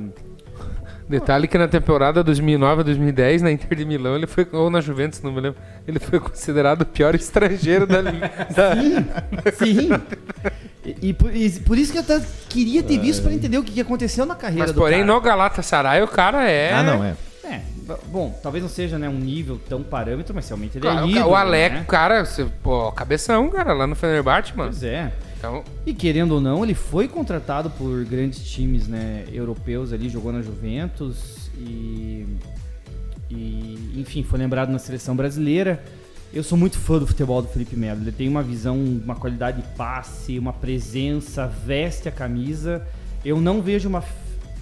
Detalhe 1.09 1.49
que 1.49 1.57
na 1.57 1.67
temporada 1.67 2.23
2009-2010, 2.23 3.41
na 3.41 3.51
Inter 3.51 3.77
de 3.77 3.85
Milão, 3.85 4.15
ele 4.15 4.27
foi, 4.27 4.47
ou 4.53 4.71
na 4.71 4.81
Juventus, 4.81 5.23
não 5.23 5.33
me 5.33 5.41
lembro, 5.41 5.61
ele 5.89 5.99
foi 5.99 6.21
considerado 6.21 6.83
o 6.83 6.87
pior 6.87 7.15
estrangeiro 7.15 7.87
da 7.87 8.03
liga. 8.03 8.31
da- 8.55 9.53
Sim. 9.53 9.89
E, 10.85 11.09
e 11.09 11.15
por, 11.15 11.35
e 11.35 11.51
por 11.61 11.79
isso 11.79 11.93
que 11.93 11.99
eu 11.99 12.23
queria 12.49 12.83
ter 12.83 12.99
visto 12.99 13.23
para 13.23 13.33
entender 13.33 13.57
o 13.57 13.63
que 13.65 13.73
que 13.73 13.81
aconteceu 13.81 14.27
na 14.27 14.35
carreira 14.35 14.65
Mas 14.65 14.73
do 14.73 14.81
porém, 14.81 15.01
cara. 15.01 15.13
no 15.13 15.21
Galatasaray, 15.21 16.03
o 16.03 16.09
cara 16.09 16.49
é... 16.49 16.73
Ah, 16.75 16.83
não, 16.83 17.05
é. 17.05 17.17
É, 17.53 17.63
bom, 18.09 18.39
talvez 18.43 18.63
não 18.63 18.71
seja 18.71 18.99
né, 18.99 19.09
um 19.09 19.19
nível 19.19 19.61
tão 19.69 19.83
parâmetro, 19.83 20.35
mas 20.35 20.49
realmente 20.49 20.79
ele 20.79 20.83
Claro, 20.83 21.01
é 21.01 21.05
o, 21.05 21.09
ídolo, 21.11 21.31
o 21.31 21.35
Alec, 21.37 21.75
né? 21.77 21.85
cara, 21.89 22.25
você- 22.25 22.47
pô, 22.63 22.91
cabeção, 22.93 23.49
cara, 23.51 23.73
lá 23.73 23.87
no 23.87 23.95
Fenerbahçe, 23.95 24.57
mano. 24.57 24.71
Pois 24.71 24.83
é. 24.83 25.13
Então, 25.39 25.65
E 25.85 25.93
querendo 25.93 26.33
ou 26.33 26.41
não, 26.41 26.63
ele 26.65 26.75
foi 26.75 27.09
contratado 27.09 27.69
por 27.71 28.05
grandes 28.05 28.45
times 28.45 28.87
né, 28.87 29.25
europeus 29.33 29.93
ali, 29.93 30.09
jogou 30.09 30.33
na 30.33 30.41
Juventus 30.41 31.51
e, 31.59 32.25
e, 33.31 33.93
enfim, 33.97 34.23
foi 34.23 34.39
lembrado 34.39 34.71
na 34.71 34.79
seleção 34.79 35.17
brasileira. 35.17 35.83
Eu 36.33 36.43
sou 36.43 36.57
muito 36.57 36.79
fã 36.79 36.99
do 36.99 37.07
futebol 37.07 37.43
do 37.43 37.49
Felipe 37.49 37.77
Melo. 37.77 38.01
Ele 38.01 38.13
tem 38.13 38.29
uma 38.29 38.43
visão, 38.43 38.77
uma 38.79 39.15
qualidade 39.15 39.61
de 39.61 39.69
passe, 39.77 40.39
uma 40.39 40.53
presença, 40.53 41.47
veste 41.47 42.09
a 42.09 42.13
camisa. 42.13 42.87
Eu 43.25 43.41
não 43.41 43.61
vejo 43.61 43.89
uma. 43.89 44.03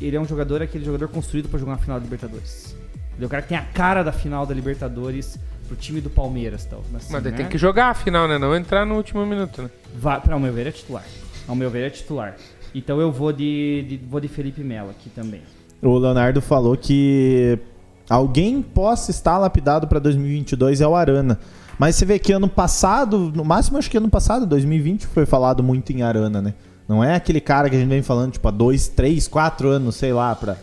Ele 0.00 0.16
é 0.16 0.20
um 0.20 0.24
jogador, 0.24 0.62
aquele 0.62 0.84
jogador 0.84 1.08
construído 1.08 1.48
para 1.48 1.58
jogar 1.60 1.72
uma 1.72 1.78
final 1.78 1.98
da 1.98 2.04
Libertadores. 2.04 2.74
Ele 3.20 3.24
é 3.24 3.26
o 3.26 3.28
cara 3.28 3.42
que 3.42 3.50
tem 3.50 3.58
a 3.58 3.62
cara 3.62 4.02
da 4.02 4.12
final 4.12 4.46
da 4.46 4.54
Libertadores 4.54 5.38
pro 5.68 5.76
time 5.76 6.00
do 6.00 6.08
Palmeiras, 6.08 6.64
tal. 6.64 6.80
Assim, 6.96 7.12
mas 7.12 7.22
ele 7.22 7.32
né? 7.32 7.36
tem 7.36 7.46
que 7.48 7.58
jogar 7.58 7.90
a 7.90 7.94
final, 7.94 8.26
né? 8.26 8.38
Não 8.38 8.56
entrar 8.56 8.86
no 8.86 8.94
último 8.96 9.26
minuto, 9.26 9.60
né? 9.60 9.70
Vai, 9.94 10.18
pra, 10.22 10.32
ao 10.32 10.40
meu 10.40 10.50
ver, 10.54 10.68
é 10.68 10.70
titular. 10.70 11.04
Ao 11.46 11.54
meu 11.54 11.68
ver, 11.68 11.86
é 11.86 11.90
titular. 11.90 12.34
Então 12.74 12.98
eu 12.98 13.12
vou 13.12 13.30
de, 13.30 13.84
de- 13.86 14.00
vou 14.08 14.20
de 14.20 14.26
Felipe 14.28 14.62
Melo 14.62 14.88
aqui 14.88 15.10
também. 15.10 15.42
O 15.82 15.98
Leonardo 15.98 16.40
falou 16.40 16.74
que 16.78 17.58
alguém 18.08 18.62
possa 18.62 19.10
estar 19.10 19.36
lapidado 19.36 19.86
para 19.86 19.98
2022 19.98 20.80
é 20.80 20.88
o 20.88 20.96
Arana. 20.96 21.38
Mas 21.78 21.96
você 21.96 22.06
vê 22.06 22.18
que 22.18 22.32
ano 22.32 22.48
passado, 22.48 23.30
no 23.34 23.44
máximo 23.44 23.76
acho 23.76 23.90
que 23.90 23.98
ano 23.98 24.08
passado, 24.08 24.46
2020, 24.46 25.06
foi 25.08 25.26
falado 25.26 25.62
muito 25.62 25.92
em 25.92 26.00
Arana, 26.00 26.40
né? 26.40 26.54
Não 26.88 27.04
é 27.04 27.16
aquele 27.16 27.40
cara 27.40 27.68
que 27.68 27.76
a 27.76 27.78
gente 27.78 27.88
vem 27.90 28.00
falando, 28.00 28.32
tipo, 28.32 28.48
há 28.48 28.50
dois, 28.50 28.88
três, 28.88 29.28
quatro 29.28 29.68
anos, 29.68 29.94
sei 29.96 30.12
lá, 30.14 30.34
pra, 30.34 30.56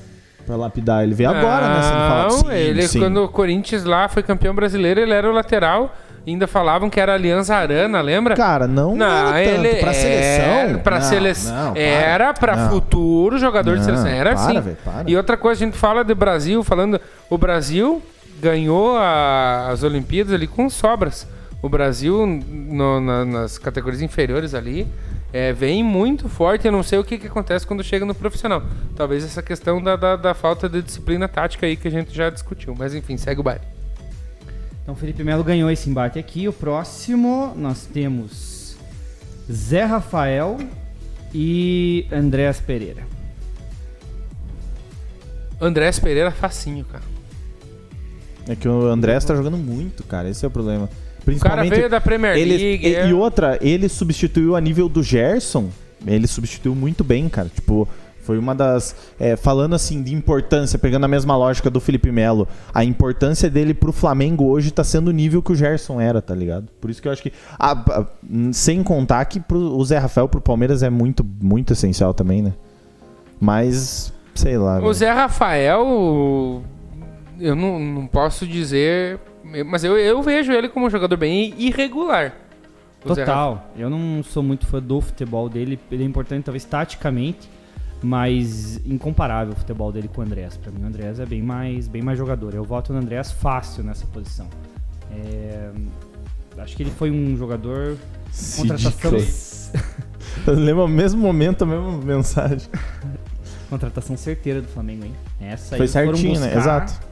pra 0.48 0.56
lapidar. 0.56 1.04
Ele 1.04 1.14
veio 1.14 1.30
agora, 1.30 1.68
né? 1.68 2.24
Não, 2.24 2.30
Sim, 2.32 2.52
ele, 2.54 2.88
sim. 2.88 3.00
quando 3.00 3.24
o 3.24 3.28
Corinthians 3.30 3.84
lá 3.84 4.08
foi 4.08 4.24
campeão 4.24 4.56
brasileiro, 4.56 5.00
ele 5.02 5.14
era 5.14 5.30
o 5.30 5.34
lateral. 5.34 5.94
Ainda 6.26 6.46
falavam 6.48 6.90
que 6.90 7.00
era 7.00 7.14
Aliança 7.14 7.56
Arana, 7.56 8.02
lembra? 8.02 8.36
Cara, 8.36 8.68
não, 8.68 8.96
Não, 8.98 9.06
era 9.34 9.50
tanto. 9.50 9.66
ele 9.66 9.76
pra 9.80 9.94
seleção. 9.94 10.46
Era 10.46 10.78
pra 10.80 10.96
não, 11.00 11.02
seleção. 11.08 11.56
não, 11.68 11.74
para. 11.74 11.82
Era 11.82 12.34
pra 12.34 12.56
Não. 12.58 12.70
futuro 12.70 13.38
jogador 13.38 13.74
de 13.74 13.78
Não, 13.78 13.86
seleção. 13.86 14.08
Era 14.08 14.34
para, 14.36 14.44
assim. 14.44 14.60
velho, 14.60 14.78
para. 14.84 15.10
E 15.10 15.16
outra 15.16 15.38
coisa, 15.38 15.64
a 15.64 15.66
gente 15.68 15.78
fala 15.78 16.04
de 16.04 16.14
Brasil, 16.14 16.62
falando. 16.66 17.00
O 17.30 17.38
Brasil 17.38 18.02
ganhou 18.42 18.98
a- 18.98 19.70
as 19.72 19.84
Olimpíadas 19.84 20.34
ali 20.34 20.48
com 20.48 20.70
sobras. 20.70 21.26
O 21.62 21.70
Brasil, 21.70 22.26
no- 22.28 23.00
na- 23.00 23.24
nas 23.24 23.58
categorias 23.58 24.02
inferiores 24.02 24.54
ali, 24.54 24.86
é, 25.32 25.52
vem 25.54 25.84
muito 25.84 26.30
forte. 26.30 26.66
Eu 26.66 26.72
não 26.72 26.84
sei 26.84 27.00
o 27.00 27.04
que, 27.04 27.18
que 27.18 27.28
acontece 27.28 27.66
quando 27.66 27.84
chega 27.84 28.06
no 28.06 28.16
profissional. 28.16 28.64
Talvez 28.96 29.24
essa 29.24 29.42
questão 29.42 29.82
da, 29.82 29.96
da, 29.96 30.16
da 30.16 30.34
falta 30.34 30.70
de 30.70 30.82
disciplina 30.82 31.28
tática 31.28 31.66
aí 31.66 31.76
que 31.76 31.88
a 31.88 31.92
gente 31.92 32.16
já 32.16 32.30
discutiu. 32.30 32.76
Mas 32.78 32.94
enfim, 32.94 33.18
segue 33.18 33.40
o 33.40 33.44
baile. 33.44 33.66
Então 34.82 34.96
Felipe 34.96 35.24
Melo 35.24 35.44
ganhou 35.44 35.70
esse 35.70 35.90
embate 35.90 36.18
aqui. 36.18 36.48
O 36.48 36.54
próximo 36.54 37.54
nós 37.56 37.86
temos 37.86 38.78
Zé 39.52 39.84
Rafael 39.84 40.58
e 41.34 42.08
Andréas 42.12 42.60
Pereira. 42.60 43.04
Andrés 45.60 46.00
Pereira, 46.00 46.32
facinho, 46.32 46.86
cara. 46.86 47.04
É 48.48 48.56
que 48.56 48.68
o 48.68 48.88
André 48.88 49.20
tá 49.20 49.36
jogando 49.36 49.58
muito, 49.58 50.04
cara. 50.04 50.30
Esse 50.30 50.46
é 50.46 50.48
o 50.48 50.52
problema. 50.52 50.90
O 51.36 51.40
cara 51.40 51.56
Principalmente 51.58 51.76
veio 51.76 51.90
da 51.90 52.00
Premier 52.02 52.38
ele, 52.38 52.58
League. 52.58 52.88
e, 52.88 52.96
é- 52.96 53.10
e 53.10 53.14
outra, 53.14 53.58
ele 53.62 53.90
substituiu 53.90 54.56
a 54.56 54.62
nível 54.62 54.88
do 54.88 55.04
Gerson. 55.04 55.70
Ele 56.06 56.28
substituiu 56.28 56.74
muito 56.76 57.04
bem, 57.04 57.28
cara. 57.28 57.50
Tipo, 57.54 57.88
foi 58.22 58.38
uma 58.38 58.54
das. 58.54 58.96
é, 59.20 59.36
falando 59.36 59.74
assim 59.74 60.04
de 60.04 60.14
importância, 60.14 60.78
pegando 60.78 61.06
a 61.06 61.08
mesma 61.08 61.36
lógica 61.38 61.70
do 61.70 61.80
Felipe 61.80 62.12
Melo, 62.12 62.48
a 62.74 62.84
importância 62.84 63.50
dele 63.50 63.74
pro 63.74 63.92
Flamengo 63.94 64.46
hoje 64.46 64.70
tá 64.70 64.84
sendo 64.84 65.08
o 65.08 65.12
nível 65.12 65.42
que 65.42 65.52
o 65.52 65.56
Gerson 65.56 66.00
era, 66.02 66.22
tá 66.22 66.36
ligado? 66.36 66.68
Por 66.80 66.90
isso 66.90 67.02
que 67.02 67.08
eu 67.08 67.12
acho 67.12 67.24
que. 67.24 67.32
ah, 67.58 67.84
ah, 67.90 68.06
sem 68.52 68.84
contar 68.84 69.24
que 69.26 69.40
pro, 69.40 69.58
o 69.58 69.84
Zé 69.86 69.98
Rafael 69.98 70.28
pro 70.28 70.42
Palmeiras 70.42 70.84
é 70.84 70.90
muito, 70.90 71.26
muito 71.42 71.74
essencial 71.74 72.14
também, 72.14 72.42
né? 72.42 72.54
Mas, 73.40 74.14
sei 74.36 74.58
lá. 74.58 74.78
O 74.78 74.82
velho. 74.82 74.94
Zé 74.94 75.12
Rafael, 75.12 76.62
eu 77.40 77.56
não, 77.56 77.80
não 77.80 78.08
posso 78.08 78.46
dizer, 78.46 79.20
mas 79.66 79.84
eu, 79.84 79.98
eu 79.98 80.22
vejo 80.22 80.52
ele 80.52 80.70
como 80.70 80.86
um 80.86 80.90
jogador 80.90 81.18
bem 81.18 81.54
irregular. 81.58 82.36
O 83.04 83.08
Total. 83.10 83.72
Eu 83.78 83.90
não 83.90 84.24
sou 84.24 84.44
muito 84.44 84.66
fã 84.66 84.82
do 84.82 85.00
futebol 85.00 85.48
dele. 85.48 85.80
Ele 85.92 86.04
é 86.04 86.06
importante, 86.06 86.46
talvez, 86.46 86.66
taticamente, 86.66 87.50
mas 88.02 88.78
incomparável 88.86 89.54
o 89.54 89.56
futebol 89.56 89.92
dele 89.92 90.08
com 90.08 90.22
o 90.22 90.24
Andrés. 90.24 90.58
Pra 90.58 90.72
mim, 90.72 90.84
o 90.84 90.88
Andrés 90.88 91.20
é 91.20 91.26
bem 91.26 91.42
mais, 91.42 91.88
bem 91.88 92.02
mais 92.02 92.18
jogador. 92.18 92.54
Eu 92.54 92.64
voto 92.64 92.92
no 92.92 93.00
Andrés 93.00 93.32
fácil 93.32 93.84
nessa 93.84 94.06
posição. 94.08 94.48
É, 95.12 95.72
Acho 96.58 96.76
que 96.76 96.84
ele 96.84 96.92
foi 96.92 97.12
um 97.12 97.38
jogador. 97.38 97.98
Contratação, 98.56 99.12
Eu 100.46 100.54
lembro 100.56 100.82
ao 100.82 100.88
mesmo 100.88 101.22
momento, 101.22 101.64
a 101.64 101.68
mesma 101.68 101.98
mensagem. 101.98 102.68
contratação 103.70 104.16
certeira 104.16 104.62
do 104.62 104.68
Flamengo, 104.68 105.06
hein? 105.06 105.14
Essa 105.42 105.76
aí 105.76 105.80
Foi 105.80 105.88
foram 105.88 106.18
certinho, 106.18 106.40
né? 106.40 106.48
buscar 106.48 106.60
Exato. 106.60 107.08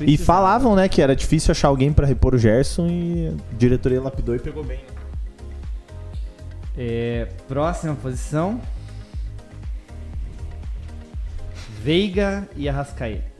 E 0.00 0.16
falavam, 0.16 0.74
né, 0.74 0.88
que 0.88 1.00
era 1.02 1.14
difícil 1.14 1.52
achar 1.52 1.68
alguém 1.68 1.92
pra 1.92 2.06
repor 2.06 2.34
o 2.34 2.38
Gerson 2.38 2.86
e 2.88 3.28
a 3.28 3.56
diretoria 3.56 4.00
lapidou 4.00 4.34
e 4.34 4.38
pegou 4.38 4.64
bem. 4.64 4.80
É, 6.76 7.28
próxima 7.46 7.94
posição. 7.94 8.60
Veiga 11.82 12.48
e 12.56 12.68
Arrascaeta. 12.68 13.34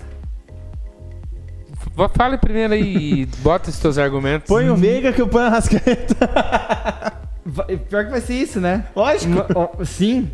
Fale 2.17 2.37
primeiro 2.39 2.75
aí 2.75 3.23
e 3.23 3.27
bota 3.43 3.71
os 3.71 3.79
teus 3.79 3.99
argumentos. 3.99 4.49
Põe 4.49 4.69
o 4.69 4.77
Veiga 4.77 5.13
que 5.13 5.21
eu 5.23 5.29
ponho 5.29 5.47
a 5.47 5.49
Rascaeta. 5.51 6.15
Va- 7.45 7.65
Pior 7.65 8.05
que 8.05 8.11
vai 8.11 8.21
ser 8.21 8.35
isso, 8.35 8.61
né? 8.61 8.87
Lógico. 8.95 9.85
Sim. 9.85 10.31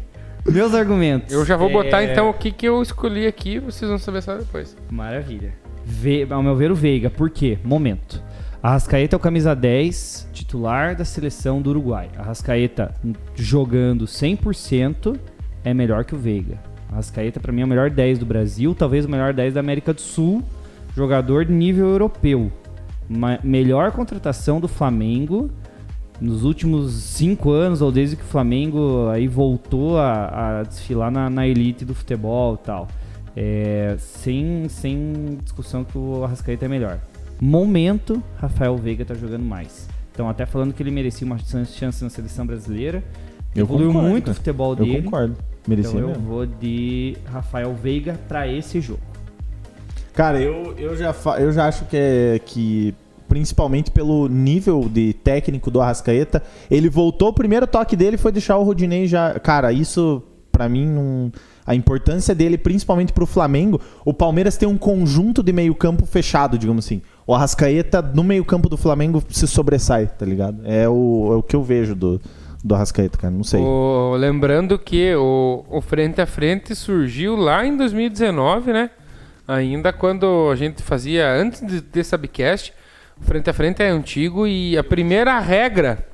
Meus 0.47 0.75
argumentos. 0.75 1.33
Eu 1.33 1.45
já 1.45 1.57
vou 1.57 1.71
botar 1.71 2.03
É, 2.03 2.13
então 2.13 2.31
o 2.31 2.35
que, 2.35 2.51
que 2.51 2.67
eu 2.67 2.81
escolhi 2.83 3.27
aqui, 3.27 3.59
vocês 3.59 3.89
vão 3.89 3.99
saber 3.99 4.23
só 4.23 4.37
depois. 4.37 4.77
Maravilha. 4.91 5.53
Ve... 5.91 6.27
Ao 6.31 6.43
meu 6.43 6.55
ver, 6.55 6.71
o 6.71 6.75
Veiga. 6.75 7.11
Por 7.11 7.29
quê? 7.29 7.59
Momento. 7.65 8.23
Arrascaeta 8.63 9.17
é 9.17 9.19
o 9.19 9.21
camisa 9.21 9.55
10 9.55 10.29
titular 10.33 10.95
da 10.95 11.05
seleção 11.05 11.61
do 11.61 11.71
Uruguai. 11.71 12.09
Arrascaeta 12.17 12.95
jogando 13.35 14.05
100% 14.05 15.19
é 15.65 15.75
melhor 15.75 16.05
que 16.05 16.15
o 16.15 16.19
Veiga. 16.19 16.59
Arrascaeta, 16.91 17.41
pra 17.41 17.53
mim, 17.53 17.63
é 17.63 17.65
o 17.65 17.69
melhor 17.69 17.91
10 17.91 18.19
do 18.19 18.27
Brasil, 18.27 18.75
talvez 18.75 19.05
o 19.05 19.09
melhor 19.09 19.33
10 19.33 19.55
da 19.55 19.61
América 19.61 19.93
do 19.93 20.01
Sul. 20.01 20.43
jogador 20.95 21.45
de 21.45 21.53
nível 21.53 21.89
europeu. 21.89 22.53
Melhor 23.43 23.93
contratação 23.93 24.61
do 24.61 24.69
Flamengo 24.69 25.51
nos 26.21 26.45
últimos 26.45 26.93
cinco 26.93 27.51
anos, 27.51 27.81
ou 27.81 27.91
desde 27.91 28.15
que 28.15 28.23
o 28.23 28.27
Flamengo 28.27 29.09
aí 29.09 29.27
voltou 29.27 29.99
a, 29.99 30.61
a 30.61 30.63
desfilar 30.65 31.11
na, 31.11 31.31
na 31.31 31.47
elite 31.47 31.85
do 31.85 31.95
futebol 31.95 32.55
e 32.55 32.67
tal. 32.67 32.89
É, 33.37 33.97
sem, 33.99 34.69
sem 34.69 35.39
discussão 35.43 35.85
que 35.85 35.97
o 35.97 36.25
Arrascaeta 36.25 36.65
é 36.65 36.69
melhor. 36.69 36.99
Momento, 37.41 38.23
Rafael 38.39 38.77
Veiga 38.77 39.05
tá 39.05 39.15
jogando 39.15 39.45
mais. 39.45 39.89
Então, 40.13 40.29
até 40.29 40.45
falando 40.45 40.75
que 40.75 40.83
ele 40.83 40.91
merecia 40.91 41.27
uma 41.27 41.39
chance 41.39 42.03
na 42.05 42.11
seleção 42.11 42.47
brasileira. 42.47 43.03
Eu 43.55 43.65
Evoluiu 43.65 43.89
concordo, 43.89 44.09
muito 44.11 44.31
o 44.31 44.35
futebol 44.35 44.71
Eu 44.73 44.77
dele. 44.85 45.03
concordo. 45.03 45.37
Merecia 45.67 45.91
Então 45.93 46.01
eu 46.03 46.09
mesmo. 46.09 46.23
vou 46.27 46.47
de 46.47 47.17
Rafael 47.33 47.75
Veiga 47.75 48.19
pra 48.29 48.47
esse 48.47 48.81
jogo. 48.81 49.01
Cara, 50.13 50.41
eu, 50.41 50.75
eu, 50.77 50.97
já, 50.97 51.15
eu 51.39 51.53
já 51.53 51.67
acho 51.67 51.85
que, 51.87 51.97
é, 51.97 52.41
que, 52.45 52.95
principalmente 53.29 53.91
pelo 53.91 54.29
nível 54.29 54.89
de 54.89 55.15
técnico 55.15 55.71
do 55.71 55.81
Arrascaeta, 55.81 56.43
ele 56.71 56.89
voltou, 56.91 57.29
o 57.29 57.33
primeiro 57.33 57.67
toque 57.67 57.97
dele 57.97 58.17
foi 58.19 58.33
deixar 58.33 58.59
o 58.59 58.63
Rodinei 58.65 59.07
já. 59.07 59.39
Cara, 59.41 59.73
isso, 59.73 60.23
pra 60.53 60.69
mim, 60.69 60.87
não. 60.87 61.33
A 61.67 61.75
importância 61.75 62.35
dele, 62.35 62.57
principalmente 62.59 63.13
pro 63.13 63.27
Flamengo, 63.27 63.81
o 64.05 64.13
Palmeiras 64.15 64.57
tem 64.57 64.69
um 64.69 64.79
conjunto 64.79 65.43
de 65.43 65.53
meio-campo 65.53 66.07
fechado, 66.07 66.59
digamos 66.59 66.85
assim. 66.85 67.03
O 67.27 67.35
Arrascaeta, 67.35 68.03
no 68.03 68.25
meio-campo 68.25 68.69
do 68.69 68.77
Flamengo, 68.77 69.23
se 69.29 69.47
sobressai, 69.47 70.07
tá 70.07 70.27
ligado? 70.27 70.63
É 70.65 70.89
o, 70.89 71.29
é 71.33 71.37
o 71.37 71.43
que 71.43 71.55
eu 71.55 71.63
vejo 71.63 71.95
do, 71.95 72.21
do 72.65 72.75
Arrascaeta, 72.75 73.17
cara. 73.19 73.33
Não 73.33 73.45
sei. 73.45 73.61
O- 73.61 74.17
lembrando 74.19 74.79
que 74.79 75.15
o, 75.15 75.65
o 75.71 75.81
Frente 75.81 76.21
a 76.21 76.27
Frente 76.27 76.75
surgiu 76.75 77.37
lá 77.37 77.65
em 77.65 77.77
2019, 77.77 78.73
né? 78.73 78.91
Ainda 79.47 79.93
quando 79.93 80.49
a 80.51 80.57
gente 80.57 80.83
fazia, 80.83 81.29
antes 81.33 81.65
de 81.67 81.81
ter 81.81 82.05
Subcast, 82.05 82.73
o 83.21 83.25
Frente 83.25 83.51
a 83.51 83.53
Frente 83.53 83.83
é 83.83 83.89
antigo 83.89 84.47
e 84.47 84.77
a 84.79 84.83
primeira 84.85 85.39
regra. 85.41 86.07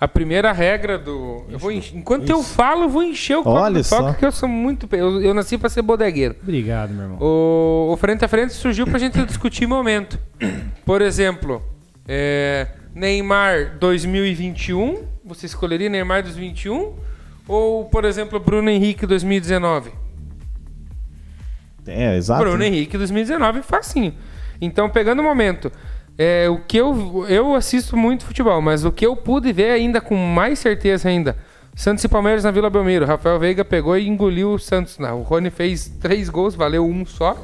A 0.00 0.08
primeira 0.08 0.50
regra 0.50 0.96
do. 0.98 1.44
Eu 1.50 1.58
vou 1.58 1.70
enche- 1.70 1.94
enquanto 1.94 2.28
eu 2.30 2.42
falo, 2.42 2.84
eu 2.84 2.88
vou 2.88 3.02
encher 3.02 3.36
o 3.36 3.42
copo 3.42 3.58
Olha 3.60 3.74
do 3.80 3.84
só. 3.84 4.14
que 4.14 4.24
eu 4.24 4.32
sou 4.32 4.48
muito. 4.48 4.88
Eu, 4.96 5.20
eu 5.20 5.34
nasci 5.34 5.58
pra 5.58 5.68
ser 5.68 5.82
bodegueiro. 5.82 6.34
Obrigado, 6.42 6.90
meu 6.94 7.02
irmão. 7.02 7.18
O, 7.20 7.90
o 7.92 7.96
Frente 7.98 8.24
a 8.24 8.28
Frente 8.28 8.54
surgiu 8.54 8.86
pra 8.86 8.98
gente 8.98 9.22
discutir 9.26 9.66
momento. 9.66 10.18
Por 10.86 11.02
exemplo, 11.02 11.62
é, 12.08 12.68
Neymar 12.94 13.76
2021. 13.78 15.04
Você 15.22 15.44
escolheria 15.44 15.90
Neymar 15.90 16.22
2021? 16.22 16.94
Ou, 17.46 17.84
por 17.84 18.06
exemplo, 18.06 18.40
Bruno 18.40 18.70
Henrique 18.70 19.04
2019? 19.06 19.90
É, 21.86 22.16
exato. 22.16 22.42
Bruno 22.42 22.62
Henrique 22.62 22.96
2019 22.96 23.62
facinho. 23.62 24.14
Então, 24.60 24.88
pegando 24.88 25.20
o 25.20 25.22
momento, 25.24 25.70
é, 26.22 26.50
o 26.50 26.58
que 26.58 26.76
eu, 26.76 27.24
eu 27.30 27.54
assisto 27.54 27.96
muito 27.96 28.26
futebol, 28.26 28.60
mas 28.60 28.84
o 28.84 28.92
que 28.92 29.06
eu 29.06 29.16
pude 29.16 29.54
ver 29.54 29.70
ainda 29.70 30.02
com 30.02 30.14
mais 30.14 30.58
certeza 30.58 31.08
ainda, 31.08 31.34
Santos 31.74 32.04
e 32.04 32.08
Palmeiras 32.08 32.44
na 32.44 32.50
Vila 32.50 32.68
Belmiro. 32.68 33.06
Rafael 33.06 33.38
Veiga 33.38 33.64
pegou 33.64 33.96
e 33.96 34.06
engoliu 34.06 34.52
o 34.52 34.58
Santos. 34.58 34.98
Não, 34.98 35.20
o 35.20 35.22
Rony 35.22 35.48
fez 35.48 35.88
três 35.98 36.28
gols, 36.28 36.54
valeu 36.54 36.86
um 36.86 37.06
só. 37.06 37.34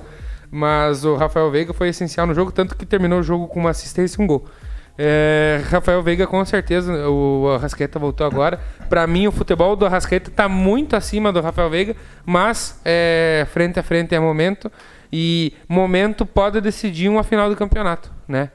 Mas 0.51 1.07
o 1.07 1.17
Rafael 1.17 1.51
Veiga 1.51 1.73
foi 1.73 1.89
essencial 1.89 2.27
no 2.27 2.35
jogo, 2.35 2.53
tanto 2.53 2.77
que 2.77 2.85
terminou 2.85 3.21
o 3.21 3.23
jogo 3.23 3.49
com 3.49 3.59
uma 3.61 3.71
assistência 3.71 4.21
e 4.21 4.23
um 4.23 4.27
gol. 4.27 4.45
É, 4.99 5.63
Rafael 5.71 6.03
Veiga, 6.03 6.27
com 6.27 6.45
certeza, 6.45 7.09
o 7.09 7.49
Arrascaeta 7.55 7.99
voltou 7.99 8.27
agora. 8.27 8.61
Pra 8.91 9.07
mim, 9.07 9.27
o 9.27 9.33
futebol 9.33 9.75
do 9.75 9.87
Arrascaeta 9.87 10.31
tá 10.31 10.51
muito 10.51 10.95
acima 10.95 11.33
do 11.33 11.41
Rafael 11.41 11.71
Veiga, 11.71 11.97
mas 12.27 12.79
é, 12.85 13.47
frente 13.51 13.81
a 13.81 13.83
frente 13.83 14.15
é 14.15 14.21
momento. 14.21 14.71
E 15.11 15.55
momento 15.67 16.27
pode 16.27 16.61
decidir 16.61 17.09
uma 17.09 17.25
final 17.25 17.49
do 17.49 17.57
campeonato, 17.57 18.13
né? 18.29 18.51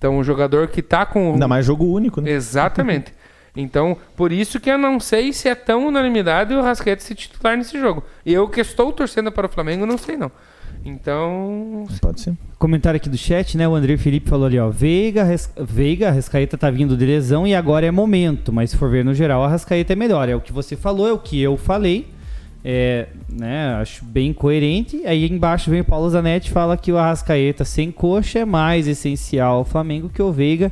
Então, 0.00 0.16
o 0.16 0.24
jogador 0.24 0.68
que 0.68 0.80
tá 0.80 1.04
com. 1.04 1.34
Ainda 1.34 1.46
mais 1.46 1.66
jogo 1.66 1.84
único, 1.84 2.22
né? 2.22 2.30
Exatamente. 2.30 3.12
Então, 3.54 3.94
por 4.16 4.32
isso 4.32 4.58
que 4.58 4.70
eu 4.70 4.78
não 4.78 4.98
sei 4.98 5.30
se 5.30 5.46
é 5.46 5.54
tão 5.54 5.86
unanimidade 5.86 6.54
o 6.54 6.62
Rascaeta 6.62 7.02
se 7.02 7.14
titular 7.14 7.54
nesse 7.54 7.78
jogo. 7.78 8.02
Eu 8.24 8.48
que 8.48 8.62
estou 8.62 8.90
torcendo 8.94 9.30
para 9.30 9.46
o 9.46 9.50
Flamengo, 9.50 9.84
não 9.84 9.98
sei 9.98 10.16
não. 10.16 10.32
Então, 10.82 11.86
Pode 12.00 12.22
ser. 12.22 12.34
Comentário 12.58 12.96
aqui 12.96 13.10
do 13.10 13.18
chat, 13.18 13.58
né? 13.58 13.68
O 13.68 13.74
André 13.74 13.98
Felipe 13.98 14.30
falou 14.30 14.46
ali, 14.46 14.58
ó. 14.58 14.70
Veiga, 14.70 15.22
Res... 15.22 15.52
Veiga, 15.60 16.08
Arrascaeta 16.08 16.56
tá 16.56 16.70
vindo 16.70 16.96
de 16.96 17.04
lesão 17.04 17.46
e 17.46 17.54
agora 17.54 17.84
é 17.84 17.90
momento. 17.90 18.50
Mas 18.54 18.70
se 18.70 18.78
for 18.78 18.88
ver 18.88 19.04
no 19.04 19.12
geral, 19.12 19.42
a 19.42 19.48
Arrascaeta 19.48 19.92
é 19.92 19.96
melhor. 19.96 20.30
É 20.30 20.34
o 20.34 20.40
que 20.40 20.50
você 20.50 20.76
falou, 20.76 21.06
é 21.06 21.12
o 21.12 21.18
que 21.18 21.38
eu 21.38 21.58
falei. 21.58 22.08
É, 22.64 23.06
né? 23.28 23.74
Acho 23.80 24.04
bem 24.04 24.32
coerente. 24.32 25.02
Aí 25.06 25.26
embaixo 25.26 25.70
vem 25.70 25.80
o 25.80 25.84
Paulo 25.84 26.10
Zanetti 26.10 26.48
e 26.50 26.52
fala 26.52 26.76
que 26.76 26.92
o 26.92 26.98
Arrascaeta 26.98 27.64
sem 27.64 27.90
coxa 27.90 28.40
é 28.40 28.44
mais 28.44 28.86
essencial 28.86 29.56
ao 29.58 29.64
Flamengo 29.64 30.10
que 30.10 30.20
o 30.20 30.30
Veiga 30.30 30.70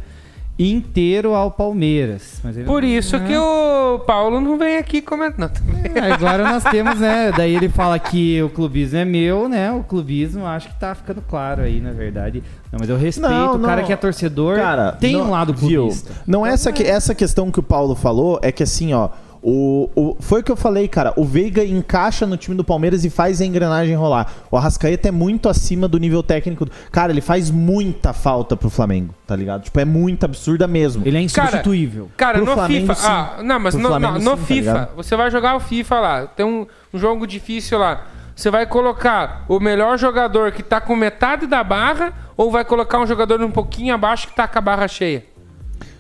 inteiro 0.59 1.35
ao 1.35 1.51
Palmeiras. 1.53 2.41
Mas 2.43 2.57
ele- 2.57 2.67
por 2.67 2.83
isso 2.83 3.19
que 3.21 3.37
o 3.37 4.01
Paulo 4.01 4.41
não 4.41 4.59
vem 4.59 4.77
aqui 4.77 5.01
comentar. 5.01 5.53
Não. 5.65 6.03
É, 6.03 6.11
Agora 6.13 6.43
nós 6.51 6.65
temos, 6.65 6.99
né? 6.99 7.31
Daí 7.35 7.55
ele 7.55 7.69
fala 7.69 7.97
que 7.99 8.43
o 8.43 8.51
clubismo 8.51 8.99
é 8.99 9.05
meu, 9.05 9.49
né? 9.49 9.71
O 9.71 9.85
clubismo 9.85 10.45
acho 10.45 10.69
que 10.69 10.79
tá 10.81 10.95
ficando 10.97 11.23
claro 11.23 11.63
aí, 11.63 11.81
na 11.81 11.93
verdade. 11.93 12.43
Não, 12.73 12.79
mas 12.81 12.89
eu 12.91 12.97
respeito 12.99 13.31
Não, 13.33 13.55
o 13.57 13.61
cara 13.61 13.81
não. 13.83 13.87
que 13.87 13.93
é 13.93 13.97
torcedor. 13.97 14.57
Cara, 14.57 14.93
tem 14.93 15.13
não- 15.13 15.29
um 15.29 15.31
lado 15.31 15.55
viu? 15.55 15.83
clubista. 15.85 16.13
Não 16.27 16.45
é 16.45 16.51
essa, 16.51 16.73
que, 16.73 16.83
essa 16.83 17.15
questão 17.15 17.53
que 17.53 17.61
o 17.61 17.63
Paulo 17.63 17.95
falou, 17.95 18.39
é 18.43 18.51
que 18.51 18.63
assim, 18.65 18.93
ó. 18.93 19.11
O, 19.43 19.89
o- 19.95 20.17
foi 20.21 20.41
o 20.41 20.43
que 20.45 20.51
eu 20.51 20.57
falei, 20.57 20.89
cara. 20.89 21.13
O 21.17 21.25
Veiga 21.25 21.65
encaixa 21.65 22.27
no 22.27 22.37
time 22.37 22.57
do 22.57 22.65
Palmeiras 22.65 23.05
e 23.05 23.11
faz 23.11 23.41
a 23.41 23.45
engrenagem 23.47 23.95
rolar. 23.95 24.33
O 24.51 24.57
Arrascaeta 24.57 25.09
é 25.09 25.11
muito 25.11 25.49
acima 25.49 25.87
do 25.87 25.99
nível 25.99 26.23
técnico. 26.23 26.65
do- 26.65 26.73
Cara, 26.91 27.13
ele 27.13 27.21
faz 27.21 27.51
muita 27.51 28.13
falta 28.13 28.57
pro 28.57 28.69
Flamengo, 28.69 29.15
tá 29.27 29.37
ligado? 29.37 29.63
Tipo, 29.63 29.79
é 29.79 29.85
muito 29.85 30.25
absurda 30.25 30.67
mesmo. 30.67 31.07
Ele 31.07 31.17
é 31.19 31.23
insubstituível. 31.23 32.11
Cara, 32.17 32.39
Pro 32.39 32.47
no 32.47 32.53
Flamengo, 32.55 32.81
FIFA. 32.89 32.95
sim. 32.95 33.07
Ah, 33.09 33.37
não, 33.45 33.61
mas 33.61 33.75
Pro 33.75 33.83
no, 33.83 33.89
Flamengo, 33.91 34.13
no- 34.15 34.19
sim, 34.21 34.25
no 34.25 34.37
tá 34.37 34.43
FIFA, 34.45 34.61
ligado? 34.73 34.97
você 34.97 35.17
vai 35.17 35.31
jogar 35.31 35.57
o 35.57 35.61
FIFA 35.61 36.01
lá. 36.01 36.27
Tem 36.27 36.45
um, 36.45 36.67
um 36.93 36.99
jogo 36.99 37.27
difícil 37.27 37.79
lá. 37.79 38.07
Você 38.35 38.51
vai 38.51 38.67
colocar 38.67 39.45
o 39.49 39.59
melhor 39.59 39.99
jogador 39.99 40.53
que 40.53 40.63
tá 40.63 40.81
com 40.81 40.95
metade 40.95 41.47
da 41.47 41.63
barra 41.65 42.13
ou 42.37 42.51
vai 42.51 42.65
colocar 42.65 43.01
um 43.01 43.07
jogador 43.07 43.41
um 43.43 43.51
pouquinho 43.51 43.93
abaixo 43.95 44.29
que 44.29 44.35
tá 44.35 44.47
com 44.47 44.59
a 44.59 44.61
barra 44.61 44.87
cheia? 44.87 45.25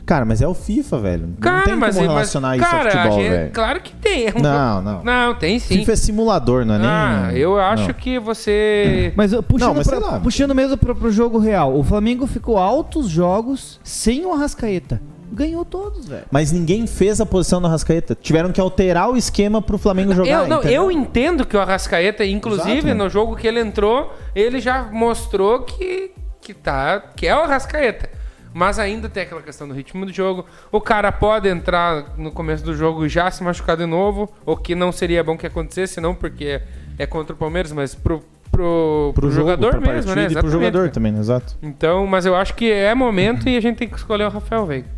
Cara, 0.08 0.24
mas 0.24 0.40
é 0.40 0.48
o 0.48 0.54
FIFA, 0.54 0.98
velho. 1.00 1.26
Não 1.26 1.34
Cara, 1.34 1.64
tem 1.66 1.76
mas, 1.76 1.94
como 1.94 2.06
mas 2.06 2.14
relacionar 2.16 2.56
isso 2.56 2.64
cara, 2.64 2.78
ao 2.88 2.90
futebol, 2.90 3.20
gente- 3.20 3.30
velho. 3.30 3.50
Claro 3.52 3.80
que 3.82 3.92
tem. 3.94 4.26
É 4.28 4.32
um 4.34 4.40
Não, 4.40 4.80
não. 4.80 5.04
Não, 5.04 5.34
tem 5.34 5.58
sim. 5.58 5.76
FIFA 5.76 5.92
é 5.92 5.96
simulador, 5.96 6.64
não 6.64 6.76
é 6.76 6.78
nem. 6.78 6.86
ah, 6.88 7.30
eu 7.34 7.60
acho 7.60 7.88
não. 7.88 7.92
que 7.92 8.18
você. 8.18 9.12
Mas 9.14 9.34
uh, 9.34 9.42
puxando, 9.42 9.68
Não, 9.68 9.74
mas 9.74 9.86
pra- 9.86 9.98
lá. 9.98 10.18
puxando 10.18 10.54
mesmo 10.54 10.78
pro, 10.78 10.94
pro 10.96 11.12
jogo 11.12 11.38
real, 11.38 11.76
o 11.76 11.84
Flamengo 11.84 12.26
ficou 12.26 12.56
altos 12.56 13.10
jogos 13.10 13.78
sem 13.84 14.24
o 14.24 14.32
Arrascaeta. 14.32 14.98
Ganhou 15.30 15.62
todos, 15.62 16.08
velho. 16.08 16.24
Mas 16.30 16.52
ninguém 16.52 16.86
fez 16.86 17.20
a 17.20 17.26
posição 17.26 17.60
do 17.60 17.66
Arrascaeta. 17.66 18.16
Tiveram 18.18 18.50
que 18.50 18.58
alterar 18.58 19.10
o 19.10 19.16
esquema 19.16 19.60
pro 19.60 19.76
Flamengo 19.76 20.14
jogar. 20.14 20.30
Eu, 20.30 20.46
não, 20.48 20.62
eu 20.62 20.90
entendo 20.90 21.44
que 21.44 21.54
o 21.54 21.60
Arrascaeta, 21.60 22.24
inclusive 22.24 22.78
Exato, 22.78 22.94
no 22.94 23.10
jogo 23.10 23.36
que 23.36 23.46
ele 23.46 23.60
entrou, 23.60 24.10
ele 24.34 24.58
já 24.58 24.84
mostrou 24.90 25.64
que, 25.64 26.12
que, 26.40 26.54
tá, 26.54 26.98
que 27.14 27.26
é 27.26 27.36
o 27.36 27.40
Arrascaeta. 27.40 28.16
Mas 28.52 28.78
ainda 28.78 29.08
tem 29.08 29.22
aquela 29.22 29.42
questão 29.42 29.68
do 29.68 29.74
ritmo 29.74 30.06
do 30.06 30.12
jogo. 30.12 30.46
O 30.72 30.80
cara 30.80 31.12
pode 31.12 31.48
entrar 31.48 32.16
no 32.16 32.30
começo 32.32 32.64
do 32.64 32.74
jogo 32.74 33.04
e 33.06 33.08
já 33.08 33.30
se 33.30 33.42
machucar 33.42 33.76
de 33.76 33.86
novo, 33.86 34.32
o 34.44 34.56
que 34.56 34.74
não 34.74 34.90
seria 34.90 35.22
bom 35.22 35.36
que 35.36 35.46
acontecesse, 35.46 36.00
não 36.00 36.14
porque 36.14 36.60
é 36.98 37.06
contra 37.06 37.34
o 37.34 37.38
Palmeiras, 37.38 37.72
mas 37.72 37.94
pro, 37.94 38.22
pro, 38.50 39.12
pro, 39.12 39.12
Pro 39.14 39.30
jogo, 39.30 39.50
jogador 39.50 39.80
mesmo, 39.80 40.14
né? 40.14 40.22
E 40.22 40.24
pro 40.24 40.32
Exatamente, 40.32 40.52
jogador 40.52 40.78
cara. 40.80 40.92
também, 40.92 41.12
né? 41.12 41.20
exato. 41.20 41.56
Então, 41.62 42.06
mas 42.06 42.26
eu 42.26 42.34
acho 42.34 42.54
que 42.54 42.70
é 42.70 42.94
momento 42.94 43.48
e 43.48 43.56
a 43.56 43.60
gente 43.60 43.76
tem 43.76 43.88
que 43.88 43.96
escolher 43.96 44.24
o 44.24 44.30
Rafael 44.30 44.66
Veiga. 44.66 44.88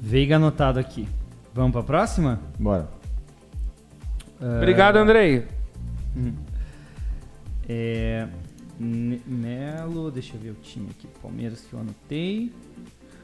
Veiga 0.00 0.36
anotado 0.36 0.78
aqui. 0.78 1.08
Vamos 1.54 1.72
pra 1.72 1.82
próxima? 1.82 2.40
Bora. 2.58 2.88
Obrigado, 4.40 4.96
Andrei. 4.96 5.44
É. 7.68 8.26
Melo, 8.78 10.10
deixa 10.10 10.34
eu 10.34 10.40
ver 10.40 10.50
o 10.50 10.54
time 10.54 10.88
aqui. 10.90 11.06
Palmeiras 11.22 11.60
que 11.68 11.72
eu 11.72 11.80
anotei. 11.80 12.52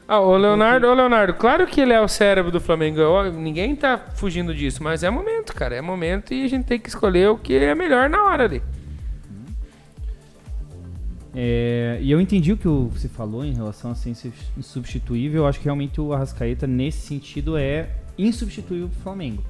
Ah, 0.07 0.19
o 0.19 0.35
Leonardo, 0.35 0.87
ô 0.87 0.93
Leonardo, 0.93 1.33
claro 1.35 1.65
que 1.67 1.79
ele 1.79 1.93
é 1.93 2.01
o 2.01 2.07
cérebro 2.07 2.51
do 2.51 2.59
Flamengo. 2.59 2.99
Eu- 2.99 3.31
ninguém 3.33 3.75
tá 3.75 3.97
fugindo 3.97 4.53
disso, 4.53 4.83
mas 4.83 5.03
é 5.03 5.09
momento, 5.09 5.53
cara. 5.53 5.75
É 5.75 5.81
momento 5.81 6.33
e 6.33 6.43
a 6.43 6.47
gente 6.47 6.65
tem 6.65 6.79
que 6.79 6.89
escolher 6.89 7.29
o 7.29 7.37
que 7.37 7.53
é 7.55 7.73
melhor 7.75 8.09
na 8.09 8.23
hora 8.23 8.43
ali. 8.45 8.61
É, 11.33 11.97
e 12.01 12.11
eu 12.11 12.19
entendi 12.19 12.51
o 12.51 12.57
que 12.57 12.67
o- 12.67 12.89
você 12.89 13.07
falou 13.07 13.45
em 13.45 13.53
relação 13.53 13.91
a 13.91 13.95
ser 13.95 14.09
insu- 14.09 14.33
insubstituível. 14.57 15.43
Eu 15.43 15.47
acho 15.47 15.59
que 15.59 15.65
realmente 15.65 16.01
o 16.01 16.11
Arrascaeta, 16.13 16.67
nesse 16.67 17.07
sentido, 17.07 17.57
é 17.57 17.89
insubstituível 18.17 18.89
pro 18.89 18.99
Flamengo. 18.99 19.41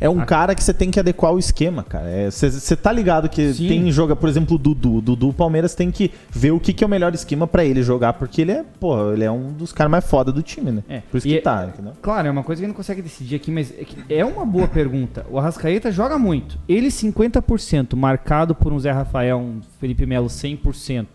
É 0.00 0.08
um 0.08 0.24
cara 0.24 0.54
que 0.54 0.64
você 0.64 0.72
tem 0.72 0.90
que 0.90 0.98
adequar 0.98 1.32
o 1.32 1.38
esquema, 1.38 1.82
cara. 1.82 2.30
Você 2.30 2.74
tá 2.74 2.90
ligado 2.90 3.28
que 3.28 3.52
Sim. 3.52 3.68
tem 3.68 3.92
joga, 3.92 4.16
por 4.16 4.28
exemplo, 4.28 4.56
o 4.56 4.58
Dudu. 4.58 4.96
O 4.96 5.00
Dudu, 5.02 5.28
o 5.28 5.32
Palmeiras 5.34 5.74
tem 5.74 5.90
que 5.90 6.10
ver 6.30 6.52
o 6.52 6.58
que, 6.58 6.72
que 6.72 6.82
é 6.82 6.86
o 6.86 6.90
melhor 6.90 7.12
esquema 7.12 7.46
pra 7.46 7.64
ele 7.64 7.82
jogar, 7.82 8.14
porque 8.14 8.40
ele 8.40 8.52
é, 8.52 8.64
porra, 8.80 9.12
ele 9.12 9.24
é 9.24 9.30
um 9.30 9.52
dos 9.52 9.72
caras 9.72 9.90
mais 9.90 10.06
foda 10.06 10.32
do 10.32 10.42
time, 10.42 10.70
né? 10.72 10.82
É. 10.88 11.00
Por 11.00 11.18
isso 11.18 11.28
E 11.28 11.32
que 11.32 11.38
é- 11.38 11.40
tá, 11.42 11.66
entendeu? 11.72 11.92
Claro, 12.00 12.28
é 12.28 12.30
uma 12.30 12.42
coisa 12.42 12.60
que 12.60 12.64
a 12.64 12.66
gente 12.66 12.74
não 12.74 12.76
consegue 12.76 13.02
decidir 13.02 13.36
aqui, 13.36 13.50
mas 13.50 13.70
é, 13.78 13.84
que 13.84 13.96
é 14.12 14.24
uma 14.24 14.46
boa 14.46 14.66
pergunta. 14.66 15.26
O 15.30 15.38
Arrascaeta 15.38 15.92
joga 15.92 16.18
muito. 16.18 16.58
Ele 16.66 16.88
50%, 16.88 17.94
marcado 17.94 18.54
por 18.54 18.72
um 18.72 18.78
Zé 18.78 18.90
Rafael, 18.90 19.38
um 19.38 19.60
Felipe 19.78 20.06
Melo 20.06 20.28
100%. 20.28 21.06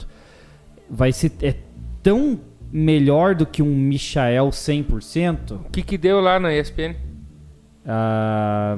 Vai 0.87 1.11
ser 1.11 1.31
é 1.41 1.55
tão 2.03 2.39
melhor 2.71 3.33
do 3.33 3.45
que 3.45 3.63
um 3.63 3.75
Michael 3.75 4.49
100%? 4.49 5.51
O 5.65 5.69
que 5.71 5.81
que 5.81 5.97
deu 5.97 6.19
lá 6.21 6.39
na 6.39 6.53
ESPN? 6.53 6.95
Ah, 7.85 8.77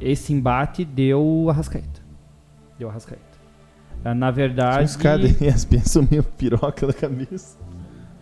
esse 0.00 0.32
embate 0.32 0.84
deu 0.84 1.22
o 1.22 1.50
Arrascaeta. 1.50 2.00
Deu 2.78 2.88
o 2.88 2.90
Arrascaeta. 2.90 3.22
Ah, 4.04 4.14
na 4.14 4.30
verdade, 4.30 4.84
Os 4.84 4.96
caras 4.96 5.32
da 5.38 5.46
ESPN 5.46 5.80
são 5.84 6.06
meio 6.08 6.22
piroca 6.22 6.86
da 6.86 6.92
cabeça. 6.92 7.58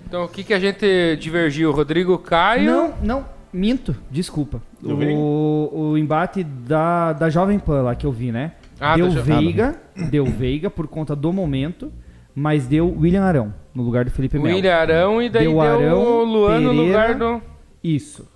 Então, 0.06 0.24
o 0.24 0.28
que 0.28 0.42
que 0.44 0.54
a 0.54 0.58
gente 0.58 1.16
divergiu? 1.16 1.72
Rodrigo 1.72 2.16
Caio? 2.18 2.64
Não, 2.64 2.94
não, 3.02 3.24
minto, 3.52 3.94
desculpa. 4.10 4.62
Veiga? 4.80 5.12
O, 5.18 5.90
o 5.92 5.98
embate 5.98 6.44
da, 6.44 7.12
da 7.12 7.28
Jovem 7.28 7.58
Pan 7.58 7.82
lá 7.82 7.94
que 7.94 8.06
eu 8.06 8.12
vi, 8.12 8.30
né? 8.30 8.52
Ah, 8.80 8.94
deu 8.96 9.08
da 9.08 9.14
Jo- 9.14 9.22
Veiga, 9.22 9.80
deu 10.10 10.24
Veiga 10.24 10.70
por 10.70 10.86
conta 10.86 11.16
do 11.16 11.32
momento, 11.32 11.92
mas 12.34 12.66
deu 12.66 12.88
William 12.98 13.24
Arão 13.24 13.52
no 13.74 13.82
lugar 13.82 14.04
do 14.04 14.10
Felipe 14.10 14.38
Melo. 14.38 14.54
William 14.54 14.74
Arão 14.76 15.20
e 15.20 15.28
daí 15.28 15.42
Deu 15.44 15.52
deu, 15.52 15.60
Arão, 15.60 16.02
o 16.02 16.24
Luan 16.24 16.60
no 16.60 16.68
Pereira, 16.70 16.86
lugar 16.86 17.14
do, 17.14 17.42
Isso. 17.82 18.28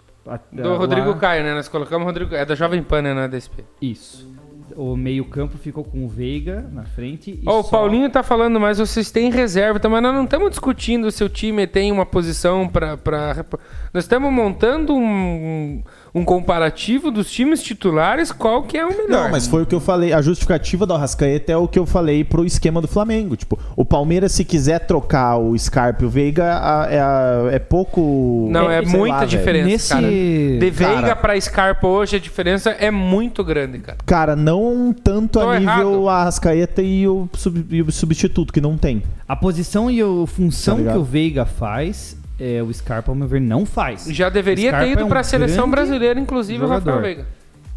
Do 0.53 0.77
Rodrigo 0.77 1.11
lá- 1.11 1.17
Caio, 1.17 1.43
né? 1.43 1.55
Nós 1.55 1.69
colocamos 1.69 2.05
o 2.05 2.07
Rodrigo... 2.07 2.35
É 2.35 2.45
da 2.45 2.55
Jovem 2.55 2.83
Pan, 2.83 3.03
né? 3.03 3.15
Não 3.15 3.23
é 3.23 3.29
da 3.29 3.37
ESPN. 3.39 3.65
Isso. 3.81 4.29
O 4.77 4.95
meio-campo 4.97 5.59
ficou 5.59 5.83
com 5.83 6.05
o 6.05 6.09
Veiga 6.09 6.65
na 6.73 6.85
frente. 6.85 7.33
e 7.33 7.43
Ó, 7.45 7.59
o 7.59 7.63
só- 7.65 7.71
Paulinho 7.71 8.09
tá 8.09 8.23
falando, 8.23 8.61
mas 8.61 8.79
vocês 8.79 9.11
têm 9.11 9.29
reserva, 9.31 9.81
tá? 9.81 9.89
mas 9.89 10.01
nós 10.01 10.15
não 10.15 10.23
estamos 10.25 10.51
discutindo 10.51 11.11
se 11.11 11.25
o 11.25 11.29
time 11.29 11.67
tem 11.67 11.91
uma 11.91 12.07
posição 12.07 12.69
pra. 12.69 12.97
pra... 12.97 13.45
Nós 13.93 14.05
estamos 14.05 14.33
montando 14.33 14.95
um, 14.95 15.83
um 16.15 16.25
comparativo 16.25 17.11
dos 17.11 17.31
times 17.31 17.63
titulares, 17.63 18.33
qual 18.33 18.63
que 18.65 18.77
é 18.77 18.85
o 18.85 18.89
melhor. 18.91 19.09
Não, 19.09 19.31
mas 19.31 19.47
foi 19.47 19.63
o 19.63 19.67
que 19.67 19.75
eu 19.75 19.81
falei. 19.81 20.13
A 20.13 20.21
justificativa 20.21 20.85
do 20.85 20.93
Arrascaeta 20.95 21.53
é 21.53 21.57
o 21.57 21.69
que 21.69 21.79
eu 21.79 21.87
falei 21.87 22.25
pro 22.25 22.45
esquema 22.45 22.81
do 22.81 22.89
Flamengo. 22.89 23.37
Tipo, 23.37 23.59
o 23.77 23.85
Palmeiras, 23.85 24.33
se 24.33 24.45
quiser 24.45 24.81
trocar 24.87 25.37
o 25.37 25.57
Scarpa 25.59 26.03
e 26.03 26.07
o 26.07 26.11
Veiga, 26.11 26.45
a- 26.59 26.87
é, 26.91 27.01
a- 27.01 27.49
é 27.53 27.59
pouco. 27.59 28.49
Não, 28.51 28.71
é 28.71 28.85
sei 28.85 28.99
muita 28.99 29.17
lá, 29.19 29.25
diferença, 29.25 29.67
Nesse- 29.69 29.89
cara. 29.89 30.09
De 30.11 30.71
Cara. 30.73 30.95
Veiga 31.01 31.17
pra 31.17 31.41
Scarpa 31.41 31.87
hoje, 31.87 32.17
a 32.17 32.19
diferença 32.19 32.71
é 32.71 32.91
muito 32.91 33.45
grande, 33.45 33.79
cara. 33.79 33.99
Cara, 34.05 34.35
não 34.37 34.93
tanto 34.93 35.39
Tô 35.41 35.49
a 35.49 35.59
nível 35.59 35.73
errado. 35.75 36.09
Arrascaeta 36.09 36.83
e 36.83 37.07
o, 37.07 37.29
sub- 37.35 37.67
e 37.71 37.83
o 37.83 37.93
substituto, 37.93 38.53
que 38.53 38.61
não 38.61 38.77
tem. 38.77 39.03
A 39.29 39.37
posição 39.37 39.91
e 39.91 40.01
a 40.01 40.27
função 40.27 40.83
Tá 40.85 40.93
que 40.93 40.99
o 40.99 41.05
Veiga 41.05 41.45
faz, 41.45 42.17
é, 42.41 42.63
o 42.63 42.73
Scarpa, 42.73 43.11
ao 43.11 43.15
meu 43.15 43.29
ver, 43.29 43.41
não 43.41 43.67
faz. 43.67 44.07
Já 44.07 44.29
deveria 44.29 44.73
ter 44.73 44.89
ido 44.89 45.03
é 45.03 45.05
um 45.05 45.09
pra 45.09 45.23
seleção 45.23 45.71
grande 45.71 45.89
brasileira, 45.89 46.19
inclusive, 46.19 46.59
o 46.65 46.67
Rafael 46.67 46.81
jogador. 46.81 47.03
Veiga. 47.03 47.27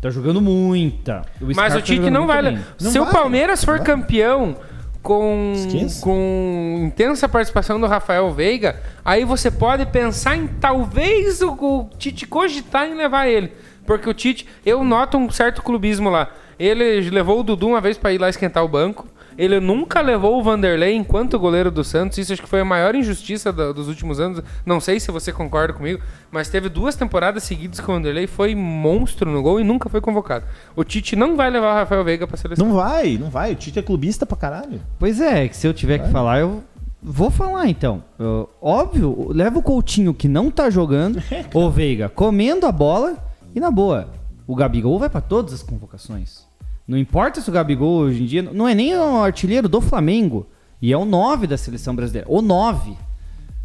Tá 0.01 0.09
jogando 0.09 0.41
muita. 0.41 1.21
O 1.41 1.45
Mas 1.55 1.73
o 1.73 1.77
tá 1.77 1.81
Tite 1.81 1.95
jogando 1.97 2.13
não 2.13 2.27
vai. 2.27 2.41
bem. 2.41 2.59
Não 2.81 2.91
Se 2.91 2.99
o 2.99 3.03
vai, 3.05 3.13
Palmeiras 3.13 3.63
for 3.63 3.77
vai. 3.77 3.85
campeão 3.85 4.55
com, 5.01 5.53
Esqueça. 5.55 6.01
com 6.01 6.81
intensa 6.85 7.27
participação 7.29 7.79
do 7.79 7.87
Rafael 7.87 8.31
Veiga, 8.31 8.81
aí 9.03 9.25
você 9.25 9.51
pode 9.51 9.85
pensar 9.87 10.35
em 10.37 10.47
talvez 10.47 11.41
o, 11.41 11.51
o 11.53 11.89
Tite 11.97 12.25
cogitar 12.25 12.87
em 12.87 12.95
levar 12.95 13.27
ele. 13.27 13.51
Porque 13.85 14.09
o 14.09 14.13
Tite, 14.13 14.47
eu 14.65 14.83
noto 14.83 15.17
um 15.17 15.29
certo 15.29 15.61
clubismo 15.61 16.09
lá. 16.09 16.29
Ele 16.57 17.09
levou 17.09 17.39
o 17.39 17.43
Dudu 17.43 17.67
uma 17.67 17.81
vez 17.81 17.97
pra 17.97 18.13
ir 18.13 18.17
lá 18.17 18.29
esquentar 18.29 18.63
o 18.63 18.67
banco. 18.67 19.07
Ele 19.37 19.59
nunca 19.59 20.01
levou 20.01 20.39
o 20.39 20.43
Vanderlei 20.43 20.95
enquanto 20.95 21.39
goleiro 21.39 21.71
do 21.71 21.83
Santos. 21.83 22.17
Isso 22.17 22.33
acho 22.33 22.41
que 22.41 22.47
foi 22.49 22.61
a 22.61 22.65
maior 22.65 22.95
injustiça 22.95 23.51
da- 23.51 23.71
dos 23.71 23.87
últimos 23.87 24.19
anos. 24.19 24.41
Não 24.65 24.79
sei 24.79 24.99
se 24.99 25.11
você 25.11 25.31
concorda 25.31 25.73
comigo, 25.73 26.01
mas 26.31 26.49
teve 26.49 26.69
duas 26.69 26.95
temporadas 26.95 27.43
seguidas 27.43 27.79
que 27.79 27.89
o 27.89 27.93
Vanderlei 27.93 28.27
foi 28.27 28.53
monstro 28.55 29.31
no 29.31 29.41
gol 29.41 29.59
e 29.59 29.63
nunca 29.63 29.89
foi 29.89 30.01
convocado. 30.01 30.45
O 30.75 30.83
Tite 30.83 31.15
não 31.15 31.35
vai 31.35 31.49
levar 31.49 31.71
o 31.71 31.75
Rafael 31.75 32.03
Veiga 32.03 32.27
pra 32.27 32.37
seleção. 32.37 32.67
Não 32.67 32.75
vai, 32.75 33.17
não 33.17 33.29
vai. 33.29 33.53
O 33.53 33.55
Tite 33.55 33.79
é 33.79 33.81
clubista 33.81 34.25
pra 34.25 34.37
caralho. 34.37 34.79
Pois 34.99 35.19
é, 35.19 35.47
que 35.47 35.55
se 35.55 35.65
eu 35.67 35.73
tiver 35.73 35.99
que 35.99 36.09
falar, 36.09 36.39
eu 36.39 36.63
vou 37.01 37.29
falar 37.31 37.67
então. 37.67 38.03
Eu- 38.19 38.49
óbvio, 38.61 39.27
leva 39.31 39.59
o 39.59 39.63
Coutinho 39.63 40.13
que 40.13 40.27
não 40.27 40.49
tá 40.51 40.69
jogando, 40.69 41.21
o 41.53 41.69
Veiga 41.69 42.07
comendo 42.09 42.65
a 42.65 42.71
bola 42.71 43.15
e 43.55 43.59
na 43.59 43.69
boa. 43.71 44.07
O 44.45 44.55
Gabigol 44.55 44.99
vai 44.99 45.09
pra 45.09 45.21
todas 45.21 45.53
as 45.53 45.63
convocações. 45.63 46.45
Não 46.87 46.97
importa 46.97 47.39
se 47.41 47.49
o 47.49 47.53
Gabigol 47.53 47.99
hoje 47.99 48.23
em 48.23 48.25
dia 48.25 48.41
não 48.43 48.67
é 48.67 48.75
nem 48.75 48.95
o 48.97 49.21
artilheiro 49.23 49.69
do 49.69 49.79
Flamengo 49.79 50.45
e 50.81 50.91
é 50.91 50.97
o 50.97 51.05
9 51.05 51.47
da 51.47 51.57
seleção 51.57 51.95
brasileira. 51.95 52.27
O 52.29 52.41
9. 52.41 52.93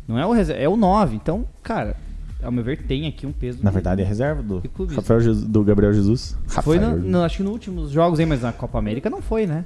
Não 0.06 0.18
é 0.18 0.24
o 0.26 0.32
reserva, 0.32 0.62
é 0.62 0.68
o 0.68 0.76
9. 0.76 1.16
Então, 1.16 1.44
cara, 1.62 1.96
ao 2.42 2.52
meu 2.52 2.62
ver, 2.62 2.82
tem 2.84 3.06
aqui 3.08 3.26
um 3.26 3.32
peso. 3.32 3.58
Na 3.62 3.70
verdade, 3.70 4.02
é 4.02 4.04
reserva 4.04 4.42
do. 4.42 4.60
Rafael 4.96 5.20
Jesus- 5.20 5.44
do 5.46 5.64
Gabriel 5.64 5.92
Jesus. 5.92 6.36
foi 6.62 6.78
no, 6.78 6.96
no- 6.96 7.22
acho 7.24 7.38
que 7.38 7.42
nos 7.42 7.52
últimos 7.52 7.90
jogos 7.90 8.20
aí, 8.20 8.26
mas 8.26 8.42
na 8.42 8.52
Copa 8.52 8.78
América 8.78 9.10
não 9.10 9.20
foi, 9.20 9.46
né? 9.46 9.64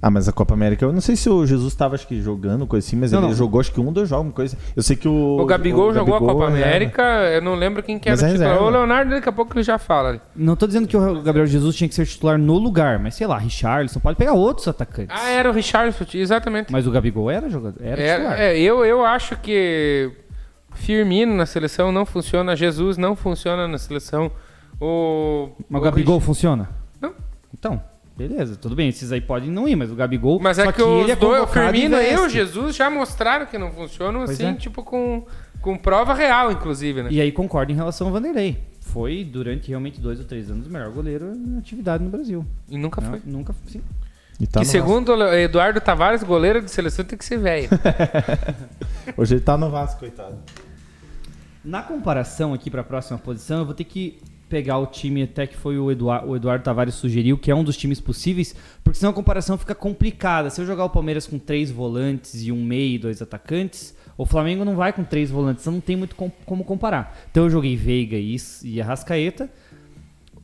Ah, 0.00 0.10
mas 0.10 0.28
a 0.28 0.32
Copa 0.32 0.52
América, 0.54 0.84
eu 0.84 0.92
não 0.92 1.00
sei 1.00 1.16
se 1.16 1.28
o 1.28 1.44
Jesus 1.46 1.74
tava, 1.74 1.94
acho 1.94 2.06
que, 2.06 2.20
jogando, 2.20 2.66
coisa 2.66 2.86
assim, 2.86 2.96
mas 2.96 3.10
Não, 3.12 3.20
ele 3.20 3.28
não. 3.28 3.34
jogou, 3.34 3.60
acho 3.60 3.72
que 3.72 3.80
um, 3.80 3.90
dois 3.92 4.08
jogos, 4.08 4.32
coisa. 4.34 4.56
Eu 4.76 4.82
sei 4.82 4.94
que 4.94 5.08
o... 5.08 5.38
O 5.40 5.46
Gabigol 5.46 5.92
jogou 5.92 6.14
a 6.14 6.18
Copa 6.18 6.44
é. 6.44 6.46
América, 6.48 7.02
eu 7.32 7.40
não 7.40 7.54
lembro 7.54 7.82
quem 7.82 7.98
que 7.98 8.08
era 8.08 8.14
Mas 8.14 8.22
o 8.22 8.26
é 8.26 8.28
titular. 8.28 8.50
reserva. 8.52 8.66
O 8.68 8.70
Leonardo, 8.70 9.10
daqui 9.12 9.28
a 9.28 9.32
pouco 9.32 9.54
ele 9.56 9.62
já 9.62 9.78
fala. 9.78 10.10
ali. 10.10 10.20
Não 10.36 10.54
tô 10.54 10.66
dizendo 10.66 10.86
que 10.86 10.96
o 10.96 11.22
Gabriel 11.22 11.46
Jesus 11.46 11.74
tinha 11.74 11.88
que 11.88 11.94
ser 11.94 12.04
titular 12.06 12.38
no 12.38 12.58
lugar, 12.58 12.98
mas 12.98 13.14
sei 13.14 13.26
lá, 13.26 13.38
Richarlison 13.38 13.98
pode 13.98 14.16
pegar 14.18 14.34
outros 14.34 14.68
atacantes. 14.68 15.16
Ah, 15.18 15.30
era 15.30 15.48
o 15.50 15.52
Richardson, 15.52 16.04
exatamente. 16.14 16.70
Mas 16.70 16.86
o 16.86 16.90
Gabigol 16.90 17.30
era 17.30 17.48
jogador, 17.48 17.82
era 17.82 18.00
É, 18.00 18.16
titular. 18.16 18.40
é, 18.40 18.58
eu, 18.60 18.84
eu 18.84 19.04
acho 19.04 19.34
que 19.38 20.12
Firmino 20.74 21.34
na 21.34 21.46
seleção 21.46 21.90
não 21.90 22.04
funciona, 22.04 22.54
Jesus 22.54 22.98
não 22.98 23.16
funciona 23.16 23.66
na 23.66 23.78
seleção. 23.78 24.30
O, 24.80 25.48
Mas 25.70 25.78
o 25.80 25.82
o 25.82 25.84
Gabigol 25.84 26.16
Rich- 26.18 26.26
funciona? 26.26 26.68
Não. 27.00 27.14
Então, 27.52 27.82
beleza, 28.16 28.56
tudo 28.56 28.74
bem, 28.74 28.88
esses 28.88 29.12
aí 29.12 29.20
podem 29.20 29.50
não 29.50 29.68
ir, 29.68 29.76
mas 29.76 29.90
o 29.90 29.94
Gabigol. 29.94 30.40
Mas 30.40 30.58
é 30.58 30.72
que, 30.72 30.82
os 30.82 31.02
ele 31.02 31.12
é 31.12 31.16
dois, 31.16 31.42
o 31.42 31.46
Firmino 31.46 31.96
e 31.96 32.14
o 32.14 32.22
veste. 32.22 32.30
Jesus 32.30 32.74
já 32.74 32.88
mostraram 32.88 33.46
que 33.46 33.58
não 33.58 33.70
funcionam 33.70 34.24
Pois 34.24 34.30
assim, 34.30 34.46
é. 34.46 34.54
tipo 34.54 34.82
com, 34.82 35.24
com 35.60 35.76
prova 35.76 36.14
real, 36.14 36.50
inclusive, 36.50 37.02
né? 37.02 37.08
E 37.12 37.20
aí 37.20 37.30
concordo 37.30 37.70
em 37.70 37.74
relação 37.74 38.06
ao 38.06 38.12
Vanderlei. 38.12 38.58
Foi, 38.80 39.24
durante 39.24 39.68
realmente 39.68 40.00
dois 40.00 40.18
ou 40.18 40.24
três 40.24 40.50
anos, 40.50 40.66
o 40.66 40.70
melhor 40.70 40.90
goleiro 40.90 41.32
em 41.34 41.58
atividade 41.58 42.02
no 42.02 42.08
Brasil. 42.08 42.46
E 42.68 42.78
nunca 42.78 43.00
Não, 43.00 43.10
foi. 43.10 43.20
nunca, 43.24 43.54
sim. 43.66 43.82
E 44.38 44.46
tá 44.46 44.60
que 44.60 44.66
segundo 44.66 45.14
o 45.14 45.34
Eduardo 45.34 45.80
Tavares, 45.80 46.22
goleiro 46.22 46.62
de 46.62 46.70
seleção 46.70 47.04
tem 47.04 47.18
que 47.18 47.24
ser 47.24 47.38
velho. 47.38 47.68
Hoje 49.16 49.34
ele 49.34 49.40
tá 49.42 49.56
no 49.56 49.70
Vasco, 49.70 50.00
coitado. 50.00 50.38
Na 51.64 51.82
comparação 51.82 52.54
aqui 52.54 52.70
para 52.70 52.82
a 52.82 52.84
próxima 52.84 53.18
posição, 53.18 53.58
eu 53.58 53.64
vou 53.64 53.74
ter 53.74 53.84
que 53.84 54.18
pegar 54.48 54.78
o 54.78 54.86
time 54.86 55.22
até 55.22 55.46
que 55.46 55.56
foi 55.56 55.78
o, 55.78 55.90
Eduar- 55.90 56.24
o 56.26 56.36
Eduardo 56.36 56.64
Tavares 56.64 56.94
sugeriu, 56.94 57.36
que 57.36 57.50
é 57.50 57.54
um 57.54 57.64
dos 57.64 57.76
times 57.76 58.00
possíveis, 58.00 58.54
porque 58.84 58.98
senão 58.98 59.10
a 59.10 59.14
comparação 59.14 59.58
fica 59.58 59.74
complicada. 59.74 60.50
Se 60.50 60.60
eu 60.60 60.66
jogar 60.66 60.84
o 60.84 60.90
Palmeiras 60.90 61.26
com 61.26 61.38
três 61.38 61.70
volantes 61.70 62.42
e 62.42 62.52
um 62.52 62.64
meio 62.64 62.94
e 62.94 62.98
dois 62.98 63.20
atacantes, 63.20 63.94
o 64.16 64.24
Flamengo 64.24 64.64
não 64.64 64.76
vai 64.76 64.92
com 64.92 65.04
três 65.04 65.30
volantes, 65.30 65.62
então 65.64 65.74
não 65.74 65.80
tem 65.80 65.96
muito 65.96 66.14
com- 66.16 66.30
como 66.44 66.64
comparar. 66.64 67.18
Então 67.30 67.44
eu 67.44 67.50
joguei 67.50 67.76
Veiga 67.76 68.16
e, 68.16 68.36
e 68.64 68.80
Arrascaeta. 68.80 69.50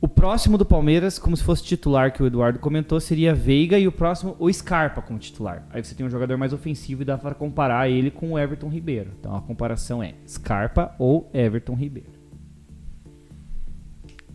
O 0.01 0.07
próximo 0.07 0.57
do 0.57 0.65
Palmeiras, 0.65 1.17
como 1.17 1.37
se 1.37 1.41
fosse 1.41 1.63
titular, 1.63 2.11
que 2.11 2.21
o 2.21 2.25
Eduardo 2.27 2.59
comentou, 2.59 2.99
seria 2.99 3.33
Veiga 3.33 3.79
e 3.79 3.87
o 3.87 3.91
próximo, 3.91 4.35
o 4.37 4.51
Scarpa 4.51 5.01
como 5.01 5.17
titular. 5.17 5.65
Aí 5.71 5.81
você 5.81 5.95
tem 5.95 6.05
um 6.05 6.09
jogador 6.09 6.37
mais 6.37 6.51
ofensivo 6.51 7.03
e 7.03 7.05
dá 7.05 7.17
para 7.17 7.33
comparar 7.33 7.89
ele 7.89 8.11
com 8.11 8.33
o 8.33 8.37
Everton 8.37 8.67
Ribeiro. 8.67 9.11
Então 9.17 9.33
a 9.33 9.41
comparação 9.41 10.03
é 10.03 10.13
Scarpa 10.27 10.93
ou 10.99 11.29
Everton 11.33 11.73
Ribeiro. 11.73 12.09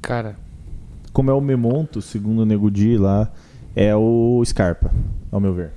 Cara, 0.01 0.37
Como 1.13 1.31
é 1.31 1.35
o 1.35 1.41
Memonto, 1.41 2.01
segundo 2.01 2.43
o 2.43 2.47
Nego 2.47 2.71
Di 2.71 2.97
lá, 2.97 3.31
é 3.75 3.95
o 3.95 4.43
Scarpa, 4.45 4.93
ao 5.31 5.41
meu 5.41 5.55
ver. 5.55 5.73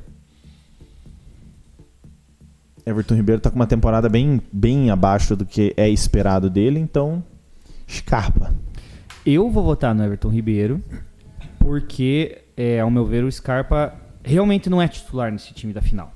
Everton 2.86 3.16
Ribeiro 3.16 3.42
tá 3.42 3.50
com 3.50 3.56
uma 3.56 3.68
temporada 3.68 4.10
bem, 4.10 4.42
bem 4.52 4.90
abaixo 4.90 5.36
do 5.36 5.46
que 5.46 5.74
é 5.78 5.90
esperado 5.90 6.50
dele, 6.50 6.80
então 6.80 7.24
Scarpa. 7.90 8.54
Eu 9.26 9.50
vou 9.50 9.64
votar 9.64 9.94
no 9.94 10.04
Everton 10.04 10.30
Ribeiro, 10.30 10.82
porque, 11.60 12.44
é, 12.58 12.80
ao 12.80 12.90
meu 12.90 13.06
ver, 13.06 13.24
o 13.24 13.32
Scarpa 13.32 13.94
realmente 14.24 14.70
não 14.70 14.82
é 14.82 14.88
titular 14.88 15.32
nesse 15.32 15.54
time 15.54 15.74
da 15.74 15.82
final. 15.82 16.14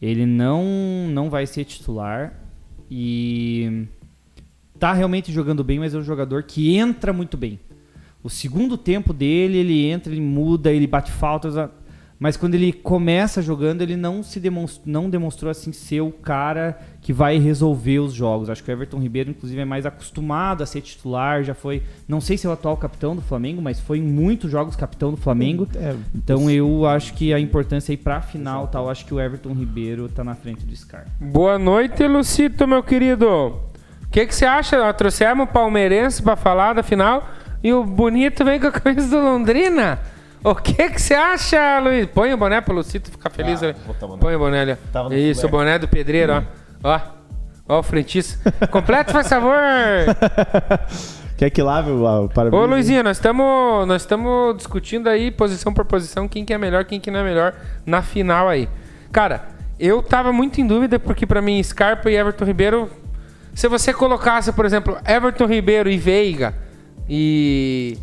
Ele 0.00 0.26
não, 0.26 0.64
não 1.10 1.28
vai 1.30 1.46
ser 1.46 1.64
titular 1.64 2.34
e 2.90 3.86
tá 4.80 4.94
realmente 4.94 5.30
jogando 5.30 5.62
bem, 5.62 5.78
mas 5.78 5.94
é 5.94 5.98
um 5.98 6.02
jogador 6.02 6.42
que 6.42 6.74
entra 6.74 7.12
muito 7.12 7.36
bem. 7.36 7.60
O 8.22 8.30
segundo 8.30 8.76
tempo 8.78 9.12
dele, 9.12 9.58
ele 9.58 9.86
entra, 9.86 10.10
ele 10.10 10.22
muda, 10.22 10.72
ele 10.72 10.86
bate 10.86 11.12
faltas. 11.12 11.54
Mas 12.18 12.36
quando 12.36 12.54
ele 12.54 12.70
começa 12.70 13.40
jogando, 13.40 13.80
ele 13.80 13.96
não 13.96 14.22
se 14.22 14.38
demonstrou, 14.38 14.86
não 14.86 15.08
demonstrou 15.08 15.50
assim 15.50 15.72
ser 15.72 16.02
o 16.02 16.10
cara 16.10 16.78
que 17.00 17.14
vai 17.14 17.38
resolver 17.38 17.98
os 17.98 18.12
jogos. 18.12 18.50
Acho 18.50 18.62
que 18.62 18.70
o 18.70 18.72
Everton 18.72 18.98
Ribeiro, 18.98 19.30
inclusive, 19.30 19.58
é 19.58 19.64
mais 19.64 19.86
acostumado 19.86 20.62
a 20.62 20.66
ser 20.66 20.82
titular. 20.82 21.42
Já 21.42 21.54
foi, 21.54 21.82
não 22.06 22.20
sei 22.20 22.36
se 22.36 22.46
é 22.46 22.50
o 22.50 22.52
atual 22.52 22.76
capitão 22.76 23.16
do 23.16 23.22
Flamengo, 23.22 23.62
mas 23.62 23.80
foi 23.80 23.98
em 23.98 24.02
muitos 24.02 24.50
jogos 24.50 24.76
capitão 24.76 25.10
do 25.10 25.16
Flamengo. 25.16 25.66
É, 25.74 25.94
Então 26.14 26.50
eu 26.50 26.86
acho 26.86 27.14
que 27.14 27.32
a 27.32 27.40
importância 27.40 27.90
aí 27.90 27.96
pra 27.96 28.20
final, 28.20 28.68
tal, 28.68 28.90
acho 28.90 29.06
que 29.06 29.14
o 29.14 29.20
Everton 29.20 29.54
Ribeiro 29.54 30.08
tá 30.08 30.22
na 30.22 30.34
frente 30.34 30.66
do 30.66 30.76
Scar. 30.76 31.06
Boa 31.18 31.58
noite, 31.58 32.06
Lucito, 32.06 32.66
meu 32.66 32.82
querido. 32.82 33.69
O 34.10 34.12
que, 34.12 34.26
que 34.26 34.34
você 34.34 34.44
acha? 34.44 34.76
Nós 34.76 34.96
trouxemos 34.96 35.44
o 35.44 35.46
palmeirense 35.46 36.20
pra 36.20 36.34
falar 36.34 36.72
da 36.72 36.82
final 36.82 37.28
e 37.62 37.72
o 37.72 37.84
bonito 37.84 38.44
vem 38.44 38.58
com 38.58 38.66
a 38.66 38.72
camisa 38.72 39.08
do 39.08 39.22
Londrina. 39.22 40.00
O 40.42 40.52
que, 40.52 40.74
que 40.90 41.00
você 41.00 41.14
acha, 41.14 41.78
Luiz? 41.78 42.06
Põe 42.06 42.34
o 42.34 42.36
boné 42.36 42.60
pro 42.60 42.74
Lucito 42.74 43.08
ficar 43.08 43.30
feliz. 43.30 43.62
Ah, 43.62 43.72
boné. 44.02 44.18
Põe 44.18 44.34
o 44.34 44.38
boné 44.40 44.60
ali. 44.62 44.76
Tava 44.92 45.10
no 45.10 45.14
Isso, 45.14 45.46
o 45.46 45.48
boné 45.48 45.78
do 45.78 45.86
pedreiro, 45.86 46.44
ó. 46.82 46.94
Ó. 46.94 47.00
Ó 47.68 47.78
o 47.78 47.82
frentista. 47.84 48.50
Completo, 48.66 49.12
faz 49.12 49.28
favor. 49.28 49.54
Quer 51.38 51.50
que 51.50 51.62
lave 51.62 51.92
o, 51.92 52.24
o 52.24 52.28
parabéns? 52.28 52.60
Ô, 52.60 52.66
Luizinho, 52.66 53.04
nós 53.04 53.16
estamos 53.16 53.86
nós 53.86 54.02
estamos 54.02 54.56
discutindo 54.56 55.08
aí 55.08 55.30
posição 55.30 55.72
por 55.72 55.84
posição 55.84 56.26
quem 56.26 56.44
que 56.44 56.52
é 56.52 56.58
melhor, 56.58 56.84
quem 56.84 56.98
que 56.98 57.12
não 57.12 57.20
é 57.20 57.22
melhor 57.22 57.54
na 57.86 58.02
final 58.02 58.48
aí. 58.48 58.68
Cara, 59.12 59.44
eu 59.78 60.02
tava 60.02 60.32
muito 60.32 60.60
em 60.60 60.66
dúvida 60.66 60.98
porque 60.98 61.24
pra 61.26 61.40
mim 61.40 61.62
Scarpa 61.62 62.10
e 62.10 62.16
Everton 62.16 62.44
Ribeiro, 62.44 62.90
se 63.54 63.68
você 63.68 63.92
colocasse, 63.92 64.52
por 64.52 64.64
exemplo, 64.64 64.96
Everton 65.06 65.46
Ribeiro 65.46 65.90
e 65.90 65.96
Veiga 65.98 66.54
e 67.08 67.98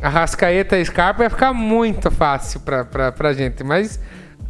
Arrascaeta 0.00 0.78
e 0.78 0.84
Scarpa 0.84 1.22
ia 1.24 1.30
ficar 1.30 1.52
muito 1.52 2.10
fácil 2.10 2.60
pra, 2.60 2.84
pra, 2.84 3.12
pra 3.12 3.32
gente, 3.32 3.62
mas 3.62 4.00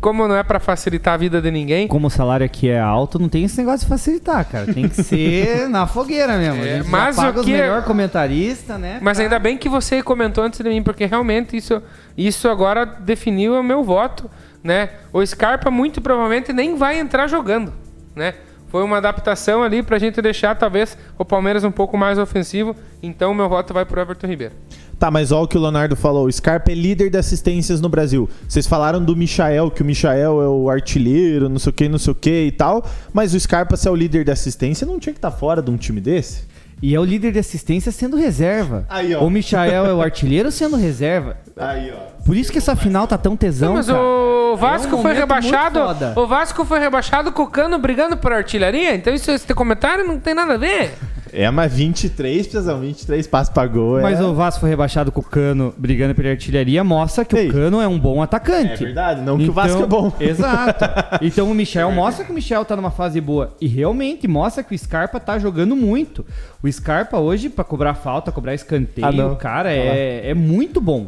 como 0.01 0.27
não 0.27 0.35
é 0.37 0.43
pra 0.43 0.59
facilitar 0.59 1.15
a 1.15 1.17
vida 1.17 1.41
de 1.41 1.49
ninguém, 1.51 1.87
Como 1.87 2.09
o 2.09 2.11
salário 2.11 2.45
aqui 2.45 2.69
é 2.69 2.81
alto, 2.81 3.21
não 3.21 3.29
tem 3.29 3.45
esse 3.45 3.57
negócio 3.59 3.81
de 3.81 3.87
facilitar, 3.87 4.45
cara. 4.49 4.67
Tem 4.73 4.89
que 4.89 5.01
ser 5.01 5.69
na 5.71 5.87
fogueira 5.87 6.37
mesmo. 6.39 6.61
É, 6.65 6.83
mas 6.83 7.15
paga 7.15 7.41
o 7.41 7.45
que- 7.45 7.53
melhor 7.53 7.85
comentarista, 7.85 8.77
né? 8.79 8.99
Mas 9.01 9.19
pra- 9.19 9.25
ainda 9.25 9.39
bem 9.39 9.57
que 9.57 9.69
você 9.69 10.03
comentou 10.03 10.43
antes 10.43 10.59
de 10.59 10.69
mim, 10.69 10.83
porque 10.83 11.07
realmente 11.07 11.57
isso, 11.57 11.81
isso 12.19 12.49
agora 12.49 12.85
definiu 12.85 13.55
o 13.55 13.63
meu 13.63 13.85
voto, 13.85 14.29
né? 14.65 14.89
O 15.13 15.25
Scarpa 15.25 15.71
muito 15.71 16.01
provavelmente 16.01 16.53
nem 16.53 16.75
vai 16.77 16.99
entrar 16.99 17.29
jogando, 17.29 17.73
né? 18.17 18.35
Foi 18.73 18.83
uma 18.83 18.97
adaptação 18.97 19.63
ali 19.63 19.83
pra 19.83 19.99
gente 19.99 20.23
deixar 20.23 20.55
talvez 20.55 20.97
o 21.19 21.27
Palmeiras 21.27 21.63
um 21.63 21.71
pouco 21.71 21.95
mais 21.99 22.17
ofensivo, 22.17 22.75
então 23.03 23.35
meu 23.35 23.47
voto 23.47 23.75
vai 23.75 23.85
pro 23.85 24.01
Everton 24.01 24.27
Ribeiro. 24.27 24.55
Tá, 24.99 25.11
mas 25.11 25.31
olha 25.31 25.45
o 25.45 25.47
que 25.49 25.59
o 25.59 25.61
Leonardo 25.61 25.95
falou. 25.95 26.25
O 26.25 26.33
Scarpa 26.33 26.73
é 26.73 26.75
líder 26.75 27.11
de 27.11 27.19
assistências 27.19 27.83
no 27.83 27.91
Brasil. 27.91 28.31
Vocês 28.49 28.67
falaram 28.67 29.05
do 29.05 29.15
Michael, 29.15 29.71
que 29.71 29.83
o 29.83 29.85
Michael 29.85 30.41
é 30.41 30.49
o 30.49 30.71
artilheiro, 30.71 31.51
não 31.51 31.59
sei 31.59 31.69
o 31.69 31.73
que, 31.75 31.87
não 31.87 31.99
sei 31.99 32.13
o 32.13 32.15
que 32.15 32.45
e 32.47 32.51
tal. 32.51 32.83
Mas 33.13 33.35
o 33.35 33.41
Scarpa, 33.41 33.77
se 33.77 33.87
é 33.87 33.91
o 33.91 33.95
líder 33.95 34.25
de 34.25 34.31
assistência, 34.31 34.87
não 34.87 34.99
tinha 34.99 35.13
que 35.13 35.19
estar 35.19 35.33
fora 35.33 35.61
de 35.61 35.71
um 35.71 35.77
time 35.77 36.01
desse? 36.01 36.45
E 36.83 36.95
é 36.95 36.99
o 36.99 37.05
líder 37.05 37.31
de 37.31 37.39
assistência 37.39 37.93
sendo 37.93 38.17
reserva. 38.17 38.85
Aí, 38.91 39.15
ó. 39.15 39.21
O 39.25 39.31
Michael 39.31 39.87
é 39.87 39.95
o 39.95 40.03
artilheiro 40.03 40.51
sendo 40.51 40.77
reserva. 40.77 41.37
Aí, 41.57 41.93
ó. 41.93 42.23
Por 42.25 42.37
isso 42.37 42.51
que 42.51 42.59
essa 42.59 42.75
final 42.75 43.07
tá 43.07 43.17
tão 43.17 43.37
tesão, 43.37 43.69
Não, 43.69 43.77
mas 43.77 43.87
cara. 43.87 43.99
o 44.01 44.57
Vasco 44.57 44.95
É 44.97 44.99
um 44.99 45.03
foi 45.03 45.13
rebaixado. 45.15 45.81
O 46.17 46.27
Vasco 46.27 46.65
foi 46.65 46.81
rebaixado 46.81 47.31
com 47.31 47.43
o 47.43 47.47
Cano 47.47 47.79
brigando 47.79 48.17
por 48.17 48.33
artilharia, 48.33 48.95
então 48.95 49.15
isso, 49.15 49.31
esse 49.31 49.55
comentário 49.55 50.05
não 50.05 50.19
tem 50.19 50.35
nada 50.35 50.55
a 50.55 50.59
ver. 50.59 50.93
É, 51.33 51.51
mas 51.51 51.73
23, 51.73 52.47
pessoal, 52.47 52.79
23 52.79 53.27
passos 53.27 53.55
pra 53.55 53.67
gol. 53.67 53.99
É... 53.99 54.03
Mas 54.03 54.21
o 54.21 54.35
Vasco 54.35 54.61
foi 54.61 54.69
rebaixado 54.69 55.11
com 55.11 55.21
o 55.21 55.25
Cano 55.25 55.73
brigando 55.79 56.15
pela 56.15 56.29
artilharia, 56.29 56.85
mostra 56.85 57.25
que 57.25 57.35
Ei. 57.37 57.49
o 57.49 57.53
Cano 57.53 57.81
é 57.81 57.89
um 57.89 57.99
bom 57.99 58.21
É 58.21 58.25
atacante. 58.25 58.85
verdade, 58.85 59.23
não 59.23 59.39
que 59.39 59.49
o 59.49 59.53
Vasco 59.53 59.83
é 59.83 59.87
bom. 59.87 60.13
Exato. 60.21 60.85
Então 61.23 61.51
o 61.51 61.55
Michel 61.55 61.91
mostra 61.91 62.25
que 62.25 62.31
o 62.31 62.35
Michel 62.35 62.65
tá 62.67 62.77
numa 62.77 62.91
fase 62.91 63.19
boa. 63.21 63.55
E 63.61 63.67
realmente 63.67 64.29
mostra 64.29 64.63
que 64.63 64.75
o 64.75 64.79
Scarpa 64.79 65.19
tá 65.19 65.39
jogando 65.39 65.75
muito. 65.75 66.25
O 66.63 66.71
Scarpa 66.71 67.19
hoje, 67.19 67.49
pra 67.49 67.65
cobrar 67.65 67.95
falta, 67.95 68.31
cobrar 68.31 68.53
escanteio, 68.55 69.33
Ah, 69.33 69.37
cara, 69.37 69.73
é, 69.73 70.29
é 70.31 70.35
muito 70.35 70.81
bom. 70.81 71.07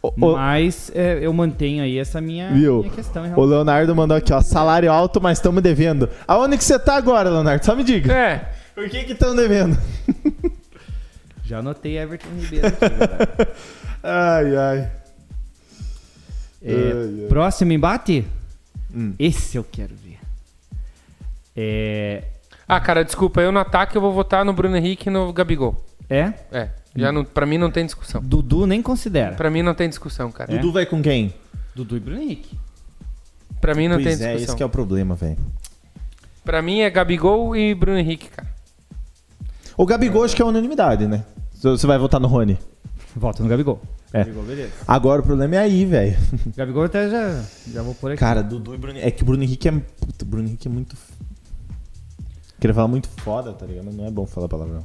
O- 0.00 0.12
Mas 0.16 0.90
é, 0.94 1.18
eu 1.20 1.32
mantenho 1.32 1.82
aí 1.82 1.98
essa 1.98 2.20
minha, 2.20 2.50
Viu? 2.52 2.78
minha 2.80 2.90
questão. 2.92 3.26
em 3.26 3.32
O 3.34 3.44
Leonardo 3.44 3.94
mandou 3.94 4.16
aqui, 4.16 4.32
ó. 4.32 4.40
Salário 4.40 4.90
alto, 4.90 5.20
mas 5.20 5.38
estamos 5.38 5.60
devendo. 5.62 6.08
Aonde 6.26 6.56
que 6.56 6.64
você 6.64 6.78
tá 6.78 6.94
agora, 6.96 7.28
Leonardo? 7.28 7.66
Só 7.66 7.74
me 7.76 7.82
diga. 7.84 8.12
É. 8.14 8.48
Por 8.78 8.88
que 8.88 9.02
que 9.02 9.12
estão 9.12 9.34
devendo? 9.34 9.76
Já 11.44 11.58
anotei 11.58 11.98
Everton 11.98 12.28
Ribeiro 12.38 12.68
aqui, 12.68 12.88
galera. 12.88 13.56
Ai, 14.04 14.56
ai. 14.56 14.78
É, 16.62 16.72
Ai, 16.72 17.22
ai. 17.22 17.26
próximo 17.28 17.72
embate? 17.72 18.24
Hum. 18.94 19.14
Esse 19.18 19.56
eu 19.56 19.64
quero 19.64 19.96
ver. 19.96 20.20
É. 21.56 22.22
Ah, 22.68 22.78
cara, 22.78 23.04
desculpa, 23.04 23.40
eu 23.40 23.50
no 23.50 23.58
ataque 23.58 23.96
eu 23.96 24.00
vou 24.00 24.12
votar 24.12 24.44
no 24.44 24.52
Bruno 24.52 24.76
Henrique 24.76 25.08
e 25.08 25.10
no 25.12 25.32
Gabigol. 25.32 25.84
É? 26.08 26.32
É, 26.52 26.68
já 26.94 27.10
não, 27.10 27.24
pra 27.24 27.44
mim 27.44 27.58
não 27.58 27.72
tem 27.72 27.84
discussão. 27.84 28.22
Dudu 28.22 28.64
nem 28.64 28.80
considera. 28.80 29.34
Pra 29.34 29.50
mim 29.50 29.62
não 29.62 29.74
tem 29.74 29.88
discussão, 29.88 30.30
cara. 30.30 30.52
Dudu 30.52 30.70
vai 30.70 30.86
com 30.86 31.02
quem? 31.02 31.34
Dudu 31.74 31.96
e 31.96 32.00
Bruno 32.00 32.22
Henrique. 32.22 32.56
Pra 33.60 33.74
mim 33.74 33.88
não 33.88 33.96
pois 33.96 34.04
tem 34.04 34.12
é, 34.12 34.16
discussão. 34.16 34.44
esse 34.44 34.56
que 34.56 34.62
é 34.62 34.66
o 34.66 34.70
problema, 34.70 35.16
velho. 35.16 35.38
Pra 36.44 36.62
mim 36.62 36.78
é 36.82 36.88
Gabigol 36.88 37.56
e 37.56 37.74
Bruno 37.74 37.98
Henrique, 37.98 38.28
cara. 38.28 38.47
O 39.78 39.86
Gabigol 39.86 40.24
acho 40.24 40.34
que 40.34 40.42
é 40.42 40.44
unanimidade, 40.44 41.06
né? 41.06 41.24
Você 41.54 41.86
vai 41.86 41.96
votar 41.96 42.20
no 42.20 42.26
Rony. 42.26 42.58
Volta 43.14 43.44
no 43.44 43.48
Gabigol. 43.48 43.80
É. 44.12 44.24
Gabigol, 44.24 44.42
beleza. 44.42 44.72
Agora 44.88 45.20
o 45.20 45.24
problema 45.24 45.54
é 45.54 45.58
aí, 45.58 45.84
velho. 45.84 46.16
Gabigol 46.56 46.82
até 46.82 47.08
já, 47.08 47.40
já 47.72 47.80
vou 47.80 47.94
por 47.94 48.10
aqui. 48.10 48.18
Cara, 48.18 48.42
Dudu 48.42 48.74
e 48.74 48.76
Bruno 48.76 48.98
É 48.98 49.08
que 49.12 49.22
o 49.22 49.24
Bruno 49.26 49.44
Henrique 49.44 49.68
é. 49.68 49.72
Puta, 49.72 50.24
o 50.24 50.28
Bruno 50.28 50.48
Henrique 50.48 50.66
é 50.66 50.70
muito. 50.70 50.96
Queria 52.58 52.74
falar 52.74 52.88
muito 52.88 53.08
foda, 53.18 53.52
tá 53.52 53.64
ligado? 53.66 53.84
Mas 53.84 53.94
não 53.94 54.04
é 54.04 54.10
bom 54.10 54.26
falar 54.26 54.48
palavrão. 54.48 54.84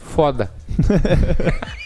Foda. 0.00 0.50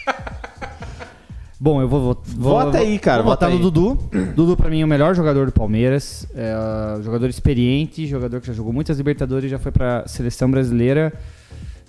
Bom, 1.61 1.81
eu 1.81 1.89
vou, 1.89 1.99
vou, 1.99 2.23
vou 2.25 2.53
Vota 2.53 2.77
aí, 2.77 2.97
cara, 2.97 3.21
Vou 3.21 3.31
vota 3.31 3.45
votar 3.45 3.49
no 3.49 3.57
aí. 3.57 3.61
Dudu. 3.61 3.99
Dudu, 4.33 4.55
pra 4.55 4.69
mim, 4.69 4.79
é 4.79 4.85
o 4.85 4.87
melhor 4.87 5.13
jogador 5.13 5.45
do 5.45 5.51
Palmeiras. 5.51 6.25
É, 6.33 6.55
jogador 7.03 7.29
experiente, 7.29 8.07
jogador 8.07 8.39
que 8.39 8.47
já 8.47 8.53
jogou 8.53 8.71
muitas 8.71 8.97
Libertadores, 8.97 9.51
já 9.51 9.59
foi 9.59 9.69
pra 9.71 10.07
seleção 10.07 10.49
brasileira. 10.49 11.13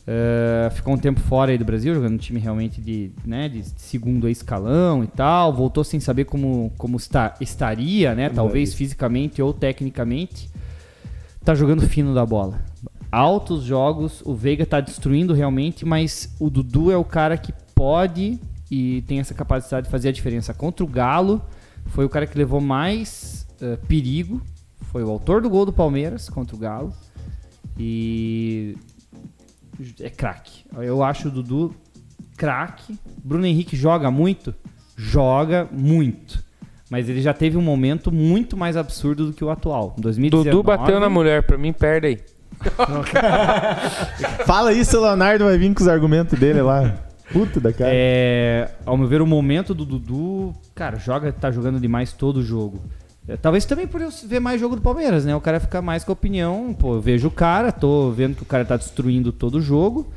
É, 0.07 0.71
ficou 0.71 0.95
um 0.95 0.99
tempo 0.99 1.21
fora 1.21 1.53
aí 1.53 1.59
do 1.59 1.65
Brasil, 1.65 1.95
jogando 1.95 2.15
um 2.15 2.19
time 2.19 2.41
realmente 2.41 2.81
de, 2.81 3.13
né, 3.25 3.49
de 3.49 3.65
segundo 3.77 4.29
escalão 4.29 5.05
e 5.05 5.07
tal. 5.07 5.53
Voltou 5.53 5.85
sem 5.85 6.01
saber 6.01 6.25
como, 6.25 6.73
como 6.77 6.97
está, 6.97 7.35
estaria, 7.41 8.15
né? 8.15 8.29
Talvez 8.29 8.75
fisicamente 8.75 9.41
ou 9.43 9.53
tecnicamente. 9.53 10.51
Tá 11.45 11.55
jogando 11.55 11.83
fino 11.83 12.15
da 12.15 12.25
bola. 12.25 12.61
Altos 13.11 13.65
jogos, 13.65 14.23
o 14.25 14.35
Veiga 14.35 14.65
tá 14.65 14.81
destruindo 14.81 15.35
realmente, 15.35 15.85
mas 15.85 16.35
o 16.39 16.49
Dudu 16.49 16.91
é 16.91 16.97
o 16.97 17.05
cara 17.05 17.37
que 17.37 17.53
pode 17.75 18.39
e 18.71 19.03
tem 19.03 19.19
essa 19.19 19.35
capacidade 19.35 19.87
de 19.87 19.91
fazer 19.91 20.11
a 20.11 20.13
diferença. 20.13 20.55
Contra 20.55 20.85
o 20.85 20.89
Galo, 20.89 21.43
foi 21.87 22.05
o 22.05 22.09
cara 22.09 22.27
que 22.27 22.39
levou 22.39 22.61
mais 22.61 23.47
eh, 23.61 23.77
perigo. 23.89 24.41
Foi 24.83 25.03
o 25.03 25.11
autor 25.11 25.43
do 25.43 25.51
gol 25.51 25.67
do 25.67 25.73
Palmeiras 25.73 26.29
contra 26.29 26.55
o 26.55 26.59
Galo. 26.59 26.93
E 27.77 28.77
é 30.01 30.11
craque. 30.11 30.65
Eu 30.77 31.03
acho 31.03 31.29
o 31.29 31.31
Dudu 31.31 31.75
craque. 32.37 32.99
Bruno 33.23 33.47
Henrique 33.47 33.77
joga 33.77 34.11
muito? 34.11 34.55
Joga 34.97 35.69
muito. 35.71 36.43
Mas 36.91 37.09
ele 37.09 37.23
já 37.23 37.33
teve 37.33 37.57
um 37.57 37.63
momento 37.63 38.11
muito 38.11 38.57
mais 38.57 38.77
absurdo 38.77 39.27
do 39.27 39.33
que 39.33 39.45
o 39.45 39.51
atual. 39.51 39.95
Em 39.99 40.01
2019, 40.01 40.51
Dudu 40.51 40.63
bateu 40.63 40.99
na 40.99 41.09
mulher, 41.09 41.43
pra 41.45 41.57
mim 41.57 41.73
perde 41.73 42.07
aí. 42.09 42.19
Fala 44.45 44.73
isso, 44.73 44.99
o 44.99 45.03
Leonardo 45.03 45.45
vai 45.45 45.57
vir 45.57 45.73
com 45.73 45.81
os 45.81 45.89
argumentos 45.89 46.39
dele 46.39 46.61
lá. 46.61 46.95
Puta 47.33 47.61
da 47.61 47.73
cara. 47.73 47.91
É, 47.95 48.71
ao 48.85 48.97
meu 48.97 49.07
ver, 49.07 49.23
o 49.23 49.27
momento 49.27 49.73
do 49.73 49.85
Dudu, 49.85 50.53
cara, 50.75 50.99
joga, 50.99 51.33
tá 51.33 51.51
jogando 51.51 51.79
demais 51.79 52.13
todo 52.13 52.39
o 52.39 52.43
jogo. 52.43 52.83
É, 53.31 53.37
talvez 53.37 53.65
também 53.65 53.87
por 53.87 54.01
eu 54.01 54.11
ver 54.27 54.41
mais 54.41 54.61
jogo 54.61 54.75
do 54.75 54.83
Palmeiras, 54.83 55.25
né? 55.25 55.37
O 55.37 55.41
cara 55.41 55.61
fica 55.61 55.81
mais 55.81 56.03
com 56.03 56.11
a 56.11 56.15
opinião. 56.15 56.75
Pô, 56.77 56.95
eu 56.95 57.01
vejo 57.01 57.29
o 57.29 57.31
cara, 57.31 57.71
tô 57.71 58.11
vendo 58.11 58.35
que 58.35 58.43
o 58.43 58.47
cara 58.47 58.65
tá 58.65 58.77
destruindo 58.77 59.31
todo 59.31 59.59
o 59.59 59.63
jogo. 59.63 60.09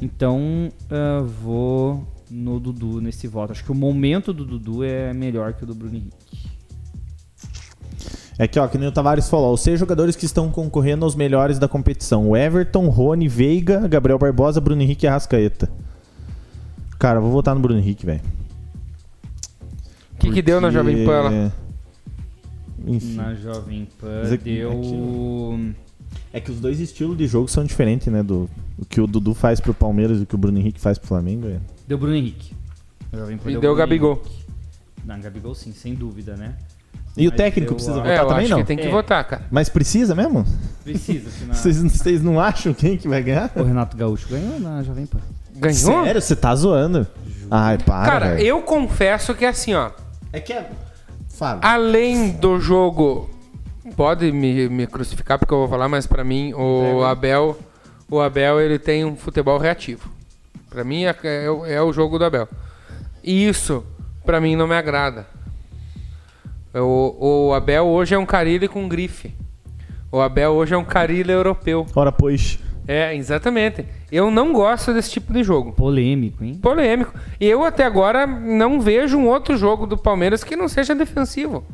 Então, 0.00 0.72
ah, 0.90 1.22
vou 1.42 2.02
no 2.30 2.58
Dudu 2.58 3.02
nesse 3.02 3.28
voto. 3.28 3.52
Acho 3.52 3.62
que 3.62 3.70
o 3.70 3.74
momento 3.74 4.32
do 4.32 4.46
Dudu 4.46 4.82
é 4.82 5.12
melhor 5.12 5.52
que 5.52 5.64
o 5.64 5.66
do 5.66 5.74
Bruno 5.74 5.96
Henrique. 5.96 6.48
É 8.38 8.48
que, 8.48 8.58
ó, 8.58 8.66
que 8.66 8.78
nem 8.78 8.88
o 8.88 8.92
Tavares 8.92 9.28
falou, 9.28 9.52
os 9.52 9.60
seis 9.60 9.78
jogadores 9.78 10.16
que 10.16 10.24
estão 10.24 10.50
concorrendo 10.50 11.04
aos 11.04 11.14
melhores 11.14 11.58
da 11.58 11.68
competição: 11.68 12.30
o 12.30 12.36
Everton, 12.36 12.88
Rony, 12.88 13.28
Veiga, 13.28 13.86
Gabriel 13.86 14.18
Barbosa, 14.18 14.58
Bruno 14.58 14.80
Henrique 14.80 15.04
e 15.04 15.08
Arrascaeta. 15.08 15.70
Cara, 16.98 17.18
eu 17.18 17.22
vou 17.22 17.30
votar 17.30 17.54
no 17.54 17.60
Bruno 17.60 17.78
Henrique, 17.78 18.06
velho. 18.06 18.22
O 20.14 20.16
que, 20.16 20.32
que 20.32 20.40
deu 20.40 20.62
na 20.62 20.70
Jovem 20.70 21.04
Pan 21.04 21.20
lá? 21.20 21.52
Enfim. 22.86 23.14
Na 23.14 23.34
Jovem 23.34 23.88
Pan 24.00 24.20
Mas 24.22 24.32
é 24.32 24.36
que- 24.36 24.44
deu. 24.44 25.74
É 26.32 26.40
que 26.40 26.50
os 26.50 26.60
dois 26.60 26.80
estilos 26.80 27.16
de 27.16 27.26
jogo 27.26 27.48
são 27.48 27.64
diferentes, 27.64 28.06
né? 28.08 28.22
Do, 28.22 28.48
o 28.78 28.84
que 28.84 29.00
o 29.00 29.06
Dudu 29.06 29.34
faz 29.34 29.60
pro 29.60 29.74
Palmeiras 29.74 30.20
e 30.20 30.22
o 30.22 30.26
que 30.26 30.34
o 30.34 30.38
Bruno 30.38 30.58
Henrique 30.58 30.80
faz 30.80 30.98
pro 30.98 31.08
Flamengo. 31.08 31.46
é. 31.48 31.58
Deu 31.88 31.98
Bruno 31.98 32.14
Henrique. 32.16 32.54
Na 33.12 33.18
Jovem 33.20 33.36
Pan 33.38 33.50
E 33.50 33.52
deu 33.52 33.60
deu 33.60 33.70
Bruno 33.72 33.76
Gabigol. 33.76 34.12
Henrique. 34.24 34.44
Não, 35.04 35.20
Gabigol 35.20 35.54
sim, 35.54 35.72
sem 35.72 35.94
dúvida, 35.94 36.36
né? 36.36 36.54
E 37.16 37.26
o 37.28 37.30
Mas 37.30 37.36
técnico 37.36 37.72
eu 37.72 37.76
precisa 37.76 37.96
É, 37.96 38.00
votar 38.00 38.16
eu 38.18 38.26
também, 38.28 38.44
acho 38.44 38.50
não? 38.52 38.58
que 38.58 38.64
tem 38.66 38.76
que 38.76 38.86
É. 38.86 38.90
votar, 38.90 39.24
cara. 39.24 39.46
Mas 39.50 39.68
precisa 39.68 40.14
mesmo? 40.14 40.44
Precisa, 40.82 41.30
senão... 41.54 41.54
Vocês, 41.54 42.22
não 42.22 42.40
acham 42.40 42.74
quem 42.74 42.96
que 42.96 43.06
vai 43.06 43.22
ganhar? 43.22 43.52
O 43.54 43.62
Renato 43.62 43.96
Gaúcho 43.96 44.28
ganhou 44.28 44.58
na 44.58 44.82
Jovem 44.82 45.06
Pan. 45.06 45.20
Ganhou? 45.56 45.76
Sério? 45.76 46.20
Você 46.20 46.34
tá 46.34 46.54
zoando? 46.56 47.06
Ai, 47.50 47.78
para, 47.78 48.10
Cara, 48.10 48.34
velho. 48.34 48.46
eu 48.46 48.62
confesso 48.62 49.34
que 49.34 49.44
assim, 49.44 49.74
ó. 49.74 49.90
É 50.32 50.40
que 50.40 50.52
é... 50.52 50.68
Fábio. 51.34 51.60
Além 51.68 52.30
do 52.30 52.58
jogo. 52.60 53.30
Pode 53.96 54.32
me, 54.32 54.68
me 54.68 54.86
crucificar 54.86 55.38
porque 55.38 55.52
eu 55.52 55.58
vou 55.58 55.68
falar, 55.68 55.88
mas 55.88 56.06
pra 56.06 56.24
mim 56.24 56.52
o 56.54 57.04
Abel. 57.04 57.58
O 58.10 58.20
Abel 58.20 58.60
ele 58.60 58.78
tem 58.78 59.04
um 59.04 59.14
futebol 59.16 59.58
reativo. 59.58 60.08
Pra 60.70 60.82
mim 60.84 61.04
é, 61.04 61.14
é 61.44 61.50
o- 61.50 61.66
é 61.66 61.82
o 61.82 61.92
jogo 61.92 62.18
do 62.18 62.24
Abel. 62.24 62.48
E 63.22 63.46
isso, 63.46 63.84
pra 64.24 64.40
mim, 64.40 64.56
não 64.56 64.66
me 64.66 64.74
agrada. 64.74 65.26
O, 66.74 67.48
o 67.50 67.54
Abel 67.54 67.86
hoje 67.86 68.14
é 68.14 68.18
um 68.18 68.26
Carilli 68.26 68.66
com 68.68 68.88
grife. 68.88 69.34
O 70.10 70.20
Abel 70.20 70.52
hoje 70.52 70.74
é 70.74 70.78
um 70.78 70.84
Carilli 70.84 71.30
europeu. 71.32 71.86
Ora, 71.94 72.10
pois. 72.10 72.58
É, 72.86 73.14
exatamente. 73.14 73.84
Eu 74.12 74.30
não 74.30 74.52
gosto 74.52 74.92
desse 74.92 75.10
tipo 75.10 75.32
de 75.32 75.42
jogo. 75.42 75.72
Polêmico, 75.72 76.44
hein? 76.44 76.54
Polêmico. 76.60 77.14
Eu 77.40 77.64
até 77.64 77.84
agora 77.84 78.26
não 78.26 78.80
vejo 78.80 79.16
um 79.16 79.26
outro 79.26 79.56
jogo 79.56 79.86
do 79.86 79.96
Palmeiras 79.96 80.44
que 80.44 80.54
não 80.54 80.68
seja 80.68 80.94
defensivo. 80.94 81.64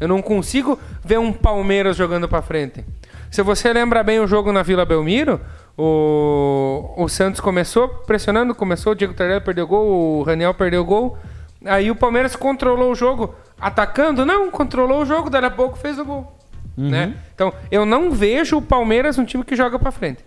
Eu 0.00 0.08
não 0.08 0.22
consigo 0.22 0.78
ver 1.04 1.18
um 1.18 1.32
Palmeiras 1.32 1.96
jogando 1.96 2.28
pra 2.28 2.42
frente. 2.42 2.84
Se 3.30 3.42
você 3.42 3.72
lembra 3.72 4.02
bem 4.02 4.20
o 4.20 4.26
jogo 4.26 4.52
na 4.52 4.62
Vila 4.62 4.84
Belmiro, 4.84 5.40
o, 5.76 6.92
o 6.96 7.08
Santos 7.08 7.40
começou 7.40 7.88
pressionando, 7.88 8.54
começou, 8.54 8.92
o 8.92 8.96
Diego 8.96 9.14
Tardelli 9.14 9.40
perdeu 9.40 9.66
gol, 9.66 9.86
o 9.86 10.22
Raniel 10.22 10.54
perdeu 10.54 10.84
gol. 10.84 11.18
Aí 11.64 11.90
o 11.90 11.96
Palmeiras 11.96 12.36
controlou 12.36 12.92
o 12.92 12.94
jogo, 12.94 13.34
atacando, 13.60 14.24
não, 14.24 14.50
controlou 14.50 15.02
o 15.02 15.04
jogo, 15.04 15.28
daí 15.28 15.44
a 15.44 15.50
pouco 15.50 15.76
fez 15.76 15.98
o 15.98 16.04
gol. 16.04 16.32
Né? 16.76 17.14
Então, 17.34 17.52
eu 17.72 17.84
não 17.84 18.12
vejo 18.12 18.56
o 18.56 18.62
Palmeiras 18.62 19.18
um 19.18 19.24
time 19.24 19.42
que 19.42 19.56
joga 19.56 19.80
pra 19.80 19.90
frente. 19.90 20.24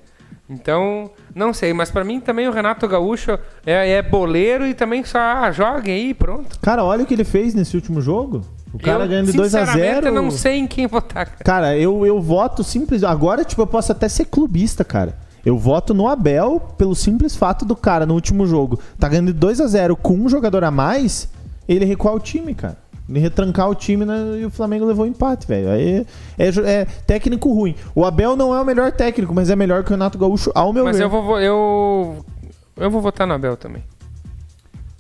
Então, 0.52 1.10
não 1.34 1.53
sei, 1.53 1.73
mas 1.73 1.90
pra 1.90 2.03
mim 2.03 2.19
também 2.19 2.45
o 2.45 2.52
Renato 2.52 2.86
Gaúcho 2.86 3.40
é, 3.65 3.91
é 3.91 4.02
boleiro 4.02 4.68
e 4.68 4.73
também 4.73 5.02
só 5.06 5.18
ah, 5.18 5.49
joga 5.52 5.90
aí, 5.90 6.14
pronto. 6.14 6.60
Cara, 6.60 6.84
olha 6.84 7.03
o 7.03 7.07
que 7.07 7.14
ele 7.14 7.23
fez 7.23 7.53
nesse 7.53 7.73
último 7.76 8.02
jogo. 8.02 8.41
O 8.73 8.78
cara 8.78 9.06
eu, 9.06 9.07
ganhando 9.07 9.32
de 9.32 9.38
2 9.38 9.56
a 9.56 9.65
sinceramente, 9.65 9.95
0 9.95 10.07
eu 10.07 10.14
não 10.14 10.30
sei 10.30 10.57
em 10.57 10.68
quem 10.68 10.88
votar. 10.88 11.26
cara. 11.26 11.44
Cara, 11.44 11.78
eu, 11.78 12.06
eu 12.06 12.22
voto 12.22 12.64
simples. 12.65 13.02
Agora, 13.03 13.45
tipo, 13.45 13.61
eu 13.61 13.68
posso 13.68 13.94
até 13.94 14.10
ser 14.10 14.26
clubista, 14.26 14.84
cara. 14.84 15.18
Eu 15.45 15.57
voto 15.57 15.94
no 15.94 16.07
Abel 16.07 16.60
pelo 16.78 16.94
simples 16.94 17.36
fato 17.36 17.65
do 17.65 17.76
cara 17.76 18.06
no 18.06 18.14
último 18.14 18.45
jogo 18.45 18.80
tá 18.99 19.07
ganhando 19.07 19.34
de 19.34 19.40
2 19.40 19.61
a 19.61 19.68
0 19.68 19.95
com 19.95 20.14
um 20.14 20.30
jogador 20.30 20.64
a 20.64 20.69
mais, 20.69 21.30
ele 21.68 21.86
recuar 21.86 22.14
o 22.14 22.19
time, 22.19 22.53
cara. 22.53 22.78
Retrancar 23.10 23.69
o 23.69 23.76
time 23.76 24.06
né, 24.06 24.40
e 24.41 24.45
o 24.45 24.49
Flamengo 24.49 24.86
levou 24.86 25.06
o 25.06 25.07
empate, 25.07 25.45
velho. 25.48 25.69
Aí 25.69 26.06
é, 26.38 26.48
é 26.48 26.86
técnico 26.86 27.52
ruim. 27.53 27.76
O 27.94 28.06
Abel 28.06 28.36
não 28.38 28.56
é 28.56 28.61
o 28.61 28.65
melhor 28.65 28.91
técnico, 28.91 29.34
mas 29.34 29.49
é 29.49 29.56
melhor 29.56 29.84
que 29.84 29.90
o 29.90 29.91
Renato 29.94 30.18
Gaúcho, 30.18 30.52
ao 30.56 30.72
meu 30.72 30.86
Mas 30.86 30.98
ver. 30.98 31.03
eu 31.03 31.10
vou, 31.10 31.22
vo- 31.23 31.40
eu, 31.40 32.26
eu 32.78 32.90
vou 32.90 33.02
votar 33.02 33.28
no 33.28 33.34
Abel 33.34 33.57
também. 33.57 33.84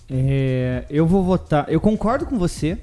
É, 0.09 0.83
eu 0.89 1.05
vou 1.05 1.23
votar. 1.23 1.65
Eu 1.69 1.79
concordo 1.79 2.25
com 2.25 2.37
você 2.37 2.77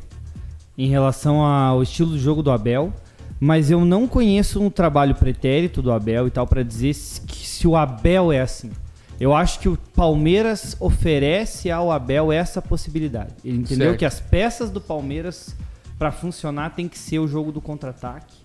em 0.77 0.89
relação 0.89 1.43
ao 1.43 1.83
estilo 1.83 2.13
de 2.13 2.19
jogo 2.19 2.43
do 2.43 2.51
Abel, 2.51 2.93
mas 3.39 3.71
eu 3.71 3.85
não 3.85 4.07
conheço 4.09 4.63
um 4.63 4.71
trabalho 4.71 5.15
pretérito 5.15 5.83
do 5.83 5.93
Abel 5.93 6.27
e 6.27 6.31
tal 6.31 6.47
pra 6.47 6.63
dizer 6.63 6.95
se 6.95 7.67
o 7.69 7.77
Abel 7.77 8.33
é 8.33 8.41
assim. 8.41 8.71
Eu 9.21 9.35
acho 9.35 9.59
que 9.61 9.69
o 9.69 9.77
Palmeiras 9.77 10.77
oferece 10.79 11.71
ao 11.71 11.91
Abel 11.91 12.31
essa 12.31 12.63
possibilidade. 12.63 13.35
Ele 13.45 13.59
entendeu 13.59 13.89
Certo. 13.89 13.99
que 13.99 14.05
as 14.05 14.21
peças 14.21 14.71
do 14.71 14.81
Palmeiras 14.81 15.55
pra 15.99 16.13
funcionar 16.13 16.71
tem 16.77 16.87
que 16.89 16.97
ser 16.99 17.19
o 17.19 17.27
jogo 17.27 17.51
do 17.51 17.61
contra-ataque, 17.61 18.37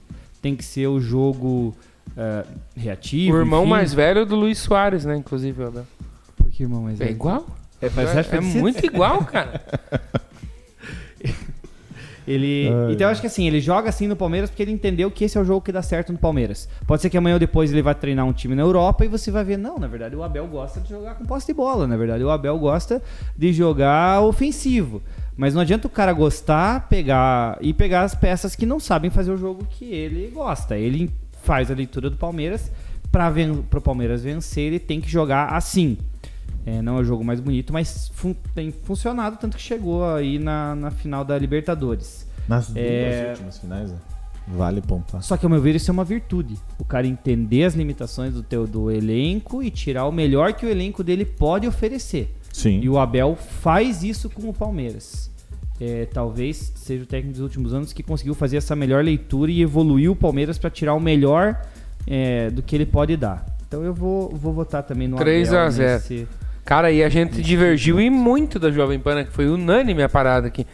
tem 0.41 0.55
que 0.55 0.65
ser 0.65 0.87
o 0.87 0.99
jogo 0.99 1.75
eh, 2.17 2.43
reativo. 2.75 3.35
o 3.35 3.39
irmão 3.39 3.61
enfim. 3.61 3.69
mais 3.69 3.93
velho 3.93 4.25
do 4.25 4.35
Luiz 4.35 4.57
Soares, 4.57 5.05
né? 5.05 5.15
Inclusive, 5.15 5.61
o 5.63 5.67
Abel. 5.67 5.85
Por 6.35 6.49
que 6.49 6.63
irmão 6.63 6.81
mais 6.83 6.99
É 6.99 7.05
velho? 7.05 7.15
igual? 7.15 7.45
É, 7.81 7.89
que 7.89 7.99
É, 7.99 8.03
é 8.19 8.23
ser- 8.23 8.41
muito 8.41 8.83
igual, 8.85 9.23
cara. 9.25 9.61
Ele, 12.27 12.69
então 12.89 13.07
eu 13.07 13.09
acho 13.09 13.19
que 13.19 13.27
assim, 13.27 13.47
ele 13.47 13.59
joga 13.59 13.89
assim 13.89 14.07
no 14.07 14.15
Palmeiras 14.15 14.49
porque 14.49 14.63
ele 14.63 14.71
entendeu 14.71 15.11
que 15.11 15.25
esse 15.25 15.37
é 15.37 15.41
o 15.41 15.43
jogo 15.43 15.61
que 15.61 15.71
dá 15.71 15.81
certo 15.81 16.13
no 16.13 16.17
Palmeiras. 16.17 16.69
Pode 16.87 17.01
ser 17.01 17.09
que 17.09 17.17
amanhã 17.17 17.35
ou 17.35 17.39
depois 17.39 17.71
ele 17.71 17.81
vai 17.81 17.93
treinar 17.93 18.25
um 18.25 18.33
time 18.33 18.55
na 18.55 18.61
Europa 18.61 19.03
e 19.03 19.07
você 19.07 19.29
vai 19.29 19.43
ver, 19.43 19.57
não, 19.57 19.77
na 19.77 19.87
verdade 19.87 20.15
o 20.15 20.23
Abel 20.23 20.47
gosta 20.47 20.79
de 20.79 20.89
jogar 20.89 21.15
com 21.15 21.25
posse 21.25 21.47
de 21.47 21.53
bola, 21.53 21.85
na 21.85 21.97
verdade 21.97 22.23
o 22.23 22.29
Abel 22.29 22.57
gosta 22.57 23.01
de 23.37 23.51
jogar 23.51 24.21
ofensivo. 24.21 25.01
Mas 25.35 25.53
não 25.53 25.61
adianta 25.61 25.87
o 25.87 25.89
cara 25.89 26.13
gostar, 26.13 26.87
pegar 26.87 27.57
e 27.59 27.73
pegar 27.73 28.03
as 28.03 28.15
peças 28.15 28.55
que 28.55 28.65
não 28.65 28.79
sabem 28.79 29.09
fazer 29.09 29.31
o 29.31 29.37
jogo 29.37 29.65
que 29.69 29.85
ele 29.85 30.31
gosta. 30.33 30.77
Ele 30.77 31.11
faz 31.41 31.69
a 31.71 31.73
leitura 31.73 32.09
do 32.09 32.17
Palmeiras 32.17 32.71
para 33.11 33.31
o 33.77 33.81
Palmeiras 33.81 34.23
vencer, 34.23 34.63
ele 34.63 34.79
tem 34.79 35.01
que 35.01 35.09
jogar 35.09 35.53
assim. 35.53 35.97
É, 36.65 36.81
não 36.81 36.97
é 36.97 37.01
o 37.01 37.03
jogo 37.03 37.23
mais 37.23 37.39
bonito, 37.39 37.73
mas 37.73 38.09
fun- 38.13 38.35
tem 38.55 38.71
funcionado, 38.71 39.37
tanto 39.39 39.57
que 39.57 39.63
chegou 39.63 40.05
aí 40.05 40.39
na, 40.39 40.75
na 40.75 40.91
final 40.91 41.25
da 41.25 41.37
Libertadores. 41.37 42.25
Nas 42.47 42.67
duas 42.67 42.77
É. 42.85 43.27
últimas 43.31 43.57
finais, 43.57 43.91
né? 43.91 43.97
Vale 44.47 44.81
pontuar. 44.81 45.23
Só 45.23 45.37
que, 45.37 45.45
ao 45.45 45.49
meu 45.49 45.61
ver, 45.61 45.75
isso 45.75 45.89
é 45.89 45.93
uma 45.93 46.03
virtude. 46.03 46.55
O 46.77 46.83
cara 46.83 47.07
entender 47.07 47.63
as 47.63 47.73
limitações 47.75 48.33
do 48.33 48.43
teu 48.43 48.67
do 48.67 48.91
elenco 48.91 49.63
e 49.63 49.71
tirar 49.71 50.05
o 50.05 50.11
melhor 50.11 50.53
que 50.53 50.65
o 50.65 50.69
elenco 50.69 51.01
dele 51.03 51.23
pode 51.25 51.65
oferecer. 51.67 52.33
Sim. 52.51 52.81
E 52.81 52.89
o 52.89 52.97
Abel 52.99 53.35
faz 53.37 54.03
isso 54.03 54.29
com 54.29 54.49
o 54.49 54.53
Palmeiras. 54.53 55.31
É, 55.79 56.05
talvez 56.05 56.71
seja 56.75 57.03
o 57.03 57.05
técnico 57.05 57.33
dos 57.33 57.41
últimos 57.41 57.73
anos 57.73 57.93
que 57.93 58.03
conseguiu 58.03 58.35
fazer 58.35 58.57
essa 58.57 58.75
melhor 58.75 59.03
leitura 59.03 59.49
e 59.51 59.61
evoluiu 59.61 60.11
o 60.11 60.15
Palmeiras 60.15 60.57
para 60.57 60.69
tirar 60.69 60.93
o 60.93 60.99
melhor 60.99 61.61
é, 62.05 62.49
do 62.51 62.61
que 62.61 62.75
ele 62.75 62.85
pode 62.85 63.15
dar. 63.17 63.45
Então 63.67 63.81
eu 63.83 63.93
vou, 63.93 64.29
vou 64.29 64.53
votar 64.53 64.83
também 64.83 65.07
no 65.07 65.15
3 65.17 65.49
Abel 65.49 65.61
a 65.61 65.69
0. 65.69 65.93
nesse- 65.93 66.27
Cara, 66.65 66.91
e 66.91 67.03
a 67.03 67.09
gente 67.09 67.41
divergiu 67.41 67.99
e 67.99 68.09
muito 68.09 68.57
da 68.57 68.71
Jovem 68.71 68.99
Pan, 68.99 69.15
né, 69.15 69.23
que 69.25 69.31
foi 69.31 69.47
unânime 69.47 70.01
a 70.03 70.09
parada 70.09 70.47
aqui. 70.47 70.65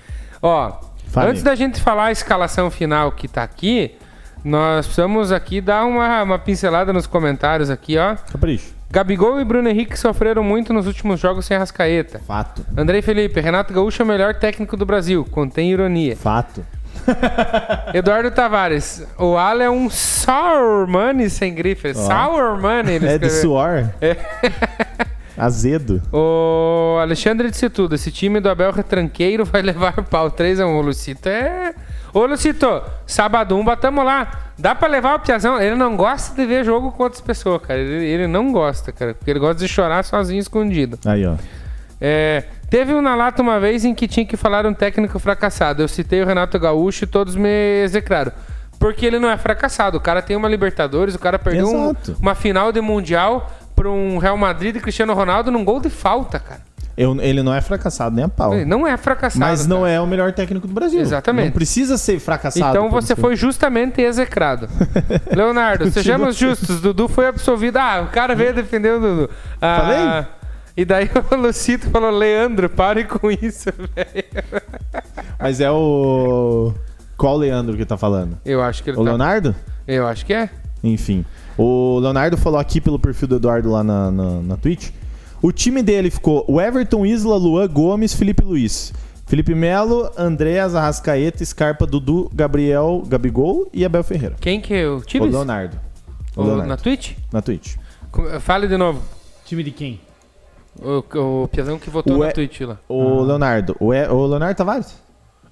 Ó, 0.41 0.71
Fale. 1.07 1.31
antes 1.31 1.41
da 1.43 1.55
gente 1.55 1.81
falar 1.81 2.05
a 2.05 2.11
escalação 2.11 2.69
final 2.69 3.11
que 3.11 3.27
tá 3.27 3.41
aqui, 3.43 3.95
nós 4.43 4.85
precisamos 4.85 5.31
aqui 5.31 5.59
dar 5.59 5.85
uma, 5.85 6.21
uma 6.23 6.37
pincelada 6.39 6.93
nos 6.93 7.07
comentários 7.07 7.69
aqui, 7.69 7.97
ó. 7.97 8.15
Capricho. 8.31 8.73
Gabigol 8.91 9.39
e 9.39 9.45
Bruno 9.45 9.69
Henrique 9.69 9.97
sofreram 9.97 10.43
muito 10.43 10.73
nos 10.73 10.87
últimos 10.87 11.19
jogos 11.19 11.45
sem 11.45 11.57
Rascaeta. 11.57 12.19
Fato. 12.25 12.65
Andrei 12.75 13.01
Felipe, 13.03 13.39
Renato 13.39 13.71
Gaúcho 13.73 14.01
é 14.01 14.05
o 14.05 14.07
melhor 14.07 14.33
técnico 14.35 14.75
do 14.77 14.85
Brasil, 14.85 15.25
contém 15.29 15.71
ironia. 15.71 16.15
Fato. 16.15 16.65
Eduardo 17.93 18.31
Tavares, 18.31 19.05
o 19.17 19.37
Ala 19.37 19.63
é 19.63 19.69
um 19.69 19.89
sour 19.89 20.87
money 20.87 21.29
sem 21.29 21.53
grife. 21.53 21.93
Sour 21.93 22.59
money, 22.59 22.95
ele 22.95 23.07
É 23.07 23.17
de 23.17 23.25
escreveu. 23.27 23.41
suor. 23.41 23.89
Azedo. 25.39 26.01
O 26.11 26.97
Alexandre 26.99 27.49
disse 27.49 27.69
tudo. 27.69 27.95
Esse 27.95 28.11
time 28.11 28.39
do 28.39 28.49
Abel 28.49 28.71
Retranqueiro 28.71 29.45
vai 29.45 29.61
levar 29.63 29.93
pau 30.03 30.29
3 30.29 30.59
a 30.59 30.67
1. 30.67 30.77
O 30.77 30.81
Lucito 30.81 31.27
é. 31.29 31.73
Ô 32.13 32.25
Lucito, 32.25 32.81
sabadumba, 33.05 33.77
tamo 33.77 34.03
lá. 34.03 34.51
Dá 34.57 34.73
pra 34.73 34.87
levar 34.87 35.15
o 35.15 35.19
Piazão. 35.19 35.61
Ele 35.61 35.75
não 35.75 35.95
gosta 35.95 36.35
de 36.35 36.45
ver 36.47 36.63
jogo 36.65 36.91
com 36.91 37.03
outras 37.03 37.21
pessoas, 37.21 37.61
cara. 37.61 37.79
Ele, 37.79 38.05
ele 38.05 38.27
não 38.27 38.51
gosta, 38.51 38.91
cara. 38.91 39.13
Porque 39.13 39.29
ele 39.29 39.39
gosta 39.39 39.55
de 39.61 39.67
chorar 39.67 40.03
sozinho, 40.03 40.39
escondido. 40.39 40.97
Aí, 41.05 41.25
ó. 41.25 41.35
É, 42.01 42.45
teve 42.69 42.93
um 42.93 43.01
na 43.01 43.15
lata 43.15 43.41
uma 43.41 43.59
vez 43.59 43.83
em 43.85 43.93
que 43.93 44.07
tinha 44.07 44.25
que 44.25 44.37
falar 44.37 44.65
um 44.65 44.73
técnico 44.73 45.19
fracassado. 45.19 45.83
Eu 45.83 45.87
citei 45.87 46.21
o 46.21 46.25
Renato 46.25 46.57
Gaúcho 46.57 47.03
e 47.03 47.07
todos 47.07 47.35
me 47.35 47.81
execraram. 47.83 48.31
Porque 48.79 49.05
ele 49.05 49.19
não 49.19 49.29
é 49.29 49.37
fracassado. 49.37 49.97
O 49.97 50.01
cara 50.01 50.21
tem 50.21 50.37
uma 50.37 50.47
Libertadores, 50.47 51.13
o 51.13 51.19
cara 51.19 51.37
perdeu 51.37 51.67
um- 51.67 51.93
uma 52.21 52.33
final 52.33 52.71
de 52.71 52.79
Mundial 52.79 53.51
pra 53.81 53.89
um 53.89 54.17
Real 54.17 54.35
Madrid 54.37 54.75
e 54.75 54.79
Cristiano 54.79 55.13
Ronaldo 55.13 55.49
num 55.49 55.63
gol 55.63 55.79
de 55.79 55.89
falta, 55.89 56.37
cara. 56.39 56.61
Eu- 56.97 57.17
ele 57.21 57.41
não 57.41 57.53
é 57.53 57.61
fracassado 57.61 58.13
nem 58.13 58.25
a 58.25 58.27
pau. 58.27 58.53
Ele 58.53 58.65
não 58.65 58.85
é 58.85 58.97
fracassado. 58.97 59.39
Mas 59.39 59.65
não 59.65 59.81
cara. 59.83 59.91
é 59.91 60.01
o 60.01 60.05
melhor 60.05 60.33
técnico 60.33 60.67
do 60.67 60.73
Brasil. 60.73 60.99
Exatamente. 60.99 61.45
Não 61.45 61.51
precisa 61.53 61.97
ser 61.97 62.19
fracassado. 62.19 62.69
Então 62.77 62.89
você 62.89 63.15
foi 63.15 63.37
justamente 63.37 64.01
execrado. 64.01 64.67
Leonardo, 65.33 65.89
sejamos 65.91 66.35
justos. 66.35 66.81
Dudu 66.81 67.07
foi 67.07 67.27
absolvido. 67.27 67.77
Ah, 67.77 68.01
o 68.05 68.11
cara 68.11 68.35
veio 68.35 68.53
defender 68.53 68.95
o 68.95 68.99
Dudu. 68.99 69.29
Ah, 69.61 69.77
Falei? 69.81 70.27
E 70.75 70.83
daí 70.83 71.09
o 71.31 71.35
Lucito 71.37 71.89
falou: 71.89 72.11
Leandro, 72.11 72.69
pare 72.69 73.05
com 73.05 73.31
isso, 73.31 73.69
velho. 73.95 74.43
Mas 75.39 75.61
é 75.61 75.71
o. 75.71 76.73
Qual 77.15 77.37
Leandro 77.37 77.77
que 77.77 77.85
tá 77.85 77.97
falando? 77.97 78.37
Eu 78.45 78.61
acho 78.61 78.83
que 78.83 78.89
ele 78.89 78.97
O 78.97 79.03
tá- 79.03 79.09
Leonardo? 79.09 79.55
Eu 79.87 80.05
acho 80.05 80.25
que 80.25 80.33
é. 80.33 80.49
Enfim. 80.83 81.25
O 81.61 81.99
Leonardo 81.99 82.37
falou 82.37 82.59
aqui 82.59 82.79
pelo 82.79 82.97
perfil 82.97 83.27
do 83.27 83.35
Eduardo 83.35 83.69
lá 83.71 83.83
na, 83.83 84.09
na, 84.09 84.41
na 84.41 84.57
Twitch. 84.57 84.91
O 85.41 85.51
time 85.51 85.81
dele 85.83 86.09
ficou 86.09 86.45
o 86.47 86.59
Everton, 86.59 87.05
Isla, 87.05 87.35
Luan, 87.37 87.67
Gomes, 87.67 88.13
Felipe 88.13 88.43
Luiz. 88.43 88.93
Felipe 89.25 89.53
Melo, 89.53 90.09
Andréas, 90.17 90.73
Arrascaeta, 90.73 91.43
Scarpa, 91.45 91.85
Dudu, 91.85 92.29
Gabriel, 92.33 93.03
Gabigol 93.07 93.67
e 93.73 93.83
Abel 93.85 94.03
Ferreira. 94.03 94.35
Quem 94.39 94.59
que 94.59 94.73
é 94.73 94.87
o 94.87 94.97
O 94.97 95.01
time? 95.01 95.27
Leonardo. 95.27 95.77
O 96.35 96.41
O- 96.41 96.45
Leonardo. 96.45 96.69
Na 96.69 96.77
Twitch? 96.77 97.11
Na 97.31 97.41
Twitch. 97.41 97.75
Fale 98.39 98.67
de 98.67 98.75
novo. 98.77 99.01
Time 99.45 99.61
de 99.63 99.71
quem? 99.71 99.99
O, 100.81 101.43
o 101.43 101.47
Piazão 101.49 101.77
que 101.77 101.89
votou 101.89 102.15
O 102.15 102.19
na 102.19 102.29
E- 102.29 102.33
Twitch 102.33 102.61
lá. 102.61 102.77
O 102.87 103.21
Leonardo. 103.21 103.75
O, 103.79 103.93
e, 103.93 104.07
o 104.07 104.25
Leonardo 104.25 104.55
Tavares? 104.57 104.95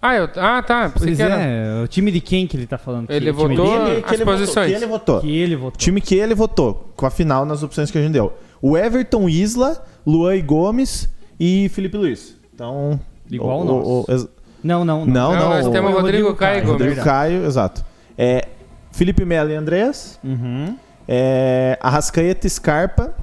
Ah, 0.02 0.16
eu, 0.16 0.30
ah 0.36 0.62
tá. 0.62 0.92
Pois 0.96 1.16
que 1.18 1.22
era- 1.22 1.36
é, 1.42 1.82
o 1.84 1.88
time 1.88 2.12
de 2.12 2.22
quem 2.22 2.46
que 2.46 2.56
ele 2.56 2.68
tá 2.68 2.78
falando? 2.78 3.10
Ele 3.10 3.26
que, 3.26 3.32
o 3.32 3.48
time 3.48 3.56
votou- 3.58 3.86
dele? 3.86 4.04
as 4.08 4.22
posições. 4.22 4.68
Que 4.70 4.74
ele 4.78 4.86
votou. 4.86 5.20
Que 5.22 5.38
ele 5.38 5.56
votou. 5.56 5.78
Time 5.78 6.02
que 6.02 6.16
ele 6.16 6.36
votou, 6.36 6.92
com 6.96 7.06
a 7.06 7.10
final 7.10 7.46
nas 7.46 7.64
opções 7.64 7.90
que 7.90 7.98
a 7.98 8.02
gente 8.02 8.12
deu. 8.14 8.34
O 8.62 8.78
Everton 8.78 9.28
Isla, 9.28 9.84
Luan 10.06 10.36
e 10.36 10.42
Gomes 10.42 11.10
e 11.40 11.70
Felipe 11.70 11.98
Luiz. 11.98 12.36
Então. 12.54 13.00
Igual 13.30 13.60
o, 13.60 13.62
o 13.62 13.66
nosso. 13.66 13.90
o- 13.90 14.06
ex- 14.10 14.28
Não, 14.64 14.86
não, 14.86 15.06
Não, 15.06 15.34
Não, 15.34 15.50
nós 15.50 15.68
o- 15.68 15.72
temos 15.72 15.92
o 15.92 15.94
o 15.94 15.98
Rodrigo 15.98 16.28
Rodrigo 16.28 16.36
Caio 16.40 16.54
Caio. 16.62 16.66
Gomes. 16.66 16.82
Rodrigo. 16.82 17.04
Caio, 17.06 17.46
exato. 17.46 17.86
É, 18.18 18.48
Felipe 18.92 19.26
Melo 19.26 19.50
e 19.52 19.56
Andreas. 19.56 20.20
Uhum. 20.24 20.76
É, 21.08 21.78
Arrascaeta, 21.82 22.48
Scarpa, 22.50 23.14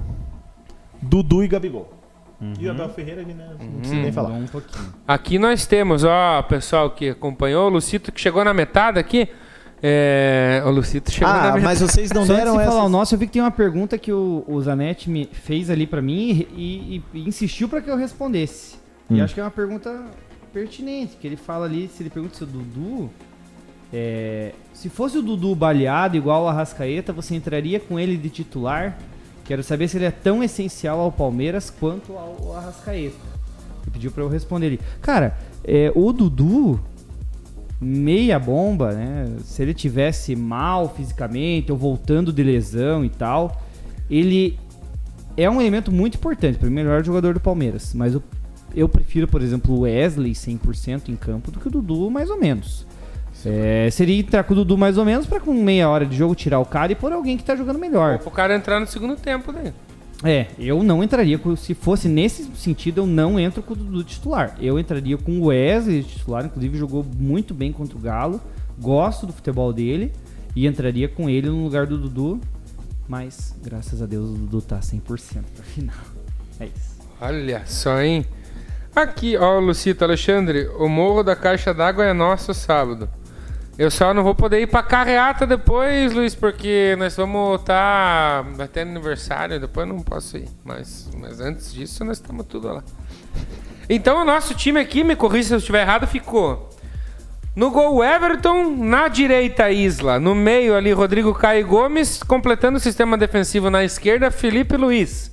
Dudu 1.01 1.43
e 1.43 1.47
Gabigol. 1.47 1.89
E 2.59 2.67
o 2.67 2.71
Abel 2.71 2.89
Ferreira 2.89 3.21
ali, 3.21 3.33
né? 3.33 3.47
Não 3.59 3.79
precisa 3.79 4.01
nem 4.01 4.11
falar. 4.11 4.29
Mudou 4.29 4.43
um 4.43 4.47
pouquinho. 4.47 4.93
Aqui 5.07 5.39
nós 5.39 5.65
temos, 5.65 6.03
ó, 6.03 6.41
pessoal 6.43 6.89
que 6.91 7.09
acompanhou, 7.09 7.67
o 7.67 7.69
Lucito 7.69 8.11
que 8.11 8.19
chegou 8.21 8.43
na 8.43 8.53
metade 8.53 8.99
aqui. 8.99 9.27
É, 9.83 10.63
o 10.65 10.69
Lucito 10.71 11.11
chegou 11.11 11.27
na 11.31 11.39
Ah, 11.39 11.43
metade. 11.47 11.63
mas 11.63 11.81
vocês 11.81 12.09
não 12.11 12.25
Só 12.25 12.33
antes 12.33 12.43
deram 12.45 12.55
de 12.57 12.63
essa. 12.63 12.71
falar 12.71 12.83
o 12.85 12.89
nosso, 12.89 13.13
eu 13.13 13.19
vi 13.19 13.27
que 13.27 13.33
tem 13.33 13.41
uma 13.41 13.51
pergunta 13.51 13.97
que 13.97 14.11
o, 14.11 14.43
o 14.47 14.59
Zanetti 14.61 15.09
me 15.09 15.29
fez 15.31 15.69
ali 15.69 15.85
pra 15.85 16.01
mim 16.01 16.47
e, 16.55 16.97
e- 16.97 17.03
e 17.19 17.27
insistiu 17.27 17.67
pra 17.69 17.81
que 17.81 17.89
eu 17.89 17.97
respondesse. 17.97 18.77
Hum. 19.11 19.17
E 19.17 19.21
acho 19.21 19.33
que 19.33 19.39
é 19.39 19.43
uma 19.43 19.51
pergunta 19.51 20.03
pertinente, 20.53 21.17
que 21.19 21.27
ele 21.27 21.35
fala 21.35 21.65
ali, 21.65 21.87
se 21.93 22.01
ele 22.01 22.09
pergunta 22.09 22.35
se 22.35 22.43
o 22.43 22.47
Dudu... 22.47 23.11
é, 23.93 24.53
se 24.73 24.89
fosse 24.89 25.17
o 25.17 25.21
Dudu 25.21 25.53
baleado 25.55 26.17
igual 26.17 26.45
o 26.45 26.47
Arrascaeta, 26.47 27.13
você 27.13 27.35
entraria 27.35 27.79
com 27.79 27.99
ele 27.99 28.17
de 28.17 28.29
titular? 28.29 28.97
Quero 29.45 29.63
saber 29.63 29.87
se 29.87 29.97
ele 29.97 30.05
é 30.05 30.11
tão 30.11 30.43
essencial 30.43 30.99
ao 30.99 31.11
Palmeiras 31.11 31.69
quanto 31.69 32.13
ao 32.13 32.57
Arrascaeta. 32.57 33.15
Ele 33.83 33.91
pediu 33.93 34.11
pra 34.11 34.23
eu 34.23 34.27
responder 34.27 34.65
ali. 34.67 34.79
Cara, 35.01 35.37
é, 35.63 35.91
o 35.95 36.11
Dudu, 36.11 36.79
meia 37.79 38.39
bomba, 38.39 38.93
né? 38.93 39.37
Se 39.43 39.61
ele 39.61 39.75
tivesse 39.75 40.35
mal 40.35 40.89
fisicamente 40.89 41.71
ou 41.71 41.77
voltando 41.77 42.33
de 42.33 42.41
lesão 42.41 43.05
e 43.05 43.09
tal, 43.09 43.61
ele 44.09 44.59
é 45.37 45.47
um 45.47 45.61
elemento 45.61 45.91
muito 45.91 46.15
importante 46.17 46.57
para 46.57 46.67
o 46.67 46.71
melhor 46.71 47.03
jogador 47.03 47.35
do 47.35 47.39
Palmeiras. 47.39 47.93
Mas 47.93 48.15
eu, 48.15 48.23
eu 48.75 48.89
prefiro, 48.89 49.27
por 49.27 49.43
exemplo, 49.43 49.75
o 49.75 49.81
Wesley 49.81 50.31
100% 50.31 51.09
em 51.09 51.15
campo 51.15 51.51
do 51.51 51.59
que 51.59 51.67
o 51.67 51.71
Dudu 51.71 52.09
mais 52.09 52.31
ou 52.31 52.39
menos. 52.39 52.87
É, 53.45 53.89
seria 53.91 54.19
entrar 54.19 54.43
com 54.43 54.53
o 54.53 54.55
Dudu 54.57 54.77
mais 54.77 54.97
ou 54.97 55.05
menos 55.05 55.27
para 55.27 55.39
com 55.39 55.53
meia 55.53 55.87
hora 55.87 56.05
de 56.05 56.17
jogo 56.17 56.33
tirar 56.33 56.59
o 56.59 56.65
cara 56.65 56.91
e 56.91 56.95
pôr 56.95 57.13
alguém 57.13 57.37
que 57.37 57.43
tá 57.43 57.55
jogando 57.55 57.77
melhor. 57.77 58.19
O 58.25 58.31
cara 58.31 58.55
entrar 58.55 58.79
no 58.79 58.87
segundo 58.87 59.15
tempo, 59.15 59.51
né? 59.51 59.71
É, 60.23 60.47
eu 60.57 60.81
não 60.81 61.03
entraria 61.03 61.37
com. 61.37 61.55
Se 61.55 61.73
fosse 61.75 62.07
nesse 62.07 62.43
sentido, 62.55 63.01
eu 63.01 63.07
não 63.07 63.39
entro 63.39 63.61
com 63.61 63.73
o 63.73 63.75
Dudu 63.75 64.03
titular. 64.03 64.55
Eu 64.59 64.79
entraria 64.79 65.17
com 65.17 65.39
o 65.39 65.45
Wesley 65.45 66.03
titular, 66.03 66.45
inclusive 66.45 66.77
jogou 66.77 67.05
muito 67.19 67.53
bem 67.53 67.71
contra 67.71 67.95
o 67.95 68.01
Galo. 68.01 68.41
Gosto 68.79 69.27
do 69.27 69.33
futebol 69.33 69.71
dele. 69.71 70.11
E 70.55 70.65
entraria 70.65 71.07
com 71.07 71.29
ele 71.29 71.49
no 71.49 71.63
lugar 71.63 71.85
do 71.85 71.97
Dudu. 71.97 72.39
Mas, 73.07 73.55
graças 73.61 74.01
a 74.01 74.05
Deus, 74.05 74.29
o 74.31 74.33
Dudu 74.33 74.61
tá 74.61 74.79
100% 74.79 75.01
pra 75.55 75.63
final. 75.63 75.95
É 76.57 76.67
isso. 76.67 76.95
Olha 77.19 77.63
só, 77.65 78.01
hein? 78.01 78.25
Aqui, 78.95 79.35
ó, 79.35 79.59
Lucito 79.59 80.05
Alexandre, 80.05 80.69
o 80.79 80.87
Morro 80.87 81.21
da 81.21 81.35
Caixa 81.35 81.73
d'Água 81.73 82.05
é 82.05 82.13
nosso 82.13 82.53
sábado. 82.53 83.09
Eu 83.77 83.91
só 83.91 84.13
não 84.13 84.23
vou 84.23 84.33
poder 84.33 84.61
ir 84.61 84.67
pra 84.67 84.81
carreata 84.81 85.45
depois, 85.45 86.13
Luiz, 86.13 86.33
porque 86.33 86.95
nós 86.97 87.15
vamos 87.17 87.59
estar 87.59 88.45
tá 88.55 88.63
até 88.63 88.83
aniversário, 88.83 89.59
depois 89.59 89.87
eu 89.87 89.93
não 89.93 90.01
posso 90.01 90.37
ir. 90.37 90.47
Mas, 90.63 91.09
mas 91.17 91.41
antes 91.41 91.73
disso, 91.73 92.05
nós 92.05 92.17
estamos 92.17 92.45
tudo 92.45 92.71
lá. 92.71 92.83
Então, 93.89 94.21
o 94.21 94.25
nosso 94.25 94.55
time 94.55 94.79
aqui, 94.79 95.03
me 95.03 95.15
corrija 95.15 95.49
se 95.49 95.53
eu 95.55 95.57
estiver 95.57 95.81
errado, 95.81 96.07
ficou 96.07 96.69
no 97.55 97.71
gol 97.71 98.03
Everton, 98.03 98.75
na 98.75 99.07
direita 99.07 99.71
Isla, 99.71 100.19
no 100.19 100.35
meio 100.35 100.75
ali 100.75 100.91
Rodrigo 100.91 101.33
Caio 101.33 101.65
Gomes, 101.65 102.21
completando 102.21 102.77
o 102.77 102.81
sistema 102.81 103.17
defensivo 103.17 103.69
na 103.69 103.83
esquerda, 103.83 104.29
Felipe 104.29 104.75
Luiz. 104.75 105.31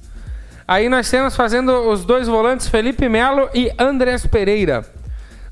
Aí 0.66 0.88
nós 0.88 1.10
temos 1.10 1.34
fazendo 1.34 1.72
os 1.90 2.04
dois 2.04 2.28
volantes 2.28 2.68
Felipe 2.68 3.08
Melo 3.08 3.48
e 3.52 3.72
Andrés 3.76 4.24
Pereira. 4.24 4.84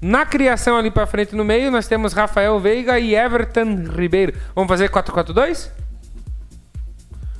Na 0.01 0.25
criação 0.25 0.77
ali 0.77 0.91
pra 0.91 1.07
frente 1.07 1.35
no 1.37 1.45
meio, 1.45 1.71
nós 1.71 1.87
temos 1.87 2.13
Rafael 2.15 2.59
Veiga 2.59 2.99
e 2.99 3.15
Everton 3.15 3.85
Ribeiro. 3.97 4.33
Vamos 4.55 4.69
fazer 4.69 4.89
4-4-2? 4.89 5.69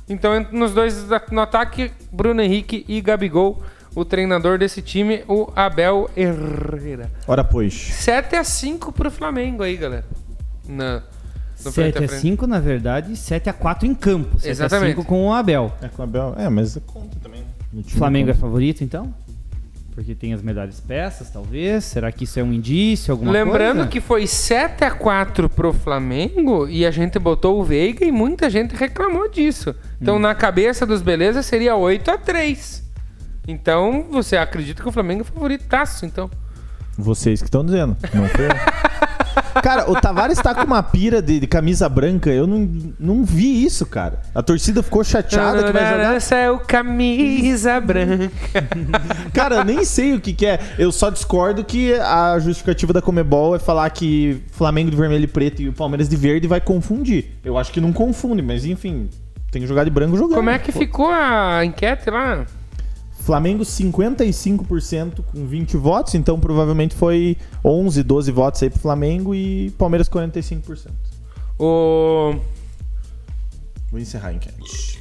Então, 0.07 0.35
ent- 0.35 0.51
nos 0.51 0.73
dois 0.73 1.05
no 1.31 1.41
ataque, 1.41 1.91
Bruno 2.11 2.41
Henrique 2.41 2.85
e 2.87 2.99
Gabigol, 3.01 3.63
o 3.95 4.03
treinador 4.05 4.57
desse 4.59 4.81
time, 4.81 5.23
o 5.27 5.51
Abel 5.55 6.09
Herrera. 6.15 7.09
Ora, 7.27 7.43
pois. 7.43 7.73
7 7.73 8.35
a 8.35 8.43
5 8.43 8.91
pro 8.91 9.09
Flamengo 9.09 9.63
aí, 9.63 9.75
galera. 9.77 10.05
Na, 10.67 11.01
no 11.63 11.71
frente 11.71 11.93
7 11.93 11.97
a 11.97 12.05
a 12.05 12.07
frente. 12.09 12.21
5 12.21 12.47
na 12.47 12.59
verdade, 12.59 13.15
7 13.15 13.49
a 13.49 13.53
4 13.53 13.87
em 13.87 13.95
campo. 13.95 14.37
7 14.39 14.49
Exatamente. 14.51 14.91
a 14.91 14.95
5 14.97 15.05
com 15.07 15.27
o 15.27 15.33
Abel. 15.33 15.71
É 15.81 15.87
com 15.87 16.01
o 16.01 16.05
Abel. 16.05 16.35
É, 16.37 16.49
mas 16.49 16.77
conta 16.85 17.17
também. 17.21 17.43
Flamengo 17.87 18.29
é 18.29 18.33
conta. 18.33 18.45
favorito, 18.45 18.83
então? 18.83 19.13
Porque 20.01 20.15
tem 20.15 20.33
as 20.33 20.41
melhores 20.41 20.79
peças, 20.79 21.29
talvez. 21.29 21.83
Será 21.83 22.11
que 22.11 22.23
isso 22.23 22.39
é 22.39 22.43
um 22.43 22.51
indício, 22.51 23.11
alguma 23.11 23.31
Lembrando 23.31 23.75
coisa? 23.75 23.87
que 23.91 24.01
foi 24.01 24.25
7 24.25 24.83
a 24.83 24.89
4 24.89 25.47
pro 25.47 25.71
Flamengo 25.71 26.67
e 26.67 26.87
a 26.87 26.89
gente 26.89 27.19
botou 27.19 27.59
o 27.61 27.63
Veiga 27.63 28.03
e 28.03 28.11
muita 28.11 28.49
gente 28.49 28.75
reclamou 28.75 29.29
disso. 29.29 29.75
Então, 30.01 30.15
Hum. 30.15 30.19
na 30.19 30.33
cabeça 30.33 30.87
dos 30.87 31.03
beleza, 31.03 31.43
seria 31.43 31.75
8 31.75 32.09
a 32.09 32.17
3 32.17 32.83
Então, 33.47 34.07
você 34.09 34.35
acredita 34.37 34.81
que 34.81 34.89
o 34.89 34.91
Flamengo 34.91 35.21
é 35.21 35.23
favoritaço, 35.23 36.03
então. 36.03 36.27
Vocês 36.97 37.39
que 37.39 37.47
estão 37.47 37.63
dizendo. 37.63 37.95
Não 38.11 38.27
foi 38.27 38.45
eu. 38.47 38.49
Cara, 39.61 39.89
o 39.89 39.99
Tavares 39.99 40.37
tá 40.39 40.53
com 40.53 40.63
uma 40.63 40.81
pira 40.83 41.21
de, 41.21 41.39
de 41.39 41.47
camisa 41.47 41.87
branca. 41.87 42.29
Eu 42.29 42.47
não, 42.47 42.69
não 42.99 43.23
vi 43.23 43.63
isso, 43.63 43.85
cara. 43.85 44.21
A 44.33 44.41
torcida 44.41 44.81
ficou 44.81 45.03
chateada 45.03 45.63
que 45.63 45.71
vai 45.71 45.89
jogar. 45.89 46.15
Essa 46.15 46.35
é 46.35 46.51
o 46.51 46.59
camisa 46.59 47.79
branca. 47.79 48.31
Cara, 49.33 49.57
eu 49.57 49.65
nem 49.65 49.83
sei 49.83 50.13
o 50.13 50.21
que, 50.21 50.33
que 50.33 50.45
é. 50.45 50.59
Eu 50.77 50.91
só 50.91 51.09
discordo 51.09 51.63
que 51.63 51.93
a 51.93 52.37
justificativa 52.39 52.93
da 52.93 53.01
Comebol 53.01 53.55
é 53.55 53.59
falar 53.59 53.89
que 53.89 54.41
Flamengo 54.51 54.91
de 54.91 54.97
vermelho 54.97 55.23
e 55.23 55.27
preto 55.27 55.61
e 55.61 55.69
o 55.69 55.73
Palmeiras 55.73 56.07
de 56.07 56.15
verde 56.15 56.47
vai 56.47 56.61
confundir. 56.61 57.37
Eu 57.43 57.57
acho 57.57 57.71
que 57.71 57.81
não 57.81 57.91
confunde, 57.91 58.41
mas 58.41 58.65
enfim, 58.65 59.09
tem 59.51 59.61
que 59.61 59.67
jogar 59.67 59.83
de 59.83 59.89
branco 59.89 60.15
jogando. 60.15 60.35
Como 60.35 60.49
é 60.49 60.59
que 60.59 60.71
ficou 60.71 61.09
a 61.09 61.63
enquete 61.65 62.09
lá? 62.09 62.45
Flamengo 63.31 63.63
55% 63.63 65.23
com 65.23 65.47
20 65.47 65.77
votos, 65.77 66.15
então 66.15 66.37
provavelmente 66.37 66.93
foi 66.93 67.37
11, 67.63 68.03
12 68.03 68.29
votos 68.29 68.61
aí 68.61 68.69
pro 68.69 68.77
Flamengo 68.77 69.33
e 69.33 69.69
Palmeiras 69.77 70.09
45%. 70.09 70.91
O. 71.57 72.35
Vou 73.89 74.01
encerrar 74.01 74.29
a 74.29 74.33
enquete. 74.33 74.99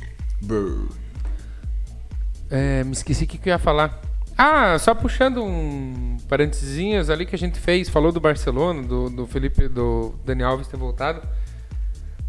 É, 2.48 2.84
me 2.84 2.92
esqueci 2.92 3.24
o 3.24 3.26
que, 3.26 3.36
que 3.36 3.48
eu 3.48 3.54
ia 3.54 3.58
falar. 3.58 4.00
Ah, 4.38 4.78
só 4.78 4.94
puxando 4.94 5.42
um 5.42 6.16
parentezinhos 6.28 7.10
ali 7.10 7.26
que 7.26 7.34
a 7.34 7.38
gente 7.38 7.58
fez, 7.58 7.88
falou 7.88 8.12
do 8.12 8.20
Barcelona, 8.20 8.80
do, 8.80 9.10
do 9.10 9.26
Felipe, 9.26 9.66
do 9.66 10.14
Dani 10.24 10.44
Alves 10.44 10.68
ter 10.68 10.76
voltado. 10.76 11.20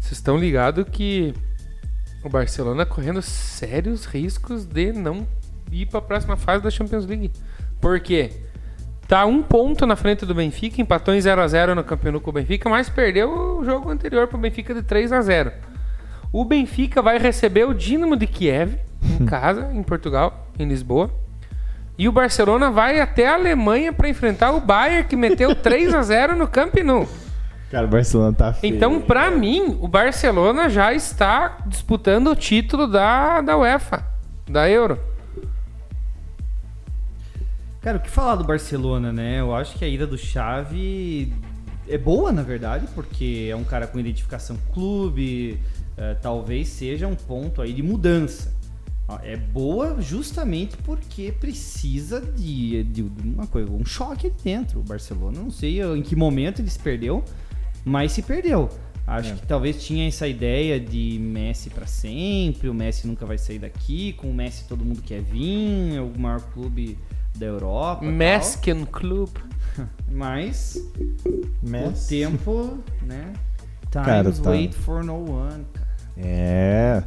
Vocês 0.00 0.14
estão 0.14 0.36
ligados 0.36 0.84
que 0.90 1.32
o 2.24 2.28
Barcelona 2.28 2.84
correndo 2.84 3.22
sérios 3.22 4.04
riscos 4.04 4.64
de 4.64 4.92
não 4.92 5.24
ir 5.76 5.86
para 5.86 5.98
a 5.98 6.02
próxima 6.02 6.36
fase 6.36 6.62
da 6.62 6.70
Champions 6.70 7.06
League. 7.06 7.32
Por 7.80 7.98
quê? 8.00 8.30
Tá 9.08 9.26
um 9.26 9.42
ponto 9.42 9.84
na 9.86 9.96
frente 9.96 10.24
do 10.24 10.34
Benfica, 10.34 10.80
empatou 10.80 11.14
em 11.14 11.20
0 11.20 11.40
a 11.40 11.48
0 11.48 11.74
no 11.74 11.84
campeonato 11.84 12.22
com 12.22 12.30
o 12.30 12.32
Benfica, 12.32 12.68
mas 12.68 12.88
perdeu 12.88 13.58
o 13.58 13.64
jogo 13.64 13.90
anterior 13.90 14.26
para 14.26 14.38
o 14.38 14.40
Benfica 14.40 14.72
de 14.72 14.82
3 14.82 15.12
a 15.12 15.20
0 15.20 15.52
O 16.32 16.44
Benfica 16.44 17.02
vai 17.02 17.18
receber 17.18 17.64
o 17.64 17.74
Dinamo 17.74 18.16
de 18.16 18.26
Kiev 18.26 18.78
em 19.20 19.26
casa, 19.26 19.70
em 19.72 19.82
Portugal, 19.82 20.46
em 20.58 20.66
Lisboa. 20.66 21.10
E 21.98 22.08
o 22.08 22.12
Barcelona 22.12 22.70
vai 22.70 23.00
até 23.00 23.28
a 23.28 23.34
Alemanha 23.34 23.92
para 23.92 24.08
enfrentar 24.08 24.52
o 24.52 24.60
Bayern, 24.60 25.04
que 25.06 25.16
meteu 25.16 25.54
3 25.56 25.94
a 25.94 26.02
0 26.02 26.36
no 26.36 26.48
Camp 26.48 26.74
Nou. 26.76 27.06
Cara, 27.70 27.86
o 27.86 27.88
Barcelona 27.88 28.32
tá 28.32 28.52
feio. 28.52 28.74
Então, 28.74 29.00
pra 29.00 29.30
mim, 29.30 29.78
o 29.80 29.88
Barcelona 29.88 30.68
já 30.68 30.92
está 30.92 31.58
disputando 31.66 32.28
o 32.28 32.36
título 32.36 32.86
da, 32.86 33.40
da 33.40 33.56
UEFA, 33.56 34.04
da 34.48 34.68
Euro. 34.68 34.98
Cara, 37.82 37.98
o 37.98 38.00
que 38.00 38.08
falar 38.08 38.36
do 38.36 38.44
Barcelona, 38.44 39.12
né? 39.12 39.40
Eu 39.40 39.52
acho 39.52 39.76
que 39.76 39.84
a 39.84 39.88
ida 39.88 40.06
do 40.06 40.16
Xavi 40.16 41.32
é 41.88 41.98
boa, 41.98 42.30
na 42.30 42.44
verdade, 42.44 42.86
porque 42.94 43.48
é 43.50 43.56
um 43.56 43.64
cara 43.64 43.88
com 43.88 43.98
identificação 43.98 44.56
clube, 44.72 45.58
eh, 45.96 46.14
talvez 46.22 46.68
seja 46.68 47.08
um 47.08 47.16
ponto 47.16 47.60
aí 47.60 47.72
de 47.72 47.82
mudança. 47.82 48.54
É 49.24 49.36
boa 49.36 50.00
justamente 50.00 50.76
porque 50.78 51.32
precisa 51.32 52.20
de, 52.20 52.84
de 52.84 53.02
uma 53.02 53.48
coisa, 53.48 53.68
um 53.70 53.84
choque 53.84 54.28
ali 54.28 54.36
dentro. 54.44 54.78
O 54.78 54.84
Barcelona, 54.84 55.40
não 55.40 55.50
sei 55.50 55.82
em 55.82 56.02
que 56.02 56.14
momento 56.14 56.62
ele 56.62 56.70
se 56.70 56.78
perdeu, 56.78 57.24
mas 57.84 58.12
se 58.12 58.22
perdeu. 58.22 58.70
Acho 59.04 59.34
que 59.34 59.46
talvez 59.46 59.84
tinha 59.84 60.06
essa 60.06 60.28
ideia 60.28 60.78
de 60.78 61.18
Messi 61.20 61.68
pra 61.68 61.86
sempre, 61.86 62.68
o 62.68 62.74
Messi 62.74 63.08
nunca 63.08 63.26
vai 63.26 63.36
sair 63.36 63.58
daqui, 63.58 64.12
com 64.12 64.30
o 64.30 64.34
Messi 64.34 64.68
todo 64.68 64.84
mundo 64.84 65.02
quer 65.02 65.20
vir, 65.20 65.96
é 65.96 66.00
o 66.00 66.16
maior 66.16 66.40
clube 66.40 66.96
da 67.34 67.46
Europa. 67.46 68.04
Mesken 68.04 68.84
Club. 68.86 69.30
Mas 70.10 70.76
Mas- 71.62 72.04
o 72.04 72.08
tempo, 72.08 72.78
né? 73.02 73.32
Times 73.90 74.06
Cara, 74.06 74.32
tá- 74.32 74.50
wait 74.50 74.74
for 74.74 75.02
no 75.04 75.16
one. 75.30 75.64
cara. 75.72 75.88
É. 76.16 77.02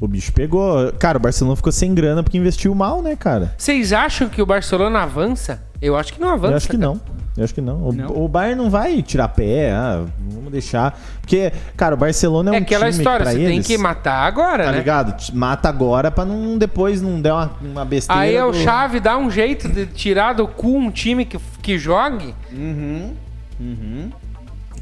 O 0.00 0.08
bicho 0.08 0.32
pegou. 0.32 0.92
Cara, 0.98 1.18
o 1.18 1.20
Barcelona 1.20 1.56
ficou 1.56 1.72
sem 1.72 1.94
grana 1.94 2.22
porque 2.22 2.36
investiu 2.38 2.74
mal, 2.74 3.00
né, 3.02 3.16
cara? 3.16 3.54
Vocês 3.56 3.92
acham 3.92 4.28
que 4.28 4.42
o 4.42 4.46
Barcelona 4.46 5.02
avança? 5.02 5.62
Eu 5.80 5.96
acho 5.96 6.12
que 6.12 6.20
não 6.20 6.30
avança. 6.30 6.52
Eu 6.52 6.56
acho 6.56 6.68
que 6.68 6.76
cara. 6.78 6.88
não. 6.92 7.00
Eu 7.36 7.42
acho 7.42 7.52
que 7.54 7.60
não. 7.60 7.88
O, 7.88 7.92
Não? 7.92 8.06
o 8.24 8.28
Bayern 8.28 8.62
não 8.62 8.70
vai 8.70 9.02
tirar 9.02 9.26
pé, 9.26 9.72
ah, 9.72 10.04
vamos 10.30 10.52
deixar. 10.52 10.96
Porque, 11.20 11.52
cara, 11.76 11.96
o 11.96 11.98
Barcelona 11.98 12.52
é, 12.52 12.56
É 12.56 12.60
um 12.60 12.62
aquela 12.62 12.86
time 12.90 12.98
história, 12.98 13.26
você 13.26 13.34
tem 13.36 13.44
eles, 13.54 13.66
que 13.66 13.76
matar 13.76 14.24
agora, 14.24 14.64
Tá 14.66 14.70
né? 14.70 14.78
ligado? 14.78 15.32
Mata 15.32 15.68
agora 15.68 16.12
pra 16.12 16.24
não 16.24 16.56
depois 16.56 17.02
não 17.02 17.20
der 17.20 17.32
uma, 17.32 17.50
uma 17.60 17.84
besteira. 17.84 18.20
Aí 18.22 18.36
é 18.36 18.44
o 18.44 18.52
do- 18.52 18.58
Chave 18.58 19.00
dá 19.00 19.18
um 19.18 19.28
jeito 19.28 19.68
de 19.68 19.84
tirar 19.86 20.32
do 20.34 20.46
cu 20.46 20.76
um 20.76 20.92
time 20.92 21.24
que, 21.24 21.36
que 21.60 21.76
jogue. 21.76 22.32
Uhum. 22.52 23.14
Uhum. 23.58 24.10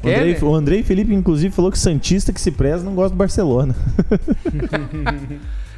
O 0.03 0.09
Andrei, 0.09 0.37
o 0.41 0.55
Andrei 0.55 0.83
Felipe, 0.83 1.13
inclusive, 1.13 1.55
falou 1.55 1.71
que 1.71 1.79
Santista 1.79 2.33
que 2.33 2.41
se 2.41 2.51
preza 2.51 2.83
não 2.83 2.93
gosta 2.93 3.11
do 3.11 3.17
Barcelona. 3.17 3.73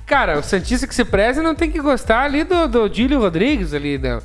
Cara, 0.06 0.40
o 0.40 0.44
Santista 0.44 0.86
que 0.86 0.94
se 0.94 1.04
preze 1.04 1.42
não 1.42 1.56
tem 1.56 1.72
que 1.72 1.82
gostar 1.82 2.24
ali 2.24 2.44
do, 2.44 2.68
do 2.68 2.88
Dílio 2.88 3.20
Rodrigues 3.20 3.74
ali. 3.74 3.98
né? 3.98 4.20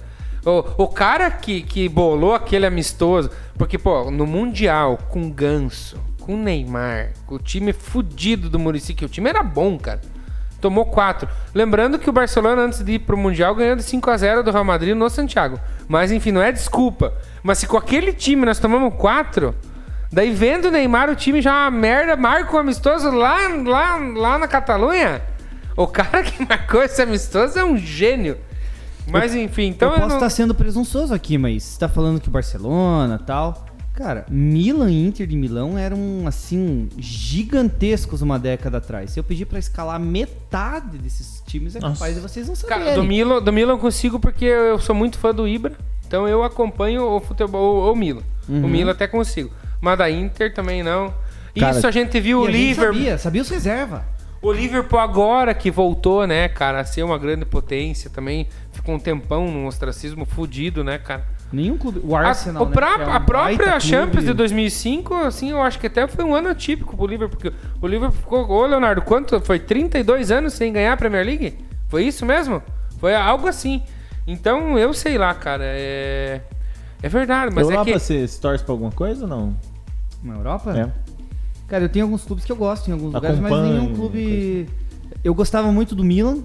O, 0.44 0.84
o 0.84 0.88
cara 0.88 1.30
que, 1.30 1.62
que 1.62 1.88
bolou 1.88 2.34
aquele 2.34 2.66
amistoso. 2.66 3.30
Porque, 3.56 3.78
pô, 3.78 4.10
no 4.10 4.26
Mundial, 4.26 4.98
com 5.08 5.30
Ganso, 5.30 5.98
com 6.20 6.36
Neymar, 6.36 7.12
com 7.26 7.34
o 7.34 7.38
time 7.38 7.72
fudido 7.72 8.48
do 8.48 8.58
Murici, 8.58 8.94
que 8.94 9.04
o 9.04 9.08
time 9.08 9.28
era 9.28 9.42
bom, 9.42 9.78
cara. 9.78 10.00
Tomou 10.60 10.84
quatro. 10.84 11.26
Lembrando 11.54 11.98
que 11.98 12.10
o 12.10 12.12
Barcelona, 12.12 12.62
antes 12.62 12.84
de 12.84 12.92
ir 12.92 12.98
pro 13.00 13.16
Mundial, 13.16 13.54
ganhou 13.54 13.76
de 13.76 13.82
5 13.82 14.10
a 14.10 14.16
0 14.18 14.42
do 14.42 14.50
Real 14.50 14.64
Madrid 14.64 14.94
no 14.94 15.08
Santiago. 15.08 15.58
Mas, 15.88 16.12
enfim, 16.12 16.32
não 16.32 16.42
é 16.42 16.52
desculpa. 16.52 17.14
Mas 17.42 17.58
se 17.58 17.66
com 17.66 17.78
aquele 17.78 18.12
time 18.12 18.44
nós 18.44 18.58
tomamos 18.58 18.94
quatro, 18.96 19.54
daí 20.10 20.30
vendo 20.32 20.66
o 20.68 20.70
Neymar, 20.70 21.08
o 21.10 21.14
time 21.16 21.40
já 21.40 21.50
é 21.50 21.54
uma 21.64 21.70
merda, 21.70 22.16
marca 22.16 22.54
o 22.54 22.58
amistoso 22.58 23.10
lá, 23.10 23.48
lá, 23.64 23.96
lá 23.96 24.38
na 24.38 24.48
Catalunha. 24.48 25.22
O 25.76 25.86
cara 25.86 26.22
que 26.22 26.44
marcou 26.46 26.82
esse 26.82 27.00
amistoso 27.00 27.58
é 27.58 27.64
um 27.64 27.76
gênio. 27.76 28.36
Mas, 29.06 29.34
enfim, 29.34 29.68
então 29.68 29.88
eu 29.88 29.94
eu 29.94 29.98
posso 30.00 30.08
não- 30.10 30.16
estar 30.16 30.30
sendo 30.30 30.54
presunçoso 30.54 31.12
aqui, 31.12 31.36
mas 31.38 31.62
você 31.64 31.80
tá 31.80 31.88
falando 31.88 32.20
que 32.20 32.28
o 32.28 32.30
Barcelona 32.30 33.18
tal. 33.18 33.66
Cara, 33.94 34.24
Milan 34.30 34.90
e 34.90 35.06
Inter 35.06 35.26
de 35.26 35.36
Milão 35.36 35.76
eram, 35.76 36.22
assim, 36.26 36.88
gigantescos 36.96 38.22
uma 38.22 38.38
década 38.38 38.78
atrás. 38.78 39.10
Se 39.10 39.20
eu 39.20 39.24
pedir 39.24 39.46
pra 39.46 39.58
escalar 39.58 39.98
metade 39.98 40.98
desses 40.98 41.42
times, 41.46 41.76
é 41.76 41.80
Nossa. 41.80 41.94
capaz 41.94 42.14
de 42.14 42.20
vocês 42.20 42.48
não 42.48 42.54
saberem. 42.54 42.84
Cara, 42.84 42.96
do 42.96 43.02
Milan, 43.04 43.42
do 43.42 43.52
Milan 43.52 43.72
eu 43.74 43.78
consigo 43.78 44.18
porque 44.20 44.44
eu 44.44 44.78
sou 44.78 44.94
muito 44.94 45.18
fã 45.18 45.34
do 45.34 45.46
Ibra. 45.46 45.72
Então 46.06 46.26
eu 46.28 46.42
acompanho 46.42 47.04
o 47.04 47.20
futebol, 47.20 47.92
o 47.92 47.96
Milan. 47.96 48.22
O 48.48 48.52
Uhum. 48.52 48.68
Milan 48.68 48.92
até 48.92 49.06
consigo. 49.06 49.50
Mas 49.80 49.98
da 49.98 50.10
Inter 50.10 50.52
também 50.52 50.82
não. 50.82 51.12
Cara, 51.58 51.76
Isso 51.76 51.86
a 51.86 51.90
gente 51.90 52.20
viu 52.20 52.40
E 52.40 52.44
o 52.44 52.46
a 52.46 52.50
Liverpool. 52.50 52.94
Sabia, 52.94 53.18
sabia 53.18 53.42
os 53.42 53.48
reserva. 53.48 54.04
O 54.42 54.52
Liverpool 54.52 54.98
agora 54.98 55.52
que 55.52 55.70
voltou, 55.70 56.26
né, 56.26 56.48
cara, 56.48 56.80
a 56.80 56.84
ser 56.84 57.02
uma 57.02 57.18
grande 57.18 57.44
potência 57.44 58.08
também. 58.08 58.48
Ficou 58.72 58.94
um 58.94 58.98
tempão 58.98 59.50
num 59.50 59.66
ostracismo 59.66 60.24
fudido, 60.24 60.82
né, 60.82 60.98
cara? 60.98 61.26
Nenhum 61.52 61.76
clube. 61.76 62.00
O 62.02 62.16
A, 62.16 62.20
Arsenal. 62.28 62.62
o 62.62 62.68
né, 62.68 62.72
que 62.74 63.02
é 63.02 63.06
um 63.06 63.12
a 63.12 63.20
própria 63.20 63.80
Champions 63.80 64.24
clube. 64.24 64.26
de 64.28 64.32
2005, 64.34 65.14
assim, 65.14 65.50
eu 65.50 65.60
acho 65.60 65.78
que 65.78 65.88
até 65.88 66.06
foi 66.06 66.24
um 66.24 66.34
ano 66.34 66.48
atípico 66.48 66.96
pro 66.96 67.06
Liverpool. 67.06 67.38
Porque 67.38 67.52
o 67.82 67.86
Liverpool 67.86 68.18
ficou. 68.18 68.48
Ô, 68.48 68.66
Leonardo, 68.66 69.02
quanto? 69.02 69.40
Foi 69.40 69.58
32 69.58 70.30
anos 70.30 70.54
sem 70.54 70.72
ganhar 70.72 70.92
a 70.92 70.96
Premier 70.96 71.26
League? 71.26 71.58
Foi 71.88 72.04
isso 72.04 72.24
mesmo? 72.24 72.62
Foi 72.98 73.14
algo 73.14 73.48
assim. 73.48 73.82
Então, 74.26 74.78
eu 74.78 74.94
sei 74.94 75.18
lá, 75.18 75.34
cara. 75.34 75.64
É. 75.66 76.40
É 77.02 77.08
verdade, 77.08 77.52
mas 77.54 77.64
Europa, 77.66 77.90
é 77.90 77.92
que. 77.94 77.98
você 77.98 78.28
se 78.28 78.40
torce 78.40 78.62
pra 78.62 78.72
alguma 78.72 78.92
coisa 78.92 79.24
ou 79.24 79.28
não? 79.28 79.56
Na 80.22 80.34
Europa? 80.34 80.78
É. 80.78 80.90
Cara, 81.66 81.84
eu 81.84 81.88
tenho 81.88 82.04
alguns 82.04 82.24
clubes 82.24 82.44
que 82.44 82.52
eu 82.52 82.56
gosto 82.56 82.88
em 82.88 82.92
alguns 82.92 83.14
lugares, 83.14 83.38
mas 83.38 83.52
nenhum 83.62 83.94
clube. 83.94 84.68
Eu 85.22 85.34
gostava 85.34 85.70
muito 85.70 85.94
do 85.94 86.02
Milan. 86.02 86.38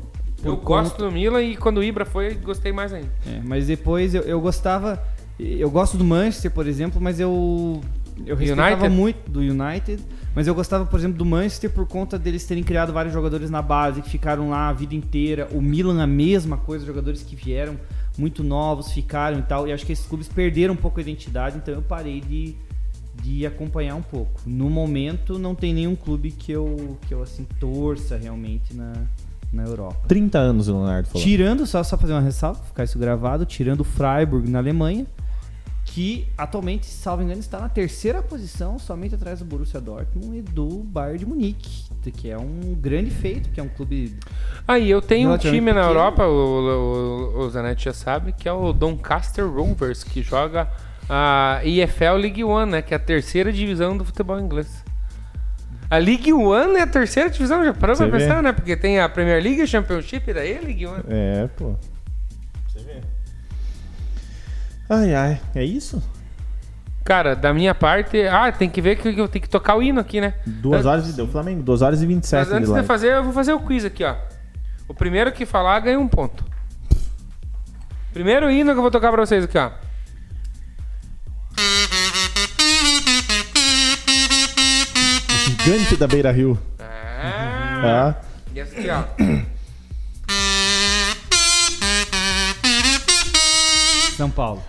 Eu 0.43 0.57
conta- 0.57 0.83
gosto 0.89 0.97
do 0.97 1.11
Milan 1.11 1.41
e 1.41 1.55
quando 1.57 1.77
o 1.77 1.83
Ibra 1.83 2.05
foi, 2.05 2.35
gostei 2.35 2.71
mais 2.71 2.93
ainda. 2.93 3.09
É, 3.25 3.41
mas 3.43 3.67
depois 3.67 4.13
eu, 4.13 4.21
eu 4.23 4.39
gostava. 4.39 5.01
Eu 5.39 5.69
gosto 5.69 5.97
do 5.97 6.03
Manchester, 6.03 6.51
por 6.51 6.67
exemplo, 6.67 7.01
mas 7.01 7.19
eu. 7.19 7.81
Eu 8.25 8.35
respeitava 8.35 8.71
United? 8.85 8.89
muito 8.95 9.29
do 9.29 9.39
United. 9.39 10.01
Mas 10.35 10.47
eu 10.47 10.53
gostava, 10.53 10.85
por 10.85 10.99
exemplo, 10.99 11.17
do 11.17 11.25
Manchester 11.25 11.69
por 11.69 11.87
conta 11.87 12.19
deles 12.19 12.45
terem 12.45 12.61
criado 12.63 12.91
vários 12.93 13.13
jogadores 13.13 13.49
na 13.49 13.61
base 13.61 14.01
que 14.01 14.09
ficaram 14.09 14.49
lá 14.49 14.67
a 14.69 14.73
vida 14.73 14.93
inteira. 14.93 15.47
O 15.53 15.61
Milan, 15.61 16.01
a 16.03 16.07
mesma 16.07 16.57
coisa, 16.57 16.85
jogadores 16.85 17.23
que 17.23 17.35
vieram 17.35 17.77
muito 18.17 18.43
novos, 18.43 18.91
ficaram 18.91 19.39
e 19.39 19.43
tal. 19.43 19.67
E 19.67 19.71
acho 19.73 19.85
que 19.85 19.93
esses 19.93 20.05
clubes 20.05 20.27
perderam 20.27 20.73
um 20.73 20.77
pouco 20.77 20.99
a 20.99 21.01
identidade, 21.01 21.57
então 21.57 21.73
eu 21.73 21.81
parei 21.81 22.19
de, 22.21 22.55
de 23.21 23.45
acompanhar 23.45 23.95
um 23.95 24.01
pouco. 24.01 24.41
No 24.45 24.69
momento, 24.69 25.39
não 25.39 25.55
tem 25.55 25.73
nenhum 25.73 25.95
clube 25.95 26.31
que 26.31 26.51
eu, 26.51 26.97
que 27.07 27.13
eu 27.13 27.21
assim, 27.21 27.45
torça 27.59 28.17
realmente 28.17 28.73
na, 28.73 28.93
na 29.51 29.63
Europa. 29.63 30.07
30 30.07 30.37
anos 30.37 30.67
o 30.67 30.73
Leonardo 30.73 31.07
falou. 31.07 31.23
Tirando, 31.23 31.65
só, 31.65 31.83
só 31.83 31.97
fazer 31.97 32.13
uma 32.13 32.21
ressalva, 32.21 32.61
ficar 32.63 32.83
isso 32.83 32.99
gravado, 32.99 33.45
tirando 33.45 33.81
o 33.81 33.83
Freiburg 33.83 34.49
na 34.49 34.59
Alemanha, 34.59 35.05
que 35.85 36.27
atualmente, 36.37 36.87
salvo 36.87 37.23
engano, 37.23 37.39
está 37.39 37.59
na 37.59 37.69
terceira 37.69 38.21
posição, 38.21 38.77
somente 38.77 39.15
atrás 39.15 39.39
do 39.39 39.45
Borussia 39.45 39.79
Dortmund 39.79 40.37
e 40.37 40.41
do 40.41 40.67
Bayern 40.83 41.19
de 41.19 41.25
Munique, 41.25 41.85
que 42.17 42.29
é 42.29 42.37
um 42.37 42.75
grande 42.75 43.11
feito, 43.11 43.49
que 43.49 43.59
é 43.59 43.63
um 43.63 43.69
clube... 43.69 44.17
Aí, 44.67 44.89
eu 44.89 45.01
tenho 45.01 45.31
um 45.31 45.37
time 45.37 45.71
na 45.71 45.81
pequeno. 45.81 45.87
Europa, 45.87 46.25
o, 46.25 47.37
o, 47.37 47.39
o 47.39 47.49
Zanetti 47.49 47.85
já 47.85 47.93
sabe, 47.93 48.33
que 48.33 48.49
é 48.49 48.51
o 48.51 48.73
Doncaster 48.73 49.47
Rovers, 49.47 50.03
que 50.03 50.21
joga 50.21 50.69
a 51.09 51.59
EFL 51.63 52.15
League 52.17 52.43
One, 52.43 52.71
né? 52.71 52.81
Que 52.81 52.93
é 52.93 52.97
a 52.97 52.99
terceira 52.99 53.51
divisão 53.51 53.97
do 53.97 54.03
futebol 54.05 54.39
inglês. 54.39 54.83
A 55.89 55.97
League 55.97 56.33
One 56.33 56.77
é 56.77 56.81
a 56.81 56.87
terceira 56.87 57.29
divisão, 57.29 57.63
já 57.63 57.73
parou 57.73 57.95
pra 57.95 58.05
Você 58.05 58.11
vê. 58.11 58.17
pensar, 58.17 58.41
né? 58.41 58.51
Porque 58.51 58.75
tem 58.75 58.99
a 58.99 59.07
Premier 59.07 59.41
League, 59.41 59.61
a 59.61 59.67
Championship, 59.67 60.29
e 60.29 60.33
daí 60.33 60.57
a 60.57 60.61
League 60.61 60.85
One. 60.85 61.03
É, 61.07 61.47
pô. 61.55 61.75
Você 62.67 62.79
vê. 62.79 63.01
Ai, 64.89 65.13
ai. 65.13 65.41
É 65.53 65.63
isso? 65.63 66.01
Cara, 67.03 67.35
da 67.35 67.53
minha 67.53 67.75
parte... 67.75 68.27
Ah, 68.27 68.51
tem 68.51 68.67
que 68.67 68.81
ver 68.81 68.95
que 68.95 69.09
eu 69.09 69.27
tenho 69.27 69.43
que 69.43 69.49
tocar 69.49 69.75
o 69.75 69.83
hino 69.83 69.99
aqui, 69.99 70.19
né? 70.19 70.33
Duas 70.43 70.87
horas 70.87 71.07
e 71.07 71.13
deu 71.13 71.27
Flamengo, 71.27 71.61
2 71.61 71.83
horas 71.83 72.01
e 72.01 72.05
27 72.07 72.39
Mas 72.39 72.47
de 72.47 72.53
antes 72.55 72.65
de 72.67 72.73
live. 72.73 72.87
fazer, 72.87 73.11
eu 73.13 73.23
vou 73.23 73.31
fazer 73.31 73.53
o 73.53 73.59
quiz 73.59 73.85
aqui, 73.85 74.03
ó. 74.03 74.15
O 74.87 74.93
primeiro 74.93 75.31
que 75.31 75.45
falar 75.45 75.79
ganha 75.81 75.99
um 75.99 76.07
ponto. 76.07 76.43
Primeiro 78.11 78.49
hino 78.49 78.71
que 78.71 78.77
eu 78.77 78.81
vou 78.81 78.89
tocar 78.89 79.11
pra 79.11 79.23
vocês 79.23 79.43
aqui, 79.43 79.55
ó. 79.57 79.69
Gigante 85.65 85.95
da 85.97 86.07
Beira 86.07 86.31
Rio. 86.31 86.57
Ah. 86.79 87.81
Ah. 87.83 88.15
E 88.53 88.59
essa 88.59 88.77
aqui, 88.77 88.87
ó. 88.89 89.03
São 94.15 94.29
Paulo. 94.29 94.61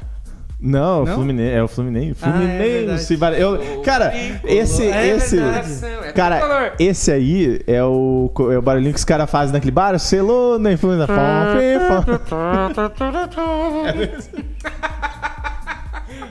Não, 0.59 1.05
Não? 1.05 1.13
O 1.13 1.17
Fluminense, 1.17 1.55
é 1.55 1.63
o 1.63 1.69
Fluminense. 1.69 2.19
Ah, 2.23 2.29
é 2.29 2.33
Fluminense. 2.33 3.17
verdade. 3.17 3.17
vai- 3.17 3.43
eu, 3.43 3.83
cara, 3.85 4.13
esse, 4.45 4.85
É 4.85 5.07
esse. 5.09 5.39
É 5.39 6.13
cara, 6.13 6.73
esse 6.79 7.13
aí 7.13 7.61
é 7.67 7.85
o, 7.85 8.33
é 8.51 8.57
o 8.59 8.63
barulhinho 8.63 8.93
que 8.95 8.99
os 8.99 9.05
caras 9.05 9.31
fazem 9.31 9.53
naquele 9.53 9.71
Barcelona 9.71 10.73
e 10.73 10.77
Fluminense. 10.79 11.13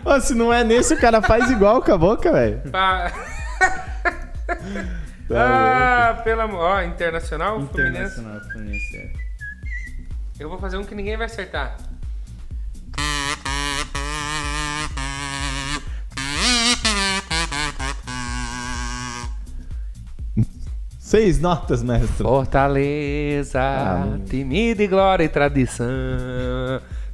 Ô, 0.03 0.19
se 0.19 0.34
não 0.35 0.52
é 0.52 0.64
nesse, 0.64 0.95
o 0.95 1.00
cara 1.00 1.22
faz 1.22 1.50
igual 1.52 1.82
com 1.84 1.94
a 1.94 1.98
boca, 1.98 2.32
velho. 2.32 2.61
Tá 5.27 6.09
ah, 6.11 6.14
pelo 6.24 6.41
amor. 6.41 6.59
Ó, 6.59 6.82
internacional, 6.83 7.59
Fluminense. 7.67 8.19
Internacional, 8.19 8.41
Fluminense, 8.51 8.98
é. 8.98 9.11
Eu 10.40 10.49
vou 10.49 10.59
fazer 10.59 10.77
um 10.77 10.83
que 10.83 10.93
ninguém 10.93 11.17
vai 11.17 11.25
acertar. 11.25 11.77
Seis 20.99 21.40
notas, 21.40 21.83
mestre. 21.83 22.24
Fortaleza, 22.24 23.61
Ah, 23.61 24.17
de 24.27 24.88
glória 24.88 25.24
e 25.24 25.30
tradição. 25.30 25.85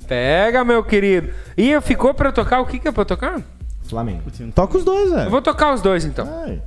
Pega, 0.07 0.63
meu 0.63 0.83
querido. 0.83 1.29
E 1.57 1.79
ficou 1.81 2.13
pra 2.13 2.29
eu 2.29 2.33
tocar 2.33 2.61
o 2.61 2.65
que 2.65 2.79
que 2.79 2.87
é 2.87 2.91
pra 2.91 3.01
eu 3.01 3.05
tocar? 3.05 3.41
Flamengo. 3.83 4.23
Toca 4.55 4.77
os 4.77 4.85
dois, 4.85 5.09
Eu 5.09 5.15
velho. 5.17 5.29
vou 5.29 5.41
tocar 5.41 5.73
os 5.73 5.81
dois 5.81 6.05
então. 6.05 6.25
Vai. 6.25 6.61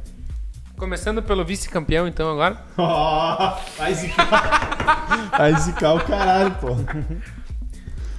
Começando 0.77 1.23
pelo 1.23 1.45
vice-campeão, 1.45 2.07
então, 2.09 2.31
agora. 2.31 2.65
Ó, 2.77 3.59
vai 3.79 3.95
zicar. 3.95 5.31
vai 5.31 5.55
zicar 5.55 5.95
o 5.95 6.01
caralho, 6.05 6.55
pô. 6.57 6.77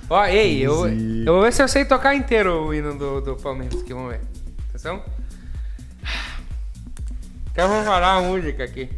Ó, 0.09 0.25
ei, 0.25 0.61
eu, 0.61 0.87
eu 0.87 1.33
vou 1.33 1.41
ver 1.41 1.51
se 1.51 1.61
eu 1.61 1.67
sei 1.67 1.83
tocar 1.83 2.15
inteiro 2.15 2.67
o 2.67 2.73
hino 2.73 2.97
do, 2.97 3.21
do 3.21 3.35
Palmeiras 3.35 3.81
aqui, 3.81 3.93
vamos 3.93 4.11
ver. 4.11 4.21
Atenção. 4.69 5.03
Então 7.51 7.67
vamos 7.69 7.85
falar 7.85 8.17
a 8.17 8.21
música 8.21 8.63
aqui. 8.63 8.89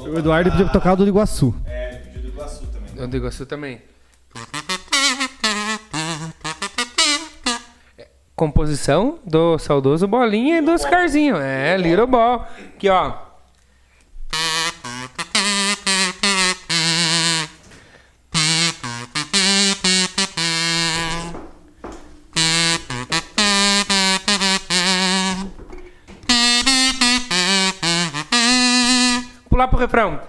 O 0.00 0.18
Eduardo 0.18 0.50
podia 0.50 0.68
tocar 0.68 0.94
o 0.94 0.96
do 0.96 1.06
Iguaçu. 1.06 1.54
É, 1.64 1.94
ele 1.94 1.98
pediu 2.04 2.22
do 2.22 2.28
Iguaçu 2.28 2.66
também. 2.66 3.04
O 3.04 3.08
do 3.08 3.16
Iguaçu 3.16 3.46
também. 3.46 3.82
Composição 8.34 9.18
do 9.24 9.58
saudoso 9.58 10.06
Bolinha 10.06 10.58
e 10.58 10.62
do 10.62 10.72
Oscarzinho. 10.72 11.36
É, 11.36 11.76
Little 11.76 12.06
Ball. 12.06 12.46
Aqui, 12.74 12.88
ó. 12.88 13.14
Pular 29.48 29.68
pro 29.68 29.78
refrão. 29.78 30.20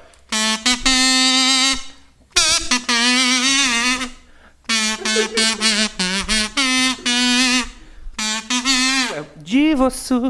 Você. 9.76 10.14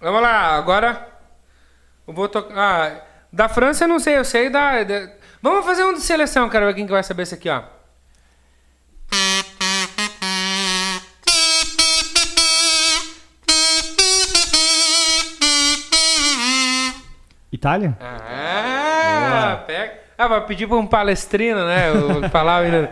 Vamos 0.00 0.22
lá, 0.22 0.56
agora 0.56 1.08
eu 2.06 2.14
vou 2.14 2.28
tocar. 2.28 2.54
Ah, 2.56 3.02
da 3.32 3.48
França 3.48 3.84
eu 3.84 3.88
não 3.88 3.98
sei, 3.98 4.16
eu 4.18 4.24
sei 4.24 4.48
da, 4.48 4.82
da- 4.84 5.10
Vamos 5.42 5.64
fazer 5.64 5.84
um 5.84 5.92
de 5.94 6.00
seleção, 6.00 6.48
ver 6.66 6.74
quem 6.74 6.86
que 6.86 6.92
vai 6.92 7.02
saber 7.02 7.22
esse 7.24 7.34
aqui, 7.34 7.48
ó. 7.48 7.62
Itália? 17.50 17.96
Ah, 18.00 19.62
pega. 19.66 19.98
Ah, 20.16 20.28
vai 20.28 20.44
pedir 20.46 20.66
pra 20.66 20.76
um 20.76 20.86
palestrino, 20.86 21.64
né? 21.66 22.28
Falar 22.30 22.62
o 22.62 22.66
hino. 22.66 22.88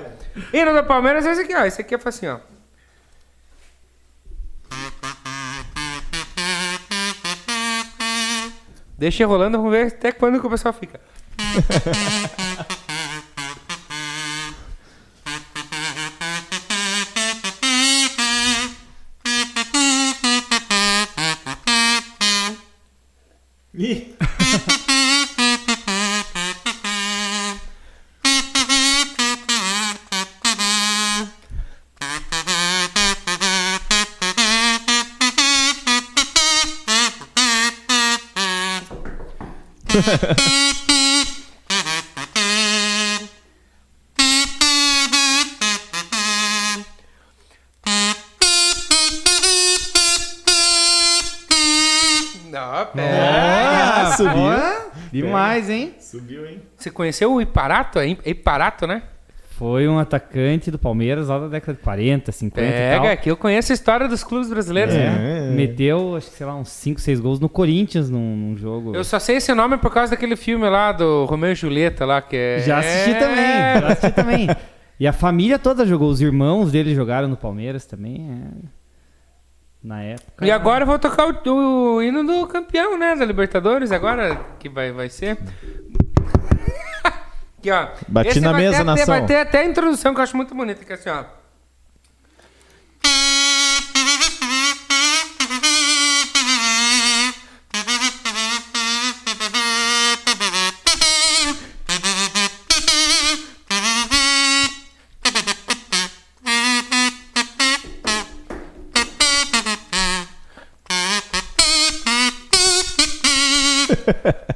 Hino 0.52 0.74
do 0.74 0.84
Palmeiras 0.84 1.26
é 1.26 1.32
esse 1.32 1.42
aqui, 1.42 1.54
ó. 1.54 1.64
Esse 1.64 1.80
aqui 1.80 1.94
é 1.94 1.98
assim, 2.04 2.28
ó. 2.28 2.38
Deixa 8.98 9.26
rolando, 9.26 9.58
vamos 9.58 9.72
ver 9.72 9.88
até 9.88 10.10
quando 10.10 10.40
que 10.40 10.46
o 10.46 10.50
pessoal 10.50 10.72
fica. 10.72 10.98
Não, 40.06 40.12
pera. 52.86 54.06
Ah, 54.06 54.16
subiu. 54.16 54.42
demais, 55.10 55.68
hein? 55.68 55.96
Subiu, 55.98 56.46
hein? 56.46 56.62
Você 56.76 56.88
conheceu 56.90 57.32
o 57.32 57.40
Iparato? 57.40 57.98
É 57.98 58.06
Iparato, 58.24 58.86
né? 58.86 59.02
Foi 59.58 59.88
um 59.88 59.98
atacante 59.98 60.70
do 60.70 60.78
Palmeiras 60.78 61.28
lá 61.28 61.38
da 61.38 61.48
década 61.48 61.78
de 61.78 61.82
40, 61.82 62.30
50 62.30 62.60
e 62.66 62.70
Pega, 62.70 63.02
tal. 63.02 63.10
aqui 63.12 63.30
eu 63.30 63.36
conheço 63.38 63.72
a 63.72 63.74
história 63.74 64.06
dos 64.06 64.22
clubes 64.22 64.50
brasileiros. 64.50 64.92
né? 64.94 65.48
É. 65.48 65.54
Meteu, 65.54 66.14
acho 66.14 66.30
que 66.30 66.36
sei 66.36 66.46
lá, 66.46 66.54
uns 66.54 66.68
5, 66.68 67.00
6 67.00 67.20
gols 67.20 67.40
no 67.40 67.48
Corinthians 67.48 68.10
num, 68.10 68.36
num 68.36 68.56
jogo. 68.56 68.94
Eu 68.94 69.02
só 69.02 69.18
sei 69.18 69.36
esse 69.36 69.54
nome 69.54 69.78
por 69.78 69.90
causa 69.90 70.10
daquele 70.10 70.36
filme 70.36 70.68
lá 70.68 70.92
do 70.92 71.24
Romeu 71.24 71.52
e 71.52 71.54
Julieta 71.54 72.04
lá, 72.04 72.20
que 72.20 72.36
é... 72.36 72.58
Já 72.60 72.80
assisti 72.80 73.14
também, 73.18 73.80
já 73.80 73.88
assisti 73.88 74.12
também. 74.12 74.48
E 75.00 75.06
a 75.06 75.12
família 75.14 75.58
toda 75.58 75.86
jogou, 75.86 76.10
os 76.10 76.20
irmãos 76.20 76.70
dele 76.70 76.94
jogaram 76.94 77.26
no 77.26 77.36
Palmeiras 77.36 77.86
também. 77.86 78.30
é. 78.30 78.76
Na 79.82 80.02
época. 80.02 80.44
E 80.44 80.50
agora 80.50 80.82
eu 80.82 80.86
vou 80.86 80.98
tocar 80.98 81.26
o, 81.28 81.94
o 81.96 82.02
hino 82.02 82.24
do 82.24 82.46
campeão, 82.48 82.98
né? 82.98 83.14
Da 83.14 83.24
Libertadores, 83.24 83.92
agora 83.92 84.34
que 84.58 84.68
vai, 84.68 84.90
vai 84.90 85.08
ser. 85.08 85.38
Aqui, 87.58 87.70
ó. 87.70 87.88
Bati 88.08 88.28
Esse 88.28 88.40
na 88.40 88.52
vai 88.52 88.62
mesa, 88.62 88.78
ter, 88.78 88.84
nação. 88.84 89.06
Vai 89.06 89.26
ter 89.26 89.36
até 89.36 89.60
a 89.60 89.64
introdução 89.64 90.14
que 90.14 90.20
eu 90.20 90.24
acho 90.24 90.36
muito 90.36 90.54
bonita, 90.54 90.84
que 90.84 90.92
é 90.92 90.94
assim, 90.94 91.10
ó. 91.10 91.24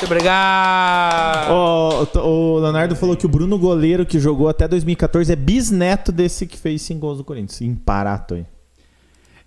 Muito 0.00 0.04
obrigado. 0.04 1.50
O, 1.50 2.18
o 2.20 2.58
Leonardo 2.60 2.94
falou 2.94 3.16
que 3.16 3.26
o 3.26 3.28
Bruno 3.28 3.58
Goleiro, 3.58 4.06
que 4.06 4.18
jogou 4.20 4.48
até 4.48 4.68
2014, 4.68 5.32
é 5.32 5.36
bisneto 5.36 6.12
desse 6.12 6.46
que 6.46 6.56
fez 6.56 6.82
5 6.82 7.00
gols 7.00 7.18
do 7.18 7.24
Corinthians. 7.24 7.60
Imparato 7.60 8.34
aí. 8.34 8.46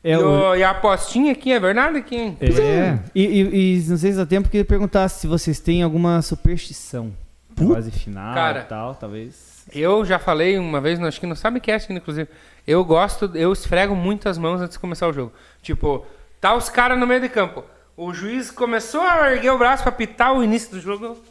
É, 0.04 0.14
e, 0.14 0.18
o- 0.18 0.56
e 0.56 0.64
a 0.64 0.72
apostinha 0.72 1.32
aqui, 1.32 1.52
é 1.52 1.60
verdade 1.60 1.98
aqui, 2.00 2.16
hein? 2.16 2.38
é. 2.42 2.98
E, 3.14 3.24
e- 3.24 3.78
e 3.78 3.84
não 3.88 3.98
sei 3.98 4.12
se 4.12 4.18
dá 4.18 4.26
tempo 4.26 4.50
que 4.50 4.64
perguntar 4.64 5.08
se 5.10 5.28
vocês 5.28 5.60
têm 5.60 5.84
alguma 5.84 6.22
superstição. 6.22 7.14
Fase 7.56 7.92
final 7.92 8.34
Cara. 8.34 8.60
e 8.62 8.64
tal, 8.64 8.96
talvez. 8.96 9.64
Eu 9.74 10.04
já 10.04 10.18
falei 10.18 10.58
uma 10.58 10.82
vez, 10.82 11.00
acho 11.02 11.20
que 11.20 11.28
no 11.28 11.36
Sabcast, 11.36 11.94
inclusive. 11.94 12.28
Eu 12.68 12.84
gosto, 12.84 13.30
eu 13.36 13.54
esfrego 13.54 13.96
muito 13.96 14.28
as 14.28 14.38
mãos 14.38 14.60
antes 14.60 14.74
de 14.76 14.80
começar 14.80 15.08
o 15.08 15.14
jogo. 15.14 15.32
Tipo, 15.62 16.04
tá 16.40 16.56
os 16.56 16.68
caras 16.70 16.98
no 17.00 17.06
meio 17.06 17.22
de 17.22 17.30
campo. 17.30 17.64
O 18.04 18.16
juiz 18.16 18.50
começou 18.50 19.02
a 19.02 19.32
erguer 19.32 19.52
o 19.52 19.60
braço 19.60 19.84
pra 19.84 19.92
pitar 19.92 20.34
o 20.34 20.44
início 20.44 20.72
do 20.72 20.82
jogo. 20.82 21.24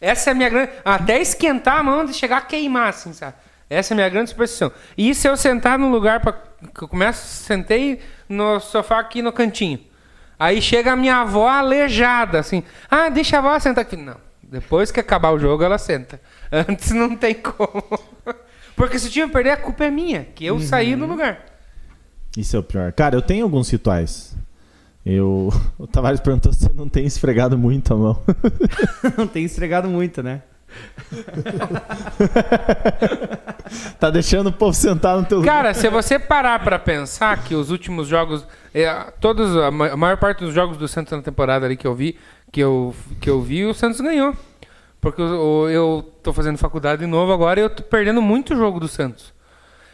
Essa 0.00 0.30
é 0.30 0.32
a 0.32 0.34
minha 0.34 0.48
grande. 0.48 0.72
Até 0.84 1.20
esquentar 1.20 1.78
a 1.78 1.82
mão 1.84 2.04
de 2.04 2.14
chegar 2.14 2.38
a 2.38 2.40
queimar, 2.40 2.88
assim, 2.88 3.12
sabe? 3.12 3.36
Essa 3.70 3.92
é 3.92 3.94
a 3.94 3.96
minha 3.96 4.08
grande 4.08 4.30
superstição. 4.30 4.72
E 4.98 5.14
se 5.14 5.28
eu 5.28 5.36
sentar 5.36 5.78
no 5.78 5.88
lugar 5.88 6.18
para 6.18 6.32
que 6.32 6.82
eu 6.82 6.88
começo, 6.88 7.44
sentei 7.44 8.00
no 8.28 8.58
sofá 8.58 8.98
aqui 8.98 9.22
no 9.22 9.32
cantinho. 9.32 9.78
Aí 10.36 10.60
chega 10.60 10.94
a 10.94 10.96
minha 10.96 11.18
avó 11.18 11.48
aleijada, 11.48 12.40
assim. 12.40 12.64
Ah, 12.90 13.08
deixa 13.08 13.36
a 13.36 13.38
avó 13.38 13.56
sentar 13.60 13.82
aqui. 13.82 13.96
Não. 13.96 14.16
Depois 14.42 14.90
que 14.90 14.98
acabar 14.98 15.30
o 15.30 15.38
jogo, 15.38 15.62
ela 15.62 15.78
senta. 15.78 16.20
Antes 16.50 16.90
não 16.90 17.14
tem 17.14 17.34
como. 17.34 17.84
Porque 18.74 18.98
se 18.98 19.06
o 19.06 19.10
time 19.12 19.30
perder, 19.30 19.50
a 19.50 19.56
culpa 19.56 19.84
é 19.84 19.92
minha, 19.92 20.24
que 20.24 20.44
eu 20.44 20.58
saí 20.58 20.96
do 20.96 21.06
lugar. 21.06 21.46
Isso 22.36 22.56
é 22.56 22.58
o 22.58 22.64
pior. 22.64 22.92
Cara, 22.92 23.14
eu 23.14 23.22
tenho 23.22 23.44
alguns 23.44 23.70
rituais. 23.70 24.34
Eu. 25.06 25.48
O 25.78 25.86
Tavares 25.86 26.20
perguntou 26.20 26.52
se 26.52 26.60
você 26.64 26.72
não 26.74 26.88
tem 26.88 27.06
esfregado 27.06 27.56
muito 27.56 27.94
a 27.94 27.96
mão. 27.96 28.22
Não 29.16 29.26
tem 29.26 29.44
esfregado 29.44 29.88
muito, 29.88 30.22
né? 30.22 30.42
tá 34.00 34.10
deixando 34.10 34.48
o 34.48 34.52
povo 34.52 34.74
sentar 34.74 35.16
no 35.16 35.24
teu 35.24 35.38
lugar. 35.38 35.54
Cara, 35.62 35.74
se 35.74 35.88
você 35.88 36.18
parar 36.18 36.58
pra 36.62 36.78
pensar 36.78 37.42
que 37.44 37.54
os 37.54 37.70
últimos 37.70 38.08
jogos, 38.08 38.46
é, 38.74 38.92
todos 39.20 39.56
a 39.56 39.70
ma- 39.70 39.88
a 39.90 39.96
maior 39.96 40.16
parte 40.16 40.44
dos 40.44 40.52
jogos 40.54 40.76
do 40.76 40.88
Santos 40.88 41.12
na 41.12 41.22
temporada 41.22 41.66
ali 41.66 41.76
que 41.76 41.86
eu 41.86 41.94
vi, 41.94 42.18
que 42.50 42.60
eu 42.60 42.94
que 43.20 43.30
eu 43.30 43.40
vi, 43.42 43.64
o 43.64 43.74
Santos 43.74 44.00
ganhou. 44.00 44.34
Porque 45.00 45.22
o- 45.22 45.68
eu 45.68 46.10
tô 46.22 46.32
fazendo 46.32 46.58
faculdade 46.58 47.00
de 47.00 47.06
novo 47.06 47.32
agora 47.32 47.60
e 47.60 47.62
eu 47.62 47.70
tô 47.70 47.82
perdendo 47.82 48.20
muito 48.20 48.56
jogo 48.56 48.80
do 48.80 48.88
Santos. 48.88 49.32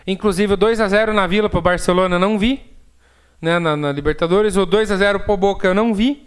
Inclusive 0.06 0.54
o 0.54 0.56
2 0.56 0.80
a 0.80 0.88
0 0.88 1.12
na 1.12 1.26
Vila 1.26 1.48
pro 1.50 1.60
Barcelona 1.60 2.16
eu 2.16 2.20
não 2.20 2.38
vi, 2.38 2.71
né, 3.42 3.58
na, 3.58 3.76
na 3.76 3.90
Libertadores, 3.90 4.56
o 4.56 4.64
2 4.64 4.92
a 4.92 4.96
0 4.96 5.20
pro 5.20 5.36
Boca 5.36 5.66
eu 5.66 5.74
não 5.74 5.92
vi. 5.92 6.26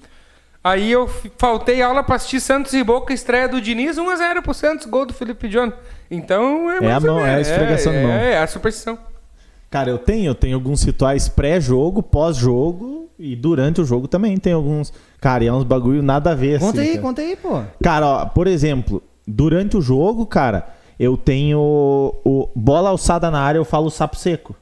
Aí 0.61 0.91
eu 0.91 1.07
faltei 1.37 1.81
aula 1.81 2.03
pra 2.03 2.15
assistir 2.15 2.39
Santos 2.41 2.73
e 2.73 2.83
Boca, 2.83 3.13
estreia 3.13 3.47
do 3.47 3.61
Diniz, 3.61 3.97
1 3.97 4.09
a 4.09 4.15
0 4.15 4.41
pro 4.41 4.53
Santos, 4.53 4.85
gol 4.87 5.05
do 5.05 5.13
Felipe 5.13 5.47
John. 5.47 5.71
Então 6.11 6.69
é 6.69 6.85
É 6.85 6.91
a 6.91 6.99
mão, 6.99 7.19
é 7.25 7.35
a 7.35 7.39
esfregação 7.39 7.93
de 7.93 7.99
é, 7.99 8.03
mão. 8.03 8.11
É, 8.11 8.31
é 8.33 8.39
a 8.39 8.47
superstição. 8.47 8.97
Cara, 9.69 9.89
eu 9.89 9.97
tenho, 9.97 10.27
eu 10.27 10.35
tenho 10.35 10.55
alguns 10.55 10.83
rituais 10.83 11.29
pré-jogo, 11.29 12.01
pós-jogo 12.03 13.09
e 13.17 13.35
durante 13.35 13.79
o 13.79 13.85
jogo 13.85 14.07
também 14.07 14.37
tem 14.37 14.53
alguns. 14.53 14.91
Cara, 15.21 15.43
e 15.43 15.47
é 15.47 15.53
uns 15.53 15.63
bagulho 15.63 16.01
nada 16.01 16.31
a 16.31 16.35
ver 16.35 16.59
Conta 16.59 16.79
assim. 16.79 16.89
aí, 16.89 16.95
cara. 16.95 17.01
conta 17.01 17.21
aí, 17.21 17.35
pô. 17.35 17.61
Cara, 17.83 18.07
ó, 18.07 18.25
por 18.25 18.47
exemplo, 18.47 19.03
durante 19.27 19.77
o 19.77 19.81
jogo, 19.81 20.25
cara, 20.25 20.67
eu 20.99 21.15
tenho 21.15 21.59
o 21.59 22.49
bola 22.55 22.89
alçada 22.89 23.29
na 23.29 23.39
área, 23.39 23.59
eu 23.59 23.65
falo 23.65 23.89
sapo 23.89 24.15
seco. 24.17 24.55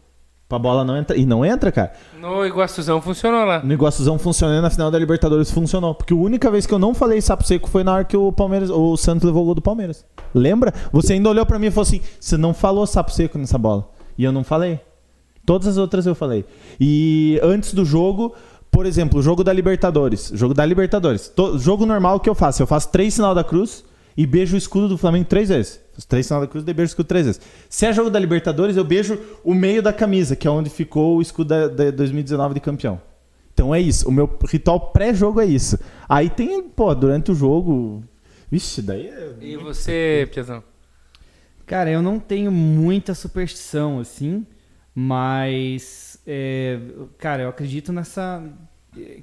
Pra 0.53 0.59
bola 0.59 0.83
não 0.83 0.95
entrar. 0.95 1.17
E 1.17 1.25
não 1.25 1.43
entra, 1.43 1.71
cara. 1.71 1.93
No 2.21 2.45
Iguaçuzão 2.45 3.01
funcionou 3.01 3.43
lá. 3.43 3.63
No 3.63 3.73
Iguaçuzão 3.73 4.19
funcionou 4.19 4.55
e 4.55 4.61
na 4.61 4.69
final 4.69 4.91
da 4.91 4.99
Libertadores 4.99 5.49
funcionou. 5.49 5.95
Porque 5.95 6.13
a 6.13 6.15
única 6.15 6.51
vez 6.51 6.67
que 6.67 6.73
eu 6.75 6.77
não 6.77 6.93
falei 6.93 7.19
sapo 7.21 7.43
seco 7.43 7.67
foi 7.67 7.83
na 7.83 7.91
hora 7.91 8.03
que 8.03 8.15
o 8.15 8.31
Palmeiras, 8.31 8.69
o 8.69 8.95
Santos 8.95 9.25
levou 9.25 9.41
o 9.41 9.45
gol 9.45 9.55
do 9.55 9.63
Palmeiras. 9.63 10.05
Lembra? 10.31 10.71
Você 10.91 11.13
ainda 11.13 11.27
olhou 11.27 11.43
pra 11.43 11.57
mim 11.57 11.65
e 11.65 11.71
falou 11.71 11.87
assim: 11.87 12.01
você 12.19 12.37
não 12.37 12.53
falou 12.53 12.85
sapo 12.85 13.11
seco 13.11 13.35
nessa 13.39 13.57
bola. 13.57 13.89
E 14.15 14.23
eu 14.23 14.31
não 14.31 14.43
falei. 14.43 14.79
Todas 15.43 15.67
as 15.67 15.77
outras 15.77 16.05
eu 16.05 16.13
falei. 16.13 16.45
E 16.79 17.39
antes 17.41 17.73
do 17.73 17.83
jogo, 17.83 18.35
por 18.69 18.85
exemplo, 18.85 19.21
o 19.21 19.23
jogo 19.23 19.43
da 19.43 19.51
Libertadores. 19.51 20.31
Jogo 20.35 20.53
da 20.53 20.63
Libertadores. 20.63 21.33
Jogo 21.57 21.83
normal 21.83 22.19
que 22.19 22.29
eu 22.29 22.35
faço. 22.35 22.61
Eu 22.61 22.67
faço 22.67 22.89
três 22.89 23.15
sinal 23.15 23.33
da 23.33 23.43
cruz 23.43 23.83
e 24.15 24.27
beijo 24.27 24.53
o 24.53 24.57
escudo 24.59 24.87
do 24.87 24.99
Flamengo 24.99 25.25
três 25.25 25.49
vezes. 25.49 25.82
Faço 25.93 26.07
três 26.07 26.25
sinal 26.25 26.41
da 26.41 26.47
cruz 26.47 26.63
e 26.67 26.73
beijo 26.73 26.89
o 26.89 26.91
escudo 26.91 27.07
três 27.07 27.25
vezes. 27.25 27.41
Se 27.69 27.85
é 27.85 27.93
jogo 27.93 28.09
da 28.09 28.19
Libertadores, 28.19 28.75
eu 28.75 28.83
beijo 28.83 29.19
o 29.43 29.53
meio 29.53 29.81
da 29.81 29.93
camisa, 29.93 30.35
que 30.35 30.47
é 30.47 30.51
onde 30.51 30.69
ficou 30.69 31.17
o 31.17 31.21
escudo 31.21 31.49
da, 31.49 31.67
da 31.67 31.91
2019 31.91 32.55
de 32.55 32.59
campeão. 32.59 32.99
Então 33.53 33.73
é 33.73 33.79
isso. 33.79 34.09
O 34.09 34.11
meu 34.11 34.29
ritual 34.49 34.91
pré-jogo 34.91 35.39
é 35.39 35.45
isso. 35.45 35.77
Aí 36.09 36.29
tem, 36.29 36.63
pô, 36.63 36.93
durante 36.95 37.31
o 37.31 37.35
jogo. 37.35 38.03
Vixe, 38.51 38.81
daí 38.81 39.07
é. 39.07 39.33
E 39.39 39.57
você, 39.57 40.27
Piazão? 40.33 40.63
Cara, 41.65 41.89
eu 41.89 42.01
não 42.01 42.19
tenho 42.19 42.51
muita 42.51 43.13
superstição, 43.13 43.99
assim, 43.99 44.45
mas. 44.93 46.19
é, 46.25 46.79
cara, 47.17 47.43
eu 47.43 47.49
acredito 47.49 47.93
nessa. 47.93 48.43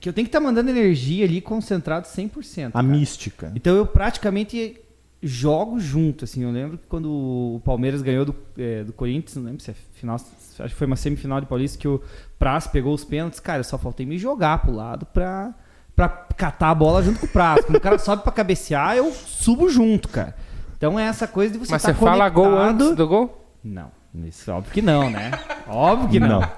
Que 0.00 0.08
eu 0.08 0.12
tenho 0.12 0.24
que 0.24 0.28
estar 0.28 0.40
mandando 0.40 0.70
energia 0.70 1.24
ali 1.24 1.40
concentrado 1.40 2.06
100%. 2.06 2.68
A 2.68 2.70
cara. 2.70 2.82
mística. 2.82 3.52
Então 3.54 3.76
eu 3.76 3.86
praticamente 3.86 4.80
jogo 5.22 5.78
junto, 5.78 6.24
assim. 6.24 6.42
Eu 6.42 6.50
lembro 6.50 6.78
que 6.78 6.86
quando 6.86 7.10
o 7.10 7.60
Palmeiras 7.64 8.02
ganhou 8.02 8.24
do, 8.24 8.34
é, 8.56 8.84
do 8.84 8.92
Corinthians, 8.92 9.36
não 9.36 9.44
lembro 9.44 9.62
se 9.62 9.70
é 9.70 9.74
final, 9.92 10.16
acho 10.16 10.68
que 10.68 10.74
foi 10.74 10.86
uma 10.86 10.96
semifinal 10.96 11.40
de 11.40 11.46
Paulista 11.46 11.78
que 11.78 11.88
o 11.88 12.02
Praz 12.38 12.66
pegou 12.66 12.94
os 12.94 13.04
pênaltis. 13.04 13.40
Cara, 13.40 13.60
eu 13.60 13.64
só 13.64 13.76
faltei 13.78 14.06
me 14.06 14.18
jogar 14.18 14.58
pro 14.58 14.72
lado 14.72 15.06
pra, 15.06 15.54
pra 15.94 16.08
catar 16.08 16.70
a 16.70 16.74
bola 16.74 17.02
junto 17.02 17.20
com 17.20 17.26
o 17.26 17.30
Praz. 17.30 17.64
Quando 17.64 17.76
o 17.76 17.80
cara 17.80 17.98
sobe 18.00 18.22
pra 18.22 18.32
cabecear, 18.32 18.96
eu 18.96 19.12
subo 19.12 19.68
junto, 19.68 20.08
cara. 20.08 20.34
Então 20.76 20.98
é 20.98 21.04
essa 21.04 21.28
coisa 21.28 21.52
de 21.52 21.58
você 21.58 21.72
Mas 21.72 21.82
tá 21.82 21.92
você 21.92 21.94
fala 21.94 22.28
gol 22.28 22.56
antes 22.56 22.96
do 22.96 23.06
gol? 23.06 23.46
Não, 23.62 23.90
isso 24.24 24.50
óbvio 24.50 24.72
que 24.72 24.80
não, 24.80 25.10
né? 25.10 25.30
óbvio 25.68 26.08
que 26.08 26.18
não. 26.18 26.40
Não. 26.40 26.48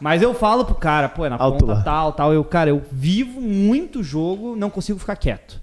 Mas 0.00 0.22
eu 0.22 0.32
falo 0.32 0.64
pro 0.64 0.74
cara, 0.76 1.08
pô, 1.08 1.26
é 1.26 1.28
na 1.28 1.36
Alto 1.36 1.66
ponta 1.66 1.74
lá. 1.78 1.82
tal, 1.82 2.12
tal. 2.12 2.32
Eu, 2.32 2.42
cara, 2.42 2.70
eu 2.70 2.82
vivo 2.90 3.40
muito 3.40 4.02
jogo, 4.02 4.56
não 4.56 4.70
consigo 4.70 4.98
ficar 4.98 5.16
quieto. 5.16 5.60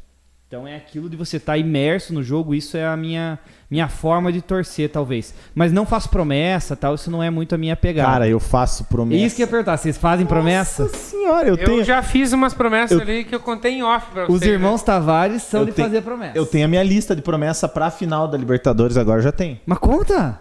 Então 0.48 0.66
é 0.66 0.78
aquilo 0.78 1.10
de 1.10 1.18
você 1.18 1.36
estar 1.36 1.58
imerso 1.58 2.14
no 2.14 2.24
jogo, 2.24 2.56
isso 2.56 2.78
é 2.78 2.88
a 2.88 2.96
minha, 2.96 3.38
minha 3.70 3.90
forma 3.90 4.32
de 4.32 4.42
torcer, 4.42 4.90
talvez. 4.90 5.34
Mas 5.54 5.74
não 5.74 5.86
faço 5.86 6.08
promessa, 6.10 6.74
tal, 6.74 6.96
isso 6.96 7.12
não 7.12 7.22
é 7.22 7.30
muito 7.30 7.54
a 7.54 7.58
minha 7.58 7.76
pegada. 7.76 8.10
Cara, 8.10 8.28
eu 8.30 8.40
faço 8.40 8.86
promessa. 8.86 9.22
isso 9.26 9.36
que 9.36 9.42
eu 9.42 9.46
ia 9.46 9.50
perguntar, 9.50 9.76
vocês 9.76 9.98
fazem 9.98 10.26
promessa? 10.26 10.84
Nossa 10.84 10.96
senhora, 10.96 11.50
eu, 11.50 11.56
Eu, 11.58 11.66
tenho. 11.66 11.84
já 11.84 12.02
fiz 12.02 12.32
umas 12.32 12.54
promessas 12.54 12.98
Eu- 12.98 13.02
ali 13.02 13.26
que 13.26 13.36
eu 13.36 13.42
contei 13.42 13.74
em 13.74 13.84
off 13.84 14.08
pra 14.10 14.24
Os 14.24 14.40
vocês, 14.40 14.50
irmãos 14.54 14.82
Tavares 14.82 15.44
são 15.44 15.60
Eu 15.62 15.66
de 15.66 15.74
tenho- 15.74 15.90
fazer 15.90 16.02
promessa. 16.02 16.38
Eu 16.38 16.46
tenho 16.46 16.64
a 16.64 16.68
minha 16.70 16.84
lista 16.84 17.14
de 17.14 17.22
promessa 17.22 17.68
pra 17.68 17.92
final 17.92 18.26
da 18.26 18.38
Libertadores, 18.38 18.96
agora 18.96 19.22
já 19.22 19.34
tem. 19.34 19.60
Mas 19.66 19.78
conta! 19.80 20.40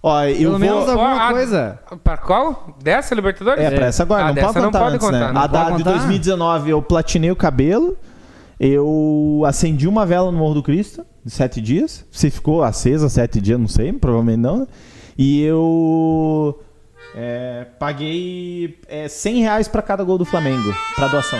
Ó, 0.00 0.22
eu 0.26 0.36
Pelo 0.36 0.50
vou. 0.50 0.58
menos 0.60 0.88
alguma 0.88 1.28
Ah, 1.28 1.32
coisa. 1.32 1.78
né? 1.90 1.96
Pra 2.04 2.16
qual? 2.16 2.76
Dessa 2.80 3.16
Libertadores? 3.16 3.62
É, 3.64 3.70
pra 3.72 3.86
essa 3.86 4.04
agora, 4.04 4.26
Ah, 4.26 4.26
não 4.28 4.34
pode 4.36 4.54
não 4.54 4.64
contar 4.66 4.78
pode 4.78 4.94
antes, 4.94 5.06
contar, 5.06 5.18
né? 5.26 5.32
não 5.32 5.40
A 5.42 5.46
da 5.48 5.64
de 5.64 5.70
contar? 5.82 5.90
2019 5.90 6.70
eu 6.70 6.80
platinei 6.80 7.30
o 7.32 7.36
cabelo, 7.36 7.98
eu 8.60 9.42
acendi 9.46 9.88
uma 9.88 10.04
vela 10.04 10.30
no 10.30 10.36
Morro 10.36 10.54
do 10.54 10.62
Cristo, 10.62 11.02
de 11.24 11.30
sete 11.30 11.62
dias. 11.62 12.04
Se 12.10 12.30
ficou 12.30 12.62
acesa 12.62 13.08
sete 13.08 13.40
dias, 13.40 13.58
não 13.58 13.66
sei, 13.66 13.90
provavelmente 13.90 14.38
não. 14.40 14.58
né? 14.60 14.66
E 15.16 15.40
eu 15.42 16.62
é, 17.14 17.66
paguei 17.78 18.78
é, 18.86 19.08
100 19.08 19.40
reais 19.40 19.66
pra 19.66 19.80
cada 19.80 20.04
gol 20.04 20.18
do 20.18 20.26
Flamengo, 20.26 20.74
pra 20.94 21.08
doação. 21.08 21.38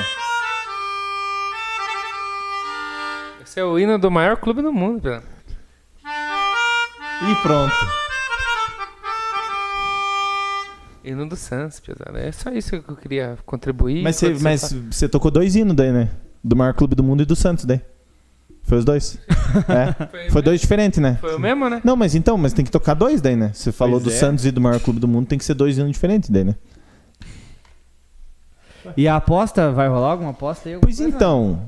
Esse 3.45 3.61
é 3.61 3.65
o 3.65 3.79
hino 3.79 3.99
do 3.99 4.11
maior 4.11 4.39
clube 4.39 4.63
do 4.63 4.73
mundo, 4.73 5.03
Pedro. 5.03 5.23
E 6.03 7.35
pronto. 7.43 7.75
Hino 11.05 11.29
do 11.29 11.37
Santos, 11.37 11.81
Pedro. 11.81 12.17
É 12.17 12.33
só 12.33 12.51
isso 12.51 12.81
que 12.81 12.91
eu 12.91 12.97
queria 12.97 13.37
contribuir. 13.45 14.03
Mas 14.03 14.21
você 14.91 15.07
tocou 15.07 15.31
dois 15.31 15.55
hinos 15.55 15.75
daí, 15.77 15.93
né? 15.93 16.09
Do 16.43 16.57
maior 16.57 16.75
clube 16.75 16.95
do 16.95 17.03
mundo 17.03 17.23
e 17.23 17.27
do 17.27 17.37
Santos 17.37 17.65
daí. 17.65 17.81
Foi 18.63 18.79
os 18.79 18.85
dois. 18.85 19.19
É. 19.69 20.07
Foi, 20.07 20.31
Foi 20.31 20.43
dois 20.43 20.61
diferentes, 20.61 21.01
né? 21.01 21.19
Foi 21.21 21.35
o 21.35 21.39
mesmo, 21.41 21.69
né? 21.69 21.81
Não, 21.85 21.97
mas 21.97 22.15
então, 22.15 22.39
mas 22.39 22.53
tem 22.53 22.65
que 22.65 22.71
tocar 22.71 22.95
dois 22.95 23.21
daí, 23.21 23.35
né? 23.35 23.51
Você 23.53 23.73
falou 23.73 24.01
Pois 24.01 24.05
do 24.05 24.11
é. 24.11 24.15
Santos 24.15 24.47
e 24.47 24.53
do 24.53 24.61
maior 24.61 24.79
clube 24.79 25.01
do 25.01 25.09
mundo, 25.09 25.27
tem 25.27 25.37
que 25.37 25.45
ser 25.45 25.55
dois 25.55 25.77
hinos 25.77 25.91
diferentes 25.91 26.31
daí, 26.31 26.45
né? 26.45 26.55
E 28.97 29.09
a 29.09 29.17
aposta, 29.17 29.73
vai 29.73 29.89
rolar 29.89 30.13
alguma 30.13 30.31
aposta 30.31 30.69
aí? 30.69 30.75
alguma 30.77 30.87
Pois 30.87 30.99
coisa? 30.99 31.15
então, 31.15 31.61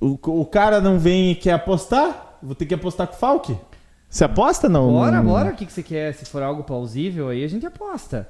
o, 0.00 0.40
o 0.40 0.44
cara 0.44 0.80
não 0.80 0.98
vem 0.98 1.30
e 1.30 1.34
quer 1.36 1.52
apostar? 1.52 2.38
Vou 2.42 2.54
ter 2.56 2.66
que 2.66 2.74
apostar 2.74 3.06
com 3.06 3.14
o 3.14 3.18
Falk. 3.18 3.56
Você 4.10 4.24
aposta 4.24 4.68
não? 4.68 4.90
Bora, 4.90 5.22
bora. 5.22 5.50
O 5.50 5.54
que, 5.56 5.64
que 5.64 5.72
você 5.72 5.82
quer? 5.82 6.12
Se 6.12 6.24
for 6.26 6.42
algo 6.42 6.64
plausível 6.64 7.28
aí, 7.28 7.44
a 7.44 7.48
gente 7.48 7.64
aposta. 7.64 8.28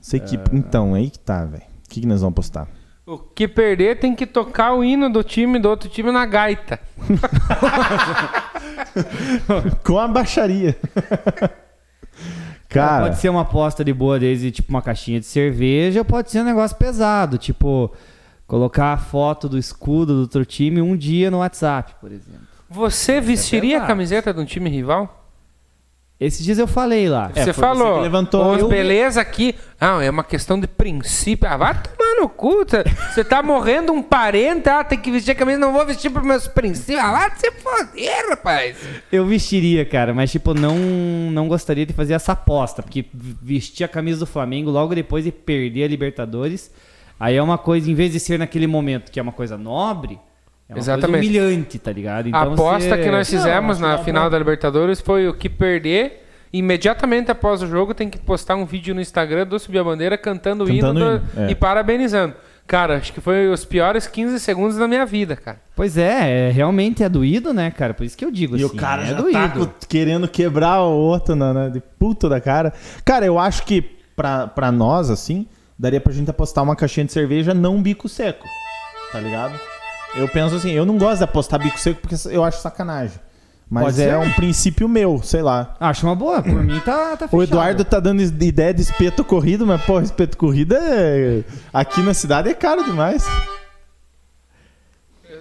Sei 0.00 0.20
que. 0.20 0.38
Então, 0.52 0.94
aí 0.94 1.10
que 1.10 1.18
tá, 1.18 1.44
velho. 1.44 1.64
O 1.86 1.88
que, 1.88 2.00
que 2.02 2.06
nós 2.06 2.20
vamos 2.20 2.34
apostar? 2.34 2.68
O 3.10 3.18
que 3.18 3.48
perder 3.48 3.98
tem 3.98 4.14
que 4.14 4.24
tocar 4.24 4.72
o 4.72 4.84
hino 4.84 5.10
do 5.10 5.24
time 5.24 5.58
do 5.58 5.68
outro 5.68 5.88
time 5.88 6.12
na 6.12 6.24
gaita. 6.24 6.78
Com 9.84 9.98
a 9.98 10.06
baixaria. 10.06 10.78
Cara, 12.68 13.06
Pode 13.06 13.18
ser 13.18 13.28
uma 13.28 13.40
aposta 13.40 13.84
de 13.84 13.92
boa 13.92 14.16
desde 14.16 14.52
tipo 14.52 14.70
uma 14.70 14.80
caixinha 14.80 15.18
de 15.18 15.26
cerveja, 15.26 15.98
ou 15.98 16.04
pode 16.04 16.30
ser 16.30 16.42
um 16.42 16.44
negócio 16.44 16.76
pesado, 16.76 17.36
tipo 17.36 17.92
colocar 18.46 18.92
a 18.92 18.96
foto 18.96 19.48
do 19.48 19.58
escudo 19.58 20.14
do 20.14 20.20
outro 20.20 20.44
time 20.44 20.80
um 20.80 20.96
dia 20.96 21.32
no 21.32 21.38
WhatsApp, 21.38 21.96
por 22.00 22.12
exemplo. 22.12 22.46
Você 22.68 23.20
vestiria 23.20 23.78
a 23.78 23.80
pesado. 23.80 23.88
camiseta 23.88 24.32
de 24.32 24.38
um 24.38 24.44
time 24.44 24.70
rival? 24.70 25.19
Esses 26.20 26.44
dias 26.44 26.58
eu 26.58 26.66
falei 26.66 27.08
lá. 27.08 27.30
É, 27.34 27.44
você 27.44 27.44
você 27.44 27.52
falou. 27.54 27.94
que 27.96 28.02
levantou. 28.02 28.52
Os 28.52 28.60
Eu- 28.60 28.68
beleza 28.68 29.20
aqui. 29.22 29.54
Ah, 29.80 30.04
é 30.04 30.10
uma 30.10 30.22
questão 30.22 30.60
de 30.60 30.66
princípio. 30.66 31.48
Ah, 31.48 31.56
vai 31.56 31.72
tomar 31.72 32.20
no 32.20 32.28
cu. 32.28 32.62
Você- 32.62 32.84
Você 33.14 33.24
tá 33.24 33.42
morrendo 33.42 33.90
um 33.90 34.02
parente. 34.02 34.68
Ah, 34.68 34.84
tem 34.84 34.98
que 34.98 35.10
vestir 35.10 35.30
a 35.30 35.34
camisa. 35.34 35.58
Não 35.58 35.72
vou 35.72 35.86
vestir 35.86 36.10
por 36.10 36.22
meus 36.22 36.46
princípios. 36.46 36.98
Ah, 37.02 37.10
vai 37.10 37.30
se 37.36 37.50
foder, 37.52 38.28
rapaz. 38.28 38.76
Eu 39.10 39.24
vestiria, 39.24 39.82
cara, 39.86 40.12
mas 40.12 40.30
tipo, 40.30 40.52
não, 40.52 40.76
não 40.76 41.48
gostaria 41.48 41.86
de 41.86 41.94
fazer 41.94 42.12
essa 42.12 42.32
aposta, 42.32 42.82
porque 42.82 43.06
vestir 43.14 43.82
a 43.84 43.88
camisa 43.88 44.18
do 44.20 44.26
Flamengo 44.26 44.70
logo 44.70 44.94
depois 44.94 45.24
de 45.24 45.32
perder 45.32 45.84
a 45.84 45.88
Libertadores, 45.88 46.70
aí 47.18 47.34
é 47.36 47.42
uma 47.42 47.56
coisa, 47.56 47.90
em 47.90 47.94
vez 47.94 48.12
de 48.12 48.20
ser 48.20 48.38
naquele 48.38 48.66
momento 48.66 49.10
que 49.10 49.18
é 49.18 49.22
uma 49.22 49.32
coisa 49.32 49.56
nobre, 49.56 50.18
é 50.70 50.74
uma 50.74 50.78
Exatamente. 50.78 51.26
coisa 51.26 51.40
humilhante, 51.40 51.78
tá 51.78 51.92
ligado? 51.92 52.30
a 52.32 52.42
aposta 52.42 52.88
você- 52.96 53.02
que 53.02 53.10
nós 53.10 53.28
fizemos 53.28 53.78
Não, 53.80 53.88
na 53.88 53.98
que 53.98 54.04
final 54.04 54.30
da 54.30 54.38
Libertadores 54.38 55.00
foi 55.00 55.28
o 55.28 55.34
que 55.34 55.48
perder. 55.48 56.26
Imediatamente 56.52 57.30
após 57.30 57.62
o 57.62 57.66
jogo, 57.66 57.94
tem 57.94 58.08
que 58.08 58.18
postar 58.18 58.56
um 58.56 58.64
vídeo 58.64 58.94
no 58.94 59.00
Instagram 59.00 59.46
do 59.46 59.58
Subir 59.58 59.78
a 59.78 59.84
Bandeira 59.84 60.18
cantando, 60.18 60.64
Cantando 60.64 60.64
o 60.64 60.72
o 60.72 60.76
hino, 60.76 60.94
do- 60.94 61.00
hino, 61.36 61.46
é. 61.48 61.50
e 61.50 61.54
parabenizando. 61.54 62.34
Cara, 62.66 62.96
acho 62.98 63.12
que 63.12 63.20
foi 63.20 63.48
os 63.48 63.64
piores 63.64 64.06
15 64.06 64.38
segundos 64.38 64.76
da 64.76 64.86
minha 64.86 65.04
vida, 65.04 65.34
cara. 65.36 65.60
Pois 65.74 65.96
é, 65.98 66.48
é, 66.48 66.50
realmente 66.52 67.02
é 67.02 67.08
doído, 67.08 67.52
né, 67.52 67.70
cara? 67.70 67.92
Por 67.94 68.04
isso 68.04 68.16
que 68.16 68.24
eu 68.24 68.30
digo 68.30 68.56
E 68.56 68.64
assim, 68.64 68.74
o 68.74 68.76
cara 68.76 69.02
é 69.02 69.06
já 69.06 69.14
doído. 69.14 69.66
tá 69.66 69.86
querendo 69.88 70.28
quebrar 70.28 70.80
o 70.82 70.90
outro 70.92 71.34
na, 71.34 71.52
na- 71.52 71.68
de 71.68 71.80
puto 71.80 72.28
da 72.28 72.40
cara. 72.40 72.72
Cara, 73.04 73.26
eu 73.26 73.38
acho 73.40 73.64
que 73.64 73.82
pra, 74.14 74.46
pra 74.46 74.70
nós, 74.70 75.10
assim, 75.10 75.46
daria 75.78 76.00
pra 76.00 76.12
gente 76.12 76.30
apostar 76.30 76.62
uma 76.62 76.76
caixinha 76.76 77.06
de 77.06 77.12
cerveja 77.12 77.52
não 77.54 77.82
bico 77.82 78.08
seco. 78.08 78.46
Tá 79.12 79.18
ligado? 79.18 79.54
Eu 80.16 80.28
penso 80.28 80.56
assim, 80.56 80.70
eu 80.72 80.84
não 80.84 80.98
gosto 80.98 81.18
de 81.18 81.24
apostar 81.24 81.60
bico 81.60 81.78
seco 81.78 82.00
porque 82.00 82.16
eu 82.28 82.42
acho 82.44 82.60
sacanagem. 82.60 83.18
Mas 83.68 83.84
Pode 83.84 84.02
é 84.02 84.10
ser. 84.10 84.16
um 84.16 84.32
princípio 84.32 84.88
meu, 84.88 85.22
sei 85.22 85.42
lá. 85.42 85.76
Acho 85.78 86.04
uma 86.04 86.16
boa, 86.16 86.42
por 86.42 86.60
mim 86.64 86.80
tá, 86.80 87.10
tá 87.16 87.28
fechado. 87.28 87.34
O 87.38 87.42
Eduardo 87.42 87.84
tá 87.84 88.00
dando 88.00 88.20
ideia 88.20 88.74
de 88.74 88.82
espeto 88.82 89.22
corrido, 89.22 89.64
mas, 89.64 89.80
pô, 89.84 90.00
espeto 90.00 90.36
corrido 90.36 90.74
é. 90.74 91.44
Aqui 91.72 92.02
na 92.02 92.12
cidade 92.12 92.48
é 92.48 92.54
caro 92.54 92.82
demais. 92.84 93.24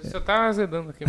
Você 0.04 0.20
tá 0.22 0.46
azedando 0.48 0.92
aqui. 0.92 1.04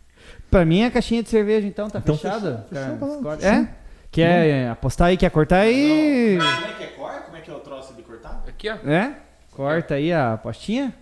Pra 0.50 0.64
mim 0.64 0.82
é 0.82 0.90
caixinha 0.90 1.22
de 1.22 1.28
cerveja, 1.30 1.66
então, 1.66 1.88
tá 1.88 1.98
Então 1.98 2.14
fechado? 2.16 2.64
fechou, 2.70 2.92
fechou, 2.98 3.16
escolhe- 3.16 3.44
É? 3.44 3.68
Quer 4.10 4.46
é, 4.46 4.68
apostar 4.70 5.08
aí, 5.08 5.16
quer 5.16 5.30
cortar 5.30 5.60
aí? 5.60 6.38
Como 6.38 6.66
é 6.66 6.72
que 6.74 6.84
é 6.84 6.86
corte? 6.88 7.24
Como 7.24 7.36
é 7.36 7.40
que 7.40 7.50
é 7.50 7.54
o 7.54 7.58
troço 7.60 7.94
de 7.94 8.02
cortar? 8.02 8.44
Aqui, 8.46 8.68
ó. 8.70 8.74
É? 8.88 9.14
Corta 9.52 9.94
aí 9.94 10.12
a 10.12 10.34
apostinha? 10.34 10.94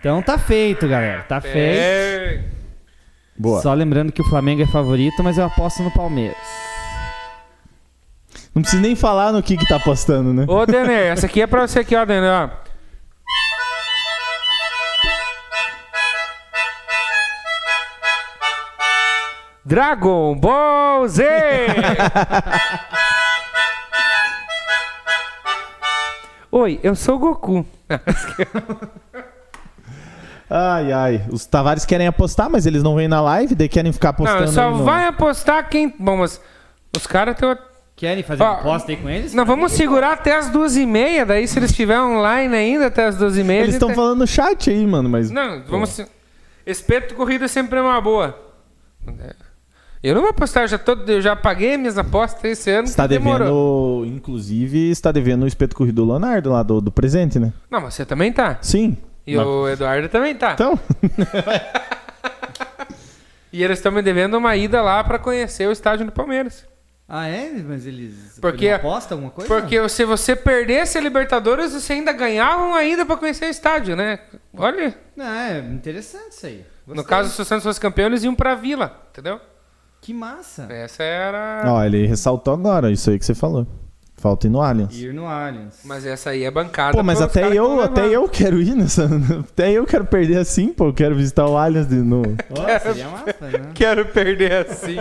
Então 0.00 0.22
tá 0.22 0.38
feito, 0.38 0.86
galera. 0.86 1.24
Tá 1.24 1.40
feito. 1.40 1.56
É... 1.56 2.44
Boa. 3.36 3.60
Só 3.60 3.74
lembrando 3.74 4.12
que 4.12 4.20
o 4.20 4.24
Flamengo 4.24 4.62
é 4.62 4.66
favorito, 4.66 5.22
mas 5.22 5.38
eu 5.38 5.44
aposto 5.44 5.82
no 5.82 5.90
Palmeiras. 5.90 6.36
Não 8.54 8.62
precisa 8.62 8.82
nem 8.82 8.96
falar 8.96 9.32
no 9.32 9.42
que 9.42 9.56
que 9.56 9.66
tá 9.66 9.76
apostando, 9.76 10.32
né? 10.32 10.44
Ô, 10.48 10.66
Denner, 10.66 11.12
essa 11.12 11.26
aqui 11.26 11.42
é 11.42 11.46
pra 11.46 11.66
você 11.66 11.80
aqui, 11.80 11.94
ó, 11.94 12.04
Denner, 12.04 12.30
ó. 12.30 12.50
Dragon 19.64 20.34
Ball 20.34 21.06
Z! 21.08 21.24
Oi, 26.50 26.80
eu 26.82 26.94
sou 26.94 27.16
o 27.16 27.18
Goku. 27.18 27.66
Ai, 30.50 30.92
ai. 30.92 31.24
Os 31.30 31.44
Tavares 31.46 31.84
querem 31.84 32.06
apostar, 32.06 32.48
mas 32.48 32.64
eles 32.66 32.82
não 32.82 32.94
vêm 32.94 33.08
na 33.08 33.20
live, 33.20 33.54
daí 33.54 33.68
querem 33.68 33.92
ficar 33.92 34.10
apostando. 34.10 34.40
Não, 34.46 34.52
só 34.52 34.70
no- 34.70 34.84
vai 34.84 35.06
apostar 35.06 35.68
quem. 35.68 35.92
Bom, 35.98 36.16
mas 36.18 36.40
os 36.96 37.06
caras 37.06 37.34
estão. 37.34 37.56
Querem 37.96 38.22
fazer 38.22 38.44
Ó, 38.44 38.46
uma 38.46 38.58
aposta 38.60 38.92
aí 38.92 38.96
com 38.96 39.10
eles? 39.10 39.34
Nós 39.34 39.44
vamos 39.46 39.72
segurar 39.72 40.12
até 40.12 40.36
as 40.38 40.48
duas 40.50 40.76
e 40.76 40.86
meia, 40.86 41.26
daí 41.26 41.48
se 41.48 41.58
eles 41.58 41.70
estiverem 41.70 42.02
online 42.04 42.54
ainda 42.56 42.86
até 42.86 43.06
as 43.06 43.16
duas 43.16 43.36
e 43.36 43.42
meia. 43.42 43.62
Eles 43.62 43.74
estão 43.74 43.88
tem- 43.88 43.96
falando 43.96 44.18
no 44.20 44.26
chat 44.26 44.70
aí, 44.70 44.86
mano, 44.86 45.08
mas. 45.08 45.30
Não, 45.30 45.62
vamos. 45.68 45.90
se- 45.90 46.06
Espeto 46.64 47.14
corrida 47.14 47.48
sempre 47.48 47.78
é 47.78 47.82
uma 47.82 48.00
boa. 48.00 48.38
Eu 50.02 50.14
não 50.14 50.20
vou 50.22 50.30
apostar, 50.30 50.62
eu 50.62 50.68
já, 50.68 50.78
tô, 50.78 50.92
eu 51.08 51.20
já 51.20 51.34
paguei 51.34 51.76
minhas 51.76 51.98
apostas 51.98 52.44
esse 52.44 52.70
ano. 52.70 52.84
Está 52.86 53.06
demorou. 53.06 54.02
devendo, 54.04 54.16
inclusive, 54.16 54.90
está 54.90 55.10
devendo 55.10 55.42
o 55.42 55.46
espeto 55.48 55.74
corrido 55.74 55.96
do 55.96 56.04
Leonardo 56.08 56.50
lá 56.50 56.62
do, 56.62 56.80
do 56.80 56.92
presente, 56.92 57.38
né? 57.40 57.52
Não, 57.68 57.80
mas 57.80 57.94
você 57.94 58.04
também 58.06 58.32
tá. 58.32 58.58
Sim. 58.62 58.96
E 59.30 59.36
Mas- 59.36 59.46
o 59.46 59.68
Eduardo 59.68 60.08
também 60.08 60.34
tá. 60.34 60.52
Então, 60.54 60.78
E 63.52 63.62
eles 63.62 63.78
estão 63.78 63.90
me 63.92 64.02
devendo 64.02 64.36
uma 64.36 64.54
ida 64.56 64.80
lá 64.82 65.02
pra 65.04 65.18
conhecer 65.18 65.66
o 65.68 65.72
estádio 65.72 66.06
do 66.06 66.12
Palmeiras. 66.12 66.66
Ah, 67.08 67.26
é? 67.26 67.50
Mas 67.66 67.86
eles. 67.86 68.38
Porque- 68.40 68.68
uma 68.68 68.76
aposta, 68.76 69.14
alguma 69.14 69.30
coisa? 69.30 69.48
Porque 69.54 69.88
se 69.88 70.04
você 70.04 70.36
perdesse 70.36 70.98
a 70.98 71.00
Libertadores, 71.00 71.72
você 71.72 71.94
ainda 71.94 72.12
ganhava 72.12 72.62
uma 72.64 72.82
ida 72.84 73.06
pra 73.06 73.16
conhecer 73.16 73.46
o 73.46 73.50
estádio, 73.50 73.96
né? 73.96 74.18
Olha, 74.56 74.94
Não, 75.16 75.24
é 75.24 75.58
interessante 75.60 76.32
isso 76.32 76.46
aí. 76.46 76.64
no 76.86 76.94
Gostei. 76.96 77.08
caso, 77.10 77.30
se 77.34 77.40
o 77.40 77.44
Santos 77.44 77.64
fosse 77.64 77.80
campeão, 77.80 78.06
eles 78.08 78.22
iam 78.24 78.34
pra 78.34 78.54
Vila, 78.54 79.00
entendeu? 79.10 79.40
Que 80.02 80.12
massa. 80.12 80.66
Essa 80.70 81.02
era. 81.02 81.62
ó, 81.66 81.82
ele 81.84 82.06
ressaltou 82.06 82.52
agora 82.54 82.90
isso 82.90 83.10
aí 83.10 83.18
que 83.18 83.24
você 83.24 83.34
falou. 83.34 83.66
Falta 84.18 84.46
ir 84.48 84.50
no 84.50 84.60
Allianz. 84.60 84.94
Ir 85.00 85.14
no 85.14 85.26
Allianz. 85.26 85.76
Mas 85.84 86.04
essa 86.04 86.30
aí 86.30 86.42
é 86.42 86.50
bancada. 86.50 86.96
Pô, 86.96 87.02
mas 87.04 87.22
até 87.22 87.46
eu, 87.56 87.80
até 87.80 88.04
eu 88.06 88.28
quero 88.28 88.60
ir 88.60 88.74
nessa. 88.74 89.08
Até 89.48 89.70
eu 89.70 89.86
quero 89.86 90.04
perder 90.04 90.38
assim, 90.38 90.72
pô. 90.72 90.88
Eu 90.88 90.92
quero 90.92 91.14
visitar 91.14 91.46
o 91.46 91.56
Allianz 91.56 91.86
de 91.88 91.94
novo. 91.94 92.36
Ó, 92.50 92.78
seria 92.80 93.08
massa, 93.08 93.36
né? 93.40 93.70
Quero 93.74 94.04
perder 94.06 94.66
assim. 94.66 94.96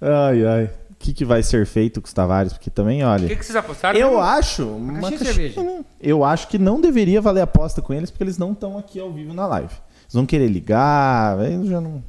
Ai, 0.00 0.46
ai. 0.46 0.64
O 0.90 0.94
que, 0.98 1.12
que 1.12 1.24
vai 1.24 1.42
ser 1.42 1.66
feito 1.66 2.00
com 2.00 2.06
os 2.06 2.12
Tavares? 2.12 2.52
Porque 2.52 2.70
também, 2.70 3.04
O 3.04 3.08
olha. 3.08 3.28
que, 3.28 3.36
que 3.36 3.44
vocês 3.44 3.54
apostaram? 3.56 3.98
Eu 3.98 4.20
acho. 4.20 4.66
Uma 4.66 5.00
caixinha 5.10 5.18
de 5.18 5.24
cerveja. 5.24 5.62
né? 5.62 5.84
Eu 6.00 6.24
acho 6.24 6.48
que 6.48 6.58
não 6.58 6.80
deveria 6.80 7.20
valer 7.20 7.42
aposta 7.42 7.82
com 7.82 7.92
eles, 7.92 8.10
porque 8.10 8.24
eles 8.24 8.38
não 8.38 8.52
estão 8.52 8.78
aqui 8.78 8.98
ao 8.98 9.12
vivo 9.12 9.34
na 9.34 9.46
live. 9.46 9.72
Eles 10.04 10.14
vão 10.14 10.24
querer 10.26 10.48
ligar, 10.48 11.38
eu 11.50 11.66
já 11.66 11.80
não. 11.80 12.02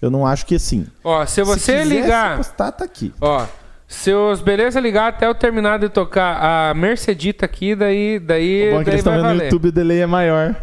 Eu 0.00 0.10
não 0.10 0.26
acho 0.26 0.44
que 0.46 0.54
assim. 0.56 0.86
Ó, 1.04 1.24
se 1.24 1.42
você 1.42 1.60
Se 1.60 1.72
quisesse 1.82 1.88
ligar. 2.02 2.34
apostar, 2.34 2.72
tá 2.72 2.84
aqui. 2.84 3.12
Ó, 3.20 3.46
se 3.88 4.12
os 4.12 4.40
beleza 4.40 4.80
ligar 4.80 5.08
até 5.08 5.26
eu 5.26 5.34
terminar 5.34 5.78
de 5.78 5.88
tocar 5.88 6.70
a 6.70 6.74
Mercedita 6.74 7.44
aqui, 7.44 7.74
daí, 7.74 8.18
daí, 8.18 8.68
O 8.68 8.72
bom 8.72 8.80
é 8.80 8.84
que 8.84 8.84
daí 8.84 8.94
eles 8.94 9.00
estão 9.00 9.14
vendo 9.14 9.34
no. 9.34 9.44
YouTube, 9.44 9.68
o 9.68 9.72
delay 9.72 10.00
é 10.00 10.06
maior. 10.06 10.54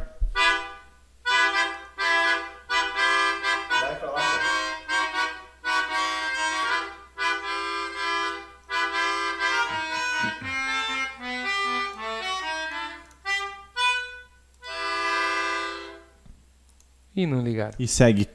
Ih, 17.16 17.28
não 17.28 17.42
ligaram. 17.42 17.74
E 17.80 17.88
segue. 17.88 18.28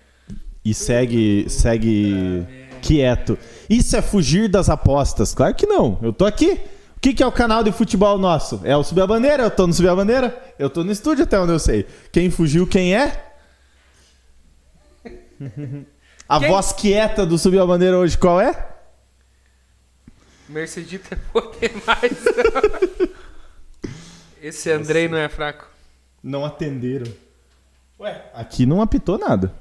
E 0.65 0.73
segue. 0.73 1.50
Segue. 1.50 2.68
Quieto. 2.81 3.39
Isso 3.68 3.97
é 3.97 4.02
fugir 4.02 4.48
das 4.48 4.68
apostas? 4.68 5.34
Claro 5.34 5.55
que 5.55 5.66
não. 5.66 5.98
Eu 6.02 6.12
tô 6.12 6.24
aqui. 6.24 6.60
O 6.97 7.00
que, 7.00 7.15
que 7.15 7.23
é 7.23 7.26
o 7.26 7.31
canal 7.32 7.62
de 7.62 7.70
futebol 7.70 8.18
nosso? 8.18 8.60
É 8.65 8.76
o 8.76 8.82
Subir 8.82 9.02
a 9.02 9.07
Bandeira? 9.07 9.44
Eu 9.44 9.50
tô 9.50 9.66
no 9.66 9.73
Subir 9.73 9.89
a 9.89 9.94
Bandeira? 9.94 10.55
Eu 10.58 10.68
tô 10.68 10.82
no 10.82 10.90
estúdio 10.90 11.24
até 11.24 11.39
onde 11.39 11.52
eu 11.52 11.58
sei. 11.58 11.86
Quem 12.10 12.28
fugiu, 12.28 12.66
quem 12.66 12.97
é? 12.97 13.24
A 16.28 16.40
Quem? 16.40 16.48
voz 16.48 16.73
quieta 16.73 17.24
do 17.24 17.39
Subir 17.39 17.60
a 17.60 17.66
Bandeira 17.66 17.97
hoje 17.97 18.18
qual 18.18 18.40
é? 18.40 18.68
Mercedita 20.48 21.15
é 21.15 21.18
boa 21.32 21.52
demais. 21.60 23.10
Esse 24.42 24.70
Andrei 24.70 25.08
não 25.08 25.18
é 25.18 25.28
fraco. 25.28 25.68
Não 26.23 26.44
atenderam. 26.44 27.12
Ué, 28.00 28.24
aqui 28.34 28.66
não 28.66 28.81
apitou 28.81 29.18
nada. 29.18 29.52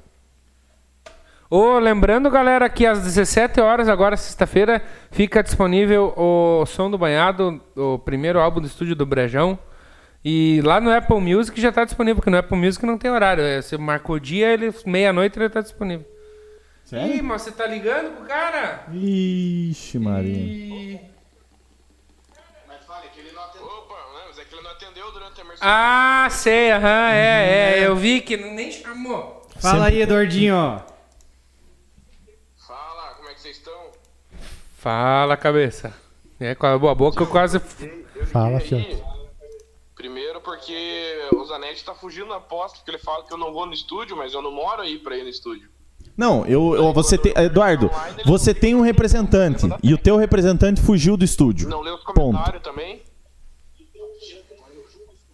Ô, 1.49 1.79
lembrando, 1.79 2.29
galera, 2.29 2.69
que 2.69 2.85
às 2.85 3.01
17 3.01 3.61
horas, 3.61 3.87
agora 3.87 4.17
sexta-feira, 4.17 4.81
fica 5.11 5.41
disponível 5.41 6.13
o 6.17 6.65
Som 6.65 6.91
do 6.91 6.97
Banhado, 6.97 7.61
o 7.75 7.97
primeiro 7.97 8.39
álbum 8.39 8.59
do 8.59 8.67
estúdio 8.67 8.95
do 8.95 9.05
Brejão. 9.05 9.57
E 10.25 10.61
lá 10.65 10.81
no 10.81 10.91
Apple 10.91 11.21
Music 11.21 11.59
já 11.61 11.71
tá 11.71 11.85
disponível, 11.85 12.17
porque 12.17 12.29
no 12.29 12.37
Apple 12.37 12.57
Music 12.57 12.85
não 12.85 12.97
tem 12.97 13.09
horário. 13.09 13.43
É, 13.43 13.61
Você 13.61 13.77
marcou 13.77 14.17
o 14.17 14.19
dia, 14.19 14.51
ele 14.53 14.73
meia-noite 14.85 15.39
ele 15.39 15.47
tá 15.49 15.61
disponível. 15.61 16.05
Ih, 16.91 17.21
mas 17.21 17.41
você 17.43 17.51
tá 17.51 17.65
ligando 17.65 18.15
pro 18.17 18.25
cara? 18.25 18.85
Ixi, 18.93 19.99
Maria. 19.99 20.33
Ih. 20.37 20.99
Mas 22.67 22.83
fale 22.85 23.07
que 23.13 23.19
ele 23.21 23.31
não 23.31 23.43
atendeu. 23.43 23.67
Opa, 23.67 23.93
não, 24.13 24.27
mas 24.27 24.39
é 24.39 24.43
que 24.43 24.53
ele 24.55 24.61
não 24.63 24.71
atendeu 24.71 25.11
durante 25.13 25.39
a 25.39 25.43
Mercedes. 25.43 25.61
Ah, 25.61 26.27
sei, 26.29 26.71
aham, 26.71 27.09
é, 27.11 27.79
é. 27.79 27.87
Eu 27.87 27.95
vi 27.95 28.19
que 28.21 28.35
não- 28.35 28.53
nem 28.53 28.69
chamou. 28.71 29.47
Fala 29.61 29.87
aí, 29.87 30.01
Eduardinho. 30.01 30.81
Fala, 32.65 33.15
como 33.15 33.29
é 33.29 33.33
que 33.33 33.41
vocês 33.41 33.57
estão? 33.57 33.91
Fala, 34.91 35.35
cabeça. 35.35 35.93
É, 36.39 36.55
com 36.55 36.65
a 36.65 36.77
boa 36.77 36.95
boca 36.95 37.21
eu 37.21 37.27
quase. 37.27 37.59
Fala, 38.31 38.57
fiel. 38.61 38.79
Primeiro 39.93 40.39
porque 40.39 41.27
o 41.33 41.43
Zanetti 41.43 41.83
tá 41.83 41.93
fugindo 41.93 42.29
da 42.29 42.37
aposta, 42.37 42.77
porque 42.77 42.91
ele 42.91 42.97
fala 42.97 43.25
que 43.25 43.33
eu 43.33 43.37
não 43.37 43.51
vou 43.51 43.65
no 43.65 43.73
estúdio, 43.73 44.15
mas 44.15 44.33
eu 44.33 44.41
não 44.41 44.49
moro 44.49 44.81
aí 44.81 44.97
pra 44.97 45.17
ir 45.17 45.23
no 45.23 45.29
estúdio. 45.29 45.67
Não, 46.15 46.45
eu, 46.45 46.73
eu- 46.73 46.93
você 46.93 47.17
tem, 47.17 47.33
Eduardo, 47.35 47.91
você 48.25 48.53
tem 48.53 48.75
um 48.75 48.79
representante 48.81 49.65
e 49.83 49.93
o 49.93 49.97
teu 49.97 50.15
representante 50.15 50.79
fugiu 50.81 51.17
do 51.17 51.25
estúdio. 51.25 51.67
Não 51.67 51.81
leu 51.81 51.95
os 51.95 52.03
Ponto. 52.05 52.13
comentários 52.15 52.63
também? 52.63 53.01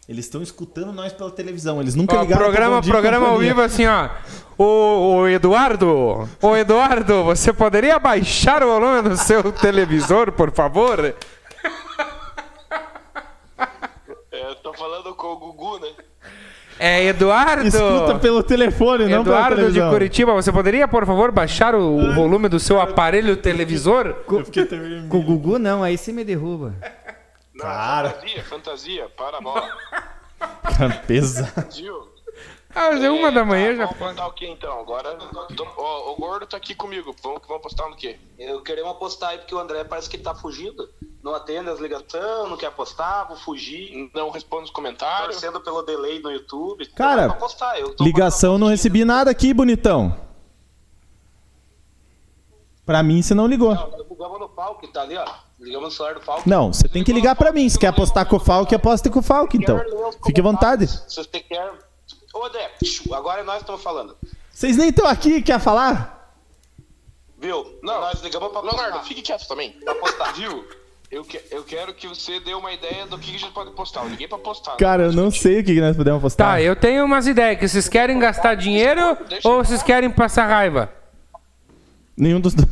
Eles 0.07 0.25
estão 0.25 0.41
escutando 0.41 0.91
nós 0.91 1.13
pela 1.13 1.31
televisão, 1.31 1.79
eles 1.79 1.95
nunca 1.95 2.17
Ó, 2.17 2.21
ligaram 2.21 2.43
programa, 2.43 2.81
pro 2.81 2.91
programa 2.91 3.27
ao 3.29 3.37
vivo 3.37 3.61
assim, 3.61 3.85
ó. 3.87 4.09
Ô, 4.57 5.19
ô, 5.21 5.27
Eduardo, 5.29 6.27
ô 6.41 6.57
Eduardo, 6.57 7.23
você 7.23 7.53
poderia 7.53 7.97
baixar 7.97 8.61
o 8.63 8.67
volume 8.67 9.09
do 9.09 9.15
seu 9.15 9.49
televisor, 9.53 10.33
por 10.33 10.51
favor? 10.51 11.15
É, 14.31 14.49
eu 14.49 14.55
tô 14.55 14.73
falando 14.73 15.15
com 15.15 15.27
o 15.27 15.37
Gugu, 15.37 15.79
né? 15.79 15.87
É 16.77 17.05
Eduardo. 17.05 17.65
Escuta 17.65 18.19
pelo 18.19 18.43
telefone, 18.43 19.05
não 19.05 19.23
pela 19.23 19.37
Eduardo 19.37 19.55
de 19.55 19.61
televisão. 19.61 19.89
Curitiba, 19.89 20.33
você 20.33 20.51
poderia, 20.51 20.85
por 20.85 21.05
favor, 21.05 21.31
baixar 21.31 21.75
o, 21.75 22.09
o 22.09 22.13
volume 22.13 22.49
do 22.49 22.59
seu 22.59 22.81
aparelho 22.81 23.37
televisor? 23.37 24.15
Eu 24.29 24.43
fiquei 24.43 24.63
até 24.63 24.75
vermelho. 24.75 25.07
Com 25.07 25.19
o 25.19 25.21
Gugu, 25.21 25.57
não, 25.57 25.81
aí 25.81 25.97
você 25.97 26.11
me 26.11 26.25
derruba. 26.25 26.73
Não, 27.63 27.69
Cara. 27.73 28.09
fantasia, 28.11 28.43
fantasia, 28.43 29.09
para 29.09 29.37
a 29.37 29.41
bola. 29.41 29.67
Cara, 30.77 30.93
pesado. 31.07 31.71
Viu? 31.73 32.13
Ah, 32.75 32.89
mas 32.91 33.03
é 33.03 33.09
uma 33.11 33.31
da 33.31 33.45
manhã 33.45 33.75
já 33.75 33.83
Vamos 33.85 33.99
foi. 33.99 34.07
postar 34.07 34.27
o 34.27 34.33
que 34.33 34.47
então? 34.47 34.79
Agora, 34.79 35.13
tô- 35.55 35.67
ó, 35.77 36.11
o 36.11 36.15
Gordo 36.15 36.47
tá 36.47 36.57
aqui 36.57 36.73
comigo. 36.73 37.15
Vamos, 37.21 37.41
vamos 37.47 37.61
postar 37.61 37.87
no 37.87 37.95
quê? 37.95 38.17
Eu 38.39 38.63
queremos 38.63 38.89
apostar 38.89 39.29
aí 39.29 39.37
porque 39.37 39.53
o 39.53 39.59
André 39.59 39.83
parece 39.83 40.09
que 40.09 40.15
ele 40.15 40.23
tá 40.23 40.33
fugindo. 40.33 40.89
Não 41.21 41.35
atende 41.35 41.69
as 41.69 41.79
ligações, 41.79 42.49
não 42.49 42.57
quer 42.57 42.65
apostar, 42.67 43.27
vou 43.27 43.37
fugir. 43.37 44.09
Não 44.15 44.31
responde 44.31 44.63
os 44.65 44.71
comentários. 44.71 45.35
Torcendo 45.39 45.61
pelo 45.61 45.83
delay 45.83 46.19
no 46.19 46.31
YouTube. 46.31 46.85
Cara, 46.93 47.25
Então. 47.25 47.75
Eu 47.77 47.93
tô 47.95 48.03
Ligação, 48.03 48.57
não 48.57 48.67
recebi 48.69 49.05
nada 49.05 49.29
aqui, 49.29 49.53
bonitão. 49.53 50.17
Pra 52.85 53.01
mim, 53.03 53.21
você 53.21 53.33
não 53.35 53.47
ligou. 53.47 53.73
Não, 53.73 53.91
ligamos 54.09 54.39
no 54.39 54.49
Falk, 54.49 54.85
tá 54.91 55.03
ali, 55.03 55.15
ó. 55.15 55.25
Ligamos 55.63 55.89
no 55.89 55.91
celular 55.91 56.15
do 56.15 56.21
Falk. 56.21 56.47
Não, 56.47 56.73
você 56.73 56.87
tem 56.89 57.03
que 57.03 57.13
ligar 57.13 57.35
pra 57.35 57.51
mim. 57.51 57.67
Se 57.69 57.79
quer 57.79 57.87
apostar 57.87 58.25
com 58.25 58.35
o 58.35 58.39
Falk, 58.39 58.73
aposta 58.75 59.09
com 59.09 59.19
o 59.19 59.23
Falk, 59.23 59.55
então. 59.57 59.79
Fique 60.25 60.39
à 60.41 60.43
vontade. 60.43 60.87
Se 60.87 61.15
você 61.23 61.39
quer. 61.39 61.71
Ô, 62.33 62.45
André, 62.45 62.69
agora 63.13 63.43
nós 63.43 63.61
estamos 63.61 63.81
falando. 63.81 64.15
Vocês 64.51 64.75
nem 64.77 64.89
estão 64.89 65.07
aqui, 65.07 65.41
quer 65.41 65.59
falar? 65.59 66.35
Viu? 67.39 67.77
Não, 67.81 68.01
nós 68.01 68.21
ligamos 68.21 68.49
pra 68.49 68.59
apostar. 68.59 68.79
Leonardo, 68.81 69.07
fique 69.07 69.21
quieto 69.21 69.47
também. 69.47 69.71
Pra 69.71 69.93
apostar. 69.93 70.33
Viu? 70.35 70.65
Eu, 71.11 71.23
que- 71.23 71.41
eu 71.51 71.63
quero 71.63 71.93
que 71.93 72.07
você 72.07 72.39
dê 72.39 72.53
uma 72.55 72.71
ideia 72.73 73.05
do 73.05 73.19
que 73.19 73.35
a 73.35 73.37
gente 73.39 73.51
pode 73.51 73.71
postar. 73.71 74.03
Eu 74.03 74.09
liguei 74.09 74.27
pra 74.27 74.37
postar. 74.39 74.75
Cara, 74.77 75.03
eu 75.03 75.13
não 75.13 75.29
sei 75.29 75.59
o 75.59 75.63
que 75.63 75.79
nós 75.79 75.95
podemos 75.95 76.17
apostar. 76.19 76.53
Tá, 76.53 76.61
eu 76.61 76.75
tenho 76.75 77.05
umas 77.05 77.27
ideias. 77.27 77.59
Que 77.59 77.67
vocês 77.67 77.87
querem 77.87 78.17
gastar 78.17 78.55
dinheiro 78.55 79.15
Deixa 79.29 79.47
ou 79.47 79.63
vocês 79.63 79.83
querem 79.83 80.09
passar 80.09 80.47
raiva? 80.47 80.91
Nenhum 82.17 82.39
dos 82.41 82.53
dois. 82.55 82.67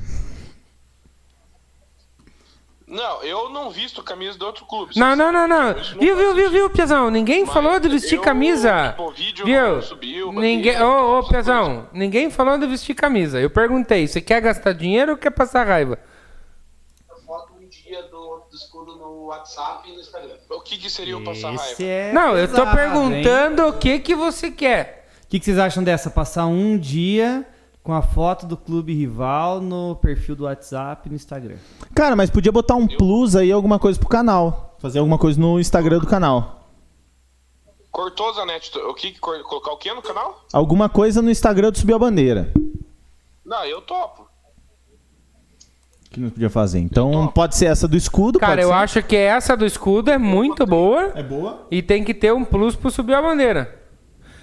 Não, 2.91 3.23
eu 3.23 3.49
não 3.49 3.69
visto 3.69 4.03
camisa 4.03 4.37
do 4.37 4.45
outro 4.45 4.65
clube. 4.65 4.99
Não, 4.99 5.15
não, 5.15 5.31
não, 5.31 5.47
não. 5.47 5.73
Viu, 5.97 6.13
viu, 6.17 6.35
viu, 6.35 6.51
viu, 6.51 6.69
Piazão? 6.69 7.09
Ninguém 7.09 7.45
Mas 7.45 7.53
falou 7.53 7.79
de 7.79 7.87
vestir 7.87 8.17
eu, 8.17 8.21
camisa. 8.21 8.89
tipo, 8.89 9.03
o 9.03 9.11
vídeo 9.11 9.45
Viu? 9.45 9.81
subiu, 9.81 10.33
Ninguém. 10.33 10.81
Ô, 10.81 11.19
ô, 11.19 11.23
Piazão, 11.25 11.87
ninguém 11.93 12.29
falou 12.29 12.57
de 12.57 12.67
vestir 12.67 12.93
camisa. 12.93 13.39
Eu 13.39 13.49
perguntei, 13.49 14.05
você 14.05 14.19
quer 14.19 14.41
gastar 14.41 14.73
dinheiro 14.73 15.13
ou 15.13 15.17
quer 15.17 15.29
passar 15.31 15.65
raiva? 15.65 15.97
Foto 17.25 17.53
um 17.53 17.65
dia 17.69 18.03
do, 18.03 18.43
do 18.49 18.55
escudo 18.57 18.97
no 18.97 19.27
WhatsApp 19.27 19.89
e 19.89 19.93
no 19.93 20.01
Instagram. 20.01 20.35
O 20.49 20.59
que, 20.59 20.77
que 20.77 20.89
seria 20.89 21.17
o 21.17 21.23
passar 21.23 21.55
raiva? 21.55 21.81
É 21.81 22.11
Não, 22.11 22.37
eu 22.37 22.45
tô 22.49 22.55
pesado, 22.55 22.69
hein? 22.71 22.75
perguntando 22.75 23.67
o 23.67 23.73
que 23.79 23.99
que 23.99 24.13
você 24.13 24.51
quer. 24.51 25.07
O 25.23 25.27
que, 25.29 25.39
que 25.39 25.45
vocês 25.45 25.57
acham 25.57 25.81
dessa? 25.81 26.09
Passar 26.09 26.45
um 26.45 26.77
dia 26.77 27.47
com 27.83 27.93
a 27.93 28.01
foto 28.01 28.45
do 28.45 28.55
clube 28.55 28.93
rival 28.93 29.59
no 29.59 29.95
perfil 29.95 30.35
do 30.35 30.43
WhatsApp 30.43 31.07
e 31.07 31.09
no 31.09 31.15
Instagram. 31.15 31.55
Cara, 31.95 32.15
mas 32.15 32.29
podia 32.29 32.51
botar 32.51 32.75
um 32.75 32.87
plus 32.87 33.35
aí, 33.35 33.51
alguma 33.51 33.79
coisa 33.79 33.99
pro 33.99 34.07
canal. 34.07 34.75
Fazer 34.79 34.99
alguma 34.99 35.17
coisa 35.17 35.39
no 35.39 35.59
Instagram 35.59 35.99
do 35.99 36.07
canal. 36.07 36.59
Cortou, 37.91 38.33
Zanetti. 38.33 38.71
O 38.77 38.93
que, 38.93 39.19
cor- 39.19 39.41
colocar 39.43 39.71
o 39.71 39.77
que 39.77 39.93
no 39.93 40.01
canal? 40.01 40.45
Alguma 40.53 40.87
coisa 40.87 41.21
no 41.21 41.29
Instagram 41.29 41.71
do 41.71 41.77
Subir 41.77 41.93
a 41.93 41.99
Bandeira. 41.99 42.53
Não, 43.45 43.65
eu 43.65 43.81
topo. 43.81 44.29
Que 46.09 46.19
não 46.19 46.29
podia 46.29 46.49
fazer. 46.49 46.79
Então 46.79 47.27
pode 47.27 47.55
ser 47.55 47.65
essa 47.65 47.87
do 47.87 47.97
escudo. 47.97 48.37
Cara, 48.39 48.51
pode 48.53 48.61
eu 48.63 48.67
ser. 48.69 48.73
acho 48.75 49.03
que 49.03 49.15
essa 49.15 49.55
do 49.57 49.65
escudo 49.65 50.11
é 50.11 50.17
muito 50.17 50.65
boa 50.65 51.11
É 51.15 51.23
boa? 51.23 51.65
e 51.71 51.81
tem 51.81 52.03
que 52.03 52.13
ter 52.13 52.33
um 52.33 52.43
plus 52.45 52.75
pro 52.75 52.91
subir 52.91 53.13
a 53.13 53.21
bandeira. 53.21 53.80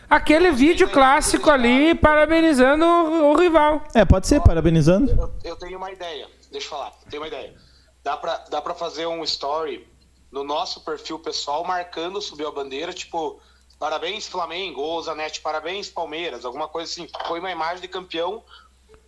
Aquele 0.09 0.51
vídeo 0.51 0.89
clássico 0.89 1.51
ali 1.51 1.95
parabenizando 1.95 2.85
o, 2.85 3.33
o 3.33 3.37
rival. 3.37 3.85
É, 3.95 4.05
pode 4.05 4.27
ser, 4.27 4.41
parabenizando. 4.41 5.11
Eu, 5.11 5.33
eu 5.45 5.57
tenho 5.57 5.77
uma 5.77 5.91
ideia. 5.93 6.27
Deixa 6.51 6.67
eu 6.67 6.70
falar. 6.70 6.93
Tenho 7.11 7.23
uma 7.23 7.28
ideia. 7.28 7.55
Dá 8.03 8.17
pra, 8.17 8.39
dá 8.51 8.62
pra 8.62 8.75
fazer 8.75 9.07
um 9.07 9.23
story 9.23 9.87
no 10.31 10.43
nosso 10.43 10.81
perfil 10.83 11.19
pessoal 11.19 11.65
marcando 11.65 12.20
subiu 12.23 12.49
a 12.49 12.53
bandeira, 12.53 12.93
tipo, 12.93 13.41
parabéns 13.78 14.27
Flamengo, 14.27 14.81
ou 14.81 15.03
Zanetti, 15.03 15.41
parabéns 15.41 15.91
Palmeiras, 15.91 16.45
alguma 16.45 16.69
coisa 16.69 16.91
assim. 16.91 17.07
Põe 17.27 17.41
uma 17.41 17.51
imagem 17.51 17.83
de 17.83 17.89
campeão 17.89 18.43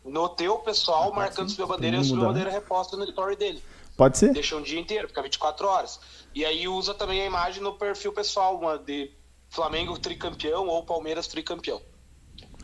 no 0.04 0.28
teu 0.28 0.58
pessoal 0.58 1.12
marcando 1.12 1.50
subiu 1.50 1.64
a 1.66 1.68
bandeira 1.68 1.96
e 1.96 2.04
subiu 2.04 2.24
a 2.24 2.28
bandeira 2.28 2.50
reposta 2.50 2.96
no 2.96 3.04
story 3.04 3.36
dele. 3.36 3.62
Pode 3.96 4.18
ser. 4.18 4.32
Deixa 4.32 4.56
um 4.56 4.62
dia 4.62 4.80
inteiro, 4.80 5.08
fica 5.08 5.22
24 5.22 5.66
horas. 5.66 6.00
E 6.34 6.44
aí 6.44 6.66
usa 6.68 6.94
também 6.94 7.20
a 7.22 7.26
imagem 7.26 7.62
no 7.62 7.74
perfil 7.74 8.12
pessoal, 8.12 8.56
uma 8.56 8.78
de 8.78 9.10
Flamengo 9.50 9.98
tricampeão 9.98 10.66
ou 10.68 10.84
Palmeiras 10.84 11.26
tricampeão. 11.26 11.80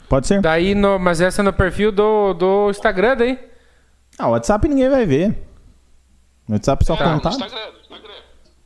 Pode 0.09 0.27
ser. 0.27 0.41
Daí 0.41 0.75
no, 0.75 0.99
mas 0.99 1.21
essa 1.21 1.43
é 1.43 1.45
no 1.45 1.53
perfil 1.53 1.91
do, 1.93 2.33
do 2.33 2.71
Instagram 2.71 3.17
daí. 3.17 3.39
Ah, 4.19 4.29
o 4.29 4.31
WhatsApp 4.31 4.69
ninguém 4.69 4.89
vai 4.89 5.05
ver. 5.05 5.31
No 6.49 6.55
WhatsApp 6.55 6.85
só 6.85 6.95
É, 6.95 7.05
no 7.05 7.15
contato. 7.15 7.33
Instagram, 7.35 7.73
no 7.73 7.81
Instagram. 7.81 8.15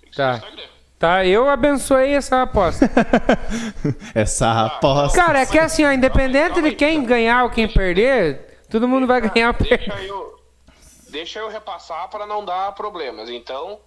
Tem 0.01 0.11
que 0.11 0.15
ser 0.17 0.23
Tá. 0.23 0.31
no 0.33 0.37
Instagram. 0.37 0.61
Tá, 0.99 1.25
eu 1.25 1.49
abençoei 1.49 2.13
essa 2.13 2.43
aposta. 2.43 2.85
Essa 4.15 4.67
aposta. 4.67 5.17
Cara, 5.19 5.41
é 5.41 5.47
que 5.47 5.59
assim, 5.59 5.83
ó, 5.83 5.91
independente 5.93 6.61
de 6.61 6.73
quem 6.73 7.03
ganhar 7.03 7.45
ou 7.45 7.49
quem 7.51 7.67
perder, 7.67 8.61
todo 8.69 8.87
mundo 8.87 9.07
vai 9.07 9.19
ganhar 9.23 9.49
ou 9.49 9.55
perder. 9.55 9.79
Deixa 9.79 10.03
eu, 10.03 10.41
deixa 11.09 11.39
eu 11.39 11.49
repassar 11.49 12.09
para 12.11 12.27
não 12.27 12.45
dar 12.45 12.73
problemas. 12.75 13.31
Então, 13.31 13.81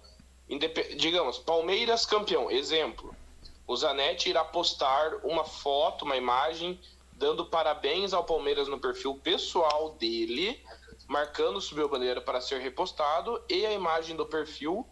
digamos, 0.96 1.38
Palmeiras 1.38 2.04
campeão, 2.04 2.50
exemplo. 2.50 3.14
O 3.66 3.76
Zanetti 3.76 4.30
irá 4.30 4.44
postar 4.44 5.14
uma 5.24 5.44
foto, 5.44 6.04
uma 6.04 6.16
imagem, 6.16 6.78
dando 7.12 7.46
parabéns 7.46 8.12
ao 8.12 8.24
Palmeiras 8.24 8.68
no 8.68 8.78
perfil 8.78 9.14
pessoal 9.14 9.96
dele, 9.98 10.60
marcando 11.08 11.60
subiu 11.60 11.86
a 11.86 11.88
bandeira 11.88 12.20
para 12.20 12.40
ser 12.40 12.60
repostado, 12.60 13.40
e 13.48 13.64
a 13.64 13.72
imagem 13.72 14.16
do 14.16 14.26
perfil 14.26 14.86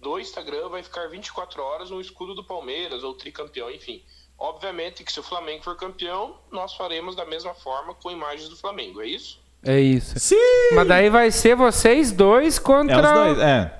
do 0.00 0.18
Instagram 0.18 0.68
vai 0.68 0.82
ficar 0.82 1.08
24 1.08 1.62
horas 1.62 1.90
no 1.90 2.00
escudo 2.00 2.34
do 2.34 2.44
Palmeiras, 2.44 3.02
ou 3.02 3.14
tricampeão, 3.14 3.70
enfim. 3.70 4.02
Obviamente 4.38 5.02
que 5.02 5.12
se 5.12 5.18
o 5.18 5.22
Flamengo 5.22 5.64
for 5.64 5.76
campeão, 5.76 6.38
nós 6.50 6.74
faremos 6.74 7.16
da 7.16 7.24
mesma 7.24 7.54
forma 7.54 7.92
com 7.94 8.10
imagens 8.10 8.48
do 8.48 8.56
Flamengo, 8.56 9.02
é 9.02 9.06
isso? 9.06 9.40
É 9.64 9.80
isso. 9.80 10.18
Sim! 10.20 10.36
Mas 10.72 10.86
daí 10.86 11.10
vai 11.10 11.30
ser 11.32 11.56
vocês 11.56 12.12
dois 12.12 12.58
contra. 12.58 12.96
É 12.96 13.00
os 13.00 13.12
dois, 13.12 13.38
é. 13.40 13.78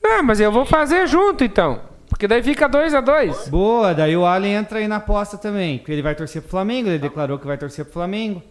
Não, 0.00 0.22
mas 0.22 0.40
eu 0.40 0.52
vou 0.52 0.64
fazer 0.64 1.06
junto 1.08 1.42
então. 1.42 1.89
Porque 2.20 2.28
daí 2.28 2.42
fica 2.42 2.68
2 2.68 2.92
a 2.92 3.00
2 3.00 3.48
Boa, 3.48 3.94
daí 3.94 4.14
o 4.14 4.26
Allen 4.26 4.52
entra 4.52 4.78
aí 4.78 4.86
na 4.86 4.96
aposta 4.96 5.38
também, 5.38 5.78
porque 5.78 5.90
ele 5.92 6.02
vai 6.02 6.14
torcer 6.14 6.42
pro 6.42 6.50
Flamengo, 6.50 6.90
ele 6.90 6.98
declarou 6.98 7.38
que 7.38 7.46
vai 7.46 7.56
torcer 7.56 7.82
pro 7.86 7.94
Flamengo. 7.94 8.42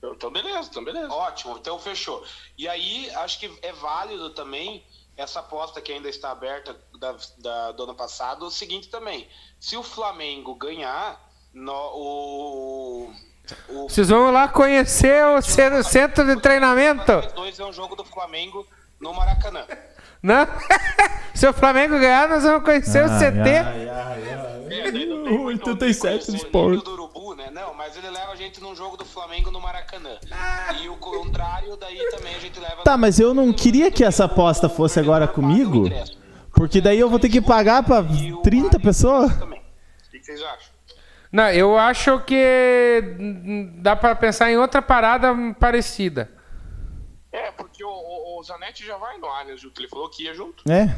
Então 0.00 0.30
beleza, 0.30 0.68
então 0.70 0.84
beleza. 0.84 1.12
Ótimo, 1.12 1.56
então 1.60 1.80
fechou. 1.80 2.22
E 2.56 2.68
aí, 2.68 3.10
acho 3.16 3.40
que 3.40 3.50
é 3.60 3.72
válido 3.72 4.30
também 4.30 4.84
essa 5.16 5.40
aposta 5.40 5.80
que 5.80 5.90
ainda 5.90 6.08
está 6.08 6.30
aberta 6.30 6.76
da, 7.00 7.16
da- 7.38 7.72
do 7.72 7.82
ano 7.82 7.94
passado, 7.96 8.46
o 8.46 8.50
seguinte 8.52 8.88
também. 8.88 9.26
Se 9.58 9.76
o 9.76 9.82
Flamengo 9.82 10.54
ganhar, 10.54 11.20
no, 11.52 11.72
o, 11.72 13.12
o 13.68 13.88
Vocês 13.88 14.08
vão 14.10 14.30
lá 14.30 14.46
conhecer 14.46 15.26
o 15.26 15.42
ce- 15.42 15.82
centro 15.82 16.24
de 16.24 16.40
treinamento. 16.40 17.20
2 17.34 17.58
é 17.58 17.64
um 17.64 17.72
jogo 17.72 17.96
do 17.96 18.04
Flamengo 18.04 18.64
no 19.00 19.12
Maracanã. 19.12 19.66
Não? 20.22 20.46
Se 21.34 21.46
o 21.46 21.52
Flamengo 21.52 21.98
ganhar, 21.98 22.28
nós 22.28 22.42
vamos 22.42 22.62
conhecer 22.64 23.04
o 23.04 23.08
CT. 23.08 23.30
Não 23.32 24.92
tem 24.92 25.08
muito 25.08 25.34
onde 25.34 25.60
87 25.60 26.00
conhecer. 26.00 26.32
do 26.32 26.36
Sport. 26.36 26.84
do 26.84 26.92
Urubu, 26.92 27.34
né? 27.34 27.50
Não, 27.52 27.72
mas 27.74 27.96
ele 27.96 28.10
leva 28.10 28.32
a 28.32 28.36
gente 28.36 28.60
num 28.60 28.74
jogo 28.76 28.96
do 28.96 29.04
Flamengo 29.04 29.50
no 29.50 29.60
Maracanã. 29.60 30.18
E 30.82 30.88
o 30.88 30.96
contrário, 30.96 31.76
daí 31.76 31.98
também 32.10 32.34
a 32.34 32.38
gente 32.38 32.60
leva... 32.60 32.82
Tá, 32.82 32.96
mas 32.96 33.18
eu 33.18 33.32
não 33.32 33.52
queria 33.52 33.90
que 33.90 34.04
essa 34.04 34.24
aposta 34.26 34.68
fosse 34.68 35.00
agora 35.00 35.26
comigo, 35.26 35.88
porque 36.54 36.80
daí 36.80 36.98
eu 36.98 37.08
vou 37.08 37.18
ter 37.18 37.30
que 37.30 37.40
pagar 37.40 37.82
pra 37.82 38.04
30 38.42 38.78
pessoas. 38.78 39.34
Também. 39.38 39.60
O 39.60 40.10
que 40.10 40.22
vocês 40.22 40.42
acham? 40.42 40.70
Não, 41.32 41.48
eu 41.50 41.78
acho 41.78 42.18
que 42.20 43.02
dá 43.76 43.94
pra 43.94 44.14
pensar 44.14 44.50
em 44.50 44.58
outra 44.58 44.82
parada 44.82 45.34
parecida. 45.58 46.28
É, 47.32 47.50
porque 47.52 47.84
o, 47.84 47.88
o, 47.88 48.38
o 48.40 48.42
Zanetti 48.42 48.84
já 48.84 48.96
vai 48.96 49.16
no 49.18 49.26
Allianz, 49.26 49.60
junto. 49.60 49.80
Ele 49.80 49.88
falou 49.88 50.08
que 50.08 50.24
ia 50.24 50.34
junto. 50.34 50.64
É. 50.70 50.96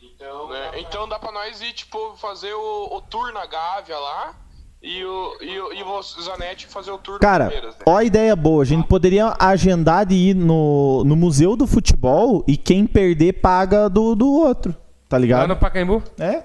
Então, 0.00 0.48
né? 0.48 0.70
Então 0.80 1.08
dá 1.08 1.18
pra 1.18 1.32
nós 1.32 1.60
ir, 1.60 1.72
tipo, 1.72 2.16
fazer 2.16 2.52
o, 2.54 2.88
o 2.96 3.00
tour 3.02 3.32
na 3.32 3.44
Gávea 3.46 3.98
lá 3.98 4.34
e 4.80 5.04
o, 5.04 5.36
e 5.42 5.60
o, 5.60 5.72
e 5.72 5.82
o 5.82 6.02
Zanetti 6.02 6.66
fazer 6.68 6.92
o 6.92 6.98
tour 6.98 7.18
Cara, 7.18 7.44
Palmeiras, 7.46 7.74
né? 7.76 7.82
ó 7.86 7.96
a 7.96 8.04
ideia 8.04 8.34
boa. 8.36 8.62
A 8.62 8.66
gente 8.66 8.86
poderia 8.86 9.34
agendar 9.38 10.06
de 10.06 10.14
ir 10.14 10.34
no, 10.34 11.02
no 11.04 11.16
Museu 11.16 11.56
do 11.56 11.66
Futebol 11.66 12.44
e 12.46 12.56
quem 12.56 12.86
perder 12.86 13.34
paga 13.40 13.88
do, 13.88 14.14
do 14.14 14.32
outro. 14.32 14.72
Tá 15.08 15.16
Lá 15.16 15.20
ligado? 15.20 15.48
no 15.48 15.56
Pacaembu? 15.56 16.02
É. 16.18 16.44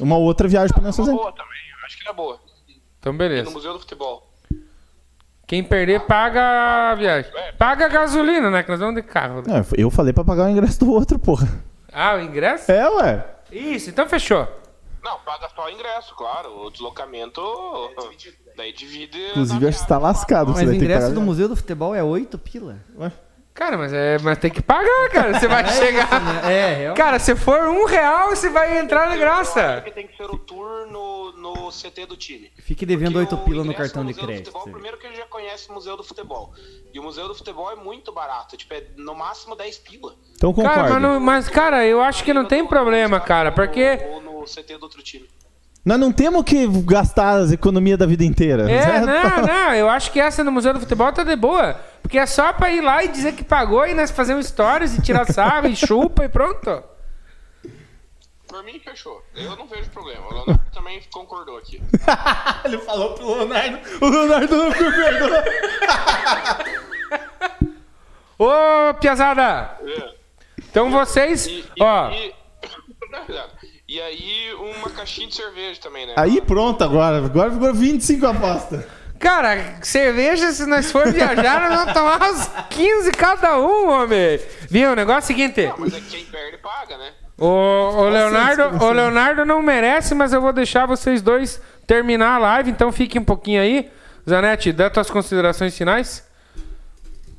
Uma 0.00 0.16
outra 0.16 0.48
viagem 0.48 0.72
pra 0.72 0.82
nós 0.82 0.96
Uma 0.98 1.06
fazer. 1.06 1.16
boa 1.16 1.32
também, 1.32 1.58
acho 1.84 1.96
que 1.98 2.04
era 2.04 2.12
boa. 2.12 2.40
Então 2.98 3.12
No 3.12 3.18
beleza. 3.18 3.50
Museu 3.50 3.72
do 3.74 3.80
Futebol. 3.80 4.33
Quem 5.46 5.62
perder 5.62 6.00
paga 6.06 6.90
a 6.90 6.94
viagem. 6.94 7.30
Paga 7.58 7.86
a 7.86 7.88
gasolina, 7.88 8.50
né? 8.50 8.62
Que 8.62 8.70
nós 8.70 8.80
vamos 8.80 8.94
de 8.94 9.02
carro. 9.02 9.42
né? 9.46 9.60
É, 9.60 9.82
eu 9.82 9.90
falei 9.90 10.12
pra 10.12 10.24
pagar 10.24 10.46
o 10.46 10.48
ingresso 10.50 10.80
do 10.80 10.90
outro, 10.90 11.18
porra. 11.18 11.46
Ah, 11.92 12.14
o 12.16 12.20
ingresso? 12.20 12.70
É, 12.72 12.88
ué. 12.88 13.26
Isso, 13.52 13.90
então 13.90 14.08
fechou. 14.08 14.48
Não, 15.04 15.18
paga 15.18 15.48
só 15.54 15.66
o 15.66 15.68
ingresso, 15.68 16.14
claro. 16.16 16.64
O 16.66 16.70
deslocamento. 16.70 17.40
Daí 18.56 18.72
divide. 18.72 19.20
Inclusive, 19.30 19.68
acho 19.68 19.82
que 19.82 19.88
tá 19.88 19.98
lascado. 19.98 20.52
Mas 20.52 20.60
você 20.60 20.66
o 20.66 20.74
ingresso 20.74 21.12
do 21.12 21.20
Museu 21.20 21.48
do 21.48 21.54
Futebol 21.56 21.94
é 21.94 22.02
8 22.02 22.38
pila. 22.38 22.78
Cara, 23.54 23.78
mas, 23.78 23.92
é, 23.92 24.18
mas 24.18 24.36
tem 24.38 24.50
que 24.50 24.60
pagar, 24.60 25.08
cara. 25.10 25.38
Você 25.38 25.46
vai 25.46 25.64
chegar. 25.72 26.08
É, 26.50 26.74
realmente. 26.74 26.96
Cara, 26.96 27.20
se 27.20 27.36
for 27.36 27.68
um 27.68 27.84
real, 27.86 28.30
você 28.30 28.50
vai 28.50 28.78
entrar 28.78 29.06
de 29.06 29.14
Eu 29.14 29.20
graça. 29.20 29.74
acho 29.76 29.84
que 29.84 29.92
tem 29.92 30.08
que 30.08 30.16
ser 30.16 30.24
o 30.24 30.36
tour 30.36 30.88
no, 30.90 31.30
no 31.36 31.70
CT 31.70 32.04
do 32.06 32.16
time. 32.16 32.50
Fique 32.58 32.84
devendo 32.84 33.12
Porque 33.12 33.32
8 33.32 33.34
o 33.36 33.44
pila 33.44 33.62
no 33.64 33.72
cartão 33.72 34.02
de 34.02 34.08
Museu 34.08 34.22
do 34.22 34.26
crédito. 34.26 34.50
Futebol, 34.50 34.72
primeiro 34.72 34.98
que 34.98 35.06
ele 35.06 35.14
já 35.14 35.24
conhece 35.26 35.70
o 35.70 35.72
Museu 35.72 35.96
do 35.96 36.02
Futebol. 36.02 36.52
E 36.92 36.98
o 36.98 37.02
Museu 37.04 37.28
do 37.28 37.34
Futebol 37.34 37.70
é 37.70 37.76
muito 37.76 38.10
barato. 38.12 38.56
Tipo, 38.56 38.74
é 38.74 38.86
no 38.96 39.14
máximo 39.14 39.54
10 39.54 39.78
pila. 39.78 40.16
Então 40.34 40.52
Cara, 40.52 40.68
concordo. 40.68 40.92
mas, 40.94 41.02
não- 41.02 41.20
mas, 41.20 41.48
cara, 41.48 41.86
eu 41.86 42.02
acho 42.02 42.24
que 42.24 42.34
não 42.34 42.44
tem 42.44 42.66
problema, 42.66 43.20
cara, 43.20 43.52
porque. 43.52 44.00
Ou 44.10 44.20
no 44.20 44.44
CT 44.46 44.78
do 44.78 44.82
outro 44.82 45.00
time. 45.00 45.28
Nós 45.84 45.98
não 46.00 46.10
temos 46.10 46.42
que 46.44 46.66
gastar 46.82 47.36
as 47.36 47.52
economias 47.52 47.98
da 47.98 48.06
vida 48.06 48.24
inteira. 48.24 48.70
É, 48.70 49.00
não, 49.00 49.42
não, 49.46 49.74
eu 49.74 49.88
acho 49.88 50.10
que 50.10 50.18
essa 50.18 50.42
no 50.42 50.50
Museu 50.50 50.72
do 50.72 50.80
Futebol 50.80 51.12
tá 51.12 51.22
de 51.22 51.36
boa. 51.36 51.78
Porque 52.00 52.18
é 52.18 52.24
só 52.24 52.52
pra 52.54 52.72
ir 52.72 52.80
lá 52.80 53.04
e 53.04 53.08
dizer 53.08 53.34
que 53.34 53.44
pagou 53.44 53.86
e 53.86 53.92
nós 53.92 54.10
fazemos 54.10 54.46
stories 54.46 54.96
e 54.96 55.02
tirar 55.02 55.26
sarro 55.26 55.66
e 55.68 55.76
chupa 55.76 56.24
e 56.24 56.28
pronto. 56.28 56.82
Por 58.48 58.62
mim, 58.64 58.78
fechou. 58.78 59.22
Eu 59.34 59.56
não 59.56 59.66
vejo 59.66 59.90
problema. 59.90 60.26
O 60.26 60.32
Leonardo 60.32 60.62
também 60.72 61.02
concordou 61.12 61.58
aqui. 61.58 61.82
Ele 62.64 62.78
falou 62.78 63.12
pro 63.14 63.34
Leonardo. 63.34 63.78
O 64.00 64.08
Leonardo 64.08 64.56
não 64.56 64.72
concordou. 64.72 65.30
Ô, 68.38 68.94
Piazada! 68.94 69.76
É. 69.84 70.14
Então 70.70 70.90
vocês, 70.90 71.46
E, 71.46 71.64
e, 71.76 71.82
ó, 71.82 72.10
e, 72.10 72.34
cuidado. 73.26 73.50
E 73.94 74.00
aí, 74.00 74.52
uma 74.54 74.90
caixinha 74.90 75.28
de 75.28 75.36
cerveja 75.36 75.80
também, 75.80 76.04
né? 76.04 76.14
Aí 76.16 76.40
pronto 76.40 76.82
agora. 76.82 77.24
Agora 77.24 77.52
ficou 77.52 77.72
25 77.72 78.26
aposta. 78.26 78.88
Cara, 79.20 79.78
cerveja, 79.82 80.50
se 80.50 80.66
nós 80.66 80.90
for 80.90 81.12
viajar, 81.12 81.70
nós 81.70 81.78
vamos 81.78 81.94
tomar 81.94 82.20
uns 82.32 82.50
15 82.70 83.12
cada 83.12 83.56
um, 83.60 83.88
homem. 83.88 84.40
Viu? 84.68 84.90
O 84.90 84.94
negócio 84.96 85.18
é 85.18 85.22
o 85.22 85.26
seguinte. 85.38 85.66
Não, 85.68 85.76
mas 85.78 85.94
é 85.94 86.00
quem 86.00 86.24
perde 86.24 86.58
paga, 86.58 86.98
né? 86.98 87.12
O, 87.38 87.46
o, 87.46 88.08
Leonardo, 88.08 88.84
o 88.84 88.90
Leonardo 88.90 89.44
não 89.44 89.62
merece, 89.62 90.12
mas 90.12 90.32
eu 90.32 90.40
vou 90.40 90.52
deixar 90.52 90.86
vocês 90.86 91.22
dois 91.22 91.62
terminar 91.86 92.34
a 92.34 92.38
live, 92.38 92.72
então 92.72 92.90
fiquem 92.90 93.20
um 93.20 93.24
pouquinho 93.24 93.60
aí. 93.60 93.88
Zanetti, 94.28 94.72
dá 94.72 94.90
tuas 94.90 95.08
considerações 95.08 95.78
finais. 95.78 96.26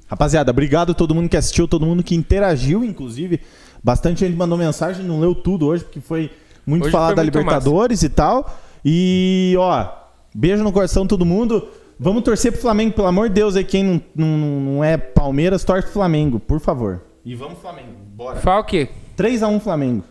Rapaziada, 0.07 0.51
obrigado 0.51 0.93
a 0.93 0.95
todo 0.95 1.13
mundo 1.13 1.27
que 1.27 1.35
assistiu, 1.35 1.67
todo 1.67 1.85
mundo 1.85 2.01
que 2.01 2.15
interagiu, 2.15 2.81
inclusive. 2.81 3.41
Bastante 3.83 4.21
gente 4.21 4.37
mandou 4.37 4.57
mensagem, 4.57 5.03
não 5.03 5.19
leu 5.19 5.35
tudo 5.35 5.67
hoje, 5.67 5.83
porque 5.83 5.99
foi 5.99 6.31
muito 6.65 6.89
foi 6.89 6.91
da 6.91 7.07
muito 7.07 7.21
Libertadores 7.23 8.03
e 8.03 8.09
tal. 8.09 8.57
E, 8.83 9.55
ó, 9.57 9.87
beijo 10.33 10.63
no 10.63 10.71
coração 10.71 11.07
todo 11.07 11.25
mundo. 11.25 11.67
Vamos 11.99 12.23
torcer 12.23 12.51
pro 12.51 12.61
Flamengo, 12.61 12.93
pelo 12.93 13.07
amor 13.07 13.29
de 13.29 13.35
Deus, 13.35 13.55
aí 13.55 13.63
quem 13.63 13.83
não, 13.83 14.01
não, 14.15 14.37
não 14.37 14.83
é 14.83 14.97
Palmeiras, 14.97 15.63
torce 15.63 15.83
pro 15.83 15.93
Flamengo, 15.93 16.39
por 16.39 16.59
favor. 16.59 17.01
E 17.23 17.33
vamos 17.33 17.57
Flamengo, 17.59 17.93
bora. 18.13 18.39
Falque, 18.39 18.89
3x1 19.17 19.59
Flamengo. 19.61 20.03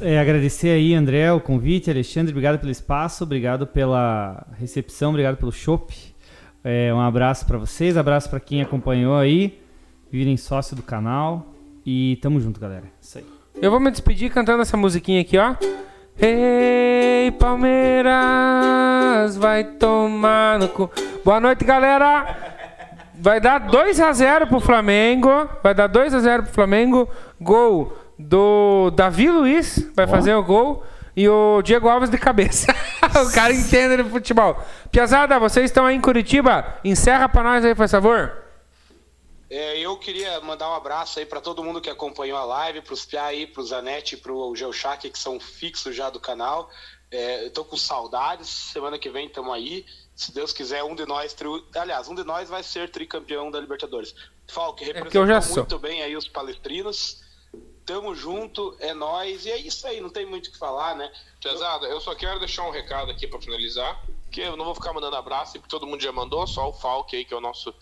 É, 0.00 0.18
agradecer 0.18 0.70
aí, 0.70 0.94
André, 0.94 1.30
o 1.32 1.40
convite, 1.40 1.90
Alexandre, 1.90 2.30
obrigado 2.30 2.58
pelo 2.58 2.72
espaço, 2.72 3.24
obrigado 3.24 3.66
pela 3.66 4.46
recepção, 4.58 5.10
obrigado 5.10 5.36
pelo 5.36 5.52
chopp. 5.52 5.94
É, 6.64 6.92
um 6.92 7.00
abraço 7.00 7.44
pra 7.44 7.58
vocês, 7.58 7.96
abraço 7.96 8.30
pra 8.30 8.40
quem 8.40 8.62
acompanhou 8.62 9.16
aí, 9.16 9.60
virem 10.10 10.36
sócio 10.36 10.74
do 10.74 10.82
canal 10.82 11.54
e 11.84 12.18
tamo 12.22 12.40
junto, 12.40 12.58
galera. 12.58 12.86
Isso 13.00 13.18
aí. 13.18 13.35
Eu 13.60 13.70
vou 13.70 13.80
me 13.80 13.90
despedir 13.90 14.30
cantando 14.30 14.62
essa 14.62 14.76
musiquinha 14.76 15.20
aqui, 15.20 15.38
ó. 15.38 15.54
Ei, 16.18 17.30
Palmeiras, 17.32 18.16
vai 19.36 19.64
tomar 19.64 20.58
no 20.58 20.68
cu. 20.68 20.90
Boa 21.24 21.40
noite, 21.40 21.64
galera. 21.64 22.36
Vai 23.18 23.40
dar 23.40 23.58
2 23.58 24.00
a 24.00 24.12
0 24.12 24.46
pro 24.46 24.60
Flamengo. 24.60 25.48
Vai 25.62 25.74
dar 25.74 25.86
2 25.86 26.14
a 26.14 26.20
0 26.20 26.44
pro 26.44 26.52
Flamengo. 26.52 27.08
Gol 27.40 27.96
do 28.18 28.90
Davi 28.92 29.30
Luiz 29.30 29.90
vai 29.94 30.06
fazer 30.06 30.34
o 30.34 30.42
gol 30.42 30.82
e 31.14 31.28
o 31.28 31.60
Diego 31.62 31.88
Alves 31.88 32.10
de 32.10 32.18
cabeça. 32.18 32.72
o 33.26 33.32
cara 33.32 33.52
entende 33.52 34.02
de 34.02 34.08
futebol. 34.08 34.58
Piazada, 34.90 35.38
vocês 35.38 35.66
estão 35.66 35.86
aí 35.86 35.96
em 35.96 36.00
Curitiba? 36.00 36.64
Encerra 36.84 37.28
pra 37.28 37.42
nós 37.42 37.64
aí, 37.64 37.74
por 37.74 37.88
favor. 37.88 38.45
É, 39.48 39.78
eu 39.78 39.96
queria 39.96 40.40
mandar 40.40 40.68
um 40.70 40.74
abraço 40.74 41.18
aí 41.18 41.26
para 41.26 41.40
todo 41.40 41.62
mundo 41.62 41.80
que 41.80 41.88
acompanhou 41.88 42.36
a 42.36 42.44
live, 42.44 42.82
pros 42.82 43.04
Pia 43.04 43.24
aí, 43.24 43.46
pro 43.46 43.64
Zanetti, 43.64 44.16
pro 44.16 44.54
Geochac, 44.56 45.08
que 45.08 45.18
são 45.18 45.38
fixos 45.38 45.94
já 45.94 46.10
do 46.10 46.18
canal. 46.18 46.68
É, 47.10 47.44
eu 47.46 47.50
tô 47.52 47.64
com 47.64 47.76
saudades, 47.76 48.48
semana 48.48 48.98
que 48.98 49.08
vem 49.08 49.26
estamos 49.26 49.54
aí. 49.54 49.86
Se 50.16 50.32
Deus 50.32 50.52
quiser, 50.52 50.82
um 50.82 50.94
de 50.94 51.06
nós, 51.06 51.32
tri... 51.32 51.46
aliás, 51.76 52.08
um 52.08 52.14
de 52.14 52.24
nós 52.24 52.48
vai 52.48 52.62
ser 52.62 52.90
tricampeão 52.90 53.50
da 53.50 53.60
Libertadores. 53.60 54.14
Falque, 54.48 54.84
que 54.84 54.90
eu 54.90 54.94
representou 54.94 55.42
sou. 55.42 55.56
muito 55.58 55.78
bem 55.78 56.02
aí 56.02 56.16
os 56.16 56.26
palestrinos. 56.26 57.22
Tamo 57.84 58.16
junto, 58.16 58.76
é 58.80 58.92
nós 58.92 59.46
e 59.46 59.50
é 59.52 59.56
isso 59.58 59.86
aí, 59.86 60.00
não 60.00 60.10
tem 60.10 60.26
muito 60.26 60.48
o 60.48 60.50
que 60.50 60.58
falar, 60.58 60.96
né? 60.96 61.12
Pesada, 61.40 61.86
eu 61.86 62.00
só 62.00 62.16
quero 62.16 62.40
deixar 62.40 62.64
um 62.66 62.72
recado 62.72 63.12
aqui 63.12 63.28
pra 63.28 63.40
finalizar, 63.40 64.02
que 64.32 64.40
eu 64.40 64.56
não 64.56 64.64
vou 64.64 64.74
ficar 64.74 64.92
mandando 64.92 65.14
abraço, 65.14 65.52
porque 65.52 65.68
todo 65.68 65.86
mundo 65.86 66.02
já 66.02 66.10
mandou, 66.10 66.44
só 66.48 66.68
o 66.68 66.72
Falk 66.72 67.14
aí, 67.14 67.24
que 67.24 67.32
é 67.32 67.36
o 67.36 67.40
nosso 67.40 67.72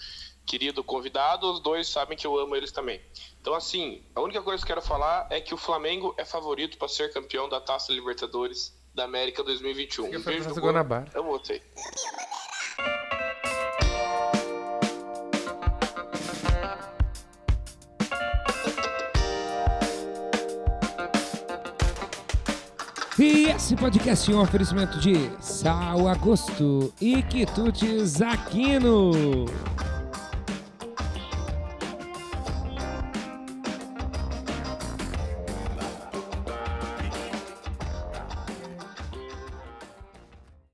querido 0.46 0.84
convidado, 0.84 1.50
os 1.50 1.60
dois 1.60 1.88
sabem 1.88 2.16
que 2.16 2.26
eu 2.26 2.38
amo 2.38 2.54
eles 2.54 2.70
também. 2.70 3.00
Então, 3.40 3.54
assim, 3.54 4.02
a 4.14 4.20
única 4.20 4.42
coisa 4.42 4.64
que 4.64 4.70
eu 4.70 4.76
quero 4.76 4.86
falar 4.86 5.26
é 5.30 5.40
que 5.40 5.54
o 5.54 5.56
Flamengo 5.56 6.14
é 6.18 6.24
favorito 6.24 6.78
para 6.78 6.88
ser 6.88 7.12
campeão 7.12 7.48
da 7.48 7.60
Taça 7.60 7.92
Libertadores 7.92 8.76
da 8.94 9.04
América 9.04 9.42
2021. 9.42 10.06
Fica 10.06 10.18
Um 10.18 10.22
beijo 10.22 10.54
do 10.54 10.84
barra. 10.84 11.06
Amo 11.14 11.30
você. 11.32 11.62
E 23.16 23.44
esse 23.48 23.76
podcast 23.76 24.30
é 24.30 24.34
um 24.34 24.40
oferecimento 24.40 24.98
de 24.98 25.30
Sal 25.40 26.08
Agosto 26.08 26.92
e 27.00 27.22
Quitutes 27.22 28.20
Aquino. 28.20 29.46